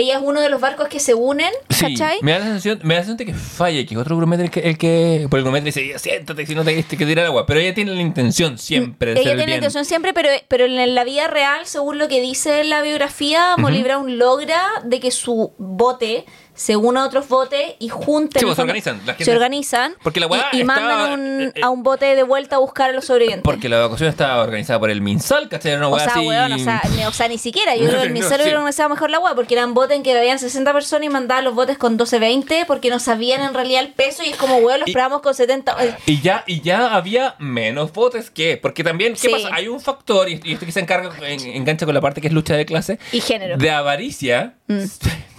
Ella 0.00 0.16
es 0.16 0.22
uno 0.24 0.40
de 0.40 0.48
los 0.48 0.60
barcos 0.60 0.88
que 0.88 0.98
se 0.98 1.12
unen, 1.12 1.52
Sí, 1.68 1.94
¿cachai? 1.94 2.18
me 2.22 2.32
da 2.32 2.38
la 2.38 2.44
sensación, 2.46 2.80
me 2.82 2.94
da 2.94 3.00
la 3.00 3.06
sensación 3.06 3.16
de 3.18 3.26
que 3.26 3.34
falla, 3.34 3.84
que 3.84 3.98
otro 3.98 4.16
grumete 4.16 4.44
el 4.44 4.50
que, 4.50 4.60
el 4.60 4.78
que 4.78 5.26
por 5.28 5.38
el 5.38 5.44
grumete 5.44 5.64
le 5.64 5.82
dice, 5.82 5.98
siéntate 5.98 6.46
si 6.46 6.54
no 6.54 6.64
te 6.64 6.82
que 6.82 7.04
tirar 7.04 7.26
agua, 7.26 7.44
pero 7.44 7.60
ella 7.60 7.74
tiene 7.74 7.92
la 7.94 8.00
intención 8.00 8.56
siempre 8.56 9.12
de 9.14 9.20
Ella 9.20 9.34
tiene 9.36 9.48
la 9.48 9.56
intención 9.56 9.84
siempre, 9.84 10.14
pero, 10.14 10.30
pero 10.48 10.64
en 10.64 10.94
la 10.94 11.04
vida 11.04 11.28
real, 11.28 11.66
según 11.66 11.98
lo 11.98 12.08
que 12.08 12.20
dice 12.22 12.64
la 12.64 12.80
biografía, 12.80 13.56
Molly 13.58 13.82
Brown 13.82 14.18
logra 14.18 14.62
de 14.84 15.00
que 15.00 15.10
su 15.10 15.52
bote 15.58 16.24
se 16.60 16.76
una 16.76 17.04
a 17.04 17.06
otros 17.06 17.26
botes 17.26 17.74
y 17.78 17.88
junten. 17.88 18.38
Sí, 18.38 18.44
pues, 18.44 18.56
se 18.56 18.60
organizan, 18.62 18.98
la 19.06 19.14
gente- 19.14 19.24
se 19.24 19.32
organizan 19.32 19.94
Porque 20.02 20.20
la 20.20 20.28
y, 20.52 20.58
y 20.60 20.64
mandan 20.64 21.18
un- 21.18 21.40
eh, 21.44 21.52
eh, 21.54 21.60
a 21.62 21.70
un 21.70 21.82
bote 21.82 22.14
de 22.14 22.22
vuelta 22.22 22.56
a 22.56 22.58
buscar 22.58 22.90
a 22.90 22.92
los 22.92 23.06
sobrevivientes. 23.06 23.44
Porque 23.44 23.70
la 23.70 23.78
evacuación 23.78 24.10
estaba 24.10 24.42
organizada 24.42 24.78
por 24.78 24.90
el 24.90 25.00
MinSal, 25.00 25.48
¿cachai? 25.48 25.72
Era 25.72 25.78
una 25.78 25.88
o 25.88 25.94
weá 25.94 26.04
sea, 26.04 26.12
así... 26.16 26.26
weón, 26.26 26.52
o 26.52 26.58
sea, 26.58 26.82
ni, 26.94 27.04
o 27.06 27.12
sea, 27.12 27.28
ni 27.28 27.38
siquiera. 27.38 27.74
Yo 27.76 27.84
creo 27.88 28.02
que 28.02 28.06
el 28.08 28.12
No, 28.14 28.20
sí. 28.20 28.34
hubiera 28.34 28.58
organizado 28.58 28.90
mejor 28.90 29.10
la 29.10 29.20
weá 29.20 29.34
porque 29.34 29.54
eran 29.54 29.72
botes 29.72 29.96
en 29.96 30.02
que 30.02 30.16
habían 30.18 30.38
60 30.38 30.70
personas 30.74 31.06
y 31.06 31.08
mandaban 31.08 31.44
los 31.44 31.54
botes 31.54 31.78
con 31.78 31.98
12-20 31.98 32.66
porque 32.66 32.90
no 32.90 32.98
sabían 32.98 33.40
en 33.40 33.54
realidad 33.54 33.82
el 33.82 33.94
peso 33.94 34.22
y 34.22 34.28
es 34.28 34.36
como, 34.36 34.56
weón, 34.58 34.80
los 34.80 34.90
probamos 34.90 35.22
con 35.22 35.34
70. 35.34 35.74
eh, 35.82 35.94
Y 36.04 36.20
ya, 36.20 36.44
y 36.46 36.60
ya 36.60 36.94
había 36.94 37.36
menos 37.38 37.90
botes 37.92 38.30
que. 38.30 38.58
Porque 38.58 38.84
también, 38.84 39.14
¿qué 39.14 39.18
Sí. 39.20 39.28
pasa? 39.28 39.48
Hay 39.52 39.66
un 39.68 39.80
factor, 39.80 40.28
y, 40.28 40.38
y 40.44 40.52
esto 40.52 40.66
que 40.66 40.72
se 40.72 40.80
encarga, 40.80 41.10
en- 41.26 41.40
engancha 41.40 41.86
con 41.86 41.94
la 41.94 42.02
parte 42.02 42.20
que 42.20 42.26
es 42.26 42.34
lucha 42.34 42.54
de 42.54 42.66
clase. 42.66 42.98
Y 43.12 43.20
género. 43.22 43.56
De 43.56 43.70
avaricia. 43.70 44.56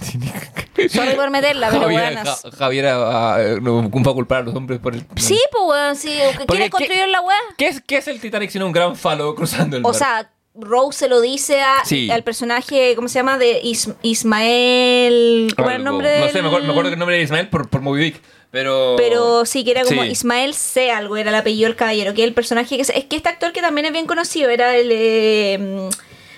Sorry 0.90 1.16
por 1.16 1.30
meterla, 1.30 1.70
pero 1.70 1.84
Javier. 1.84 2.16
Ja- 2.16 2.52
Javier 2.58 2.86
ah, 2.88 3.38
no 3.62 3.90
va 3.90 4.12
a 4.12 4.14
culpar 4.14 4.40
a 4.40 4.44
los 4.44 4.56
hombres 4.56 4.80
por 4.80 4.96
el. 4.96 5.06
Sí, 5.16 5.40
pues 5.52 5.64
weón, 5.68 5.96
sí. 5.96 6.18
Porque, 6.32 6.46
¿Quiénes 6.48 6.66
¿qué- 6.66 6.72
construyeron 6.72 7.12
la 7.12 7.22
weá? 7.22 7.38
¿Qué 7.58 7.68
es, 7.68 7.82
¿Qué 7.82 7.98
es 7.98 8.08
el 8.08 8.20
Titanic 8.20 8.50
sino 8.50 8.66
un 8.66 8.72
gran 8.72 8.96
falo 8.96 9.36
cruzando 9.36 9.78
el 9.78 9.86
O 9.86 9.90
mar? 9.90 9.96
sea, 9.96 10.32
Rose 10.56 11.00
se 11.00 11.08
lo 11.08 11.22
dice 11.22 11.62
a, 11.62 11.86
Sí. 11.86 12.10
al 12.12 12.24
personaje, 12.24 12.94
¿cómo 12.96 13.08
se 13.08 13.20
llama? 13.20 13.38
De 13.38 13.60
Is- 13.64 13.90
Ismael. 14.02 15.54
¿Cuál 15.56 15.68
era 15.68 15.76
el 15.78 15.84
nombre 15.84 16.18
No 16.20 16.26
del- 16.26 16.34
sé, 16.34 16.42
me 16.42 16.48
acuerdo, 16.48 16.66
me 16.68 16.72
acuerdo 16.72 16.90
que 16.90 16.94
el 16.96 17.00
nombre 17.00 17.16
era 17.16 17.24
Ismael 17.24 17.50
por, 17.50 17.70
por 17.70 17.82
Moby 17.82 18.04
Dick. 18.04 18.22
Pero. 18.52 18.96
Pero 18.98 19.46
sí, 19.46 19.64
que 19.64 19.72
era 19.72 19.84
como 19.84 20.04
Sí. 20.04 20.10
Ismael 20.10 20.54
C. 20.54 20.92
algo, 20.92 21.16
era 21.16 21.30
el 21.30 21.36
apellido 21.36 21.68
del 21.70 21.78
caballero, 21.78 22.14
que 22.14 22.22
es 22.24 22.28
el 22.28 22.34
personaje 22.34 22.76
que... 22.76 22.82
Es 22.82 22.90
es 22.90 23.06
que 23.06 23.16
este 23.16 23.30
actor 23.30 23.54
que 23.54 23.62
también 23.62 23.86
es 23.86 23.94
bien 23.94 24.08
conocido 24.08 24.50
era 24.50 24.76
el... 24.76 24.90
eh, 24.92 25.90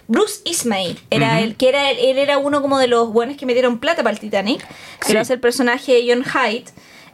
Bruce 0.07 0.41
Ismay, 0.45 0.97
era 1.09 1.39
el 1.41 1.55
que 1.55 1.69
era 1.69 1.89
él 1.91 2.17
era 2.17 2.37
uno 2.37 2.61
como 2.61 2.77
de 2.77 2.87
los 2.87 3.11
buenos 3.13 3.37
que 3.37 3.45
metieron 3.45 3.79
plata 3.79 4.03
para 4.03 4.13
el 4.13 4.19
Titanic, 4.19 4.65
que 4.99 5.07
Sí. 5.11 5.17
hace 5.17 5.33
el 5.33 5.39
personaje 5.39 5.93
de 5.93 6.05
John 6.13 6.23
Hyde, 6.23 6.65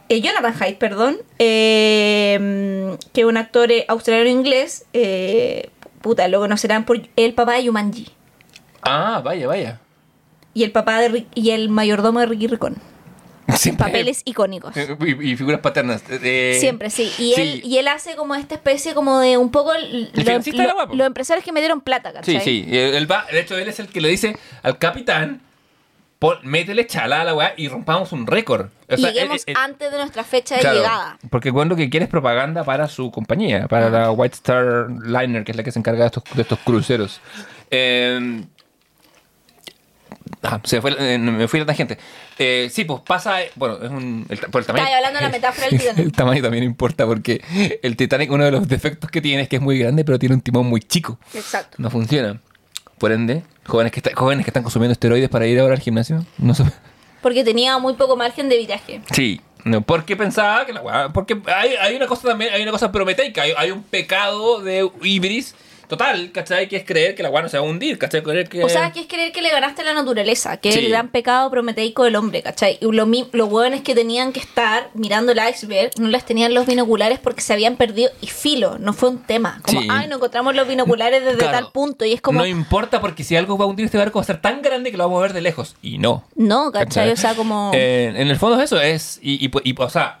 eh, 0.08 0.20
Jonathan 0.20 0.54
Hyde, 0.54 0.74
perdón, 0.76 1.18
eh, 1.38 2.96
que 3.12 3.20
es 3.20 3.26
un 3.26 3.36
actor 3.36 3.70
eh, 3.70 3.84
australiano-inglés, 3.88 4.86
eh, 4.92 5.70
puta, 6.02 6.26
lo 6.28 6.40
conocerán 6.40 6.84
por 6.84 7.00
el 7.16 7.34
papá 7.34 7.54
de 7.54 7.64
Yumanji 7.64 8.08
Ah, 8.82 9.20
vaya, 9.24 9.46
vaya. 9.46 9.80
y 10.54 10.64
el 10.64 10.72
papá 10.72 10.98
de 11.00 11.26
y 11.34 11.50
el 11.50 11.68
mayordomo 11.68 12.18
de 12.20 12.26
Ricky 12.26 12.46
Ricón. 12.48 12.76
Siempre- 13.58 13.86
Papeles 13.86 14.22
icónicos. 14.24 14.76
Eh, 14.76 14.96
Y, 15.00 15.32
y 15.32 15.36
figuras 15.36 15.60
paternas. 15.60 16.02
eh, 16.10 16.56
Siempre, 16.60 16.90
sí. 16.90 17.04
Y, 17.18 17.34
sí. 17.34 17.40
Él, 17.40 17.62
y 17.64 17.78
él 17.78 17.88
hace 17.88 18.16
como 18.16 18.34
esta 18.34 18.54
especie 18.54 18.94
como 18.94 19.18
de 19.20 19.36
un 19.36 19.50
poco 19.50 19.74
l- 19.74 20.08
El 20.14 20.24
lo- 20.56 20.64
lo- 20.86 20.94
los 20.94 21.06
empresarios 21.06 21.44
que 21.44 21.52
me 21.52 21.60
dieron 21.60 21.80
plata, 21.80 22.10
Sí, 22.22 22.34
¿cachai? 22.34 22.40
sí. 22.44 22.64
y 22.68 22.76
Él, 22.76 23.10
va, 23.10 23.26
de 23.30 23.40
hecho, 23.40 23.56
él 23.56 23.68
es 23.68 23.80
el 23.80 23.88
que 23.88 24.00
le 24.00 24.08
dice 24.08 24.36
al 24.62 24.78
capitán: 24.78 25.40
pon- 26.18 26.38
métele 26.42 26.86
chala 26.86 27.22
a 27.22 27.24
la 27.24 27.34
weá 27.34 27.54
y 27.56 27.68
rompamos 27.68 28.12
un 28.12 28.26
récord. 28.26 28.66
O 28.88 28.96
sea, 28.96 29.10
Lleguemos 29.10 29.36
él- 29.46 29.54
él- 29.54 29.56
antes 29.58 29.90
de 29.90 29.96
nuestra 29.98 30.24
fecha 30.24 30.56
de 30.56 30.62
llegada. 30.62 31.18
Porque 31.30 31.52
cuando 31.52 31.76
que 31.76 31.88
quiere 31.88 32.04
es 32.04 32.10
propaganda 32.10 32.64
para 32.64 32.88
su 32.88 33.10
compañía, 33.10 33.66
para 33.68 33.86
Ah. 33.86 33.90
la 33.90 34.10
White 34.10 34.34
Star 34.34 34.88
Liner, 34.90 35.44
que 35.44 35.52
es 35.52 35.56
la 35.56 35.62
que 35.62 35.72
se 35.72 35.78
encarga 35.78 36.00
de 36.00 36.06
estos, 36.06 36.24
de 36.34 36.42
estos 36.42 36.58
cruceros. 36.60 37.20
Eh, 37.70 38.42
ah, 40.42 40.60
se 40.64 40.80
fue, 40.80 40.94
eh, 40.98 41.18
me 41.18 41.48
fui 41.48 41.58
a 41.60 41.62
la 41.62 41.66
tangente. 41.66 41.98
Eh, 42.38 42.68
sí, 42.72 42.84
pues 42.84 43.00
pasa. 43.06 43.42
eh, 43.42 43.50
Bueno, 43.56 43.78
es 43.82 43.90
un. 43.90 44.26
El, 44.28 44.38
por 44.38 44.60
el 44.62 44.66
tamaño, 44.66 44.84
Estaba 44.84 44.96
hablando 44.96 45.18
de 45.18 45.24
la 45.24 45.30
metáfora 45.30 45.66
del 45.68 45.74
el 45.80 45.80
Titanic. 45.80 46.16
tamaño 46.16 46.42
también 46.42 46.64
importa 46.64 47.06
porque 47.06 47.78
el 47.82 47.96
Titanic, 47.96 48.30
uno 48.30 48.44
de 48.44 48.50
los 48.50 48.68
defectos 48.68 49.10
que 49.10 49.20
tiene 49.20 49.42
es 49.42 49.48
que 49.48 49.56
es 49.56 49.62
muy 49.62 49.78
grande, 49.78 50.04
pero 50.04 50.18
tiene 50.18 50.34
un 50.34 50.40
timón 50.40 50.66
muy 50.66 50.80
chico. 50.80 51.18
Exacto. 51.34 51.76
No 51.78 51.90
funciona. 51.90 52.40
Por 52.98 53.12
ende, 53.12 53.42
jóvenes 53.66 53.92
que, 53.92 54.00
está- 54.00 54.10
jóvenes 54.14 54.44
que 54.44 54.50
están 54.50 54.62
consumiendo 54.62 54.92
esteroides 54.92 55.30
para 55.30 55.46
ir 55.46 55.58
ahora 55.58 55.74
al 55.74 55.80
gimnasio, 55.80 56.24
no 56.38 56.54
se... 56.54 56.64
Porque 57.22 57.44
tenía 57.44 57.78
muy 57.78 57.94
poco 57.94 58.14
margen 58.16 58.48
de 58.50 58.58
viraje. 58.58 59.00
Sí, 59.12 59.40
no, 59.64 59.80
porque 59.82 60.16
pensaba 60.16 60.64
que 60.66 60.72
la 60.74 61.10
Porque 61.12 61.40
hay, 61.54 61.70
hay 61.80 61.96
una 61.96 62.06
cosa 62.06 62.28
también, 62.28 62.52
hay 62.52 62.62
una 62.62 62.72
cosa 62.72 62.92
prometeica, 62.92 63.42
hay, 63.42 63.52
hay 63.56 63.70
un 63.70 63.82
pecado 63.82 64.60
de 64.60 64.90
Ibris 65.02 65.54
total, 65.90 66.32
¿cachai? 66.32 66.66
Que 66.68 66.76
es 66.76 66.84
creer 66.84 67.14
que 67.14 67.22
la 67.22 67.28
weá 67.28 67.42
no 67.42 67.50
se 67.50 67.58
va 67.58 67.66
a 67.66 67.68
hundir, 67.68 67.98
¿cachai? 67.98 68.22
Creer 68.22 68.48
que... 68.48 68.64
O 68.64 68.68
sea, 68.70 68.90
que 68.92 69.00
es 69.00 69.06
creer 69.06 69.32
que 69.32 69.42
le 69.42 69.50
ganaste 69.50 69.82
a 69.82 69.84
la 69.84 69.92
naturaleza, 69.94 70.56
que 70.56 70.70
es 70.70 70.74
Sí. 70.76 70.80
el 70.86 70.88
gran 70.90 71.08
pecado 71.08 71.50
prometeico 71.50 72.04
del 72.04 72.16
hombre, 72.16 72.42
¿cachai? 72.42 72.78
Y 72.80 72.86
lo 72.90 73.04
los 73.32 73.48
hueones 73.52 73.82
que 73.82 73.94
tenían 73.94 74.32
que 74.32 74.40
estar 74.40 74.88
mirando 74.94 75.32
el 75.32 75.40
iceberg 75.50 75.90
no 75.98 76.08
las 76.08 76.24
tenían 76.24 76.54
los 76.54 76.64
binoculares 76.64 77.18
porque 77.18 77.40
se 77.42 77.52
habían 77.52 77.76
perdido. 77.76 78.10
Y 78.22 78.28
filo, 78.28 78.78
no 78.78 78.92
fue 78.92 79.10
un 79.10 79.18
tema. 79.18 79.60
Como, 79.66 79.80
Sí. 79.82 79.88
ay, 79.90 80.06
no 80.08 80.16
encontramos 80.16 80.54
los 80.54 80.66
binoculares 80.66 81.22
desde 81.24 81.38
Claro, 81.38 81.52
tal 81.52 81.72
punto. 81.72 82.04
Y 82.04 82.12
es 82.12 82.20
como, 82.20 82.38
No 82.40 82.46
importa 82.46 83.00
porque 83.00 83.24
si 83.24 83.36
algo 83.36 83.58
va 83.58 83.64
a 83.64 83.68
hundir 83.68 83.86
este 83.86 83.98
barco 83.98 84.18
va 84.18 84.22
a 84.22 84.26
ser 84.26 84.40
tan 84.40 84.62
grande 84.62 84.90
que 84.90 84.96
lo 84.96 85.04
vamos 85.04 85.18
a 85.18 85.22
ver 85.22 85.32
de 85.32 85.40
lejos. 85.40 85.74
Y 85.82 85.98
no. 85.98 86.24
no, 86.36 86.70
¿cachai? 86.72 87.10
O 87.10 87.16
sea, 87.16 87.34
como... 87.34 87.72
Eh, 87.74 88.12
en 88.14 88.28
el 88.28 88.36
fondo 88.36 88.56
es 88.58 88.64
eso, 88.64 88.80
es. 88.80 89.18
Y, 89.22 89.44
y, 89.44 89.50
y, 89.64 89.74
o 89.76 89.90
sea. 89.90 90.19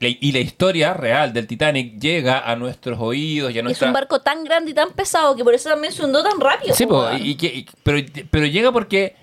Y 0.00 0.30
la 0.32 0.38
historia 0.38 0.94
real 0.94 1.32
del 1.32 1.46
Titanic 1.48 1.98
llega 1.98 2.48
a 2.48 2.54
nuestros 2.54 2.98
oídos 3.00 3.52
y 3.52 3.58
a 3.58 3.62
es 3.62 3.82
un 3.82 3.92
barco 3.92 4.20
tan 4.20 4.44
grande 4.44 4.70
y 4.70 4.74
tan 4.74 4.90
pesado 4.90 5.34
que 5.34 5.42
por 5.42 5.54
eso 5.54 5.68
también 5.70 5.92
se 5.92 6.04
hundió 6.04 6.22
tan 6.22 6.38
rápido. 6.38 6.74
Sí, 6.74 6.86
po, 6.86 7.04
y, 7.18 7.34
que- 7.34 7.46
y- 7.48 7.66
pero, 7.82 7.98
pero 8.30 8.46
llega 8.46 8.70
porque. 8.72 9.16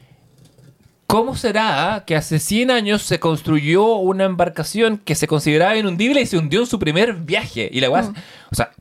¿Cómo 1.07 1.35
será 1.35 2.03
que 2.07 2.15
hace 2.15 2.39
100 2.39 2.71
años 2.71 3.03
se 3.03 3.19
construyó 3.19 3.97
una 3.97 4.23
embarcación 4.25 4.97
que 4.97 5.13
se 5.13 5.27
consideraba 5.27 5.77
inundible 5.77 6.19
y 6.19 6.25
se 6.25 6.35
hundió 6.35 6.61
en 6.61 6.65
su 6.65 6.79
primer 6.79 7.13
viaje? 7.13 7.69
Y 7.71 7.79
la 7.79 7.91
weá. 7.91 8.01
Mm. 8.01 8.15
O 8.51 8.55
sea, 8.55 8.71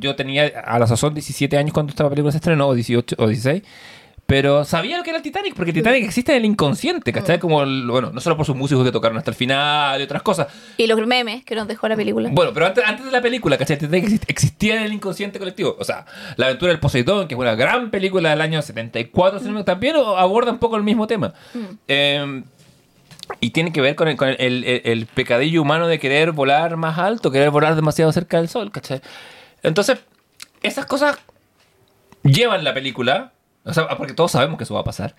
yo 0.00 0.16
tenía 0.16 0.46
a 0.64 0.78
la 0.78 0.86
sazón 0.86 1.12
17 1.12 1.58
años 1.58 1.74
cuando 1.74 1.90
esta 1.90 2.08
película 2.08 2.32
se 2.32 2.38
estrenó, 2.38 2.68
o 2.68 2.74
18 2.74 3.14
o 3.18 3.26
16. 3.28 3.62
Pero 4.30 4.62
sabía 4.66 4.98
lo 4.98 5.02
que 5.04 5.08
era 5.08 5.16
el 5.16 5.22
Titanic, 5.22 5.54
porque 5.54 5.70
el 5.70 5.74
Titanic 5.76 6.04
existe 6.04 6.32
en 6.32 6.38
el 6.40 6.44
inconsciente, 6.44 7.10
Mm. 7.12 7.14
¿cachai? 7.14 7.38
Como, 7.38 7.62
el- 7.62 7.86
bueno, 7.90 8.10
no 8.12 8.20
solo 8.20 8.36
por 8.36 8.44
sus 8.44 8.54
músicos 8.54 8.84
que 8.84 8.92
tocaron 8.92 9.16
hasta 9.16 9.30
el 9.30 9.34
final 9.34 9.98
y 9.98 10.04
otras 10.04 10.20
cosas. 10.20 10.48
Y 10.76 10.86
los 10.86 11.00
memes 11.06 11.46
que 11.46 11.54
nos 11.54 11.66
dejó 11.66 11.88
la 11.88 11.96
película. 11.96 12.28
Bueno, 12.30 12.52
pero 12.52 12.66
antes, 12.66 12.84
antes 12.84 13.06
de 13.06 13.10
la 13.10 13.22
película, 13.22 13.56
¿cachai? 13.56 13.78
El 13.78 13.80
Titanic 13.88 14.04
exist- 14.04 14.24
existía 14.28 14.76
en 14.76 14.82
el 14.82 14.92
inconsciente 14.92 15.38
colectivo. 15.38 15.76
O 15.78 15.84
sea, 15.84 16.04
La 16.36 16.44
aventura 16.44 16.70
del 16.72 16.78
Poseidón, 16.78 17.26
que 17.26 17.34
es 17.36 17.40
una 17.40 17.54
gran 17.54 17.90
película 17.90 18.28
del 18.28 18.42
año 18.42 18.60
74, 18.60 19.40
si 19.40 19.46
no 19.46 19.52
me- 19.52 19.64
también 19.64 19.96
aborda 19.96 20.52
un 20.52 20.58
poco 20.58 20.76
el 20.76 20.82
mismo 20.82 21.06
tema. 21.06 21.32
Eh, 21.88 22.42
y 23.40 23.48
tiene 23.50 23.72
que 23.72 23.80
ver 23.80 23.94
con, 23.94 24.08
el, 24.08 24.16
con 24.18 24.28
el- 24.28 24.36
el- 24.38 24.64
el- 24.64 24.82
el 24.84 25.06
pecadillo 25.06 25.62
humano 25.62 25.88
de 25.88 25.98
querer 25.98 26.32
volar 26.32 26.76
más 26.76 26.98
alto, 26.98 27.30
querer 27.30 27.48
volar 27.48 27.74
demasiado 27.76 28.12
cerca 28.12 28.36
del 28.36 28.50
sol, 28.50 28.70
¿cachai? 28.72 29.00
Entonces, 29.62 29.98
esas 30.62 30.84
cosas 30.84 31.16
llevan 32.22 32.62
la 32.62 32.74
película, 32.74 33.32
o 33.68 33.74
sea, 33.74 33.88
porque 33.96 34.14
todos 34.14 34.32
sabemos 34.32 34.58
que 34.58 34.64
eso 34.64 34.74
va 34.74 34.80
a 34.80 34.84
pasar. 34.84 35.14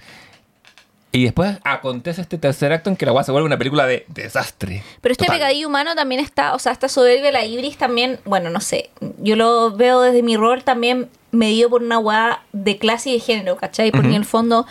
Y 1.11 1.23
después 1.23 1.57
acontece 1.63 2.21
este 2.21 2.37
tercer 2.37 2.71
acto 2.71 2.89
en 2.89 2.95
que 2.95 3.05
la 3.05 3.11
guay 3.11 3.25
se 3.25 3.31
vuelve 3.31 3.47
una 3.47 3.57
película 3.57 3.87
de 3.87 4.05
desastre. 4.09 4.83
Pero 5.01 5.11
este 5.11 5.25
Total. 5.25 5.39
pecadillo 5.39 5.67
humano 5.67 5.95
también 5.95 6.21
está, 6.21 6.53
o 6.53 6.59
sea, 6.59 6.71
esta 6.71 6.87
soberbia, 6.87 7.31
la 7.31 7.43
ibris 7.45 7.77
también, 7.77 8.19
bueno, 8.25 8.51
no 8.51 8.61
sé, 8.61 8.91
yo 9.17 9.35
lo 9.35 9.71
veo 9.71 10.01
desde 10.01 10.21
mi 10.21 10.37
rol 10.37 10.63
también 10.63 11.09
medido 11.31 11.69
por 11.69 11.81
una 11.81 11.97
weá 11.97 12.43
de 12.51 12.77
clase 12.77 13.09
y 13.09 13.13
de 13.13 13.19
género, 13.21 13.55
¿cachai? 13.55 13.91
Porque 13.91 14.09
en 14.09 14.15
el 14.15 14.25
fondo 14.25 14.67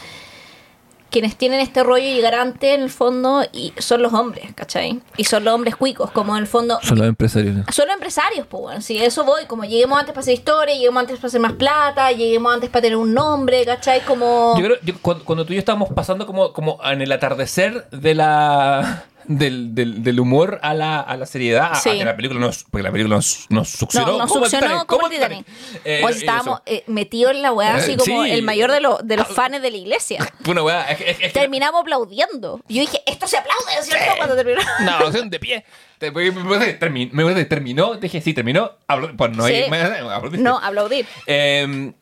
quienes 1.11 1.37
tienen 1.37 1.61
este 1.61 1.83
rollo 1.83 2.05
y 2.07 2.21
garante 2.21 2.75
en 2.75 2.83
el 2.83 2.91
fondo 2.91 3.43
y 3.53 3.73
son 3.79 4.03
los 4.03 4.13
hombres, 4.13 4.53
¿cachai? 4.55 5.01
Y 5.17 5.25
son 5.25 5.45
los 5.45 5.55
hombres 5.55 5.75
cuicos, 5.77 6.11
como 6.11 6.37
en 6.37 6.43
el 6.43 6.47
fondo... 6.47 6.79
Son 6.83 6.99
los 6.99 7.07
empresarios. 7.07 7.57
Son 7.73 7.87
los 7.87 7.95
empresarios, 7.95 8.47
pues 8.47 8.63
bueno, 8.63 8.81
si 8.81 8.99
eso 8.99 9.25
voy, 9.25 9.47
como 9.47 9.65
lleguemos 9.65 9.99
antes 9.99 10.13
para 10.13 10.21
hacer 10.21 10.35
historia, 10.35 10.75
lleguemos 10.75 11.01
antes 11.01 11.17
para 11.17 11.29
hacer 11.29 11.41
más 11.41 11.53
plata, 11.55 12.13
lleguemos 12.13 12.53
antes 12.53 12.69
para 12.71 12.83
tener 12.83 12.97
un 12.97 13.15
nombre, 13.15 13.65
¿cachai? 13.65 14.01
Como... 14.05 14.55
Yo 14.59 14.65
creo, 14.65 14.77
yo- 14.83 14.95
cuando, 15.01 15.25
cuando 15.25 15.45
tú 15.47 15.53
y 15.53 15.57
yo 15.57 15.61
estábamos 15.61 15.89
pasando 15.95 16.27
como, 16.27 16.53
como 16.53 16.79
en 16.85 17.01
el 17.03 17.11
atardecer 17.13 17.89
de 17.91 18.15
la... 18.15 19.05
Del, 19.31 19.75
del, 19.75 20.03
del 20.03 20.21
humor 20.21 20.59
a 20.63 20.73
la, 20.73 21.01
a 21.01 21.15
la 21.19 21.27
seriedad, 21.27 21.73
a- 21.73 21.75
Sí. 21.75 21.91
a 21.91 21.93
que 21.99 22.05
la 22.07 22.17
película 22.17 22.41
nos, 22.41 22.65
porque 22.65 22.83
la 22.83 22.91
película 22.91 23.17
nos, 23.17 23.45
nos 23.51 23.69
succionó. 23.69 24.13
No, 24.13 24.19
nos 24.21 24.33
como 24.33 24.47
el 24.47 24.51
succionó 24.51 24.87
como 24.87 25.07
el 25.07 25.13
Titanic. 25.13 25.47
Eh, 25.85 25.99
Pues 26.01 26.17
estábamos 26.17 26.63
eh, 26.65 26.83
metidos 26.87 27.33
en 27.35 27.43
la 27.43 27.53
weá 27.53 27.75
así 27.75 27.93
Eh, 27.93 27.97
como 27.99 28.25
sí. 28.25 28.31
el 28.31 28.43
mayor 28.43 28.73
de, 28.73 28.81
los 28.81 29.07
de 29.07 29.17
los 29.19 29.27
Ah, 29.29 29.35
fans 29.35 29.61
de 29.61 29.71
la 29.71 29.77
iglesia. 29.77 30.19
Fue 30.43 30.53
una 30.53 30.63
weá. 30.63 30.91
Es, 30.91 31.01
es- 31.03 31.07
es 31.09 31.17
que- 31.19 31.29
Terminamos 31.41 31.83
aplaudiendo. 31.83 32.61
Yo 32.69 32.81
dije, 32.81 33.03
esto 33.07 33.27
se 33.27 33.37
aplaude, 33.37 33.83
¿cierto? 33.83 34.15
Cuando 34.17 34.35
terminó. 34.35 34.61
Sea, 35.13 35.23
de 35.23 35.39
pie. 35.39 35.65
Me 36.01 36.11
me- 36.11 37.25
me- 37.35 37.45
terminó, 37.45 37.97
dije, 37.97 38.23
sí, 38.23 38.33
terminó. 38.33 38.71
Hablo- 38.87 39.15
Pues 39.15 39.37
no 39.37 39.45
hay. 39.45 39.65
Sí. 39.65 39.71
me- 39.71 39.83
aplaudiste. 39.83 40.39
No, 40.43 40.59
aplaudir. 40.59 41.05
Eh, 41.27 41.93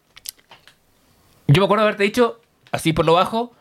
yo 1.49 1.61
me 1.61 1.65
acuerdo 1.65 1.83
haberte 1.83 2.05
dicho, 2.05 2.41
así 2.73 2.93
por 2.93 3.05
lo 3.05 3.15
bajo, 3.15 3.53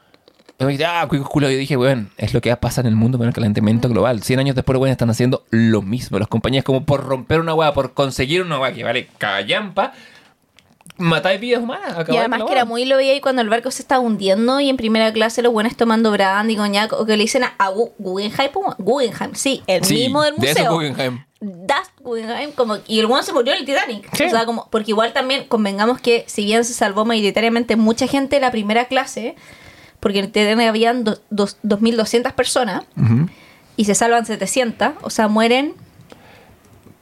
ah, 0.88 1.08
culo. 1.08 1.50
Yo 1.50 1.58
dije, 1.58 1.78
weón, 1.78 2.12
es 2.18 2.34
lo 2.34 2.42
que 2.42 2.56
pasa 2.56 2.82
en 2.82 2.88
el 2.88 2.96
mundo 2.96 3.18
con 3.18 3.28
el 3.28 3.34
calentamiento 3.34 3.90
global. 3.90 4.24
100 4.24 4.40
años 4.40 4.56
después, 4.56 4.78
weón, 4.78 4.92
están 4.92 5.10
haciendo 5.10 5.44
lo 5.50 5.82
mismo. 5.82 6.20
Las 6.20 6.28
compañías, 6.28 6.64
como 6.64 6.86
por 6.86 7.04
romper 7.06 7.40
una 7.40 7.54
weá, 7.54 7.74
por 7.74 7.94
conseguir 7.94 8.42
una 8.42 8.60
weá 8.60 8.74
que 8.74 8.84
vale 8.84 9.08
callampa, 9.18 9.94
matáis 10.98 11.40
vidas 11.42 11.62
humanas. 11.62 12.08
Y 12.10 12.16
además 12.18 12.44
que 12.46 12.52
era 12.54 12.64
muy 12.66 12.86
lo 12.86 12.98
veía 12.98 13.12
ahí 13.14 13.20
cuando 13.22 13.42
el 13.42 13.50
barco 13.50 13.70
se 13.72 13.82
estaba 13.82 14.00
hundiendo 14.02 14.60
y 14.62 14.70
en 14.70 14.78
primera 14.78 15.12
clase 15.12 15.42
los 15.42 15.52
buenos 15.52 15.76
tomando 15.76 16.12
brandy 16.12 16.54
y 16.54 16.58
coñac 16.58 16.94
o 16.94 17.06
que 17.06 17.18
le 17.18 17.24
dicen 17.24 17.44
a, 17.44 17.54
a 17.58 17.70
Gu- 17.72 17.92
Guggenheim. 17.98 18.52
Guggenheim, 18.78 19.36
sí, 19.36 19.62
el 19.68 19.84
Sí, 19.84 19.96
mismo 19.96 20.24
del 20.24 20.36
de 20.38 20.48
museo. 20.50 20.72
Guggenheim. 20.74 21.26
Das 21.42 21.92
Guggenheim, 22.00 22.52
como, 22.54 22.78
y 22.88 23.00
el 23.00 23.08
bueno 23.08 23.24
se 23.24 23.34
murió 23.34 23.54
en 23.54 23.60
el 23.60 23.66
Titanic. 23.66 24.08
Sí. 24.16 24.24
O 24.24 24.30
sea, 24.30 24.46
como, 24.46 24.70
porque 24.72 24.92
igual 24.92 25.12
también 25.12 25.46
convengamos 25.48 26.00
que 26.00 26.24
si 26.28 26.46
bien 26.46 26.64
se 26.64 26.74
salvó 26.74 27.04
mayoritariamente 27.06 27.76
mucha 27.76 28.08
gente 28.08 28.38
de 28.38 28.40
la 28.40 28.52
primera 28.52 28.86
clase, 28.86 29.36
porque 30.06 30.20
en 30.20 30.26
el 30.26 30.32
Titanic 30.32 30.68
habían 30.70 31.04
do- 31.04 31.18
dos- 31.32 31.58
2.200 31.64 32.32
personas 32.34 32.84
Ujú. 32.96 33.28
y 33.76 33.86
se 33.86 33.96
salvan 33.96 34.24
700, 34.24 34.90
o 35.02 35.10
sea, 35.10 35.28
mueren 35.28 35.74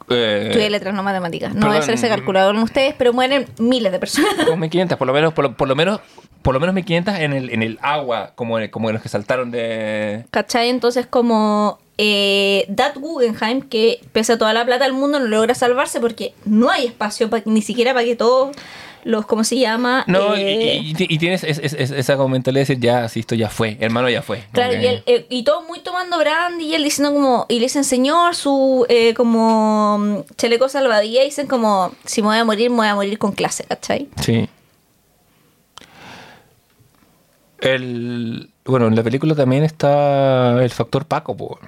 Eh, 0.10 0.46
Estudié 0.48 0.70
letras, 0.70 0.94
no 0.94 1.04
matemáticas. 1.04 1.54
No 1.54 1.68
voy 1.68 1.76
a 1.76 1.80
hacer 1.80 1.96
ese 1.96 2.08
calculador 2.08 2.56
en 2.56 2.62
ustedes, 2.62 2.94
pero 2.98 3.12
mueren 3.14 3.46
miles 3.58 3.92
de 3.92 4.00
personas. 4.00 4.36
Como 4.46 4.56
1500, 4.58 4.98
por 4.98 5.08
lo 5.08 5.14
menos, 5.14 5.34
por 5.34 5.44
lo, 5.46 5.58
por 5.58 5.68
lo 5.68 5.76
menos, 5.76 6.00
por 6.42 6.54
lo 6.54 6.60
menos 6.62 6.76
1500 6.76 7.16
en 7.16 7.34
el, 7.34 7.50
en 7.50 7.62
el 7.64 7.78
agua, 7.82 8.32
como, 8.36 8.60
en- 8.60 8.70
como 8.72 8.90
en 8.90 8.94
los 8.94 9.02
que 9.04 9.10
saltaron 9.10 9.52
de. 9.52 10.26
¿Cachai? 10.32 10.70
Entonces, 10.70 11.06
como 11.08 11.80
eh, 11.98 12.66
Dat 12.70 12.96
Guggenheim, 12.98 13.62
que 13.62 14.00
pese 14.14 14.34
a 14.34 14.38
toda 14.38 14.54
la 14.54 14.66
plata 14.66 14.84
del 14.86 14.94
mundo, 14.94 15.20
no 15.20 15.26
logra 15.28 15.56
salvarse 15.56 16.00
porque 16.00 16.34
no 16.46 16.70
hay 16.70 16.86
espacio 16.88 17.30
pa- 17.30 17.42
ni 17.46 17.62
siquiera 17.62 17.94
para 17.94 18.06
que 18.06 18.16
todos 18.16 18.56
los, 19.04 19.26
¿cómo 19.26 19.44
se 19.44 19.58
llama? 19.58 20.04
No, 20.08 20.36
Eh, 20.36 20.80
y, 20.84 20.92
y- 20.92 20.96
y 21.10 21.18
tienes 21.18 21.44
es- 21.44 21.60
es- 21.60 21.74
es- 21.74 21.92
esa 21.92 22.16
como 22.16 22.30
mentalidad 22.30 22.66
de 22.66 22.74
decir, 22.74 22.80
ya, 22.84 23.08
si 23.10 23.20
esto 23.22 23.36
ya 23.36 23.50
fue, 23.50 23.78
hermano, 23.80 24.10
ya 24.10 24.22
fue. 24.22 24.44
Claro, 24.52 24.74
y, 24.74 24.86
él, 24.86 25.04
eh, 25.06 25.26
y 25.30 25.44
todo 25.44 25.62
muy 25.64 25.80
tomando 25.82 26.18
brandy 26.18 26.66
y 26.66 26.76
él 26.76 26.84
diciendo 26.84 27.14
como, 27.14 27.46
y 27.50 27.56
le 27.56 27.66
dicen 27.66 27.84
señor, 27.84 28.36
su 28.36 28.86
eh, 28.90 29.14
como 29.14 29.98
mm, 30.00 30.18
chaleco 30.38 30.70
salvadía, 30.70 31.22
y 31.24 31.26
dicen 31.26 31.48
como, 31.48 31.92
si 32.06 32.22
me 32.22 32.30
voy 32.30 32.38
a 32.38 32.46
morir, 32.46 32.70
me 32.70 32.78
voy 32.78 32.88
a 32.88 32.96
morir 32.96 33.18
con 33.18 33.32
clase, 33.32 33.64
¿cachai? 33.66 34.08
Sí. 34.22 34.48
El, 37.60 38.50
bueno, 38.66 38.88
en 38.88 38.96
la 38.96 39.04
película 39.04 39.36
también 39.36 39.64
está 39.64 40.62
el 40.64 40.70
factor 40.70 41.06
Paco, 41.06 41.36
po. 41.36 41.60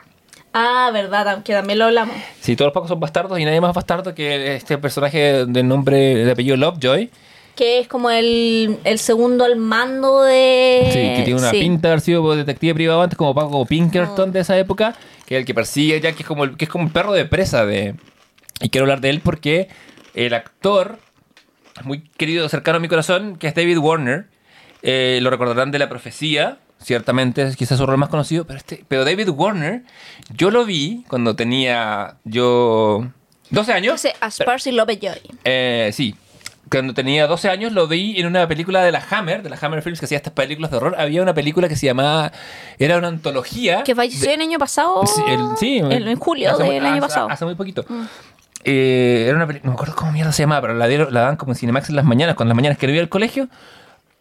Ah, 0.57 0.90
verdad, 0.94 1.44
que 1.44 1.52
también 1.52 1.80
lo 1.80 1.86
hablamos. 1.86 2.15
Sí, 2.40 2.56
todos 2.56 2.68
los 2.68 2.73
Pacos 2.73 2.88
son 2.88 3.02
bastardos 3.02 3.38
y 3.38 3.44
nadie 3.44 3.60
más 3.60 3.76
bastardo 3.76 4.15
que 4.15 4.56
este 4.56 4.77
personaje 4.77 5.45
de 5.45 5.64
nombre, 5.64 5.98
de 5.98 6.32
apellido 6.32 6.56
Lovejoy. 6.56 7.10
Que 7.57 7.80
es 7.80 7.90
como 7.90 8.10
el, 8.10 8.80
el 8.86 8.98
segundo 8.99 9.44
al 9.44 9.57
mando 9.57 10.23
de... 10.23 10.84
Sí, 10.94 10.99
que 11.18 11.23
tiene 11.26 11.41
una 11.41 11.49
sí. 11.49 11.60
pinta 11.60 11.90
de 11.90 11.91
haber 11.91 12.02
sido 12.02 12.36
detective 12.38 12.73
privado 12.73 13.02
antes, 13.02 13.18
como 13.18 13.36
Paco 13.36 13.65
Pinkerton 13.65 14.32
de 14.32 14.40
esa 14.40 14.57
época, 14.57 14.95
que 15.26 15.36
es 15.36 15.40
el 15.40 15.45
que 15.45 15.53
persigue 15.53 15.99
ya, 15.99 16.14
que 16.14 16.23
es 16.23 16.27
como 16.27 16.45
el, 16.45 16.56
que 16.56 16.64
es 16.64 16.72
como 16.72 16.86
un 16.86 16.90
perro 16.90 17.11
de 17.11 17.26
presa 17.26 17.65
de. 17.65 17.95
Y 18.61 18.69
quiero 18.69 18.86
hablar 18.86 19.02
de 19.02 19.10
él 19.10 19.19
porque 19.22 19.68
el 20.14 20.34
actor, 20.34 20.99
muy 21.84 22.02
querido, 22.15 22.48
cercano 22.48 22.77
a 22.77 22.80
mi 22.80 22.88
corazón, 22.88 23.36
que 23.36 23.48
es 23.48 23.56
David 23.56 23.80
Warner, 23.80 24.27
eh, 24.84 25.19
lo 25.22 25.30
recordarán 25.32 25.72
de 25.72 25.80
la 25.80 25.90
profecía. 25.90 26.60
Ciertamente 26.81 27.41
es 27.43 27.56
quizás 27.56 27.77
su 27.80 27.85
rol 27.85 27.97
más 27.97 28.10
conocido, 28.10 28.45
pero, 28.45 28.57
este, 28.57 28.84
pero 28.88 29.06
David 29.06 29.30
Warner, 29.30 29.84
yo 30.35 30.52
lo 30.52 30.65
vi 30.65 31.03
cuando 31.07 31.35
tenía 31.35 32.18
yo 32.26 33.07
12 33.49 33.73
años. 33.73 33.95
Ese 33.95 34.15
Aspersi 34.22 34.72
Lovejoy. 34.72 35.19
Eh, 35.43 35.89
sí. 35.93 36.15
Cuando 36.69 36.93
tenía 36.95 37.27
12 37.27 37.49
años 37.49 37.72
lo 37.73 37.88
vi 37.88 38.19
en 38.19 38.26
una 38.26 38.47
película 38.47 38.84
de 38.84 38.91
la 38.91 39.03
Hammer, 39.11 39.43
de 39.43 39.49
la 39.52 39.57
Hammer 39.61 39.81
Films 39.84 39.99
que 39.99 40.06
hacía 40.06 40.18
estas 40.18 40.34
películas 40.34 40.72
de 40.72 40.77
horror. 40.77 40.95
Había 40.99 41.22
una 41.22 41.34
película 41.34 41.68
que 41.69 41.76
se 41.76 41.85
llamaba. 41.85 42.31
Era 42.80 42.97
una 42.97 43.07
antología. 43.07 43.84
Que 43.84 43.93
falleció 43.95 44.31
el 44.31 44.41
año 44.41 44.57
pasado. 44.57 45.06
Sí, 45.06 45.22
el- 45.27 45.57
sí, 45.57 45.77
en, 45.77 45.91
en 46.07 46.18
julio 46.19 46.52
hace 46.52 46.64
del 46.64 46.84
año 46.85 46.95
hace- 46.97 47.02
pasado. 47.02 47.30
Mm. 47.30 47.31
Hace 47.31 47.45
muy 47.45 47.56
poquito. 47.56 47.85
Eh, 48.64 49.26
era 49.27 49.35
una 49.35 49.45
película. 49.47 49.68
No 49.68 49.72
me 49.72 49.76
acuerdo 49.76 49.95
cómo 49.95 50.11
mierda 50.11 50.31
se 50.31 50.41
llamaba, 50.43 50.61
pero 50.61 50.73
la, 50.73 50.88
la 50.88 51.22
dan 51.22 51.35
como 51.35 51.52
en 51.52 51.56
Cinemax 51.57 51.89
en 51.89 51.95
las 51.97 52.06
mañanas. 52.06 52.35
Cuando 52.35 52.49
las 52.49 52.56
mañanas 52.56 52.77
que 52.80 52.89
iba 52.91 53.02
al 53.02 53.10
colegio, 53.10 53.47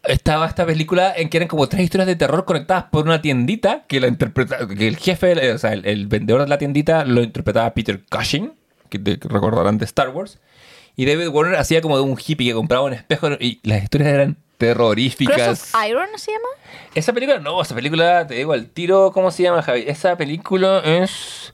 estaba 0.07 0.45
esta 0.47 0.65
película 0.65 1.13
en 1.15 1.29
que 1.29 1.37
eran 1.37 1.47
como 1.47 1.67
tres 1.67 1.83
historias 1.83 2.07
de 2.07 2.15
terror 2.15 2.45
conectadas 2.45 2.85
por 2.85 3.05
una 3.05 3.21
tiendita 3.21 3.83
que 3.87 3.99
la 3.99 4.07
interpreta, 4.07 4.67
que 4.67 4.87
el 4.87 4.97
jefe, 4.97 5.31
eh, 5.31 5.53
o 5.53 5.57
sea, 5.57 5.73
el, 5.73 5.85
el 5.85 6.07
vendedor 6.07 6.41
de 6.41 6.47
la 6.47 6.57
tiendita 6.57 7.05
lo 7.05 7.21
interpretaba 7.21 7.73
Peter 7.73 8.01
Cushing, 8.09 8.53
que 8.89 8.99
te 8.99 9.19
recordarán 9.27 9.77
de 9.77 9.85
Star 9.85 10.09
Wars. 10.09 10.39
Y 10.95 11.05
David 11.05 11.27
Warner 11.27 11.59
hacía 11.59 11.81
como 11.81 11.97
de 11.97 12.03
un 12.03 12.17
hippie 12.17 12.47
que 12.47 12.53
compraba 12.53 12.85
un 12.85 12.93
espejo 12.93 13.29
y 13.39 13.59
las 13.63 13.83
historias 13.83 14.13
eran 14.13 14.37
terroríficas. 14.57 15.35
Cross 15.35 15.75
of 15.75 15.87
Iron 15.87 16.07
se 16.15 16.31
llama. 16.31 16.47
Esa 16.93 17.13
película, 17.13 17.39
no, 17.39 17.61
esa 17.61 17.75
película, 17.75 18.25
te 18.25 18.35
digo 18.35 18.53
al 18.53 18.67
tiro, 18.67 19.11
¿cómo 19.11 19.31
se 19.31 19.43
llama, 19.43 19.61
Javi? 19.61 19.83
Esa 19.87 20.15
película 20.15 20.79
es. 20.85 21.53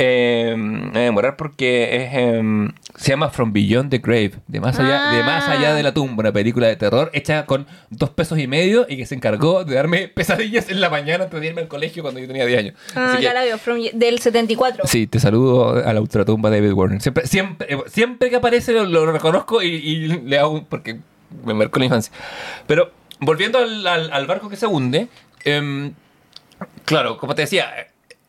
Eh, 0.00 0.54
me 0.56 0.90
voy 0.90 0.98
a 1.00 1.04
demorar 1.04 1.36
porque 1.36 1.96
es, 2.04 2.14
em, 2.14 2.70
se 2.94 3.10
llama 3.10 3.30
From 3.30 3.52
Beyond 3.52 3.90
the 3.90 3.98
Grave, 3.98 4.32
de 4.46 4.60
más, 4.60 4.78
allá, 4.78 5.10
de 5.10 5.22
más 5.24 5.48
allá 5.48 5.74
de 5.74 5.82
la 5.82 5.92
tumba, 5.92 6.20
una 6.20 6.32
película 6.32 6.68
de 6.68 6.76
terror 6.76 7.10
hecha 7.14 7.46
con 7.46 7.66
dos 7.90 8.10
pesos 8.10 8.38
y 8.38 8.46
medio 8.46 8.86
y 8.88 8.96
que 8.96 9.06
se 9.06 9.16
encargó 9.16 9.64
de 9.64 9.74
darme 9.74 10.06
pesadillas 10.14 10.68
en 10.70 10.80
la 10.80 10.88
mañana 10.88 11.24
antes 11.24 11.40
de 11.40 11.46
irme 11.48 11.62
al 11.62 11.68
colegio 11.68 12.02
cuando 12.04 12.20
yo 12.20 12.28
tenía 12.28 12.46
10 12.46 12.58
años. 12.60 12.74
Ah, 12.94 13.08
Así 13.08 13.16
que- 13.18 13.22
ya 13.24 13.34
la 13.34 13.42
veo, 13.42 13.58
from- 13.58 13.80
del 13.92 14.20
74. 14.20 14.86
Sí, 14.86 15.08
te 15.08 15.18
saludo 15.18 15.84
a 15.84 15.92
la 15.92 16.00
ultratumba 16.00 16.48
David 16.48 16.72
Warner. 16.74 17.00
Siempre, 17.00 17.26
siempre, 17.26 17.66
eh, 17.74 17.78
siempre 17.88 18.30
que 18.30 18.36
aparece 18.36 18.72
lo, 18.72 18.84
lo 18.84 19.10
reconozco 19.10 19.62
y, 19.62 19.66
y 19.68 19.96
le 20.06 20.38
hago 20.38 20.64
porque 20.68 20.98
me 21.44 21.54
marcó 21.54 21.80
la 21.80 21.86
infancia. 21.86 22.12
Pero 22.68 22.92
volviendo 23.18 23.58
al, 23.58 23.84
al- 23.84 24.12
al 24.12 24.26
barco 24.28 24.48
que 24.48 24.54
se 24.56 24.66
hunde, 24.66 25.08
em, 25.44 25.92
claro, 26.84 27.18
como 27.18 27.34
te 27.34 27.42
decía, 27.42 27.68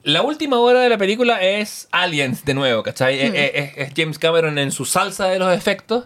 la 0.03 0.21
última 0.21 0.57
hora 0.59 0.79
de 0.81 0.89
la 0.89 0.97
película 0.97 1.41
es 1.41 1.87
Aliens 1.91 2.45
de 2.45 2.53
nuevo, 2.53 2.83
¿cachai? 2.83 3.19
Es- 3.19 3.33
Es, 3.35 3.77
es 3.77 3.93
James 3.95 4.17
Cameron 4.19 4.57
en 4.57 4.71
su 4.71 4.85
salsa 4.85 5.25
de 5.27 5.39
los 5.39 5.55
efectos. 5.55 6.05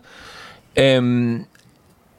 em, 0.76 1.46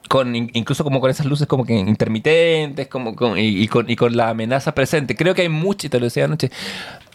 con 0.08 0.36
in- 0.36 0.50
incluso 0.54 0.84
como 0.84 1.00
con 1.00 1.10
esas 1.10 1.26
luces 1.26 1.46
como 1.48 1.64
que 1.64 1.72
intermitentes 1.74 2.86
como 2.88 3.16
con, 3.16 3.36
y, 3.38 3.62
y 3.62 3.66
con, 3.68 3.88
y 3.90 3.96
con 3.96 4.16
la 4.16 4.28
amenaza 4.28 4.72
presente. 4.74 5.16
Creo 5.16 5.34
que 5.34 5.42
hay 5.42 5.48
mucha, 5.48 5.88
te 5.88 5.98
lo 5.98 6.04
decía 6.04 6.26
anoche, 6.26 6.50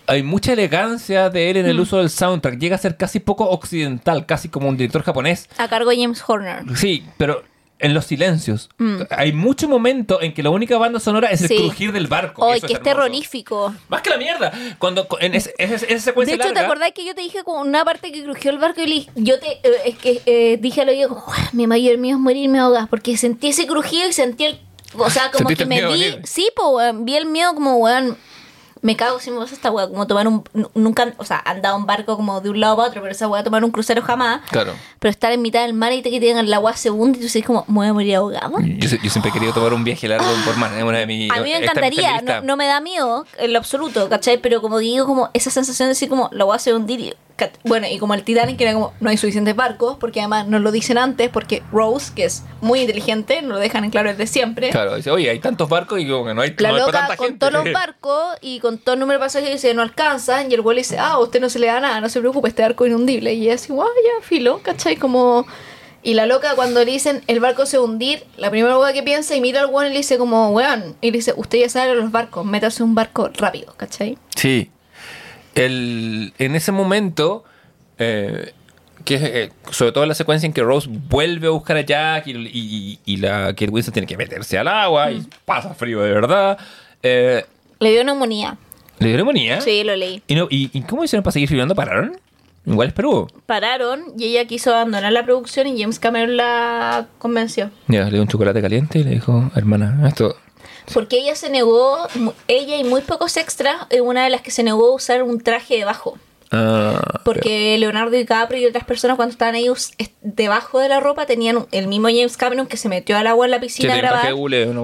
hay 0.07 0.23
mucha 0.23 0.53
elegancia 0.53 1.29
de 1.29 1.49
él 1.51 1.57
en 1.57 1.67
el 1.67 1.79
uso 1.79 1.97
del 1.99 2.09
soundtrack. 2.09 2.57
Llega 2.59 2.75
a 2.75 2.79
ser 2.79 2.97
casi 2.97 3.19
poco 3.19 3.47
occidental, 3.49 4.25
casi 4.25 4.49
como 4.49 4.67
un 4.67 4.75
director 4.75 5.03
japonés. 5.03 5.47
A 5.57 5.67
cargo 5.69 5.91
de 5.91 5.97
James 6.01 6.21
Horner. 6.27 6.63
Sí, 6.75 7.05
pero 7.17 7.43
en 7.79 7.93
los 7.93 8.05
silencios. 8.05 8.69
Hay 9.09 9.31
mucho 9.33 9.67
momento 9.69 10.21
en 10.21 10.33
que 10.33 10.43
la 10.43 10.49
única 10.49 10.77
banda 10.77 10.99
sonora 10.99 11.29
es 11.31 11.41
el 11.41 11.47
Sí. 11.47 11.55
crujir 11.57 11.91
del 11.91 12.07
barco. 12.07 12.45
¡Ay, 12.45 12.57
Eso 12.59 12.67
que 12.67 12.73
es 12.73 12.81
terrorífico! 12.83 13.73
Más 13.87 14.01
que 14.01 14.09
la 14.09 14.17
mierda. 14.17 14.51
Cuando 14.77 15.07
en 15.19 15.33
ese- 15.35 15.53
ese- 15.57 15.91
esa 15.93 16.03
secuencia 16.05 16.35
De 16.37 16.43
hecho, 16.43 16.53
¿te 16.53 16.59
acordás 16.59 16.91
que 16.91 17.05
yo 17.05 17.15
te 17.15 17.21
dije 17.21 17.43
como 17.43 17.61
una 17.61 17.83
parte 17.85 18.11
que 18.11 18.23
crujió 18.23 18.51
el 18.51 18.57
barco 18.57 18.81
y 18.81 18.87
le- 18.87 19.07
yo 19.15 19.39
te 19.39 19.47
eh, 19.63 19.81
es 19.85 19.97
que 19.97 20.21
eh, 20.25 20.57
dije 20.61 20.81
al 20.81 20.89
oído 20.89 21.09
como, 21.09 21.23
"Uah, 21.27 21.49
mi 21.53 21.67
mayor 21.67 21.97
miedo 21.97 22.17
es 22.17 22.21
morirme 22.21 22.59
ahogas 22.59 22.87
porque 22.89 23.15
sentí 23.17 23.47
ese 23.47 23.65
crujido 23.65 24.07
y 24.09 24.13
sentí 24.13 24.43
el 24.45 24.59
o 24.97 25.09
sea, 25.09 25.29
como 25.31 25.49
que 25.49 25.65
me 25.65 25.81
vi, 25.81 25.87
venir. 25.87 26.21
sí, 26.25 26.49
pues 26.55 26.67
weón, 26.71 27.05
vi 27.05 27.15
el 27.15 27.27
miedo 27.27 27.53
como 27.53 27.77
weón, 27.77 28.17
me 28.81 28.95
cago 28.95 29.19
si 29.19 29.29
me 29.31 29.37
pasa 29.39 29.53
esta 29.55 29.71
weá, 29.71 29.87
como 29.87 30.07
tomar 30.07 30.27
un 30.27 30.43
nu- 30.53 30.71
nunca, 30.73 31.13
o 31.17 31.25
sea, 31.25 31.41
andado 31.45 31.77
en 31.77 31.85
barco 31.85 32.15
como 32.15 32.39
de 32.41 32.49
un 32.49 32.59
lado 32.59 32.75
para 32.77 32.87
otro, 32.89 33.01
pero 33.01 33.11
esa 33.11 33.27
weá 33.27 33.43
tomar 33.43 33.63
un 33.63 33.71
crucero 33.71 34.01
jamás. 34.01 34.41
Claro. 34.49 34.73
Pero 34.99 35.09
estar 35.11 35.31
en 35.31 35.41
mitad 35.41 35.61
del 35.63 35.73
mar 35.73 35.91
y 35.93 36.01
te 36.01 36.09
que 36.09 36.19
te 36.19 36.27
digan 36.27 36.45
el 36.45 36.53
agua 36.53 36.75
se 36.75 36.89
hunde 36.89 37.17
y 37.17 37.21
tú 37.21 37.25
dices 37.25 37.45
como, 37.45 37.65
me 37.67 37.75
voy 37.75 37.87
a 37.87 37.93
morir 37.93 38.15
ahogado. 38.15 38.53
Yo, 38.61 38.87
se- 38.89 38.99
yo 39.03 39.09
siempre 39.09 39.29
he 39.31 39.33
querido 39.33 39.53
tomar 39.53 39.73
un 39.73 39.83
viaje 39.83 40.07
largo 40.07 40.25
por 40.45 40.55
mar. 40.57 40.71
Es 40.77 40.83
una 40.83 40.99
de 40.99 41.07
mis. 41.07 41.31
A 41.31 41.41
mí 41.41 41.51
me 41.51 41.57
encantaría, 41.57 42.21
no, 42.21 42.41
no 42.41 42.55
me 42.57 42.65
da 42.67 42.79
miedo 42.81 43.25
en 43.37 43.53
lo 43.53 43.59
absoluto, 43.59 44.07
¿cachai? 44.09 44.37
Pero 44.37 44.61
como 44.61 44.77
digo, 44.79 45.05
como 45.05 45.29
esa 45.33 45.49
sensación 45.49 45.87
de 45.87 45.89
decir 45.89 46.09
como 46.09 46.29
la 46.31 46.45
voy 46.45 46.53
a 46.53 46.55
hacer 46.55 46.73
hundir 46.73 47.17
Bueno, 47.63 47.87
y 47.89 47.97
como 47.97 48.13
el 48.13 48.23
Titanic 48.23 48.59
era 48.61 48.73
como, 48.73 48.93
no 48.99 49.09
hay 49.09 49.17
suficientes 49.17 49.55
barcos, 49.55 49.97
porque 49.99 50.19
además 50.19 50.47
nos 50.47 50.61
lo 50.61 50.71
dicen 50.71 50.97
antes, 50.97 51.29
porque 51.29 51.63
Rose, 51.71 52.11
que 52.15 52.25
es 52.25 52.43
muy 52.61 52.81
inteligente, 52.81 53.41
nos 53.41 53.51
lo 53.51 53.57
dejan 53.57 53.83
en 53.83 53.91
claro 53.91 54.09
desde 54.09 54.27
siempre. 54.27 54.69
Claro, 54.69 54.95
dice, 54.95 55.11
oye, 55.11 55.29
hay 55.29 55.39
tantos 55.39 55.69
barcos 55.69 55.99
y 55.99 56.07
como 56.07 56.25
que 56.25 56.33
no 56.33 56.41
hay, 56.41 56.55
La 56.57 56.69
no 56.69 56.75
hay 56.75 56.81
para 56.81 56.85
loca 56.85 56.99
tanta 56.99 57.17
con 57.17 57.27
gente. 57.27 57.39
todos 57.39 57.65
los 57.65 57.73
barcos 57.73 58.37
y 58.41 58.59
con 58.59 58.77
todo 58.77 58.93
el 58.93 58.99
número 58.99 59.19
de 59.19 59.25
pasajeros 59.25 59.53
dice 59.55 59.73
no 59.73 59.81
alcanzan 59.81 60.51
y 60.51 60.53
el 60.53 60.61
güey 60.61 60.77
dice, 60.77 60.97
ah, 60.99 61.11
a 61.11 61.19
usted 61.19 61.39
no 61.39 61.49
se 61.49 61.59
le 61.59 61.67
da 61.67 61.79
nada, 61.79 62.01
no 62.01 62.09
se 62.09 62.19
preocupe, 62.19 62.49
este 62.49 62.61
barco 62.61 62.85
es 62.85 62.91
inundible. 62.91 63.33
Y 63.33 63.43
ella 63.43 63.55
así, 63.55 63.71
guau, 63.71 63.87
ya, 63.87 64.25
filo, 64.25 64.61
¿cachai? 64.63 64.95
Como... 64.95 65.45
Y 66.01 66.13
la 66.13 66.25
loca 66.25 66.55
cuando 66.55 66.79
le 66.79 66.91
dicen 66.91 67.21
el 67.27 67.41
barco 67.41 67.65
se 67.65 67.77
va 67.77 67.83
a 67.83 67.85
hundir, 67.85 68.23
la 68.37 68.49
primera 68.49 68.73
cosa 68.75 68.93
que 68.93 69.03
piensa 69.03 69.35
y 69.35 69.41
mira 69.41 69.59
al 69.59 69.65
weón 69.65 69.87
y 69.87 69.89
le 69.89 69.97
dice 69.97 70.17
como, 70.17 70.49
weón, 70.51 70.95
y 71.01 71.11
le 71.11 71.17
dice, 71.17 71.33
usted 71.35 71.59
ya 71.59 71.67
sabe 71.67 71.93
los 71.93 72.09
barcos, 72.09 72.45
métase 72.45 72.83
un 72.83 72.95
barco 72.95 73.29
rápido, 73.33 73.73
¿cachai? 73.75 74.17
Sí. 74.33 74.71
El, 75.55 76.33
en 76.37 76.55
ese 76.55 76.71
momento, 76.71 77.43
eh, 77.97 78.53
que 79.05 79.15
eh, 79.15 79.51
sobre 79.71 79.91
todo 79.91 80.05
la 80.05 80.13
secuencia 80.13 80.45
en 80.47 80.53
que 80.53 80.61
Rose 80.61 80.87
vuelve 80.89 81.47
a 81.47 81.51
buscar 81.51 81.77
a 81.77 81.81
Jack 81.81 82.27
y, 82.27 82.31
y- 82.31 82.99
y 83.05 83.17
la 83.17 83.47
Kate 83.47 83.69
Winslet 83.69 83.93
tiene 83.93 84.07
que 84.07 84.17
meterse 84.17 84.57
al 84.57 84.67
agua 84.67 85.11
y 85.11 85.25
pasa 85.45 85.73
frío 85.73 86.01
de 86.01 86.11
verdad. 86.11 86.57
eh, 87.03 87.45
Le 87.79 87.91
dio 87.91 88.03
neumonía. 88.03 88.57
¿Le 88.99 89.07
dio 89.07 89.15
neumonía? 89.17 89.61
Sí, 89.61 89.83
lo 89.83 89.95
leí. 89.95 90.21
¿Y, 90.27 90.35
no, 90.35 90.47
y, 90.49 90.69
y 90.77 90.81
cómo 90.81 91.03
hicieron 91.03 91.23
para 91.23 91.31
seguir 91.33 91.47
filmando? 91.49 91.75
¿Pararon? 91.75 92.17
Igual 92.65 92.89
es 92.89 92.93
Perú. 92.93 93.27
Pararon 93.45 94.01
y 94.17 94.25
ella 94.25 94.45
quiso 94.45 94.75
abandonar 94.75 95.11
la 95.13 95.23
producción 95.23 95.65
y 95.67 95.79
James 95.81 95.97
Cameron 95.97 96.35
la 96.37 97.07
convenció. 97.17 97.71
Ya, 97.87 98.03
le 98.05 98.11
dio 98.11 98.21
un 98.21 98.27
chocolate 98.27 98.61
caliente 98.61 98.99
y 98.99 99.03
le 99.05 99.11
dijo, 99.11 99.49
hermana, 99.55 100.07
esto... 100.07 100.35
Porque 100.93 101.17
ella 101.17 101.35
se 101.35 101.49
negó, 101.49 101.97
ella 102.47 102.77
y 102.77 102.83
muy 102.83 103.01
pocos 103.01 103.37
extras, 103.37 103.75
es 103.89 104.01
una 104.01 104.23
de 104.23 104.29
las 104.29 104.41
que 104.41 104.51
se 104.51 104.63
negó 104.63 104.87
a 104.91 104.95
usar 104.95 105.23
un 105.23 105.39
traje 105.41 105.75
debajo. 105.77 106.17
ah, 106.51 106.99
Porque 107.23 107.77
Leonardo 107.77 108.11
DiCaprio 108.11 108.59
y 108.61 108.65
otras 108.65 108.83
personas 108.85 109.15
cuando 109.17 109.31
estaban 109.33 109.55
ahí 109.55 109.69
debajo 110.21 110.79
de 110.79 110.89
la 110.89 110.99
ropa 110.99 111.25
tenían 111.25 111.67
el 111.71 111.87
mismo 111.87 112.07
James 112.07 112.37
Cameron 112.37 112.65
que 112.67 112.77
se 112.77 112.89
metió 112.89 113.17
al 113.17 113.27
agua 113.27 113.45
en 113.45 113.51
la 113.51 113.59
piscina 113.59 113.93
a 113.93 113.95
tiene 113.95 114.07
traje 114.07 114.27
grabar. 114.27 114.33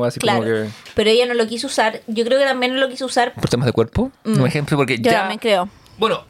así 0.06 0.20
Claro. 0.20 0.40
como 0.40 0.52
que... 0.52 0.70
Pero 0.94 1.10
ella 1.10 1.26
no 1.26 1.34
lo 1.34 1.48
quiso 1.48 1.68
usar. 1.68 2.02
Yo 2.08 2.24
creo 2.26 2.40
que 2.40 2.46
también 2.46 2.74
no 2.74 2.80
lo 2.80 2.88
quiso 2.90 3.06
usar. 3.06 3.34
¿Por 3.34 3.50
temas 3.50 3.66
de 3.66 3.72
cuerpo? 3.74 4.12
Un 4.24 4.46
ejemplo, 4.46 4.78
porque 4.78 4.98
Mm. 4.98 5.02
Yo 5.02 5.12
ya... 5.12 5.20
también 5.20 5.40
creo. 5.40 5.70
Bueno, 5.98 6.26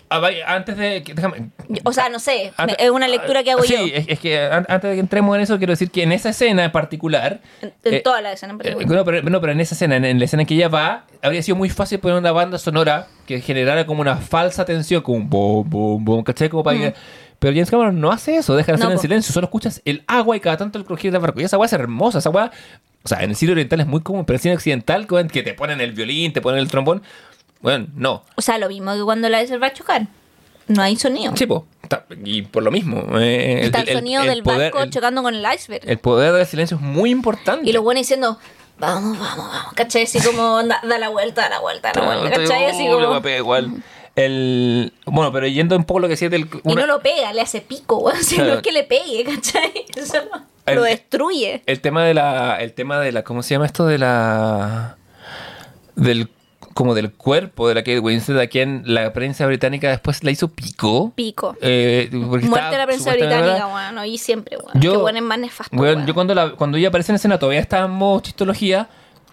antes 0.45 0.77
de... 0.77 1.01
que- 1.03 1.13
Déjame... 1.15 1.49
O 1.83 1.91
sea, 1.91 2.09
no 2.09 2.19
sé. 2.19 2.53
Antes- 2.57 2.77
es 2.79 2.89
una 2.91 3.07
lectura 3.07 3.43
que 3.43 3.51
hago 3.51 3.63
sí, 3.63 3.73
yo. 3.73 3.79
es, 3.95 4.05
es 4.07 4.19
que 4.19 4.39
an- 4.39 4.65
antes 4.69 4.89
de 4.91 4.95
que 4.95 4.99
entremos 4.99 5.35
en 5.35 5.41
eso, 5.41 5.57
quiero 5.57 5.73
decir 5.73 5.89
que 5.89 6.03
en 6.03 6.11
esa 6.11 6.29
escena 6.29 6.65
en 6.65 6.71
particular. 6.71 7.41
En, 7.61 7.73
en 7.83 7.93
eh, 7.95 8.01
toda 8.01 8.21
la 8.21 8.31
escena 8.31 8.53
en 8.53 8.59
eh, 8.61 8.63
particular. 8.73 8.97
no, 8.99 9.05
pero, 9.05 9.21
no, 9.29 9.41
pero 9.41 9.53
en 9.53 9.59
esa 9.59 9.73
escena, 9.73 9.95
en, 9.95 10.05
en 10.05 10.19
la 10.19 10.25
escena 10.25 10.43
en 10.43 10.47
que 10.47 10.53
ella 10.53 10.67
va, 10.69 11.05
habría 11.23 11.41
sido 11.41 11.55
muy 11.55 11.69
fácil 11.69 11.99
poner 11.99 12.17
una 12.17 12.31
banda 12.31 12.57
sonora 12.59 13.07
que 13.25 13.41
generara 13.41 13.85
como 13.87 14.01
una 14.01 14.17
falsa 14.17 14.65
tensión, 14.65 15.01
como 15.01 15.17
un 15.17 15.29
boom, 15.29 15.69
boom, 15.69 16.05
boom, 16.05 16.23
¿cachai? 16.23 16.49
Como 16.49 16.63
para 16.63 16.77
que- 16.77 16.93
Pero 17.39 17.53
James 17.53 17.71
Cameron 17.71 17.99
no 17.99 18.11
hace 18.11 18.35
eso, 18.37 18.55
deja 18.55 18.71
la 18.73 18.77
No, 18.77 18.83
escena 18.83 18.93
en 18.93 18.99
silencio, 18.99 19.33
solo 19.33 19.45
escuchas 19.45 19.81
el 19.85 20.03
agua 20.07 20.37
y 20.37 20.39
cada 20.39 20.57
tanto 20.57 20.77
el 20.77 20.85
crujir 20.85 21.11
del 21.11 21.21
barco. 21.21 21.41
Y 21.41 21.43
esa 21.43 21.55
agua 21.55 21.65
es 21.65 21.73
hermosa, 21.73 22.19
esa 22.19 22.29
agua. 22.29 22.51
O 23.03 23.07
sea, 23.07 23.23
en 23.23 23.31
el 23.31 23.35
cine 23.35 23.51
oriental 23.53 23.79
es 23.81 23.87
muy 23.87 24.01
común, 24.01 24.25
pero 24.25 24.35
en 24.35 24.37
el 24.37 24.41
cine 24.41 24.55
occidental, 24.55 25.07
que 25.31 25.43
te 25.43 25.53
ponen 25.53 25.81
el 25.81 25.91
violín, 25.93 26.33
te 26.33 26.41
ponen 26.41 26.59
el 26.59 26.67
trombón. 26.69 27.01
Bueno, 27.65 27.87
no. 27.95 28.23
O 28.35 28.43
sea, 28.43 28.59
lo 28.59 28.69
mismo 28.69 28.93
que 28.93 29.01
cuando 29.01 29.27
la 29.27 29.43
va 29.43 29.67
a 29.67 29.73
chocar. 29.73 30.05
No 30.67 30.83
hay 30.83 30.97
sonido. 30.97 31.35
Sí, 31.35 31.47
po. 31.47 31.65
Y 32.23 32.43
por 32.43 32.61
lo 32.61 32.69
mismo. 32.69 33.03
eh, 33.19 33.61
Está 33.63 33.81
el, 33.81 33.89
sonido 33.89 34.21
del 34.21 34.43
poder- 34.43 34.71
barco 34.71 34.87
chocando 34.91 35.23
con 35.23 35.33
el 35.33 35.43
iceberg. 35.51 35.81
El 35.89 35.97
poder 35.97 36.31
del 36.33 36.45
silencio 36.45 36.77
es 36.77 36.81
muy 36.83 37.09
importante. 37.09 37.67
Y 37.67 37.73
los 37.73 37.81
buenos 37.83 38.01
diciendo, 38.01 38.37
vamos, 38.77 39.17
vamos, 39.17 39.47
vamos. 39.47 39.73
¿Cachai? 39.73 40.03
Así 40.03 40.19
como, 40.21 40.61
da, 40.61 40.79
da 40.83 40.99
la 40.99 41.09
vuelta, 41.09 41.41
da 41.41 41.49
la 41.49 41.59
vuelta, 41.59 41.91
da 41.91 42.01
la 42.01 42.19
vuelta. 42.19 42.41
Así 42.69 42.87
oh, 42.87 42.99
como... 42.99 43.13
a 43.15 43.21
pegar 43.23 43.39
igual. 43.39 43.71
El, 44.15 44.93
bueno, 45.07 45.31
pero 45.31 45.47
yendo 45.47 45.75
un 45.75 45.85
poco 45.85 46.01
lo 46.01 46.07
que 46.07 46.11
decía 46.11 46.29
del. 46.29 46.47
Y 46.63 46.75
no 46.75 46.85
lo 46.85 47.01
pega, 47.01 47.33
le 47.33 47.41
hace 47.41 47.61
pico, 47.61 48.11
Claro. 48.29 48.53
es 48.53 48.61
que 48.61 48.71
le 48.71 48.83
pegue, 48.83 49.23
¿cachai? 49.25 49.85
Eso 49.95 50.17
lo, 50.17 50.41
El- 50.67 50.75
lo 50.75 50.83
destruye. 50.83 51.63
El 51.65 51.81
tema 51.81 52.05
de 52.05 52.13
la. 52.13 52.57
El 52.61 52.73
tema 52.73 52.99
de 52.99 53.11
la. 53.11 53.23
¿Cómo 53.23 53.41
se 53.41 53.55
llama 53.55 53.65
esto? 53.65 53.87
De 53.87 53.97
la. 53.97 54.97
Del. 55.95 56.29
Como 56.75 56.93
del 56.93 57.13
cuerpo 57.13 57.69
de 57.69 57.73
la 57.75 57.81
Kate 57.83 57.99
Winslet, 57.99 58.37
a 58.37 58.47
quien 58.47 58.83
la 58.85 59.13
prensa 59.13 59.45
británica 59.47 59.87
después 59.89 60.25
la 60.25 60.31
hizo 60.31 60.49
pico. 60.49 61.13
Pico. 61.15 61.55
Eh, 61.61 62.09
porque 62.27 62.47
Muerte 62.47 62.71
de 62.71 62.77
la 62.77 62.85
prensa 62.85 63.11
británica, 63.13 63.65
weón. 63.65 63.97
Oí 63.97 64.17
siempre, 64.17 64.57
weón. 64.57 64.81
Yo- 64.81 64.99
bueno 64.99 65.19
es 65.19 65.23
más 65.23 65.39
nefasto, 65.39 65.73
Weón, 65.75 65.95
weón. 65.95 66.05
yo 66.07 66.13
cuando, 66.13 66.35
la, 66.35 66.49
cuando 66.51 66.77
ella 66.77 66.89
aparece 66.89 67.13
en 67.13 67.15
escena 67.15 67.39
todavía 67.39 67.61
estaba 67.61 67.85
en 67.85 67.91
modo 67.91 68.19
chistología, 68.19 68.89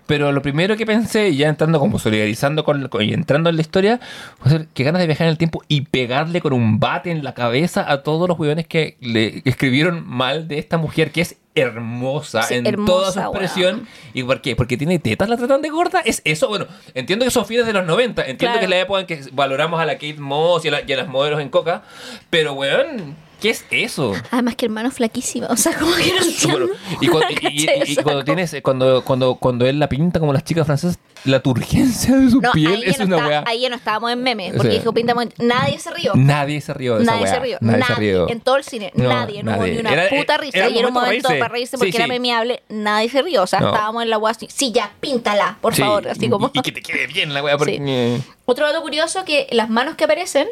pero 0.07 0.33
lo 0.33 0.43
primero 0.43 0.77
que 0.77 0.85
pensé, 0.87 1.35
ya 1.35 1.49
entrando 1.49 1.79
como 1.81 1.99
solidarizando 1.99 2.65
con, 2.65 2.89
con- 2.89 3.03
y 3.03 3.13
entrando 3.15 3.51
en 3.51 3.57
la 3.57 3.63
historia, 3.63 4.01
fue 4.41 4.67
que 4.75 4.85
ganas 4.85 5.01
de 5.01 5.07
viajar 5.07 5.27
en 5.27 5.31
el 5.33 5.39
tiempo 5.39 5.63
y 5.69 5.83
pegarle 5.83 6.41
con 6.41 6.53
un 6.53 6.79
bate 6.81 7.11
en 7.11 7.25
la 7.25 7.35
cabeza 7.35 7.91
a 7.91 8.03
todos 8.03 8.29
los 8.29 8.39
weones 8.39 8.67
que 8.67 8.97
le 9.01 9.43
escribieron 9.45 10.07
mal 10.07 10.49
de 10.49 10.59
esta 10.59 10.77
mujer 10.79 11.11
que 11.13 11.21
es 11.23 11.37
hermosa 11.55 12.43
Sí, 12.45 12.55
en 12.55 12.67
hermosa, 12.67 12.93
toda 12.93 13.13
su 13.13 13.21
expresión. 13.21 13.75
weón. 13.77 13.89
¿Y 14.15 14.23
por 14.23 14.41
qué? 14.41 14.57
Porque 14.57 14.77
tiene 14.77 14.99
tetas, 14.99 15.29
la 15.29 15.37
tratan 15.37 15.61
de 15.63 15.69
gorda. 15.69 16.01
Es 16.05 16.23
eso, 16.25 16.49
bueno, 16.49 16.67
entiendo 16.95 17.25
que 17.25 17.31
son 17.31 17.45
fines 17.47 17.67
de 17.67 17.73
los 17.75 17.85
90, 17.87 18.23
entiendo 18.23 18.39
Claro. 18.39 18.59
que 18.61 18.65
es 18.65 18.71
la 18.71 18.79
época 18.81 19.01
en 19.01 19.07
que 19.07 19.21
valoramos 19.33 19.79
a 19.81 19.85
la 19.87 19.95
Kate 19.95 20.15
Moss 20.19 20.65
y 20.65 20.69
a, 20.69 20.71
la- 20.73 20.83
y 20.87 20.93
a 20.93 20.97
las 20.97 21.09
modelos 21.09 21.41
en 21.41 21.49
coca, 21.51 21.83
pero 22.31 22.55
weón, 22.55 23.15
¿qué 23.43 23.51
es 23.51 23.65
eso? 23.71 24.15
Además 24.31 24.55
que 24.57 24.67
hermano 24.67 24.91
flaquísima. 24.91 25.49
O 25.49 25.57
sea, 25.57 25.77
como 25.77 25.95
que 25.97 26.13
no 26.13 26.23
entiendo. 26.23 26.69
Y, 27.01 27.97
cuando, 27.97 28.25
tienes, 28.25 28.57
cuando, 28.63 29.03
cuando, 29.05 29.35
cuando 29.35 29.67
él 29.67 29.79
la 29.79 29.89
pinta 29.89 30.21
como 30.21 30.33
las 30.33 30.45
chicas 30.45 30.65
francesas, 30.65 30.99
la 31.25 31.41
turgencia 31.41 32.17
de 32.17 32.31
su 32.31 32.41
No, 32.41 32.51
piel 32.53 32.83
es 32.85 32.99
no 32.99 33.05
una 33.07 33.17
está- 33.17 33.29
weá. 33.29 33.45
ahí 33.47 33.61
ya 33.61 33.69
no 33.69 33.77
estábamos 33.77 34.11
en 34.13 34.23
memes. 34.23 34.53
Porque 34.57 34.71
sea, 34.73 34.79
dijo 34.81 34.93
Nadie 35.39 35.79
se 35.79 35.91
rió. 35.93 36.13
Nadie 36.15 36.61
se 36.61 36.75
rió 36.75 36.97
de 36.97 37.03
esa 37.05 37.13
Nadie 37.13 37.25
weá. 37.25 37.35
se 37.35 37.41
rió. 37.41 37.59
Nadie, 37.61 37.79
Nadie, 37.81 37.95
se 37.95 38.01
rió. 38.01 38.29
En 38.29 38.41
todo 38.41 38.57
el 38.57 38.65
cine. 38.65 38.91
No, 38.95 39.09
nadie. 39.09 39.43
No 39.43 39.57
hubo 39.57 39.65
ni 39.67 39.79
una 39.79 39.93
Era- 39.93 40.09
puta 40.09 40.37
risa. 40.39 40.59
era 40.59 40.69
y 40.71 40.79
era 40.79 40.89
un 40.89 40.95
momento 40.95 41.29
para 41.29 41.49
reírse. 41.49 41.77
porque 41.79 41.93
Sí, 41.93 41.97
era 41.99 42.07
sí. 42.07 42.11
memeable. 42.11 42.63
Nadie 42.69 43.09
se 43.09 43.23
rió. 43.23 43.43
O 43.43 43.47
sea, 43.47 43.59
estábamos 43.61 44.03
en 44.03 44.11
la 44.11 44.19
weá 44.19 44.33
así. 44.33 44.49
Sí, 44.51 44.73
ya, 44.73 44.93
píntala, 45.01 45.59
por 45.61 45.75
Sí, 45.75 45.83
favor. 45.83 46.09
Así 46.09 46.29
como. 46.29 46.51
y, 46.55 46.61
que 46.61 46.73
te 46.73 46.83
quede 46.83 47.07
bien 47.07 47.33
la 47.35 47.43
weá. 47.43 47.57
Porque, 47.63 47.77
Sí. 47.77 48.23
Otro 48.45 48.67
dato 48.67 48.83
curioso 48.83 49.25
que 49.25 49.47
las 49.51 49.71
manos 49.71 49.95
que 49.97 50.05
aparecen 50.05 50.49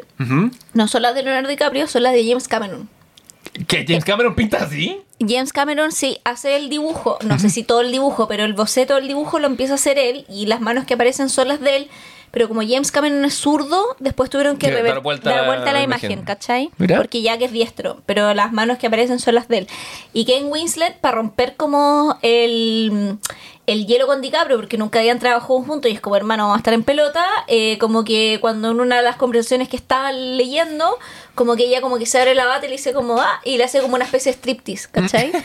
no 0.73 0.87
son 0.87 1.01
las 1.01 1.13
de 1.15 1.23
Leonardo 1.23 1.49
DiCaprio, 1.49 1.87
son 1.87 2.03
las 2.03 2.13
de 2.13 2.25
James 2.25 2.47
Cameron. 2.47 2.89
¿Que 3.67 3.85
James 3.87 4.05
Cameron 4.05 4.33
pinta 4.35 4.63
así? 4.63 5.01
James 5.19 5.51
Cameron 5.51 5.91
sí 5.91 6.19
hace 6.23 6.55
el 6.55 6.69
dibujo, 6.69 7.17
no 7.23 7.37
sé 7.37 7.49
si 7.49 7.63
todo 7.63 7.81
el 7.81 7.91
dibujo, 7.91 8.27
pero 8.27 8.45
el 8.45 8.53
boceto 8.53 8.95
del 8.95 9.07
dibujo 9.07 9.39
lo 9.39 9.47
empieza 9.47 9.73
a 9.73 9.75
hacer 9.75 9.97
él 9.99 10.25
y 10.29 10.45
las 10.45 10.61
manos 10.61 10.85
que 10.85 10.93
aparecen 10.93 11.29
son 11.29 11.47
las 11.49 11.59
de 11.59 11.75
él. 11.75 11.87
Pero 12.31 12.47
como 12.47 12.61
James 12.61 12.93
Cameron 12.93 13.25
es 13.25 13.33
zurdo, 13.33 13.97
después 13.99 14.29
tuvieron 14.29 14.55
que 14.57 14.67
rever- 14.73 14.87
dar 14.93 15.01
vuelta 15.01 15.29
dar 15.31 15.45
vuelta 15.47 15.71
a 15.71 15.73
la 15.73 15.79
la 15.79 15.83
imagen, 15.83 16.11
imagen. 16.11 16.25
¿cachai? 16.25 16.69
Mira. 16.77 16.95
Porque 16.95 17.21
Jack 17.21 17.41
es 17.41 17.51
diestro, 17.51 18.01
pero 18.05 18.33
las 18.33 18.53
manos 18.53 18.77
que 18.77 18.87
aparecen 18.87 19.19
son 19.19 19.35
las 19.35 19.49
de 19.49 19.57
él. 19.59 19.67
Y 20.13 20.23
Ken 20.23 20.45
Winslet, 20.49 20.97
para 21.01 21.17
romper 21.17 21.57
como 21.57 22.17
el, 22.21 23.17
el 23.71 23.85
hielo 23.87 24.07
con 24.07 24.21
DiCaprio, 24.21 24.57
porque 24.57 24.77
nunca 24.77 24.99
habían 24.99 25.19
trabajado 25.19 25.61
juntos 25.61 25.89
y 25.91 25.93
es 25.95 26.01
como, 26.01 26.15
hermano, 26.15 26.43
vamos 26.43 26.57
a 26.57 26.59
estar 26.59 26.73
en 26.73 26.83
pelota, 26.83 27.25
eh, 27.47 27.77
como 27.79 28.03
que 28.03 28.37
cuando 28.41 28.71
en 28.71 28.79
una 28.79 28.97
de 28.97 29.03
las 29.03 29.15
conversaciones 29.15 29.69
que 29.69 29.77
estaban 29.77 30.37
leyendo, 30.37 30.97
como 31.35 31.55
que 31.55 31.63
ella 31.65 31.81
como 31.81 31.97
que 31.97 32.05
se 32.05 32.19
abre 32.19 32.35
la 32.35 32.45
bata 32.45 32.65
y 32.65 32.69
le 32.69 32.75
dice 32.75 32.93
como, 32.93 33.19
ah, 33.19 33.39
y 33.43 33.57
le 33.57 33.63
hace 33.63 33.81
como 33.81 33.95
una 33.95 34.05
especie 34.05 34.31
de 34.31 34.37
striptease, 34.37 34.89
¿cachai? 34.91 35.31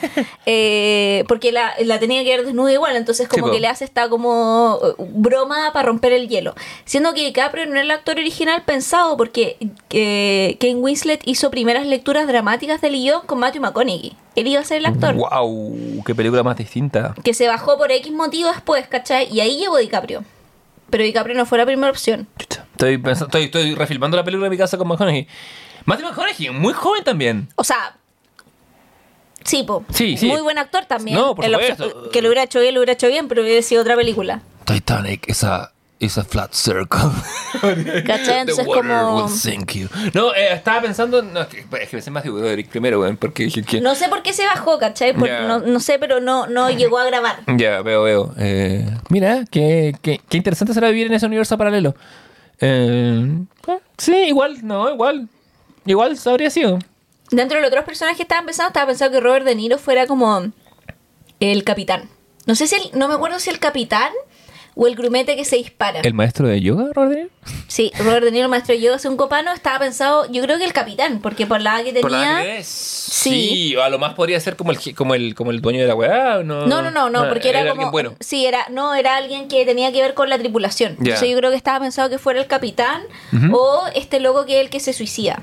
Eh, 0.48 1.24
porque 1.28 1.51
la, 1.53 1.73
la 1.81 1.98
tenía 1.98 2.23
que 2.23 2.36
ver 2.36 2.44
desnuda 2.47 2.73
igual, 2.73 2.94
entonces 2.97 3.28
como 3.28 3.47
Sí, 3.47 3.51
po. 3.51 3.55
que 3.55 3.61
le 3.61 3.66
hace 3.69 3.85
esta 3.85 4.09
como 4.09 4.78
eh, 4.82 4.94
broma 4.98 5.70
para 5.73 5.86
romper 5.86 6.12
el 6.12 6.28
hielo. 6.28 6.55
Siendo 6.85 7.15
que 7.15 7.24
DiCaprio 7.24 7.66
no 7.66 7.73
era 7.73 7.82
el 7.82 7.90
actor 7.90 8.16
original 8.19 8.62
pensado 8.65 9.16
porque 9.16 9.57
eh, 9.90 10.57
Ken 10.61 10.82
Winslet 10.82 11.20
hizo 11.24 11.51
primeras 11.51 11.86
lecturas 11.86 12.27
dramáticas 12.28 12.81
del 12.81 12.93
guion 12.94 13.23
con 13.27 13.39
Matthew 13.40 13.62
McConaughey. 13.62 14.16
Él 14.36 14.47
iba 14.48 14.61
a 14.61 14.65
ser 14.65 14.78
el 14.78 14.86
actor. 14.86 15.15
¡Wow! 15.15 16.03
¡Qué 16.05 16.15
película 16.15 16.43
más 16.43 16.57
distinta! 16.59 17.15
Que 17.24 17.32
se 17.35 17.48
bajó 17.48 17.78
por 17.78 17.90
X 17.90 18.12
motivo 18.16 18.51
después, 18.51 18.86
¿cachai? 18.88 19.28
Y 19.32 19.40
ahí 19.40 19.59
llegó 19.59 19.78
DiCaprio. 19.78 20.24
Pero 20.90 21.05
DiCaprio 21.05 21.36
no 21.36 21.47
fue 21.47 21.59
la 21.59 21.66
primera 21.66 21.90
opción. 21.90 22.28
Estoy, 22.38 22.98
pensando, 22.98 23.26
estoy, 23.26 23.44
estoy 23.44 23.74
refilmando 23.74 24.16
la 24.16 24.24
película 24.24 24.47
de 24.47 24.51
mi 24.51 24.59
casa 24.59 24.76
con 24.78 24.88
McConaughey. 24.88 25.26
Matthew 25.84 26.09
McConaughey, 26.09 26.51
muy 26.51 26.72
joven 26.72 27.05
también. 27.05 27.48
O 27.56 27.64
sea, 27.64 27.97
sí, 29.44 29.62
po. 29.62 29.84
Sí, 29.93 30.16
sí. 30.16 30.26
Muy 30.26 30.40
buen 30.40 30.59
actor 30.59 30.84
también. 30.86 31.16
No, 31.16 31.34
por 31.34 31.44
El 31.44 31.52
supuesto. 31.52 32.10
Que 32.10 32.22
lo 32.22 32.28
hubiera 32.28 32.43
hecho 32.43 32.60
bien, 32.60 32.74
lo 32.74 32.80
hubiera 32.80 32.93
hecho 32.93 33.09
bien, 33.09 33.28
pero 33.28 33.43
hubiera 33.43 33.62
sido 33.62 33.82
otra 33.82 33.97
película. 33.97 34.43
Titanic 34.64 35.28
is 35.28 35.44
is 35.98 36.18
a 36.18 36.24
flat 36.24 36.52
circle. 36.52 37.10
¿Cachai? 38.06 38.44
Water 38.47 38.64
como- 38.66 39.28
you. 39.73 39.89
No, 40.14 40.35
eh, 40.35 40.52
estaba 40.52 40.82
pensando. 40.82 41.23
No, 41.23 41.43
es 41.43 41.47
que, 41.48 41.60
es 41.60 41.66
que 41.68 41.86
pensé 41.86 42.10
más 42.10 42.24
de 42.24 42.52
Eric 42.52 42.68
primero, 42.68 43.01
weón, 43.01 43.16
porque 43.16 43.44
dije 43.44 43.62
que. 43.62 43.81
No 43.81 43.94
sé 43.94 44.09
por 44.09 44.23
qué 44.23 44.32
se 44.32 44.44
bajó, 44.44 44.78
¿cachai? 44.78 45.14
Por- 45.14 45.28
no, 45.31 45.60
no 45.60 45.81
sé, 45.81 45.98
pero 45.98 46.20
no, 46.20 46.47
no 46.47 46.70
llegó 46.77 46.98
a 46.98 47.05
grabar. 47.06 47.40
Ya, 47.56 47.82
veo, 47.82 48.02
veo. 48.02 48.35
Eh, 48.39 48.86
mira, 49.09 49.44
qué, 49.51 49.94
qué, 50.02 50.20
qué 50.28 50.36
interesante 50.36 50.74
será 50.74 50.89
vivir 50.89 51.06
en 51.06 51.14
ese 51.14 51.27
universo 51.27 51.56
paralelo. 51.56 51.94
Eh, 52.60 53.39
eh, 53.68 53.78
sí, 53.98 54.14
igual, 54.14 54.59
no, 54.66 54.90
igual. 54.90 55.28
Igual 55.85 56.18
habría 56.27 56.51
sido. 56.51 56.78
Dentro 57.31 57.56
de 57.56 57.62
los 57.62 57.68
otros 57.68 57.85
personajes 57.85 58.16
que 58.16 58.23
estaban 58.23 58.44
pensando, 58.44 58.68
estaba 58.68 58.86
pensando 58.86 59.16
que 59.18 59.20
Robert 59.24 59.44
De 59.44 59.55
Niro 59.55 59.78
fuera 59.78 60.06
como 60.06 60.52
el 61.40 61.64
capitán. 61.64 62.09
No 62.47 62.55
sé 62.55 62.66
si 62.66 62.77
el, 62.77 62.98
no 62.98 63.09
me 63.09 63.14
acuerdo 63.14 63.39
si 63.40 63.51
el 63.51 63.59
capitán 63.59 64.12
o 64.78 64.86
el 64.86 64.94
grumete 64.94 65.36
que 65.36 65.44
se 65.47 65.57
dispara. 65.57 66.01
¿El 66.01 66.12
maestro 66.12 66.47
de 66.48 66.61
yoga, 66.61 66.90
Robert 66.93 67.11
De 67.12 67.16
Niro? 67.23 67.31
Sí, 67.66 67.90
Robert 67.98 68.24
De 68.24 68.31
Niro, 68.31 68.44
el 68.44 68.51
maestro 68.51 68.74
de 68.74 68.81
yoga, 68.82 68.98
según 68.98 69.16
Copano, 69.16 69.51
estaba 69.53 69.78
pensado, 69.78 70.31
yo 70.31 70.43
creo 70.43 70.59
que 70.59 70.65
el 70.65 70.74
capitán, 70.74 71.20
porque 71.23 71.47
por 71.47 71.62
la 71.62 71.77
edad 71.77 71.85
que 71.85 71.93
tenía... 71.94 72.03
¿Por 72.03 72.11
la 72.12 72.43
que 72.43 72.59
es? 72.59 72.66
Sí. 72.66 73.74
o 73.74 73.82
a 73.82 73.89
lo 73.89 73.98
más 73.98 74.12
podría 74.15 74.39
ser 74.39 74.55
como 74.57 74.73
el, 74.73 74.94
como 74.94 75.15
el, 75.15 75.35
como 75.35 75.51
el 75.51 75.62
dueño 75.62 75.81
de 75.81 75.86
la 75.86 75.94
weá. 75.94 76.43
No, 76.44 76.66
No, 76.66 76.82
no, 76.82 76.90
no, 76.90 77.09
no, 77.09 77.20
Ah, 77.23 77.28
porque 77.31 77.48
era, 77.48 77.61
como. 77.61 77.70
alguien 77.73 77.90
bueno. 77.90 78.15
Sí, 78.20 78.44
era, 78.44 78.66
no, 78.70 78.94
era 78.94 79.16
alguien 79.16 79.48
que 79.48 79.65
tenía 79.65 79.90
que 79.93 80.03
ver 80.03 80.12
con 80.12 80.28
la 80.28 80.39
tripulación. 80.39 80.97
Entonces 80.98 81.28
yo 81.31 81.36
creo 81.39 81.51
que 81.51 81.57
estaba 81.57 81.81
pensado 81.81 82.11
que 82.11 82.19
fuera 82.19 82.39
el 82.40 82.47
capitán 82.47 83.01
o 83.53 83.82
este 83.94 84.20
loco 84.20 84.44
que 84.44 84.57
es 84.59 84.61
el 84.65 84.69
que 84.70 84.81
se 84.81 84.93
suicida. 84.93 85.43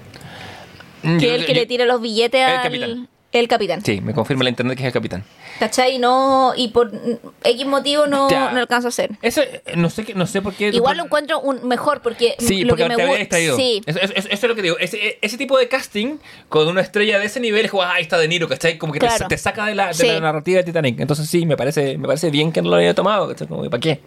Mm, 1.02 1.18
Que 1.18 1.26
yo- 1.26 1.34
es 1.34 1.40
el 1.42 1.46
que 1.48 1.54
yo- 1.54 1.60
le 1.62 1.66
tira 1.66 1.86
los 1.86 2.00
billetes 2.02 2.46
al. 2.46 2.62
capitán. 2.62 3.10
El 3.34 3.48
capitán. 3.48 3.84
Sí, 3.84 4.00
me 4.00 4.14
confirma 4.14 4.44
la 4.44 4.52
internet 4.52 4.78
que 4.78 4.84
es 4.84 4.88
el 4.88 4.94
capitán. 4.94 5.24
¿Cachai? 5.60 5.98
No, 5.98 6.54
y 6.56 6.68
por 6.68 6.92
X 7.44 7.66
motivo 7.66 8.06
no, 8.06 8.30
Ya. 8.30 8.52
no 8.52 8.60
alcanza 8.60 8.88
a 8.88 8.90
hacer. 8.90 9.10
Eso, 9.24 9.42
eh, 9.42 9.64
no 9.76 9.90
sé, 9.90 10.06
qué- 10.06 10.14
no 10.14 10.28
sé 10.28 10.42
por 10.44 10.54
qué. 10.54 10.70
Igual 10.70 10.98
lo 10.98 11.06
encuentro 11.06 11.40
un 11.40 11.68
mejor 11.68 12.02
porque 12.04 12.36
Sí, 12.38 12.64
lo 12.64 12.70
porque 12.70 12.84
que 12.84 12.90
me 12.96 13.08
gusta. 13.18 13.38
Sí, 13.38 13.82
Eso, 13.88 14.00
eso- 14.00 14.14
eso 14.14 14.28
es 14.30 14.44
lo 14.44 14.54
que 14.56 14.62
digo. 14.62 14.78
Ese, 14.78 15.18
ese 15.20 15.38
tipo 15.38 15.58
de 15.58 15.68
casting 15.68 16.18
con 16.48 16.68
una 16.68 16.82
estrella 16.82 17.18
de 17.18 17.26
ese 17.26 17.40
nivel 17.40 17.66
es 17.66 17.72
como, 17.72 17.82
ah, 17.84 17.94
ahí 17.96 18.04
está 18.04 18.20
De 18.20 18.28
Niro, 18.28 18.48
¿cachai? 18.48 18.78
Como 18.78 18.94
que 18.94 19.00
te- 19.00 19.08
Claro. 19.08 19.28
te, 19.28 19.38
saca 19.40 19.66
de 19.66 19.74
la, 19.74 19.88
de 19.88 19.94
Sí. 19.96 20.06
la 20.08 20.20
narrativa 20.20 20.58
de 20.60 20.64
Titanic. 20.66 21.00
Entonces 21.00 21.28
sí, 21.28 21.46
me 21.48 21.58
parece, 21.58 21.98
me 21.98 22.06
parece 22.06 22.30
bien 22.30 22.52
que 22.52 22.62
no 22.62 22.70
lo 22.70 22.76
haya 22.76 22.94
tomado, 22.94 23.28
¿cachai? 23.28 23.48
Como, 23.48 23.68
¿para 23.68 23.82
qué? 23.82 24.00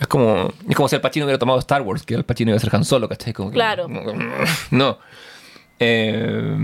Es 0.00 0.06
como, 0.06 0.52
es 0.68 0.76
como 0.76 0.88
si 0.88 0.94
el 0.94 1.00
Pacino 1.00 1.26
hubiera 1.26 1.40
tomado 1.40 1.58
Star 1.58 1.82
Wars, 1.82 2.04
que 2.04 2.14
el 2.14 2.24
Pacino 2.24 2.52
iba 2.52 2.56
a 2.56 2.60
ser 2.60 2.70
Han 2.72 2.84
Solo, 2.84 3.08
¿cachai? 3.08 3.32
Como 3.32 3.50
que- 3.50 3.54
Claro. 3.54 3.88
No. 4.70 4.98
Eh, 5.80 6.56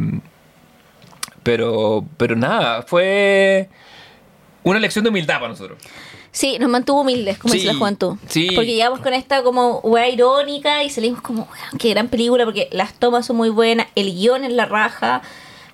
pero, 1.44 2.04
pero 2.16 2.34
nada, 2.34 2.82
fue 2.82 3.68
una 4.64 4.80
lección 4.80 5.04
de 5.04 5.10
humildad 5.10 5.36
para 5.36 5.48
nosotros. 5.48 5.78
sí, 6.32 6.58
nos 6.58 6.68
mantuvo 6.68 7.02
humildes, 7.02 7.38
como 7.38 7.52
Sí, 7.52 7.58
dice 7.60 7.72
la 7.72 7.78
juventud. 7.78 8.16
sí. 8.26 8.48
Porque 8.54 8.74
llegamos 8.74 8.98
con 9.00 9.14
esta 9.14 9.42
como 9.44 9.78
weá 9.80 10.08
irónica 10.08 10.82
y 10.82 10.90
salimos 10.90 11.20
como, 11.20 11.42
weón, 11.42 11.78
qué 11.78 11.90
gran 11.90 12.08
película, 12.08 12.44
porque 12.44 12.68
las 12.72 12.94
tomas 12.94 13.26
son 13.26 13.36
muy 13.36 13.50
buenas, 13.50 13.86
el 13.94 14.12
guion 14.12 14.42
es 14.44 14.52
la 14.52 14.64
raja. 14.66 15.22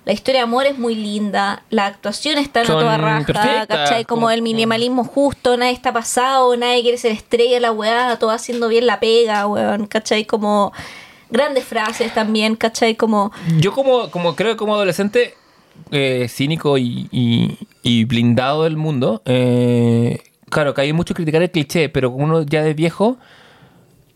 La 0.03 0.13
historia 0.13 0.39
de 0.41 0.43
amor 0.45 0.65
es 0.65 0.79
muy 0.79 0.95
linda, 0.95 1.63
la 1.69 1.85
actuación 1.85 2.39
está 2.39 2.61
en 2.61 2.65
Son 2.67 2.79
toda 2.79 2.97
raja, 2.97 3.23
perfectas, 3.25 3.67
¿cachai? 3.67 4.03
Como 4.05 4.21
como- 4.21 4.31
el 4.31 4.41
minimalismo 4.41 5.03
justo, 5.03 5.57
nadie 5.57 5.73
está 5.73 5.93
pasado, 5.93 6.57
nadie 6.57 6.81
quiere 6.81 6.97
ser 6.97 7.11
estrella, 7.11 7.59
la 7.59 7.71
weá, 7.71 8.17
todo 8.17 8.31
haciendo 8.31 8.67
bien 8.67 8.87
la 8.87 8.99
pega, 8.99 9.45
weón, 9.45 9.85
¿cachai? 9.85 10.25
Como 10.25 10.73
grandes 11.29 11.65
frases 11.65 12.11
también, 12.15 12.55
¿cachai? 12.55 12.95
Como, 12.95 13.31
Yo 13.59 13.73
como, 13.73 14.09
como 14.09 14.35
creo 14.35 14.53
que 14.53 14.57
como 14.57 14.73
adolescente 14.73 15.35
eh, 15.91 16.27
cínico 16.29 16.77
y, 16.77 17.07
y- 17.11 17.57
y 17.83 18.05
blindado 18.05 18.63
del 18.63 18.77
mundo, 18.77 19.21
eh, 19.25 20.21
claro, 20.49 20.73
que 20.73 20.81
hay 20.81 20.93
mucho 20.93 21.13
criticar 21.13 21.41
el 21.41 21.49
cliché, 21.51 21.89
pero 21.89 22.09
uno 22.11 22.43
ya 22.43 22.61
de 22.63 22.73
viejo 22.73 23.17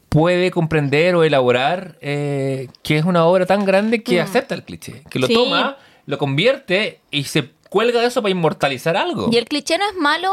puede 0.09 0.51
comprender 0.51 1.15
o 1.15 1.23
elaborar 1.23 1.97
eh, 2.01 2.67
que 2.83 2.97
es 2.97 3.05
una 3.05 3.25
obra 3.25 3.45
tan 3.45 3.65
grande 3.65 4.01
que 4.03 4.21
acepta 4.21 4.55
el 4.55 4.63
cliché, 4.63 5.03
que 5.09 5.19
lo 5.19 5.25
Mm. 5.27 5.29
Sí. 5.29 5.33
toma, 5.33 5.77
lo 6.05 6.17
convierte 6.17 6.99
y 7.11 7.23
se 7.25 7.49
cuelga 7.69 7.99
de 7.99 8.07
eso 8.07 8.21
para 8.21 8.31
inmortalizar 8.31 8.95
algo. 8.95 9.29
y 9.31 9.37
el 9.37 9.45
cliché 9.45 9.77
no 9.77 9.85
es 9.89 9.95
malo, 9.97 10.31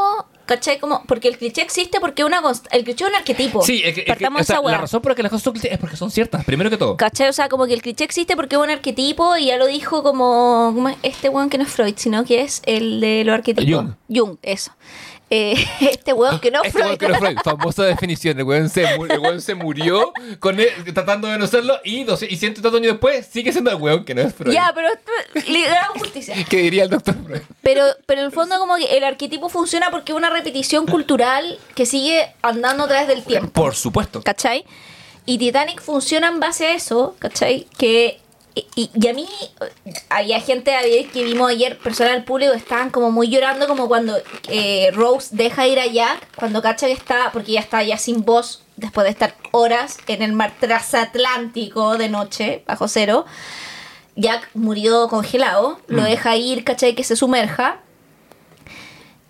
¿cachai? 0.55 0.79
Como, 0.79 1.03
porque 1.07 1.29
el 1.29 1.39
cliché 1.39 1.62
existe 1.62 1.99
porque 2.01 2.24
una 2.24 2.43
el 2.73 2.85
cliché 2.85 3.05
es 3.05 3.11
un 3.11 3.16
arquetipo. 3.16 3.62
Sí, 3.62 3.81
es 3.85 3.95
que, 3.95 4.01
es 4.01 4.07
que- 4.07 4.12
Partamos 4.12 4.43
o 4.43 4.45
sea, 4.45 4.57
esa 4.57 4.61
weá. 4.65 4.74
la 4.77 4.81
razón 4.83 5.01
por 5.01 5.12
la 5.12 5.16
que 5.16 5.23
las 5.23 5.31
cosas 5.31 5.45
son 5.45 5.53
clichés 5.55 5.73
es 5.73 5.79
porque 5.79 5.97
son 5.97 6.11
ciertas, 6.11 6.45
primero 6.45 6.69
que 6.69 6.77
todo. 6.77 6.97
¿Cachai? 6.97 7.29
O 7.29 7.33
sea, 7.33 7.49
como 7.49 7.66
que 7.66 7.73
el 7.74 7.81
cliché 7.83 8.05
existe 8.05 8.37
porque 8.37 8.57
es 8.57 8.62
un 8.62 8.69
arquetipo 8.70 9.37
y 9.37 9.47
ya 9.47 9.57
lo 9.57 9.66
dijo 9.66 10.03
como, 10.03 10.73
como 10.74 10.95
este 11.03 11.29
weón 11.29 11.49
que 11.49 11.59
no 11.59 11.65
es 11.65 11.70
Freud, 11.70 11.95
sino 11.97 12.24
que 12.24 12.43
es 12.43 12.62
el 12.66 13.01
de 13.01 13.24
los 13.24 13.35
arquetipos. 13.35 13.73
Jung. 13.73 13.95
Jung, 14.15 14.37
eso. 14.43 14.73
Eh, 15.34 15.54
este 15.80 16.12
weón 16.12 16.40
que 16.40 16.50
no 16.50 16.60
es 16.62 16.68
Este 16.68 16.82
Freud. 16.82 16.98
que 16.98 17.09
no 17.09 17.14
Freud, 17.14 17.38
famosa 17.42 17.84
definición. 17.84 18.38
El 18.38 18.44
weón 18.44 18.68
se, 18.68 18.82
el 18.84 18.98
weón 19.18 19.40
se 19.40 19.54
murió 19.54 20.12
con 20.40 20.60
él, 20.60 20.68
tratando 20.92 21.26
de 21.28 21.38
no 21.38 21.46
serlo 21.46 21.78
y, 21.84 22.04
doce- 22.04 22.26
y 22.30 22.36
ciento 22.36 22.60
tantos 22.60 22.80
años 22.80 22.92
después 22.92 23.26
sigue 23.26 23.50
siendo 23.50 23.70
el 23.70 23.76
weón 23.76 24.04
que 24.04 24.14
no 24.14 24.20
es 24.20 24.34
Freud. 24.34 24.52
ya, 24.52 24.70
pero 24.74 24.88
esto- 24.88 25.50
le 25.50 25.66
damos 25.68 25.98
justicia. 25.98 26.34
¿Qué 26.50 26.59
diría 26.59 26.84
el 26.84 26.90
doctor 26.90 27.14
Freud? 27.24 27.40
Pero, 27.62 27.84
pero 28.04 28.20
en 28.20 28.26
el 28.26 28.32
fondo 28.32 28.59
como 28.59 28.76
que 28.76 28.96
el 28.96 29.04
arquetipo 29.04 29.48
funciona 29.48 29.90
porque 29.90 30.12
es 30.12 30.18
una 30.18 30.28
repetición 30.28 30.84
cultural 30.86 31.59
que 31.74 31.86
sigue 31.86 32.34
andando 32.42 32.84
a 32.84 32.88
través 32.88 33.09
del 33.09 33.22
tiempo. 33.24 33.50
Por 33.52 33.74
supuesto. 33.74 34.22
¿cachai? 34.22 34.66
Y 35.24 35.38
Titanic 35.38 35.80
funciona 35.80 36.28
en 36.28 36.40
base 36.40 36.66
a 36.66 36.74
eso, 36.74 37.16
¿cachai? 37.20 37.66
Que, 37.78 38.18
y, 38.55 38.66
y- 38.74 38.91
y 38.95 39.09
a 39.09 39.15
mí, 39.15 39.27
había 40.09 40.41
gente 40.41 40.74
ayer 40.74 41.09
que 41.11 41.24
vimos 41.24 41.51
ayer, 41.51 41.79
personas 41.79 42.12
del 42.15 42.24
público, 42.24 42.53
estaban 42.53 42.91
como 42.91 43.11
muy 43.11 43.29
llorando, 43.29 43.66
como 43.66 43.89
cuando 43.89 44.16
eh, 44.49 44.91
Rose 44.93 45.29
deja 45.33 45.66
ir 45.66 45.79
a 45.81 45.87
Jack, 45.87 46.27
cuando 46.37 46.61
cacha 46.62 46.87
que 46.87 46.93
está, 46.93 47.31
porque 47.33 47.53
ya 47.53 47.61
está 47.61 47.83
ya 47.83 47.99
sin 47.99 48.24
voz, 48.24 48.62
después 48.77 49.05
de 49.05 49.11
estar 49.11 49.35
horas 49.53 49.99
en 50.07 50.23
el 50.23 50.33
mar 50.33 50.53
transatlántico 50.61 51.97
de 51.99 52.09
noche, 52.09 52.62
bajo 52.66 52.89
cero. 52.89 53.24
Jack 54.16 54.51
murió 54.55 55.09
congelado, 55.09 55.81
lo 55.87 56.03
deja 56.03 56.37
ir, 56.37 56.65
¿cachai? 56.65 56.95
Que 56.95 57.05
se 57.05 57.16
sumerja 57.16 57.81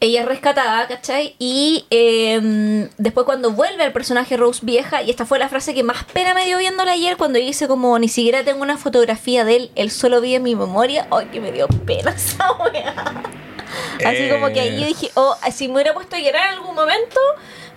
ella 0.03 0.23
es 0.23 0.27
rescatada, 0.27 0.89
¿cachai? 0.89 1.37
Y 1.39 1.85
eh, 1.91 2.89
después 2.99 3.25
cuando 3.25 3.53
vuelve 3.53 3.85
el 3.85 3.93
personaje 3.93 4.37
Rose 4.37 4.59
vieja, 4.67 5.01
y 5.01 5.11
esta 5.11 5.27
fue 5.27 5.39
la 5.39 5.49
frase 5.49 5.75
que 5.75 5.85
más 5.85 6.03
pena 6.13 6.35
me 6.35 6.45
dio 6.45 6.59
viéndola 6.59 6.91
ayer, 6.91 7.17
cuando 7.17 7.39
dice 7.39 7.69
como, 7.69 7.97
ni 8.01 8.09
siquiera 8.09 8.43
tengo 8.43 8.63
una 8.63 8.77
fotografía 8.77 9.45
de 9.45 9.57
él, 9.57 9.71
él 9.77 9.93
solo 9.93 10.21
vive 10.21 10.37
en 10.37 10.43
mi 10.43 10.57
memoria, 10.57 11.07
ay, 11.13 11.27
que 11.27 11.41
me 11.41 11.53
dio 11.53 11.69
pena 11.69 12.11
esa 12.17 12.51
weá. 12.53 13.23
Así 14.05 14.29
como 14.29 14.49
que 14.49 14.61
ahí 14.61 14.81
yo 14.81 14.87
dije, 14.89 15.11
oh, 15.15 15.37
si 15.53 15.69
me 15.69 15.75
hubiera 15.75 15.95
puesto 15.95 16.17
a 16.17 16.19
llorar 16.19 16.53
en 16.53 16.59
algún 16.59 16.75
momento, 16.75 17.21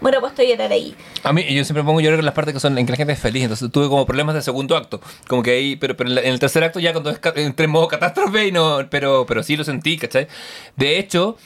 me 0.01 0.09
hubiera 0.09 0.19
puesto 0.19 0.41
a 0.41 0.45
llorar 0.45 0.71
ahí. 0.71 0.95
A 1.21 1.31
mí, 1.31 1.45
yo 1.53 1.63
siempre 1.63 1.83
pongo 1.83 2.01
llorar 2.01 2.17
en 2.17 2.25
las 2.25 2.33
partes 2.33 2.55
que 2.55 2.59
son 2.59 2.75
en 2.75 2.87
que 2.87 2.91
la 2.91 2.97
gente 2.97 3.13
es 3.13 3.19
feliz. 3.19 3.43
Entonces 3.43 3.71
tuve 3.71 3.87
como 3.87 4.03
problemas 4.07 4.33
de 4.33 4.41
segundo 4.41 4.75
acto. 4.75 4.99
Como 5.27 5.43
que 5.43 5.51
ahí, 5.51 5.75
pero, 5.75 5.95
pero 5.95 6.09
en, 6.09 6.17
en 6.17 6.25
el 6.25 6.39
tercer 6.39 6.63
acto 6.63 6.79
ya 6.79 6.91
cuando 6.91 7.15
entré 7.35 7.65
en 7.65 7.71
modo 7.71 7.87
catástrofe 7.87 8.47
y 8.47 8.51
no. 8.51 8.79
Pero, 8.89 9.25
pero 9.27 9.43
sí 9.43 9.55
lo 9.55 9.63
sentí, 9.63 9.97
¿cachai? 9.97 10.27
De 10.75 10.97
hecho, 10.97 11.37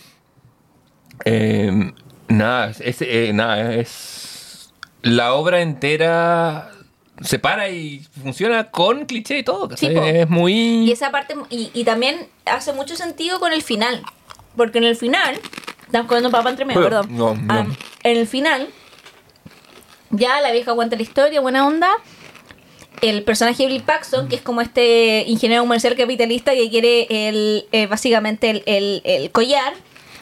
eh, 1.25 1.91
nada, 2.27 2.71
es, 2.79 3.01
eh, 3.01 3.31
nada, 3.33 3.73
es. 3.75 4.71
La 5.01 5.33
obra 5.33 5.61
entera 5.61 6.71
se 7.21 7.39
para 7.39 7.69
y 7.69 8.05
funciona 8.21 8.69
con 8.71 9.05
cliché 9.05 9.39
y 9.39 9.43
todo, 9.43 9.69
es 9.73 10.29
muy. 10.29 10.53
Y 10.85 10.91
esa 10.91 11.11
parte, 11.11 11.35
y, 11.49 11.71
y 11.73 11.83
también 11.83 12.27
hace 12.45 12.73
mucho 12.73 12.95
sentido 12.95 13.39
con 13.39 13.53
el 13.53 13.61
final. 13.63 14.01
Porque 14.57 14.79
en 14.79 14.83
el 14.85 14.95
final, 14.95 15.39
estamos 15.85 16.07
comiendo 16.07 16.31
papa 16.31 16.49
entre 16.49 16.65
medio, 16.65 16.81
perdón. 16.81 17.07
no, 17.11 17.35
no. 17.35 17.53
Ah, 17.53 17.65
en 18.03 18.17
el 18.17 18.27
final, 18.27 18.67
ya 20.09 20.41
la 20.41 20.51
vieja 20.51 20.73
cuenta 20.73 20.95
la 20.95 21.01
historia, 21.03 21.39
buena 21.39 21.65
onda. 21.67 21.89
El 23.01 23.23
personaje 23.23 23.63
de 23.63 23.69
Bill 23.69 23.83
Paxton, 23.83 24.27
que 24.27 24.35
es 24.35 24.41
como 24.41 24.59
este 24.59 25.23
ingeniero 25.27 25.63
comercial 25.63 25.95
capitalista 25.95 26.53
que 26.53 26.69
quiere 26.69 27.07
el, 27.29 27.65
eh, 27.71 27.87
básicamente 27.87 28.49
el, 28.49 28.63
el- 28.65 29.01
el 29.05 29.31
collar. 29.31 29.73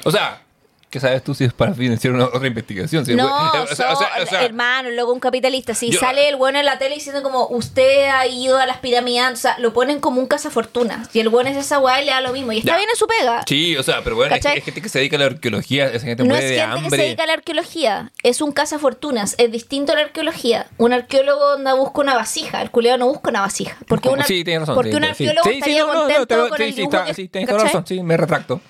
O 0.04 0.12
sea, 0.12 0.44
¿qué 0.90 1.00
sabes 1.00 1.24
tú 1.24 1.34
si 1.36 1.44
es 1.44 1.54
para 1.54 1.74
financiar 1.74 2.14
una 2.14 2.26
otra 2.26 2.48
investigación? 2.48 3.06
Si 3.06 3.14
no, 3.16 3.28
fue- 3.28 3.60
o 3.60 3.68
sea, 3.76 3.92
o 3.94 3.96
sea, 3.98 4.08
o 4.24 4.26
sea, 4.26 4.44
hermano, 4.44 4.90
luego 4.92 5.12
un 5.14 5.20
capitalista. 5.20 5.74
Si 5.74 5.92
Yo- 5.92 6.00
sale 6.00 6.30
el 6.30 6.36
bueno 6.38 6.60
en 6.60 6.66
la 6.66 6.78
tele 6.78 6.96
diciendo 6.96 7.22
como 7.24 7.48
usted 7.48 8.06
ha 8.10 8.26
ido 8.28 8.58
a 8.58 8.66
las 8.66 8.78
pirámides, 8.78 9.32
o 9.34 9.36
sea, 9.36 9.60
lo 9.60 9.74
ponen 9.74 10.00
como 10.00 10.20
un 10.22 10.28
cazafortunas. 10.28 11.10
Y 11.14 11.20
el 11.20 11.30
bueno 11.30 11.50
es 11.50 11.58
esa 11.58 11.80
weá 11.80 12.02
y 12.02 12.06
le 12.06 12.12
da 12.12 12.22
lo 12.22 12.32
mismo. 12.32 12.52
Y 12.54 12.60
está 12.60 12.72
Ya. 12.72 12.78
bien 12.78 12.90
en 12.90 12.96
su 12.96 13.06
pega. 13.08 13.44
Sí, 13.48 13.76
o 13.78 13.84
sea, 13.84 14.02
pero 14.04 14.16
bueno, 14.16 14.34
es, 14.36 14.46
es 14.46 14.64
gente 14.64 14.82
que 14.82 14.90
se 14.90 15.00
dedica 15.00 15.18
a 15.18 15.20
la 15.20 15.26
arqueología, 15.26 15.88
esa 15.88 16.06
gente 16.06 16.24
No 16.24 16.30
muere 16.30 16.46
es 16.46 16.52
de 16.52 16.58
gente 16.68 16.84
que 16.84 16.90
se 16.96 17.02
dedica 17.04 17.24
a 17.24 17.28
la 17.28 17.34
arqueología, 17.34 18.12
es 18.24 18.42
un 18.42 18.52
cazafortunas, 18.52 19.36
es 19.38 19.52
distinto 19.52 19.92
a 19.92 19.96
la 19.96 20.02
arqueología. 20.04 20.68
Un 20.78 20.94
arqueólogo 20.94 21.54
anda 21.54 21.74
busca 21.74 22.02
una 22.02 22.16
vasija, 22.16 22.62
el 22.62 22.72
culeado 22.72 22.98
no 23.00 23.08
busca 23.08 23.30
una 23.30 23.42
vasija. 23.42 23.78
Porque, 23.88 24.10
una, 24.10 24.24
sí, 24.26 24.44
tienes 24.44 24.62
razón. 24.62 24.76
porque 24.76 24.92
sí, 24.92 24.96
un 24.98 25.04
sí. 25.04 25.10
arqueólogo 25.10 25.44
Sí, 25.44 25.50
sí, 25.52 25.58
estaría 25.58 25.80
no, 25.82 25.88
no, 25.88 25.94
no, 25.94 26.00
contento 26.02 26.28
te- 26.44 26.50
con 26.50 26.58
sí, 26.58 26.64
el 26.64 26.70
sí, 26.74 26.76
dibujo 26.82 27.14
sí, 27.14 27.28
tienes 27.28 27.50
razón, 27.50 27.86
sí, 27.88 28.02
me 28.04 28.18
retracto. 28.18 28.62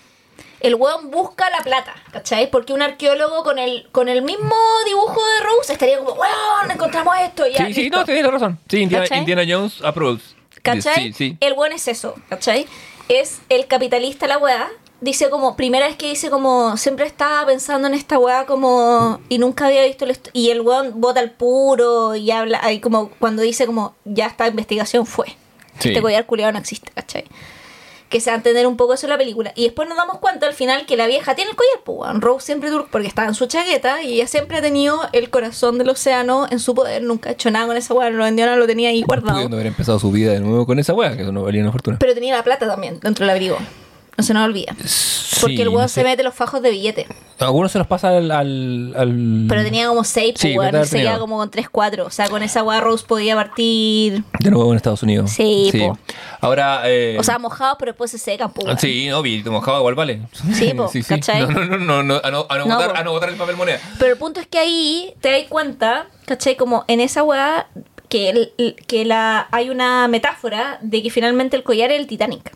El 0.59 0.75
weón 0.75 1.11
busca 1.11 1.49
la 1.49 1.59
plata, 1.63 1.93
¿cachai? 2.11 2.49
Porque 2.49 2.73
un 2.73 2.81
arqueólogo 2.81 3.43
con 3.43 3.59
el, 3.59 3.87
con 3.91 4.09
el 4.09 4.21
mismo 4.23 4.55
dibujo 4.85 5.13
de 5.25 5.43
Rose 5.45 5.73
estaría 5.73 5.99
como, 5.99 6.13
weón, 6.13 6.71
encontramos 6.71 7.15
esto. 7.21 7.45
y 7.47 7.53
Ya, 7.53 7.67
Sí, 7.67 7.73
sí, 7.73 7.81
listo". 7.83 7.97
no, 7.99 8.05
tienes 8.05 8.25
razón. 8.31 8.59
Sí, 8.67 8.79
Indiana, 8.81 9.43
Jones 9.47 9.81
approves. 9.83 10.35
¿Cachai? 10.63 10.95
Sí, 10.95 11.13
sí. 11.13 11.37
El 11.39 11.53
buen 11.53 11.71
es 11.73 11.87
eso, 11.87 12.15
¿cachai? 12.29 12.65
Es 13.07 13.39
el 13.49 13.67
capitalista 13.67 14.27
la 14.27 14.37
weá. 14.37 14.67
Dice 14.99 15.29
como, 15.29 15.55
primera 15.55 15.85
vez 15.87 15.95
que 15.95 16.07
dice 16.09 16.31
como, 16.31 16.75
siempre 16.75 17.05
estaba 17.05 17.45
pensando 17.45 17.87
en 17.87 17.93
esta 17.93 18.17
weá 18.17 18.47
como, 18.47 19.21
y 19.29 19.37
nunca 19.37 19.67
había 19.67 19.83
visto 19.85 20.05
el 20.05 20.17
y 20.33 20.49
el 20.49 20.61
weón 20.61 20.99
vota 20.99 21.19
al 21.19 21.29
puro 21.31 22.15
y 22.15 22.31
habla, 22.31 22.59
ahí 22.63 22.79
como, 22.79 23.09
cuando 23.19 23.43
dice 23.43 23.67
como, 23.67 23.95
ya 24.05 24.25
esta 24.25 24.47
investigación 24.47 25.05
fue. 25.05 25.27
Sí. 25.79 25.89
Este 25.89 26.01
collar 26.01 26.25
culiado 26.25 26.51
no 26.51 26.57
existe, 26.57 26.91
¿cachai? 26.95 27.25
Que 28.09 28.21
se 28.21 28.29
va 28.29 28.35
a 28.35 28.37
entender 28.37 28.65
un 28.67 28.77
poco 28.77 28.93
eso 28.93 29.05
en 29.05 29.11
la 29.11 29.17
película. 29.17 29.51
Y 29.55 29.63
después 29.63 29.89
nos 29.89 29.97
damos 29.97 30.19
cuenta 30.19 30.47
al 30.47 30.53
final 30.53 30.85
que 30.85 30.95
la 30.95 31.07
vieja 31.07 31.35
tiene 31.35 31.51
el 31.51 31.57
collar, 31.57 31.83
pues. 31.83 32.21
Rose 32.21 32.45
siempre 32.45 32.69
porque 32.89 33.07
estaba 33.07 33.27
en 33.27 33.33
su 33.33 33.47
chaqueta 33.47 34.01
y 34.01 34.13
ella 34.13 34.27
siempre 34.27 34.57
ha 34.57 34.61
tenido 34.61 35.01
el 35.11 35.29
corazón 35.29 35.77
del 35.77 35.89
océano 35.89 36.47
en 36.49 36.59
su 36.59 36.73
poder. 36.73 37.03
Nunca 37.03 37.29
ha 37.29 37.33
hecho 37.33 37.51
nada 37.51 37.67
con 37.67 37.75
esa 37.75 37.93
weá, 37.93 38.09
lo 38.09 38.23
vendió, 38.23 38.55
lo 38.55 38.67
tenía 38.67 38.89
ahí 38.89 39.03
guardado. 39.03 39.33
Pudiendo 39.33 39.57
haber 39.57 39.67
empezado 39.67 39.99
su 39.99 40.11
vida 40.11 40.31
de 40.31 40.39
nuevo 40.39 40.65
con 40.65 40.79
esa 40.79 40.93
wea, 40.93 41.15
que 41.15 41.23
eso 41.23 41.31
no 41.31 41.43
valía 41.43 41.61
una 41.61 41.71
fortuna. 41.71 41.97
Pero 41.99 42.13
tenía 42.13 42.35
la 42.35 42.43
plata 42.43 42.67
también 42.67 42.99
dentro 42.99 43.25
del 43.25 43.31
abrigo. 43.31 43.57
No 44.17 44.23
se 44.23 44.33
nos 44.33 44.45
olvida. 44.45 44.73
Porque 44.73 45.55
Sí, 45.57 45.61
el 45.61 45.67
weón 45.69 45.81
no 45.83 45.87
se 45.87 46.01
sé. 46.01 46.03
mete 46.03 46.23
los 46.23 46.33
fajos 46.33 46.61
de 46.63 46.71
billete. 46.71 47.05
Algunos 47.37 47.71
se 47.71 47.77
los 47.77 47.85
pasa 47.85 48.09
al. 48.17 48.31
al, 48.31 48.93
al- 48.97 49.45
Pero 49.47 49.63
tenía 49.63 49.87
como 49.87 50.03
6, 50.03 50.33
Sí, 50.35 50.55
pues, 50.55 50.89
se 50.89 50.97
queda 51.01 51.19
como 51.19 51.37
con 51.37 51.51
3, 51.51 51.69
4. 51.69 52.05
O 52.07 52.09
sea, 52.09 52.27
con 52.27 52.41
esa 52.41 52.63
weá 52.63 52.81
Rose 52.81 53.05
podía 53.07 53.35
partir. 53.35 54.23
De 54.39 54.49
nuevo 54.49 54.71
en 54.71 54.77
Estados 54.77 55.03
Unidos. 55.03 55.29
Sí, 55.29 55.71
po. 55.77 55.99
Ahora. 56.41 56.81
eh, 56.85 57.15
O 57.19 57.23
sea, 57.23 57.37
mojados, 57.37 57.75
pero 57.77 57.91
después 57.91 58.09
se 58.09 58.17
secan, 58.17 58.51
pues. 58.51 58.65
weón. 58.65 58.79
Sí, 58.79 59.07
no, 59.07 59.21
vi, 59.21 59.43
mojado 59.43 59.77
igual 59.77 59.93
vale. 59.93 60.21
Sí, 60.53 60.73
po, 60.73 60.89
¿cachai? 61.07 61.41
No, 61.41 61.65
no, 61.65 61.77
no, 61.77 62.01
no, 62.01 62.19
a 62.23 62.31
no, 62.31 62.47
a 62.49 62.57
no 62.57 62.65
No, 62.65 62.75
botar, 62.75 62.93
po. 62.93 62.97
a 62.97 63.03
no 63.03 63.11
botar 63.11 63.29
el 63.29 63.35
papel 63.35 63.55
moneda. 63.55 63.79
Pero 63.99 64.13
el 64.13 64.17
punto 64.17 64.39
es 64.39 64.47
que 64.47 64.57
ahí 64.57 65.13
te 65.21 65.29
das 65.29 65.43
cuenta, 65.47 66.07
¿cachai? 66.25 66.55
Como 66.57 66.85
en 66.87 67.01
esa 67.01 67.21
weá 67.21 67.67
que, 68.09 68.29
el- 68.31 68.75
que 68.87 69.05
la, 69.05 69.47
hay 69.51 69.69
una 69.69 70.07
metáfora 70.07 70.79
de 70.81 71.03
que 71.03 71.11
finalmente 71.11 71.55
el 71.55 71.61
collar 71.61 71.91
es 71.91 71.99
el 71.99 72.07
Titanic. 72.07 72.51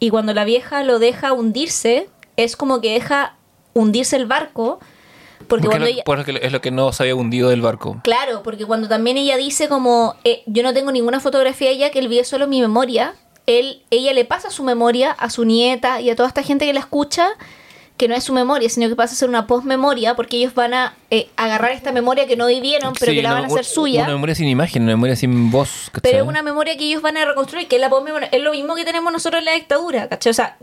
Y 0.00 0.10
cuando 0.10 0.32
la 0.34 0.44
vieja 0.44 0.82
lo 0.84 0.98
deja 0.98 1.32
hundirse, 1.32 2.08
es 2.36 2.56
como 2.56 2.80
que 2.80 2.92
deja 2.92 3.36
hundirse 3.74 4.16
el 4.16 4.26
barco. 4.26 4.78
Porque 5.38 5.48
Porque 5.48 5.66
cuando 5.68 5.86
lo- 5.86 5.92
ella... 5.92 6.02
porque 6.04 6.38
es 6.42 6.52
lo 6.52 6.60
que 6.60 6.70
no 6.70 6.92
se 6.92 7.02
había 7.04 7.14
hundido 7.14 7.48
del 7.48 7.62
barco. 7.62 8.00
Claro, 8.04 8.42
porque 8.42 8.64
cuando 8.66 8.88
también 8.88 9.16
ella 9.16 9.36
dice 9.36 9.68
como 9.68 10.14
eh, 10.24 10.42
yo 10.46 10.62
no 10.62 10.74
tengo 10.74 10.92
ninguna 10.92 11.20
fotografía 11.20 11.68
de 11.68 11.74
ella, 11.74 11.90
que 11.90 12.00
él 12.00 12.08
vio 12.08 12.24
solo 12.24 12.46
mi 12.46 12.60
memoria, 12.60 13.14
él, 13.46 13.82
ella 13.90 14.12
le 14.12 14.24
pasa 14.24 14.50
su 14.50 14.62
memoria 14.62 15.10
a 15.12 15.30
su 15.30 15.44
nieta 15.44 16.00
y 16.00 16.10
a 16.10 16.16
toda 16.16 16.28
esta 16.28 16.42
gente 16.42 16.66
que 16.66 16.72
la 16.74 16.80
escucha, 16.80 17.28
que 17.98 18.08
no 18.08 18.14
es 18.14 18.24
su 18.24 18.32
memoria, 18.32 18.68
sino 18.70 18.88
que 18.88 18.96
pasa 18.96 19.12
a 19.12 19.16
ser 19.16 19.28
una 19.28 19.46
postmemoria, 19.46 20.16
porque 20.16 20.38
ellos 20.38 20.54
van 20.54 20.72
a 20.72 20.94
eh, 21.10 21.28
agarrar 21.36 21.72
esta 21.72 21.92
memoria 21.92 22.26
que 22.26 22.36
no 22.36 22.46
vivieron, 22.46 22.94
pero 22.98 23.10
Sí, 23.10 23.16
que 23.16 23.22
la 23.22 23.30
no, 23.30 23.34
van 23.34 23.44
a 23.44 23.46
hacer 23.48 23.64
suya. 23.64 24.04
Una 24.04 24.12
memoria 24.14 24.34
sin 24.34 24.48
imagen, 24.48 24.84
una 24.84 24.92
memoria 24.92 25.16
sin 25.16 25.50
voz. 25.50 25.90
¿cachai? 25.92 26.12
Pero 26.12 26.22
es 26.24 26.28
una 26.28 26.42
memoria 26.42 26.76
que 26.78 26.84
ellos 26.84 27.02
van 27.02 27.16
a 27.18 27.24
reconstruir, 27.26 27.66
que 27.68 27.76
es 27.76 27.80
la 27.82 27.90
postmemoria. 27.90 28.28
Es 28.32 28.40
lo 28.42 28.52
mismo 28.52 28.74
que 28.76 28.84
tenemos 28.84 29.12
nosotros 29.12 29.40
en 29.40 29.44
la 29.46 29.52
dictadura, 29.52 30.08
¿cachai? 30.08 30.30
O 30.30 30.34
sea, 30.34 30.56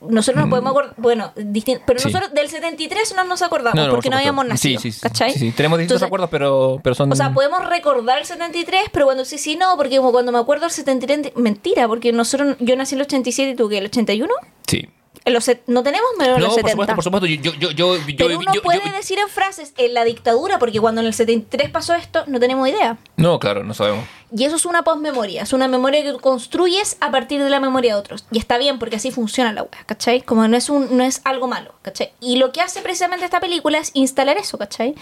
nosotros 0.00 0.40
nos 0.42 0.50
podemos 0.50 0.70
acordar, 0.70 0.94
bueno, 0.96 1.32
distin- 1.36 1.80
pero 1.86 1.98
Mm. 1.98 2.02
Sí. 2.02 2.08
nosotros 2.12 2.32
del 2.34 2.48
73 2.48 3.14
no 3.14 3.24
nos 3.24 3.42
acordamos 3.42 3.74
No, 3.76 3.84
no, 3.86 3.90
porque 3.90 4.08
por 4.08 4.12
no 4.14 4.18
habíamos 4.18 4.46
nacido, 4.46 4.80
Sí, 4.80 4.90
sí, 4.90 4.98
sí, 4.98 5.00
¿cachai? 5.02 5.32
Tenemos 5.32 5.52
distintos 5.78 5.80
Entonces, 5.80 6.02
acuerdos, 6.06 6.30
pero, 6.30 6.80
pero 6.82 6.94
son. 6.94 7.12
O 7.12 7.16
sea, 7.16 7.32
podemos 7.34 7.66
recordar 7.68 8.18
el 8.18 8.24
73, 8.24 8.84
pero 8.92 9.04
cuando 9.04 9.24
sí, 9.24 9.36
sí, 9.36 9.56
no, 9.56 9.76
porque 9.76 9.98
como 9.98 10.12
cuando 10.12 10.32
me 10.32 10.38
acuerdo 10.38 10.62
del 10.62 10.70
73, 10.70 11.32
mentira, 11.36 11.86
porque 11.86 12.12
nosotros, 12.12 12.56
yo 12.60 12.76
nací 12.76 12.94
en 12.94 13.00
el 13.00 13.06
87 13.06 13.50
y 13.50 13.54
tú, 13.56 13.68
¿qué? 13.68 13.78
¿El 13.78 13.84
81? 13.86 14.32
Sí. 14.66 14.88
En 15.28 15.34
los 15.34 15.46
no 15.66 15.82
tenemos 15.82 16.08
menos 16.18 16.36
en 16.36 16.40
No, 16.40 16.46
los 16.46 16.54
por 16.56 16.70
70. 16.70 16.70
supuesto, 16.72 16.94
por 16.94 17.04
supuesto. 17.04 17.26
Yo, 17.26 17.52
yo, 17.54 17.70
yo, 17.70 17.96
pero 18.16 18.38
uno 18.38 18.52
puede 18.62 18.80
decir 18.92 19.18
en 19.18 19.28
frases, 19.28 19.74
en 19.76 19.92
la 19.92 20.04
dictadura, 20.04 20.58
porque 20.58 20.80
cuando 20.80 21.02
en 21.02 21.06
el 21.06 21.12
73 21.12 21.68
pasó 21.70 21.94
esto, 21.94 22.24
no 22.26 22.40
tenemos 22.40 22.66
idea. 22.66 22.96
No, 23.16 23.38
claro, 23.38 23.62
no 23.62 23.74
sabemos. 23.74 24.06
Y 24.34 24.44
eso 24.44 24.56
es 24.56 24.64
una 24.64 24.84
postmemoria, 24.84 25.42
es 25.42 25.52
una 25.52 25.68
memoria 25.68 26.02
que 26.02 26.14
construyes 26.18 26.96
a 27.00 27.10
partir 27.10 27.42
de 27.42 27.50
la 27.50 27.60
memoria 27.60 27.94
de 27.94 28.00
otros. 28.00 28.24
Y 28.30 28.38
está 28.38 28.56
bien, 28.56 28.78
porque 28.78 28.96
así 28.96 29.10
funciona 29.10 29.52
la 29.52 29.62
wea, 29.62 29.84
¿cachai? 29.84 30.22
Como 30.22 30.48
no 30.48 30.56
es, 30.56 30.70
un, 30.70 30.96
no 30.96 31.04
es 31.04 31.20
algo 31.24 31.46
malo, 31.46 31.74
¿cachai? 31.82 32.12
Y 32.20 32.36
lo 32.36 32.50
que 32.50 32.62
hace 32.62 32.80
precisamente 32.80 33.24
esta 33.26 33.40
película 33.40 33.78
es 33.78 33.90
instalar 33.92 34.38
eso, 34.38 34.56
¿cachai? 34.56 34.94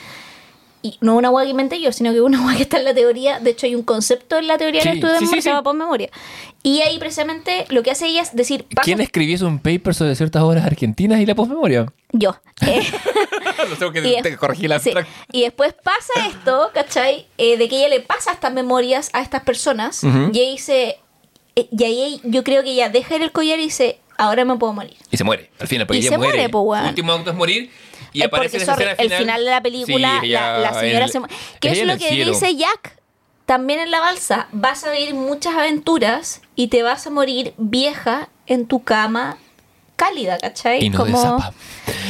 Y 0.83 0.99
no 1.01 1.17
una 1.17 1.31
wea 1.31 1.45
que 1.45 1.51
inventé 1.51 1.81
yo, 1.81 1.91
sino 1.93 2.13
que 2.13 2.21
una 2.21 2.41
wea 2.47 2.57
que 2.57 2.63
está 2.63 2.79
en 2.79 2.85
la 2.85 2.95
teoría. 2.95 3.41
De 3.41 3.51
hecho, 3.51 3.67
hay 3.67 3.75
un 3.75 3.83
concepto 3.83 4.37
en 4.37 4.47
la 4.47 4.59
teoría 4.59 4.83
Sí, 4.83 4.89
del 4.89 4.99
estudio 4.99 5.15
de 5.15 5.21
sí, 5.21 5.27
sí, 5.27 5.35
que 5.37 5.43
se 5.43 5.49
llama 5.49 5.61
sí. 5.61 5.65
postmemoria. 5.65 6.11
Y 6.63 6.81
ahí 6.83 6.99
precisamente 6.99 7.65
lo 7.69 7.83
que 7.83 7.91
hace 7.93 8.07
ella 8.07 8.23
es 8.23 8.35
decir, 8.35 8.67
¿Quién 8.83 9.01
escribió 9.01 9.47
un 9.47 9.59
paper 9.59 9.95
sobre 9.95 10.15
ciertas 10.15 10.43
obras 10.43 10.65
argentinas 10.65 11.21
y 11.21 11.27
la 11.27 11.35
postmemoria? 11.35 11.87
Yo. 12.13 12.37
Eh, 12.67 12.83
no 13.71 13.77
tengo 13.77 13.93
que 13.93 14.19
Y, 14.19 14.23
te 14.23 14.37
corregí 14.37 14.67
la 14.69 14.81
y 15.33 15.43
después 15.43 15.75
pasa 15.75 16.13
esto, 16.29 16.71
¿cachai? 16.75 17.27
Eh, 17.39 17.57
de 17.57 17.69
que 17.69 17.79
ella 17.79 17.89
le 17.89 18.01
pasa 18.01 18.33
estas 18.33 18.53
memorias 18.53 19.11
a 19.13 19.23
estas 19.23 19.43
personas 19.43 20.03
Ujú. 20.05 20.31
y 20.33 20.41
ella 20.41 20.51
dice, 20.51 20.99
eh, 21.55 21.69
y 21.71 21.85
ahí 21.85 22.21
yo 22.25 22.43
creo 22.45 22.63
que 22.63 22.71
ella 22.73 22.89
deja 22.89 23.17
ir 23.17 23.23
el 23.23 23.33
collar 23.33 23.59
y 23.59 23.65
dice, 23.65 23.99
ahora 24.19 24.45
me 24.45 24.57
puedo 24.57 24.73
morir. 24.73 24.97
Y 25.11 25.17
se 25.17 25.25
muere. 25.25 25.51
Al 25.59 25.69
final, 25.69 25.87
porque 25.87 25.99
Y 25.99 26.01
ella 26.03 26.11
se 26.11 26.19
muere. 26.19 26.33
muere, 26.35 26.49
po, 26.51 26.61
último 26.61 27.13
acto 27.13 27.31
es 27.31 27.37
morir. 27.37 27.71
Y 28.17 28.23
Eh, 28.23 28.25
aparece 28.27 28.59
porque 28.59 28.73
sorry, 28.73 28.85
escena 28.85 29.03
el 29.03 29.13
final 29.23 29.45
de 29.45 29.51
la 29.51 29.61
película, 29.63 30.19
Sí, 30.21 30.29
la, 30.29 30.57
ella 30.57 30.59
la 30.59 30.81
señora 30.81 31.05
en- 31.07 31.13
se 31.13 31.19
muere. 31.21 31.35
¿Qué 31.61 31.69
es 31.71 31.83
lo 31.87 31.93
el 31.93 31.99
que 31.99 32.09
cielo. 32.09 32.33
dice 32.33 32.57
Jack? 32.57 32.97
También 33.47 33.79
en 33.79 33.91
la 33.93 34.01
balsa, 34.01 34.49
vas 34.53 34.83
a 34.85 34.91
vivir 34.91 35.15
muchas 35.15 35.55
aventuras 35.55 36.41
y 36.57 36.67
te 36.69 36.83
vas 36.83 37.07
a 37.07 37.11
morir 37.11 37.55
vieja 37.59 38.29
en 38.47 38.67
tu 38.67 38.83
cama 38.83 39.39
cálida, 39.95 40.37
¿cachai? 40.39 40.85
Y 40.85 40.91
no 40.91 41.05
de 41.05 41.13
zapa. 41.13 41.53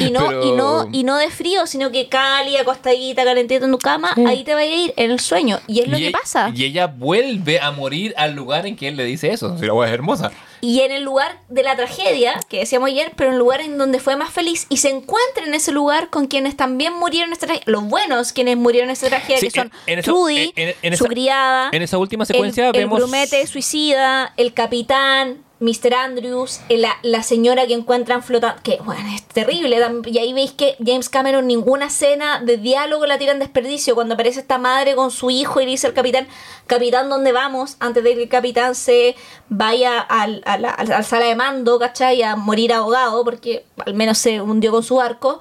y 0.00 0.10
no, 0.10 0.26
Pero- 0.26 0.44
y 0.44 0.52
no, 0.52 0.88
y 0.92 1.04
no 1.04 1.18
de 1.18 1.30
frío, 1.30 1.66
sino 1.66 1.92
que 1.92 2.08
cálida, 2.08 2.62
acostadita, 2.62 3.22
calentita 3.24 3.64
en 3.64 3.70
tu 3.70 3.78
cama, 3.78 4.12
ahí 4.26 4.42
te 4.44 4.54
va 4.54 4.60
a 4.60 4.64
ir 4.66 4.92
en 4.96 5.10
el 5.12 5.20
sueño. 5.20 5.60
Y 5.68 5.80
es 5.80 5.88
lo 5.88 5.96
y 5.96 6.00
que 6.00 6.08
ella- 6.08 6.18
pasa. 6.20 6.50
Y 6.54 6.64
ella 6.64 6.86
vuelve 6.88 7.60
a 7.60 7.70
morir 7.70 8.12
al 8.16 8.32
lugar 8.34 8.66
en 8.66 8.74
que 8.74 8.88
él 8.88 8.96
le 8.96 9.04
dice 9.04 9.30
eso. 9.32 9.56
Si 9.58 9.66
la 9.66 9.72
wea 9.74 9.86
es 9.88 9.94
hermosa. 9.94 10.32
Y 10.60 10.80
en 10.80 10.92
el 10.92 11.02
lugar 11.02 11.38
de 11.48 11.62
la 11.62 11.76
tragedia, 11.76 12.38
que 12.48 12.58
decíamos 12.60 12.88
ayer, 12.88 13.12
pero 13.16 13.28
en 13.30 13.34
el 13.34 13.38
lugar 13.38 13.60
en 13.60 13.78
donde 13.78 13.98
fue 14.00 14.16
más 14.16 14.30
feliz, 14.30 14.66
y 14.68 14.78
se 14.78 14.90
encuentra 14.90 15.44
en 15.44 15.54
ese 15.54 15.72
lugar 15.72 16.10
con 16.10 16.26
quienes 16.26 16.56
también 16.56 16.92
murieron 16.94 17.28
en 17.30 17.32
esta 17.34 17.46
tragedia, 17.46 17.64
los 17.66 17.84
buenos 17.84 18.32
quienes 18.32 18.56
murieron 18.56 18.88
en 18.88 18.92
esta 18.94 19.08
tragedia, 19.08 19.38
Sí, 19.40 19.48
que 19.50 19.60
son 19.60 19.72
en- 19.86 19.98
en 19.98 20.04
Trudy, 20.04 20.52
su 20.54 20.76
esa- 20.82 21.04
criada, 21.06 21.70
En 21.72 21.82
esa 21.82 21.98
última 21.98 22.24
secuencia 22.24 22.68
el, 22.68 22.76
el 22.76 22.82
vemos. 22.82 22.98
grumete 22.98 23.46
suicida, 23.46 24.32
el 24.36 24.52
capitán, 24.54 25.44
Mr. 25.58 25.94
Andrews, 25.94 26.60
eh, 26.68 26.76
la, 26.76 26.92
la 27.02 27.22
señora 27.22 27.66
que 27.66 27.72
encuentran 27.72 28.22
flotando, 28.22 28.60
que 28.62 28.78
bueno, 28.84 29.08
es 29.14 29.22
terrible, 29.22 29.78
y 30.06 30.18
ahí 30.18 30.32
veis 30.32 30.52
que 30.52 30.76
James 30.84 31.08
Cameron 31.08 31.46
ninguna 31.46 31.86
escena 31.86 32.40
de 32.40 32.58
diálogo 32.58 33.06
la 33.06 33.16
tira 33.16 33.32
en 33.32 33.38
desperdicio, 33.38 33.94
cuando 33.94 34.14
aparece 34.14 34.40
esta 34.40 34.58
madre 34.58 34.94
con 34.94 35.10
su 35.10 35.30
hijo 35.30 35.60
y 35.60 35.66
dice 35.66 35.86
al 35.86 35.94
capitán, 35.94 36.28
capitán, 36.66 37.08
¿dónde 37.08 37.32
vamos? 37.32 37.76
Antes 37.80 38.04
de 38.04 38.14
que 38.14 38.22
el 38.24 38.28
capitán 38.28 38.74
se 38.74 39.16
vaya 39.48 39.98
al, 40.00 40.42
a 40.44 40.58
la, 40.58 40.70
a 40.70 40.84
la 40.84 41.02
sala 41.02 41.26
de 41.26 41.36
mando, 41.36 41.78
¿cachai? 41.78 42.22
A 42.22 42.36
morir 42.36 42.72
ahogado, 42.72 43.24
porque 43.24 43.64
al 43.84 43.94
menos 43.94 44.18
se 44.18 44.40
hundió 44.42 44.70
con 44.72 44.82
su 44.82 44.96
barco. 44.96 45.38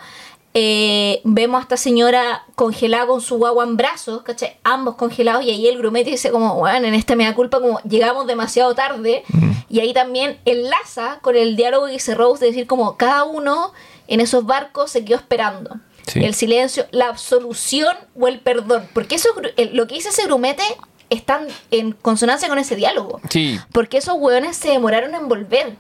Eh, 0.58 1.20
vemos 1.26 1.60
a 1.60 1.64
esta 1.64 1.76
señora 1.76 2.46
congelada 2.56 3.08
con 3.08 3.20
su 3.20 3.38
guagua 3.38 3.66
en 3.66 3.76
brazos, 3.76 4.22
¿cachai? 4.22 4.56
Ambos 4.64 4.96
congelados 4.96 5.44
y 5.44 5.50
ahí 5.50 5.68
el 5.68 5.78
grumete 5.78 6.12
dice 6.12 6.32
como, 6.32 6.56
bueno, 6.56 6.88
en 6.88 6.94
esta 6.94 7.18
me 7.18 7.26
da 7.26 7.36
culpa 7.36 7.60
como 7.60 7.82
llegamos 7.82 8.26
demasiado 8.26 8.74
tarde 8.74 9.26
y 9.70 9.82
ahí 9.82 9.94
también 9.94 10.40
enlaza 10.46 11.20
con 11.22 11.36
el 11.36 11.58
diálogo 11.58 11.88
que 11.88 11.92
dice 11.92 12.16
Rose 12.16 12.40
de 12.40 12.52
decir 12.52 12.68
como 12.68 12.96
cada 12.96 13.26
uno 13.26 13.74
en 14.08 14.22
esos 14.22 14.46
barcos 14.46 14.92
se 14.92 15.04
quedó 15.04 15.18
esperando. 15.18 15.76
Sí. 16.08 16.24
El 16.24 16.34
silencio, 16.34 16.88
la 16.92 17.10
absolución 17.10 17.98
o 18.18 18.30
el 18.30 18.40
perdón. 18.40 18.88
Porque 18.94 19.16
eso, 19.16 19.30
lo 19.74 19.88
que 19.88 19.96
dice 19.96 20.08
ese 20.08 20.24
grumete 20.24 20.64
están 21.10 21.48
en 21.72 21.92
consonancia 21.92 22.48
con 22.48 22.60
ese 22.60 22.78
diálogo. 22.78 23.20
Sí. 23.30 23.60
Porque 23.74 23.98
esos 23.98 24.16
hueones 24.18 24.56
se 24.56 24.70
demoraron 24.70 25.16
en 25.16 25.28
volver. 25.28 25.76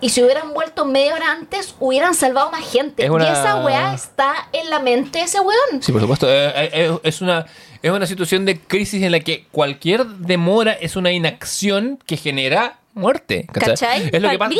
Y 0.00 0.10
si 0.10 0.22
hubieran 0.22 0.54
vuelto 0.54 0.84
media 0.84 1.14
hora 1.14 1.32
antes, 1.32 1.74
hubieran 1.80 2.14
salvado 2.14 2.50
más 2.50 2.64
gente. 2.70 3.04
Es 3.04 3.10
una- 3.10 3.28
Y 3.28 3.32
esa 3.32 3.56
weá 3.64 3.94
está 3.94 4.48
en 4.52 4.70
la 4.70 4.78
mente 4.78 5.18
de 5.18 5.24
ese 5.24 5.40
weón. 5.40 5.82
Sí, 5.82 5.90
por 5.92 6.00
supuesto. 6.00 6.28
Eh, 6.30 6.48
eh, 6.54 6.70
eh, 6.72 6.98
es, 7.02 7.20
una, 7.20 7.46
es 7.82 7.90
una 7.90 8.06
situación 8.06 8.44
de 8.44 8.60
crisis 8.60 9.02
en 9.02 9.10
la 9.12 9.20
que 9.20 9.46
cualquier 9.50 10.06
demora 10.06 10.72
es 10.72 10.94
una 10.96 11.10
inacción 11.10 11.98
que 12.06 12.16
genera 12.16 12.78
muerte. 12.94 13.46
¿Cachai? 13.52 14.10
Es 14.12 14.22
lo 14.22 14.30
que 14.30 14.38
pasa. 14.38 14.50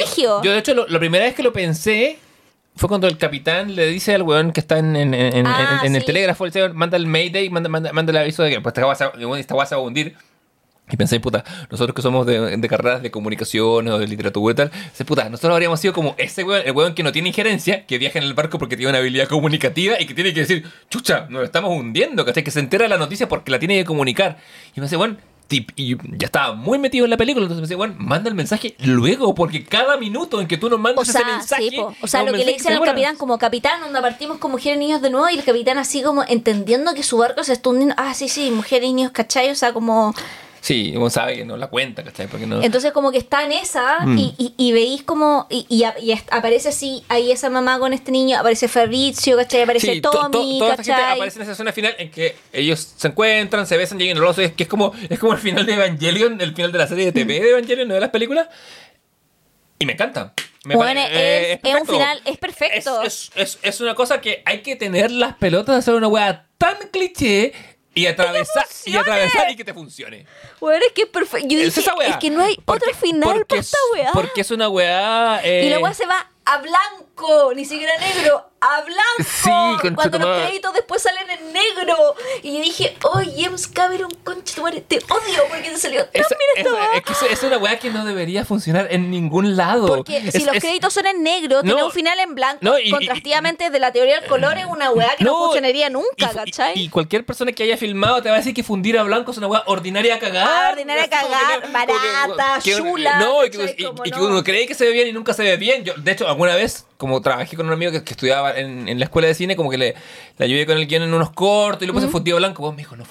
Yo, 0.42 0.52
de 0.52 0.58
hecho, 0.58 0.74
lo- 0.74 0.88
la 0.88 0.98
primera 0.98 1.24
vez 1.24 1.34
que 1.34 1.42
lo 1.44 1.52
pensé 1.52 2.18
fue 2.76 2.88
cuando 2.88 3.06
el 3.08 3.16
capitán 3.18 3.74
le 3.74 3.86
dice 3.86 4.14
al 4.14 4.22
weón 4.22 4.52
que 4.52 4.60
está 4.60 4.78
en, 4.78 4.94
en- 4.96 5.14
en- 5.14 5.46
Ah, 5.46 5.80
en 5.84 5.94
el 5.96 6.04
telégrafo, 6.04 6.46
el 6.46 6.52
señor 6.52 6.74
manda 6.74 6.96
el 6.96 7.06
Mayday, 7.06 7.48
manda, 7.50 7.68
manda, 7.68 7.92
manda 7.92 8.10
el 8.10 8.16
aviso 8.18 8.42
de 8.44 8.50
que 8.50 8.60
pues, 8.60 8.72
esta 8.72 9.54
guasa 9.54 9.76
va 9.76 9.82
a 9.82 9.84
hundir. 9.84 10.16
Y 10.90 10.96
pensé, 10.96 11.20
puta, 11.20 11.44
nosotros 11.70 11.94
que 11.94 12.02
somos 12.02 12.26
de, 12.26 12.56
de 12.56 12.68
carreras 12.68 13.02
de 13.02 13.10
comunicación 13.10 13.88
o 13.88 13.98
de 13.98 14.06
literatura 14.06 14.52
y 14.52 14.56
tal, 14.56 14.70
pensé, 14.70 15.04
puta, 15.04 15.28
nosotros 15.28 15.52
habríamos 15.52 15.80
sido 15.80 15.92
como 15.92 16.14
ese 16.18 16.44
weón, 16.44 16.62
el 16.64 16.72
weón 16.72 16.94
que 16.94 17.02
no 17.02 17.12
tiene 17.12 17.28
injerencia, 17.28 17.86
que 17.86 17.98
viaja 17.98 18.18
en 18.18 18.24
el 18.24 18.34
barco 18.34 18.58
porque 18.58 18.76
tiene 18.76 18.90
una 18.90 18.98
habilidad 18.98 19.28
comunicativa 19.28 20.00
y 20.00 20.06
que 20.06 20.14
tiene 20.14 20.32
que 20.32 20.40
decir, 20.40 20.66
chucha, 20.90 21.26
nos 21.28 21.44
estamos 21.44 21.70
hundiendo, 21.70 22.24
¿cachai? 22.24 22.42
Que 22.42 22.50
se 22.50 22.60
entera 22.60 22.84
de 22.84 22.88
la 22.88 22.98
noticia 22.98 23.28
porque 23.28 23.50
la 23.50 23.58
tiene 23.58 23.76
que 23.78 23.84
comunicar. 23.84 24.38
Y 24.74 24.80
me 24.80 24.82
pensé, 24.82 24.96
bueno, 24.96 25.16
tip, 25.48 25.70
y 25.76 25.96
ya 26.16 26.26
estaba 26.26 26.54
muy 26.54 26.78
metido 26.78 27.04
en 27.06 27.10
la 27.10 27.16
película, 27.16 27.44
entonces 27.44 27.62
pensé, 27.62 27.74
bueno, 27.74 27.94
manda 27.98 28.28
el 28.28 28.34
mensaje 28.34 28.76
luego, 28.80 29.34
porque 29.34 29.64
cada 29.64 29.96
minuto 29.96 30.40
en 30.40 30.46
que 30.46 30.58
tú 30.58 30.68
nos 30.68 30.78
O 30.78 30.82
mandas 30.82 31.08
sea, 31.08 31.22
ese 31.22 31.30
mensaje. 31.30 31.70
sí, 31.70 31.78
o 31.78 32.06
sea 32.06 32.22
lo 32.22 32.32
que 32.32 32.38
le 32.44 32.52
dicen 32.52 32.72
se 32.72 32.74
al 32.74 32.84
capitán 32.84 33.16
como 33.16 33.38
capitán, 33.38 33.80
donde 33.80 34.00
partimos 34.00 34.38
con 34.38 34.50
mujeres 34.50 34.76
y 34.76 34.80
niños 34.80 35.02
de 35.02 35.10
nuevo, 35.10 35.28
y 35.30 35.38
el 35.38 35.44
capitán 35.44 35.78
así 35.78 36.02
como 36.02 36.22
entendiendo 36.28 36.94
que 36.94 37.02
su 37.02 37.16
barco 37.16 37.42
se 37.44 37.54
está 37.54 37.70
hundiendo. 37.70 37.94
Ah, 37.96 38.12
sí, 38.14 38.28
sí, 38.28 38.50
mujeres 38.50 38.88
y 38.88 38.92
niños, 38.92 39.12
¿cachai? 39.12 39.50
O 39.50 39.54
sea, 39.54 39.72
como... 39.72 40.14
Sí, 40.60 40.92
uno 40.96 41.08
sabe 41.08 41.36
que 41.36 41.44
no 41.44 41.56
la 41.56 41.68
cuenta, 41.68 42.02
¿cachai? 42.02 42.26
Porque 42.26 42.46
no... 42.46 42.62
Entonces 42.62 42.92
como 42.92 43.12
que 43.12 43.18
está 43.18 43.44
en 43.44 43.52
esa 43.52 44.00
Mm. 44.00 44.18
y, 44.18 44.34
y- 44.38 44.54
y 44.56 44.72
veis 44.72 45.02
como... 45.04 45.46
Y, 45.50 45.84
aparece 46.30 46.70
así, 46.70 47.04
ahí 47.08 47.30
esa 47.30 47.48
mamá 47.50 47.78
con 47.78 47.92
este 47.92 48.10
niño, 48.10 48.38
aparece 48.38 48.66
Fabrizio, 48.68 49.36
¿cachai? 49.36 49.62
Aparece 49.62 49.94
Sí, 49.94 50.00
to- 50.00 50.10
to- 50.10 50.30
Tommy, 50.30 50.58
toda 50.58 50.70
esta 50.72 50.84
gente 50.84 51.02
aparece 51.02 51.38
en 51.38 51.42
esa 51.42 51.52
escena 51.52 51.72
final 51.72 51.94
en 51.98 52.10
que 52.10 52.34
ellos 52.52 52.92
se 52.96 53.08
encuentran, 53.08 53.66
se 53.66 53.76
besan, 53.76 53.98
llegan 53.98 54.16
al 54.18 54.24
oso. 54.24 54.42
Es 54.42 54.52
que 54.52 54.64
es 54.64 54.68
como, 54.68 54.92
es 55.08 55.18
como 55.18 55.32
el 55.32 55.38
final 55.38 55.64
de 55.64 55.74
Evangelion, 55.74 56.40
el 56.40 56.54
final 56.54 56.72
de 56.72 56.78
la 56.78 56.86
serie 56.86 57.06
de 57.06 57.12
TV 57.12 57.40
de 57.40 57.50
Evangelion, 57.50 57.88
no 57.88 57.94
de 57.94 58.00
las 58.00 58.10
películas. 58.10 58.48
Y 59.78 59.86
me 59.86 59.92
encanta. 59.92 60.34
Me 60.64 60.74
Bueno, 60.74 61.00
es- 61.00 61.08
eh, 61.12 61.60
es 61.62 61.74
un 61.80 61.86
final- 61.86 62.20
es 62.24 62.36
perfecto. 62.36 63.02
Es- 63.02 63.30
es 63.62 63.80
una 63.80 63.94
cosa 63.94 64.20
que 64.20 64.42
hay 64.44 64.60
que 64.62 64.74
tener 64.76 65.10
las 65.12 65.36
pelotas 65.36 65.76
de 65.76 65.78
hacer 65.78 65.94
una 65.94 66.08
wea 66.08 66.46
tan 66.58 66.76
cliché 66.92 67.52
y 67.98 68.06
atravesar, 68.06 68.66
y 68.84 68.96
atravesar 68.96 69.50
y 69.50 69.56
que 69.56 69.64
te 69.64 69.74
funcione. 69.74 70.26
Bueno, 70.60 70.84
es 70.86 70.92
que 70.92 71.02
es 71.02 71.08
perfecto. 71.08 71.48
Yo 71.48 71.58
Es 71.58 71.64
dije, 71.74 71.80
esa 71.80 71.94
wea. 71.94 72.08
es 72.10 72.16
que 72.16 72.30
no 72.30 72.42
hay 72.42 72.56
Porque- 72.64 72.84
otro 72.90 72.98
final 73.00 73.28
porque 73.30 73.44
para 73.46 73.60
es- 73.60 73.66
esta 73.66 73.78
weá. 73.92 74.12
Porque 74.12 74.40
es 74.40 74.50
una 74.50 74.68
weá. 74.68 75.40
Y 75.44 75.68
la 75.70 75.76
eh, 75.76 75.78
weá 75.78 75.94
se 75.94 76.06
va 76.06 76.30
a 76.44 76.58
blanco. 76.58 77.07
Blanco, 77.18 77.54
ni 77.54 77.64
siquiera 77.64 77.92
negro, 77.98 78.44
a 78.60 78.80
blanco. 78.82 78.98
Sí, 79.28 79.50
Cuando 79.94 80.18
los 80.18 80.38
créditos 80.42 80.74
después 80.74 81.02
salen 81.02 81.28
en 81.30 81.52
negro. 81.52 82.14
Y 82.42 82.56
yo 82.56 82.62
dije, 82.62 82.96
oh, 83.04 83.20
James 83.36 83.66
Cameron, 83.68 84.10
concha 84.24 84.54
tu 84.54 84.62
madre, 84.62 84.80
te 84.80 84.96
odio 84.98 85.42
porque 85.48 85.70
te 85.70 85.78
salió 85.78 86.04
tan 86.06 86.22
Esa- 86.22 86.36
bien 86.36 86.78
es 86.96 87.02
que 87.02 87.12
eso- 87.12 87.26
es 87.26 87.42
una 87.42 87.58
weá 87.58 87.78
que 87.78 87.90
no 87.90 88.04
debería 88.04 88.44
funcionar 88.44 88.88
en 88.90 89.10
ningún 89.10 89.56
lado. 89.56 89.86
Porque 89.88 90.30
si 90.32 90.44
los 90.44 90.54
es- 90.56 90.62
créditos 90.62 90.92
son 90.92 91.06
en 91.06 91.22
negro, 91.22 91.62
tiene 91.62 91.80
No. 91.80 91.86
un 91.86 91.92
final 91.92 92.18
en 92.18 92.34
blanco, 92.34 92.58
No, 92.62 92.78
y- 92.78 92.88
y- 92.88 92.90
contrastivamente 92.90 93.70
de 93.70 93.78
la 93.78 93.92
teoría 93.92 94.20
del 94.20 94.28
color 94.28 94.56
es 94.58 94.66
una 94.66 94.90
weá 94.90 95.14
que 95.16 95.24
no, 95.24 95.36
funcionaría 95.38 95.88
nunca, 95.90 96.30
y- 96.32 96.34
¿cachai? 96.34 96.78
Y, 96.78 96.88
cualquier 96.88 97.24
persona 97.24 97.52
que 97.52 97.62
haya 97.62 97.76
filmado 97.76 98.22
te 98.22 98.28
va 98.28 98.36
a 98.36 98.38
decir 98.38 98.54
que 98.54 98.62
fundir 98.62 98.98
a 98.98 99.02
blanco 99.04 99.30
es 99.30 99.38
una 99.38 99.46
weá 99.46 99.62
ordinaria 99.66 100.16
a 100.16 100.18
cagar. 100.18 100.48
Ah, 100.48 100.68
ordinaria 100.72 101.04
a 101.04 101.08
cagar, 101.08 101.60
que 101.62 101.66
no- 101.68 101.72
barata, 101.72 102.60
que- 102.62 102.76
chula, 102.76 103.18
No, 103.20 103.44
y 103.44 103.50
que, 103.50 103.58
¿cachai? 103.58 103.74
y- 103.78 103.84
Como 103.84 104.04
y 104.04 104.10
que 104.10 104.18
no. 104.18 104.26
uno 104.26 104.44
cree 104.44 104.66
que 104.66 104.74
se 104.74 104.84
ve 104.84 104.92
bien 104.92 105.08
y 105.08 105.12
nunca 105.12 105.32
se 105.32 105.42
ve 105.42 105.56
bien. 105.56 105.84
Yo, 105.84 105.94
de 105.96 106.12
hecho, 106.12 106.26
alguna 106.28 106.54
vez, 106.56 106.84
como 106.98 107.22
trabajé 107.22 107.56
con 107.56 107.64
un 107.66 107.72
amigo 107.72 107.90
que, 107.90 108.04
que 108.04 108.12
estudiaba 108.12 108.58
en, 108.58 108.86
en 108.88 108.98
la 108.98 109.06
escuela 109.06 109.26
de 109.28 109.34
cine, 109.34 109.56
como 109.56 109.70
que 109.70 109.78
le, 109.78 109.94
le 110.36 110.44
ayudé 110.44 110.66
con 110.66 110.76
el 110.76 110.86
guion 110.86 111.04
en 111.04 111.14
unos 111.14 111.30
cortos 111.30 111.82
y 111.84 111.86
le 111.86 111.92
puse 111.94 112.08
fundido 112.08 112.36
blanco. 112.36 112.60
Vos 112.62 112.74
me 112.74 112.82
dijo, 112.82 112.94
no 112.96 113.04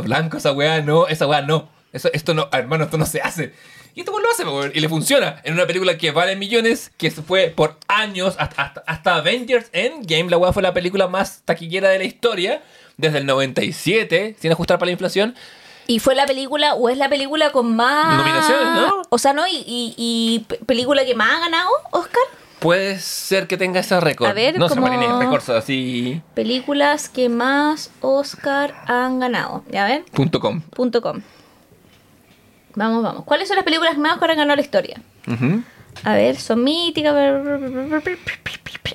blanco 0.00 0.38
esa 0.38 0.52
weá, 0.52 0.80
no, 0.80 1.06
esa 1.08 1.26
weá 1.26 1.42
no. 1.42 1.68
Eso, 1.92 2.08
esto 2.14 2.32
no, 2.32 2.48
hermano, 2.52 2.84
esto 2.84 2.96
no 2.96 3.04
se 3.04 3.20
hace. 3.20 3.52
Y 3.94 4.00
esto 4.00 4.12
pues 4.12 4.24
lo 4.24 4.30
hace, 4.30 4.44
weón, 4.44 4.72
y 4.74 4.80
le 4.80 4.88
funciona. 4.88 5.42
En 5.44 5.52
una 5.52 5.66
película 5.66 5.98
que 5.98 6.10
vale 6.12 6.34
millones, 6.36 6.90
que 6.96 7.10
fue 7.10 7.48
por 7.54 7.76
años, 7.88 8.36
hasta, 8.38 8.62
hasta, 8.62 8.82
hasta 8.86 9.16
Avengers 9.16 9.66
Endgame, 9.74 10.30
la 10.30 10.38
weá 10.38 10.54
fue 10.54 10.62
la 10.62 10.72
película 10.72 11.06
más 11.08 11.42
taquillera 11.44 11.90
de 11.90 11.98
la 11.98 12.04
historia, 12.04 12.62
desde 12.96 13.18
el 13.18 13.26
97, 13.26 14.36
sin 14.40 14.52
ajustar 14.52 14.78
para 14.78 14.86
la 14.86 14.92
inflación. 14.92 15.34
Y 15.88 15.98
fue 15.98 16.14
la 16.14 16.24
película, 16.26 16.74
o 16.74 16.88
es 16.88 16.96
la 16.96 17.08
película 17.10 17.50
con 17.50 17.74
más. 17.76 18.16
Nominaciones, 18.16 18.68
¿no? 18.86 19.02
O 19.10 19.18
sea, 19.18 19.32
¿no? 19.32 19.46
Y, 19.46 19.56
y- 19.66 19.94
y 19.98 20.38
pe- 20.48 20.60
película 20.64 21.04
que 21.04 21.14
más 21.14 21.30
ha 21.36 21.40
ganado, 21.40 21.68
Oscar. 21.90 22.22
Puede 22.62 22.98
ser 23.00 23.46
que 23.46 23.56
tenga 23.56 23.80
ese 23.80 23.98
récord. 24.00 24.28
A 24.28 24.32
ver, 24.32 24.58
no 24.58 24.68
sé, 24.68 24.74
como- 24.76 24.86
Marini, 24.86 25.06
récords 25.20 25.48
así. 25.48 26.22
Películas 26.34 27.08
que 27.08 27.28
más 27.28 27.90
Oscar 28.00 28.74
han 28.86 29.18
ganado. 29.20 29.64
Ya 29.70 29.84
ver, 29.84 30.04
Punto 30.12 30.40
com. 30.40 30.60
punto 30.60 31.02
com. 31.02 31.20
Vamos, 32.74 33.02
vamos. 33.02 33.24
¿Cuáles 33.24 33.48
son 33.48 33.56
las 33.56 33.64
películas 33.64 33.94
que 33.94 34.00
más 34.00 34.14
Oscar 34.14 34.30
han 34.30 34.36
ganado 34.38 34.54
en 34.54 34.58
la 34.58 34.62
historia? 34.64 35.02
A 36.04 36.14
ver, 36.14 36.36
son 36.36 36.64
míticas. 36.64 37.14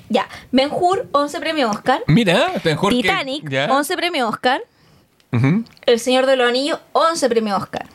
Ya. 0.10 0.28
Ben 0.52 0.70
Hur, 0.72 1.08
11 1.12 1.40
premios 1.40 1.70
Oscar. 1.76 2.02
Mira, 2.08 2.54
mejor 2.64 2.92
que- 2.92 3.02
Titanic, 3.04 3.50
ya. 3.50 3.68
11 3.72 3.96
premios 3.96 4.30
Oscar. 4.30 4.62
El 5.86 6.00
Señor 6.00 6.26
de 6.26 6.36
los 6.36 6.48
Anillos, 6.50 6.80
11 6.94 7.30
premios 7.30 7.62
Oscar. 7.62 7.86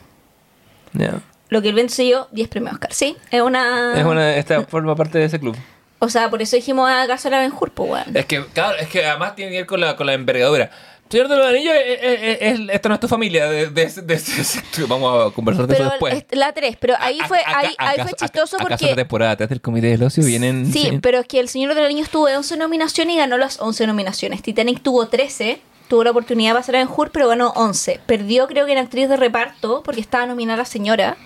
Ya. 0.92 1.20
Lo 1.52 1.60
que 1.62 1.68
el 1.68 1.74
viento 1.74 1.92
se 1.94 2.08
yo, 2.08 2.28
10 2.32 2.48
premios 2.48 2.72
Oscar. 2.74 2.92
Sí, 2.94 3.16
es 3.30 3.42
una. 3.42 3.94
Es 3.98 4.04
una, 4.04 4.36
esta 4.36 4.62
forma 4.64 4.96
parte 4.96 5.18
de 5.18 5.26
ese 5.26 5.38
club. 5.38 5.54
O 5.98 6.08
sea, 6.08 6.30
por 6.30 6.40
eso 6.42 6.56
dijimos 6.56 6.90
a 6.90 7.06
caso 7.06 7.28
a 7.28 7.30
la 7.30 7.38
Ben 7.40 7.52
Hur, 7.52 7.70
pues, 7.70 7.90
weón. 7.90 8.16
Es 8.16 8.24
que, 8.26 8.44
claro, 8.46 8.76
es 8.78 8.88
que 8.88 9.04
además 9.06 9.36
tiene 9.36 9.52
que 9.52 9.58
ver 9.58 9.66
con 9.66 9.80
la, 9.80 9.94
con 9.94 10.06
la 10.06 10.14
envergadura. 10.14 10.70
Señor 11.10 11.28
de 11.28 11.36
los 11.36 11.46
Anillos, 11.46 11.74
es, 11.76 11.98
es- 12.02 12.38
es- 12.60 12.60
esta 12.70 12.88
no 12.88 12.94
es 12.94 13.00
tu 13.02 13.06
familia. 13.06 13.44
De, 13.46 13.66
de, 13.68 13.86
de- 13.86 14.02
de- 14.02 14.84
vamos 14.88 15.30
a 15.30 15.34
conversar 15.34 15.66
de 15.66 15.74
Pero 15.74 15.84
eso 15.84 15.90
después. 15.92 16.14
es- 16.14 16.38
la 16.38 16.52
3, 16.52 16.76
pero 16.80 16.94
ahí 16.98 17.18
A- 17.20 17.28
fue, 17.28 17.38
a- 17.40 17.58
ahí, 17.58 17.66
a- 17.78 17.88
ahí 17.90 17.94
acaso- 17.96 18.08
fue 18.08 18.12
chistoso 18.18 18.56
a- 18.56 18.62
¿Acaso 18.62 18.70
la 18.84 18.88
porque. 18.88 18.94
temporada 19.02 19.36
3 19.36 19.48
del 19.50 19.60
Comité 19.60 19.88
del 19.88 20.02
Ocio 20.02 20.24
vienen? 20.24 20.72
Sí, 20.72 20.98
pero 21.02 21.18
es 21.20 21.26
que 21.26 21.38
El 21.38 21.50
Señor 21.50 21.74
de 21.74 21.82
los 21.82 21.90
Anillos 21.90 22.08
tuvo 22.08 22.24
11 22.34 22.56
nominaciones 22.56 23.14
y 23.14 23.18
ganó 23.18 23.36
las 23.36 23.60
11 23.60 23.86
nominaciones. 23.86 24.40
Titanic 24.40 24.80
tuvo 24.82 25.06
13, 25.08 25.60
tuvo 25.88 26.02
la 26.02 26.12
oportunidad 26.12 26.52
de 26.54 26.58
pasar 26.60 26.76
a 26.76 26.78
Ben 26.78 26.88
Hur, 26.88 27.10
pero 27.10 27.28
ganó 27.28 27.50
11. 27.56 28.00
Perdió, 28.06 28.48
creo 28.48 28.64
que 28.64 28.72
en 28.72 28.78
actriz 28.78 29.08
de 29.10 29.18
reparto, 29.18 29.82
porque 29.84 30.00
estaba 30.00 30.24
nominada 30.24 30.56
la 30.56 30.64
señora. 30.64 31.18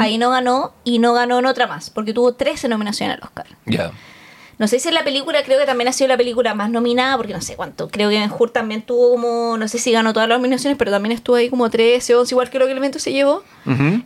Ahí 0.00 0.18
no 0.18 0.30
ganó 0.30 0.72
y 0.84 0.98
no 0.98 1.12
ganó 1.12 1.38
en 1.38 1.46
otra 1.46 1.66
más, 1.66 1.90
porque 1.90 2.12
tuvo 2.12 2.34
13 2.34 2.68
nominaciones 2.68 3.16
al 3.16 3.24
Oscar. 3.24 3.46
Ya. 3.66 3.92
No 4.58 4.66
sé 4.68 4.78
si 4.80 4.88
en 4.88 4.94
la 4.94 5.04
película, 5.04 5.42
creo 5.42 5.58
que 5.58 5.66
también 5.66 5.88
ha 5.88 5.92
sido 5.92 6.08
la 6.08 6.16
película 6.16 6.54
más 6.54 6.70
nominada, 6.70 7.16
porque 7.18 7.34
no 7.34 7.42
sé 7.42 7.56
cuánto. 7.56 7.88
Creo 7.88 8.08
que 8.08 8.18
Ben 8.18 8.30
Hur 8.36 8.50
también 8.50 8.80
tuvo 8.82 9.10
como, 9.10 9.58
no 9.58 9.68
sé 9.68 9.78
si 9.78 9.92
ganó 9.92 10.14
todas 10.14 10.28
las 10.28 10.38
nominaciones, 10.38 10.78
pero 10.78 10.90
también 10.90 11.12
estuvo 11.12 11.36
ahí 11.36 11.50
como 11.50 11.68
13, 11.68 12.14
11, 12.14 12.34
igual 12.34 12.48
que 12.48 12.58
lo 12.58 12.64
que 12.64 12.72
el 12.72 12.78
evento 12.78 12.98
se 12.98 13.12
llevó. 13.12 13.42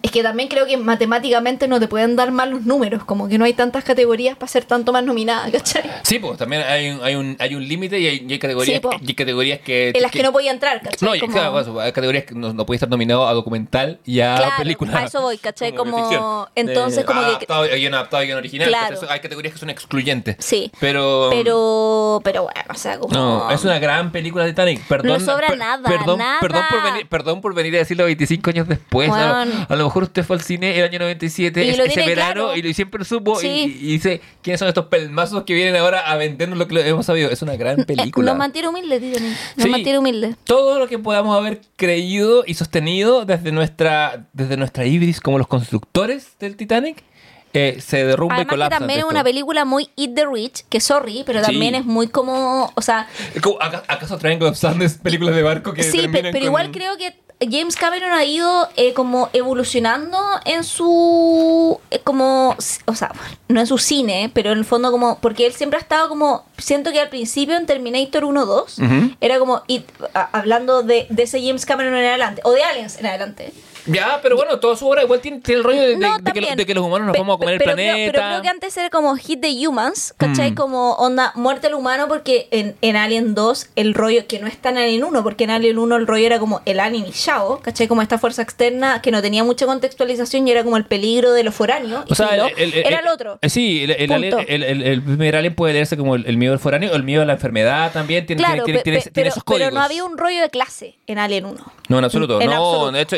Es 0.02 0.10
que 0.10 0.22
también 0.22 0.48
creo 0.48 0.66
que 0.66 0.76
matemáticamente 0.78 1.68
no 1.68 1.78
te 1.78 1.86
pueden 1.86 2.16
dar 2.16 2.32
mal 2.32 2.50
los 2.50 2.62
números, 2.62 3.04
como 3.04 3.28
que 3.28 3.36
no 3.38 3.44
hay 3.44 3.52
tantas 3.52 3.84
categorías 3.84 4.36
para 4.36 4.48
ser 4.50 4.64
tanto 4.64 4.90
más 4.92 5.04
nominada, 5.04 5.50
¿cachai? 5.52 5.82
Sí, 6.02 6.18
pues 6.18 6.38
también 6.38 6.62
hay 6.62 6.90
un, 6.90 7.02
hay 7.04 7.14
un, 7.14 7.36
hay 7.38 7.54
un 7.54 7.68
límite 7.68 8.00
y 8.00 8.06
hay, 8.08 8.26
y 8.26 8.32
hay 8.32 8.38
categorías, 8.38 8.80
Sí, 8.82 8.88
y 9.02 9.08
hay 9.08 9.14
categorías 9.14 9.60
que... 9.60 9.92
En 9.94 10.02
las 10.02 10.10
que 10.10 10.22
no 10.22 10.32
podía 10.32 10.50
entrar, 10.50 10.80
¿cachai? 10.80 11.08
No, 11.08 11.20
Como- 11.20 11.32
claro, 11.32 11.60
eso, 11.60 11.78
hay 11.80 11.92
categorías 11.92 12.24
que 12.24 12.34
no, 12.34 12.52
no 12.52 12.66
puede 12.66 12.76
estar 12.76 12.88
nominado 12.88 13.28
a 13.28 13.34
documental 13.34 14.00
y 14.06 14.20
a 14.20 14.34
Claro, 14.36 14.52
película. 14.58 14.98
a 14.98 15.04
eso 15.04 15.20
voy, 15.20 15.36
¿cachai? 15.38 15.74
Como- 15.76 16.48
entonces, 16.54 17.04
como 17.04 17.20
que- 17.20 17.26
adaptado, 17.26 17.64
Guión 17.68 17.94
adaptado, 17.94 18.22
guion 18.24 18.38
original. 18.38 18.68
Claro. 18.68 18.98
Hay 19.08 19.20
categorías 19.20 19.52
que 19.54 19.60
son 19.60 19.70
excluyentes. 19.70 20.36
Sí. 20.40 20.70
Pero... 20.80 21.28
Pero, 21.30 22.20
pero 22.24 22.42
bueno, 22.44 22.60
o 22.68 22.74
sea, 22.74 22.98
como... 22.98 23.14
No, 23.14 23.50
es 23.50 23.64
una 23.64 23.78
gran 23.78 24.10
película 24.12 24.46
Titanic. 24.46 24.82
Perdón, 24.86 25.12
No 25.12 25.20
sobra 25.20 25.48
per- 25.48 25.58
nada, 25.58 25.88
Perdón, 25.88 26.18
nada. 26.18 26.38
Perdón, 26.40 26.64
por 26.70 26.82
venir, 26.82 27.08
perdón 27.08 27.40
por 27.40 27.54
venir 27.54 27.74
a 27.76 27.78
decirlo 27.78 28.04
25 28.04 28.50
años 28.50 28.68
después. 28.68 29.10
A, 29.10 29.26
lo, 29.26 29.32
Weón. 29.34 29.66
a 29.68 29.76
lo 29.76 29.84
mejor 29.84 30.02
usted 30.04 30.24
fue 30.24 30.36
al 30.36 30.42
cine 30.42 30.76
el 30.78 30.84
año 30.84 30.98
97, 30.98 31.64
Y 31.64 31.68
es- 31.70 31.78
ese 31.78 32.06
verano, 32.06 32.46
claro. 32.52 32.56
y 32.56 32.74
siempre 32.74 33.04
supo. 33.04 33.38
y- 33.40 33.42
Sí. 33.42 33.78
Y, 33.80 33.86
dice, 33.92 34.20
¿quiénes 34.42 34.58
son 34.58 34.68
estos 34.68 34.86
pelmazos 34.86 35.44
que 35.44 35.54
vienen 35.54 35.76
ahora 35.76 36.00
a 36.00 36.16
vendernos 36.16 36.58
lo 36.58 36.66
que 36.66 36.74
lo 36.74 36.80
hemos 36.80 37.06
sabido? 37.06 37.30
Es 37.30 37.42
una 37.42 37.56
gran 37.56 37.76
película. 37.86 38.30
Nos 38.32 38.38
mantiene 38.38 38.68
humildes, 38.68 39.00
Titanic. 39.00 39.36
Nos 39.56 39.64
Sí. 39.64 39.70
mantiene 39.70 39.98
humildes. 39.98 40.36
Todo 40.44 40.78
lo 40.78 40.88
que 40.88 40.98
podamos 40.98 41.36
haber 41.36 41.60
creído 41.76 42.44
y 42.46 42.54
sostenido 42.54 43.24
desde 43.24 43.52
nuestra, 43.52 44.26
desde 44.32 44.56
nuestra 44.56 44.84
ibris 44.86 45.20
como 45.20 45.38
los 45.38 45.46
constructores 45.46 46.38
del 46.38 46.56
Titanic 46.56 47.02
eh, 47.52 47.78
se 47.80 48.04
derrumba 48.04 48.34
y 48.34 48.38
Además 48.38 48.46
que 48.46 48.54
colapsa. 48.56 48.78
también 48.78 48.98
es 49.00 49.04
una 49.06 49.24
película 49.24 49.64
muy 49.64 49.90
Eat 49.96 50.14
the 50.14 50.26
Rich, 50.26 50.64
que 50.68 50.80
sorry, 50.80 51.22
pero 51.26 51.40
Sí. 51.40 51.46
también 51.46 51.74
es 51.74 51.84
muy 51.84 52.08
como, 52.08 52.70
o 52.74 52.82
sea, 52.82 53.08
Es 53.34 53.42
como, 53.42 53.56
¿aca- 53.60 53.82
¿Acaso 53.88 54.18
Triangle 54.18 54.48
of 54.48 54.56
Sadness, 54.56 54.98
películas 54.98 55.34
de 55.34 55.42
barco 55.42 55.72
que 55.72 55.82
sí, 55.82 56.06
pero 56.12 56.30
con- 56.30 56.42
igual 56.42 56.70
creo 56.70 56.96
que 56.96 57.14
James 57.42 57.74
Cameron 57.74 58.12
ha 58.12 58.22
ido 58.22 58.68
eh, 58.76 58.92
como 58.92 59.30
evolucionando 59.32 60.18
en 60.44 60.62
su 60.62 61.80
eh, 61.90 62.00
como 62.00 62.54
o 62.84 62.94
sea 62.94 63.12
no 63.48 63.60
en 63.60 63.66
su 63.66 63.78
cine 63.78 64.30
pero 64.34 64.52
en 64.52 64.58
el 64.58 64.64
fondo 64.66 64.90
como 64.90 65.18
porque 65.20 65.46
él 65.46 65.52
siempre 65.54 65.78
ha 65.78 65.80
estado 65.82 66.10
como 66.10 66.44
siento 66.58 66.92
que 66.92 67.00
al 67.00 67.08
principio 67.08 67.56
en 67.56 67.64
Terminator 67.64 68.24
1 68.26 68.44
2 68.44 68.78
Ujú. 68.78 69.14
era 69.22 69.38
como 69.38 69.62
y, 69.68 69.84
a- 70.12 70.28
hablando 70.38 70.82
de, 70.82 71.06
de 71.08 71.22
ese 71.22 71.40
James 71.40 71.64
Cameron 71.64 71.94
en 71.96 72.04
adelante 72.06 72.42
o 72.44 72.52
de 72.52 72.62
Aliens 72.62 72.98
en 72.98 73.06
adelante 73.06 73.52
Ya, 73.86 74.20
pero 74.22 74.36
bueno, 74.36 74.58
toda 74.60 74.76
su 74.76 74.86
obra 74.88 75.02
igual 75.02 75.20
tiene, 75.20 75.40
tiene 75.40 75.58
el 75.58 75.64
rollo 75.64 75.80
de, 75.82 75.88
de- 75.88 75.96
No, 75.96 76.18
de 76.18 76.32
que, 76.32 76.64
de 76.64 76.74
los 76.74 76.84
humanos 76.84 77.06
nos 77.08 77.16
vamos 77.16 77.36
a 77.36 77.38
comer 77.38 77.54
el 77.54 77.58
pero 77.58 77.72
planeta. 77.74 77.94
Creo, 77.94 78.12
pero 78.12 78.26
creo 78.28 78.42
que 78.42 78.48
antes 78.48 78.76
era 78.76 78.90
como 78.90 79.16
Hit 79.16 79.40
the 79.40 79.66
Humans, 79.68 80.14
¿cachai? 80.16 80.52
Mm. 80.52 80.54
Como 80.54 80.92
onda 80.94 81.32
muerte 81.34 81.66
al 81.68 81.74
humano, 81.74 82.06
porque 82.08 82.48
en, 82.50 82.76
en 82.82 82.96
Alien 82.96 83.34
2 83.34 83.68
el 83.76 83.94
rollo, 83.94 84.26
que 84.26 84.38
no 84.38 84.46
está 84.46 84.70
en 84.70 84.78
Alien 84.78 85.04
1, 85.04 85.22
porque 85.22 85.44
en 85.44 85.50
Alien 85.50 85.78
1 85.78 85.96
el 85.96 86.06
rollo 86.06 86.26
era 86.26 86.38
como 86.38 86.60
el 86.66 86.80
alien 86.80 87.06
y 87.06 87.10
Shao, 87.10 87.60
¿cachai? 87.60 87.88
Como 87.88 88.02
esta 88.02 88.18
fuerza 88.18 88.42
externa 88.42 89.00
que 89.02 89.10
no 89.10 89.22
tenía 89.22 89.44
mucha 89.44 89.66
contextualización 89.66 90.46
y 90.48 90.50
era 90.52 90.64
como 90.64 90.76
el 90.76 90.84
peligro 90.84 91.32
de 91.32 91.44
los 91.44 91.54
foráneos. 91.54 92.04
O 92.08 92.14
sea, 92.14 92.28
filo, 92.28 92.46
el- 92.56 92.74
el- 92.74 92.86
era 92.86 92.98
el- 93.00 93.06
el 93.06 93.08
otro. 93.12 93.38
eh, 93.42 93.48
Sí, 93.48 93.82
el, 93.84 93.90
el, 93.92 94.12
el- 94.12 94.62
el- 94.62 94.82
el 94.82 95.02
primer 95.02 95.36
alien 95.36 95.54
puede 95.54 95.72
leerse 95.74 95.96
como 95.96 96.14
el, 96.14 96.26
el 96.26 96.36
miedo 96.36 96.52
al 96.52 96.58
foráneo 96.58 96.94
el 96.94 97.02
miedo 97.02 97.22
a 97.22 97.24
la 97.24 97.34
enfermedad 97.34 97.92
también. 97.92 98.26
Tiene, 98.26 98.42
Claro, 98.42 98.64
tiene, 98.64 98.78
pe- 98.80 98.84
tiene, 98.84 98.98
pe- 98.98 99.02
tiene 99.04 99.14
pero, 99.14 99.28
esos 99.30 99.42
pero 99.44 99.56
códigos. 99.56 99.72
no 99.74 99.80
había 99.82 100.04
un 100.04 100.18
rollo 100.18 100.40
de 100.42 100.50
clase 100.50 100.96
en 101.06 101.18
Alien 101.18 101.46
1. 101.46 101.72
No, 101.88 101.98
en 101.98 102.04
absoluto. 102.04 102.40
en 102.40 102.50
no, 102.50 102.56
absoluto. 102.56 102.92
de 102.92 103.00
hecho, 103.02 103.16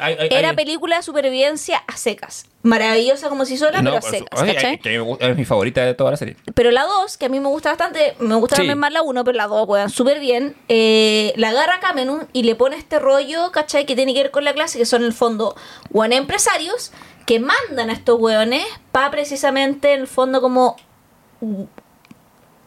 hay- 0.00 0.16
hay- 0.18 0.28
Era 0.30 0.54
película 0.54 0.96
de 0.96 1.02
supervivencia 1.02 1.82
a 1.86 1.96
secas. 1.96 2.46
Maravillosa 2.62 3.28
como 3.28 3.44
si 3.44 3.56
sola, 3.56 3.80
no, 3.82 3.90
pero 3.90 3.98
a 4.06 4.10
secas, 4.10 4.42
ay, 4.42 4.54
¿cachai? 4.54 4.78
que 4.80 5.16
es 5.20 5.36
mi 5.36 5.44
favorita 5.44 5.84
de 5.84 5.94
toda 5.94 6.10
la 6.10 6.16
serie. 6.16 6.36
Pero 6.54 6.70
la 6.70 6.84
2, 6.84 7.16
que 7.16 7.26
a 7.26 7.28
mí 7.28 7.38
me 7.40 7.48
gusta 7.48 7.70
bastante, 7.70 8.14
me 8.18 8.34
gusta 8.34 8.56
Sí. 8.56 8.60
también 8.62 8.78
más 8.78 8.92
la 8.92 9.02
1, 9.02 9.24
pero 9.24 9.36
la 9.36 9.46
2, 9.46 9.68
weón, 9.68 9.90
súper 9.90 10.18
bien. 10.20 10.56
eh, 10.68 11.32
la 11.36 11.50
agarra 11.50 11.80
Cameron 11.80 12.28
y 12.32 12.42
le 12.42 12.54
pone 12.54 12.76
este 12.76 12.98
rollo, 12.98 13.50
¿cachai? 13.52 13.86
Que 13.86 13.94
tiene 13.96 14.12
que 14.14 14.22
ver 14.22 14.30
con 14.30 14.44
la 14.44 14.52
clase, 14.52 14.78
que 14.78 14.86
son 14.86 15.02
en 15.02 15.06
el 15.08 15.12
fondo, 15.12 15.54
weón, 15.90 16.12
empresarios 16.12 16.92
que 17.26 17.40
mandan 17.40 17.90
a 17.90 17.92
estos 17.92 18.18
weones 18.20 18.64
para 18.92 19.10
precisamente, 19.10 19.92
en 19.94 20.00
el 20.00 20.06
fondo, 20.08 20.40
como 20.40 20.76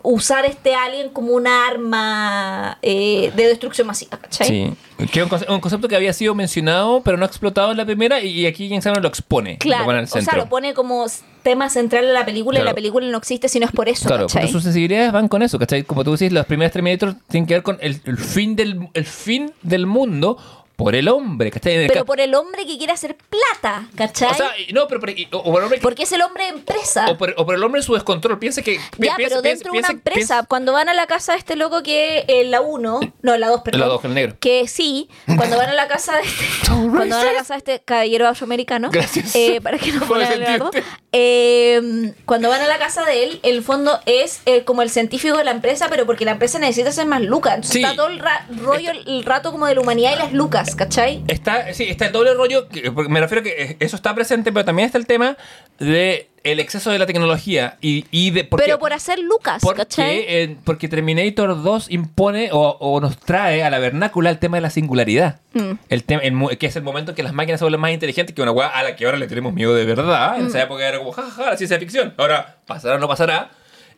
usar 0.03 0.45
este 0.45 0.73
alien 0.75 1.09
como 1.09 1.33
una 1.33 1.67
arma 1.67 2.77
eh, 2.81 3.31
de 3.35 3.47
destrucción 3.47 3.87
masiva, 3.87 4.17
¿cachai? 4.17 4.47
Sí. 4.47 4.73
Que 5.11 5.19
es 5.19 5.23
un, 5.25 5.29
conce- 5.29 5.49
un 5.49 5.59
concepto 5.59 5.87
que 5.87 5.95
había 5.95 6.13
sido 6.13 6.35
mencionado, 6.35 7.01
pero 7.01 7.17
no 7.17 7.25
explotado 7.25 7.71
en 7.71 7.77
la 7.77 7.85
primera, 7.85 8.19
y, 8.21 8.41
y 8.41 8.45
aquí 8.45 8.67
James 8.69 8.83
Cameron 8.83 9.01
lo 9.03 9.09
expone. 9.09 9.57
Claro, 9.57 9.91
lo 9.91 10.03
o 10.03 10.05
sea, 10.07 10.37
lo 10.37 10.47
pone 10.47 10.73
como 10.73 11.05
tema 11.43 11.69
central 11.69 12.05
en 12.05 12.13
la 12.13 12.23
película 12.25 12.59
y 12.59 12.61
Claro. 12.61 12.69
la 12.71 12.75
película 12.75 13.07
no 13.07 13.17
existe 13.17 13.49
si 13.49 13.59
no 13.59 13.65
es 13.65 13.71
por 13.71 13.89
eso, 13.89 14.07
Claro, 14.07 14.27
¿cachai? 14.27 14.43
porque 14.43 14.51
sus 14.51 14.63
sensibilidades 14.63 15.11
van 15.11 15.27
con 15.27 15.41
eso, 15.41 15.57
¿cachai? 15.57 15.83
Como 15.83 16.03
tú 16.03 16.11
decís, 16.11 16.31
las 16.31 16.45
primeras 16.45 16.71
Terminator 16.71 17.15
tienen 17.29 17.47
que 17.47 17.55
ver 17.55 17.63
con 17.63 17.77
el, 17.81 17.99
el 18.05 18.17
fin, 18.17 18.55
del, 18.55 18.89
el 18.93 19.05
fin 19.05 19.51
del 19.63 19.87
mundo 19.87 20.37
por 20.83 20.95
el 20.95 21.07
hombre, 21.07 21.51
¿cachai? 21.51 21.75
En 21.75 21.81
el 21.81 21.87
Pero 21.87 22.05
por 22.05 22.19
el 22.19 22.33
hombre 22.35 22.65
que 22.65 22.77
quiere 22.77 22.93
hacer 22.93 23.15
plata, 23.15 23.87
¿cachai? 23.95 24.31
O 24.31 24.33
sea, 24.35 24.51
no, 24.73 24.87
pero 24.87 24.99
por, 24.99 25.09
o, 25.31 25.43
por 25.43 25.57
el 25.59 25.63
hombre 25.63 25.77
que- 25.79 25.83
Porque 25.83 26.03
es 26.03 26.11
el 26.11 26.21
hombre 26.21 26.43
de 26.43 26.49
empresa. 26.49 27.05
o 27.09 27.17
por, 27.17 27.33
o 27.37 27.45
por 27.45 27.55
el 27.55 27.63
hombre 27.63 27.79
en 27.81 27.85
su 27.85 27.93
descontrol. 27.93 28.39
Piensa 28.39 28.61
que. 28.61 28.75
Ya, 28.77 28.81
piensa- 28.97 29.15
pero 29.17 29.41
piensa- 29.41 29.41
dentro 29.41 29.71
de 29.73 29.79
una 29.79 29.87
piensa- 29.89 29.91
empresa, 30.09 30.45
cuando 30.47 30.73
van 30.73 30.89
a 30.89 30.93
la 30.93 31.07
casa 31.07 31.33
de 31.33 31.37
este 31.39 31.55
loco 31.55 31.83
que 31.83 32.25
en 32.27 32.51
la 32.51 32.61
1, 32.61 32.99
no, 33.21 33.37
la 33.37 33.47
2, 33.47 33.61
perdón. 33.61 33.81
la 33.81 33.87
dos, 33.87 34.03
el 34.05 34.13
negro. 34.13 34.35
Que 34.39 34.67
sí, 34.67 35.09
cuando 35.37 35.57
van 35.57 35.69
a 35.69 35.73
la 35.73 35.87
casa 35.87 36.15
de 36.17 36.21
este, 36.23 36.45
cuando 36.67 37.15
van 37.17 37.27
a 37.27 37.31
la 37.31 37.33
casa 37.33 37.53
de 37.53 37.57
este 37.59 37.79
caballero 37.83 38.27
afroamericano, 38.27 38.89
Gracias. 38.91 39.35
eh, 39.35 39.59
para 39.61 39.77
que 39.77 39.91
no 39.91 40.05
usted. 40.05 40.83
eh, 41.11 42.13
cuando 42.25 42.49
van 42.49 42.61
a 42.61 42.67
la 42.67 42.77
casa 42.77 43.03
de 43.05 43.23
él, 43.23 43.39
el 43.43 43.63
fondo 43.63 43.99
es 44.05 44.41
eh, 44.45 44.63
como 44.63 44.81
el 44.81 44.89
científico 44.89 45.37
de 45.37 45.43
la 45.43 45.51
empresa, 45.51 45.87
pero 45.89 46.05
porque 46.05 46.25
la 46.25 46.31
empresa 46.31 46.59
necesita 46.59 46.89
hacer 46.89 47.05
más 47.05 47.21
lucas. 47.21 47.55
Entonces 47.55 47.73
Sí. 47.73 47.83
está 47.83 47.95
todo 47.95 48.07
el 48.07 48.19
ra- 48.19 48.47
rollo, 48.61 48.91
el 48.91 49.23
rato 49.23 49.51
como 49.51 49.65
de 49.67 49.75
la 49.75 49.81
humanidad 49.81 50.13
y 50.15 50.19
las 50.19 50.33
lucas, 50.33 50.70
¿cachai? 50.75 51.23
Está, 51.27 51.73
sí, 51.73 51.85
está 51.89 52.05
el 52.07 52.11
doble 52.11 52.33
rollo, 52.33 52.67
que- 52.69 52.89
me 52.91 53.19
refiero 53.19 53.41
a 53.41 53.43
que 53.43 53.77
eso 53.79 53.95
está 53.95 54.13
presente, 54.15 54.51
pero 54.51 54.65
también 54.65 54.85
está 54.85 54.97
el 54.97 55.05
tema 55.07 55.37
de 55.79 56.27
el 56.43 56.59
exceso 56.59 56.89
de 56.89 56.97
la 56.97 57.05
tecnología 57.05 57.77
y, 57.81 58.05
y 58.09 58.31
de... 58.31 58.43
Porque, 58.43 58.65
pero 58.65 58.79
por 58.79 58.93
hacer 58.93 59.19
lucas, 59.19 59.61
¿cachai? 59.75 60.17
porque, 60.21 60.43
eh, 60.43 60.55
porque 60.63 60.87
Terminator 60.87 61.61
2 61.61 61.91
impone 61.91 62.49
o, 62.51 62.77
o 62.79 62.99
nos 62.99 63.17
trae 63.19 63.63
a 63.63 63.69
la 63.69 63.77
vernácula 63.77 64.31
el 64.31 64.39
tema 64.39 64.57
de 64.57 64.61
la 64.61 64.71
singularidad. 64.71 65.39
Mm. 65.53 65.73
El 65.89 66.03
tema, 66.03 66.21
que 66.57 66.65
es 66.65 66.75
el 66.75 66.81
momento 66.83 67.11
en 67.11 67.15
que 67.15 67.21
las 67.23 67.33
máquinas 67.33 67.59
se 67.59 67.65
vuelven 67.65 67.79
más 67.81 67.91
inteligentes 67.91 68.35
que 68.35 68.41
una 68.41 68.51
weá 68.51 68.69
a 68.69 68.81
la 68.81 68.95
que 68.95 69.05
ahora 69.05 69.17
le 69.17 69.27
tenemos 69.27 69.53
miedo 69.53 69.75
de 69.75 69.85
verdad. 69.85 70.37
En 70.37 70.45
Mm. 70.45 70.47
esa 70.47 70.63
época 70.63 70.87
era 70.87 70.97
como, 70.97 71.11
jajaja, 71.11 71.51
la 71.51 71.57
ciencia 71.57 71.77
ficción. 71.77 72.15
Ahora, 72.17 72.57
pasará 72.65 72.95
o 72.95 72.99
no 72.99 73.07
pasará. 73.07 73.51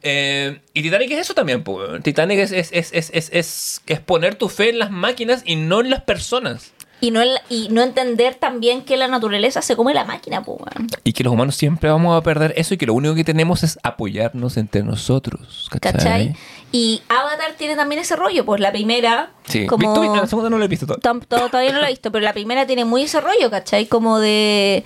Eh, 0.04 0.60
y 0.74 0.82
Titanic 0.82 1.12
es 1.12 1.20
eso 1.20 1.34
también, 1.34 1.64
po. 1.64 1.80
Titanic 2.02 2.40
es, 2.40 2.52
es, 2.52 2.70
es, 2.74 2.92
es, 2.94 3.82
es, 3.88 4.00
poner 4.02 4.36
tu 4.36 4.50
fe 4.50 4.70
en 4.70 4.80
las 4.80 4.92
máquinas 4.92 5.42
y 5.46 5.56
no 5.56 5.80
en 5.82 5.90
las 5.90 6.02
personas. 6.04 6.74
Y 7.00 7.12
no, 7.12 7.22
el- 7.22 7.40
y 7.50 7.68
no 7.70 7.82
entender 7.82 8.36
también 8.36 8.84
que 8.84 8.96
la 8.96 9.08
naturaleza 9.10 9.62
se 9.62 9.76
come 9.76 9.94
la 9.94 10.06
máquina, 10.06 10.40
weón. 10.46 10.88
Y 11.04 11.12
que 11.14 11.24
los 11.24 11.34
humanos 11.34 11.56
siempre 11.56 11.90
vamos 11.90 12.18
a 12.18 12.22
perder 12.24 12.54
eso 12.56 12.74
y 12.74 12.78
que 12.78 12.86
lo 12.86 12.94
único 12.94 13.14
que 13.16 13.24
tenemos 13.26 13.64
es 13.64 13.78
apoyarnos 13.84 14.56
entre 14.58 14.84
nosotros. 14.84 15.68
¿Cachai? 15.70 15.92
¿Cachai? 15.94 16.36
Y 16.72 17.02
Avatar 17.10 17.54
tiene 17.58 17.76
también 17.76 18.02
ese 18.02 18.16
rollo, 18.16 18.46
pues 18.46 18.62
la 18.62 18.72
primera, 18.72 19.32
Sí. 19.48 19.66
como... 19.68 20.16
La 20.16 20.28
segunda 20.28 20.50
no 20.50 20.58
la 20.58 20.66
he 20.66 20.68
visto 20.70 20.86
todavía. 20.86 21.26
Todavía 21.28 21.72
no 21.74 21.82
la 21.82 21.88
he 21.88 21.92
visto, 21.92 22.12
pero 22.12 22.24
la 22.24 22.34
primera 22.34 22.66
tiene 22.66 22.86
muy 22.86 23.04
ese 23.04 23.20
rollo, 23.22 23.50
¿cachai? 23.52 23.86
Como 23.88 24.20
de 24.20 24.84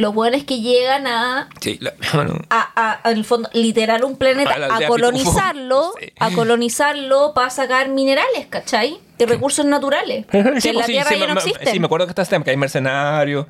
los 0.00 0.14
buenos 0.14 0.44
que 0.44 0.60
llegan 0.60 1.06
a, 1.06 1.48
Sí, 1.60 1.76
la- 1.80 1.92
bueno, 2.14 2.34
a, 2.48 2.70
a- 2.74 3.00
a, 3.04 3.10
en 3.10 3.18
el 3.18 3.24
fondo, 3.24 3.50
literal 3.52 4.02
un 4.04 4.16
planeta, 4.16 4.54
A 4.70 4.86
colonizarlo. 4.86 5.92
Sí. 6.00 6.12
a 6.18 6.30
colonizarlo 6.30 7.32
para 7.34 7.50
sacar 7.50 7.88
minerales, 7.90 8.46
¿cachai? 8.48 8.98
Y 9.18 9.24
recursos 9.26 9.66
naturales. 9.66 10.24
Que 10.30 10.38
en 10.38 10.44
pues 10.44 10.74
la 10.74 10.84
sí, 10.86 10.92
Tierra 10.92 11.14
ya 11.14 11.26
no 11.26 11.34
existen. 11.34 11.68
Sí, 11.72 11.78
me 11.80 11.86
acuerdo 11.86 12.06
que 12.06 12.10
está 12.12 12.22
este 12.22 12.42
que 12.42 12.50
hay 12.50 12.56
mercenarios. 12.56 13.46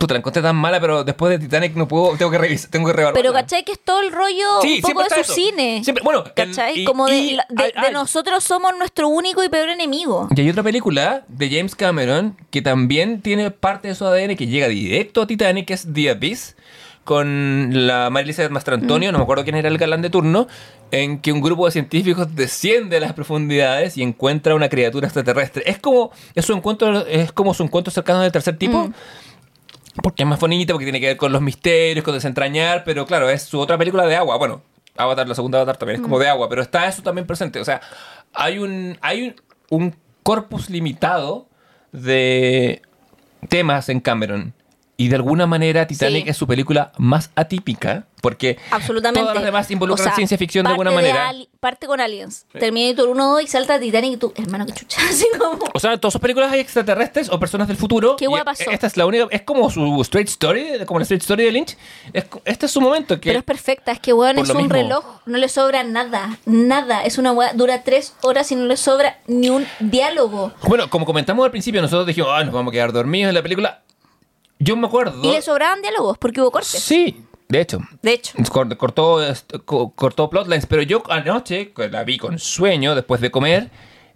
Puta, 0.00 0.14
la 0.14 0.18
encontré 0.18 0.42
tan 0.42 0.56
mala, 0.56 0.80
pero 0.80 1.04
después 1.04 1.30
de 1.30 1.38
Titanic 1.38 1.74
no 1.76 1.86
puedo, 1.86 2.16
tengo 2.16 2.30
que 2.30 2.38
revisar, 2.38 2.70
tengo 2.70 2.86
que 2.88 2.92
reevaluarla. 2.92 3.20
Pero 3.22 3.32
¿cachai? 3.32 3.64
Que 3.64 3.72
es 3.72 3.78
todo 3.84 4.00
el 4.00 4.10
rollo 4.12 4.60
Sí, 4.60 4.80
un 4.84 4.92
poco 4.92 5.04
de 5.04 5.10
su 5.10 5.20
eso. 5.20 5.32
cine. 5.32 5.80
Siempre- 5.84 6.02
bueno, 6.02 6.24
en- 6.26 6.32
¿cachai? 6.50 6.80
y- 6.80 6.84
Como 6.84 7.06
de, 7.06 7.16
y- 7.16 7.34
la- 7.36 7.46
de- 7.48 7.62
ay, 7.64 7.72
de 7.72 7.86
ay. 7.88 7.92
nosotros 7.92 8.42
somos 8.42 8.72
nuestro 8.78 9.06
único 9.08 9.44
y 9.44 9.48
peor 9.48 9.68
enemigo. 9.68 10.28
Y 10.34 10.40
hay 10.40 10.50
otra 10.50 10.64
película 10.64 11.24
de 11.28 11.48
James 11.50 11.76
Cameron 11.76 12.36
que 12.50 12.62
también 12.62 13.22
tiene 13.22 13.52
parte 13.52 13.86
de 13.88 13.94
su 13.94 14.04
ADN 14.04 14.34
que 14.34 14.48
llega 14.48 14.66
directo 14.66 15.22
a 15.22 15.26
Titanic, 15.28 15.66
que 15.66 15.74
es 15.74 15.86
The 15.92 16.10
Abyss, 16.10 16.56
con 17.04 17.86
la 17.86 18.08
Elizabeth 18.08 18.50
Mastrantonio, 18.50 19.12
no 19.12 19.18
me 19.18 19.22
acuerdo 19.22 19.44
quién 19.44 19.54
era 19.54 19.68
el 19.68 19.78
galán 19.78 20.02
de 20.02 20.10
turno, 20.10 20.48
en 20.90 21.20
que 21.20 21.30
un 21.32 21.40
grupo 21.40 21.64
de 21.66 21.70
científicos 21.70 22.34
desciende 22.34 22.96
a 22.96 23.00
las 23.00 23.12
profundidades 23.12 23.96
y 23.96 24.02
encuentra 24.02 24.56
una 24.56 24.68
criatura 24.68 25.06
extraterrestre. 25.06 25.62
Es 25.66 25.78
como, 25.78 26.10
es 26.34 26.44
su 26.44 26.52
encuentro, 26.52 27.06
es 27.06 27.30
como 27.30 27.54
su 27.54 27.62
encuentro 27.62 27.92
cercano 27.92 28.20
del 28.22 28.32
tercer 28.32 28.58
tipo. 28.58 28.88
Mm. 28.88 28.92
Porque 30.02 30.22
es 30.22 30.28
más 30.28 30.38
bonita, 30.38 30.72
porque 30.72 30.84
tiene 30.84 31.00
que 31.00 31.06
ver 31.06 31.16
con 31.16 31.32
los 31.32 31.42
misterios, 31.42 32.04
con 32.04 32.14
desentrañar, 32.14 32.84
pero 32.84 33.06
claro, 33.06 33.30
es 33.30 33.42
su 33.42 33.58
otra 33.58 33.78
película 33.78 34.06
de 34.06 34.16
agua. 34.16 34.36
Bueno, 34.36 34.62
Avatar, 34.96 35.28
la 35.28 35.34
segunda 35.34 35.58
Avatar 35.58 35.76
también 35.76 36.00
es 36.00 36.02
como 36.02 36.18
de 36.18 36.28
agua, 36.28 36.48
pero 36.48 36.62
está 36.62 36.86
eso 36.86 37.02
también 37.02 37.26
presente. 37.26 37.60
O 37.60 37.64
sea, 37.64 37.80
hay 38.34 38.58
un, 38.58 38.98
hay 39.00 39.22
un, 39.22 39.34
un 39.70 39.96
corpus 40.22 40.70
limitado 40.70 41.48
de 41.92 42.82
temas 43.48 43.88
en 43.88 44.00
Cameron. 44.00 44.54
Y 44.98 45.08
de 45.08 45.16
alguna 45.16 45.46
manera 45.46 45.86
Titanic 45.86 46.24
Sí. 46.24 46.30
es 46.30 46.36
su 46.38 46.46
película 46.46 46.90
más 46.96 47.30
atípica, 47.34 48.06
porque 48.22 48.56
Absolutamente. 48.70 49.20
todas 49.20 49.34
las 49.34 49.44
demás 49.44 49.70
involucran 49.70 50.06
O 50.06 50.08
sea, 50.08 50.16
ciencia 50.16 50.38
ficción 50.38 50.64
de 50.64 50.70
alguna 50.70 50.90
manera. 50.90 51.28
Ali- 51.28 51.50
parte 51.60 51.86
con 51.86 52.00
Aliens. 52.00 52.46
Terminator 52.58 53.06
1 53.10 53.32
2 53.32 53.42
y 53.42 53.46
salta 53.46 53.74
a 53.74 53.78
Titanic 53.78 54.14
y 54.14 54.16
tú, 54.16 54.32
hermano, 54.36 54.64
que 54.64 54.72
chucha. 54.72 54.98
Así 55.10 55.26
como. 55.38 55.58
O 55.74 55.78
sea, 55.78 55.92
en 55.92 56.00
todas 56.00 56.12
sus 56.12 56.20
películas 56.22 56.50
hay 56.50 56.60
extraterrestres 56.60 57.28
o 57.30 57.38
personas 57.38 57.68
del 57.68 57.76
futuro. 57.76 58.16
¿Qué 58.16 58.24
y 58.24 58.28
hueá 58.28 58.42
pasó? 58.44 58.70
Esta 58.70 58.86
es 58.86 58.96
la 58.96 59.04
única. 59.04 59.26
Es 59.30 59.42
como 59.42 59.68
su 59.70 60.00
straight 60.00 60.28
story, 60.28 60.64
como 60.86 60.98
la 60.98 61.02
straight 61.02 61.22
story 61.22 61.44
de 61.44 61.52
Lynch. 61.52 61.76
Es, 62.14 62.24
este 62.46 62.64
es 62.64 62.72
su 62.72 62.80
momento. 62.80 63.20
Que 63.20 63.28
Pero 63.30 63.40
es 63.40 63.44
perfecta, 63.44 63.92
es 63.92 64.00
que 64.00 64.14
weón 64.14 64.38
es 64.38 64.48
un 64.48 64.56
mismo. 64.56 64.72
reloj, 64.72 65.04
no 65.26 65.36
le 65.36 65.50
sobra 65.50 65.84
nada, 65.84 66.38
nada. 66.46 67.04
Es 67.04 67.18
una 67.18 67.32
weá, 67.32 67.52
dura 67.52 67.82
tres 67.82 68.14
horas 68.22 68.50
y 68.50 68.56
no 68.56 68.64
le 68.64 68.78
sobra 68.78 69.18
ni 69.26 69.50
un 69.50 69.66
diálogo. 69.78 70.52
Bueno, 70.66 70.88
como 70.88 71.04
comentamos 71.04 71.44
al 71.44 71.50
principio, 71.50 71.82
nosotros 71.82 72.06
dijimos, 72.06 72.30
ah, 72.32 72.42
nos 72.44 72.54
vamos 72.54 72.70
a 72.70 72.72
quedar 72.72 72.92
dormidos 72.92 73.28
en 73.28 73.34
la 73.34 73.42
película. 73.42 73.82
Yo 74.58 74.76
me 74.76 74.86
acuerdo. 74.86 75.22
Y 75.28 75.32
le 75.32 75.42
sobraban 75.42 75.82
diálogos 75.82 76.18
porque 76.18 76.40
hubo 76.40 76.50
cortes. 76.50 76.70
Sí, 76.82 77.24
de 77.48 77.60
hecho. 77.60 77.80
De 78.02 78.12
hecho. 78.12 78.32
Cort- 78.50 78.76
Cortó, 78.76 79.22
est- 79.24 79.52
co- 79.64 79.90
cortó 79.94 80.30
plotlines, 80.30 80.66
pero 80.66 80.82
yo 80.82 81.02
anoche, 81.10 81.72
que 81.72 81.88
la 81.88 82.04
vi 82.04 82.18
con 82.18 82.38
sueño 82.38 82.94
después 82.94 83.20
de 83.20 83.30
comer, 83.30 83.70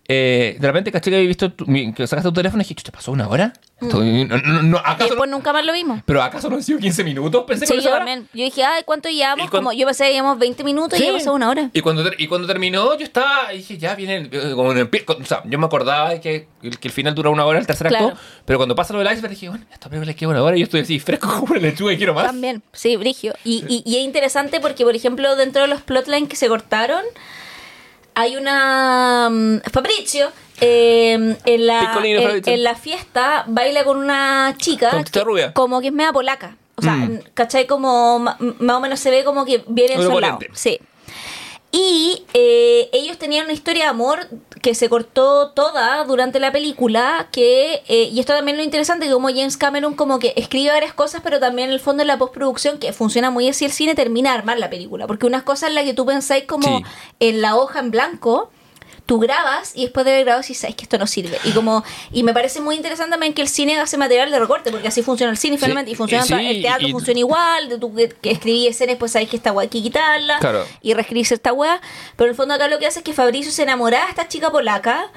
eh, 0.08 0.56
de 0.58 0.66
repente 0.66 0.90
caché 0.90 1.10
que 1.10 1.16
había 1.16 1.28
visto 1.28 1.52
tu- 1.52 1.66
que 1.66 2.06
sacaste 2.06 2.28
tu 2.28 2.32
teléfono 2.34 2.62
y 2.62 2.64
dije, 2.64 2.82
¿te 2.82 2.90
pasó 2.90 3.12
una 3.12 3.28
hora? 3.28 3.52
Estoy- 3.80 4.24
no, 4.26 4.36
no, 4.38 4.62
no, 4.62 4.76
Y 4.76 4.80
¿acaso 4.84 5.04
después 5.10 5.30
no- 5.30 5.36
nunca 5.38 5.52
más 5.52 5.64
lo 5.64 5.72
vimos. 5.72 6.00
¿Pero 6.04 6.22
acaso 6.22 6.48
no 6.50 6.56
han 6.56 6.62
sido 6.62 6.78
15 6.78 7.02
minutos? 7.04 7.44
Pensé 7.46 7.64
que 7.66 7.72
Sí, 7.72 7.76
no 7.78 7.82
yo 7.82 7.90
también. 7.90 8.28
Yo 8.34 8.44
dije, 8.44 8.62
ay, 8.64 8.82
¿cuánto 8.84 9.08
llevamos? 9.08 9.48
Como 9.50 9.72
yo 9.72 9.86
pensé 9.86 10.04
que 10.08 10.12
llevamos 10.12 10.38
20 10.38 10.62
minutos 10.64 11.00
y 11.00 11.04
ya 11.04 11.12
pasó 11.12 11.32
una 11.32 11.48
hora. 11.48 11.70
Y 11.72 11.80
cuando, 11.80 12.04
y 12.18 12.26
cuando 12.26 12.46
terminó, 12.46 12.96
yo 12.98 13.04
estaba, 13.04 13.52
y 13.54 13.58
dije, 13.58 13.78
ya 13.78 13.94
viene, 13.94 14.28
eh, 14.30 14.52
como 14.54 14.72
en 14.72 14.78
el 14.78 14.90
pie- 14.90 15.04
o 15.08 15.24
sea, 15.24 15.42
yo 15.46 15.58
me 15.58 15.66
acordaba 15.66 16.10
de 16.10 16.20
que, 16.20 16.48
el- 16.62 16.78
que 16.78 16.88
el 16.88 16.92
final 16.92 17.14
dura 17.14 17.30
una 17.30 17.44
hora, 17.46 17.58
el 17.58 17.66
tercer 17.66 17.86
acto, 17.86 17.98
Claro. 17.98 18.16
pero 18.44 18.58
cuando 18.58 18.74
pasa 18.74 18.92
lo 18.92 18.98
del 18.98 19.10
iceberg, 19.12 19.30
dije, 19.32 19.48
bueno, 19.48 19.64
esta 19.72 19.88
película 19.88 20.06
le 20.10 20.14
queda 20.16 20.28
una 20.30 20.42
hora 20.42 20.56
y 20.56 20.60
yo 20.60 20.64
estoy 20.64 20.80
así, 20.80 20.98
fresco 21.00 21.28
como 21.40 21.52
una 21.52 21.60
lechuga 21.60 21.92
y 21.92 21.96
quiero 21.96 22.12
más. 22.14 22.26
También, 22.26 22.62
sí, 22.72 22.96
Brigio. 22.96 23.32
Y, 23.44 23.64
y, 23.68 23.82
y 23.84 23.96
es 23.96 24.04
interesante 24.04 24.60
porque, 24.60 24.84
por 24.84 24.94
ejemplo, 24.94 25.36
dentro 25.36 25.62
de 25.62 25.68
los 25.68 25.80
plotlines 25.82 26.28
que 26.28 26.36
se 26.36 26.48
cortaron, 26.48 27.02
hay 28.14 28.36
una. 28.36 29.28
mm, 29.30 29.60
Fabrizio. 29.72 30.30
Eh, 30.60 31.36
en, 31.44 31.66
la, 31.66 31.98
en, 32.46 32.62
la 32.62 32.74
fiesta 32.74 33.44
baila 33.48 33.84
con 33.84 33.96
una 33.98 34.54
chica 34.58 34.90
Con 34.90 35.02
testa 35.04 35.20
que- 35.20 35.24
rubia. 35.24 35.52
como 35.54 35.80
que 35.80 35.88
es 35.88 35.92
media 35.92 36.12
polaca 36.12 36.56
o 36.76 36.82
sea 36.82 36.92
Mm. 36.94 37.20
¿cachai? 37.34 37.66
como 37.66 38.18
más 38.20 38.36
o 38.40 38.80
menos 38.80 39.00
se 39.00 39.10
ve 39.10 39.24
como 39.24 39.44
que 39.44 39.64
viene 39.66 39.94
en 39.94 40.02
su 40.02 40.08
lado 40.08 40.14
Europolente. 40.18 40.50
sí 40.54 40.78
y 41.72 42.24
eh, 42.34 42.88
ellos 42.92 43.16
tenían 43.18 43.44
una 43.44 43.52
historia 43.52 43.84
de 43.84 43.90
amor 43.90 44.26
que 44.60 44.74
se 44.74 44.88
cortó 44.88 45.50
toda 45.50 46.02
durante 46.04 46.40
la 46.40 46.50
película, 46.50 47.28
que 47.30 47.84
eh, 47.86 48.10
y 48.12 48.18
esto 48.18 48.34
también 48.34 48.56
es 48.56 48.58
lo 48.58 48.64
interesante, 48.64 49.06
que 49.06 49.12
como 49.12 49.28
James 49.28 49.56
Cameron 49.56 49.94
como 49.94 50.18
que 50.18 50.32
escribe 50.36 50.72
varias 50.72 50.92
cosas, 50.94 51.20
pero 51.22 51.38
también 51.38 51.68
en 51.68 51.74
el 51.74 51.78
fondo 51.78 52.02
en 52.02 52.08
la 52.08 52.18
postproducción, 52.18 52.78
que 52.78 52.92
funciona 52.92 53.30
muy 53.30 53.48
así 53.48 53.64
el 53.66 53.70
cine, 53.70 53.94
termina 53.94 54.32
de 54.32 54.38
armar 54.38 54.58
la 54.58 54.68
película. 54.68 55.06
Porque 55.06 55.26
unas 55.26 55.44
cosas 55.44 55.68
en 55.68 55.76
las 55.76 55.84
que 55.84 55.94
tú 55.94 56.04
pensáis 56.04 56.42
como 56.44 56.78
Sí. 56.78 56.84
en 57.20 57.40
la 57.40 57.54
hoja 57.56 57.78
en 57.78 57.92
blanco, 57.92 58.50
tú 59.06 59.18
grabas 59.18 59.72
y 59.74 59.82
después 59.84 60.04
de 60.06 60.12
haber 60.12 60.24
grabado 60.24 60.42
si 60.42 60.54
sabes 60.54 60.76
que 60.76 60.82
esto 60.84 60.98
no 60.98 61.06
sirve. 61.06 61.38
Y 61.44 61.50
como 61.52 61.82
y 62.12 62.22
me 62.22 62.32
parece 62.32 62.60
muy 62.60 62.76
interesante 62.76 63.10
también 63.12 63.32
que 63.34 63.42
el 63.42 63.48
cine 63.48 63.78
hace 63.80 63.96
material 63.96 64.30
de 64.30 64.38
recorte, 64.38 64.70
porque 64.70 64.88
así 64.88 65.02
funciona 65.02 65.30
el 65.32 65.38
cine 65.38 65.56
Sí, 65.56 65.62
finalmente, 65.62 65.90
y 65.90 65.94
funciona 65.94 66.24
sí, 66.24 66.34
el 66.34 66.62
teatro 66.62 66.86
y- 66.88 66.92
funciona 66.92 67.18
igual, 67.20 67.68
de 67.68 67.78
tú 67.78 67.94
que, 67.94 68.08
que 68.08 68.30
escribí 68.30 68.66
escenas, 68.66 68.96
pues 68.96 69.12
sabes 69.12 69.28
que 69.28 69.36
esta 69.36 69.50
guay 69.50 69.64
hay 69.66 69.70
que 69.70 69.82
quitarla 69.82 70.38
Claro. 70.38 70.64
y 70.82 70.94
reescribirse 70.94 71.34
esta 71.34 71.52
weá. 71.52 71.80
Pero 72.16 72.26
en 72.26 72.30
el 72.30 72.36
fondo 72.36 72.54
acá 72.54 72.68
lo 72.68 72.78
que 72.78 72.86
hace 72.86 73.00
es 73.00 73.04
que 73.04 73.12
Fabricio 73.12 73.50
se 73.52 73.62
enamoraba 73.62 74.04
de 74.04 74.10
esta 74.10 74.28
chica 74.28 74.50
polaca. 74.50 75.10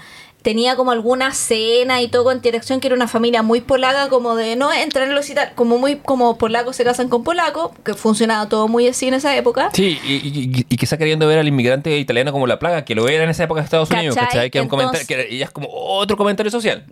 Tenía 0.44 0.76
como 0.76 0.92
alguna 0.92 1.34
cena 1.34 2.02
y 2.02 2.10
todo 2.10 2.26
con 2.26 2.36
interacción 2.36 2.80
que 2.80 2.88
era 2.88 2.96
una 2.96 3.08
familia 3.08 3.42
muy 3.42 3.62
polaca, 3.62 4.10
como 4.10 4.36
de 4.36 4.56
no 4.56 4.72
entrar 4.72 5.08
en 5.08 5.16
los 5.16 5.28
tal, 5.34 5.54
como 5.56 5.78
muy 5.80 5.96
como 5.96 6.38
polacos 6.38 6.76
se 6.76 6.84
casan 6.84 7.08
con 7.10 7.24
polacos, 7.24 7.72
que 7.84 7.94
funcionaba 7.96 8.48
todo 8.50 8.68
muy 8.68 8.88
así 8.88 9.08
en 9.08 9.16
esa 9.16 9.36
época. 9.36 9.72
Sí, 9.74 9.98
y, 10.06 10.14
y- 10.16 10.66
y 10.70 10.84
está 10.84 10.98
queriendo 10.98 11.26
ver 11.28 11.40
al 11.40 11.48
inmigrante 11.48 11.98
italiano 11.98 12.32
como 12.32 12.46
la 12.46 12.60
plaga, 12.60 12.84
que 12.86 12.94
lo 12.94 13.08
era 13.08 13.24
en 13.24 13.30
esa 13.30 13.46
época 13.46 13.62
de 13.62 13.66
Estados 13.66 13.90
Unidos, 13.90 14.16
¿Cachai? 14.16 14.28
¿cachai? 14.28 14.50
Que, 14.52 14.58
era 14.60 14.64
un 14.64 14.70
comentario, 14.70 15.02
Entonces- 15.02 15.28
que 15.28 15.36
ella 15.36 15.46
es 15.46 15.52
como 15.52 15.70
otro 15.72 16.18
comentario 16.18 16.52
social. 16.52 16.86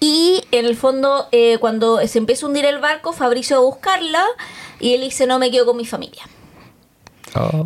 Y 0.00 0.42
en 0.50 0.66
el 0.66 0.74
fondo, 0.76 1.28
eh, 1.30 1.58
cuando 1.60 2.04
se 2.08 2.18
empieza 2.18 2.44
a 2.44 2.48
hundir 2.48 2.64
el 2.64 2.78
barco, 2.80 3.12
Fabricio 3.12 3.56
va 3.58 3.62
a 3.62 3.66
buscarla 3.66 4.24
y 4.80 4.94
él 4.94 5.02
dice, 5.02 5.28
no 5.28 5.38
me 5.38 5.52
quedo 5.52 5.66
con 5.66 5.76
mi 5.76 5.84
familia. 5.86 6.24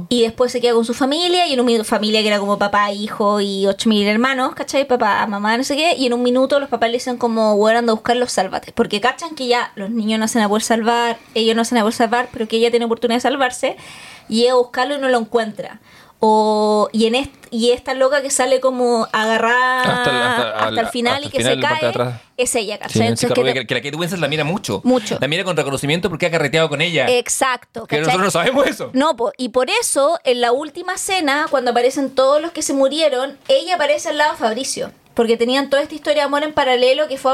Y 0.09 0.23
después 0.23 0.53
se 0.53 0.61
queda 0.61 0.75
con 0.75 0.85
su 0.85 0.95
familia 0.95 1.47
y 1.47 1.53
en 1.53 1.61
un 1.61 1.85
familia 1.85 2.23
que 2.23 2.29
era 2.29 2.39
como 2.39 2.59
papá, 2.59 2.93
hijo 2.93 3.41
y 3.41 3.67
ocho 3.67 3.89
mil 3.89 4.07
hermanos, 4.07 4.55
¿cachai? 4.55 4.87
Papá, 4.87 5.27
mamá, 5.27 5.57
no 5.57 5.65
sé 5.65 5.77
qué. 5.77 5.95
Y 5.97 6.07
en 6.07 6.13
un 6.13 6.23
minuto 6.23 6.61
los 6.61 6.69
papás 6.69 6.89
le 6.91 6.95
dicen 6.95 7.17
como, 7.17 7.57
bueno, 7.57 7.81
anda 7.81 7.93
a 7.93 7.95
buscarlos, 7.95 8.33
sálvate. 8.33 8.73
Porque 8.73 9.01
cachan 9.01 9.35
que 9.35 9.49
ya 9.49 9.73
los 9.75 9.91
niños 9.91 10.21
no 10.21 10.29
se 10.29 10.39
van 10.39 10.53
a 10.53 10.61
salvar, 10.61 11.19
ellos 11.35 11.57
no 11.57 11.65
se 11.65 11.75
van 11.75 11.87
a 11.87 11.93
salvar, 11.93 12.29
pero 12.33 12.47
que 12.47 12.57
ella 12.57 12.71
tiene 12.71 12.87
oportunidad 12.87 13.17
de 13.17 13.23
salvarse. 13.23 13.77
Y 14.29 14.43
llega 14.43 14.53
a 14.53 14.57
buscarlo 14.57 14.97
y 14.97 14.99
no 14.99 15.09
lo 15.09 15.19
encuentra. 15.19 15.81
O, 16.19 16.89
y, 16.93 17.07
en 17.07 17.15
est- 17.15 17.31
y 17.51 17.73
esta 17.73 17.93
loca 17.95 18.23
que 18.23 18.31
sale 18.31 18.59
como 18.61 19.07
agarrada 19.13 19.81
Hasta 19.83 19.93
hasta, 19.99 20.11
el- 20.11 20.23
hasta- 20.23 20.67
al- 20.67 20.79
el 20.79 20.87
final 20.89 21.15
hasta 21.17 21.27
y 21.27 21.31
que 21.31 21.39
final, 21.39 21.55
se 21.55 21.61
cae, 21.93 22.15
es 22.39 22.55
ella, 22.55 22.79
Sí. 22.89 23.01
Entonces, 23.01 23.29
que 23.29 23.35
te- 23.35 23.67
que, 23.67 23.75
la 23.75 23.81
Kate 23.83 23.97
Winslet 23.97 24.21
la 24.21 24.29
mira 24.29 24.43
mucho. 24.45 24.81
Mucho. 24.85 25.19
La 25.21 25.29
mira 25.29 25.45
con 25.45 25.57
reconocimiento 25.57 26.09
porque 26.09 26.27
ha 26.27 26.31
carreteado 26.31 26.69
con 26.71 26.81
ella. 26.81 27.07
Exacto. 27.09 27.87
que 27.87 27.99
nosotros 27.99 28.23
no 28.25 28.31
sabemos 28.31 28.67
eso. 28.67 28.91
No, 28.95 29.15
po, 29.17 29.33
y 29.37 29.51
por 29.51 29.69
eso, 29.71 30.19
en 30.25 30.41
la 30.41 30.53
última 30.53 30.95
escena, 30.95 31.47
cuando 31.51 31.71
aparecen 31.73 32.11
todos 32.15 32.41
los 32.41 32.51
que 32.53 32.63
se 32.63 32.73
murieron, 32.73 33.37
ella 33.49 33.75
aparece 33.75 34.09
al 34.09 34.19
lado 34.19 34.33
de 34.33 34.39
Fabricio. 34.39 34.91
Porque 35.15 35.37
tenían 35.39 35.71
toda 35.71 35.83
esta 35.83 35.95
historia 35.95 36.23
de 36.23 36.27
amor 36.27 36.43
en 36.45 36.53
paralelo 36.53 37.09
que 37.09 37.17
fue. 37.19 37.33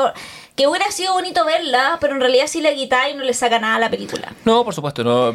que 0.55 0.67
hubiera 0.69 0.89
sido 0.91 1.15
bonito 1.15 1.45
verla, 1.47 1.97
pero 2.01 2.15
en 2.15 2.21
realidad 2.21 2.45
sí 2.47 2.61
la 2.61 2.75
quita 2.75 3.09
y 3.09 3.15
no 3.15 3.25
le 3.25 3.33
saca 3.33 3.59
nada 3.59 3.77
a 3.77 3.79
la 3.79 3.89
película. 3.91 4.33
No, 4.45 4.65
por 4.65 4.75
supuesto, 4.75 5.03
no. 5.03 5.35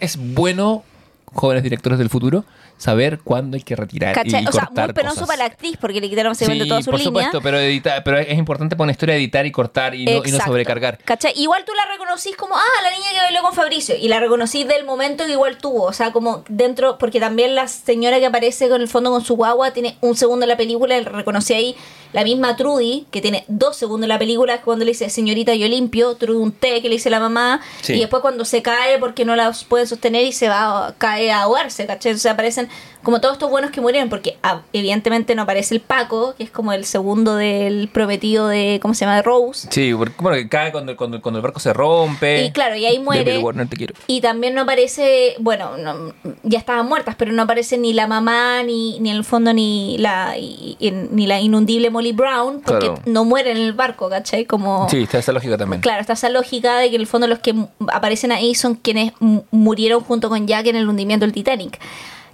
Es 0.00 0.16
bueno, 0.16 0.84
jóvenes 1.34 1.62
directores 1.62 1.98
del 1.98 2.08
futuro, 2.08 2.44
saber 2.78 3.20
cuándo 3.22 3.56
hay 3.56 3.62
que 3.62 3.76
retirar 3.76 4.14
¿Cachai? 4.14 4.42
y 4.42 4.46
O 4.46 4.52
sea, 4.52 4.66
cortar 4.66 4.86
muy 4.88 4.94
penoso 4.94 5.14
cosas. 5.14 5.28
para 5.28 5.38
la 5.38 5.44
actriz, 5.46 5.76
porque 5.80 6.00
le 6.00 6.10
quitaron 6.10 6.32
básicamente 6.32 6.64
Sí, 6.64 6.68
toda 6.68 6.82
su 6.82 6.90
por 6.90 6.98
línea. 7.00 7.08
supuesto, 7.10 7.40
pero, 7.40 7.58
edita- 7.60 8.02
pero 8.04 8.18
es 8.18 8.36
importante 8.36 8.74
para 8.76 8.84
una 8.84 8.92
historia 8.92 9.14
editar 9.16 9.46
y 9.46 9.52
cortar 9.52 9.94
y 9.94 10.04
no, 10.04 10.22
y 10.24 10.32
no 10.32 10.38
sobrecargar. 10.40 10.98
¿Cachai? 10.98 11.32
Igual 11.36 11.64
tú 11.64 11.72
la 11.74 11.90
reconocís 11.92 12.36
como, 12.36 12.56
ah, 12.56 12.82
la 12.82 12.90
niña 12.90 13.10
que 13.12 13.18
bailó 13.18 13.42
con 13.42 13.52
Fabricio. 13.54 13.94
Y 13.96 14.08
la 14.08 14.18
reconocís 14.20 14.66
del 14.66 14.84
momento 14.84 15.24
que 15.26 15.32
igual 15.32 15.58
tuvo. 15.58 15.84
O 15.84 15.92
sea, 15.92 16.12
como 16.12 16.44
dentro, 16.48 16.98
porque 16.98 17.20
también 17.20 17.54
la 17.54 17.68
señora 17.68 18.18
que 18.18 18.26
aparece 18.26 18.68
con 18.68 18.80
el 18.80 18.88
fondo 18.88 19.10
con 19.10 19.24
su 19.24 19.36
guagua 19.36 19.70
tiene 19.72 19.96
un 20.00 20.16
segundo 20.16 20.44
en 20.44 20.48
la 20.48 20.56
película. 20.56 20.96
y 20.98 21.04
reconocí 21.04 21.52
ahí 21.54 21.76
la 22.12 22.24
misma 22.24 22.56
Trudy, 22.56 23.06
que 23.10 23.20
tiene 23.20 23.44
dos 23.48 23.76
segundos 23.76 24.04
en 24.04 24.10
la 24.10 24.18
película, 24.18 24.58
que 24.58 24.64
cuando 24.64 24.84
le 24.84 24.92
dice, 24.92 25.08
señorita, 25.10 25.54
yo 25.54 25.68
limpio. 25.68 26.14
Trudy 26.16 26.38
un 26.38 26.52
té 26.52 26.82
que 26.82 26.88
le 26.88 26.96
dice 26.96 27.10
la 27.10 27.20
mamá. 27.20 27.60
Sí. 27.80 27.94
Y 27.94 28.00
después 28.00 28.22
cuando 28.22 28.44
se 28.44 28.62
cae 28.62 28.98
porque 28.98 29.24
no 29.24 29.36
la 29.36 29.52
pueden 29.68 29.86
sostener 29.86 30.24
y 30.24 30.32
se 30.32 30.48
va, 30.48 30.94
cae 30.98 31.30
a 31.30 31.42
ahogarse, 31.42 31.86
¿cachai? 31.86 32.12
O 32.12 32.18
sea, 32.18 32.32
aparecen 32.32 32.68
como 33.02 33.20
todos 33.20 33.34
estos 33.34 33.50
buenos 33.50 33.70
que 33.70 33.80
murieron, 33.80 34.08
porque 34.08 34.36
ah, 34.42 34.62
evidentemente 34.72 35.34
no 35.34 35.42
aparece 35.42 35.74
el 35.74 35.80
Paco, 35.80 36.34
que 36.36 36.44
es 36.44 36.50
como 36.50 36.72
el 36.72 36.84
segundo 36.84 37.36
del 37.36 37.88
prometido 37.88 38.48
de, 38.48 38.78
¿cómo 38.80 38.94
se 38.94 39.04
llama? 39.04 39.16
De 39.16 39.22
Rose. 39.22 39.68
Sí, 39.70 39.92
porque 39.96 40.14
bueno, 40.20 40.36
que 40.36 40.48
cae 40.48 40.70
cuando, 40.72 40.96
cuando, 40.96 41.20
cuando 41.20 41.38
el 41.38 41.42
barco 41.42 41.58
se 41.60 41.72
rompe. 41.72 42.44
Y 42.44 42.52
claro, 42.52 42.76
y 42.76 42.84
ahí 42.86 42.98
muere. 42.98 43.24
Debbie 43.24 43.42
Warner, 43.42 43.68
te 43.68 43.76
quiero. 43.76 43.94
Y 44.06 44.20
también 44.20 44.54
no 44.54 44.62
aparece, 44.62 45.34
bueno, 45.40 45.76
no- 45.78 46.12
ya 46.42 46.58
estaban 46.58 46.86
muertas, 46.86 47.14
pero 47.16 47.32
no 47.32 47.42
aparece 47.42 47.76
ni 47.78 47.92
la 47.92 48.06
mamá, 48.06 48.62
ni, 48.62 48.98
ni 49.00 49.10
en 49.10 49.16
el 49.16 49.24
fondo 49.24 49.52
ni 49.52 49.98
la 49.98 50.36
y- 50.38 50.76
ni 51.10 51.26
la 51.26 51.40
inundible 51.40 51.90
Molly 51.90 52.12
Brown, 52.12 52.60
porque 52.64 52.86
Claro. 52.86 53.02
no 53.06 53.24
mueren 53.24 53.56
en 53.56 53.62
el 53.64 53.72
barco, 53.72 54.08
¿cachai? 54.08 54.44
Como... 54.44 54.88
Sí, 54.88 55.02
está 55.02 55.18
esa 55.18 55.32
lógica 55.32 55.56
también. 55.58 55.80
Claro, 55.82 56.00
está 56.00 56.12
esa 56.12 56.28
lógica 56.28 56.78
de 56.78 56.88
que 56.90 56.96
en 56.96 57.00
el 57.02 57.06
fondo 57.06 57.26
los 57.26 57.40
que 57.40 57.54
aparecen 57.92 58.32
ahí 58.32 58.54
son 58.54 58.74
quienes 58.76 59.12
murieron 59.50 60.00
junto 60.02 60.28
con 60.28 60.46
Jack 60.46 60.66
en 60.66 60.76
el 60.76 60.88
hundimiento 60.88 61.26
del 61.26 61.32
Titanic. 61.32 61.78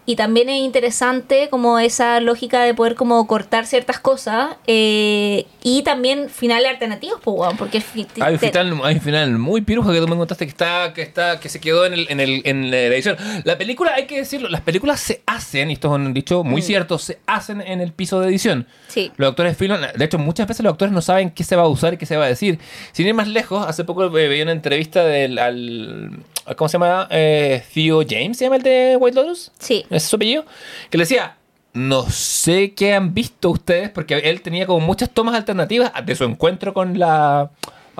Y 0.08 0.16
también 0.16 0.48
es 0.48 0.62
interesante 0.62 1.48
como 1.50 1.78
esa 1.78 2.18
lógica 2.20 2.62
de 2.62 2.72
poder 2.72 2.94
como 2.94 3.26
cortar 3.26 3.66
ciertas 3.66 4.00
cosas 4.00 4.56
eh, 4.66 5.44
y 5.62 5.82
también 5.82 6.30
finales 6.30 6.70
alternativos, 6.70 7.20
pues, 7.22 7.52
porque 7.58 7.82
Hay 8.20 8.32
un 8.32 8.38
final, 8.38 8.80
hay 8.84 8.94
un 8.94 9.00
final 9.02 9.38
muy 9.38 9.60
piruja 9.60 9.92
que 9.92 10.00
tú 10.00 10.08
me 10.08 10.16
contaste 10.16 10.46
que 10.46 10.50
está, 10.50 10.94
que 10.94 11.02
está, 11.02 11.38
que 11.38 11.50
se 11.50 11.60
quedó 11.60 11.84
en, 11.84 11.92
el, 11.92 12.06
en, 12.08 12.20
el, 12.20 12.40
en 12.46 12.70
la 12.70 12.78
edición. 12.84 13.18
La 13.44 13.58
película, 13.58 13.92
hay 13.94 14.06
que 14.06 14.16
decirlo, 14.16 14.48
las 14.48 14.62
películas 14.62 14.98
se 14.98 15.20
hacen, 15.26 15.68
y 15.68 15.74
esto 15.74 15.88
es 15.88 16.00
un 16.00 16.14
dicho 16.14 16.42
muy 16.42 16.62
cierto, 16.62 16.96
se 16.96 17.18
hacen 17.26 17.60
en 17.60 17.82
el 17.82 17.92
piso 17.92 18.18
de 18.20 18.28
edición. 18.28 18.60
Mm. 18.60 18.64
Sí. 18.88 19.12
Los 19.18 19.28
actores 19.28 19.58
filman, 19.58 19.90
de 19.94 20.04
hecho, 20.06 20.18
muchas 20.18 20.48
veces 20.48 20.64
los 20.64 20.72
actores 20.72 20.94
no 20.94 21.02
saben 21.02 21.32
qué 21.32 21.44
se 21.44 21.54
va 21.54 21.64
a 21.64 21.68
usar 21.68 21.92
y 21.92 21.96
qué 21.98 22.06
se 22.06 22.16
va 22.16 22.24
a 22.24 22.28
decir. 22.28 22.58
Sin 22.92 23.06
ir 23.06 23.12
más 23.12 23.28
lejos, 23.28 23.66
hace 23.66 23.84
poco 23.84 24.04
eh, 24.04 24.08
veía 24.08 24.42
una 24.42 24.52
entrevista 24.52 25.04
del 25.04 25.38
al, 25.38 26.24
¿cómo 26.56 26.68
se 26.68 26.74
llama? 26.74 27.06
Eh, 27.10 27.62
Theo 27.72 28.02
James, 28.08 28.36
¿se 28.38 28.44
llama 28.44 28.56
el 28.56 28.62
de 28.62 28.96
White 28.98 29.14
Lotus? 29.20 29.50
Sí. 29.58 29.84
¿Ese 29.86 29.96
es 29.96 30.02
su 30.04 30.16
apellido? 30.16 30.44
Que 30.90 30.98
le 30.98 31.02
decía, 31.02 31.36
no 31.74 32.02
sé 32.10 32.74
qué 32.74 32.94
han 32.94 33.14
visto 33.14 33.50
ustedes, 33.50 33.90
porque 33.90 34.14
él 34.18 34.40
tenía 34.42 34.66
como 34.66 34.84
muchas 34.84 35.10
tomas 35.10 35.34
alternativas 35.34 35.92
de 36.04 36.14
su 36.16 36.24
encuentro 36.24 36.72
con 36.74 36.98
la... 36.98 37.50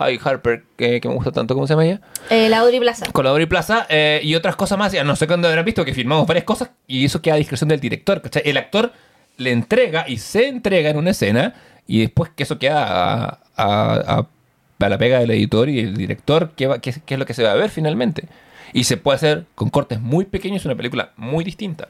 Ay, 0.00 0.16
Harper, 0.22 0.62
que, 0.76 1.00
que 1.00 1.08
me 1.08 1.14
gusta 1.14 1.32
tanto, 1.32 1.54
¿cómo 1.54 1.66
se 1.66 1.72
llama 1.72 1.84
ella? 1.84 2.00
Eh, 2.30 2.48
la 2.48 2.58
Audrey 2.60 2.78
Plaza. 2.78 3.06
Con 3.12 3.24
la 3.24 3.30
Audrey 3.30 3.46
Plaza 3.46 3.84
eh, 3.88 4.20
y 4.22 4.36
otras 4.36 4.54
cosas 4.54 4.78
más. 4.78 4.92
Ya 4.92 5.02
no 5.02 5.16
sé 5.16 5.26
cuándo 5.26 5.48
habrán 5.48 5.64
visto 5.64 5.84
que 5.84 5.92
filmamos 5.92 6.24
varias 6.24 6.44
cosas 6.44 6.70
y 6.86 7.04
eso 7.04 7.20
queda 7.20 7.34
a 7.34 7.38
discreción 7.38 7.68
del 7.68 7.80
director. 7.80 8.22
¿cachai? 8.22 8.42
El 8.44 8.56
actor 8.58 8.92
le 9.38 9.50
entrega 9.50 10.04
y 10.08 10.18
se 10.18 10.46
entrega 10.46 10.90
en 10.90 10.98
una 10.98 11.10
escena 11.10 11.52
y 11.88 12.00
después 12.02 12.30
que 12.36 12.44
eso 12.44 12.60
queda 12.60 12.84
a, 12.84 13.38
a- 13.56 14.18
a- 14.18 14.26
a 14.86 14.88
la 14.88 14.98
pega 14.98 15.18
del 15.20 15.30
editor 15.30 15.68
y 15.68 15.80
el 15.80 15.96
director 15.96 16.50
qué, 16.56 16.66
va- 16.66 16.78
qué, 16.80 16.94
qué 17.04 17.14
es 17.14 17.18
lo 17.20 17.26
que 17.26 17.34
se 17.34 17.42
va 17.42 17.52
a 17.52 17.54
ver 17.54 17.70
finalmente. 17.70 18.24
Y 18.74 18.84
se 18.84 18.98
puede 18.98 19.16
hacer 19.16 19.44
con 19.54 19.70
cortes 19.70 19.98
muy 19.98 20.26
pequeños 20.26 20.66
una 20.66 20.74
película 20.74 21.12
muy 21.16 21.42
distinta. 21.42 21.88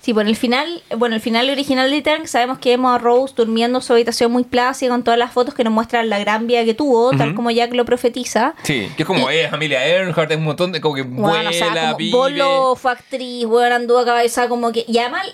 Sí, 0.00 0.12
bueno, 0.12 0.30
el 0.30 0.36
final, 0.36 0.80
bueno, 0.96 1.16
el 1.16 1.20
final 1.20 1.50
original 1.50 1.90
de 1.90 1.96
Titanic 1.96 2.26
sabemos 2.26 2.60
que 2.60 2.70
vemos 2.70 2.94
a 2.94 2.98
Rose 2.98 3.34
durmiendo 3.36 3.78
en 3.78 3.82
su 3.82 3.92
habitación 3.92 4.30
muy 4.30 4.44
plácida 4.44 4.90
con 4.90 5.02
todas 5.02 5.18
las 5.18 5.32
fotos 5.32 5.54
que 5.54 5.64
nos 5.64 5.72
muestran 5.72 6.08
la 6.08 6.20
gran 6.20 6.46
vida 6.46 6.64
que 6.64 6.72
tuvo, 6.72 7.10
tal 7.16 7.30
Ujú. 7.30 7.36
como 7.36 7.50
Jack 7.50 7.74
lo 7.74 7.84
profetiza. 7.84 8.54
Sí, 8.62 8.88
que 8.96 9.02
es 9.02 9.06
como 9.08 9.28
eh, 9.28 9.48
familia 9.48 9.84
Earnhardt, 9.84 10.30
es 10.30 10.36
un 10.38 10.44
montón 10.44 10.70
de 10.70 10.80
como 10.80 10.94
que 10.94 11.02
Bueno, 11.02 11.20
vuela, 11.30 11.50
o 11.50 11.52
sea, 11.52 11.74
como 11.74 11.96
vive. 11.96 12.16
Bolo 12.16 12.76
fue 12.76 12.92
actriz, 12.92 13.44
bueno, 13.46 13.74
anduvo 13.74 13.98
a 13.98 14.04
cabeza 14.04 14.48
como 14.48 14.70
que... 14.70 14.84
Y 14.86 14.98
además, 14.98 15.26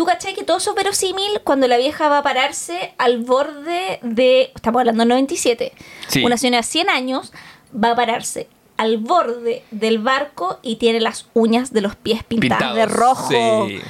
tú 0.00 0.06
cachai 0.06 0.32
que 0.34 0.44
todo 0.44 0.56
eso 0.56 0.70
es 0.70 0.76
verosímil 0.76 1.42
cuando 1.44 1.68
la 1.68 1.76
vieja 1.76 2.08
va 2.08 2.18
a 2.18 2.22
pararse 2.22 2.94
al 2.96 3.18
borde 3.18 3.98
de... 4.00 4.50
Estamos 4.54 4.80
hablando 4.80 5.02
del 5.02 5.08
97. 5.10 5.74
Sí. 6.08 6.24
Una 6.24 6.38
señora 6.38 6.56
de 6.60 6.62
100 6.62 6.88
años 6.88 7.32
va 7.74 7.90
a 7.90 7.94
pararse 7.96 8.48
al 8.78 8.96
borde 8.96 9.62
del 9.70 9.98
barco 9.98 10.58
y 10.62 10.76
tiene 10.76 11.00
las 11.00 11.26
uñas 11.34 11.74
de 11.74 11.82
los 11.82 11.96
pies 11.96 12.24
pintadas 12.24 12.74
de 12.76 12.86
rojo. 12.86 13.28
sí. 13.28 13.82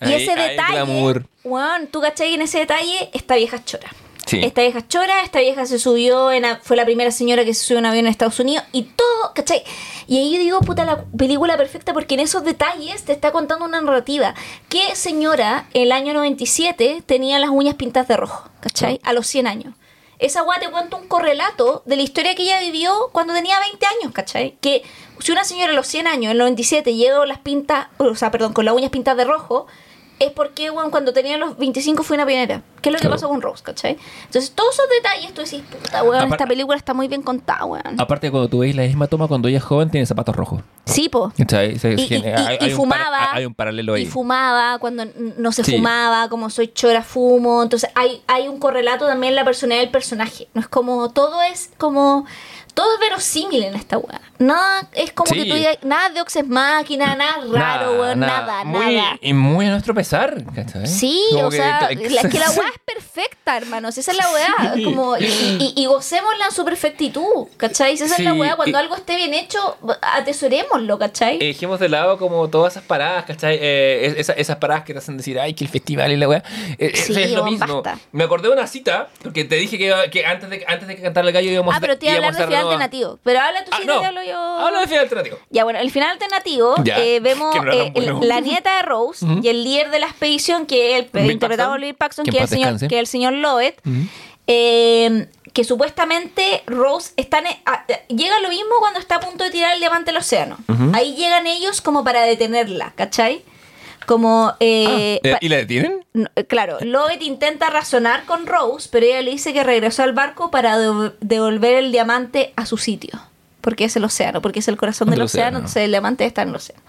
Y 0.00 0.04
Ahí- 0.04 0.22
ese 0.22 0.34
ahí 0.34 0.50
detalle, 0.50 0.72
glamour. 0.74 1.26
weón, 1.42 1.88
tú 1.88 2.00
cachai 2.00 2.28
que 2.28 2.34
en 2.36 2.42
ese 2.42 2.58
detalle 2.60 3.10
esta 3.12 3.34
vieja 3.34 3.64
chora. 3.64 3.88
Sí. 4.26 4.40
Esta 4.44 4.60
vieja 4.62 4.86
chora, 4.88 5.22
esta 5.22 5.38
vieja 5.40 5.66
se 5.66 5.78
subió, 5.78 6.32
en 6.32 6.44
a- 6.44 6.56
fue 6.62 6.76
la 6.76 6.84
primera 6.84 7.10
señora 7.12 7.44
que 7.44 7.54
se 7.54 7.64
subió 7.64 7.78
en 7.78 7.84
un 7.84 7.90
avión 7.90 8.06
en 8.06 8.10
Estados 8.10 8.38
Unidos 8.40 8.64
y 8.72 8.82
todo, 8.82 9.32
¿cachai? 9.34 9.62
Y 10.08 10.18
ahí 10.18 10.32
yo 10.32 10.38
digo, 10.40 10.60
puta, 10.60 10.84
la 10.84 11.04
película 11.16 11.56
perfecta 11.56 11.92
porque 11.94 12.14
en 12.14 12.20
esos 12.20 12.42
detalles 12.44 13.04
te 13.04 13.12
está 13.12 13.30
contando 13.32 13.64
una 13.64 13.80
narrativa. 13.80 14.34
¿Qué 14.68 14.94
señora 14.96 15.68
el 15.74 15.92
año 15.92 16.12
97 16.12 17.02
tenía 17.06 17.38
las 17.38 17.50
uñas 17.50 17.76
pintadas 17.76 18.08
de 18.08 18.16
rojo, 18.16 18.48
¿cachai? 18.60 19.00
A 19.04 19.12
los 19.12 19.26
100 19.28 19.46
años. 19.46 19.74
Esa 20.18 20.42
weá 20.42 20.58
te 20.58 20.70
cuenta 20.70 20.96
un 20.96 21.08
correlato 21.08 21.82
de 21.84 21.94
la 21.94 22.02
historia 22.02 22.34
que 22.34 22.42
ella 22.42 22.58
vivió 22.58 23.10
cuando 23.12 23.34
tenía 23.34 23.60
20 23.60 23.86
años, 23.86 24.12
¿cachai? 24.12 24.56
Que 24.60 24.82
si 25.20 25.30
una 25.30 25.44
señora 25.44 25.72
a 25.72 25.74
los 25.76 25.86
100 25.86 26.06
años, 26.06 26.24
en 26.24 26.30
el 26.32 26.38
97, 26.38 26.94
llegó 26.94 27.26
las 27.26 27.38
pintas, 27.38 27.88
o 27.98 28.14
sea, 28.14 28.30
perdón, 28.30 28.54
con 28.54 28.64
las 28.64 28.74
uñas 28.74 28.90
pintadas 28.90 29.18
de 29.18 29.24
rojo, 29.24 29.66
es 30.18 30.30
porque, 30.32 30.70
weón, 30.70 30.90
cuando 30.90 31.12
tenía 31.12 31.36
los 31.36 31.56
25 31.58 32.02
fue 32.02 32.16
una 32.16 32.24
pionera. 32.26 32.62
¿Qué 32.80 32.90
es 32.90 32.92
lo 32.92 32.98
que 32.98 33.02
Claro. 33.02 33.16
pasó 33.16 33.28
con 33.28 33.42
Rose, 33.42 33.62
cachai? 33.64 33.96
Entonces, 34.26 34.52
todos 34.52 34.74
esos 34.74 34.86
detalles, 34.88 35.34
tú 35.34 35.42
decís, 35.42 35.60
puta, 35.70 36.02
weón, 36.04 36.30
esta 36.32 36.46
película 36.46 36.76
está 36.76 36.94
muy 36.94 37.08
bien 37.08 37.22
contada, 37.22 37.64
weón. 37.64 38.00
Aparte, 38.00 38.30
cuando 38.30 38.48
tú 38.48 38.60
veis 38.60 38.76
la 38.76 38.82
misma 38.84 39.08
toma 39.08 39.26
cuando 39.28 39.48
ella 39.48 39.58
es 39.58 39.64
joven, 39.64 39.90
tiene 39.90 40.06
zapatos 40.06 40.34
rojos. 40.36 40.60
Sí, 40.84 41.08
po. 41.08 41.32
¿Cachai? 41.36 41.78
Se- 41.78 41.94
Y, 41.94 42.00
y- 42.00 42.14
y- 42.14 42.14
hay- 42.26 42.58
y 42.60 42.64
hay 42.64 42.72
un 42.74 42.88
par- 42.88 43.00
fumaba. 43.00 43.32
hay 43.32 43.44
un 43.46 43.54
paralelo 43.54 43.94
ahí. 43.94 44.02
Y 44.02 44.06
fumaba 44.06 44.78
cuando 44.78 45.04
no 45.36 45.50
se 45.52 45.64
Sí. 45.64 45.72
fumaba, 45.76 46.28
como 46.28 46.48
soy 46.48 46.68
chora, 46.68 47.02
fumo. 47.02 47.62
Entonces 47.62 47.90
hay, 47.94 48.22
hay 48.28 48.46
un 48.48 48.58
correlato 48.60 49.06
también 49.06 49.32
en 49.32 49.36
la 49.36 49.44
personalidad 49.44 49.82
del 49.82 49.90
personaje. 49.90 50.48
No 50.54 50.60
es 50.60 50.68
como, 50.68 51.10
todo 51.10 51.42
es 51.42 51.70
como, 51.78 52.24
todo 52.76 52.92
es 52.94 53.00
verosímil 53.00 53.62
en 53.64 53.74
esta 53.74 53.96
weá. 53.96 54.20
Nada 54.38 54.86
es 54.92 55.10
como 55.12 55.32
Sí. 55.32 55.42
que 55.42 55.48
tú 55.50 55.56
digas, 55.56 55.78
nada 55.82 56.10
de 56.10 56.20
Oxes 56.20 56.46
Máquina, 56.46 57.16
nada 57.16 57.38
raro, 57.50 57.98
weón, 57.98 58.20
nada, 58.20 58.64
muy, 58.64 58.94
nada. 58.96 59.18
Y 59.22 59.32
muy 59.32 59.64
a 59.66 59.70
nuestro 59.70 59.94
pesar, 59.94 60.44
¿cachai? 60.54 60.86
Sí, 60.86 61.20
Como 61.32 61.46
o 61.46 61.50
sea, 61.50 61.88
te- 61.88 61.94
la, 62.10 62.20
es 62.20 62.26
que 62.28 62.38
la 62.38 62.50
weá 62.50 62.68
es 62.68 62.80
perfecta, 62.84 63.56
hermanos. 63.56 63.96
Esa 63.96 64.10
es 64.10 64.18
la 64.18 64.28
weá. 64.30 64.74
Sí. 64.74 64.84
Como, 64.84 65.16
y, 65.16 65.24
y, 65.24 65.72
y 65.74 65.86
gocémosla 65.86 66.44
en 66.46 66.52
su 66.52 66.64
perfectitud, 66.66 67.46
¿cachai? 67.56 67.94
Esa 67.94 68.04
es 68.04 68.18
la 68.18 68.34
weá. 68.34 68.56
Cuando 68.56 68.76
algo 68.76 68.94
esté 68.94 69.16
bien 69.16 69.32
hecho, 69.32 69.78
atesorémoslo, 70.02 70.98
¿cachai? 70.98 71.36
Eh, 71.36 71.46
dejemos 71.46 71.80
de 71.80 71.88
lado 71.88 72.18
como 72.18 72.48
todas 72.50 72.74
esas 72.74 72.84
paradas, 72.84 73.24
¿cachai? 73.24 73.58
Eh, 73.60 74.06
es- 74.06 74.18
esa- 74.18 74.32
esas 74.34 74.56
paradas 74.56 74.84
que 74.84 74.92
te 74.92 74.98
hacen 74.98 75.16
decir, 75.16 75.38
ay, 75.40 75.54
que 75.54 75.64
el 75.64 75.70
festival 75.70 76.12
y 76.12 76.16
la 76.16 76.28
weá. 76.28 76.42
Eh, 76.78 76.92
Sí, 76.94 77.12
eso 77.12 77.20
es 77.20 77.30
lo 77.32 77.44
mismo. 77.44 77.82
basta. 77.82 77.98
Me 78.12 78.24
acordé 78.24 78.48
de 78.48 78.54
una 78.54 78.66
cita, 78.66 79.08
porque 79.22 79.44
te 79.44 79.56
dije 79.56 79.78
que, 79.78 79.94
que 80.10 80.26
antes, 80.26 80.50
de, 80.50 80.64
antes 80.68 80.88
de 80.88 80.96
que 80.96 81.02
cantara 81.02 81.26
el 81.26 81.32
gallo 81.32 81.50
íbamos 81.50 81.74
Ah, 81.74 81.78
pero 81.80 81.96
te 81.98 82.06
iba 82.06 82.14
a 82.14 82.18
íbamos 82.18 82.34
hablar 82.36 82.48
de 82.48 82.54
final 82.54 82.58
hacer 82.58 82.65
una- 82.65 82.65
alternativo. 82.66 83.18
Pero 83.22 83.40
habla 83.40 83.64
tú 83.64 83.70
Ah, 83.72 83.80
no. 83.84 84.00
te 84.00 84.06
hablo 84.06 84.22
yo. 84.22 84.38
Habla 84.38 84.80
de 84.80 84.86
final 84.86 85.02
alternativo. 85.04 85.38
Ya, 85.50 85.64
bueno, 85.64 85.78
el 85.78 85.90
final 85.90 86.10
alternativo 86.10 86.74
eh, 86.84 87.20
vemos 87.20 87.54
no 87.54 87.72
eh, 87.72 87.92
bueno. 87.94 88.20
el- 88.22 88.28
la 88.28 88.40
nieta 88.40 88.76
de 88.76 88.82
Rose 88.82 89.26
y 89.42 89.48
el 89.48 89.64
líder 89.64 89.90
de 89.90 89.98
la 90.00 90.06
expedición, 90.06 90.66
que 90.66 90.98
es 90.98 91.06
el 91.12 91.30
interpretado 91.30 91.70
por 91.72 91.80
Bill 91.80 91.94
Paxton, 91.94 92.24
que 92.26 92.38
en 92.38 92.44
es 92.44 92.52
el 92.52 92.58
señor, 92.58 92.78
que 92.88 92.94
es 92.96 93.00
el 93.00 93.06
señor 93.06 93.32
Lovett. 93.34 93.80
Ujú. 93.86 93.96
eh, 94.48 95.28
que 95.52 95.64
supuestamente 95.64 96.62
Rose 96.66 97.12
están 97.16 97.46
eh, 97.46 97.60
a- 97.64 97.84
eh, 97.88 98.04
llega 98.08 98.38
lo 98.40 98.48
mismo 98.50 98.74
cuando 98.78 99.00
está 99.00 99.16
a 99.16 99.20
punto 99.20 99.42
de 99.44 99.50
tirar 99.50 99.72
el 99.74 99.80
diamante 99.80 100.10
al 100.10 100.18
océano. 100.18 100.58
Ahí 100.92 101.16
llegan 101.16 101.46
ellos 101.46 101.80
como 101.80 102.04
para 102.04 102.22
detenerla, 102.22 102.92
¿cachai? 102.94 103.42
Como 104.06 104.54
eh, 104.60 105.20
Eh, 105.22 105.32
pa- 105.32 105.38
¿Y 105.40 105.48
la 105.48 105.56
detienen? 105.56 106.04
no, 106.14 106.28
eh, 106.36 106.44
claro, 106.44 106.78
Lovett 106.80 107.22
intenta 107.22 107.68
razonar 107.70 108.24
con 108.24 108.46
Rose, 108.46 108.88
pero 108.90 109.04
ella 109.06 109.20
le 109.22 109.32
dice 109.32 109.52
que 109.52 109.62
regresó 109.64 110.02
al 110.02 110.12
barco 110.12 110.50
para 110.50 110.78
dev- 110.78 111.14
devolver 111.20 111.74
el 111.74 111.92
diamante 111.92 112.52
a 112.56 112.66
su 112.66 112.78
sitio. 112.78 113.20
Porque 113.60 113.84
es 113.84 113.96
el 113.96 114.04
océano, 114.04 114.40
porque 114.40 114.60
es 114.60 114.68
el 114.68 114.76
corazón 114.76 115.10
del, 115.10 115.20
océano, 115.22 115.46
océano. 115.48 115.58
entonces 115.58 115.82
el 115.82 115.90
diamante 115.90 116.24
está 116.24 116.42
en 116.42 116.50
el 116.50 116.54
océano. 116.54 116.82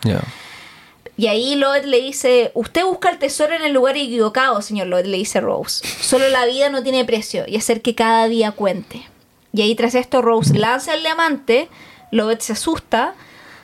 Y 1.19 1.26
ahí 1.26 1.56
Lloyd 1.56 1.85
le 1.85 1.99
dice, 1.99 2.52
usted 2.53 2.85
busca 2.85 3.10
el 3.10 3.18
tesoro 3.18 3.56
en 3.56 3.64
el 3.64 3.73
lugar 3.73 3.98
equivocado, 3.98 4.61
señor 4.61 4.85
Lloyd, 4.88 5.06
le 5.06 5.18
dice 5.18 5.41
Rose. 5.41 5.84
Solo 5.88 6.30
la 6.30 6.45
vida 6.45 6.69
no 6.69 6.84
tiene 6.84 7.03
precio 7.06 7.45
y 7.48 7.56
hacer 7.57 7.81
que 7.81 7.95
cada 7.95 8.27
día 8.27 8.52
cuente. 8.52 9.07
Y 9.52 9.64
ahí 9.64 9.73
tras 9.73 9.95
esto 9.95 10.22
Rose 10.22 10.53
lanza 10.56 10.94
el 10.94 11.02
diamante, 11.02 11.69
Lloyd 12.11 12.38
se 12.38 12.53
asusta. 12.53 13.15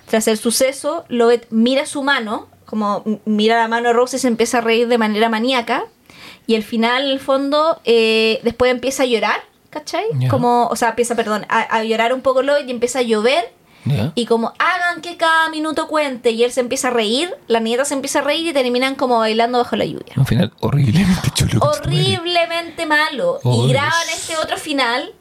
Tras 0.08 0.28
el 0.28 0.38
suceso, 0.40 1.06
Lloyd 1.10 1.42
mira 1.52 1.86
su 1.86 2.02
mano, 2.02 2.48
como 2.74 3.04
mira 3.26 3.56
la 3.58 3.68
mano 3.68 3.90
de 3.90 3.94
Rose 3.94 4.16
y 4.18 4.20
se 4.20 4.28
empieza 4.28 4.58
a 4.58 4.62
reír 4.62 4.88
de 4.88 4.98
manera 4.98 5.30
maníaca. 5.30 5.84
Y 6.48 6.56
al 6.56 6.64
final, 6.64 7.04
en 7.06 7.12
el 7.12 7.20
fondo, 7.20 7.80
eh, 7.86 8.40
después 8.44 8.72
empieza 8.72 9.04
a 9.04 9.06
llorar, 9.06 9.42
¿cachai? 9.70 10.06
Ya. 10.16 10.28
Como, 10.28 10.66
o 10.68 10.76
sea, 10.76 10.90
empieza, 10.90 11.16
perdón, 11.16 11.46
a, 11.50 11.60
a 11.62 11.84
llorar 11.84 12.14
un 12.14 12.22
poco 12.22 12.42
Lloyd 12.42 12.66
y 12.68 12.72
empieza 12.72 12.98
a 13.00 13.02
llover. 13.04 13.54
¿Ya? 13.86 14.12
Y 14.16 14.26
como 14.26 14.54
hagan 14.60 15.02
que 15.02 15.18
cada 15.18 15.50
minuto 15.50 15.88
cuente 15.88 16.32
y 16.32 16.44
él 16.44 16.52
se 16.52 16.62
empieza 16.62 16.88
a 16.88 16.92
reír, 16.92 17.36
la 17.48 17.60
nieta 17.60 17.86
se 17.86 17.94
empieza 17.94 18.20
a 18.20 18.22
reír 18.24 18.48
y 18.48 18.54
terminan 18.54 18.96
como 18.96 19.20
bailando 19.20 19.58
bajo 19.60 19.76
la 19.76 19.86
lluvia. 19.86 20.14
Un 20.18 20.26
final 20.26 20.52
horriblemente 20.62 21.30
chulo. 21.36 21.60
Horriblemente 21.62 22.86
malo. 22.86 23.40
Oh, 23.44 23.66
y 23.66 23.70
graban 23.72 23.92
este 24.14 24.36
otro 24.38 24.58
final 24.58 25.14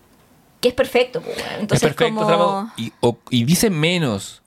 que 0.61 0.69
es 0.69 0.75
perfecto. 0.75 1.21
pues, 1.21 1.35
bueno. 1.37 1.51
Es 1.55 1.61
Entonces 1.61 1.89
perfecto, 1.95 2.21
como... 2.23 2.73
y, 2.77 2.93
o- 3.01 3.19
y 3.31 3.45
dice 3.45 3.69
menos. 3.71 4.42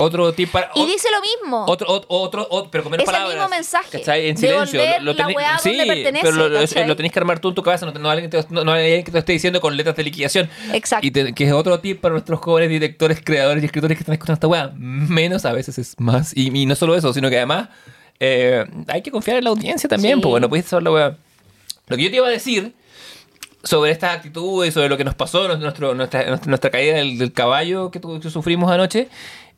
Otro 0.00 0.32
tipo 0.32 0.52
para. 0.52 0.70
Y 0.76 0.86
dice 0.86 1.08
lo 1.10 1.20
mismo. 1.20 1.64
Otro, 1.66 1.88
otro, 1.90 2.06
otro, 2.08 2.46
otro- 2.50 2.70
pero 2.70 2.84
con 2.84 2.92
menos 2.92 3.02
Es 3.02 3.08
el 3.08 3.14
palabras. 3.14 3.36
mismo 3.36 3.48
mensaje, 3.48 3.98
¿cachai? 3.98 4.28
En 4.28 4.36
de 4.36 4.40
silencio. 4.40 4.78
volver 4.80 5.02
la 5.02 5.26
weá 5.26 5.58
sí, 5.58 5.70
donde 5.76 5.86
pertenece, 5.92 6.22
pero 6.24 6.36
lo, 6.36 6.86
lo 6.86 6.96
tenés 6.96 7.10
que 7.12 7.18
armar 7.18 7.40
tú 7.40 7.48
en 7.48 7.54
tu 7.56 7.62
cabeza, 7.64 7.84
no, 7.86 7.92
no, 7.92 8.08
alguien 8.08 8.30
te, 8.30 8.44
no, 8.50 8.62
no 8.62 8.72
hay 8.72 8.84
alguien 8.84 9.00
que 9.04 9.10
te 9.10 9.16
lo 9.16 9.18
esté 9.18 9.32
diciendo 9.32 9.60
con 9.60 9.76
letras 9.76 9.96
de 9.96 10.04
liquidación. 10.04 10.48
Exacto. 10.72 11.04
Y 11.04 11.10
te- 11.10 11.32
que 11.34 11.44
es 11.44 11.52
otro 11.52 11.80
tip 11.80 12.00
para 12.00 12.12
nuestros 12.12 12.38
jóvenes 12.38 12.70
directores, 12.70 13.20
creadores 13.24 13.60
y 13.62 13.66
escritores 13.66 13.96
que 13.98 14.02
están 14.02 14.12
escuchando 14.12 14.34
esta 14.34 14.46
weá. 14.46 14.70
Menos 14.76 15.44
a 15.44 15.52
veces 15.52 15.76
es 15.78 15.94
más. 15.98 16.32
Y, 16.36 16.56
y 16.56 16.64
no 16.66 16.76
solo 16.76 16.94
eso, 16.94 17.12
sino 17.12 17.28
que 17.28 17.36
además 17.36 17.68
eh, 18.20 18.64
hay 18.86 19.02
que 19.02 19.10
confiar 19.10 19.38
en 19.38 19.44
la 19.44 19.50
audiencia 19.50 19.88
también, 19.88 20.14
Sí. 20.18 20.22
pues 20.22 20.30
bueno, 20.30 20.48
puedes 20.48 20.66
saber 20.66 20.84
la 20.84 20.90
weá. 20.92 21.16
Lo 21.88 21.96
que 21.96 22.04
yo 22.04 22.10
te 22.10 22.16
iba 22.16 22.26
a 22.28 22.30
decir 22.30 22.72
sobre 23.64 23.90
estas 23.90 24.14
actitudes, 24.14 24.72
sobre 24.74 24.88
lo 24.88 24.96
que 24.96 25.02
nos 25.04 25.16
pasó, 25.16 25.48
nuestro, 25.56 25.92
nuestra, 25.94 26.24
nuestra, 26.28 26.48
nuestra 26.48 26.70
caída 26.70 26.94
del, 26.96 27.18
del 27.18 27.32
caballo 27.32 27.90
que, 27.90 27.98
tu- 27.98 28.20
que 28.20 28.30
sufrimos 28.30 28.70
anoche, 28.70 29.08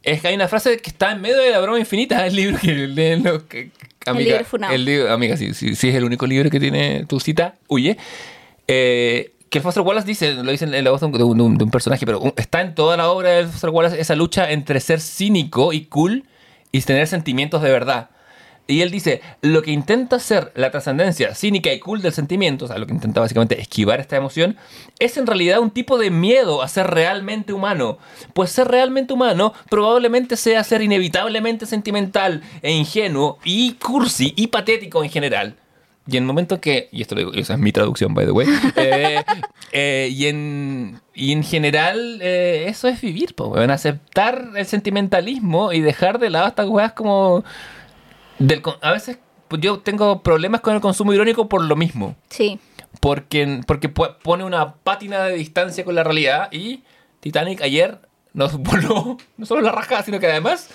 es 0.03 0.21
que 0.21 0.29
hay 0.29 0.35
una 0.35 0.49
frase 0.49 0.79
que 0.79 0.91
está 0.91 1.13
en 1.13 1.21
medio 1.21 1.39
de 1.39 1.51
la 1.51 1.61
broma 1.61 1.79
infinita, 1.79 2.27
el 2.27 2.35
libro 2.37 2.59
que 2.59 2.73
leen 2.89 3.23
los... 3.25 3.43
Que, 3.45 3.71
amiga, 4.07 4.31
libro 4.31 4.45
funado. 4.47 4.75
el 4.75 4.85
libro- 4.85 5.13
amiga, 5.13 5.37
si 5.37 5.53
sí 5.55 5.89
es 5.89 5.95
el 5.95 6.05
único 6.05 6.27
libro 6.27 6.49
que 6.51 6.59
tiene 6.61 7.05
tu 7.07 7.21
cita, 7.21 7.55
huye. 7.69 7.97
Eh, 8.67 9.33
que 9.51 9.59
el 9.59 9.63
Foster 9.65 9.83
Wallace 9.83 10.07
dice, 10.07 10.33
lo 10.35 10.51
dice 10.53 10.65
en 10.65 10.85
la 10.85 10.91
voz 10.91 11.01
de 11.01 11.07
un, 11.07 11.13
de 11.13 11.25
un- 11.25 11.59
de 11.59 11.65
un 11.65 11.71
personaje, 11.71 12.07
pero 12.07 12.21
un- 12.21 12.33
está 12.37 12.61
en 12.61 12.75
toda 12.75 12.97
la 12.97 13.11
obra 13.11 13.31
del 13.31 13.47
Foster 13.49 13.71
Wallace 13.71 14.01
esa 14.01 14.15
lucha 14.15 14.51
entre 14.51 14.79
ser 14.81 15.01
cínico 15.01 15.73
y 15.73 15.87
cool 15.87 16.25
y 16.73 16.81
tener 16.83 17.07
sentimientos 17.09 17.61
de 17.63 17.71
verdad. 17.71 18.11
Y 18.71 18.83
él 18.83 18.91
dice, 18.91 19.21
lo 19.43 19.63
que 19.63 19.73
intenta 19.73 20.17
hacer 20.17 20.53
la 20.55 20.71
trascendencia 20.71 21.35
cínica 21.35 21.73
y 21.73 21.81
cool 21.81 22.03
del 22.03 22.13
sentimiento, 22.13 22.65
o 22.65 22.69
sea, 22.69 22.79
lo 22.79 22.87
que 22.87 22.95
intenta 22.95 23.21
básicamente 23.21 23.61
esquivar 23.61 24.01
esta 24.01 24.17
emoción, 24.17 24.57
es 24.99 25.17
en 25.17 25.27
realidad 25.27 25.61
un 25.61 25.71
tipo 25.71 25.99
de 25.99 26.11
miedo 26.11 26.63
a 26.63 26.69
ser 26.69 26.87
realmente 26.89 27.53
humano. 27.53 27.99
Pues 28.35 28.51
ser 28.51 28.69
realmente 28.69 29.13
humano 29.13 29.53
probablemente 29.69 30.37
sea 30.37 30.65
ser 30.65 30.83
inevitablemente 30.83 31.67
sentimental 31.67 32.43
e 32.63 32.73
ingenuo 32.73 33.39
y 33.45 33.73
cursi 33.75 34.33
y 34.37 34.49
patético 34.49 35.03
en 35.03 35.11
general. 35.11 35.57
Y 36.07 36.17
en 36.17 36.25
el 36.25 36.27
momento 36.27 36.61
que, 36.61 36.89
y 36.91 37.03
esto 37.03 37.15
lo 37.15 37.21
digo, 37.21 37.33
esa 37.35 37.55
es 37.55 37.61
mi 37.61 37.73
traducción, 37.73 38.15
by 38.15 38.25
the 38.25 38.33
way, 38.33 38.47
eh, 38.77 39.23
eh, 39.71 40.09
y, 40.11 40.27
en, 40.27 41.01
y 41.15 41.33
en 41.33 41.45
general 41.45 42.19
eh, 42.21 42.65
eso 42.67 42.89
es 42.89 43.01
vivir, 43.01 43.35
po, 43.35 43.49
weón, 43.49 43.71
aceptar 43.71 44.51
el 44.57 44.67
sentimentalismo 44.67 45.73
y 45.73 45.81
dejar 45.81 46.19
de 46.19 46.31
lado 46.31 46.49
estas 46.49 46.69
weas 46.69 46.93
como... 46.93 47.45
Del, 48.41 48.61
a 48.83 48.91
veces 48.91 49.19
pues, 49.49 49.63
yo 49.63 49.79
tengo 49.79 50.23
problemas 50.23 50.61
con 50.63 50.75
el 50.75 50.81
consumo 50.81 51.13
irónico 51.13 51.49
por 51.49 51.63
lo 51.65 51.77
mismo, 51.77 52.17
Sí. 52.29 52.59
porque, 53.01 53.61
porque 53.67 53.89
pone 53.89 54.43
una 54.45 54.75
pátina 54.75 55.25
de 55.25 55.35
distancia 55.35 55.85
con 55.85 55.95
la 55.95 56.03
realidad 56.03 56.49
y 56.53 56.83
Titanic 57.21 57.61
ayer 57.63 57.99
nos 58.33 58.57
voló 58.59 59.17
no 59.37 59.47
solo 59.47 59.61
la 59.61 59.73
raja, 59.73 60.03
sino 60.03 60.19
que 60.19 60.27
además 60.27 60.69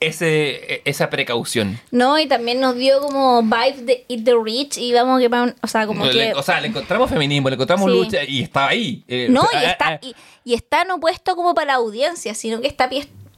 ese, 0.00 0.80
esa 0.86 1.10
precaución. 1.10 1.78
No, 1.90 2.18
y 2.18 2.26
también 2.26 2.58
nos 2.58 2.74
dio 2.76 3.00
como 3.00 3.42
vibe 3.42 3.82
de 3.82 4.06
Eat 4.08 4.24
the 4.24 4.34
Rich 4.42 4.78
y 4.78 4.92
vamos 4.94 5.20
que 5.20 5.28
o 5.62 5.66
sea, 5.66 5.86
como 5.86 6.08
que 6.08 6.32
o 6.34 6.42
sea, 6.42 6.60
le 6.60 6.68
encontramos 6.68 7.10
feminismo, 7.10 7.50
le 7.50 7.54
encontramos 7.54 7.90
Sí. 7.90 7.96
lucha 7.98 8.24
y 8.24 8.42
estaba 8.42 8.68
ahí. 8.68 9.04
Eh, 9.08 9.26
No, 9.30 9.42
y 9.52 9.56
ah, 9.56 9.70
está, 9.70 9.88
ah, 9.88 9.98
y, 10.02 10.14
y 10.44 10.54
está 10.54 10.84
no 10.84 10.98
puesto 11.00 11.36
como 11.36 11.54
para 11.54 11.66
la 11.68 11.74
audiencia, 11.74 12.34
sino 12.34 12.62
que 12.62 12.66
está 12.66 12.88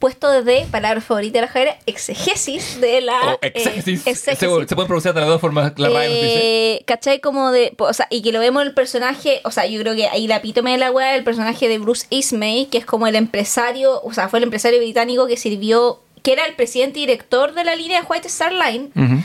pie- 0.03 0.13
puesto 0.13 0.29
desde, 0.31 0.65
palabra 0.67 1.01
favorita 1.01 1.39
de 1.39 1.45
la 1.45 1.51
Javiera, 1.51 1.77
exegesis 1.85 2.79
de 2.81 3.01
la... 3.01 3.13
eh, 3.13 3.25
Oh, 3.33 3.37
exégesis. 3.41 4.05
exégesis. 4.05 4.39
Se, 4.49 4.67
se 4.67 4.75
pueden 4.75 4.87
pronunciar 4.87 5.13
de 5.13 5.21
las 5.21 5.29
dos 5.29 5.41
formas, 5.41 5.73
la 5.77 5.89
RAE 5.89 6.09
nos 6.09 6.17
dice. 6.17 6.73
Eh, 6.75 6.83
¿Cachai? 6.85 7.19
Como 7.21 7.51
de. 7.51 7.73
O 7.77 7.93
sea, 7.93 8.07
y 8.09 8.21
que 8.21 8.31
lo 8.31 8.39
vemos 8.39 8.63
el 8.63 8.73
personaje. 8.73 9.41
O 9.45 9.51
sea, 9.51 9.65
yo 9.65 9.79
creo 9.79 9.95
que 9.95 10.07
ahí 10.07 10.27
la 10.27 10.37
epítome 10.37 10.71
de 10.71 10.77
la 10.77 10.91
weá 10.91 11.15
el 11.15 11.23
personaje 11.23 11.67
de 11.67 11.77
Bruce 11.79 12.05
Ismay, 12.09 12.65
que 12.67 12.77
es 12.79 12.85
como 12.85 13.07
el 13.07 13.15
empresario. 13.15 14.01
O 14.03 14.13
sea, 14.13 14.29
fue 14.29 14.39
el 14.39 14.43
empresario 14.43 14.79
británico 14.79 15.27
que 15.27 15.37
sirvió. 15.37 16.01
Que 16.21 16.33
era 16.33 16.45
el 16.45 16.55
presidente 16.55 16.99
y 16.99 17.05
director 17.05 17.53
de 17.53 17.63
la 17.65 17.75
línea 17.75 17.99
de 18.01 18.07
White 18.07 18.27
Star 18.29 18.53
Line, 18.53 18.89
Ujú. 18.95 19.21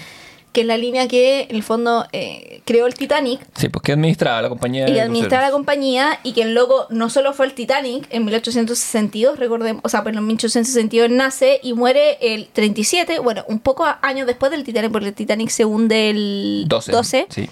Que 0.53 0.62
es 0.62 0.66
la 0.66 0.77
línea 0.77 1.07
que 1.09 1.43
en 1.49 1.57
el 1.57 1.62
fondo 1.62 2.07
eh, 2.12 2.62
creó 2.65 2.87
el 2.87 2.95
Titanic 2.95 3.41
Sí, 3.55 3.69
pues 3.69 3.83
que 3.83 3.93
administraba 3.93 4.43
la 4.43 4.49
compañía. 4.49 4.89
y 4.89 4.99
administraba 4.99 5.45
la 5.47 5.51
compañía 5.53 6.19
y 6.23 6.33
que 6.33 6.43
el 6.43 6.55
loco 6.55 6.87
no 6.91 7.11
solo 7.11 7.33
fue 7.35 7.47
el 7.47 7.53
Titanic 7.55 8.07
en 8.11 8.25
1862, 8.25 9.39
recordemos, 9.39 9.83
o 9.85 9.89
sea, 9.89 10.03
pues 10.03 10.16
en 10.16 10.27
1862 10.27 11.11
nace 11.11 11.61
y 11.62 11.73
muere 11.75 12.19
el 12.20 12.49
37, 12.49 13.19
bueno, 13.20 13.45
un 13.49 13.61
poco 13.61 13.87
años 14.03 14.27
después 14.27 14.51
del 14.51 14.65
Titanic, 14.65 14.91
porque 14.93 15.09
el 15.09 15.15
Titanic 15.15 15.49
se 15.51 15.65
hunde 15.65 16.11
el 16.11 16.65
12. 16.66 17.27
Sí. 17.31 17.49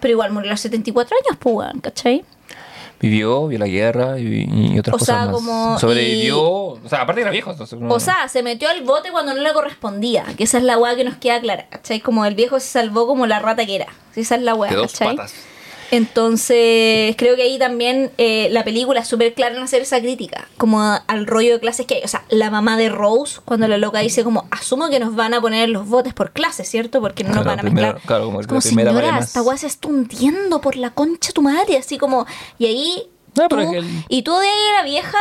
pero 0.00 0.12
igual 0.12 0.32
murió 0.32 0.50
a 0.50 0.54
los 0.54 0.60
74 0.60 1.16
años, 1.16 1.38
pues, 1.40 1.68
¿cachai? 1.80 2.24
Vivió, 3.02 3.48
vio 3.48 3.58
la 3.58 3.66
guerra 3.66 4.18
y, 4.18 4.48
y 4.74 4.78
otras 4.78 4.94
O 4.94 4.98
cosas 4.98 5.06
sea, 5.16 5.26
más. 5.26 5.34
como- 5.34 5.78
Sobrevivió. 5.78 6.40
O 6.40 6.80
sea, 6.88 7.02
aparte 7.02 7.20
era 7.20 7.30
viejo. 7.30 7.50
entonces, 7.50 7.78
no- 7.78 7.92
O 7.92 8.00
sea, 8.00 8.28
se 8.28 8.42
metió 8.42 8.68
al 8.70 8.82
bote 8.82 9.10
cuando 9.10 9.34
no 9.34 9.42
le 9.42 9.52
correspondía, 9.52 10.24
que 10.38 10.44
esa 10.44 10.58
es 10.58 10.64
la 10.64 10.78
weá 10.78 10.94
que 10.96 11.04
nos 11.04 11.16
queda 11.16 11.40
clara, 11.40 11.66
¿cachai? 11.68 12.00
Como 12.00 12.24
el 12.24 12.34
viejo 12.34 12.58
se 12.60 12.68
salvó 12.68 13.06
como 13.06 13.26
la 13.26 13.40
rata 13.40 13.66
que 13.66 13.74
era, 13.74 13.88
esa 14.16 14.36
es 14.36 14.42
la 14.42 14.54
weá, 14.54 14.70
¿cachai? 14.74 15.16
patas. 15.16 15.34
Entonces, 15.92 17.14
creo 17.16 17.36
que 17.36 17.42
ahí 17.42 17.58
también 17.58 18.10
eh, 18.18 18.48
la 18.50 18.64
película 18.64 19.00
es 19.00 19.08
súper 19.08 19.34
clara 19.34 19.56
en 19.56 19.62
hacer 19.62 19.82
esa 19.82 20.00
crítica, 20.00 20.48
como 20.56 20.80
a- 20.80 20.96
al 20.96 21.26
rollo 21.26 21.52
de 21.54 21.60
clases 21.60 21.86
que 21.86 21.96
hay. 21.96 22.02
O 22.04 22.08
sea, 22.08 22.24
la 22.30 22.50
mamá 22.50 22.76
de 22.76 22.88
Rose, 22.88 23.40
cuando 23.44 23.68
la 23.68 23.76
loca 23.78 23.98
dice 24.00 24.24
como, 24.24 24.46
asumo 24.50 24.88
que 24.88 25.00
nos 25.00 25.14
van 25.16 25.34
a 25.34 25.40
poner 25.40 25.68
los 25.68 25.86
botes 25.88 26.14
por 26.14 26.32
clase, 26.32 26.64
¿cierto? 26.64 27.00
Porque 27.00 27.24
no 27.24 27.34
nos 27.34 27.44
van 27.44 27.60
a 27.60 27.62
mezclar. 27.62 28.00
claro, 28.06 28.26
como 28.26 28.40
es 28.40 28.46
como, 28.46 28.58
la 28.60 28.62
primera 28.62 28.90
señora, 28.90 29.12
más". 29.12 29.26
esta 29.26 29.42
weá 29.42 29.56
se 29.56 29.66
está 29.66 29.88
hundiendo 29.88 30.60
por 30.60 30.76
la 30.76 30.90
concha 30.90 31.32
tu 31.32 31.42
madre, 31.42 31.76
así 31.76 31.98
como... 31.98 32.26
Y 32.58 32.66
ahí... 32.66 33.08
No, 33.34 33.48
tú- 33.48 33.58
el- 33.58 34.04
Y 34.08 34.22
tú 34.22 34.32
de 34.36 34.46
ahí 34.46 34.72
la 34.76 34.82
vieja... 34.84 35.18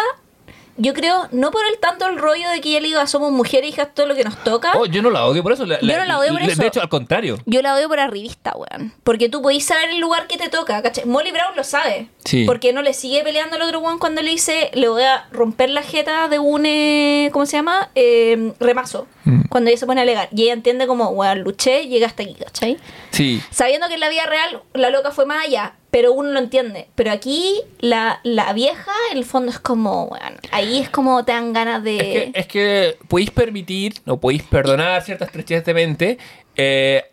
Yo 0.77 0.93
creo, 0.93 1.27
no 1.31 1.51
por 1.51 1.61
el 1.71 1.77
tanto 1.79 2.07
el 2.07 2.17
rollo 2.17 2.49
de 2.49 2.61
que 2.61 2.69
ella 2.69 2.79
le 2.79 2.87
diga 2.87 3.05
somos 3.07 3.31
mujeres, 3.31 3.69
hijas, 3.69 3.89
todo 3.93 4.05
lo 4.07 4.15
que 4.15 4.23
nos 4.23 4.43
toca. 4.43 4.71
Oh, 4.75 4.85
yo 4.85 5.01
no 5.01 5.09
la 5.09 5.25
odio 5.25 5.43
por 5.43 5.51
eso. 5.53 5.65
la- 5.65 5.79
Yo 5.79 5.97
no 5.97 6.05
la 6.05 6.17
odio 6.19 6.31
por 6.33 6.41
eso. 6.41 6.61
De 6.61 6.67
hecho, 6.67 6.81
al 6.81 6.89
contrario. 6.89 7.37
Yo 7.45 7.61
la 7.61 7.75
odio 7.75 7.87
por 7.89 7.99
arribista, 7.99 8.53
weón. 8.55 8.93
Porque 9.03 9.29
tú 9.29 9.41
podís 9.41 9.65
saber 9.65 9.89
el 9.89 9.99
lugar 9.99 10.27
que 10.27 10.37
te 10.37 10.49
toca, 10.49 10.81
¿cachai? 10.81 11.05
Molly 11.05 11.31
Brown 11.31 11.55
lo 11.55 11.63
sabe. 11.63 12.07
Sí. 12.25 12.45
Porque 12.45 12.73
no 12.73 12.81
le 12.81 12.93
sigue 12.93 13.23
peleando 13.23 13.55
al 13.57 13.61
otro 13.63 13.79
weón 13.79 13.99
cuando 13.99 14.21
le 14.21 14.31
dice, 14.31 14.71
le 14.73 14.87
voy 14.87 15.03
a 15.03 15.27
romper 15.31 15.69
la 15.69 15.83
jeta 15.83 16.27
de 16.27 16.39
un, 16.39 16.65
eh, 16.65 17.29
¿cómo 17.33 17.45
se 17.45 17.57
llama? 17.57 17.89
Eh, 17.95 18.53
remazo. 18.59 19.07
Mm. 19.25 19.41
Cuando 19.49 19.69
ella 19.69 19.79
se 19.79 19.85
pone 19.85 20.01
a 20.01 20.03
alegar. 20.03 20.29
Y 20.35 20.43
ella 20.43 20.53
entiende 20.53 20.87
como, 20.87 21.09
weón, 21.09 21.39
luché, 21.41 21.87
llegué 21.87 22.05
hasta 22.05 22.23
aquí, 22.23 22.35
¿cachai? 22.35 22.77
Sí. 23.11 23.41
Sabiendo 23.51 23.87
que 23.87 23.95
en 23.95 23.99
la 23.99 24.09
vida 24.09 24.25
real 24.25 24.61
la 24.73 24.89
loca 24.89 25.11
fue 25.11 25.25
más 25.25 25.45
allá, 25.45 25.73
pero 25.91 26.13
uno 26.13 26.29
lo 26.31 26.39
entiende. 26.39 26.87
Pero 26.95 27.11
aquí 27.11 27.61
la, 27.79 28.19
la 28.23 28.53
vieja, 28.53 28.91
en 29.11 29.17
el 29.17 29.25
fondo 29.25 29.51
es 29.51 29.59
como, 29.59 30.05
weón, 30.05 30.33
ahí 30.51 30.79
es 30.79 30.89
como 30.89 31.23
te 31.25 31.33
dan 31.33 31.53
ganas 31.53 31.83
de... 31.83 31.97
Es 31.97 32.03
que, 32.03 32.39
es 32.39 32.47
que 32.47 32.97
podéis 33.07 33.29
permitir 33.31 33.93
o 34.07 34.17
podéis 34.19 34.43
perdonar 34.43 35.01
ciertas 35.03 35.27
estrechez 35.27 35.65
de 35.65 35.73
mente. 35.73 36.17
eh, 36.55 37.03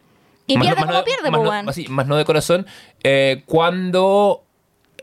Y 0.47 0.59
pierde 0.59 0.81
no- 0.81 0.87
como 0.87 0.99
no- 0.99 1.05
pierde, 1.05 1.31
más 1.31 1.41
no- 1.43 1.49
weón. 1.51 1.67
más 1.91 2.07
no 2.07 2.17
de 2.17 2.25
corazón. 2.25 2.67
eh, 3.03 3.43
cuando 3.47 4.45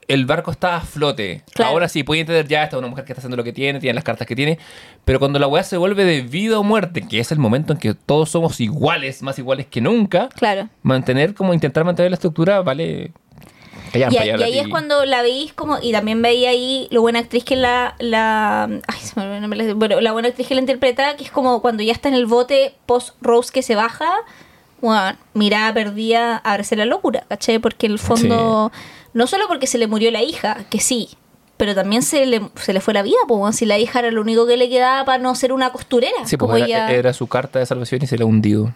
el 0.07 0.27
barco 0.27 0.51
está 0.51 0.75
a 0.77 0.81
flote. 0.81 1.43
Claro. 1.51 1.71
Ahora 1.71 1.89
sí, 1.89 2.03
puede 2.03 2.21
entender 2.21 2.47
ya, 2.47 2.63
esta 2.63 2.75
es 2.75 2.79
una 2.79 2.87
mujer 2.87 3.05
que 3.05 3.11
está 3.13 3.21
haciendo 3.21 3.37
lo 3.37 3.43
que 3.43 3.51
tiene, 3.53 3.79
tiene 3.79 3.95
las 3.95 4.03
cartas 4.03 4.27
que 4.27 4.35
tiene. 4.35 4.59
Pero 5.03 5.17
cuando 5.17 5.39
la 5.39 5.47
weá 5.47 5.63
se 5.63 5.77
vuelve 5.77 6.05
de 6.05 6.21
vida 6.21 6.59
o 6.59 6.63
muerte, 6.63 7.01
que 7.09 7.19
es 7.19 7.31
el 7.31 7.39
momento 7.39 7.73
en 7.73 7.79
que 7.79 7.95
todos 7.95 8.29
somos 8.29 8.61
iguales, 8.61 9.23
más 9.23 9.39
iguales 9.39 9.65
que 9.65 9.81
nunca, 9.81 10.29
Claro. 10.29 10.69
mantener 10.83 11.33
como 11.33 11.53
intentar 11.55 11.83
mantener 11.85 12.11
la 12.11 12.15
estructura 12.15 12.61
vale. 12.61 13.11
Y, 13.93 14.03
ahí 14.17 14.57
a 14.59 14.61
es 14.61 14.67
cuando 14.67 15.05
la 15.05 15.21
veis 15.21 15.53
como, 15.53 15.77
y 15.81 15.91
también 15.91 16.21
veía 16.21 16.49
ahí 16.49 16.87
lo 16.91 17.01
buena 17.01 17.19
actriz 17.19 17.43
que 17.43 17.55
la, 17.55 17.95
la 17.99 18.63
ay, 18.63 18.99
se 19.01 19.13
me 19.15 19.23
olvidó 19.23 19.35
el 19.35 19.41
nombre, 19.41 19.73
bueno, 19.73 20.01
la 20.01 20.11
buena 20.11 20.29
actriz 20.29 20.47
que 20.47 20.55
la 20.55 20.61
interpreta, 20.61 21.15
que 21.15 21.23
es 21.23 21.31
como 21.31 21.61
cuando 21.61 21.83
ya 21.83 21.93
está 21.93 22.09
en 22.09 22.15
el 22.15 22.25
bote 22.25 22.75
post 22.85 23.15
Rose 23.21 23.51
que 23.53 23.61
se 23.61 23.75
baja, 23.75 24.09
bueno, 24.81 25.17
mirada 25.33 25.73
perdida, 25.73 26.37
abrace 26.37 26.75
la 26.75 26.85
locura, 26.85 27.25
¿cachai? 27.27 27.59
Porque 27.59 27.85
en 27.85 27.93
el 27.93 27.99
fondo, 27.99 28.71
no 29.13 29.27
solo 29.27 29.47
porque 29.47 29.67
se 29.67 29.77
le 29.77 29.87
murió 29.87 30.11
la 30.11 30.21
hija, 30.21 30.65
que 30.69 30.79
sí, 30.79 31.09
pero 31.57 31.73
también 31.73 32.01
se 32.01 32.25
le, 32.25 32.41
se 32.55 32.73
le 32.73 32.81
fue 32.81 32.93
la 32.93 33.01
vida, 33.01 33.17
pues, 33.27 33.55
si 33.55 33.65
la 33.65 33.77
hija 33.79 33.99
era 33.99 34.11
lo 34.11 34.21
único 34.21 34.45
que 34.45 34.57
le 34.57 34.67
quedaba 34.69 35.05
para 35.05 35.17
no 35.19 35.33
ser 35.35 35.53
una 35.53 35.71
costurera. 35.71 36.17
Sí, 36.25 36.35
pues 36.35 36.51
como 36.51 36.57
era, 36.57 36.65
ella, 36.65 36.91
era 36.91 37.13
su 37.13 37.27
carta 37.27 37.59
de 37.59 37.65
salvación 37.65 38.01
y 38.03 38.07
se 38.07 38.17
la 38.17 38.23
ha 38.23 38.27
hundido. 38.27 38.73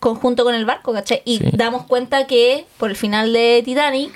conjunto 0.00 0.44
con 0.44 0.54
el 0.54 0.64
barco, 0.66 0.92
¿cachai? 0.92 1.22
Y 1.24 1.38
Sí. 1.38 1.44
damos 1.52 1.84
cuenta 1.84 2.26
que 2.26 2.66
por 2.78 2.90
el 2.90 2.96
final 2.96 3.32
de 3.32 3.62
Titanic, 3.64 4.12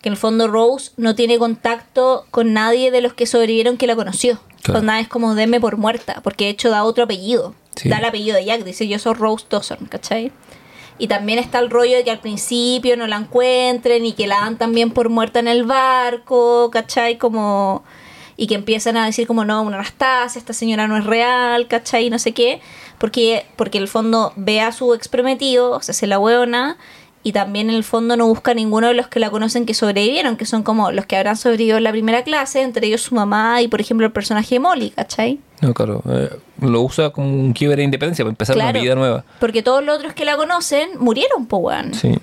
que 0.00 0.08
en 0.08 0.14
el 0.14 0.18
fondo 0.18 0.48
Rose 0.48 0.92
no 0.96 1.14
tiene 1.14 1.38
contacto 1.38 2.24
con 2.30 2.52
nadie 2.52 2.90
de 2.90 3.00
los 3.00 3.12
que 3.12 3.26
sobrevivieron 3.26 3.76
que 3.76 3.86
la 3.86 3.96
conoció. 3.96 4.40
Claro. 4.62 4.82
Nada 4.82 5.00
es 5.00 5.08
como 5.08 5.34
denme 5.34 5.60
por 5.60 5.76
muerta, 5.76 6.20
porque 6.22 6.44
de 6.44 6.50
hecho 6.50 6.70
da 6.70 6.84
otro 6.84 7.04
apellido. 7.04 7.54
Sí. 7.76 7.88
Da 7.88 7.98
el 7.98 8.04
apellido 8.04 8.36
de 8.36 8.44
Jack, 8.44 8.64
dice 8.64 8.88
yo 8.88 8.98
soy 8.98 9.14
Rose 9.14 9.46
Dawson, 9.48 9.86
¿cachai? 9.88 10.32
Y 10.98 11.08
también 11.08 11.38
está 11.38 11.58
el 11.60 11.70
rollo 11.70 11.96
de 11.96 12.04
que 12.04 12.10
al 12.10 12.20
principio 12.20 12.94
no 12.96 13.06
la 13.06 13.16
encuentren 13.16 14.04
y 14.04 14.12
que 14.12 14.26
la 14.26 14.40
dan 14.40 14.58
también 14.58 14.90
por 14.90 15.08
muerta 15.08 15.38
en 15.38 15.48
el 15.48 15.64
barco, 15.64 16.70
¿cachai? 16.70 17.16
Como... 17.16 17.82
Y 18.36 18.46
que 18.46 18.54
empiezan 18.54 18.96
a 18.96 19.04
decir 19.04 19.26
como, 19.26 19.44
no, 19.44 19.62
una 19.62 19.76
Anastasia, 19.76 20.38
esta 20.38 20.52
señora 20.52 20.88
no 20.88 20.96
es 20.96 21.04
real, 21.04 21.68
¿cachai? 21.68 22.08
No 22.08 22.18
sé 22.18 22.32
qué. 22.32 22.60
Porque, 22.98 23.46
porque 23.56 23.78
en 23.78 23.82
el 23.82 23.88
fondo 23.88 24.32
ve 24.36 24.60
a 24.60 24.72
su 24.72 24.94
ex 24.94 25.08
prometido, 25.08 25.72
o 25.72 25.80
sea, 25.82 25.94
se 25.94 26.06
la 26.06 26.18
hueona, 26.18 26.76
y 27.22 27.32
también 27.32 27.68
en 27.68 27.76
el 27.76 27.84
fondo 27.84 28.16
no 28.16 28.26
busca 28.26 28.52
a 28.52 28.54
ninguno 28.54 28.88
de 28.88 28.94
los 28.94 29.08
que 29.08 29.20
la 29.20 29.30
conocen 29.30 29.66
que 29.66 29.74
sobrevivieron, 29.74 30.36
que 30.36 30.46
son 30.46 30.62
como 30.62 30.90
los 30.90 31.04
que 31.04 31.16
habrán 31.16 31.36
sobrevivido 31.36 31.76
en 31.76 31.84
la 31.84 31.92
primera 31.92 32.24
clase, 32.24 32.62
entre 32.62 32.86
ellos 32.86 33.02
su 33.02 33.14
mamá 33.14 33.60
y, 33.60 33.68
por 33.68 33.80
ejemplo, 33.80 34.06
el 34.06 34.12
personaje 34.12 34.54
de 34.54 34.60
Molly, 34.60 34.90
¿cachai? 34.90 35.38
No, 35.60 35.74
claro. 35.74 36.02
eh, 36.08 36.30
lo 36.62 36.80
usa 36.80 37.10
como 37.10 37.28
un 37.28 37.52
quiebre 37.52 37.76
de 37.78 37.84
independencia 37.84 38.24
para 38.24 38.30
empezar 38.30 38.56
una 38.56 38.72
vida 38.72 38.94
nueva. 38.94 39.24
Porque 39.38 39.62
todos 39.62 39.84
los 39.84 39.98
otros 39.98 40.14
que 40.14 40.24
la 40.24 40.36
conocen 40.36 40.90
murieron, 40.98 41.44
po, 41.46 41.58
weón. 41.58 41.92
Sí. 41.92 42.16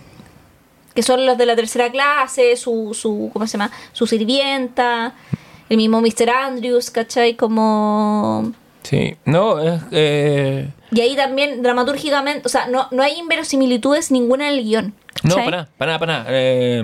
que 0.96 1.04
son 1.04 1.28
los 1.28 1.38
de 1.38 1.46
la 1.46 1.56
tercera 1.56 1.92
clase, 1.92 2.56
su, 2.56 2.96
su 3.00 3.30
¿cómo 3.32 3.46
se 3.46 3.54
llama? 3.58 3.70
Su 3.94 4.08
sirvienta, 4.08 5.14
el 5.70 5.78
mismo 5.78 6.02
Mr. 6.02 6.30
Andrews, 6.32 6.90
¿cachai? 6.90 7.36
Como... 7.36 8.52
Sí. 8.90 9.16
No, 9.26 9.60
es. 9.62 9.82
Eh, 9.92 10.70
Y 10.92 11.02
ahí 11.02 11.16
también, 11.16 11.62
dramatúrgicamente, 11.62 12.44
o 12.46 12.50
sea, 12.50 12.68
no, 12.68 12.88
no 12.92 13.04
hay 13.04 13.14
inverosimilitudes 13.20 14.12
ninguna 14.12 14.48
en 14.50 14.56
el 14.60 14.64
guion. 14.64 14.94
no, 15.24 15.36
para 15.36 15.52
nada, 15.52 15.70
para 15.78 15.88
nada, 15.92 16.00
para 16.00 16.14
nada. 16.20 16.26
Eh, 16.30 16.84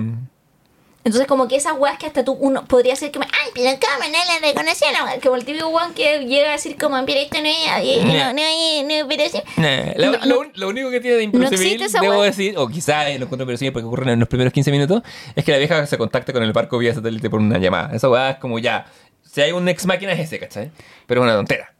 Entonces, 1.04 1.26
como 1.26 1.48
que 1.48 1.56
esas 1.56 1.74
weas 1.78 1.98
que 1.98 2.06
hasta 2.06 2.24
tú, 2.24 2.32
uno 2.32 2.64
podría 2.64 2.96
ser 2.96 3.10
que 3.10 3.18
me, 3.18 3.26
ay, 3.26 3.50
pero 3.54 3.78
cómo 3.78 4.08
no 4.08 4.92
la 4.92 5.04
wea?" 5.04 5.20
Como 5.22 5.36
el 5.36 5.44
típico 5.44 5.68
weón 5.68 5.92
que 5.94 6.24
llega 6.26 6.48
a 6.48 6.52
decir, 6.52 6.76
como, 6.78 6.96
pero 7.04 7.20
esto 7.20 7.38
no 7.42 7.46
es, 7.46 8.04
no, 8.04 8.32
no, 8.32 8.32
no, 8.32 9.02
no, 9.02 9.08
pero 9.08 9.22
sí. 9.30 9.38
nah, 9.58 9.92
lo, 9.96 10.12
No, 10.12 10.26
lo- 10.26 10.50
lo 10.54 10.68
único 10.68 10.90
que 10.90 11.00
tiene 11.00 11.16
de 11.18 11.26
no 11.26 11.48
esa 11.84 12.00
debo 12.00 12.14
wea. 12.20 12.24
decir, 12.24 12.54
o 12.56 12.68
quizás 12.68 13.06
lo 13.18 13.24
encuentro 13.24 13.42
inverosímil 13.44 13.72
porque 13.74 13.86
ocurre 13.86 14.12
en 14.12 14.20
los 14.20 14.28
primeros 14.28 14.52
15 14.52 14.70
minutos, 14.70 15.02
es 15.36 15.44
que 15.44 15.52
la 15.52 15.58
vieja 15.58 15.86
se 15.86 15.98
contacta 15.98 16.32
con 16.32 16.42
el 16.42 16.52
barco 16.52 16.78
vía 16.78 16.94
satélite 16.94 17.28
por 17.30 17.40
una 17.40 17.58
llamada. 17.58 17.94
Esa 17.94 18.08
weá 18.08 18.30
es 18.30 18.36
como 18.38 18.58
ya. 18.58 18.86
Si 19.22 19.40
hay 19.42 19.52
un 19.52 19.68
ex 19.68 19.84
máquina 19.84 20.12
es 20.12 20.20
ese, 20.20 20.38
¿cachai? 20.38 20.70
Pero 21.06 21.20
es 21.20 21.24
una 21.24 21.34
tontera. 21.34 21.73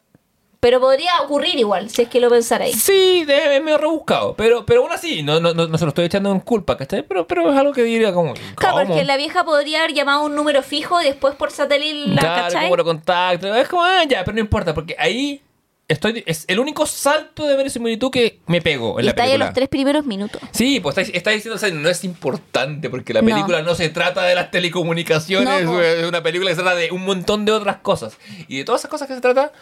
Pero 0.65 0.81
podría 0.81 1.11
ocurrir 1.23 1.59
igual, 1.59 1.91
si 1.91 2.01
es 2.01 2.09
que 2.09 2.21
lo 2.21 2.31
pensarais. 2.31 2.75
Sí, 2.83 3.27
es 3.29 3.63
medio 3.63 3.77
rebuscado. 3.77 4.35
Pero, 4.35 4.65
pero 4.65 4.81
aún 4.81 4.93
así, 4.93 5.23
no, 5.23 5.39
no, 5.39 5.53
no, 5.53 5.67
no 5.69 5.77
se 5.77 5.85
lo 5.85 5.91
estoy 5.91 6.07
echando 6.07 6.33
en 6.33 6.41
culpa, 6.41 6.79
¿cachai? 6.79 7.03
Pero, 7.03 7.27
pero 7.27 7.51
es 7.53 7.57
algo 7.59 7.75
que 7.75 7.83
diría 7.83 8.15
como. 8.15 8.33
Claro, 8.57 8.87
porque 8.87 9.05
la 9.05 9.19
vieja 9.19 9.45
podría 9.45 9.81
haber 9.81 9.93
llamado 9.93 10.21
a 10.21 10.25
un 10.25 10.35
número 10.35 10.63
fijo 10.63 11.03
y 11.03 11.05
después 11.05 11.35
por 11.35 11.51
satélite 11.51 12.09
la 12.15 12.21
Claro, 12.23 12.43
¿cachai? 12.45 12.63
como 12.65 12.77
lo 12.79 12.85
contacto. 12.85 13.55
Es 13.55 13.69
como, 13.69 13.83
ah, 13.85 14.05
ya, 14.09 14.25
pero 14.25 14.37
no 14.37 14.41
importa, 14.41 14.73
porque 14.73 14.97
ahí 14.99 15.43
estoy. 15.87 16.23
Es 16.27 16.47
el 16.49 16.59
único 16.59 16.87
salto 16.87 17.47
de 17.47 17.57
verosimilitud 17.59 18.11
que 18.11 18.39
me 18.47 18.63
pego 18.63 18.99
en 18.99 19.03
Y 19.03 19.05
la 19.05 19.11
está 19.11 19.25
ahí 19.25 19.29
en 19.29 19.33
película. 19.33 19.45
los 19.47 19.55
tres 19.55 19.69
primeros 19.69 20.07
minutos. 20.07 20.41
Sí, 20.53 20.81
pues 20.81 20.97
está, 20.97 21.15
está 21.15 21.31
diciendo, 21.31 21.57
o 21.57 21.59
sea, 21.59 21.71
no 21.73 21.91
es 21.91 22.05
importante 22.05 22.89
porque 22.89 23.13
la 23.13 23.21
No. 23.21 23.29
película 23.29 23.61
no, 23.61 23.75
se 23.75 23.91
trata 23.91 24.23
de 24.23 24.35
las 24.35 24.51
telecomunicaciones, 24.51 25.65
No, 25.65 25.73
po. 25.73 25.81
es 25.83 26.07
una 26.09 26.23
película 26.23 26.51
que 26.51 26.57
se 26.57 26.63
trata 26.63 26.79
de 26.79 26.91
un 26.91 27.05
montón 27.05 27.45
de 27.45 27.53
otras 27.53 27.77
cosas. 27.77 28.17
Y 28.49 28.57
de 28.59 28.65
todas 28.65 28.81
esas 28.81 28.91
cosas 28.91 29.09
que 29.09 29.15
se 29.15 29.21
trata, 29.21 29.53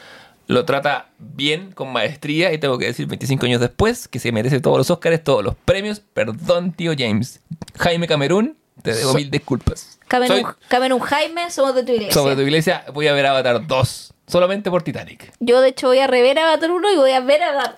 lo 0.48 0.64
trata 0.64 1.06
bien, 1.18 1.72
con 1.72 1.92
maestría, 1.92 2.52
y 2.52 2.58
tengo 2.58 2.78
que 2.78 2.86
decir 2.86 3.06
25 3.06 3.46
años 3.46 3.60
después 3.60 4.08
que 4.08 4.18
se 4.18 4.32
merece 4.32 4.60
todos 4.60 4.78
los 4.78 4.90
Oscars, 4.90 5.22
todos 5.24 5.42
los 5.44 5.54
premios. 5.54 6.00
Perdón, 6.00 6.72
tío 6.72 6.92
James. 6.98 7.40
Jaime 7.78 8.06
Camerún, 8.06 8.56
te 8.82 8.92
debo 8.94 9.12
So- 9.12 9.16
mil 9.18 9.30
disculpas. 9.30 9.98
Camerún, 10.08 10.42
Soy 10.42 10.52
Camerún 10.68 11.00
Jaime, 11.00 11.50
somos 11.50 11.74
de 11.74 11.84
tu 11.84 11.92
iglesia. 11.92 12.12
sobre 12.12 12.34
tu 12.36 12.42
iglesia, 12.42 12.84
voy 12.92 13.08
a 13.08 13.14
ver 13.14 13.24
Avatar 13.26 13.66
2, 13.66 14.12
solamente 14.26 14.68
por 14.70 14.82
Titanic. 14.82 15.32
Yo, 15.40 15.60
de 15.62 15.68
hecho, 15.70 15.86
voy 15.86 16.00
a 16.00 16.06
rever 16.06 16.38
Avatar 16.38 16.70
1 16.70 16.92
y 16.92 16.96
voy 16.96 17.12
a 17.12 17.20
ver 17.20 17.42
Avatar. 17.42 17.76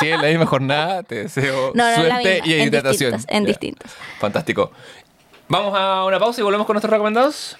Sí, 0.00 0.08
en 0.08 0.20
la 0.22 0.28
misma 0.28 0.46
jornada, 0.46 1.02
te 1.04 1.16
deseo 1.22 1.72
No, 1.74 1.84
no, 1.84 1.88
en 2.02 2.08
la 2.08 2.20
suerte 2.20 2.40
y 2.44 2.52
en 2.54 2.66
hidratación. 2.68 3.14
en 3.28 3.44
Ya. 3.44 3.48
distintas. 3.48 3.92
Fantástico. 4.18 4.72
Vamos 5.48 5.74
a 5.76 6.04
una 6.04 6.18
pausa 6.18 6.40
y 6.40 6.44
volvemos 6.44 6.66
con 6.66 6.74
nuestros 6.74 6.90
recomendados. 6.90 7.56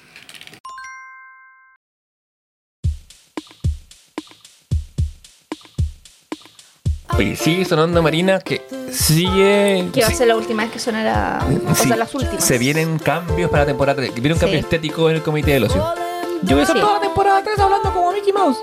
Oye, 7.19 7.35
sigue 7.35 7.65
sonando 7.65 8.03
Marina 8.03 8.41
que 8.41 8.61
sigue. 8.93 9.89
Que 9.93 10.03
va 10.03 10.09
a 10.09 10.11
ser 10.11 10.29
la 10.29 10.37
última 10.37 10.63
vez 10.65 10.73
que 10.73 10.79
sonará. 10.79 11.39
O 11.67 11.75
sí, 11.75 11.89
sea, 11.89 11.97
las 11.97 12.15
últimas. 12.15 12.45
Se 12.45 12.59
vienen 12.59 12.99
cambios 12.99 13.51
para 13.51 13.63
la 13.63 13.67
temporada 13.69 13.97
3. 13.97 14.15
Viene 14.15 14.35
un 14.35 14.39
cambio 14.39 14.59
Sí. 14.59 14.65
estético 14.65 15.09
en 15.09 15.17
el 15.17 15.23
comité 15.23 15.53
del 15.53 15.65
ocio. 15.65 15.83
Yo 16.43 16.51
voy 16.57 16.61
a 16.61 16.63
estar 16.63 16.77
Sí. 16.77 16.83
toda 16.83 16.95
la 16.95 17.01
temporada 17.01 17.43
3 17.43 17.59
hablando 17.59 17.91
como 17.93 18.13
Mickey 18.13 18.33
Mouse. 18.33 18.59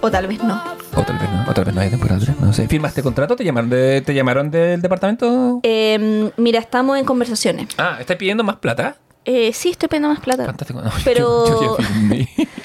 O 0.00 0.10
tal 0.10 0.26
vez 0.26 0.42
no. 0.42 0.60
O 0.96 1.02
tal 1.02 1.18
vez 1.18 1.30
no, 1.30 1.44
o 1.48 1.54
tal 1.54 1.64
vez 1.66 1.74
no 1.74 1.80
hay 1.82 1.90
temporada 1.90 2.20
3. 2.20 2.40
No 2.40 2.52
sé. 2.52 2.66
¿Firmaste 2.66 3.02
contrato? 3.02 3.36
¿Te 3.36 3.44
llamaron, 3.44 3.70
de- 3.70 4.00
¿Te 4.00 4.12
llamaron 4.12 4.50
del 4.50 4.82
departamento? 4.82 5.60
Eh, 5.62 6.30
mira, 6.36 6.58
estamos 6.58 6.98
en 6.98 7.04
conversaciones. 7.04 7.68
Ah, 7.78 7.98
¿estás 8.00 8.16
pidiendo 8.16 8.42
más 8.42 8.56
plata? 8.56 8.96
Eh, 9.26 9.52
sí, 9.52 9.70
estoy 9.70 9.88
pidiendo 9.88 10.08
más 10.08 10.20
plata. 10.20 10.46
Fantástico. 10.46 10.80
No, 10.80 10.90
Pero- 11.04 11.46
Yo, 11.46 11.76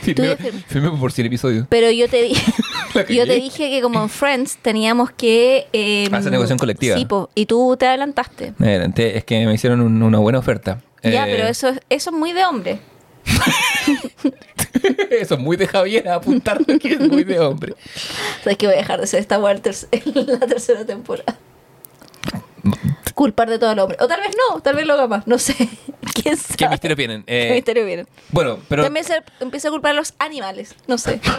yo 0.06 0.24
ya 0.24 0.38
firmé 0.68 0.90
por 1.00 1.12
100 1.12 1.28
episodios. 1.28 1.68
Pero 1.70 1.92
yo 1.92 2.08
te 2.10 2.22
dije. 2.24 2.52
La 2.94 3.06
Yo 3.06 3.26
te 3.28 3.36
dije 3.36 3.70
que 3.70 3.82
como 3.82 4.02
en 4.02 4.08
Friends 4.10 4.58
teníamos 4.62 5.12
que... 5.12 5.68
eh, 5.74 6.08
Hacer 6.12 6.32
negociación 6.32 6.58
colectiva. 6.60 6.96
Sí, 6.96 7.06
po, 7.06 7.30
y 7.36 7.46
tú 7.46 7.76
te 7.78 7.86
adelantaste. 7.88 8.54
Me 8.58 8.70
adelanté, 8.70 9.18
es 9.18 9.26
que 9.26 9.46
me 9.46 9.54
hicieron 9.54 9.82
un- 9.82 10.02
una 10.02 10.20
buena 10.20 10.40
oferta. 10.40 10.82
Ya, 11.04 11.28
Eh, 11.28 11.32
pero 11.36 11.48
eso, 11.50 11.68
es- 11.68 11.80
eso 11.90 12.10
es 12.12 12.16
muy 12.16 12.32
de 12.32 12.46
hombre. 12.46 12.80
eso 15.12 15.36
es 15.36 15.40
muy 15.42 15.58
de 15.58 15.68
Javier, 15.68 16.08
apuntar 16.08 16.64
que 16.66 16.94
es 16.94 17.00
muy 17.02 17.24
de 17.26 17.40
hombre. 17.40 17.74
Sabes 18.44 18.58
que 18.58 18.68
voy 18.68 18.76
a 18.76 18.80
dejar 18.80 19.02
de 19.02 19.08
ser 19.08 19.20
esta 19.20 19.36
en 19.36 20.28
la 20.28 20.40
tercera 20.40 20.86
temporada. 20.86 21.38
Culpar 23.16 23.50
de 23.50 23.58
todo 23.58 23.72
el 23.72 23.80
hombre. 23.80 23.98
O 24.02 24.08
tal 24.08 24.20
vez 24.22 24.36
no, 24.38 24.60
tal 24.62 24.76
vez 24.76 24.86
lo 24.86 24.94
haga 24.94 25.08
más. 25.08 25.26
No 25.26 25.40
sé. 25.40 25.56
¿Quién 26.14 26.38
sabe? 26.38 26.56
¿Qué 26.58 26.68
misterio 26.70 26.96
vienen? 26.96 27.24
¿Qué 27.24 27.50
Eh, 27.50 27.54
misterio 27.56 27.86
viene? 27.86 28.06
bueno, 28.30 28.60
pero. 28.70 28.84
También 28.84 29.06
se 29.06 29.24
empieza 29.40 29.70
a 29.70 29.72
culpar 29.72 29.92
a 29.92 29.96
los 29.96 30.14
animales. 30.20 30.76
No 30.86 30.98
sé. 31.00 31.20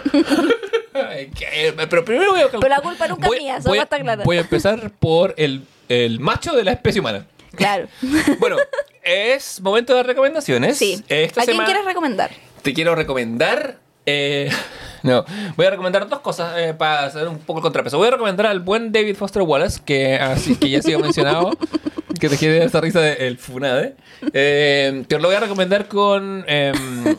Que- 1.38 1.74
pero 1.90 2.04
primero 2.06 2.32
voy 2.32 2.40
a 2.40 2.48
Pero 2.48 2.68
la 2.68 2.80
culpa 2.80 3.06
nunca 3.06 3.26
es 3.26 3.32
mía, 3.42 3.56
eso 3.58 3.68
voy, 3.68 3.78
está 3.78 3.98
claro. 3.98 4.22
voy 4.24 4.38
a 4.38 4.40
empezar 4.40 4.90
por 4.98 5.34
el, 5.36 5.66
el 5.90 6.20
macho 6.20 6.54
de 6.56 6.64
la 6.64 6.72
especie 6.72 7.00
humana. 7.00 7.26
Claro. 7.54 7.86
Bueno, 8.38 8.56
es 9.02 9.60
momento 9.60 9.94
de 9.94 10.02
recomendaciones. 10.02 10.78
Sí. 10.78 11.04
Esta 11.08 11.42
¿A 11.42 11.44
quién 11.44 11.54
semana- 11.56 11.66
quieres 11.66 11.84
recomendar? 11.84 12.30
te 12.62 12.72
quiero 12.72 12.94
recomendar. 12.94 13.78
Eh, 14.06 14.50
no, 15.02 15.24
voy 15.56 15.66
a 15.66 15.70
recomendar 15.70 16.08
dos 16.08 16.20
cosas 16.20 16.54
eh, 16.58 16.74
para 16.74 17.06
hacer 17.06 17.28
un 17.28 17.38
poco 17.38 17.58
el 17.58 17.62
contrapeso. 17.62 17.98
Voy 17.98 18.08
a 18.08 18.12
recomendar 18.12 18.46
al 18.46 18.60
buen 18.60 18.92
David 18.92 19.16
Foster 19.16 19.42
Wallace, 19.42 19.80
que, 19.84 20.14
así, 20.16 20.56
que 20.56 20.70
ya 20.70 20.78
ha 20.78 20.82
sido 20.82 21.00
mencionado, 21.00 21.50
que 22.20 22.28
te 22.28 22.36
quiere 22.36 22.64
esa 22.64 22.80
risa 22.80 23.00
del 23.00 23.38
Funade. 23.38 23.96
Eh, 24.32 25.04
que 25.08 25.18
lo 25.18 25.28
voy 25.28 25.36
a 25.36 25.40
recomendar 25.40 25.88
con 25.88 26.44
eh, 26.46 26.72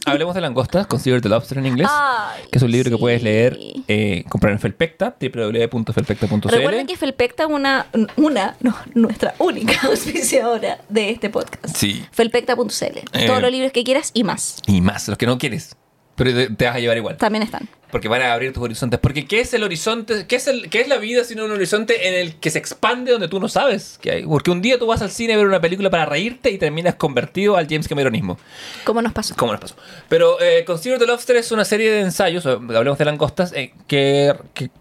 Hablemos 0.05 0.35
de 0.35 0.41
langostas, 0.41 0.87
Consider 0.87 1.21
the 1.21 1.29
Lobster 1.29 1.57
en 1.57 1.67
inglés. 1.67 1.87
Ay, 1.89 2.43
que 2.51 2.57
es 2.57 2.63
un 2.63 2.71
libro 2.71 2.89
que 2.89 2.97
puedes 2.97 3.21
leer, 3.21 3.57
eh, 3.87 4.23
comprar 4.29 4.53
en 4.53 4.59
Felpecta, 4.59 5.15
www.felpecta.cl. 5.19 6.49
Recuerden 6.49 6.87
que 6.87 6.97
Felpecta 6.97 7.43
es 7.43 7.49
una, 7.49 7.87
una, 8.15 8.55
no, 8.59 8.75
nuestra 8.95 9.35
única 9.39 9.79
auspiciadora 9.87 10.79
de 10.89 11.11
este 11.11 11.29
podcast. 11.29 11.75
Sí. 11.75 12.05
Felpecta.cl. 12.11 12.97
Eh. 13.13 13.27
Todos 13.27 13.41
los 13.41 13.51
libros 13.51 13.71
que 13.71 13.83
quieras 13.83 14.11
y 14.13 14.23
más. 14.23 14.57
Y 14.65 14.81
más, 14.81 15.07
los 15.07 15.17
que 15.17 15.25
no 15.25 15.37
quieres. 15.37 15.75
Pero 16.17 16.55
te, 16.55 16.65
vas 16.65 16.75
a 16.75 16.79
llevar 16.79 16.97
igual. 16.97 17.15
También 17.17 17.43
están. 17.43 17.69
Porque 17.91 18.07
van 18.07 18.23
a 18.23 18.33
abrir 18.33 18.51
tus 18.51 18.63
horizontes. 18.63 18.99
Porque 18.99 19.27
¿qué 19.27 19.39
es 19.39 19.53
el 19.53 19.63
horizonte? 19.63 20.25
¿Qué 20.25 20.35
es, 20.35 20.47
el, 20.47 20.67
qué 20.69 20.81
es 20.81 20.87
la 20.87 20.97
vida 20.97 21.23
sino 21.23 21.45
un 21.45 21.51
horizonte 21.51 22.07
en 22.07 22.15
el 22.15 22.35
que 22.35 22.49
se 22.49 22.57
expande 22.57 23.11
donde 23.11 23.27
tú 23.27 23.39
no 23.39 23.47
sabes 23.47 23.99
que 24.01 24.11
hay? 24.11 24.23
Porque 24.25 24.49
un 24.49 24.63
día 24.63 24.79
tú 24.79 24.87
vas 24.87 25.03
al 25.03 25.11
cine 25.11 25.35
a 25.35 25.37
ver 25.37 25.45
una 25.45 25.61
película 25.61 25.91
para 25.91 26.07
reírte 26.07 26.49
y 26.49 26.57
terminas 26.57 26.95
convertido 26.95 27.55
al 27.55 27.67
James 27.67 27.87
Cameronismo. 27.87 28.39
¿Cómo 28.83 28.99
nos 29.03 29.13
pasó? 29.13 29.35
¿Cómo 29.37 29.51
nos 29.51 29.61
pasó? 29.61 29.75
Pero 30.09 30.41
eh, 30.41 30.65
Consider 30.65 30.97
the 30.97 31.05
Lobster 31.05 31.35
es 31.35 31.51
una 31.51 31.63
serie 31.63 31.91
de 31.91 32.01
ensayos, 32.01 32.47
hablemos 32.47 32.97
de 32.97 33.05
langostas, 33.05 33.53
eh, 33.53 33.73
que, 33.85 34.33
que, 34.55 34.71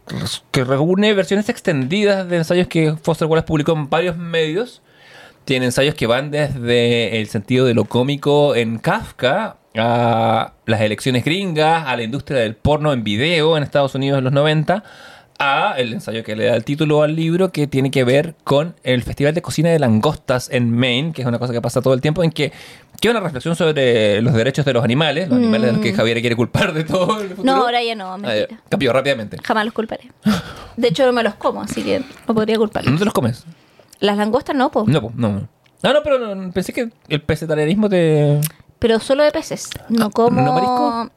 que 0.51 0.65
reúne 0.65 1.13
versiones 1.13 1.51
extendidas 1.51 2.27
de 2.27 2.39
ensayos 2.39 2.67
que 2.67 2.95
Foster 3.03 3.29
Wallace 3.29 3.47
publicó 3.47 3.73
en 3.73 3.91
varios 3.91 4.17
medios. 4.17 4.81
Tiene 5.45 5.67
ensayos 5.67 5.95
que 5.95 6.07
van 6.07 6.31
desde 6.31 7.21
el 7.21 7.29
sentido 7.29 7.67
de 7.67 7.75
lo 7.75 7.85
cómico 7.85 8.57
en 8.57 8.79
Kafka 8.79 9.59
a 9.79 10.53
las 10.67 10.81
elecciones 10.81 11.25
gringas, 11.25 11.87
a 11.87 11.97
la 11.97 12.03
industria 12.03 12.41
del 12.41 12.55
porno 12.55 12.93
en 12.93 13.05
video 13.05 13.57
en 13.57 13.63
Estados 13.63 13.95
Unidos 13.95 14.19
en 14.19 14.25
los 14.25 14.33
90, 14.33 14.83
a 15.39 15.75
el 15.77 15.93
ensayo 15.93 16.25
que 16.25 16.35
le 16.35 16.47
da 16.47 16.57
el 16.57 16.65
título 16.65 17.03
al 17.03 17.15
libro 17.15 17.53
que 17.53 17.67
tiene 17.67 17.91
que 17.91 18.05
ver 18.05 18.35
con 18.45 18.75
el 18.85 19.03
Festival 19.03 19.35
de 19.35 19.43
Cocina 19.43 19.71
de 19.71 19.79
Langostas 19.79 20.49
en 20.51 20.71
Maine, 20.71 21.13
que 21.13 21.23
es 21.23 21.29
una 21.29 21.39
cosa 21.39 21.53
que 21.53 21.61
pasa 21.61 21.83
todo 21.83 21.95
el 21.95 22.01
tiempo, 22.01 22.23
en 22.25 22.31
que 22.31 22.53
que 23.01 23.11
una 23.11 23.21
reflexión 23.21 23.55
sobre 23.55 24.23
los 24.23 24.33
derechos 24.33 24.65
de 24.65 24.73
los 24.73 24.83
animales, 24.83 25.29
los 25.29 25.37
animales 25.39 25.67
de 25.67 25.73
los 25.73 25.83
que 25.83 25.93
Javier 25.93 26.21
quiere 26.21 26.35
culpar 26.35 26.73
de 26.73 26.85
todo 26.85 27.21
el. 27.21 27.37
Mm. 27.37 27.45
No, 27.45 27.57
ahora 27.57 27.83
ya 27.83 27.95
no, 27.95 28.13
Ah, 28.13 28.17
mentira. 28.17 28.61
Cambió 28.69 28.93
rápidamente. 28.93 29.37
Jamás 29.43 29.67
los 29.67 29.75
culparé. 29.75 30.11
De 30.77 30.89
hecho, 30.89 31.05
no 31.05 31.13
me 31.13 31.23
los 31.23 31.35
como, 31.35 31.63
así 31.63 31.83
que 31.83 32.03
no 32.27 32.35
podría 32.35 32.57
culparlos. 32.57 32.93
¿No 32.93 32.99
te 32.99 33.05
los 33.05 33.15
comes? 33.15 33.45
Las 34.01 34.17
langostas 34.17 34.57
no, 34.57 34.71
po. 34.71 34.85
No, 34.87 35.01
po, 35.03 35.13
no. 35.15 35.29
no. 35.29 35.49
No, 35.83 35.93
no, 35.93 36.03
pero 36.03 36.35
no, 36.35 36.53
pensé 36.53 36.73
que 36.73 36.89
el 37.09 37.23
vegetarianismo 37.27 37.89
te... 37.89 38.41
Pero 38.79 39.01
solo 39.01 39.23
de 39.23 39.33
peces. 39.33 39.71
No 39.89 40.11
como. 40.11 40.41
Ah, 40.41 40.43
¿no 40.45 40.53
marisco? 40.53 41.11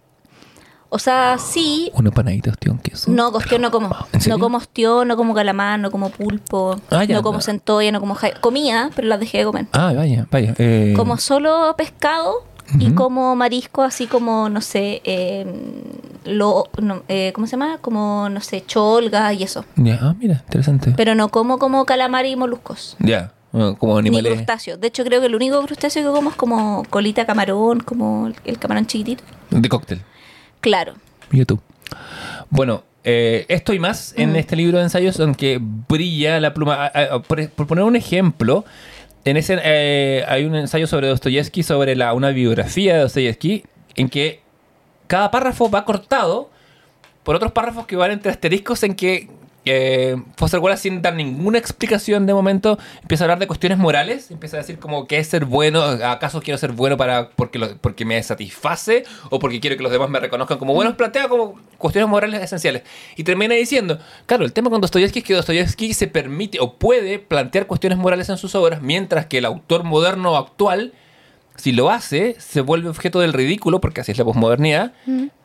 O 0.91 0.97
sea, 0.97 1.37
sí. 1.37 1.91
Una 1.93 2.09
panadita 2.09 2.49
ostión, 2.49 2.79
queso. 2.79 3.11
No, 3.11 3.27
ostión 3.29 3.61
no 3.61 3.69
como. 3.69 3.95
¿En 4.11 4.21
serio? 4.21 4.37
No 4.37 4.43
como 4.43 4.57
ostión, 4.57 5.07
no 5.07 5.17
como 5.17 5.35
calamar, 5.35 5.79
no 5.79 5.91
como 5.91 6.09
pulpo. 6.09 6.79
Ah, 6.89 7.03
ya, 7.03 7.15
no 7.15 7.21
como 7.21 7.41
centolla, 7.41 7.91
no 7.91 7.99
como 7.99 8.15
jai- 8.15 8.39
Comía, 8.39 8.89
pero 8.95 9.07
las 9.07 9.19
dejé 9.19 9.39
de 9.39 9.45
comer. 9.45 9.67
Ah, 9.73 9.93
vaya, 9.95 10.25
vaya. 10.31 10.55
eh, 10.57 10.93
Como 10.95 11.17
solo 11.17 11.75
pescado 11.77 12.43
y 12.79 12.91
como 12.93 13.35
marisco, 13.35 13.81
así 13.83 14.05
como, 14.07 14.47
no 14.49 14.61
sé, 14.61 15.01
eh, 15.03 15.45
lo, 16.25 16.65
no, 16.81 17.01
eh, 17.07 17.31
¿cómo 17.33 17.45
se 17.47 17.51
llama? 17.51 17.77
Como, 17.81 18.29
no 18.29 18.41
sé, 18.41 18.63
cholga 18.65 19.31
y 19.33 19.43
eso. 19.43 19.65
Ya, 19.75 19.97
ah, 20.01 20.15
mira, 20.19 20.41
interesante. 20.45 20.93
Pero 20.95 21.13
no 21.15 21.29
como 21.29 21.57
como 21.59 21.85
calamar 21.85 22.25
y 22.27 22.35
moluscos. 22.35 22.95
Ya, 22.99 23.31
eh, 23.53 23.75
como 23.77 23.93
Ni 24.01 24.07
animales... 24.09 24.33
crustáceos. 24.33 24.79
De 24.79 24.87
hecho, 24.87 25.03
creo 25.03 25.19
que 25.19 25.27
el 25.27 25.35
único 25.35 25.61
crustáceo 25.63 26.11
que 26.11 26.15
como 26.15 26.29
es 26.29 26.35
como 26.35 26.83
colita 26.89 27.25
camarón, 27.25 27.79
como 27.81 28.31
el, 28.45 28.59
camarón 28.59 28.85
chiquitito. 28.85 29.23
De 29.49 29.67
cóctel. 29.69 30.01
Claro. 30.61 30.93
YouTube. 31.31 31.61
Bueno, 32.49 32.83
eh, 33.03 33.45
esto 33.47 33.73
y 33.73 33.79
más 33.79 34.13
en 34.17 34.33
Mm. 34.33 34.35
este 34.35 34.55
libro 34.55 34.77
de 34.77 34.83
ensayos 34.83 35.19
en 35.19 35.33
que 35.35 35.59
brilla 35.61 36.39
la 36.39 36.53
pluma. 36.53 36.85
Ah, 36.85 36.91
ah, 37.13 37.19
Por, 37.19 37.49
por 37.49 37.67
poner 37.67 37.83
un 37.83 37.95
ejemplo, 37.95 38.65
en 39.25 39.37
ese 39.37 39.59
eh, 39.63 40.23
hay 40.27 40.45
un 40.45 40.55
ensayo 40.55 40.87
sobre 40.87 41.07
Dostoyevsky, 41.07 41.63
sobre 41.63 41.95
la, 41.95 42.13
una 42.13 42.29
biografía 42.29 42.95
de 42.95 43.01
Dostoyevsky, 43.01 43.63
en 43.95 44.09
que 44.09 44.41
cada 45.07 45.31
párrafo 45.31 45.69
va 45.69 45.85
cortado 45.85 46.49
por 47.23 47.35
otros 47.35 47.51
párrafos 47.51 47.85
que 47.85 47.95
van 47.95 48.11
entre 48.11 48.31
asteriscos 48.31 48.83
en 48.83 48.95
que 48.95 49.29
eh, 49.71 50.15
Foster 50.37 50.59
Wallace, 50.59 50.83
sin 50.83 51.01
dar 51.01 51.13
ninguna 51.15 51.57
explicación 51.57 52.25
de 52.25 52.33
momento, 52.33 52.77
empieza 53.01 53.23
a 53.23 53.25
hablar 53.25 53.39
de 53.39 53.47
cuestiones 53.47 53.77
morales, 53.77 54.31
empieza 54.31 54.57
a 54.57 54.59
decir 54.61 54.79
como 54.79 55.07
qué 55.07 55.17
es 55.19 55.27
ser 55.27 55.45
bueno, 55.45 55.81
acaso 55.83 56.41
quiero 56.41 56.57
ser 56.57 56.71
bueno 56.71 56.97
para 56.97 57.29
porque, 57.29 57.59
lo- 57.59 57.77
porque 57.77 58.05
me 58.05 58.21
satisface 58.23 59.03
o 59.29 59.39
porque 59.39 59.59
quiero 59.59 59.77
que 59.77 59.83
los 59.83 59.91
demás 59.91 60.09
me 60.09 60.19
reconozcan 60.19 60.57
como 60.57 60.73
buenos, 60.73 60.95
plantea 60.95 61.27
como 61.27 61.59
cuestiones 61.77 62.09
morales 62.09 62.41
esenciales. 62.41 62.83
Y 63.15 63.23
termina 63.23 63.55
diciendo, 63.55 63.99
claro, 64.25 64.45
el 64.45 64.53
tema 64.53 64.69
con 64.69 64.81
Dostoyevsky 64.81 65.19
es 65.19 65.25
que 65.25 65.33
Dostoyevsky 65.33 65.93
se 65.93 66.07
permite 66.07 66.59
o 66.59 66.73
puede 66.73 67.19
plantear 67.19 67.67
cuestiones 67.67 67.97
morales 67.97 68.29
en 68.29 68.37
sus 68.37 68.55
obras, 68.55 68.81
mientras 68.81 69.25
que 69.27 69.37
el 69.37 69.45
autor 69.45 69.83
moderno 69.83 70.35
actual 70.37 70.93
si 71.59 71.73
lo 71.73 71.89
hace, 71.89 72.35
se 72.39 72.61
vuelve 72.61 72.89
objeto 72.89 73.19
del 73.19 73.33
ridículo, 73.33 73.81
porque 73.81 74.01
así 74.01 74.11
es 74.13 74.17
la 74.17 74.23
posmodernidad, 74.23 74.93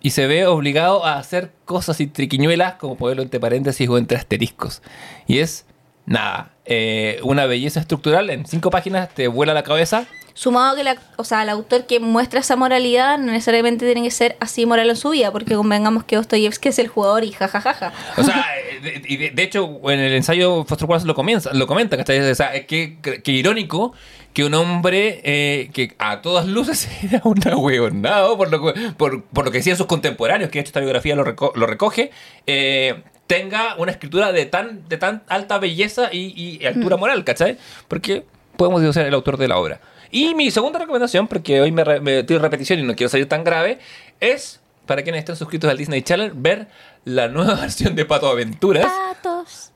y 0.01 0.11
se 0.11 0.27
ve 0.27 0.47
obligado 0.47 1.05
a 1.05 1.19
hacer 1.19 1.51
cosas 1.65 2.01
y 2.01 2.07
triquiñuelas, 2.07 2.75
como 2.75 2.97
ponerlo 2.97 3.23
entre 3.23 3.41
paréntesis 3.41 3.89
o 3.89 3.99
entre 3.99 4.17
asteriscos. 4.17 4.81
Y 5.27 5.41
es, 5.41 5.67
nada, 6.07 6.53
eh, 6.67 7.19
una 7.25 7.47
belleza 7.47 7.81
estructural, 7.81 8.31
en 8.31 8.47
cinco 8.47 8.71
páginas 8.71 9.09
te 9.13 9.27
vuela 9.27 9.55
la 9.55 9.65
cabeza. 9.65 10.07
Sumado 10.37 10.75
que 10.75 10.83
la, 10.83 10.97
o 11.17 11.23
sea, 11.25 11.43
el 11.45 11.49
autor 11.49 11.87
que 11.87 12.01
muestra 12.01 12.41
esa 12.41 12.57
moralidad 12.57 13.19
no 13.19 13.31
necesariamente 13.31 13.87
tiene 13.87 14.03
que 14.03 14.11
ser 14.11 14.37
así 14.41 14.67
moral 14.67 14.91
en 14.91 14.97
su 14.97 15.11
vida, 15.11 15.31
porque 15.31 15.55
convengamos 15.55 16.03
que 16.05 16.17
Dostoyevsky 16.17 16.71
es 16.71 16.79
el 16.81 16.89
jugador 16.89 17.23
y 17.23 17.31
jajajaja. 17.31 17.93
O 18.17 18.23
sea, 18.25 18.45
eh, 18.73 18.81
de, 18.81 19.17
de- 19.17 19.31
de 19.31 19.43
hecho, 19.45 19.81
en 19.91 20.01
el 20.01 20.13
ensayo 20.13 20.65
Foster 20.65 20.89
Wallace 20.89 21.07
lo, 21.07 21.15
comienza, 21.15 21.53
lo 21.55 21.67
comenta, 21.69 21.97
¿cachai? 21.97 22.19
O 22.19 22.35
sea, 22.35 22.53
es 22.55 22.67
que, 22.67 22.97
que 23.01 23.31
irónico 23.33 23.93
que 24.33 24.45
un 24.45 24.55
hombre 24.55 25.21
eh, 25.23 25.71
que 25.73 25.95
a 26.01 26.21
todas 26.21 26.47
luces 26.49 26.89
era 27.05 27.21
un 27.23 27.39
ahueonado 27.47 28.37
por 28.37 28.51
lo, 28.51 28.75
que- 28.75 28.81
por, 28.97 29.23
por 29.23 29.45
lo 29.45 29.53
que 29.53 29.59
decían 29.59 29.77
sus 29.77 29.87
contemporáneos, 29.87 30.51
que 30.51 30.59
de 30.59 30.61
hecho 30.63 30.71
esta 30.71 30.81
biografía 30.81 31.15
lo, 31.15 31.25
reco- 31.25 31.53
lo 31.55 31.67
recoge, 31.69 32.11
eh, 32.49 33.03
tenga 33.29 33.77
una 33.79 33.93
escritura 33.93 34.33
de 34.33 34.47
tan, 34.47 34.89
de 34.89 34.97
tan 34.97 35.23
alta 35.29 35.59
belleza 35.59 36.09
y, 36.13 36.59
y 36.61 36.67
altura 36.67 36.97
moral, 36.97 37.23
¿cachai? 37.25 37.57
Porque 37.89 38.25
podemos 38.57 38.83
ser 38.93 39.07
el 39.07 39.15
autor 39.15 39.37
de 39.37 39.47
la 39.49 39.59
obra. 39.59 39.81
Y 40.11 40.35
mi 40.35 40.51
segunda 40.51 40.79
recomendación, 40.79 41.27
porque 41.29 41.61
hoy 41.61 41.73
me, 41.73 41.85
re- 41.85 42.01
me 42.01 42.21
estoy 42.21 42.37
en 42.37 42.43
repetición 42.43 42.79
y 42.79 42.83
no 42.83 42.95
quiero 42.95 43.09
salir 43.11 43.29
tan 43.29 43.45
grave, 43.45 43.79
es, 44.21 44.61
para 44.87 45.03
quienes 45.03 45.21
estén 45.21 45.37
suscritos 45.37 45.71
al 45.71 45.77
Disney 45.79 46.03
Channel, 46.03 46.33
ver 46.35 46.69
la 47.05 47.29
nueva 47.29 47.55
versión 47.61 47.95
de 47.97 48.05
Pato 48.05 48.29
Aventuras. 48.29 48.87
Patos, 48.87 49.71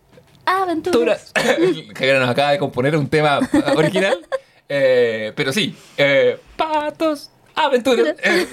aventuras. 0.46 1.32
Aventuras. 1.34 1.94
Javier 1.96 2.18
nos 2.20 2.30
acaba 2.30 2.52
de 2.52 2.58
componer 2.58 2.96
un 2.96 3.08
tema 3.08 3.40
original. 3.76 4.18
Eh, 4.70 5.32
pero 5.34 5.50
sí, 5.50 5.74
eh, 5.96 6.38
Patos 6.54 7.30
Aventuras. 7.54 8.14
Eh, 8.22 8.46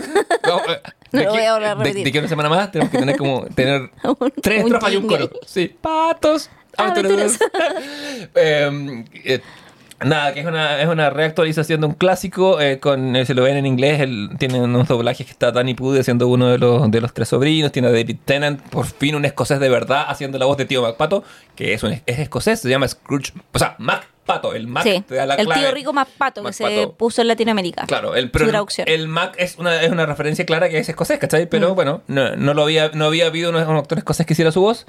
no, 0.48 0.60
eh, 0.60 0.82
No 1.12 1.20
de 1.20 1.28
voy 1.28 1.42
a 1.44 1.54
volver 1.56 1.68
a 1.68 1.76
de- 1.76 1.84
repetir. 1.84 2.10
de 2.14 2.18
a 2.18 2.22
una 2.22 2.30
semana 2.30 2.48
más 2.48 2.72
tenemos 2.72 2.90
que 2.90 2.98
tener 3.00 3.18
como 3.18 3.46
tener 3.48 3.82
Un- 4.02 4.34
tres 4.42 4.62
un 4.64 4.68
estrofas 4.68 4.94
y 4.94 4.96
un 4.96 5.08
coro. 5.08 5.30
Sí, 5.46 5.76
Patos 5.82 6.50
Aventuras. 6.78 7.38
Eh, 8.34 9.04
eh, 9.26 9.42
Nada, 10.04 10.34
que 10.34 10.42
es 10.42 10.46
una, 10.46 10.82
es 10.82 10.88
una 10.90 11.10
reactualización 11.10 11.80
de 11.82 11.88
un 11.88 11.94
clásico. 11.94 12.60
eh, 12.60 12.80
con, 12.80 13.16
eh, 13.16 13.26
si 13.26 13.34
lo 13.34 13.44
ven 13.44 13.56
en 13.58 13.66
inglés, 13.66 14.02
el- 14.02 14.30
tiene 14.38 14.60
unos 14.62 14.88
doblajes 14.88 15.26
que 15.26 15.32
está 15.32 15.52
Danny 15.52 15.74
Pudi 15.74 16.00
haciendo 16.00 16.28
uno 16.28 16.50
de 16.50 16.58
los, 16.58 16.92
de 16.92 17.02
los 17.02 17.14
tres 17.14 17.30
sobrinos. 17.30 17.72
Tiene 17.72 17.88
a 17.88 17.92
David 17.92 18.18
Tennant, 18.26 18.62
por 18.62 18.86
fin 18.86 19.16
un 19.16 19.24
escocés 19.26 19.60
de 19.60 19.70
verdad, 19.70 20.06
haciendo 20.10 20.38
la 20.38 20.46
voz 20.46 20.58
de 20.58 20.66
tío 20.66 20.82
MacPato, 20.82 21.24
que 21.56 21.74
es, 21.74 21.82
un, 21.84 21.94
es 22.06 22.20
escocés, 22.20 22.60
se 22.60 22.70
llama 22.70 22.88
Scrooge. 22.88 23.32
O 23.54 23.58
sea, 23.60 23.76
MacPato. 23.80 24.54
El 24.56 24.66
Mac 24.66 24.82
Sí, 24.84 25.04
te 25.08 25.14
da 25.14 25.28
la 25.28 25.36
el 25.36 25.46
clave. 25.46 25.62
tío 25.62 25.72
rico 25.72 25.94
más 25.94 26.08
pato 26.18 26.44
que 26.44 26.52
se 26.52 26.64
Macpato. 26.64 26.94
puso 26.94 27.22
en 27.22 27.28
Latinoamérica. 27.28 27.86
Claro, 27.86 28.16
el, 28.16 28.32
pero 28.32 28.46
el- 28.46 28.52
traducción. 28.52 28.88
el 28.90 29.08
Mac 29.08 29.36
es 29.38 29.56
una, 29.60 29.80
es 29.84 29.92
una 29.92 30.08
referencia 30.08 30.46
clara 30.48 30.68
que 30.68 30.80
es 30.80 30.90
escocés, 30.90 31.20
¿cachai? 31.20 31.46
Pero 31.48 31.72
Mm. 31.72 31.76
bueno, 31.76 32.02
no, 32.08 32.36
no 32.36 32.54
lo 32.56 32.64
había, 32.64 32.90
no 32.96 33.06
había 33.06 33.28
habido 33.28 33.52
un, 33.52 33.56
un 33.56 33.78
actor 33.78 34.00
escocés 34.00 34.26
que 34.26 34.34
hiciera 34.34 34.52
su 34.52 34.62
voz. 34.62 34.88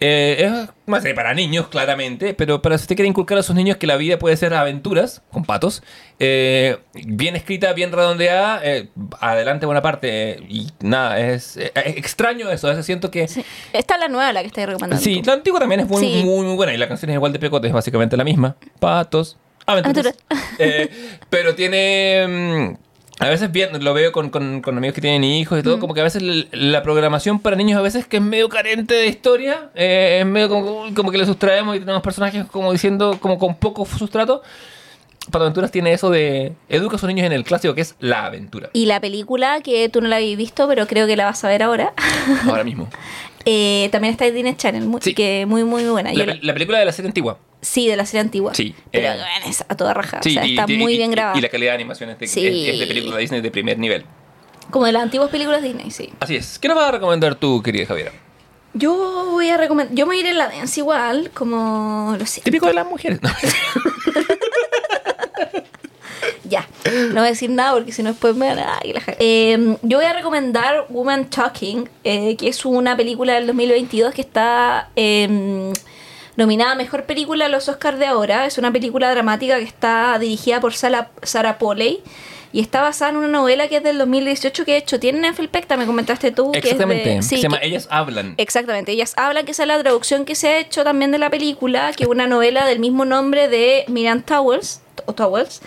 Eh, 0.00 0.36
es 0.44 0.68
más 0.86 1.04
para 1.14 1.32
niños, 1.34 1.68
claramente, 1.68 2.34
pero 2.34 2.60
para 2.60 2.76
si 2.76 2.82
usted 2.82 2.96
quiere 2.96 3.08
inculcar 3.08 3.38
a 3.38 3.42
sus 3.42 3.54
niños 3.54 3.76
que 3.76 3.86
la 3.86 3.96
vida 3.96 4.18
puede 4.18 4.36
ser 4.36 4.52
aventuras 4.52 5.22
con 5.30 5.44
patos, 5.44 5.82
eh, 6.18 6.78
bien 7.06 7.36
escrita, 7.36 7.72
bien 7.72 7.92
redondeada, 7.92 8.60
eh, 8.64 8.88
adelante 9.20 9.66
buena 9.66 9.82
parte. 9.82 10.38
y 10.48 10.66
nada, 10.80 11.18
es, 11.20 11.56
es 11.56 11.72
extraño 11.96 12.50
eso, 12.50 12.82
siento 12.82 13.10
que... 13.10 13.28
Sí. 13.28 13.44
Esta 13.72 13.94
es 13.94 14.00
la 14.00 14.08
nueva 14.08 14.32
la 14.32 14.40
que 14.40 14.48
estoy 14.48 14.66
recomendando. 14.66 15.02
Sí, 15.02 15.22
tú. 15.22 15.28
la 15.28 15.34
antigua 15.34 15.60
también 15.60 15.80
es 15.80 15.88
muy, 15.88 16.00
Sí. 16.00 16.22
muy, 16.24 16.44
muy 16.44 16.56
buena 16.56 16.74
y 16.74 16.76
la 16.76 16.88
canción 16.88 17.10
es 17.10 17.14
igual 17.14 17.32
de 17.32 17.38
pecote, 17.38 17.68
es 17.68 17.72
básicamente 17.72 18.16
la 18.16 18.24
misma. 18.24 18.56
Patos, 18.80 19.38
aventuras. 19.64 20.14
Pero 21.30 21.54
tiene... 21.54 22.26
mm, 22.76 22.93
a 23.20 23.28
veces 23.28 23.52
bien, 23.52 23.82
lo 23.84 23.94
veo 23.94 24.10
con, 24.12 24.28
con- 24.30 24.60
con 24.60 24.76
amigos 24.76 24.94
que 24.94 25.00
tienen 25.00 25.22
hijos 25.24 25.58
y 25.58 25.62
todo, 25.62 25.78
como 25.78 25.94
que 25.94 26.00
a 26.00 26.04
veces 26.04 26.22
la 26.50 26.82
programación 26.82 27.38
para 27.38 27.54
niños 27.56 27.78
a 27.78 27.82
veces 27.82 28.06
que 28.06 28.16
es 28.16 28.22
medio 28.22 28.48
carente 28.48 28.94
de 28.94 29.06
historia, 29.06 29.70
eh, 29.74 30.18
es 30.20 30.26
medio 30.26 30.48
como, 30.48 30.92
como 30.94 31.10
que 31.12 31.18
le 31.18 31.26
sustraemos 31.26 31.76
y 31.76 31.80
tenemos 31.80 32.02
personajes 32.02 32.44
como 32.46 32.72
diciendo, 32.72 33.18
como 33.20 33.38
con 33.38 33.54
poco 33.56 33.86
sustrato. 33.86 34.42
Pato 35.30 35.44
Aventuras 35.44 35.70
tiene 35.70 35.92
eso 35.94 36.10
de 36.10 36.52
educa 36.68 36.96
a 36.96 36.98
sus 36.98 37.08
niños 37.08 37.24
en 37.24 37.32
el 37.32 37.44
clásico 37.44 37.74
que 37.74 37.80
es 37.80 37.94
la 37.98 38.26
aventura. 38.26 38.68
Y 38.74 38.84
la 38.84 39.00
película, 39.00 39.62
que 39.62 39.88
tú 39.88 40.02
no 40.02 40.08
la 40.08 40.16
habías 40.16 40.36
visto, 40.36 40.68
pero 40.68 40.86
creo 40.86 41.06
que 41.06 41.16
la 41.16 41.24
vas 41.24 41.42
a 41.44 41.48
ver 41.48 41.62
ahora, 41.62 41.94
Ahora 42.46 42.62
mismo. 42.62 42.90
eh, 43.46 43.88
también 43.90 44.12
está 44.12 44.26
en 44.26 44.34
Disney 44.34 44.54
Channel, 44.56 44.84
muy, 44.84 45.00
Sí. 45.00 45.14
que 45.14 45.46
muy, 45.46 45.64
muy 45.64 45.84
buena. 45.84 46.12
La 46.12 46.52
película 46.52 46.78
de 46.78 46.84
la 46.84 46.92
serie 46.92 47.08
antigua. 47.08 47.38
Sí, 47.64 47.88
de 47.88 47.96
la 47.96 48.06
serie 48.06 48.20
antigua. 48.20 48.54
Sí, 48.54 48.74
Pero 48.92 49.08
eh, 49.08 49.16
bueno, 49.16 49.46
es 49.50 49.64
a 49.68 49.76
toda 49.76 49.94
raja. 49.94 50.20
Sí, 50.22 50.30
o 50.30 50.32
sea, 50.34 50.44
está 50.44 50.72
y- 50.72 50.76
muy 50.78 50.94
y- 50.94 50.96
bien 50.98 51.10
grabada. 51.10 51.36
Y 51.36 51.40
la 51.40 51.48
calidad 51.48 51.72
de 51.72 51.76
animación 51.76 52.10
es 52.10 52.18
de, 52.18 52.26
Sí. 52.26 52.46
es- 52.46 52.74
es 52.74 52.80
de 52.80 52.86
película 52.86 53.16
Disney 53.18 53.40
de 53.40 53.50
primer 53.50 53.78
nivel. 53.78 54.04
Como 54.70 54.86
de 54.86 54.92
las 54.92 55.02
antiguas 55.02 55.30
películas 55.30 55.62
de 55.62 55.68
Disney, 55.68 55.90
sí. 55.90 56.10
Así 56.20 56.36
es. 56.36 56.58
¿Qué 56.58 56.68
nos 56.68 56.76
vas 56.76 56.88
a 56.88 56.92
recomendar 56.92 57.34
tú, 57.34 57.62
querida 57.62 57.86
Javiera? 57.86 58.12
Yo 58.72 59.28
voy 59.30 59.48
a 59.50 59.56
recomendar. 59.56 59.94
Yo 59.94 60.04
me 60.06 60.16
iré 60.16 60.30
en 60.30 60.38
la 60.38 60.48
dance 60.48 60.80
igual, 60.80 61.30
como 61.32 62.16
lo 62.18 62.26
sé. 62.26 62.40
Típico 62.40 62.66
de 62.66 62.74
las 62.74 62.86
mujeres. 62.86 63.20
No. 63.22 63.30
Ya, 66.48 66.66
no 67.10 67.14
voy 67.20 67.26
a 67.26 67.30
decir 67.30 67.50
nada 67.50 67.72
porque 67.72 67.90
si 67.90 68.02
no 68.02 68.10
después 68.10 68.36
me 68.36 68.46
van 68.48 68.58
a... 68.58 68.78
Eh, 69.18 69.76
yo 69.82 69.96
voy 69.98 70.06
a 70.06 70.12
recomendar 70.12 70.86
Woman 70.90 71.28
Talking, 71.30 71.88
eh, 72.04 72.36
que 72.36 72.48
es 72.48 72.64
una 72.64 72.96
película 72.96 73.34
del 73.34 73.46
2022 73.46 74.14
que 74.14 74.20
está 74.20 74.90
eh, 74.94 75.72
nominada 76.36 76.72
a 76.72 76.74
Mejor 76.74 77.04
Película 77.04 77.46
a 77.46 77.48
los 77.48 77.68
Oscars 77.68 77.98
de 77.98 78.06
ahora. 78.06 78.46
Es 78.46 78.58
una 78.58 78.72
película 78.72 79.10
dramática 79.10 79.56
que 79.58 79.64
está 79.64 80.18
dirigida 80.18 80.60
por 80.60 80.74
Sara, 80.74 81.10
Sarah 81.22 81.58
Polley 81.58 82.02
y 82.52 82.60
está 82.60 82.82
basada 82.82 83.10
en 83.10 83.16
una 83.16 83.26
novela 83.28 83.66
que 83.68 83.78
es 83.78 83.82
del 83.82 83.98
2018 83.98 84.64
que 84.64 84.72
de 84.72 84.78
hecho 84.78 85.00
tiene 85.00 85.26
en 85.26 85.34
Felpecta, 85.34 85.76
me 85.76 85.86
comentaste 85.86 86.30
tú. 86.30 86.52
que 86.52 86.58
es 86.58 86.64
de- 86.64 86.70
Exactamente. 86.70 87.22
sí, 87.22 87.36
Se 87.36 87.42
llama 87.42 87.58
que- 87.58 87.66
Ellas 87.66 87.88
Hablan. 87.90 88.34
Exactamente, 88.36 88.92
ellas 88.92 89.12
hablan 89.16 89.44
que 89.44 89.50
esa 89.52 89.64
es 89.64 89.68
la 89.68 89.78
traducción 89.80 90.24
que 90.24 90.34
se 90.36 90.48
ha 90.48 90.58
hecho 90.58 90.84
también 90.84 91.10
de 91.10 91.18
la 91.18 91.30
película, 91.30 91.92
que 91.92 92.04
es 92.04 92.08
una 92.08 92.26
novela 92.28 92.64
del 92.66 92.78
mismo 92.78 93.04
nombre 93.04 93.48
de 93.48 93.84
Miriam 93.88 94.22
Towers, 94.22 94.82
o 95.06 95.12
Towers, 95.14 95.62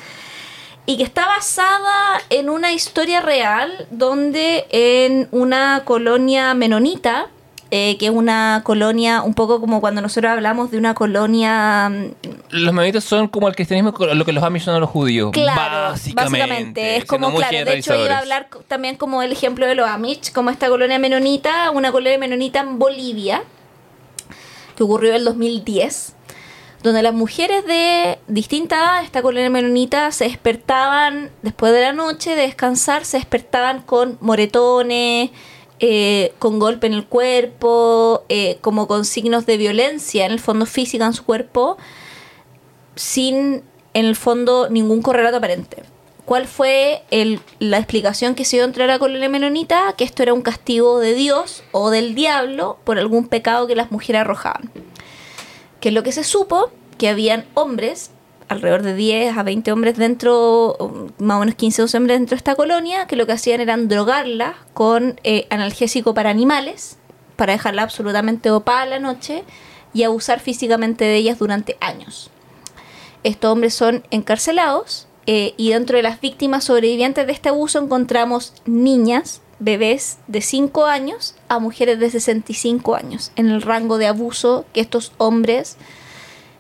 y 0.85 0.95
que 0.95 1.03
está 1.03 1.27
basada 1.27 2.21
en 2.29 2.49
una 2.49 2.71
historia 2.71 3.19
real 3.19 3.85
donde 3.91 4.65
en 4.69 5.27
una 5.31 5.81
colonia 5.83 6.53
menonita 6.53 7.27
eh, 7.69 7.97
que 7.97 8.05
es 8.05 8.11
una 8.11 8.61
colonia, 8.63 9.21
un 9.21 9.33
poco 9.33 9.59
como 9.59 9.81
cuando 9.81 10.01
nosotros 10.01 10.31
hablamos 10.31 10.71
de 10.71 10.77
una 10.77 10.93
colonia. 10.93 11.89
mm, 11.89 12.11
Los 12.51 12.73
menonitas 12.73 13.03
son 13.03 13.27
como 13.27 13.47
el 13.47 13.55
cristianismo, 13.55 13.93
lo 14.13 14.25
que 14.25 14.31
los 14.31 14.43
amish 14.43 14.63
son 14.63 14.75
a 14.75 14.79
los 14.79 14.89
judíos. 14.89 15.31
Claro, 15.33 15.91
básicamente. 15.91 16.39
básicamente. 16.39 16.97
Es 16.97 17.05
como, 17.05 17.33
claro, 17.33 17.65
de 17.65 17.77
hecho 17.77 17.95
iba 17.95 18.15
a 18.15 18.19
hablar 18.19 18.47
también 18.67 18.95
como 18.95 19.21
el 19.21 19.31
ejemplo 19.31 19.67
de 19.67 19.75
los 19.75 19.87
Amish, 19.87 20.31
como 20.31 20.49
esta 20.49 20.69
colonia 20.69 20.97
menonita, 20.97 21.71
una 21.71 21.91
colonia 21.91 22.17
menonita 22.17 22.61
en 22.61 22.79
Bolivia, 22.79 23.43
que 24.75 24.83
ocurrió 24.83 25.09
en 25.09 25.17
el 25.17 25.25
2010, 25.25 26.13
donde 26.83 27.01
las 27.01 27.13
mujeres 27.13 27.65
de 27.65 28.19
distinta 28.27 28.77
edad, 28.77 29.03
esta 29.03 29.21
colonia 29.21 29.49
menonita, 29.49 30.11
se 30.11 30.25
despertaban 30.25 31.31
después 31.41 31.73
de 31.73 31.81
la 31.81 31.91
noche 31.91 32.35
de 32.35 32.43
descansar, 32.43 33.03
se 33.03 33.17
despertaban 33.17 33.81
con 33.81 34.17
moretones, 34.21 35.31
eh, 35.79 36.33
con 36.39 36.59
golpe 36.59 36.87
en 36.87 36.93
el 36.93 37.05
cuerpo, 37.05 38.23
eh, 38.29 38.57
como 38.61 38.87
con 38.87 39.05
signos 39.05 39.45
de 39.45 39.57
violencia 39.57 40.25
en 40.25 40.31
el 40.31 40.39
fondo 40.39 40.65
física 40.65 41.05
en 41.05 41.13
su 41.13 41.23
cuerpo, 41.23 41.77
sin 42.95 43.63
en 43.93 44.05
el 44.05 44.15
fondo 44.15 44.69
ningún 44.69 45.01
correlato 45.01 45.37
aparente. 45.37 45.83
¿Cuál 46.25 46.45
fue 46.45 47.03
la 47.59 47.77
explicación 47.77 48.35
que 48.35 48.43
se 48.43 48.57
dio 48.57 48.65
entre 48.65 48.85
la 48.85 48.99
colonia 48.99 49.29
menonita? 49.29 49.93
Que 49.97 50.03
esto 50.03 50.23
era 50.23 50.33
un 50.33 50.41
castigo 50.41 50.99
de 50.99 51.13
Dios 51.13 51.63
o 51.71 51.89
del 51.89 52.15
diablo 52.15 52.79
por 52.83 52.99
algún 52.99 53.29
pecado 53.29 53.65
que 53.65 53.77
las 53.77 53.91
mujeres 53.91 54.21
arrojaban. 54.21 54.69
Que 55.79 55.87
es 55.87 55.95
lo 55.95 56.03
que 56.03 56.11
se 56.11 56.25
supo, 56.25 56.69
que 56.97 57.07
habían 57.07 57.45
hombres, 57.53 58.11
alrededor 58.47 58.81
de 58.81 58.95
10 58.95 59.37
a 59.37 59.43
20 59.43 59.71
hombres 59.71 59.97
dentro, 59.97 60.77
más 61.19 61.37
o 61.37 61.39
menos 61.39 61.55
15 61.55 61.81
o 61.81 61.85
12 61.85 61.97
hombres 61.97 62.19
dentro 62.19 62.35
de 62.35 62.37
esta 62.37 62.55
colonia, 62.55 63.07
que 63.07 63.15
lo 63.15 63.25
que 63.25 63.33
hacían 63.33 63.61
eran 63.61 63.87
drogarlas 63.87 64.55
con 64.73 65.19
eh, 65.23 65.47
analgésico 65.49 66.13
para 66.13 66.29
animales, 66.29 66.97
para 67.35 67.53
dejarla 67.53 67.83
absolutamente 67.83 68.51
opada 68.51 68.85
la 68.85 68.99
noche 68.99 69.43
y 69.93 70.03
abusar 70.03 70.39
físicamente 70.39 71.05
de 71.05 71.15
ellas 71.15 71.39
durante 71.39 71.77
años. 71.81 72.29
Estos 73.23 73.51
hombres 73.51 73.73
son 73.73 74.03
encarcelados 74.11 75.07
eh, 75.25 75.53
y 75.57 75.71
dentro 75.71 75.97
de 75.97 76.03
las 76.03 76.21
víctimas 76.21 76.63
sobrevivientes 76.63 77.27
de 77.27 77.33
este 77.33 77.49
abuso 77.49 77.79
encontramos 77.79 78.53
niñas, 78.65 79.41
bebés 79.59 80.19
de 80.27 80.41
5 80.41 80.85
años 80.85 81.35
a 81.49 81.59
mujeres 81.59 81.99
de 81.99 82.09
65 82.09 82.95
años 82.95 83.31
en 83.35 83.49
el 83.49 83.61
rango 83.61 83.97
de 83.97 84.07
abuso 84.07 84.65
que 84.73 84.81
estos 84.81 85.11
hombres, 85.17 85.77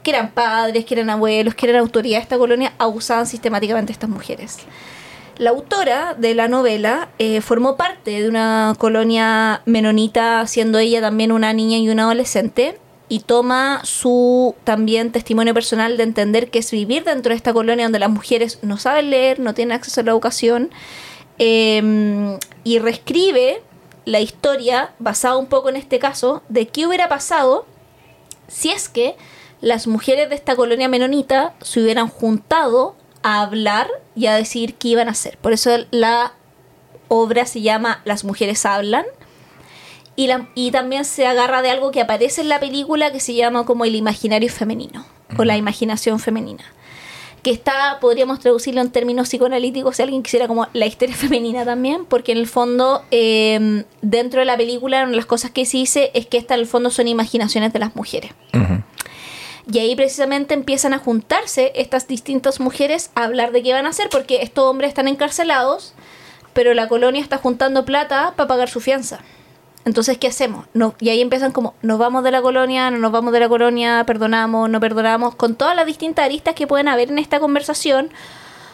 que 0.03 0.11
eran 0.11 0.31
padres, 0.31 0.85
que 0.85 0.95
eran 0.95 1.09
abuelos, 1.09 1.55
que 1.55 1.67
eran 1.67 1.81
autoridad 1.81 2.17
de 2.17 2.23
esta 2.23 2.37
colonia, 2.37 2.73
abusaban 2.77 3.25
sistemáticamente 3.25 3.91
a 3.91 3.93
estas 3.93 4.09
mujeres. 4.09 4.57
La 5.37 5.51
autora 5.51 6.15
de 6.17 6.33
la 6.33 6.47
novela 6.47 7.09
eh, 7.19 7.41
formó 7.41 7.77
parte 7.77 8.21
de 8.21 8.27
una 8.27 8.73
colonia 8.77 9.61
menonita, 9.65 10.47
siendo 10.47 10.79
ella 10.79 10.99
también 10.99 11.31
una 11.31 11.53
niña 11.53 11.77
y 11.77 11.89
una 11.89 12.03
adolescente, 12.03 12.79
y 13.09 13.19
toma 13.19 13.81
su 13.83 14.55
también 14.63 15.11
testimonio 15.11 15.53
personal 15.53 15.95
de 15.95 16.03
entender 16.03 16.49
que 16.49 16.59
es 16.59 16.71
vivir 16.71 17.03
dentro 17.03 17.29
de 17.29 17.37
esta 17.37 17.53
colonia 17.53 17.85
donde 17.85 17.99
las 17.99 18.09
mujeres 18.09 18.59
no 18.63 18.77
saben 18.77 19.11
leer, 19.11 19.39
no 19.39 19.53
tienen 19.53 19.75
acceso 19.75 20.01
a 20.01 20.03
la 20.03 20.11
educación, 20.11 20.71
eh, 21.39 22.37
y 22.63 22.79
reescribe 22.79 23.61
la 24.05 24.21
historia 24.21 24.93
basada 24.99 25.37
un 25.37 25.47
poco 25.47 25.69
en 25.69 25.75
este 25.75 25.99
caso 25.99 26.41
de 26.49 26.67
qué 26.67 26.87
hubiera 26.87 27.09
pasado 27.09 27.65
si 28.47 28.69
es 28.69 28.89
que 28.89 29.15
las 29.61 29.87
mujeres 29.87 30.29
de 30.29 30.35
esta 30.35 30.55
colonia 30.55 30.87
menonita 30.87 31.53
se 31.61 31.81
hubieran 31.81 32.07
juntado 32.07 32.95
a 33.23 33.41
hablar 33.41 33.89
y 34.15 34.27
a 34.27 34.35
decir 34.35 34.75
qué 34.75 34.89
iban 34.89 35.07
a 35.07 35.11
hacer. 35.11 35.37
Por 35.37 35.53
eso 35.53 35.71
la 35.91 36.33
obra 37.07 37.45
se 37.45 37.61
llama 37.61 38.01
Las 38.05 38.23
mujeres 38.23 38.65
hablan. 38.65 39.05
Y, 40.15 40.27
la- 40.27 40.47
y 40.55 40.71
también 40.71 41.05
se 41.05 41.27
agarra 41.27 41.61
de 41.61 41.69
algo 41.69 41.91
que 41.91 42.01
aparece 42.01 42.41
en 42.41 42.49
la 42.49 42.59
película 42.59 43.11
que 43.11 43.19
se 43.19 43.35
llama 43.35 43.65
como 43.65 43.85
el 43.85 43.95
imaginario 43.95 44.49
femenino 44.51 45.05
o 45.37 45.43
la 45.43 45.57
imaginación 45.57 46.19
femenina. 46.19 46.63
Que 47.43 47.51
está, 47.51 47.99
podríamos 48.01 48.39
traducirlo 48.39 48.81
en 48.81 48.89
términos 48.91 49.29
psicoanalíticos 49.29 49.95
si 49.95 50.01
alguien 50.01 50.23
quisiera 50.23 50.47
como 50.47 50.67
la 50.73 50.87
historia 50.87 51.15
femenina 51.25 51.65
también, 51.65 52.05
porque 52.05 52.31
en 52.31 52.39
el 52.39 52.47
fondo, 52.47 53.03
eh, 53.11 53.83
dentro 54.01 54.39
de 54.39 54.45
la 54.45 54.57
película, 54.57 55.01
una 55.03 55.11
de 55.11 55.15
las 55.17 55.27
cosas 55.27 55.51
que 55.51 55.65
se 55.67 55.77
dice 55.77 56.09
es 56.15 56.25
que 56.25 56.37
esta 56.37 56.55
en 56.55 56.61
el 56.61 56.67
fondo 56.67 56.89
son 56.89 57.07
imaginaciones 57.07 57.71
de 57.71 57.79
las 57.79 57.95
mujeres. 57.95 58.31
Ujú. 58.55 58.81
Y 59.71 59.79
ahí 59.79 59.95
precisamente 59.95 60.53
empiezan 60.53 60.93
a 60.93 60.99
juntarse 60.99 61.73
estas 61.75 62.07
distintas 62.07 62.59
mujeres 62.61 63.11
a 63.15 63.25
hablar 63.25 63.51
de 63.51 63.63
qué 63.63 63.73
van 63.73 63.85
a 63.85 63.89
hacer, 63.89 64.09
porque 64.09 64.41
estos 64.41 64.63
hombres 64.63 64.89
están 64.89 65.09
encarcelados, 65.09 65.93
pero 66.53 66.73
la 66.73 66.87
colonia 66.87 67.21
está 67.21 67.37
juntando 67.37 67.83
plata 67.83 68.33
para 68.37 68.47
pagar 68.47 68.69
su 68.69 68.79
fianza. 68.79 69.19
Entonces, 69.83 70.17
¿qué 70.17 70.27
hacemos? 70.27 70.65
No, 70.73 70.95
y 70.99 71.09
ahí 71.09 71.21
empiezan 71.21 71.51
como, 71.51 71.73
nos 71.81 71.97
vamos 71.97 72.23
de 72.23 72.31
la 72.31 72.41
colonia, 72.41 72.91
no 72.91 72.97
nos 72.97 73.11
vamos 73.11 73.31
de 73.31 73.39
la 73.39 73.47
colonia, 73.47 74.03
perdonamos, 74.05 74.69
no 74.69 74.79
perdonamos, 74.79 75.35
con 75.35 75.55
todas 75.55 75.75
las 75.75 75.85
distintas 75.85 76.25
aristas 76.25 76.55
que 76.55 76.67
pueden 76.67 76.87
haber 76.87 77.09
en 77.09 77.19
esta 77.19 77.39
conversación. 77.39 78.09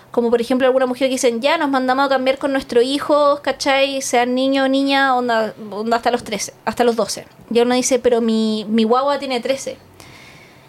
Como 0.09 0.29
por 0.29 0.41
ejemplo 0.41 0.67
alguna 0.67 0.85
mujer 0.85 1.07
que 1.09 1.15
dicen, 1.15 1.41
ya 1.41 1.57
nos 1.57 1.69
mandamos 1.69 2.05
a 2.05 2.09
cambiar 2.09 2.37
con 2.37 2.51
nuestro 2.51 2.81
hijo, 2.83 3.39
¿cachai? 3.43 4.01
Sean 4.03 4.35
niño 4.35 4.63
o 4.63 4.67
niña, 4.67 5.15
onda, 5.15 5.55
onda 5.71 5.97
hasta 5.97 6.11
los 6.11 6.23
13, 6.23 6.53
hasta 6.65 6.83
los 6.83 6.95
12. 6.95 7.25
Y 7.51 7.59
uno 7.59 7.73
dice, 7.73 7.97
pero 7.97 8.21
mi, 8.21 8.65
mi 8.69 8.83
guagua 8.83 9.17
tiene 9.17 9.39
13. 9.39 9.77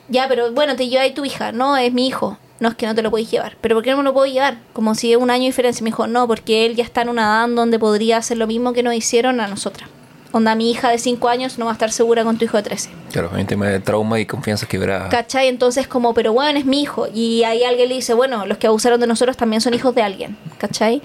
Ya, 0.08 0.28
pero 0.28 0.52
bueno, 0.52 0.76
te 0.76 0.88
lleva 0.88 1.02
ahí 1.02 1.12
tu 1.12 1.24
hija. 1.24 1.52
No, 1.52 1.76
es 1.76 1.92
mi 1.92 2.06
hijo. 2.06 2.38
No, 2.60 2.68
es 2.68 2.74
que 2.76 2.86
no 2.86 2.94
te 2.94 3.02
lo 3.02 3.10
podéis 3.10 3.30
llevar. 3.30 3.56
¿Pero 3.60 3.74
por 3.74 3.84
qué 3.84 3.90
no 3.90 3.98
me 3.98 4.02
lo 4.04 4.12
puedo 4.12 4.26
llevar? 4.26 4.58
Como 4.72 4.94
si 4.94 5.12
es 5.12 5.18
un 5.18 5.30
año 5.30 5.42
de 5.42 5.48
diferencia. 5.48 5.82
Me 5.82 5.90
dijo, 5.90 6.06
no, 6.06 6.26
porque 6.26 6.66
él 6.66 6.76
ya 6.76 6.84
está 6.84 7.02
en 7.02 7.08
una 7.08 7.22
edad 7.22 7.48
donde 7.54 7.78
podría 7.78 8.18
hacer 8.18 8.38
lo 8.38 8.46
mismo 8.46 8.72
que 8.72 8.82
nos 8.82 8.94
hicieron 8.94 9.40
a 9.40 9.48
nosotras. 9.48 9.88
Onda, 10.32 10.54
mi 10.56 10.68
hija 10.70 10.90
de 10.90 10.98
5 10.98 11.28
años 11.28 11.58
no 11.58 11.66
va 11.66 11.70
a 11.70 11.74
estar 11.74 11.92
segura 11.92 12.24
con 12.24 12.38
tu 12.38 12.44
hijo 12.44 12.56
de 12.56 12.64
13. 12.64 12.90
Claro, 13.12 13.30
hay 13.32 13.42
un 13.42 13.46
tema 13.46 13.66
de 13.68 13.78
trauma 13.78 14.18
y 14.18 14.26
confianza 14.26 14.66
que 14.66 14.78
verá. 14.78 15.08
¿Cachai? 15.08 15.46
Entonces, 15.46 15.86
como, 15.86 16.12
pero 16.12 16.32
bueno, 16.32 16.58
es 16.58 16.64
mi 16.64 16.82
hijo. 16.82 17.06
Y 17.14 17.44
ahí 17.44 17.62
alguien 17.62 17.88
le 17.88 17.94
dice, 17.94 18.14
bueno, 18.14 18.44
los 18.44 18.58
que 18.58 18.66
abusaron 18.66 18.98
de 18.98 19.06
nosotros 19.06 19.36
también 19.36 19.60
son 19.60 19.74
hijos 19.74 19.94
de 19.94 20.02
alguien. 20.02 20.36
¿Cachai? 20.58 21.02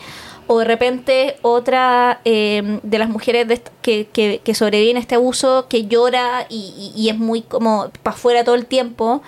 O 0.51 0.57
de 0.57 0.65
repente 0.65 1.38
otra 1.43 2.21
eh, 2.26 2.80
de 2.81 2.97
las 2.97 3.07
mujeres 3.07 3.47
de 3.47 3.61
que, 3.84 4.07
que, 4.07 4.41
que 4.43 4.55
sobreviven 4.55 4.97
a 4.97 4.99
este 4.99 5.13
abuso, 5.13 5.67
que 5.69 5.85
llora 5.85 6.47
y, 6.49 6.91
y- 6.95 7.09
es 7.09 7.17
muy 7.19 7.43
como 7.43 7.91
para 8.01 8.15
afuera 8.15 8.43
todo 8.43 8.55
el 8.55 8.65
tiempo. 8.65 9.21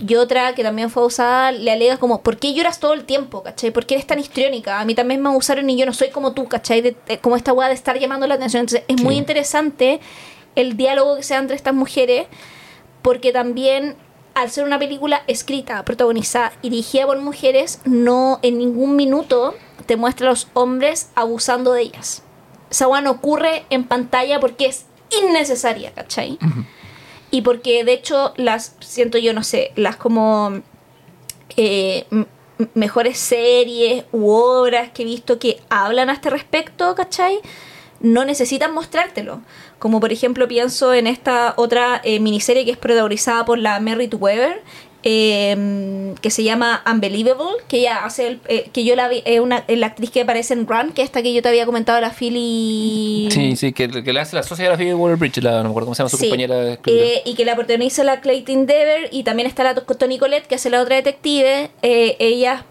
Y 0.00 0.16
otra 0.16 0.56
que 0.56 0.64
también 0.64 0.90
fue 0.90 1.02
abusada 1.02 1.52
le 1.52 1.70
alega 1.70 1.98
como, 1.98 2.20
¿por 2.22 2.38
qué 2.38 2.52
lloras 2.52 2.80
todo 2.80 2.92
el 2.94 3.04
tiempo? 3.04 3.44
¿Cachai? 3.44 3.70
¿Por 3.70 3.86
qué 3.86 3.94
eres 3.94 4.06
tan 4.08 4.18
histriónica? 4.18 4.80
A 4.80 4.84
mí 4.84 4.96
también 4.96 5.22
me 5.22 5.28
abusaron 5.28 5.70
y 5.70 5.76
yo 5.76 5.86
no 5.86 5.92
soy 5.92 6.10
como 6.10 6.32
tú, 6.32 6.48
¿cachai? 6.48 6.80
De- 6.80 6.96
de- 7.06 7.18
como 7.18 7.36
esta 7.36 7.52
weá 7.52 7.68
de 7.68 7.74
estar 7.74 7.96
llamando 8.00 8.26
la 8.26 8.34
atención. 8.34 8.62
Entonces 8.62 8.82
es 8.88 9.00
muy 9.00 9.14
interesante 9.16 10.00
el 10.56 10.76
diálogo 10.76 11.14
que 11.16 11.22
se 11.22 11.34
da 11.34 11.40
entre 11.40 11.54
estas 11.54 11.74
mujeres 11.74 12.26
porque 13.02 13.30
también 13.30 13.94
al 14.34 14.50
ser 14.50 14.64
una 14.64 14.78
película 14.78 15.22
escrita, 15.26 15.84
protagonizada 15.84 16.52
y 16.62 16.70
dirigida 16.70 17.06
por 17.06 17.20
mujeres, 17.20 17.80
no 17.84 18.40
en 18.42 18.58
ningún 18.58 18.96
minuto 18.96 19.54
te 19.86 19.96
muestra 19.96 20.26
a 20.28 20.30
los 20.30 20.48
hombres 20.54 21.10
abusando 21.14 21.72
de 21.72 21.82
ellas. 21.82 22.22
Esa 22.70 23.00
no 23.00 23.10
ocurre 23.10 23.64
en 23.70 23.84
pantalla 23.84 24.40
porque 24.40 24.66
es 24.66 24.86
innecesaria, 25.22 25.92
¿cachai? 25.92 26.38
Y 27.30 27.42
porque 27.42 27.84
de 27.84 27.92
hecho 27.92 28.34
las, 28.36 28.76
siento 28.80 29.18
yo, 29.18 29.32
no 29.32 29.44
sé, 29.44 29.72
las 29.76 29.96
como 29.96 30.62
eh, 31.56 32.06
mejores 32.74 33.18
series 33.18 34.04
u 34.12 34.28
obras 34.30 34.90
que 34.90 35.02
he 35.02 35.04
visto 35.04 35.38
que 35.38 35.60
hablan 35.68 36.10
a 36.10 36.14
este 36.14 36.30
respecto, 36.30 36.94
¿cachai? 36.94 37.40
No 38.00 38.24
necesitan 38.24 38.72
mostrártelo. 38.72 39.40
Como 39.78 40.00
por 40.00 40.12
ejemplo 40.12 40.48
pienso 40.48 40.94
en 40.94 41.06
esta 41.06 41.54
otra 41.56 42.00
eh, 42.04 42.20
miniserie 42.20 42.64
que 42.64 42.70
es 42.70 42.76
protagonizada 42.76 43.44
por 43.44 43.58
la 43.58 43.80
Merritt 43.80 44.14
Weber, 44.14 44.62
eh, 45.04 46.14
que 46.20 46.30
se 46.30 46.42
llama 46.42 46.82
Unbelievable, 46.90 47.62
que 47.68 47.78
ella 47.80 48.04
hace, 48.04 48.26
el- 48.28 48.40
eh, 48.48 48.68
que 48.72 48.84
yo 48.84 48.96
la 48.96 49.08
vi, 49.08 49.22
es 49.24 49.40
una, 49.40 49.64
la 49.68 49.86
actriz 49.86 50.10
que 50.10 50.22
aparece 50.22 50.54
en 50.54 50.66
Run, 50.66 50.92
que 50.92 51.02
esta 51.02 51.22
que 51.22 51.32
yo 51.32 51.42
te 51.42 51.48
había 51.48 51.66
comentado, 51.66 52.00
la 52.00 52.10
Philly... 52.10 53.28
Sí, 53.30 53.56
sí, 53.56 53.72
que, 53.72 53.88
que 54.02 54.12
le 54.12 54.20
hace 54.20 54.36
la 54.36 54.42
socia 54.42 54.64
de 54.64 54.70
la 54.70 54.76
Phoebe 54.76 54.94
Waller-Bridge, 54.94 55.42
la, 55.42 55.58
no 55.58 55.64
me 55.64 55.68
acuerdo 55.70 55.86
cómo 55.86 55.94
se 55.94 56.00
llama 56.02 56.10
su 56.10 56.16
Sí. 56.16 56.28
compañera. 56.28 56.78
Eh, 56.86 57.22
y 57.24 57.34
que 57.34 57.44
la 57.44 57.54
protagoniza 57.54 58.04
la 58.04 58.20
Clayton 58.20 58.66
Dever 58.66 59.08
y 59.12 59.22
también 59.24 59.46
está 59.48 59.62
la 59.64 59.74
to- 59.74 59.82
Toni 59.94 60.18
Collette 60.18 60.46
que 60.46 60.54
hace 60.54 60.70
la 60.70 60.80
otra 60.80 60.96
detective 60.96 61.70
Eh, 61.82 62.16
ellas 62.18 62.62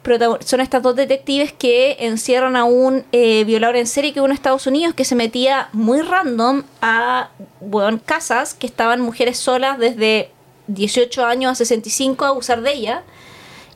son 0.46 0.60
estas 0.62 0.82
dos 0.82 0.96
detectives 0.96 1.52
que 1.54 1.98
encierran 2.00 2.56
a 2.56 2.64
un 2.64 3.04
eh, 3.12 3.44
violador 3.46 3.76
en 3.78 3.88
serie 3.88 4.14
que 4.14 4.20
hubo 4.20 4.28
en 4.28 4.34
Estados 4.34 4.66
Unidos 4.68 4.94
que 4.96 5.06
se 5.06 5.16
metía 5.16 5.70
muy 5.74 6.02
random 6.02 6.64
a 6.82 7.30
bueno, 7.62 8.00
casas 8.04 8.54
que 8.54 8.66
estaban 8.68 9.00
mujeres 9.02 9.38
solas 9.38 9.78
desde 9.78 10.30
18 10.68 11.26
años 11.26 11.52
a 11.52 11.56
65 11.56 12.26
a 12.26 12.30
abusar 12.30 12.62
de 12.62 12.74
ella 12.74 13.04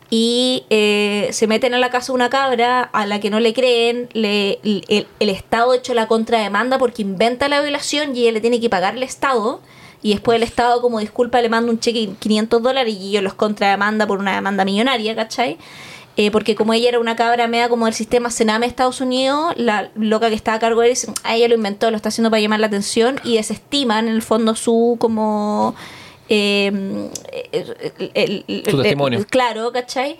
y 0.10 0.66
eh, 0.70 1.30
se 1.32 1.48
meten 1.48 1.74
a 1.74 1.80
la 1.80 1.90
casa 1.90 2.08
de 2.08 2.16
una 2.16 2.30
cabra 2.30 2.82
a 2.82 3.06
la 3.06 3.20
que 3.20 3.30
no 3.30 3.40
le 3.40 3.54
creen, 3.54 4.10
le, 4.14 4.60
el, 4.64 5.08
el 5.20 5.30
Estado 5.30 5.74
hecho 5.74 5.94
la 5.94 6.08
contrademanda 6.08 6.78
porque 6.78 7.02
inventa 7.02 7.50
la 7.50 7.62
violación 7.62 8.16
y 8.16 8.22
ella 8.22 8.34
le 8.34 8.42
tiene 8.42 8.60
que 8.62 8.70
pagar 8.70 8.94
al 8.94 9.04
Estado 9.04 9.62
y 10.02 10.12
después 10.12 10.38
el 10.38 10.44
Estado 10.44 10.82
como 10.82 11.00
disculpa 11.00 11.42
le 11.42 11.50
manda 11.50 11.72
un 11.72 11.80
cheque 11.80 12.08
de 12.08 12.14
500 12.14 12.62
dólares 12.62 12.96
y 12.98 13.10
ellos 13.10 13.24
los 13.24 13.34
contrademanda 13.34 14.08
por 14.08 14.20
una 14.20 14.36
demanda 14.36 14.64
millonaria, 14.64 15.16
¿cachai? 15.16 15.58
eh, 16.18 16.32
porque 16.32 16.56
como 16.56 16.74
ella 16.74 16.90
era 16.90 17.00
una 17.00 17.16
cabra 17.16 17.48
media 17.48 17.70
como 17.70 17.86
del 17.86 17.94
sistema 17.94 18.32
Sename 18.32 18.66
de 18.66 18.72
Estados 18.72 19.02
Unidos, 19.02 19.54
la 19.56 19.92
loca 19.96 20.30
que 20.30 20.36
estaba 20.36 20.58
a 20.58 20.60
cargo 20.60 20.82
de 20.82 20.88
él, 20.88 20.94
dice, 20.94 21.14
ah, 21.24 21.36
ella 21.36 21.48
lo 21.48 21.54
inventó, 21.54 21.92
lo 21.92 21.96
está 21.96 22.10
haciendo 22.10 22.32
para 22.32 22.42
llamar 22.42 22.60
la 22.60 22.68
atención 22.68 23.20
y 23.24 23.36
desestiman 23.36 24.08
en 24.08 24.16
el 24.16 24.24
fondo 24.24 24.56
su 24.56 24.98
como... 25.00 25.76
eh, 26.30 26.68
el- 27.52 28.12
el- 28.14 28.46
el- 28.48 28.64
Su 28.70 28.78
testimonio. 28.82 29.26
claro, 29.30 29.72
¿cachai? 29.72 30.18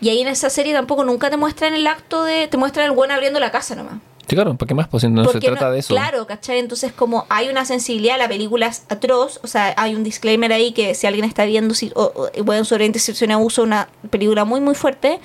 Y 0.00 0.08
ahí 0.10 0.20
en 0.20 0.28
esa 0.28 0.50
serie 0.50 0.72
tampoco 0.72 1.04
nunca 1.04 1.30
te 1.30 1.36
muestran 1.36 1.72
el 1.74 1.86
acto 1.86 2.24
de... 2.24 2.46
Te 2.48 2.56
muestran 2.56 2.86
el 2.86 2.92
buen 2.92 3.10
abriendo 3.10 3.40
la 3.40 3.50
casa 3.50 3.74
nomás. 3.74 3.94
Sí, 4.28 4.34
claro, 4.34 4.54
¿para 4.56 4.66
qué 4.68 4.74
más? 4.74 4.88
Pues 4.88 5.04
no 5.04 5.24
se 5.30 5.38
trata 5.40 5.66
no- 5.66 5.70
de 5.72 5.78
eso. 5.80 5.94
Claro, 5.94 6.26
¿cachai? 6.26 6.58
Entonces, 6.58 6.92
como 6.92 7.26
hay 7.28 7.48
una 7.48 7.64
sensibilidad, 7.64 8.18
la 8.18 8.26
película 8.28 8.66
es 8.66 8.84
atroz, 8.88 9.38
o 9.42 9.46
sea, 9.46 9.74
hay 9.76 9.94
un 9.94 10.02
disclaimer 10.02 10.52
ahí 10.52 10.72
que 10.72 10.94
si 10.94 11.06
alguien 11.06 11.24
está 11.26 11.44
viendo, 11.44 11.74
si, 11.74 11.92
o, 11.94 12.04
o- 12.36 12.44
bueno, 12.44 12.64
sobre 12.64 12.86
intercepción 12.86 13.30
y 13.30 13.32
abuso, 13.34 13.62
una 13.62 13.88
película 14.10 14.44
muy, 14.46 14.60
muy 14.60 14.74
fuerte, 14.74 15.20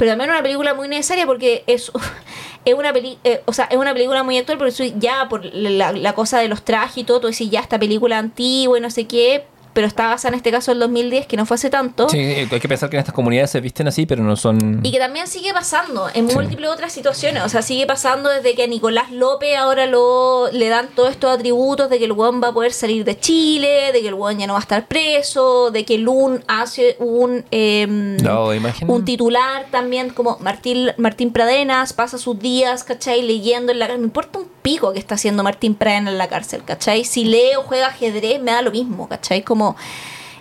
pero 0.00 0.12
también 0.12 0.30
una 0.30 0.42
película 0.42 0.72
muy 0.72 0.88
necesaria 0.88 1.26
porque 1.26 1.62
es, 1.66 1.92
es 2.64 2.74
una 2.74 2.90
peli, 2.90 3.18
eh, 3.22 3.42
o 3.44 3.52
sea, 3.52 3.66
es 3.66 3.76
una 3.76 3.92
película 3.92 4.22
muy 4.22 4.38
actual, 4.38 4.56
porque 4.56 4.94
ya 4.96 5.28
por 5.28 5.44
la, 5.44 5.92
la 5.92 6.14
cosa 6.14 6.38
de 6.38 6.48
los 6.48 6.64
trajes 6.64 6.96
y 6.96 7.04
todo, 7.04 7.20
tú 7.20 7.26
decís, 7.26 7.50
ya 7.50 7.60
esta 7.60 7.78
película 7.78 8.16
antigua 8.16 8.78
y 8.78 8.80
no 8.80 8.88
sé 8.88 9.06
qué, 9.06 9.44
pero 9.80 9.88
está 9.88 10.08
basada 10.08 10.28
en 10.28 10.34
este 10.34 10.50
caso 10.50 10.72
en 10.72 10.76
el 10.76 10.80
2010, 10.80 11.26
que 11.26 11.38
no 11.38 11.46
fue 11.46 11.54
hace 11.54 11.70
tanto. 11.70 12.06
Sí, 12.10 12.18
hay 12.18 12.46
que 12.60 12.68
pensar 12.68 12.90
que 12.90 12.96
en 12.96 13.00
estas 13.00 13.14
comunidades 13.14 13.50
se 13.50 13.62
visten 13.62 13.88
así, 13.88 14.04
pero 14.04 14.22
no 14.22 14.36
son. 14.36 14.80
Y 14.82 14.92
que 14.92 14.98
también 14.98 15.26
sigue 15.26 15.54
pasando 15.54 16.06
en 16.12 16.28
Sí. 16.28 16.34
múltiples 16.34 16.68
otras 16.68 16.92
situaciones. 16.92 17.42
O 17.44 17.48
sea, 17.48 17.62
sigue 17.62 17.86
pasando 17.86 18.28
desde 18.28 18.54
que 18.54 18.64
a 18.64 18.66
Nicolás 18.66 19.10
López 19.10 19.56
ahora 19.56 19.86
lo, 19.86 20.50
le 20.52 20.68
dan 20.68 20.88
todos 20.94 21.12
estos 21.12 21.34
atributos 21.34 21.88
de 21.88 21.98
que 21.98 22.04
el 22.04 22.12
weón 22.12 22.42
va 22.42 22.48
a 22.48 22.52
poder 22.52 22.74
salir 22.74 23.06
de 23.06 23.18
Chile, 23.18 23.90
de 23.94 24.02
que 24.02 24.08
el 24.08 24.12
weón 24.14 24.38
ya 24.38 24.46
no 24.46 24.52
va 24.52 24.58
a 24.58 24.62
estar 24.62 24.86
preso, 24.86 25.70
de 25.70 25.86
que 25.86 25.96
Lun 25.96 26.44
hace 26.46 26.96
un, 26.98 27.42
em, 27.50 28.18
No, 28.18 28.50
un 28.86 29.04
titular 29.06 29.64
también 29.70 30.10
como 30.10 30.36
Martín, 30.40 30.90
Martín 30.98 31.32
Pradenas, 31.32 31.94
pasa 31.94 32.18
sus 32.18 32.38
días, 32.38 32.84
¿cachai? 32.84 33.22
Leyendo 33.22 33.72
en 33.72 33.78
la 33.78 33.86
cárcel. 33.86 34.00
Me 34.02 34.06
importa 34.08 34.40
un 34.40 34.48
pico 34.60 34.92
que 34.92 34.98
está 34.98 35.14
haciendo 35.14 35.42
Martín 35.42 35.74
Pradenas 35.74 36.12
en 36.12 36.18
la 36.18 36.28
cárcel, 36.28 36.62
¿cachai? 36.66 37.06
Si 37.06 37.24
lee 37.24 37.54
o 37.58 37.62
juega 37.62 37.86
ajedrez, 37.86 38.42
me 38.42 38.50
da 38.52 38.60
lo 38.60 38.70
mismo, 38.70 39.08
¿cachai? 39.08 39.42
Como... 39.42 39.69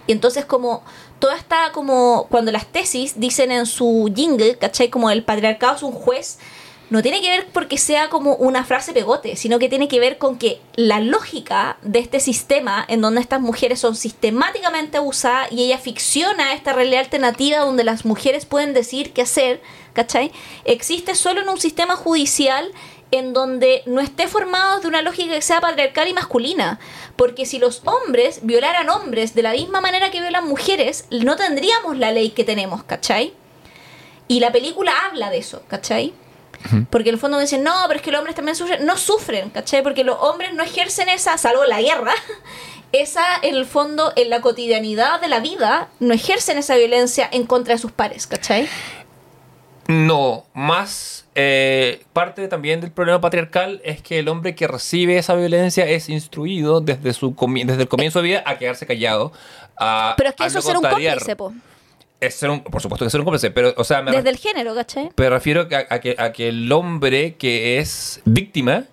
Y 0.07 0.11
entonces 0.11 0.45
como 0.45 0.83
toda 1.19 1.35
esta 1.35 1.71
como 1.71 2.27
cuando 2.29 2.51
las 2.51 2.65
tesis 2.65 3.19
dicen 3.19 3.51
en 3.51 3.65
su 3.65 4.11
jingle, 4.15 4.57
¿cachai? 4.57 4.89
Como 4.89 5.09
el 5.09 5.23
patriarcado 5.23 5.75
es 5.75 5.83
un 5.83 5.91
juez, 5.91 6.39
no 6.89 7.03
tiene 7.03 7.21
que 7.21 7.29
ver 7.29 7.47
porque 7.53 7.77
sea 7.77 8.09
como 8.09 8.35
una 8.35 8.63
frase 8.63 8.93
pegote, 8.93 9.35
sino 9.35 9.59
que 9.59 9.69
tiene 9.69 9.87
que 9.87 9.99
ver 9.99 10.17
con 10.17 10.37
que 10.37 10.59
la 10.75 10.99
lógica 10.99 11.77
de 11.83 11.99
este 11.99 12.19
sistema 12.19 12.83
en 12.87 13.01
donde 13.01 13.21
estas 13.21 13.41
mujeres 13.41 13.79
son 13.79 13.95
sistemáticamente 13.95 14.97
abusadas 14.97 15.51
y 15.51 15.65
ella 15.65 15.77
ficciona 15.77 16.53
esta 16.53 16.73
realidad 16.73 17.01
alternativa 17.01 17.59
donde 17.59 17.83
las 17.83 18.05
mujeres 18.05 18.45
pueden 18.45 18.73
decir 18.73 19.13
qué 19.13 19.21
hacer, 19.21 19.61
¿cachai? 19.93 20.31
Existe 20.65 21.13
solo 21.13 21.41
en 21.41 21.49
un 21.49 21.59
sistema 21.59 21.95
judicial 21.95 22.71
en 23.11 23.33
donde 23.33 23.83
no 23.85 24.01
esté 24.01 24.27
formado 24.27 24.79
de 24.79 24.87
una 24.87 25.01
lógica 25.01 25.33
que 25.33 25.41
sea 25.41 25.61
patriarcal 25.61 26.07
y 26.07 26.13
masculina. 26.13 26.79
Porque 27.15 27.45
si 27.45 27.59
los 27.59 27.81
hombres 27.85 28.39
violaran 28.43 28.89
hombres 28.89 29.35
de 29.35 29.43
la 29.43 29.53
misma 29.53 29.81
manera 29.81 30.11
que 30.11 30.21
violan 30.21 30.47
mujeres, 30.47 31.05
no 31.09 31.35
tendríamos 31.35 31.97
la 31.97 32.11
ley 32.11 32.29
que 32.29 32.43
tenemos, 32.43 32.83
¿cachai? 32.83 33.33
Y 34.27 34.39
la 34.39 34.51
película 34.51 34.93
habla 35.05 35.29
de 35.29 35.39
eso, 35.39 35.63
¿cachai? 35.67 36.13
Porque 36.89 37.09
en 37.09 37.15
el 37.15 37.19
fondo 37.19 37.39
dicen, 37.39 37.63
no, 37.63 37.73
pero 37.87 37.99
es 37.99 38.03
que 38.03 38.11
los 38.11 38.19
hombres 38.19 38.35
también 38.35 38.55
sufren. 38.55 38.85
No 38.85 38.97
sufren, 38.97 39.49
¿cachai? 39.49 39.81
Porque 39.81 40.03
los 40.03 40.17
hombres 40.19 40.53
no 40.53 40.63
ejercen 40.63 41.09
esa, 41.09 41.37
salvo 41.37 41.63
la 41.65 41.81
guerra, 41.81 42.13
esa 42.91 43.23
en 43.41 43.55
el 43.55 43.65
fondo, 43.65 44.13
en 44.15 44.29
la 44.29 44.41
cotidianidad 44.41 45.21
de 45.21 45.29
la 45.29 45.39
vida, 45.39 45.89
no 45.99 46.13
ejercen 46.13 46.57
esa 46.57 46.75
violencia 46.75 47.27
en 47.31 47.45
contra 47.45 47.75
de 47.75 47.79
sus 47.79 47.91
pares, 47.91 48.27
¿cachai? 48.27 48.67
No, 49.89 50.45
más 50.53 51.25
eh, 51.33 52.03
parte 52.13 52.47
también 52.47 52.79
del 52.79 52.91
problema 52.91 53.19
patriarcal 53.19 53.81
es 53.83 54.03
que 54.03 54.19
el 54.19 54.27
hombre 54.29 54.53
que 54.53 54.67
recibe 54.67 55.17
esa 55.17 55.33
violencia 55.33 55.83
es 55.87 56.09
instruido 56.09 56.79
desde 56.79 57.11
su 57.11 57.33
desde 57.65 57.81
el 57.81 57.87
comienzo 57.87 58.21
de 58.21 58.27
vida 58.27 58.43
a 58.45 58.59
quedarse 58.59 58.85
callado. 58.85 59.31
A, 59.77 60.13
Pero 60.15 60.29
es 60.29 60.35
que 60.35 60.43
a 60.43 60.45
eso 60.45 60.59
es 60.59 60.65
ser 60.65 60.77
un 60.77 60.83
cómplice, 60.83 61.35
po. 61.35 61.53
Es 62.19 62.35
ser 62.35 62.51
un, 62.51 62.59
por 62.61 62.83
supuesto 62.83 63.03
que 63.03 63.09
ser 63.09 63.19
un 63.19 63.25
cómplice, 63.25 63.49
pero, 63.49 63.73
o 63.77 63.83
sea, 63.83 64.03
me, 64.03 64.11
Desde 64.11 64.29
el 64.29 64.37
género, 64.37 64.75
¿cachai? 64.75 65.09
pero 65.15 65.31
refiero 65.31 65.67
a, 65.71 65.95
a 65.95 65.99
que, 65.99 66.15
a 66.19 66.33
que 66.33 66.49
el 66.49 66.71
hombre 66.71 67.33
que 67.37 67.79
es 67.79 68.21
víctima 68.25 68.83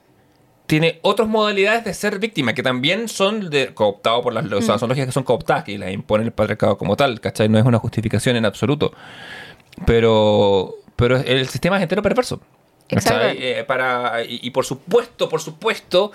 tiene 0.66 0.99
otras 1.02 1.28
modalidades 1.28 1.84
de 1.84 1.92
ser 1.92 2.18
víctima 2.18 2.55
que 2.55 2.62
también 2.62 3.08
son 3.10 3.50
cooptados 3.75 4.23
por 4.23 4.33
las 4.33 4.50
o 4.50 4.60
Mm. 4.60 4.62
sea, 4.62 4.78
son 4.78 4.89
lógicas 4.89 5.08
que 5.08 5.12
son 5.12 5.25
cooptadas 5.25 5.65
que 5.65 5.76
las 5.76 5.92
impone 5.92 6.25
el 6.25 6.33
patriarcado 6.33 6.78
como 6.78 6.97
tal, 6.97 7.20
¿cachai? 7.20 7.50
No 7.50 7.58
es 7.58 7.66
una 7.66 7.78
justificación 7.78 8.36
en 8.36 8.47
absoluto. 8.47 8.92
Pero, 9.84 10.75
pero 10.97 11.16
el 11.18 11.49
sistema 11.49 11.76
es 11.76 11.83
entero 11.83 12.02
perverso. 12.02 12.41
Exacto. 12.89 13.26
Eh, 13.36 13.65
para, 13.66 14.23
y, 14.25 14.41
y 14.42 14.50
por 14.50 14.65
supuesto, 14.65 15.28
por 15.28 15.41
supuesto 15.41 16.12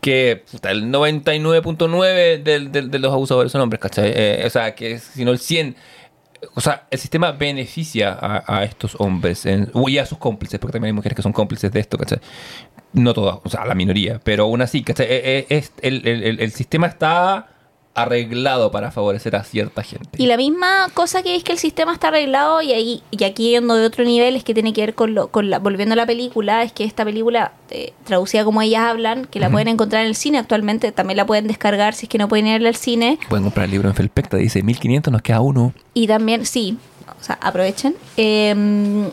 que 0.00 0.42
puta, 0.50 0.70
el 0.70 0.84
99.9 0.90 2.42
del- 2.42 2.72
del- 2.72 2.90
de 2.90 2.98
los 2.98 3.12
abusadores 3.12 3.52
son 3.52 3.60
hombres, 3.60 3.80
¿cachai? 3.80 4.12
Eh, 4.14 4.42
o 4.44 4.50
sea, 4.50 4.74
que 4.74 4.98
si 4.98 5.24
no 5.24 5.30
el 5.32 5.38
100... 5.38 5.76
O 6.54 6.60
sea, 6.60 6.86
el 6.90 6.98
sistema 7.00 7.32
beneficia 7.32 8.12
a, 8.20 8.44
a 8.58 8.64
estos 8.64 8.96
hombres 9.00 9.44
en- 9.46 9.70
y 9.86 9.98
a 9.98 10.06
sus 10.06 10.18
cómplices, 10.18 10.58
porque 10.60 10.72
también 10.74 10.90
hay 10.90 10.96
mujeres 10.96 11.16
que 11.16 11.22
son 11.22 11.32
cómplices 11.32 11.70
de 11.72 11.80
esto, 11.80 11.98
¿cachai? 11.98 12.18
No 12.92 13.12
todas, 13.12 13.38
o 13.44 13.48
sea, 13.48 13.64
la 13.64 13.74
minoría, 13.74 14.20
pero 14.22 14.44
aún 14.44 14.62
así, 14.62 14.82
¿cachai? 14.82 15.06
Eh, 15.06 15.20
eh, 15.24 15.46
es- 15.50 15.72
el, 15.82 16.06
el- 16.06 16.22
el- 16.24 16.40
el 16.40 16.52
sistema 16.52 16.86
está 16.86 17.48
arreglado 18.02 18.70
para 18.70 18.90
favorecer 18.90 19.36
a 19.36 19.44
cierta 19.44 19.82
gente. 19.82 20.10
Y 20.22 20.26
la 20.26 20.36
misma 20.36 20.88
cosa 20.94 21.22
que 21.22 21.34
es 21.36 21.44
que 21.44 21.52
el 21.52 21.58
sistema 21.58 21.92
está 21.92 22.08
arreglado 22.08 22.62
y 22.62 22.72
ahí 22.72 23.02
y 23.10 23.24
aquí 23.24 23.50
yendo 23.50 23.74
de 23.74 23.86
otro 23.86 24.04
nivel 24.04 24.36
es 24.36 24.44
que 24.44 24.54
tiene 24.54 24.72
que 24.72 24.80
ver 24.82 24.94
con 24.94 25.14
lo 25.14 25.28
con 25.28 25.50
la 25.50 25.58
volviendo 25.58 25.92
a 25.94 25.96
la 25.96 26.06
película 26.06 26.62
es 26.62 26.72
que 26.72 26.84
esta 26.84 27.04
película 27.04 27.52
eh, 27.70 27.92
traducida 28.04 28.44
como 28.44 28.62
ellas 28.62 28.82
hablan 28.82 29.24
que 29.26 29.40
la 29.40 29.50
pueden 29.50 29.68
encontrar 29.68 30.02
en 30.02 30.08
el 30.08 30.14
cine 30.14 30.38
actualmente 30.38 30.92
también 30.92 31.16
la 31.16 31.26
pueden 31.26 31.46
descargar 31.46 31.94
si 31.94 32.06
es 32.06 32.10
que 32.10 32.18
no 32.18 32.28
pueden 32.28 32.46
ir 32.46 32.66
al 32.66 32.76
cine 32.76 33.18
Pueden 33.28 33.44
comprar 33.44 33.64
el 33.66 33.70
libro 33.72 33.88
en 33.88 33.94
Felpecta, 33.94 34.36
dice 34.36 34.62
1500, 34.62 35.12
nos 35.12 35.22
queda 35.22 35.40
uno. 35.40 35.72
y 35.94 36.06
también 36.06 36.46
sí 36.46 36.78
o 37.20 37.24
sea 37.24 37.38
aprovechen 37.40 37.94
Eh, 38.16 39.10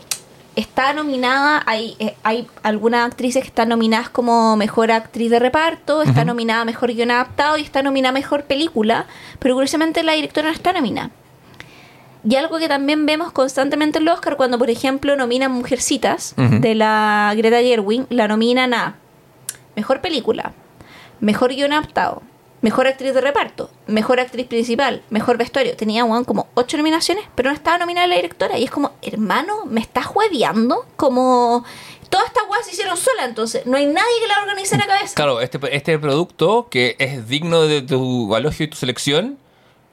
está 0.56 0.92
nominada 0.92 1.62
hay 1.66 1.96
eh, 1.98 2.16
hay 2.22 2.46
algunas 2.62 3.06
actrices 3.06 3.42
que 3.42 3.48
están 3.48 3.68
nominadas 3.68 4.08
como 4.08 4.56
mejor 4.56 4.90
actriz 4.90 5.30
de 5.30 5.38
reparto 5.38 6.02
está 6.02 6.24
nominada 6.24 6.64
mejor 6.64 6.92
guion 6.92 7.10
adaptado 7.10 7.58
y 7.58 7.62
está 7.62 7.82
nominada 7.82 8.12
mejor 8.12 8.44
película 8.44 9.06
pero 9.38 9.54
curiosamente 9.54 10.02
la 10.02 10.12
directora 10.12 10.48
no 10.48 10.54
está 10.54 10.72
nominada. 10.72 11.10
Y 12.28 12.34
algo 12.34 12.58
que 12.58 12.68
también 12.68 13.06
vemos 13.06 13.30
constantemente 13.30 13.98
en 13.98 14.04
los 14.04 14.14
Oscar, 14.14 14.36
cuando 14.36 14.58
por 14.58 14.68
ejemplo 14.68 15.14
nominan 15.14 15.52
Mujercitas 15.52 16.34
de 16.36 16.74
la 16.74 17.32
Greta 17.36 17.60
Gerwig, 17.60 18.06
la 18.10 18.26
nominan 18.26 18.74
a 18.74 18.96
Mejor 19.76 20.00
Película, 20.00 20.52
Mejor 21.20 21.54
Guión 21.54 21.72
Adaptado, 21.72 22.22
Mejor 22.62 22.86
Actriz 22.86 23.14
de 23.14 23.20
Reparto, 23.20 23.70
Mejor 23.86 24.18
Actriz 24.18 24.46
Principal, 24.46 25.02
Mejor 25.10 25.36
Vestuario. 25.36 25.76
Tenía 25.76 26.04
weón, 26.04 26.24
como 26.24 26.48
ocho 26.54 26.76
nominaciones, 26.76 27.24
pero 27.34 27.50
no 27.50 27.54
estaba 27.54 27.78
nominada 27.78 28.06
la 28.06 28.16
directora. 28.16 28.58
Y 28.58 28.64
es 28.64 28.70
como, 28.70 28.92
hermano, 29.02 29.64
¿me 29.66 29.80
estás 29.80 30.06
jueveando? 30.06 30.86
Como... 30.96 31.64
Todas 32.08 32.28
estas 32.28 32.44
weas 32.48 32.64
se 32.64 32.72
hicieron 32.72 32.96
sola, 32.96 33.24
entonces 33.24 33.66
no 33.66 33.76
hay 33.76 33.86
nadie 33.86 34.20
que 34.20 34.28
la 34.28 34.40
organice 34.40 34.76
en 34.76 34.80
la 34.80 34.86
cabeza. 34.86 35.14
Claro, 35.14 35.40
este, 35.40 35.58
este 35.74 35.98
producto 35.98 36.68
que 36.70 36.94
es 37.00 37.28
digno 37.28 37.62
de 37.62 37.82
tu 37.82 38.34
elogio 38.36 38.64
y 38.64 38.68
tu 38.68 38.76
selección, 38.76 39.38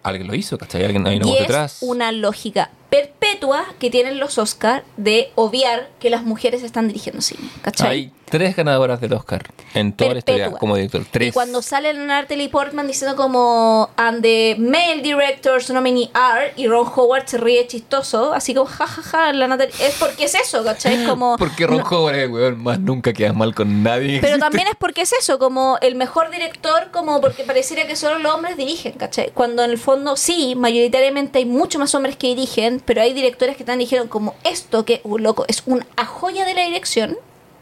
alguien 0.03 0.27
lo 0.27 0.35
hizo, 0.35 0.58
¿cachai? 0.59 0.83
Alguien 0.83 1.08
hay 1.08 1.17
una 1.17 1.25
voz 1.25 1.35
es 1.35 1.42
detrás. 1.42 1.77
una 1.82 2.11
lógica 2.11 2.69
perpetua 2.94 3.66
que 3.80 3.90
tienen 3.90 4.20
los 4.20 4.38
Oscar 4.38 4.84
de 4.98 5.32
obviar 5.34 5.90
que 6.00 6.12
las 6.12 6.24
mujeres 6.24 6.62
están 6.62 6.88
dirigiendo 6.88 7.24
cine. 7.24 7.50
¿Cachai? 7.64 7.90
Hay 7.90 8.12
tres 8.26 8.56
ganadoras 8.56 9.00
del 9.02 9.14
Oscar 9.14 9.44
en 9.74 9.94
toda 9.94 10.14
la 10.14 10.18
historia 10.20 10.52
como 10.52 10.76
director. 10.76 11.06
Tres. 11.10 11.30
Y 11.30 11.32
cuando 11.32 11.62
sale 11.62 11.94
Natalie 11.94 12.50
Portman 12.50 12.88
diciendo 12.88 13.16
como 13.16 13.90
and 13.96 14.22
the 14.22 14.56
male 14.58 15.02
directors 15.02 15.70
nominee 15.72 16.10
are 16.14 16.54
y 16.56 16.68
Ron 16.68 16.88
Howard 16.96 17.28
se 17.28 17.38
ríe 17.38 17.66
chistoso, 17.68 18.34
así 18.34 18.54
como 18.54 18.68
jajaja, 18.68 19.34
la 19.34 19.48
Natalie 19.48 19.74
es 19.80 19.96
porque 20.00 20.26
es 20.26 20.36
eso, 20.36 20.64
¿cachai? 20.64 21.02
Es 21.02 21.08
como 21.08 21.38
Porque 21.38 21.66
Ron 21.66 21.78
no. 21.80 21.84
Howard 21.88 22.16
es 22.16 22.30
weón, 22.30 22.64
más 22.64 22.80
nunca 22.80 23.14
queda 23.14 23.34
mal 23.34 23.56
con 23.56 23.84
nadie. 23.84 24.20
Pero 24.22 24.38
también 24.38 24.68
es 24.68 24.76
porque 24.78 25.02
es 25.02 25.14
eso, 25.14 25.40
como 25.40 25.78
el 25.82 25.96
mejor 25.96 26.30
director, 26.30 26.90
como 26.92 27.22
porque 27.22 27.44
pareciera 27.44 27.88
que 27.88 27.96
solo 27.96 28.20
los 28.20 28.34
hombres 28.34 28.58
dirigen, 28.58 28.94
¿cachai? 28.94 29.32
Cuando 29.34 29.64
en 29.64 29.72
el 29.72 29.78
fondo 29.78 30.16
sí, 30.16 30.56
mayoritariamente 30.56 31.40
hay 31.40 31.46
mucho 31.46 31.80
más 31.80 31.94
hombres 31.96 32.18
que 32.18 32.28
dirigen, 32.28 32.80
pero 32.86 33.02
hay 33.02 33.14
directores 33.14 33.56
que 33.56 33.64
están 33.64 33.80
dijeron 33.80 34.08
como 34.08 34.36
esto 34.44 34.86
que, 34.86 35.02
uh, 35.03 35.18
loco, 35.18 35.45
es 35.48 35.64
una 35.66 35.86
joya 36.06 36.45
de 36.45 36.53
la 36.53 36.64
dirección, 36.64 37.18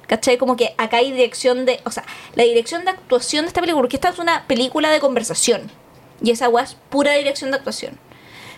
¿cachai? 0.08 0.38
Como 0.38 0.56
que 0.56 0.74
acá 0.77 0.98
hay 0.98 1.11
dirección 1.11 1.66
de, 1.66 1.80
o 1.85 1.91
sea, 1.91 2.03
la 2.35 2.43
dirección 2.43 2.83
de 2.85 2.91
actuación 2.91 3.45
de 3.45 3.50
esta 3.50 3.61
película, 3.61 3.82
porque 3.82 3.98
esta 3.98 4.09
es 4.09 4.19
una 4.19 4.45
película 4.48 4.91
de 4.91 5.00
conversación, 5.00 5.72
y 6.22 6.32
esa 6.32 6.50
weá 6.50 6.64
es 6.64 6.75
pura 6.90 7.14
dirección 7.14 7.51
de 7.51 7.58
actuación. 7.58 7.98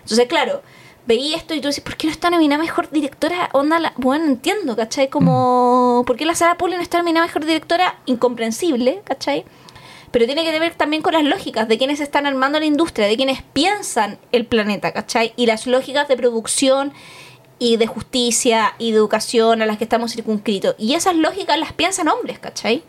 Entonces, 0.01 0.27
claro, 0.27 0.61
veí 1.06 1.33
esto 1.33 1.53
y 1.53 1.61
tú 1.61 1.67
dices, 1.67 1.83
¿por 1.83 1.95
qué 1.95 2.08
no 2.08 2.14
está 2.14 2.30
nominada 2.30 2.61
mejor 2.61 2.90
directora? 2.90 3.50
Onda, 3.53 3.80
la... 3.80 3.93
bueno, 3.98 4.25
entiendo, 4.25 4.75
¿cachai? 4.75 5.09
Como, 5.09 6.03
¿por 6.06 6.17
qué 6.17 6.25
la 6.25 6.35
Sara 6.35 6.58
Poli 6.58 6.75
no 6.75 6.82
está 6.82 6.98
nominada 6.98 7.25
mejor 7.25 7.45
directora? 7.45 8.00
Incomprensible, 8.06 9.01
¿cachai? 9.03 9.45
Pero 10.14 10.25
tiene 10.27 10.43
que 10.45 10.59
ver 10.59 10.75
también 10.75 11.01
con 11.01 11.14
las 11.14 11.24
lógicas 11.24 11.67
de 11.67 11.77
quienes 11.77 12.00
están 12.00 12.25
armando 12.27 12.59
la 12.59 12.66
industria, 12.66 13.08
de 13.08 13.17
quienes 13.17 13.42
piensan 13.42 14.19
el 14.32 14.45
planeta, 14.45 14.92
¿cachai? 14.93 15.33
Y 15.35 15.48
las 15.48 15.66
lógicas 15.67 16.08
de 16.08 16.16
producción 16.16 16.93
y 17.59 17.77
de 17.77 17.88
justicia 17.88 18.75
y 18.77 18.92
de 18.92 18.98
educación 18.98 19.61
a 19.61 19.66
las 19.66 19.77
que 19.80 19.85
estamos 19.85 20.11
circunscritos. 20.14 20.75
Y 20.77 20.93
esas 20.93 21.16
lógicas 21.16 21.58
las 21.58 21.74
piensan 21.74 22.08
hombres, 22.09 22.38
¿cachai? 22.38 22.83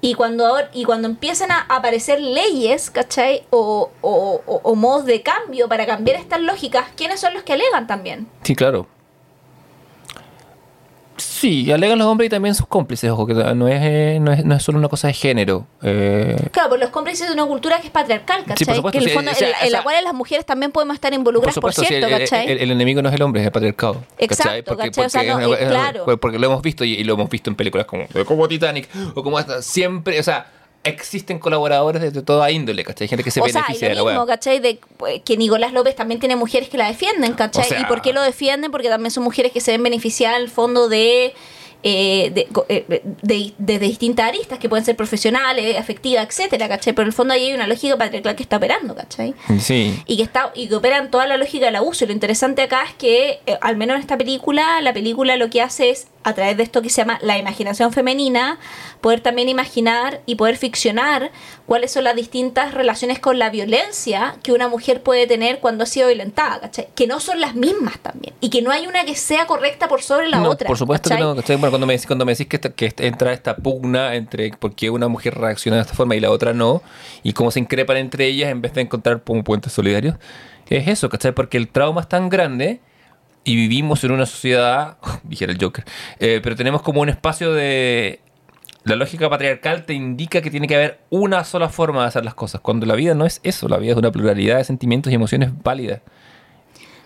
Y 0.00 0.14
cuando, 0.14 0.56
y 0.72 0.84
cuando 0.84 1.06
empiezan 1.08 1.50
a 1.50 1.60
aparecer 1.68 2.20
leyes, 2.20 2.90
¿cachai? 2.90 3.42
O, 3.50 3.90
o, 4.02 4.40
o- 4.46 4.60
o 4.62 4.74
modos 4.74 5.04
de 5.06 5.22
cambio 5.22 5.68
para 5.68 5.86
cambiar 5.86 6.16
estas 6.18 6.40
lógicas, 6.40 6.86
¿quiénes 6.96 7.20
son 7.20 7.32
los 7.34 7.42
que 7.42 7.54
alegan 7.54 7.86
también? 7.86 8.26
Sí, 8.42 8.54
claro. 8.54 8.86
Sí, 11.44 11.70
alegan 11.70 11.98
los 11.98 12.06
hombres 12.06 12.28
y 12.28 12.30
también 12.30 12.54
sus 12.54 12.66
cómplices, 12.66 13.10
ojo, 13.10 13.26
que 13.26 13.34
no 13.34 13.68
es, 13.68 13.80
eh, 13.82 14.18
no 14.18 14.32
es, 14.32 14.46
no 14.46 14.54
es 14.54 14.62
solo 14.62 14.78
una 14.78 14.88
cosa 14.88 15.08
de 15.08 15.12
género. 15.12 15.66
Eh, 15.82 16.36
Claro, 16.52 16.70
por 16.70 16.78
los 16.78 16.88
cómplices 16.88 17.26
de 17.28 17.34
una 17.34 17.44
cultura 17.44 17.80
que 17.80 17.88
es 17.88 17.92
patriarcal, 17.92 18.40
Sí, 18.40 18.46
¿cachai? 18.46 18.66
por 18.66 18.76
supuesto, 18.76 18.92
que 18.92 18.98
en, 18.98 19.04
el 19.04 19.10
sí, 19.10 19.14
fondo, 19.14 19.30
o 19.30 19.34
sea, 19.34 19.48
en, 19.48 19.52
la- 19.52 19.58
en 19.58 19.66
o 19.66 19.68
sea- 19.70 19.78
la 19.78 19.82
cual 19.84 20.04
las 20.04 20.14
mujeres 20.14 20.46
también 20.46 20.72
podemos 20.72 20.94
estar 20.94 21.12
involucradas, 21.12 21.58
por, 21.58 21.74
sí, 21.74 21.84
cierto, 21.84 22.06
el, 22.06 22.18
¿cachai? 22.18 22.50
el- 22.50 22.58
el 22.60 22.70
enemigo 22.70 23.02
no 23.02 23.10
es 23.10 23.14
el 23.14 23.20
hombre, 23.20 23.42
es 23.42 23.46
el 23.46 23.52
patriarcado. 23.52 24.02
Exacto, 24.16 24.74
¿cachai? 24.74 25.04
O 25.04 25.08
sea, 25.10 25.22
no, 25.22 25.52
es- 25.54 25.60
es- 25.60 25.68
claro. 25.68 26.18
porque 26.18 26.38
lo 26.38 26.46
hemos 26.46 26.62
visto 26.62 26.82
y, 26.82 26.94
y 26.94 27.04
lo 27.04 27.12
hemos 27.12 27.28
visto 27.28 27.50
en 27.50 27.56
películas 27.56 27.86
como, 27.86 28.06
como 28.24 28.48
Titanic 28.48 28.88
o 29.14 29.22
como 29.22 29.38
esta. 29.38 29.60
Siempre, 29.60 30.18
o 30.18 30.22
sea, 30.22 30.46
existen 30.84 31.38
colaboradores 31.38 32.00
de, 32.02 32.10
de 32.10 32.22
toda 32.22 32.50
índole, 32.50 32.84
¿cachai? 32.84 33.06
Hay 33.06 33.08
gente 33.08 33.24
que 33.24 33.30
se 33.30 33.40
o 33.40 33.48
sea, 33.48 33.60
y 33.60 33.62
beneficia 33.64 33.88
de 33.88 33.94
la 33.94 34.04
mismo. 34.04 34.26
¿cachai? 34.26 34.58
De 34.60 34.78
eh, 35.08 35.22
que 35.24 35.36
Nicolás 35.36 35.72
López 35.72 35.96
también 35.96 36.20
tiene 36.20 36.36
mujeres 36.36 36.68
que 36.68 36.76
la 36.78 36.86
defienden, 36.88 37.32
¿cachai? 37.34 37.64
O 37.64 37.68
sea- 37.68 37.80
¿Y 37.80 37.84
por 37.86 38.02
qué 38.02 38.12
lo 38.12 38.22
defienden? 38.22 38.70
Porque 38.70 38.88
también 38.88 39.10
son 39.10 39.24
mujeres 39.24 39.50
que 39.52 39.60
se 39.60 39.72
ven 39.72 39.82
beneficiadas 39.82 40.36
al 40.36 40.48
fondo 40.50 40.88
de, 40.88 41.34
eh, 41.86 42.30
de, 42.34 42.48
eh, 42.70 43.02
de- 43.22 43.52
de 43.58 43.78
distintas 43.78 44.26
aristas, 44.28 44.58
que 44.58 44.68
pueden 44.70 44.84
ser 44.86 44.96
profesionales, 44.96 45.76
afectivas, 45.78 46.26
etcétera, 46.26 46.66
¿cachai? 46.68 46.92
Pero 46.94 47.02
en 47.04 47.08
el 47.08 47.12
fondo 47.12 47.34
ahí 47.34 47.46
hay 47.48 47.52
una 47.54 47.66
lógica 47.66 47.96
patriarcal 47.98 48.34
que 48.36 48.42
está 48.42 48.56
operando, 48.56 48.94
¿cachai? 48.94 49.34
Sí. 49.60 50.02
y 50.06 50.16
que 50.16 50.22
está 50.22 50.50
y 50.54 50.68
que 50.68 50.74
operan 50.76 51.10
toda 51.10 51.26
la 51.26 51.36
lógica 51.36 51.66
del 51.66 51.76
abuso. 51.76 52.04
Y 52.04 52.08
lo 52.08 52.12
interesante 52.14 52.62
acá 52.62 52.84
es 52.88 52.94
que, 52.94 53.40
eh, 53.46 53.58
al 53.60 53.76
menos 53.76 53.96
en 53.96 54.00
esta 54.00 54.16
película, 54.16 54.80
la 54.80 54.92
película 54.94 55.36
lo 55.36 55.50
que 55.50 55.60
hace 55.60 55.90
es, 55.90 56.06
a 56.24 56.32
través 56.34 56.56
de 56.56 56.62
esto 56.62 56.82
que 56.82 56.88
se 56.90 57.02
llama 57.02 57.18
la 57.22 57.38
imaginación 57.38 57.92
femenina, 57.92 58.58
poder 59.00 59.20
también 59.20 59.48
imaginar 59.48 60.22
y 60.26 60.34
poder 60.36 60.56
ficcionar 60.56 61.30
cuáles 61.66 61.92
son 61.92 62.04
las 62.04 62.16
distintas 62.16 62.74
relaciones 62.74 63.18
con 63.18 63.38
la 63.38 63.50
violencia 63.50 64.36
que 64.42 64.52
una 64.52 64.68
mujer 64.68 65.02
puede 65.02 65.26
tener 65.26 65.60
cuando 65.60 65.84
ha 65.84 65.86
sido 65.86 66.08
violentada, 66.08 66.60
¿cachai? 66.60 66.88
Que 66.94 67.06
no 67.06 67.20
son 67.20 67.40
las 67.40 67.54
mismas 67.54 67.98
también. 67.98 68.34
Y 68.40 68.50
que 68.50 68.62
no 68.62 68.70
hay 68.70 68.86
una 68.86 69.04
que 69.04 69.14
sea 69.14 69.46
correcta 69.46 69.86
por 69.86 70.02
sobre 70.02 70.28
la 70.28 70.38
No, 70.38 70.50
otra. 70.50 70.66
Por 70.66 70.78
supuesto 70.78 71.10
¿cachai? 71.10 71.18
que 71.22 71.24
no. 71.28 71.36
¿cachai? 71.36 71.56
Bueno, 71.56 71.70
cuando 71.70 71.86
me, 71.86 71.94
decís- 71.94 72.06
cuando 72.06 72.24
me 72.24 72.32
decís 72.32 72.46
que, 72.46 72.56
esta- 72.56 72.70
que 72.72 72.92
entra 72.98 73.32
esta 73.32 73.56
pugna 73.56 74.14
entre 74.14 74.50
por 74.52 74.74
qué 74.74 74.90
una 74.90 75.08
mujer 75.08 75.34
reacciona 75.34 75.76
de 75.76 75.82
esta 75.82 75.94
forma 75.94 76.16
y 76.16 76.20
la 76.20 76.30
otra 76.30 76.52
no, 76.54 76.82
y 77.22 77.34
cómo 77.34 77.50
se 77.50 77.60
increpan 77.60 77.98
entre 77.98 78.26
ellas 78.26 78.50
en 78.50 78.62
vez 78.62 78.72
de 78.72 78.80
encontrar 78.80 79.22
como 79.22 79.44
puentes 79.44 79.72
solidarios, 79.72 80.16
es 80.70 80.88
eso, 80.88 81.10
¿cachai? 81.10 81.32
Porque 81.32 81.58
el 81.58 81.68
trauma 81.68 82.00
es 82.00 82.08
tan 82.08 82.30
grande 82.30 82.80
y 83.44 83.56
vivimos 83.56 84.02
en 84.04 84.12
una 84.12 84.26
sociedad, 84.26 84.96
dijera 85.22 85.52
el 85.52 85.58
Joker, 85.60 85.84
eh, 86.18 86.40
pero 86.42 86.56
tenemos 86.56 86.82
como 86.82 87.00
un 87.00 87.08
espacio 87.08 87.52
de... 87.52 88.20
La 88.84 88.96
lógica 88.96 89.30
patriarcal 89.30 89.86
te 89.86 89.94
indica 89.94 90.42
que 90.42 90.50
tiene 90.50 90.66
que 90.66 90.74
haber 90.74 91.00
una 91.08 91.42
sola 91.44 91.70
forma 91.70 92.02
de 92.02 92.08
hacer 92.08 92.24
las 92.24 92.34
cosas, 92.34 92.60
cuando 92.60 92.84
la 92.84 92.94
vida 92.94 93.14
no 93.14 93.24
es 93.24 93.40
eso, 93.42 93.66
la 93.66 93.78
vida 93.78 93.92
es 93.92 93.98
una 93.98 94.12
pluralidad 94.12 94.58
de 94.58 94.64
sentimientos 94.64 95.10
y 95.10 95.14
emociones 95.14 95.50
válidas. 95.62 96.00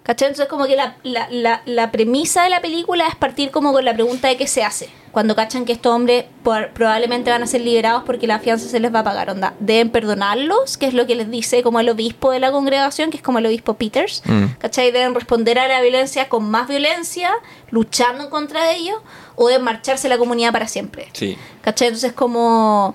¿Cachai? 0.09 0.29
Entonces 0.29 0.49
como 0.49 0.65
que 0.67 0.75
la, 0.75 0.97
la, 1.03 1.29
la, 1.31 1.61
la 1.67 1.91
premisa 1.93 2.43
de 2.45 2.49
la 2.49 2.63
película 2.63 3.07
es 3.07 3.15
partir 3.15 3.51
como 3.51 3.75
con 3.75 3.85
la 3.85 3.93
pregunta 3.93 4.29
de 4.29 4.39
qué 4.39 4.47
se 4.47 4.65
hace. 4.65 4.89
Cuando 5.13 5.37
cachan 5.37 5.67
que 5.67 5.73
estos 5.73 5.93
hombres 5.95 6.25
por- 6.43 6.71
probablemente 6.71 7.31
van 7.31 7.43
a 7.43 7.47
ser 7.47 7.61
liberados 7.61 8.05
porque 8.07 8.27
la 8.27 8.39
fianza 8.39 8.69
se 8.71 8.81
les 8.81 8.95
va 8.95 9.01
a 9.01 9.05
pagar. 9.05 9.29
Onda, 9.29 9.53
deben 9.61 9.91
perdonarlos, 9.91 10.79
que 10.79 10.87
es 10.87 10.95
lo 10.95 11.07
que 11.07 11.15
les 11.15 11.31
dice 11.31 11.63
como 11.63 11.79
el 11.81 11.91
obispo 11.91 12.31
de 12.31 12.41
la 12.41 12.51
congregación, 12.51 13.11
que 13.11 13.19
es 13.19 13.23
como 13.23 13.39
el 13.39 13.45
obispo 13.45 13.75
Peters. 13.75 14.23
Mm. 14.25 14.45
¿Cachai? 14.59 14.93
Deben 14.93 15.15
responder 15.15 15.59
a 15.59 15.69
la 15.69 15.83
violencia 15.83 16.31
con 16.31 16.51
más 16.51 16.69
violencia, 16.69 17.31
luchando 17.71 18.31
contra 18.31 18.73
ellos, 18.73 18.97
o 19.37 19.49
deben 19.49 19.63
marcharse 19.65 20.09
la 20.09 20.17
comunidad 20.17 20.53
para 20.53 20.69
siempre. 20.69 21.11
Sí. 21.13 21.37
¿Cachai? 21.61 21.89
Entonces 21.89 22.15
como... 22.15 22.95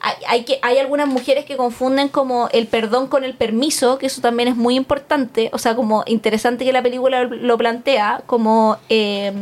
Hay, 0.00 0.44
que, 0.44 0.58
hay 0.62 0.78
algunas 0.78 1.08
mujeres 1.08 1.44
que 1.44 1.58
confunden 1.58 2.08
como 2.08 2.48
el 2.52 2.66
perdón 2.66 3.06
con 3.06 3.22
el 3.22 3.34
permiso, 3.34 3.98
que 3.98 4.06
eso 4.06 4.22
también 4.22 4.48
es 4.48 4.56
muy 4.56 4.74
importante, 4.74 5.50
o 5.52 5.58
sea, 5.58 5.76
como 5.76 6.04
interesante 6.06 6.64
que 6.64 6.72
la 6.72 6.82
película 6.82 7.24
lo 7.24 7.58
plantea, 7.58 8.22
como... 8.26 8.78
eh, 8.88 9.32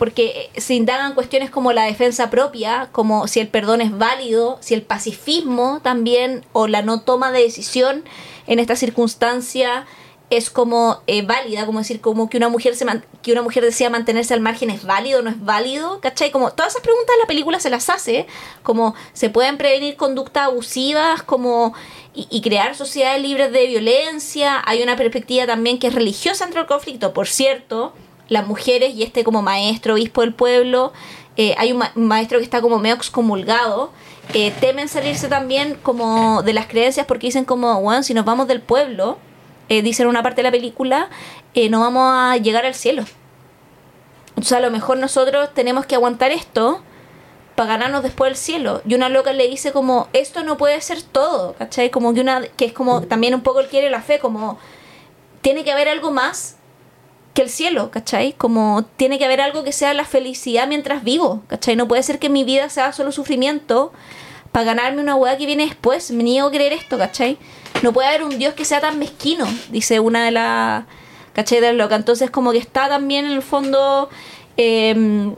porque 0.00 0.48
se 0.56 0.72
indagan 0.72 1.12
cuestiones 1.12 1.50
como 1.50 1.74
la 1.74 1.82
defensa 1.82 2.30
propia, 2.30 2.88
como 2.90 3.28
si 3.28 3.38
el 3.38 3.48
perdón 3.48 3.82
es 3.82 3.98
válido, 3.98 4.56
si 4.60 4.72
el 4.72 4.80
pacifismo 4.80 5.80
también, 5.82 6.42
o 6.54 6.68
la 6.68 6.80
no 6.80 7.02
toma 7.02 7.30
de 7.32 7.42
decisión 7.42 8.02
en 8.46 8.60
esta 8.60 8.76
circunstancia 8.76 9.84
es 10.30 10.48
como 10.48 11.02
eh, 11.08 11.22
válida, 11.22 11.66
como 11.66 11.80
decir, 11.80 12.00
como 12.00 12.30
que 12.30 12.36
una 12.36 12.48
mujer 12.48 12.76
se 12.76 12.84
man- 12.84 13.04
que 13.20 13.32
una 13.32 13.42
mujer 13.42 13.64
decía 13.64 13.90
mantenerse 13.90 14.32
al 14.32 14.40
margen 14.40 14.70
es 14.70 14.84
válido 14.84 15.22
no 15.22 15.30
es 15.30 15.44
válido, 15.44 16.00
¿cachai? 16.00 16.30
Como 16.30 16.52
todas 16.52 16.72
esas 16.72 16.82
preguntas 16.82 17.16
la 17.20 17.26
película 17.26 17.58
se 17.58 17.68
las 17.68 17.90
hace, 17.90 18.26
como 18.62 18.94
se 19.12 19.28
pueden 19.28 19.58
prevenir 19.58 19.96
conductas 19.96 20.44
abusivas, 20.44 21.22
como 21.24 21.74
y, 22.14 22.40
crear 22.40 22.74
sociedades 22.74 23.22
libres 23.22 23.52
de 23.52 23.66
violencia, 23.66 24.62
hay 24.66 24.82
una 24.82 24.96
perspectiva 24.96 25.46
también 25.46 25.78
que 25.78 25.86
es 25.88 25.94
religiosa 25.94 26.44
entre 26.44 26.60
el 26.60 26.66
conflicto, 26.66 27.12
por 27.12 27.28
cierto, 27.28 27.92
las 28.28 28.46
mujeres 28.46 28.94
y 28.94 29.02
este 29.02 29.22
como 29.24 29.42
maestro, 29.42 29.94
obispo 29.94 30.20
del 30.20 30.34
pueblo, 30.34 30.92
eh, 31.36 31.54
hay 31.56 31.72
un 31.72 31.82
maestro 31.94 32.38
que 32.38 32.44
está 32.44 32.60
como 32.60 32.78
medio 32.78 32.96
excomulgado, 32.96 33.92
eh, 34.34 34.52
temen 34.60 34.88
salirse 34.88 35.28
también 35.28 35.76
como 35.82 36.42
de 36.42 36.52
las 36.52 36.66
creencias 36.66 37.06
porque 37.06 37.28
dicen 37.28 37.44
como, 37.44 37.80
bueno, 37.80 38.02
si 38.02 38.12
nos 38.14 38.24
vamos 38.24 38.46
del 38.48 38.60
pueblo, 38.60 39.18
eh, 39.70 39.82
dicen 39.82 40.04
en 40.04 40.10
una 40.10 40.22
parte 40.22 40.40
de 40.40 40.42
la 40.42 40.50
película, 40.50 41.08
eh, 41.54 41.70
no 41.70 41.80
vamos 41.80 42.12
a 42.12 42.36
llegar 42.36 42.66
al 42.66 42.74
cielo. 42.74 43.04
Entonces 44.30 44.52
a 44.52 44.60
lo 44.60 44.70
mejor 44.70 44.98
nosotros 44.98 45.54
tenemos 45.54 45.86
que 45.86 45.94
aguantar 45.94 46.32
esto 46.32 46.82
para 47.54 47.74
ganarnos 47.74 48.02
después 48.02 48.30
el 48.30 48.36
cielo. 48.36 48.82
Y 48.84 48.94
una 48.94 49.08
loca 49.08 49.32
le 49.32 49.46
dice 49.46 49.70
como, 49.70 50.08
esto 50.12 50.42
no 50.42 50.56
puede 50.56 50.80
ser 50.80 51.02
todo, 51.02 51.54
¿cachai? 51.54 51.90
Como 51.90 52.12
que 52.12 52.20
una, 52.20 52.42
que 52.56 52.64
es 52.64 52.72
como 52.72 53.02
también 53.02 53.32
un 53.32 53.42
poco 53.42 53.60
el 53.60 53.68
quiere 53.68 53.90
la 53.90 54.02
fe, 54.02 54.18
como 54.18 54.58
tiene 55.40 55.62
que 55.62 55.70
haber 55.70 55.88
algo 55.88 56.10
más 56.10 56.56
que 57.32 57.42
el 57.42 57.48
cielo, 57.48 57.92
¿cachai? 57.92 58.32
Como 58.32 58.84
tiene 58.96 59.18
que 59.18 59.24
haber 59.24 59.40
algo 59.40 59.62
que 59.62 59.72
sea 59.72 59.94
la 59.94 60.04
felicidad 60.04 60.66
mientras 60.66 61.04
vivo, 61.04 61.42
¿cachai? 61.46 61.76
No 61.76 61.86
puede 61.86 62.02
ser 62.02 62.18
que 62.18 62.28
mi 62.28 62.42
vida 62.42 62.68
sea 62.70 62.92
solo 62.92 63.12
sufrimiento 63.12 63.92
para 64.50 64.64
ganarme 64.64 65.00
una 65.00 65.14
hueá 65.14 65.36
que 65.36 65.46
viene 65.46 65.66
después. 65.66 66.10
Me 66.10 66.24
niego 66.24 66.48
a 66.48 66.50
creer 66.50 66.72
esto, 66.72 66.98
¿cachai? 66.98 67.38
No 67.82 67.92
puede 67.92 68.08
haber 68.08 68.24
un 68.24 68.38
Dios 68.38 68.54
que 68.54 68.64
sea 68.64 68.80
tan 68.80 68.98
mezquino, 68.98 69.46
dice 69.70 70.00
una 70.00 70.24
de 70.24 70.30
las, 70.30 70.84
las 71.34 71.74
locas. 71.74 71.98
Entonces 71.98 72.30
como 72.30 72.52
que 72.52 72.58
está 72.58 72.88
también 72.88 73.24
en 73.24 73.32
el 73.32 73.42
fondo 73.42 74.10
eh, 74.56 75.34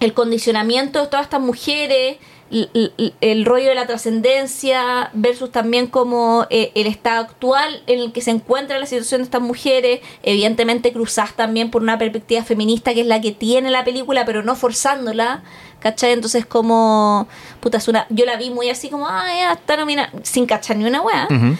el 0.00 0.14
condicionamiento 0.14 1.00
de 1.00 1.06
todas 1.08 1.24
estas 1.24 1.40
mujeres, 1.40 2.18
el 2.50 3.44
rollo 3.44 3.68
de 3.68 3.74
la 3.74 3.88
trascendencia 3.88 5.10
versus 5.14 5.50
también 5.50 5.88
como 5.88 6.46
eh, 6.50 6.70
el 6.76 6.86
estado 6.86 7.22
actual 7.22 7.82
en 7.88 7.98
el 7.98 8.12
que 8.12 8.20
se 8.20 8.30
encuentra 8.30 8.78
la 8.78 8.86
situación 8.86 9.20
de 9.20 9.24
estas 9.24 9.42
mujeres, 9.42 10.00
evidentemente 10.22 10.92
cruzadas 10.92 11.34
también 11.34 11.72
por 11.72 11.82
una 11.82 11.98
perspectiva 11.98 12.44
feminista 12.44 12.94
que 12.94 13.00
es 13.00 13.06
la 13.06 13.20
que 13.20 13.32
tiene 13.32 13.70
la 13.70 13.84
película, 13.84 14.24
pero 14.24 14.44
no 14.44 14.54
forzándola, 14.54 15.42
¿cachai? 15.80 16.12
Entonces 16.12 16.46
como, 16.46 17.28
puta, 17.60 17.78
es 17.78 17.88
una, 17.88 18.06
yo 18.10 18.24
la 18.24 18.36
vi 18.36 18.50
muy 18.50 18.70
así 18.70 18.88
como, 18.88 19.06
ah, 19.08 19.26
ya 19.28 19.52
está 19.52 19.76
nominada, 19.76 20.10
sin 20.22 20.46
cachar 20.46 20.76
ni 20.76 20.84
una 20.84 21.02
wea. 21.02 21.28
Ujú. 21.30 21.56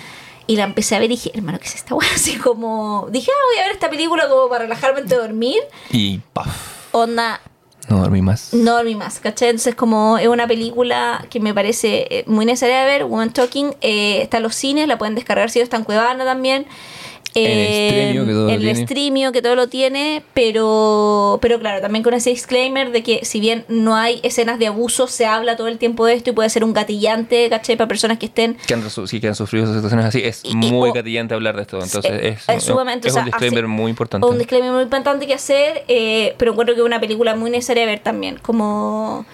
Y 0.49 0.57
la 0.57 0.65
empecé 0.65 0.95
a 0.95 1.01
ver 1.01 1.07
y 1.11 1.15
dije, 1.17 1.33
hermano, 1.35 1.59
¿qué 1.59 1.67
es 1.67 1.75
esta 1.75 1.95
wea? 1.95 2.09
Así 2.15 2.37
como, 2.37 3.09
dije, 3.11 3.31
ah, 3.35 3.41
voy 3.53 3.59
a 3.63 3.67
ver 3.67 3.73
esta 3.73 3.91
película 3.91 4.29
como 4.29 4.49
para 4.49 4.65
relajarme 4.65 5.01
antes 5.01 5.11
de 5.11 5.23
dormir. 5.23 5.59
Y 5.91 6.19
paf, 6.33 6.47
Onda, 6.93 7.41
no 7.89 7.99
dormí 7.99 8.23
más. 8.23 8.53
no 8.55 8.73
dormí 8.77 8.95
más, 8.95 9.19
¿cachai? 9.21 9.49
Entonces 9.51 9.75
como 9.75 10.19
es 10.19 10.29
una 10.29 10.47
película 10.47 11.25
que 11.31 11.41
me 11.41 11.53
parece 11.53 12.07
eh, 12.11 12.25
muy 12.27 12.45
necesaria 12.47 12.81
de 12.81 12.87
ver, 12.87 13.05
Woman 13.05 13.33
Talking, 13.33 13.75
eh, 13.81 14.23
está 14.23 14.37
en 14.39 14.45
los 14.45 14.55
cines, 14.55 14.87
la 14.89 14.99
pueden 14.99 15.15
descargar 15.17 15.51
si 15.51 15.59
no 15.59 15.65
está 15.65 15.77
en 15.77 15.85
Cuevana 15.85 16.25
también. 16.25 16.67
En 17.45 17.91
Streamio, 18.15 18.25
que 18.27 18.33
todo 18.33 18.43
lo 18.45 18.49
en 18.49 18.55
el 18.55 18.61
tiene. 18.63 18.83
Streamio, 18.87 19.33
que 19.33 19.43
todo 19.43 19.55
lo 19.57 19.69
tiene, 19.69 20.23
pero, 20.35 21.39
pero 21.43 21.59
claro, 21.61 21.81
también 21.81 22.03
con 22.03 22.15
ese 22.15 22.31
disclaimer 22.31 22.91
de 22.93 23.03
que 23.03 23.25
si 23.25 23.41
bien 23.41 23.65
no 23.69 23.95
hay 23.97 24.21
escenas 24.23 24.59
de 24.59 24.67
abuso, 24.69 25.07
se 25.07 25.27
habla 25.27 25.57
todo 25.57 25.69
el 25.69 25.79
tiempo 25.79 26.07
de 26.07 26.15
esto 26.15 26.31
y 26.31 26.33
puede 26.33 26.49
ser 26.51 26.65
un 26.65 26.73
gatillante, 26.73 27.49
¿cachai? 27.51 27.77
Para 27.77 27.89
personas 27.89 28.19
que 28.19 28.27
estén 28.27 28.57
Que 28.67 28.75
han, 28.75 28.83
resu- 28.83 29.07
sí, 29.07 29.21
que 29.21 29.29
han 29.29 29.35
sufrido 29.35 29.65
esas 29.65 29.77
situaciones 29.77 30.07
así. 30.07 30.23
Es 30.25 30.41
Y- 30.45 30.51
y- 30.51 30.55
muy 30.57 30.91
o- 30.91 30.93
gatillante 30.93 31.35
hablar 31.35 31.57
de 31.57 31.63
esto. 31.63 31.83
Entonces 31.83 32.11
Eh, 32.11 32.29
es, 32.39 32.49
es 32.49 32.63
sumamente, 32.65 33.09
es 33.09 33.13
o 33.13 33.15
sea, 33.15 33.23
un 33.23 33.27
disclaimer 33.27 33.67
muy 33.69 33.91
importante. 33.91 34.27
un 34.27 34.39
disclaimer 34.39 34.73
muy 34.73 34.83
importante 34.85 35.27
que 35.27 35.35
hacer, 35.35 35.85
eh, 35.89 36.35
pero 36.39 36.53
encuentro 36.53 36.75
que 36.75 36.81
es 36.81 36.87
una 36.87 37.01
película 37.01 37.35
muy 37.37 37.51
necesaria 37.51 37.85
ver 37.87 38.01
también, 38.01 38.39
como... 38.41 39.27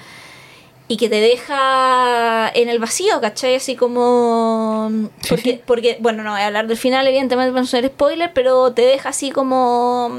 Y 0.92 0.96
que 0.98 1.08
te 1.08 1.20
deja 1.20 2.50
en 2.54 2.68
el 2.68 2.78
vacío, 2.78 3.18
¿cachai? 3.22 3.54
Así 3.54 3.76
como... 3.76 4.90
Sí, 5.22 5.28
Porque, 5.30 5.50
sí. 5.52 5.60
porque 5.64 5.96
bueno, 6.00 6.22
no 6.22 6.32
voy 6.32 6.42
a 6.42 6.48
hablar 6.48 6.66
del 6.66 6.76
final, 6.76 7.06
evidentemente 7.06 7.50
para 7.50 7.62
no 7.62 7.66
ser 7.66 7.86
spoiler, 7.86 8.32
pero 8.34 8.72
te 8.72 8.82
deja 8.82 9.08
así 9.08 9.30
como... 9.30 10.10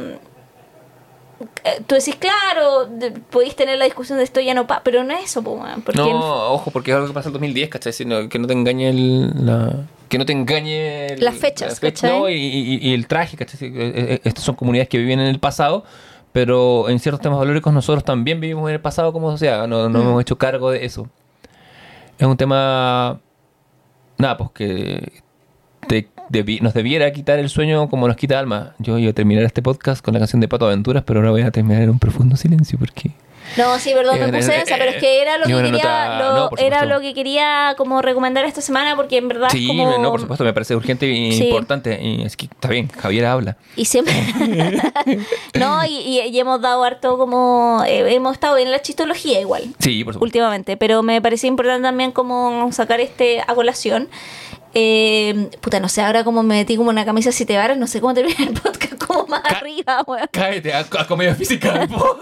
eh, 1.64 1.82
Tú 1.86 1.94
decís, 1.96 2.16
claro, 2.16 2.90
podéis 3.30 3.56
tener 3.56 3.78
la 3.78 3.86
discusión 3.86 4.18
de 4.18 4.24
esto 4.24 4.40
ya 4.42 4.54
no 4.56 4.66
pa 4.66 4.82
pero 4.84 5.04
no 5.04 5.14
es 5.16 5.26
eso, 5.26 5.44
porque 5.44 6.00
no, 6.00 6.08
en- 6.10 6.16
ojo, 6.16 6.72
porque 6.72 6.90
es 6.92 6.96
algo 6.96 7.08
que 7.08 7.14
pasa 7.14 7.30
en 7.30 7.32
el 7.36 7.40
2010, 7.42 7.70
¿cachai? 7.70 7.94
Sino 7.94 8.28
que 8.28 8.40
no 8.40 8.48
te 8.48 8.54
engañe 8.54 8.90
el, 8.90 9.46
la... 9.46 9.74
que 10.10 10.18
no 10.18 10.26
te 10.26 10.34
engañe 10.34 11.08
el- 11.14 11.24
Las 11.24 11.36
fechas, 11.36 11.80
¿cachai? 11.80 12.20
no, 12.20 12.30
y, 12.30 12.34
y- 12.34 12.80
y 12.90 12.94
el 12.96 13.06
traje, 13.08 13.38
¿cachai? 13.38 13.60
Sí, 13.60 13.66
eh, 13.68 13.72
eh, 13.96 14.22
Estas 14.24 14.44
son 14.44 14.56
comunidades 14.56 14.90
que 14.90 14.98
viven 14.98 15.20
en 15.20 15.28
el 15.28 15.40
pasado, 15.40 15.84
pero 16.34 16.90
en 16.90 17.00
ciertos 17.00 17.22
temas 17.22 17.40
valóricos 17.40 17.72
nosotros 17.74 18.04
también 18.04 18.42
vivimos 18.42 18.68
en 18.68 18.76
el 18.76 18.82
pasado 18.82 19.14
como 19.14 19.32
sociedad, 19.32 19.68
no, 19.68 19.88
no 19.88 20.00
Mm. 20.00 20.02
hemos 20.08 20.22
hecho 20.22 20.38
cargo 20.38 20.72
de 20.72 20.84
eso. 20.86 21.08
Es 22.20 22.28
un 22.28 22.36
tema, 22.38 23.20
nada, 24.18 24.38
pues 24.38 24.50
que 24.54 25.22
te- 25.88 26.08
debi- 26.30 26.62
nos 26.62 26.74
debiera 26.74 27.12
quitar 27.12 27.40
el 27.40 27.50
sueño 27.50 27.90
como 27.90 28.08
nos 28.08 28.18
quita 28.18 28.38
alma. 28.40 28.74
Yo 28.80 28.98
iba 28.98 29.12
a 29.12 29.14
terminar 29.14 29.44
este 29.44 29.62
podcast 29.62 30.04
con 30.04 30.14
la 30.14 30.20
canción 30.20 30.40
de 30.42 30.48
Pato 30.48 30.66
Aventuras, 30.66 31.04
pero 31.06 31.20
ahora 31.20 31.32
voy 31.32 31.42
a 31.42 31.52
terminar 31.52 31.82
en 31.84 31.90
un 31.92 32.00
profundo 32.00 32.36
silencio 32.36 32.78
porque... 32.80 33.12
No, 33.58 33.78
sí, 33.80 33.92
perdón, 33.94 34.20
me 34.20 34.26
Eh, 34.26 34.32
puse 34.42 34.56
eh, 34.56 34.62
esa, 34.66 34.78
pero 34.78 34.92
es 34.92 34.98
que 34.98 35.22
era 35.22 35.38
lo 35.38 35.46
que 35.46 35.54
quería, 35.54 35.72
nota- 35.72 36.20
lo- 36.20 36.34
no, 36.36 36.50
era 36.58 36.86
lo 36.86 37.00
que 37.02 37.14
quería 37.14 37.76
como 37.78 38.02
recomendar 38.02 38.46
esta 38.46 38.62
semana 38.62 38.96
porque 38.96 39.18
en 39.18 39.28
verdad 39.28 39.50
Sí, 39.52 39.68
como... 39.68 39.98
no, 39.98 40.12
por 40.12 40.22
supuesto, 40.22 40.44
me 40.44 40.54
parece 40.54 40.76
urgente 40.76 41.06
e 41.12 41.32
Sí. 41.34 41.46
importante. 41.48 42.00
Y 42.02 42.24
es 42.24 42.36
que 42.36 42.46
está 42.46 42.68
bien, 42.70 42.88
Javier 42.90 43.26
habla. 43.26 43.58
Y 43.76 43.86
siempre. 43.86 44.14
no, 45.60 45.86
y, 45.86 45.90
y- 45.98 46.22
y 46.30 46.40
hemos 46.40 46.62
dado 46.62 46.84
harto 46.84 47.18
como. 47.18 47.84
eh, 47.86 48.14
hemos 48.14 48.34
estado 48.34 48.58
en 48.58 48.72
la 48.72 48.82
chistología 48.82 49.40
igual. 49.40 49.64
Sí, 49.80 50.04
por 50.04 50.14
supuesto. 50.14 50.24
Últimamente, 50.24 50.78
pero 50.78 51.04
me 51.04 51.22
parecía 51.22 51.48
importante 51.48 51.84
también 51.84 52.12
como 52.12 52.72
sacar 52.72 53.00
este 53.00 53.42
a 53.42 53.54
colación. 53.56 54.10
Eh, 54.76 55.50
puta, 55.62 55.80
no 55.80 55.88
sé, 55.88 56.02
ahora 56.02 56.24
como 56.24 56.42
me 56.42 56.56
metí 56.56 56.76
como 56.78 56.90
una 56.90 57.06
camisa 57.06 57.32
siete 57.32 57.56
varas, 57.58 57.78
no 57.78 57.86
sé 57.86 58.02
cómo 58.02 58.16
terminar 58.16 58.42
el 58.42 58.54
podcast 58.54 58.93
como 59.14 59.28
más 59.28 59.42
Ca- 59.42 59.58
arriba, 59.60 60.04
weón. 60.08 60.28
Cállate, 60.32 60.74
a 60.74 60.84
comedia 61.08 61.36
física. 61.36 61.86
no. 61.90 62.18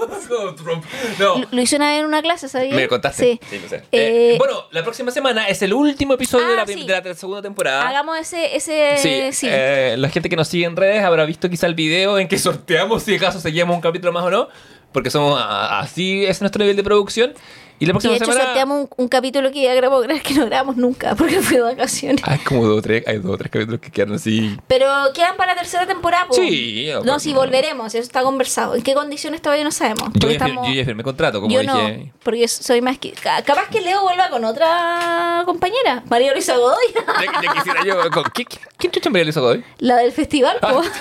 Lo, 1.19 1.41
lo 1.51 1.61
hice 1.61 1.75
una 1.75 1.89
vez 1.91 1.99
en 1.99 2.05
una 2.05 2.21
clase, 2.21 2.47
¿sabías? 2.49 2.75
Me 2.75 2.87
contaste. 2.87 3.39
Sí. 3.49 3.59
lo 3.59 3.67
sé. 3.69 3.77
Eh, 3.91 4.33
Eh, 4.33 4.35
bueno, 4.37 4.65
la 4.71 4.83
próxima 4.83 5.11
semana 5.11 5.47
es 5.47 5.61
el 5.61 5.73
último 5.73 6.13
episodio 6.13 6.47
de, 6.47 6.53
Ah, 6.53 6.57
la, 6.57 6.65
prim- 6.65 6.79
sí. 6.79 6.87
de 6.87 7.01
la 7.01 7.13
segunda 7.15 7.41
temporada. 7.41 7.87
Hagamos 7.87 8.17
ese. 8.19 8.55
ese 8.55 8.95
Sí, 8.97 9.31
sí. 9.33 9.47
eh, 9.49 9.95
la 9.97 10.09
gente 10.09 10.29
que 10.29 10.35
nos 10.35 10.47
sigue 10.47 10.65
en 10.65 10.75
redes 10.75 11.03
habrá 11.03 11.25
visto 11.25 11.49
quizá 11.49 11.67
el 11.67 11.75
video 11.75 12.19
en 12.19 12.27
que 12.27 12.37
sorteamos 12.39 13.03
si 13.03 13.15
acaso 13.15 13.39
seguimos 13.39 13.75
un 13.75 13.81
capítulo 13.81 14.11
más 14.13 14.23
o 14.23 14.29
no, 14.31 14.49
porque 14.91 15.09
somos 15.09 15.39
a- 15.39 15.79
así 15.79 16.25
es 16.25 16.41
nuestro 16.41 16.59
nivel 16.59 16.75
de 16.75 16.83
producción. 16.83 17.33
Y 17.81 17.85
la 17.85 17.89
Y 17.89 17.93
próxima 17.93 18.11
de 18.11 18.17
hecho 18.17 18.25
semana 18.25 18.43
sorteamos 18.45 18.77
un, 18.81 18.89
un 18.95 19.07
capítulo 19.07 19.51
que 19.51 19.63
ya 19.63 19.73
grabamos, 19.73 20.05
que 20.23 20.33
no 20.35 20.45
grabamos 20.45 20.77
nunca, 20.77 21.15
porque 21.15 21.41
fui 21.41 21.55
de 21.57 21.63
vacaciones. 21.63 22.21
hay 22.23 22.37
como 22.39 22.67
dos 22.67 22.77
o 22.77 22.81
tres, 22.83 23.03
hay 23.07 23.17
dos 23.17 23.31
o 23.33 23.37
tres 23.39 23.49
capítulos 23.51 23.81
que 23.81 23.89
quedan 23.89 24.13
así. 24.13 24.55
Pero 24.67 24.85
quedan 25.15 25.35
para 25.35 25.55
la 25.55 25.59
tercera 25.61 25.87
temporada. 25.87 26.27
po. 26.27 26.35
Sí, 26.35 26.89
No, 27.03 27.17
no. 27.17 27.33
volveremos. 27.33 27.87
Eso 27.95 28.03
está 28.03 28.21
conversado. 28.21 28.75
¿En 28.75 28.83
qué 28.83 28.93
condiciones 28.93 29.41
todavía 29.41 29.63
no 29.63 29.71
sabemos? 29.71 30.09
Yo 30.13 30.29
ya, 30.29 30.37
fir- 30.37 30.47
estamos- 30.49 30.67
yo 30.67 30.73
ya 30.75 30.85
firmé 30.85 31.01
contrato, 31.03 31.41
como 31.41 31.51
yo 31.51 31.61
dije. 31.61 31.73
no, 31.73 32.11
porque 32.23 32.47
soy 32.47 32.81
más 32.81 32.99
que... 32.99 33.13
ca- 33.13 33.41
Capaz 33.41 33.67
que 33.69 33.81
Leo 33.81 34.03
vuelva 34.03 34.29
con 34.29 34.45
otra 34.45 35.41
compañera, 35.45 36.03
María 36.07 36.33
Luisa 36.33 36.55
Godoy, 36.57 36.85
Ya, 36.95 37.41
ya 37.41 37.53
quisiera 37.53 37.83
yo. 37.83 38.11
con- 38.11 38.25
¿Quién, 38.31 38.47
quién 38.77 38.91
chucha 38.91 39.09
María 39.09 39.23
Luisa 39.25 39.39
Godoy? 39.39 39.63
la 39.79 39.97
del 39.97 40.11
festival. 40.11 40.57
po. 40.61 40.83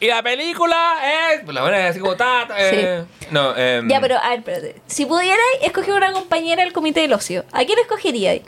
Y 0.00 0.06
la 0.06 0.22
película 0.22 0.96
es. 1.34 1.46
La 1.46 1.60
buena 1.62 1.78
es 1.84 1.90
así 1.90 2.00
como 2.00 2.16
tata. 2.16 2.54
Eh, 2.58 3.04
No, 3.30 3.54
eh, 3.56 3.82
ya, 3.86 4.00
pero 4.00 4.16
a 4.16 4.30
ver, 4.30 4.38
espérate. 4.38 4.76
Si 4.86 5.04
pudierais 5.06 5.40
escoger 5.62 5.94
una 5.94 6.12
compañera 6.12 6.64
del 6.64 6.72
comité 6.72 7.00
del 7.00 7.12
ocio, 7.12 7.44
¿a 7.52 7.64
quién 7.64 7.78
escogeríais? 7.78 8.42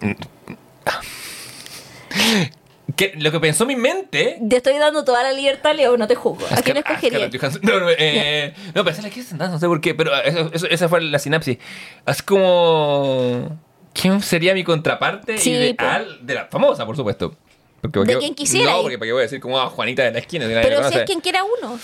que 2.97 3.13
lo 3.17 3.31
que 3.33 3.41
pensó 3.41 3.67
mi 3.67 3.77
mente. 3.77 4.39
Te 4.49 4.57
estoy 4.57 4.79
dando 4.79 5.05
toda 5.05 5.23
la 5.23 5.33
libertad, 5.33 5.75
Leo, 5.75 5.97
no 5.97 6.07
te 6.07 6.15
juzgo. 6.15 6.47
¿A 6.51 6.63
quién 6.63 6.79
ah, 6.79 6.83
Johansson. 6.87 7.61
No, 7.63 7.81
no, 7.81 7.87
eh, 7.91 8.55
no 8.75 8.85
pensé 8.85 9.01
en 9.01 9.09
la 9.09 9.11
que 9.11 9.23
no 9.49 9.59
sé 9.59 9.67
por 9.67 9.81
qué, 9.81 9.95
pero 9.95 10.15
eso- 10.23 10.51
eso- 10.53 10.67
esa 10.67 10.89
fue 10.89 11.01
la 11.03 11.19
sinapsis. 11.19 11.59
Es 12.07 12.23
como. 12.23 13.59
¿Quién 13.95 14.23
sería 14.23 14.55
mi 14.55 14.65
contraparte 14.65 15.37
Sí, 15.37 15.51
ideal 15.53 16.19
de 16.23 16.35
la 16.35 16.47
famosa, 16.47 16.87
por 16.87 16.97
supuesto? 16.97 17.37
Porque, 17.83 17.99
De 17.99 18.05
porque- 18.07 18.19
quien 18.21 18.35
quisiera. 18.35 18.73
No, 18.73 18.83
porque 18.83 18.97
para 18.97 19.09
qué 19.09 19.13
voy 19.13 19.21
a 19.21 19.25
decir 19.25 19.41
como 19.41 19.59
ah, 19.61 19.69
Juanita 19.69 20.03
de 20.05 20.13
la 20.13 20.19
esquina. 20.21 20.47
si 20.47 20.53
Pero 20.55 20.89
si 20.89 20.97
es 20.99 21.05
quien 21.05 21.21
quiera 21.21 21.41
uno. 21.45 21.79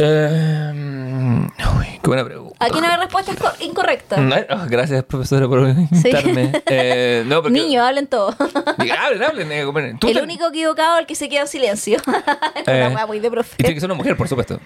Eh, 0.00 0.72
uy, 1.76 1.86
qué 2.00 2.06
buena 2.06 2.24
pregunta. 2.24 2.54
Aquí 2.64 2.80
no 2.80 2.86
hay 2.86 2.96
respuestas 2.98 3.36
co- 3.36 3.64
incorrectas. 3.64 4.20
No, 4.20 4.36
ah, 4.48 4.66
gracias, 4.68 5.02
profesora, 5.04 5.48
por 5.48 5.60
invitarme. 5.68 6.52
Eh, 6.66 7.24
no, 7.26 7.42
porque... 7.42 7.58
Niños, 7.58 7.84
hablen 7.84 8.06
todo. 8.06 8.34
Diga, 8.78 9.06
hablen, 9.06 9.22
hablen. 9.24 9.50
eh, 9.50 9.64
bueno, 9.64 9.98
tú 10.00 10.08
El 10.08 10.14
te- 10.14 10.22
único 10.22 10.46
equivocado 10.48 10.96
es 10.96 11.00
el 11.00 11.06
que 11.06 11.14
se 11.16 11.28
queda 11.28 11.40
en 11.42 11.48
silencio. 11.48 11.98
Eh, 12.66 12.88
Una 12.92 13.06
muy 13.06 13.18
de 13.18 13.28
Y 13.28 13.56
tiene 13.56 13.74
que 13.74 13.80
ser 13.80 13.88
una 13.88 13.94
mujer, 13.96 14.16
por 14.16 14.28
supuesto. 14.28 14.60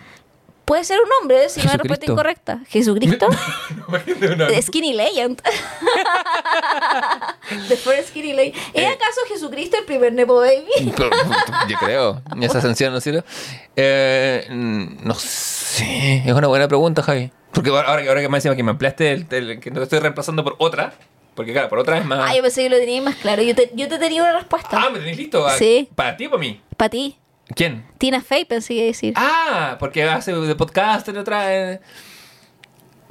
Puede 0.73 0.85
ser 0.85 1.01
un 1.03 1.09
hombre 1.21 1.51
si 1.51 1.61
no 1.61 1.71
hay 1.71 1.77
respuesta 1.77 2.07
incorrecta. 2.11 2.61
¿Jesucristo? 2.67 3.27
Skinny 4.63 4.95
Legend. 4.95 5.43
The 7.69 7.77
first 7.77 8.09
Skinny 8.09 8.33
Legend. 8.33 8.57
¿Es 8.73 8.83
Eh. 8.83 8.87
acaso 8.87 9.21
Jesucristo 9.29 9.77
el 9.77 9.85
primer 9.85 10.15
Nepo 10.15 10.37
Baby? 10.37 10.95
Yo 11.69 11.77
creo. 11.79 12.23
Esa 12.41 12.57
ascensión, 12.57 12.91
¿no 12.93 12.99
es 13.01 13.05
cierto? 13.05 13.23
Eh, 13.77 14.47
no 14.49 15.15
sé. 15.15 16.23
Es 16.25 16.33
una 16.33 16.47
buena 16.49 16.67
pregunta, 16.69 17.03
Javi. 17.03 17.31
Porque 17.53 17.69
ahora, 17.69 17.89
ahora 17.91 18.23
que- 18.23 18.29
me 18.31 18.39
encima 18.39 18.57
que 18.57 18.63
me 18.63 18.71
ampliaste, 18.71 19.13
el, 19.13 19.27
el- 19.29 19.61
que 19.61 19.71
no 19.71 19.77
te 19.77 19.83
estoy 19.83 19.99
reemplazando 19.99 20.43
por 20.43 20.57
otra. 20.59 20.95
Porque 21.35 21.53
claro, 21.53 21.69
por 21.69 21.81
otra 21.81 21.99
es 21.99 22.07
más... 22.07 22.31
Ah, 22.31 22.35
yo 22.35 22.41
pensé 22.41 22.63
que 22.63 22.71
lo 22.71 22.79
tenía 22.79 23.03
más 23.03 23.17
claro. 23.17 23.43
Yo 23.43 23.55
te, 23.55 23.71
yo 23.75 23.89
te 23.89 23.99
tenía 23.99 24.23
una 24.23 24.39
respuesta. 24.39 24.71
Ah, 24.73 24.89
¿me 24.89 25.01
tenés 25.01 25.19
listo? 25.19 25.47
Sí. 25.59 25.91
¿Para 25.95 26.17
ti 26.17 26.25
o 26.27 26.31
para 26.31 26.41
mí? 26.41 26.63
Para 26.79 26.89
ti. 26.89 27.19
¿Quién? 27.55 27.85
Tina 27.99 28.21
Fey 28.23 28.45
pensé 28.45 28.75
que 28.75 28.87
decir. 28.87 29.15
Ah, 29.17 29.77
porque 29.79 30.05
hace 30.05 30.33
de 30.33 30.55
podcast 30.55 31.09
en 31.09 31.19
otra. 31.19 31.55
eh. 31.73 31.81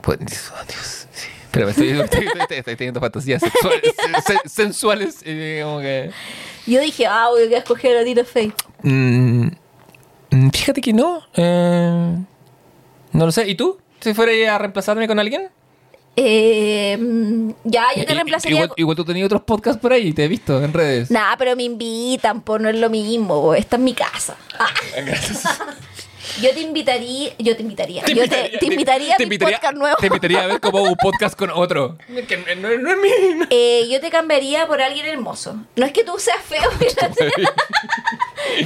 Pues, 0.02 0.20
Dios, 0.20 0.52
oh, 0.56 0.66
Dios, 0.68 1.08
sí. 1.12 1.28
Pero 1.52 1.66
me 1.66 1.72
estoy, 1.74 1.90
estoy, 1.90 2.26
estoy- 2.28 2.58
estoy 2.58 2.76
teniendo 2.76 3.00
fantasías 3.00 3.42
sexuales, 3.42 3.94
sen- 4.26 4.48
sensuales. 4.48 5.22
Y 5.26 5.62
como 5.62 5.80
que. 5.80 6.12
Yo 6.66 6.80
dije, 6.82 7.06
ah, 7.08 7.28
voy 7.30 7.54
a 7.54 7.58
escoger 7.58 7.98
a 7.98 8.04
Tina 8.04 8.24
Fey. 8.24 8.52
Mm, 8.84 9.48
mm, 10.32 10.50
fíjate 10.52 10.82
que 10.82 10.94
no. 10.94 11.22
eh, 11.36 12.16
no 13.14 13.26
lo 13.26 13.32
sé. 13.32 13.48
¿Y 13.48 13.56
tú? 13.56 13.80
Si 14.00 14.14
fuera 14.16 14.56
a 14.56 14.58
reemplazarme 14.58 15.08
con 15.08 15.20
alguien. 15.20 15.50
Eh, 16.16 16.98
mm, 17.00 17.52
ya, 17.64 17.86
yo 17.96 18.06
te 18.06 18.14
reemplazaría. 18.14 18.58
Igual, 18.58 18.74
igual 18.76 18.98
tú 18.98 19.06
tenías 19.06 19.26
otros 19.26 19.44
podcasts 19.44 19.82
por 19.82 19.94
ahí, 19.94 20.12
te 20.14 20.26
he 20.26 20.28
visto 20.28 20.62
en 20.64 20.74
redes. 20.74 21.10
Nah, 21.10 21.36
pero 21.38 21.56
me 21.56 21.64
invitan, 21.64 22.42
pues 22.42 22.62
no 22.62 22.70
es 22.70 22.76
lo 22.76 22.90
mismo. 22.90 23.54
Esta 23.54 23.78
es 23.78 23.82
mi 23.82 23.94
casa. 23.94 24.36
Ah, 24.60 24.68
Gracias. 25.06 25.44
yo 26.42 26.52
te 26.52 26.60
invitaría. 26.60 27.32
Yo 27.40 27.56
te 27.56 27.62
invitaría. 27.62 28.06
yo 28.06 28.28
te, 28.28 28.58
te 28.60 28.66
invitaría 28.66 29.16
a 29.16 29.26
mi 29.26 29.38
podcast 29.38 29.74
nuevo. 29.74 29.98
Te 29.98 30.08
invitaría 30.08 30.44
a 30.44 30.48
ver 30.48 30.60
como 30.60 30.84
un 30.84 30.96
podcast 30.96 31.38
con 31.38 31.50
otro. 31.50 31.98
Que 32.28 32.38
no, 32.56 32.70
no 32.78 32.92
es 32.92 32.98
mi. 32.98 33.46
Eh, 33.50 33.88
yo 33.90 34.02
te 34.02 34.10
cambiaría 34.10 34.68
por 34.68 34.82
alguien 34.82 35.06
hermoso. 35.06 35.56
No 35.76 35.86
es 35.86 35.94
que 35.94 36.04
tú 36.04 36.18
seas 36.20 36.42
feo. 36.44 36.70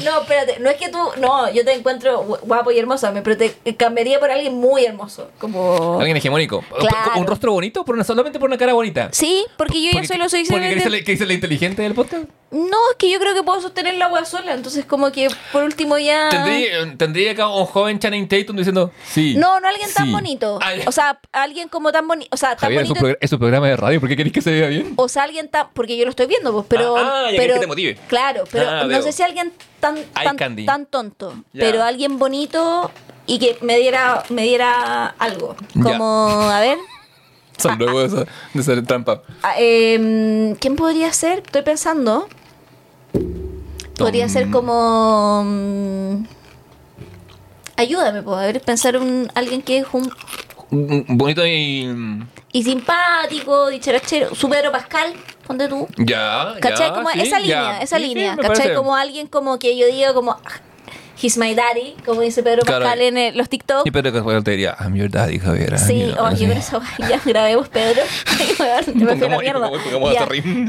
no, 0.03 0.21
espérate. 0.21 0.59
No 0.59 0.69
es 0.69 0.77
que 0.77 0.89
tú. 0.89 0.97
No, 1.19 1.51
yo 1.51 1.63
te 1.65 1.73
encuentro 1.73 2.25
gu- 2.25 2.39
guapo 2.41 2.71
y 2.71 2.79
hermoso, 2.79 3.11
me- 3.11 3.21
pero 3.21 3.37
te 3.37 3.75
cambiaría 3.75 4.19
por 4.19 4.31
alguien 4.31 4.53
muy 4.55 4.85
hermoso. 4.85 5.29
Como. 5.39 5.97
Alguien 5.99 6.17
hegemónico. 6.17 6.63
Claro. 6.79 7.11
Un 7.19 7.27
rostro 7.27 7.51
bonito, 7.51 7.83
por 7.85 7.95
una, 7.95 8.03
solamente 8.03 8.39
por 8.39 8.47
una 8.49 8.57
cara 8.57 8.73
bonita. 8.73 9.09
Sí, 9.11 9.45
porque 9.57 9.79
yo 9.81 9.85
ya 9.87 9.91
Porque- 9.93 10.07
solo 10.07 10.29
soy 10.29 10.45
porque 10.45 10.69
¿querés 10.69 10.83
ser 10.83 10.91
la- 10.91 10.99
¿querés 10.99 11.17
ser 11.19 11.27
la 11.27 11.33
inteligente 11.33 11.81
del 11.81 11.93
podcast? 11.93 12.25
No, 12.51 12.77
es 12.91 12.95
que 12.97 13.11
yo 13.11 13.19
creo 13.19 13.33
que 13.33 13.43
puedo 13.43 13.59
sostener 13.59 13.95
la 13.95 14.05
agua 14.05 14.23
sola. 14.23 14.53
Entonces, 14.53 14.85
como 14.85 15.11
que 15.11 15.27
por 15.51 15.63
último 15.63 15.97
ya. 15.97 16.29
Tendría, 16.29 16.95
tendría 16.97 17.31
acá 17.31 17.49
un 17.49 17.65
joven 17.65 17.99
Channing 17.99 18.27
Tatum 18.29 18.55
diciendo 18.55 18.91
sí. 19.05 19.35
No, 19.35 19.59
no 19.59 19.67
alguien 19.67 19.89
tan 19.93 20.05
sí. 20.05 20.11
bonito. 20.13 20.59
Ah, 20.61 20.73
ya. 20.75 20.83
O 20.87 20.91
sea, 20.91 21.19
alguien 21.33 21.67
como 21.67 21.91
tan 21.91 22.07
bonito. 22.07 22.29
O 22.31 22.37
sea, 22.37 22.51
tan 22.51 22.59
Javier, 22.67 22.83
es 22.83 22.89
un, 22.91 22.97
bonito. 22.99 23.17
es 23.19 23.31
un 23.33 23.39
programa 23.39 23.67
de 23.67 23.75
radio, 23.75 23.99
¿por 23.99 24.07
qué 24.07 24.15
queréis 24.15 24.33
que 24.33 24.41
se 24.41 24.51
vea 24.51 24.69
bien? 24.69 24.93
O 24.95 25.09
sea, 25.09 25.23
alguien 25.23 25.49
tan. 25.49 25.67
Porque 25.73 25.97
yo 25.97 26.05
lo 26.05 26.11
estoy 26.11 26.27
viendo, 26.27 26.53
pues, 26.53 26.65
pero. 26.69 26.95
Ah, 26.95 27.25
ah, 27.27 27.31
ya 27.31 27.37
pero 27.37 27.55
que 27.55 27.59
te 27.61 27.67
motive. 27.67 27.97
Claro, 28.07 28.43
pero 28.49 28.69
Ah, 28.69 28.81
no 28.83 28.87
veo. 28.87 29.01
sé 29.01 29.11
si 29.11 29.21
alguien 29.23 29.51
tan, 29.79 29.95
tan, 30.13 30.35
candy. 30.37 30.65
tan 30.65 30.85
tonto. 30.85 31.33
Pero 31.53 31.83
alguien 31.83 32.17
bonito 32.19 32.91
y 33.27 33.39
que 33.39 33.57
me 33.61 33.77
diera, 33.77 34.23
me 34.29 34.43
diera 34.43 35.07
algo. 35.19 35.55
Como, 35.81 36.29
a 36.51 36.59
ver. 36.59 36.77
Son 37.57 37.77
luego 37.77 37.99
de, 38.05 38.25
esa- 38.53 38.75
de 38.75 38.81
trampa. 38.81 39.21
ah, 39.43 39.53
em, 39.57 40.55
¿Quién 40.55 40.75
podría 40.75 41.11
ser? 41.13 41.39
Estoy 41.39 41.61
pensando. 41.61 42.27
Podría 43.97 44.25
Tom- 44.25 44.33
ser 44.33 44.51
como. 44.51 45.43
mm, 45.45 46.23
ayúdame, 47.77 48.21
puedo 48.23 48.37
ver, 48.37 48.61
pensar 48.61 48.97
un 48.97 49.31
alguien 49.35 49.61
que 49.61 49.77
es 49.79 49.85
un 49.93 50.09
Bonito 50.71 51.45
y. 51.45 51.87
y 52.51 52.63
simpático, 52.63 53.67
dicharachero, 53.69 54.33
su 54.35 54.49
Pedro 54.49 54.71
Pascal, 54.71 55.13
ponte 55.45 55.67
tú. 55.67 55.87
Ya. 55.97 56.55
¿Cachai? 56.59 56.89
ya, 56.89 56.93
como 56.95 57.09
sí, 57.11 57.21
esa 57.21 57.39
ya. 57.39 57.61
línea, 57.61 57.81
esa 57.81 57.97
Sí, 57.97 58.03
sí, 58.03 58.09
línea, 58.09 58.35
me 58.35 58.41
¿cachai? 58.41 58.57
parece. 58.57 58.75
Como 58.75 58.95
alguien 58.95 59.27
como 59.27 59.59
que 59.59 59.77
yo 59.77 59.85
digo 59.87 60.13
como, 60.13 60.37
He's 61.21 61.37
my 61.37 61.53
daddy, 61.55 61.95
como 62.05 62.21
dice 62.21 62.43
Pedro 62.43 62.63
Claro. 62.63 62.83
Pascal 62.85 63.01
en 63.01 63.17
eh, 63.17 63.31
los 63.33 63.49
TikTok. 63.49 63.85
Y 63.87 63.91
Pedro 63.91 64.11
Pascal 64.23 64.43
te 64.43 64.51
diría, 64.51 64.75
I'm 64.79 64.95
your 64.95 65.09
daddy, 65.09 65.39
Javier. 65.39 65.77
Sí, 65.79 66.13
oye, 66.19 66.47
pero 66.47 66.59
eso, 66.59 66.81
ya 66.99 67.21
grabemos, 67.23 67.69
Pedro. 67.69 68.01
Me 68.93 69.15
fui 69.15 69.27
a 69.27 69.29
la 69.29 69.37
mierda. 69.39 69.71
Ya. 70.13 70.27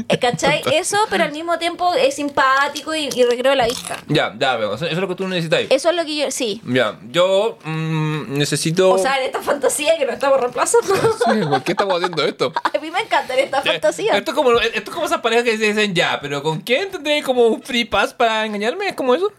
Eh, 0.09 0.19
¿Cachai? 0.19 0.61
Eso, 0.73 0.97
pero 1.09 1.23
al 1.23 1.31
mismo 1.31 1.57
tiempo 1.57 1.93
es 1.93 2.15
simpático 2.15 2.95
y, 2.95 3.09
y 3.15 3.23
recreo 3.23 3.55
la 3.55 3.65
vista. 3.67 3.97
Ya, 4.07 4.33
ya 4.37 4.55
veo. 4.55 4.75
Eso 4.75 4.85
es 4.85 4.97
lo 4.97 5.07
que 5.07 5.15
tú 5.15 5.27
necesitas. 5.27 5.61
Eso 5.69 5.89
es 5.89 5.95
lo 5.95 6.05
que 6.05 6.15
yo, 6.15 6.31
sí. 6.31 6.61
Ya, 6.65 6.97
yo 7.11 7.57
mm, 7.63 8.37
necesito... 8.37 8.91
O 8.91 8.97
sea, 8.97 9.17
en 9.19 9.25
esta 9.25 9.41
fantasía 9.41 9.97
que 9.97 10.05
nos 10.05 10.15
estamos 10.15 10.39
reemplazando. 10.39 10.87
Sí, 11.27 11.39
¿Por 11.49 11.63
qué 11.63 11.71
estamos 11.73 11.95
haciendo 11.95 12.23
esto? 12.23 12.53
A 12.63 12.79
mí 12.79 12.91
me 12.91 13.01
encanta 13.01 13.35
esta 13.35 13.63
Ya, 13.63 13.71
fantasía. 13.73 14.17
Esto 14.17 14.31
es, 14.31 14.35
como, 14.35 14.51
esto 14.59 14.77
es 14.77 14.89
como 14.89 15.05
esas 15.05 15.21
parejas 15.21 15.43
que 15.43 15.57
dicen 15.57 15.93
ya, 15.93 16.19
pero 16.21 16.41
¿con 16.43 16.61
quién 16.61 16.89
tendré 16.89 17.21
como 17.23 17.47
un 17.47 17.61
free 17.61 17.85
pass 17.85 18.13
para 18.13 18.45
engañarme? 18.45 18.87
¿Es 18.89 18.95
como 18.95 19.13
eso? 19.15 19.31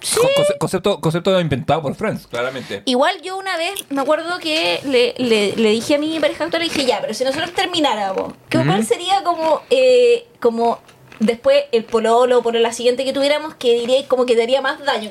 Sí. 0.00 0.18
Concepto, 0.58 1.00
concepto 1.00 1.40
inventado 1.40 1.82
por 1.82 1.94
Friends, 1.94 2.26
claramente. 2.26 2.82
Igual 2.86 3.20
yo 3.22 3.36
una 3.36 3.56
vez 3.56 3.72
me 3.90 4.00
acuerdo 4.02 4.38
que 4.38 4.80
le, 4.84 5.14
le- 5.18 5.54
le 5.56 5.70
dije 5.70 5.94
a 5.94 5.98
mi 5.98 6.18
pareja 6.20 6.44
actual, 6.44 6.62
le 6.62 6.68
dije, 6.68 6.84
ya, 6.86 7.00
pero 7.00 7.14
si 7.14 7.24
nosotros 7.24 7.52
termináramos, 7.52 8.32
¿qué 8.48 8.58
Ujú. 8.58 8.66
cuál 8.66 8.84
sería 8.84 9.22
como, 9.24 9.60
eh, 9.70 10.26
como 10.40 10.78
después 11.20 11.64
el 11.72 11.84
pololo 11.84 12.42
por 12.42 12.54
la 12.56 12.72
siguiente 12.72 13.04
que 13.04 13.12
tuviéramos 13.12 13.54
que 13.54 13.72
diría 13.80 14.06
como 14.08 14.26
que 14.26 14.34
te 14.34 14.42
haría 14.42 14.60
más 14.60 14.84
daño? 14.84 15.10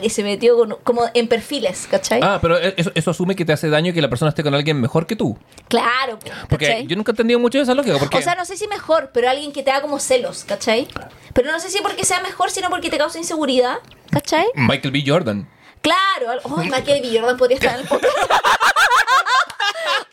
Que 0.00 0.10
se 0.10 0.22
metió 0.22 0.56
con- 0.56 0.76
como 0.84 1.04
en 1.14 1.28
perfiles, 1.28 1.86
¿cachai? 1.90 2.20
Ah, 2.22 2.38
pero 2.42 2.58
eso, 2.58 2.90
eso 2.94 3.10
asume 3.10 3.34
que 3.36 3.44
te 3.44 3.52
hace 3.52 3.68
daño 3.70 3.92
que 3.94 4.02
la 4.02 4.08
persona 4.08 4.28
esté 4.30 4.42
con 4.42 4.54
alguien 4.54 4.80
mejor 4.80 5.06
que 5.06 5.16
tú. 5.16 5.38
Claro, 5.68 6.18
Porque 6.48 6.66
¿cachai? 6.66 6.86
yo 6.86 6.96
nunca 6.96 7.10
he 7.10 7.14
entendido 7.14 7.38
mucho 7.40 7.58
de 7.58 7.64
esa 7.64 7.74
lógica. 7.74 7.96
Porque 7.98 8.18
O 8.18 8.22
sea, 8.22 8.34
no 8.34 8.44
sé 8.44 8.56
si 8.56 8.66
mejor, 8.68 9.10
pero 9.14 9.30
alguien 9.30 9.52
que 9.52 9.62
te 9.62 9.70
da 9.70 9.80
como 9.80 9.98
celos, 9.98 10.44
¿cachai? 10.44 10.86
Pero 11.32 11.50
no 11.52 11.58
sé 11.60 11.70
si 11.70 11.80
porque 11.80 12.04
sea 12.04 12.20
mejor, 12.20 12.50
sino 12.50 12.68
porque 12.70 12.90
te 12.90 12.98
causa 12.98 13.18
inseguridad, 13.18 13.78
¿cachai? 14.10 14.46
Michael 14.54 14.92
B. 14.92 15.04
Jordan. 15.06 15.48
Claro, 15.82 16.40
oh, 16.44 16.56
Michael 16.58 17.00
B. 17.02 17.18
Jordan 17.18 17.36
podría 17.36 17.56
estar 17.58 17.74
en 17.74 17.80
el 17.82 17.86
podcast. 17.88 18.12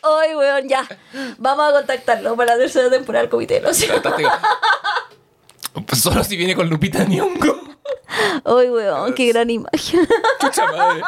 Ay, 0.02 0.36
weón, 0.36 0.68
ya. 0.68 0.86
Vamos 1.38 1.68
a 1.70 1.72
contactarlo 1.72 2.36
para 2.36 2.52
la 2.54 2.58
tercera 2.58 2.90
temporada 2.90 3.22
del 3.22 3.30
comité. 3.30 3.60
¿no? 3.60 3.70
Pues 5.82 6.00
Solo 6.00 6.22
si 6.22 6.36
viene 6.36 6.54
con 6.54 6.68
Lupita 6.68 7.04
Nyong'o. 7.04 7.56
Ay, 8.44 8.70
weón, 8.70 9.12
qué 9.14 9.26
gran 9.26 9.50
imagen. 9.50 10.06
Chucha 10.40 10.66
madre. 10.66 11.02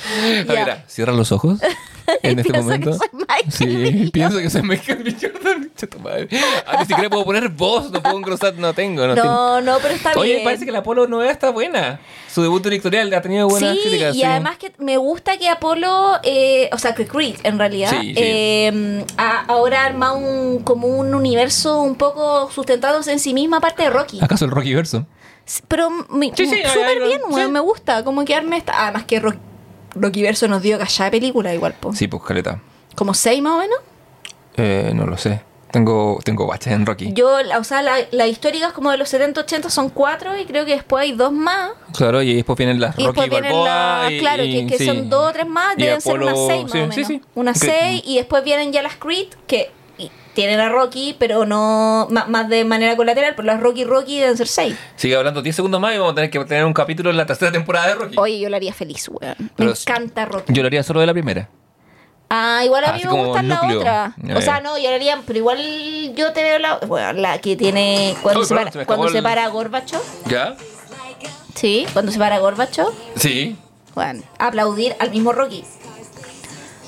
Javiera, 0.46 0.84
cierra 0.88 1.12
los 1.12 1.32
ojos 1.32 1.58
en 2.22 2.38
este 2.38 2.52
que 2.52 2.58
momento. 2.60 2.92
soy 2.94 3.08
Michael 3.12 3.52
sí, 3.52 4.10
pienso 4.12 4.38
que 4.38 4.50
soy 4.50 4.62
Michael 4.62 5.02
B. 5.04 5.14
Jordan. 5.20 5.70
Chuta 5.76 5.98
madre. 5.98 6.28
Ah, 6.66 6.76
ni 6.80 6.86
siquiera 6.86 7.08
puedo 7.08 7.24
poner 7.24 7.48
voz, 7.48 7.90
no 7.90 8.02
puedo 8.02 8.16
engrosar, 8.18 8.54
no 8.56 8.72
tengo. 8.74 9.06
No, 9.06 9.14
tengo. 9.14 9.28
No, 9.28 9.60
no, 9.60 9.78
pero 9.80 9.94
está 9.94 10.12
Oye, 10.16 10.32
bien. 10.34 10.44
parece 10.44 10.64
que 10.66 10.72
la 10.72 10.80
Apolo 10.80 11.06
nueva 11.06 11.30
está 11.30 11.50
buena. 11.50 12.00
Su 12.32 12.42
debut 12.42 12.62
directorial 12.62 13.12
ha 13.14 13.22
tenido 13.22 13.48
buenas 13.48 13.76
sí, 13.76 13.80
críticas. 13.82 14.14
y 14.14 14.18
sí. 14.20 14.24
además 14.24 14.58
que 14.58 14.72
me 14.78 14.96
gusta 14.96 15.36
que 15.38 15.48
Apolo, 15.48 16.18
eh, 16.22 16.68
o 16.72 16.78
sea, 16.78 16.94
que 16.94 17.06
Creed 17.06 17.36
en 17.44 17.58
realidad, 17.58 17.90
Sí, 17.90 18.08
sí. 18.14 18.14
eh, 18.16 19.04
ha 19.16 19.40
ahora 19.46 19.84
arma 19.84 20.12
un, 20.12 20.60
como 20.62 20.86
un 20.88 21.14
universo 21.14 21.80
un 21.80 21.94
poco 21.96 22.50
sustentándose 22.50 23.12
en 23.12 23.18
sí 23.20 23.32
misma, 23.34 23.58
aparte 23.58 23.82
de 23.84 23.90
Rocky. 23.90 24.18
¿Acaso 24.22 24.44
el 24.44 24.50
Rocky 24.50 24.74
verso? 24.74 25.06
Sí, 25.44 25.62
Pero 25.66 25.90
mi- 26.10 26.32
Sí, 26.36 26.46
sí, 26.46 26.56
ahí- 26.56 26.70
súper 26.72 27.02
bien, 27.02 27.52
me 27.52 27.60
gusta. 27.60 28.04
Como 28.04 28.24
que 28.24 28.34
arme 28.34 28.56
esta. 28.58 28.84
Además 28.84 29.04
que 29.04 29.18
Rock, 29.18 29.36
Rocky 29.94 30.22
Verso 30.22 30.48
nos 30.48 30.62
dio 30.62 30.78
callada 30.78 31.04
de 31.06 31.10
película 31.10 31.54
igual, 31.54 31.74
po. 31.74 31.92
Sí, 31.92 32.08
pues 32.08 32.22
caleta. 32.22 32.60
Como 32.94 33.14
seis 33.14 33.40
más 33.42 33.52
o 33.54 33.58
menos. 33.58 33.78
Eh, 34.56 34.92
no 34.94 35.06
lo 35.06 35.16
sé. 35.16 35.42
Tengo, 35.70 36.18
tengo 36.24 36.48
baches 36.48 36.72
en 36.72 36.84
Rocky. 36.84 37.12
Yo, 37.12 37.40
la- 37.42 37.58
o 37.58 37.64
sea, 37.64 37.80
la- 37.80 37.98
las 38.10 38.26
históricas 38.28 38.72
como 38.72 38.90
de 38.90 38.96
los 38.96 39.08
70, 39.08 39.42
80 39.42 39.70
son 39.70 39.88
cuatro 39.88 40.36
y 40.36 40.44
creo 40.44 40.64
que 40.64 40.72
después 40.72 41.02
hay 41.04 41.12
dos 41.12 41.32
más. 41.32 41.70
Claro, 41.96 42.22
y 42.22 42.34
después 42.34 42.56
vienen 42.58 42.80
las 42.80 42.98
Y 42.98 43.06
Rocky 43.06 43.20
después 43.20 43.30
vienen 43.30 43.52
Balboa. 43.52 44.02
las. 44.02 44.10
y- 44.12 44.18
Claro, 44.18 44.42
que, 44.42 44.66
que 44.66 44.78
sí. 44.78 44.86
son 44.86 45.08
dos 45.08 45.28
o 45.30 45.32
tres 45.32 45.46
más, 45.46 45.74
Y 45.78 45.82
deben 45.84 46.00
ser 46.00 46.20
unas 46.20 46.38
seis 46.48 46.62
más 46.64 46.72
sí, 46.72 46.78
o 46.78 46.80
menos. 46.80 46.94
sí, 46.96 47.04
sí. 47.04 47.22
Unas 47.36 47.60
Que- 47.60 47.66
seis 47.68 48.02
y 48.04 48.16
después 48.16 48.42
vienen 48.42 48.72
ya 48.72 48.82
las 48.82 48.96
Creed, 48.96 49.28
que 49.46 49.70
tienen 50.34 50.60
a 50.60 50.68
Rocky, 50.68 51.16
pero 51.18 51.44
no. 51.44 52.08
Más, 52.10 52.48
de 52.48 52.64
manera 52.64 52.96
colateral, 52.96 53.34
pero 53.34 53.46
las 53.46 53.60
Rocky 53.60 53.84
Rocky 53.84 54.20
deben 54.20 54.36
ser 54.36 54.46
seis. 54.46 54.76
Sigue 54.96 55.16
hablando 55.16 55.42
10 55.42 55.56
segundos 55.56 55.80
más 55.80 55.94
y 55.94 55.98
vamos 55.98 56.12
a 56.12 56.14
tener 56.14 56.30
que 56.30 56.44
tener 56.44 56.64
un 56.64 56.72
capítulo 56.72 57.10
en 57.10 57.16
la 57.16 57.26
tercera 57.26 57.52
temporada 57.52 57.88
de 57.88 57.94
Rocky. 57.94 58.16
Oye, 58.18 58.40
yo 58.40 58.48
lo 58.48 58.56
haría 58.56 58.72
feliz, 58.72 59.08
weón. 59.08 59.50
Me 59.56 59.66
encanta 59.66 60.24
Rocky. 60.24 60.52
Yo 60.52 60.62
lo 60.62 60.66
haría 60.68 60.82
solo 60.82 61.00
de 61.00 61.06
la 61.06 61.12
primera. 61.12 61.48
Ah, 62.32 62.62
igual 62.64 62.84
a 62.84 62.92
mí 62.92 63.00
Así 63.00 63.08
me 63.08 63.24
gusta 63.24 63.42
la 63.42 63.60
otra. 63.62 64.14
Ya, 64.22 64.36
O 64.36 64.40
sea, 64.40 64.60
no, 64.60 64.78
yo 64.78 64.88
haría, 64.88 65.20
pero 65.26 65.38
igual 65.40 65.58
yo 66.14 66.32
te 66.32 66.44
veo 66.44 66.60
la, 66.60 66.78
bueno, 66.78 67.12
la 67.14 67.40
que 67.40 67.56
tiene 67.56 68.14
cuando 68.22 68.40
Uy, 68.40 68.46
se 68.46 68.54
perdón, 68.54 68.72
para, 68.72 68.80
se 68.84 68.86
cuando 68.86 69.08
se 69.08 69.22
para 69.22 69.48
Gorbachev. 69.48 70.00
¿Ya? 70.26 70.54
Sí, 71.56 71.86
cuando 71.92 72.12
se 72.12 72.18
para 72.20 72.38
Gorbachev. 72.38 72.86
Sí. 73.16 73.56
Bueno, 73.96 74.22
aplaudir 74.38 74.94
al 75.00 75.10
mismo 75.10 75.32
Rocky. 75.32 75.64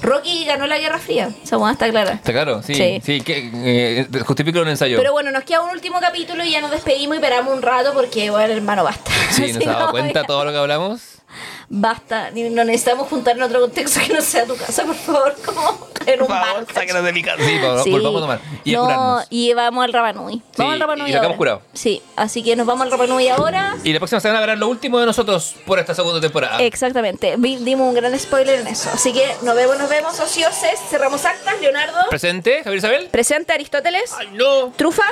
Rocky 0.03 0.45
ganó 0.45 0.67
la 0.67 0.79
Guerra 0.79 0.99
Fría, 0.99 1.31
esa 1.45 1.71
está 1.71 1.89
clara. 1.89 2.13
¿Está 2.15 2.33
claro? 2.33 2.63
Sí. 2.63 2.75
Sí. 2.75 3.01
Sí, 3.05 3.21
que 3.21 3.51
eh, 3.55 4.09
justifico 4.27 4.61
un 4.61 4.69
ensayo. 4.69 4.97
Pero 4.99 5.13
bueno, 5.13 5.31
nos 5.31 5.45
queda 5.45 5.63
un 5.63 5.71
último 5.71 6.01
capítulo 6.01 6.45
y 6.45 6.51
ya 6.51 6.61
nos 6.61 6.73
despedimos 6.73 7.17
y 7.17 7.19
esperamos 7.21 7.55
un 7.55 7.63
rato 7.63 7.93
porque, 7.95 8.31
bueno, 8.31 8.53
hermano, 8.53 8.83
basta. 8.83 9.11
sí, 9.31 9.53
Si 9.53 9.53
¿nos 9.53 9.67
ha 9.69 9.73
dado 9.73 9.87
no, 9.87 9.91
cuenta 9.93 10.23
ya, 10.23 10.27
todo 10.27 10.45
lo 10.45 10.51
que 10.51 10.59
hablamos? 10.59 11.22
Basta, 11.69 12.31
no 12.33 12.65
necesitamos 12.65 13.09
juntar 13.09 13.37
en 13.37 13.43
otro 13.43 13.61
contexto 13.61 14.01
que 14.07 14.13
no 14.13 14.21
sea 14.21 14.45
tu 14.47 14.57
casa, 14.57 14.85
por 14.85 14.95
favor, 14.95 15.35
como 15.45 15.89
en 16.07 16.21
un 16.23 16.29
bar. 16.29 16.67
sáquenos 16.73 17.03
de 17.05 17.13
mi 17.13 17.23
casa. 17.23 17.43
Sí, 17.43 17.59
por- 17.61 17.83
Sí. 17.83 17.91
volvamos 17.91 18.19
a 18.19 18.21
tomar. 18.23 18.41
Y 18.65 18.73
no, 18.73 18.83
curarnos. 18.85 19.27
y 19.31 19.55
vamos 19.55 19.85
al 19.85 19.93
Rapanui. 19.93 20.43
Vamos 20.59 20.75
al 20.75 20.81
Rapanui 20.81 21.09
y 21.09 21.13
sacamos 21.13 21.27
ahora. 21.27 21.37
curado. 21.39 21.63
Sí, 21.73 22.03
así 22.17 22.43
que 22.43 22.55
nos 22.57 22.67
vamos 22.67 22.85
al 22.85 22.91
Rapanui 22.93 23.29
ahora. 23.29 23.77
Y 23.85 23.93
la 23.93 23.99
próxima 24.01 24.21
semana 24.21 24.41
verán 24.41 24.61
lo 24.61 24.69
último 24.69 24.99
de 25.01 25.07
nosotros 25.07 25.55
por 25.67 25.79
esta 25.79 25.95
segunda 25.95 26.21
temporada. 26.21 26.59
Exactamente, 26.63 27.37
dimos 27.39 27.89
un 27.89 27.95
gran 27.95 28.19
spoiler 28.19 28.61
en 28.61 28.67
eso. 28.67 28.91
Así 28.93 29.13
que 29.13 29.35
nos 29.43 29.55
vemos, 29.57 29.79
nos 29.79 29.89
vemos, 29.89 30.19
ocioses. 30.21 30.79
Cerramos 30.91 31.25
actas, 31.25 31.61
Leonardo. 31.61 31.99
Presente, 32.11 32.63
Javier 32.65 32.79
Isabel. 32.79 33.09
Presente 33.11 33.53
Aristóteles. 33.53 34.13
Ay, 34.19 34.29
no. 34.35 34.73
Trufa. 34.77 35.05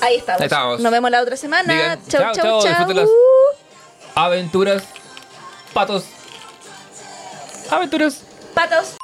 Ahí 0.00 0.16
estamos. 0.16 0.40
Ahí 0.40 0.46
estamos. 0.46 0.80
Nos 0.80 0.90
vemos 0.90 1.10
la 1.10 1.20
otra 1.22 1.36
semana. 1.36 1.72
Digan, 1.72 2.00
chau, 2.08 2.20
chao, 2.32 2.34
chau, 2.34 2.62
chao, 2.62 2.92
chau. 2.94 3.06
Aventuras. 4.14 4.84
Patos. 5.72 6.04
Aventuras. 7.70 8.22
Patos. 8.54 8.96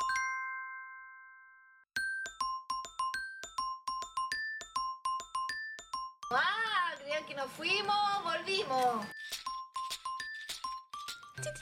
Ah, 6.30 6.94
creían 6.98 7.24
que 7.24 7.34
nos 7.34 7.50
fuimos, 7.52 8.22
volvimos. 8.22 9.06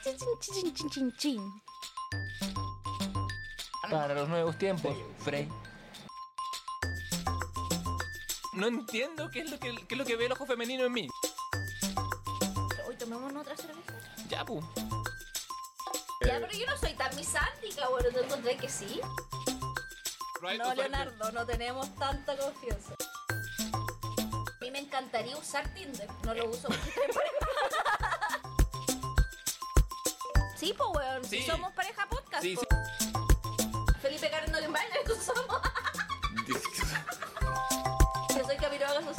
Chin, 0.03 0.17
chin, 0.17 0.39
chin, 0.41 0.73
chin, 0.73 0.89
chin, 0.89 1.13
chin. 1.17 1.61
Para 3.89 4.13
los 4.13 4.27
nuevos 4.27 4.57
tiempos, 4.57 4.93
Frey. 5.19 5.47
No 8.51 8.67
entiendo 8.67 9.29
qué 9.31 9.39
es 9.39 9.49
lo 9.49 9.57
que, 9.57 9.73
qué 9.87 9.95
es 9.95 9.97
lo 9.97 10.03
que 10.03 10.17
ve 10.17 10.25
el 10.25 10.33
ojo 10.33 10.45
femenino 10.45 10.83
en 10.83 10.91
mí. 10.91 11.07
Otra 13.39 13.55
cerveza. 13.55 13.93
Ya, 14.29 14.43
pu. 14.43 14.61
Ya, 16.25 16.39
pero 16.39 16.51
yo 16.51 16.65
no 16.65 16.77
soy 16.77 16.93
tan 16.95 17.15
misántica, 17.15 17.87
bueno, 17.89 18.09
¿te 18.09 18.23
encontré 18.25 18.57
que 18.57 18.67
sí? 18.69 18.99
No, 20.41 20.73
Leonardo, 20.73 21.31
no 21.31 21.45
tenemos 21.45 21.93
tanta 21.95 22.35
confianza. 22.37 22.93
A 23.69 24.59
mí 24.61 24.71
me 24.71 24.79
encantaría 24.79 25.37
usar 25.37 25.67
Tinder, 25.73 26.09
no 26.23 26.33
lo 26.33 26.49
uso 26.49 26.67
porque 26.67 26.89
estoy 26.89 27.03
en 27.05 27.13
pareja. 27.13 27.37
Sí, 30.57 30.73
pues, 30.75 30.89
weón, 30.95 31.23
si 31.23 31.39
Sí. 31.41 31.45
somos 31.45 31.71
pareja 31.73 32.07
podcast. 32.09 32.41
Sí, 32.43 32.55
po. 32.55 32.61
Felipe 34.01 34.29
Karen 34.29 34.51
no 34.51 34.59
eso 34.59 35.21
somos. 35.21 35.61
Yo 38.35 38.45
soy 38.45 38.57
Camilo 38.57 38.85
Vargas 38.85 39.17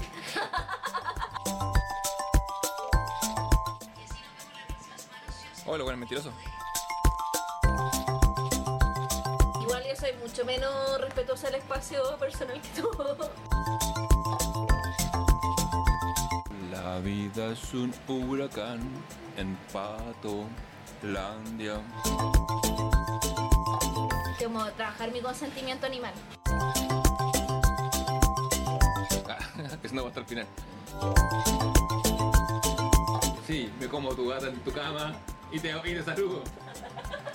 Hola, 5.71 5.85
bueno, 5.85 5.99
mentiroso. 5.99 6.33
Igual 9.61 9.83
yo 9.87 9.97
soy 9.97 10.15
mucho 10.15 10.43
menos 10.47 10.99
respetuosa 10.99 11.49
del 11.49 11.57
espacio 11.57 12.17
personal 12.19 12.59
que 12.63 12.81
tú. 12.81 12.89
La 16.73 17.01
vida 17.01 17.53
es 17.53 17.75
un 17.75 17.93
huracán 18.09 18.81
en 19.37 19.59
Pato 19.71 20.47
Landia. 21.03 21.83
Como 24.43 24.65
trabajar 24.73 25.13
mi 25.13 25.21
consentimiento 25.21 25.85
animal. 25.85 26.15
Eso 29.83 29.95
no 29.95 30.05
va 30.05 30.09
hasta 30.09 30.21
el 30.21 30.27
final. 30.27 30.47
Sí, 33.47 33.71
me 33.79 33.87
como 33.87 34.15
tu 34.15 34.29
gata 34.29 34.49
en 34.49 34.59
tu 34.61 34.73
cama 34.73 35.15
y 35.51 35.59
te, 35.61 35.71
y 35.71 35.95
te 35.95 36.03
saludo. 36.03 36.43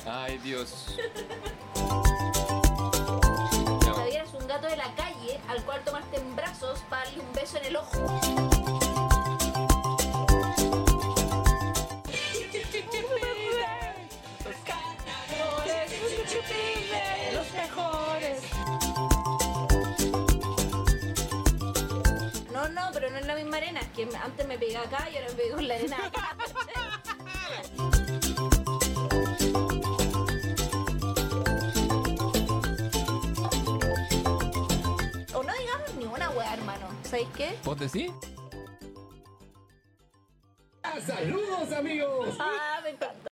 Ay, 0.06 0.38
Dios. 0.40 0.96
Javier 3.84 4.26
es 4.26 4.34
un 4.34 4.48
gato 4.48 4.68
de 4.68 4.78
la 4.78 4.94
calle 4.96 5.40
al 5.48 5.64
cual 5.64 5.82
tomaste 5.84 6.18
en 6.18 6.36
brazos 6.36 6.80
para 6.90 7.06
darle 7.06 7.22
un 7.22 7.34
beso 7.34 7.58
en 7.58 7.66
el 7.66 7.76
ojo. 7.78 7.98
Los 17.34 17.52
mejores. 17.54 18.42
No, 22.52 22.70
no, 22.70 22.82
pero 22.94 23.10
no 23.10 23.18
es 23.18 23.26
la 23.26 23.36
misma 23.36 23.58
arena, 23.58 23.82
que 23.96 24.08
antes 24.24 24.48
me 24.48 24.58
pegaba 24.60 24.86
acá 24.86 25.10
y 25.10 25.18
ahora 25.18 25.30
me 25.30 25.36
pegó 25.36 25.60
en 25.60 25.68
la 25.68 25.76
arena 25.76 25.98
acá. 26.06 26.38
¿Sabéis 37.14 37.30
qué? 37.38 37.56
¿Vos 37.64 37.78
decís? 37.78 38.12
¡Saludos, 41.06 41.72
amigos! 41.72 42.36
Ah, 42.40 42.80
me 42.84 42.90
encanta. 42.90 43.33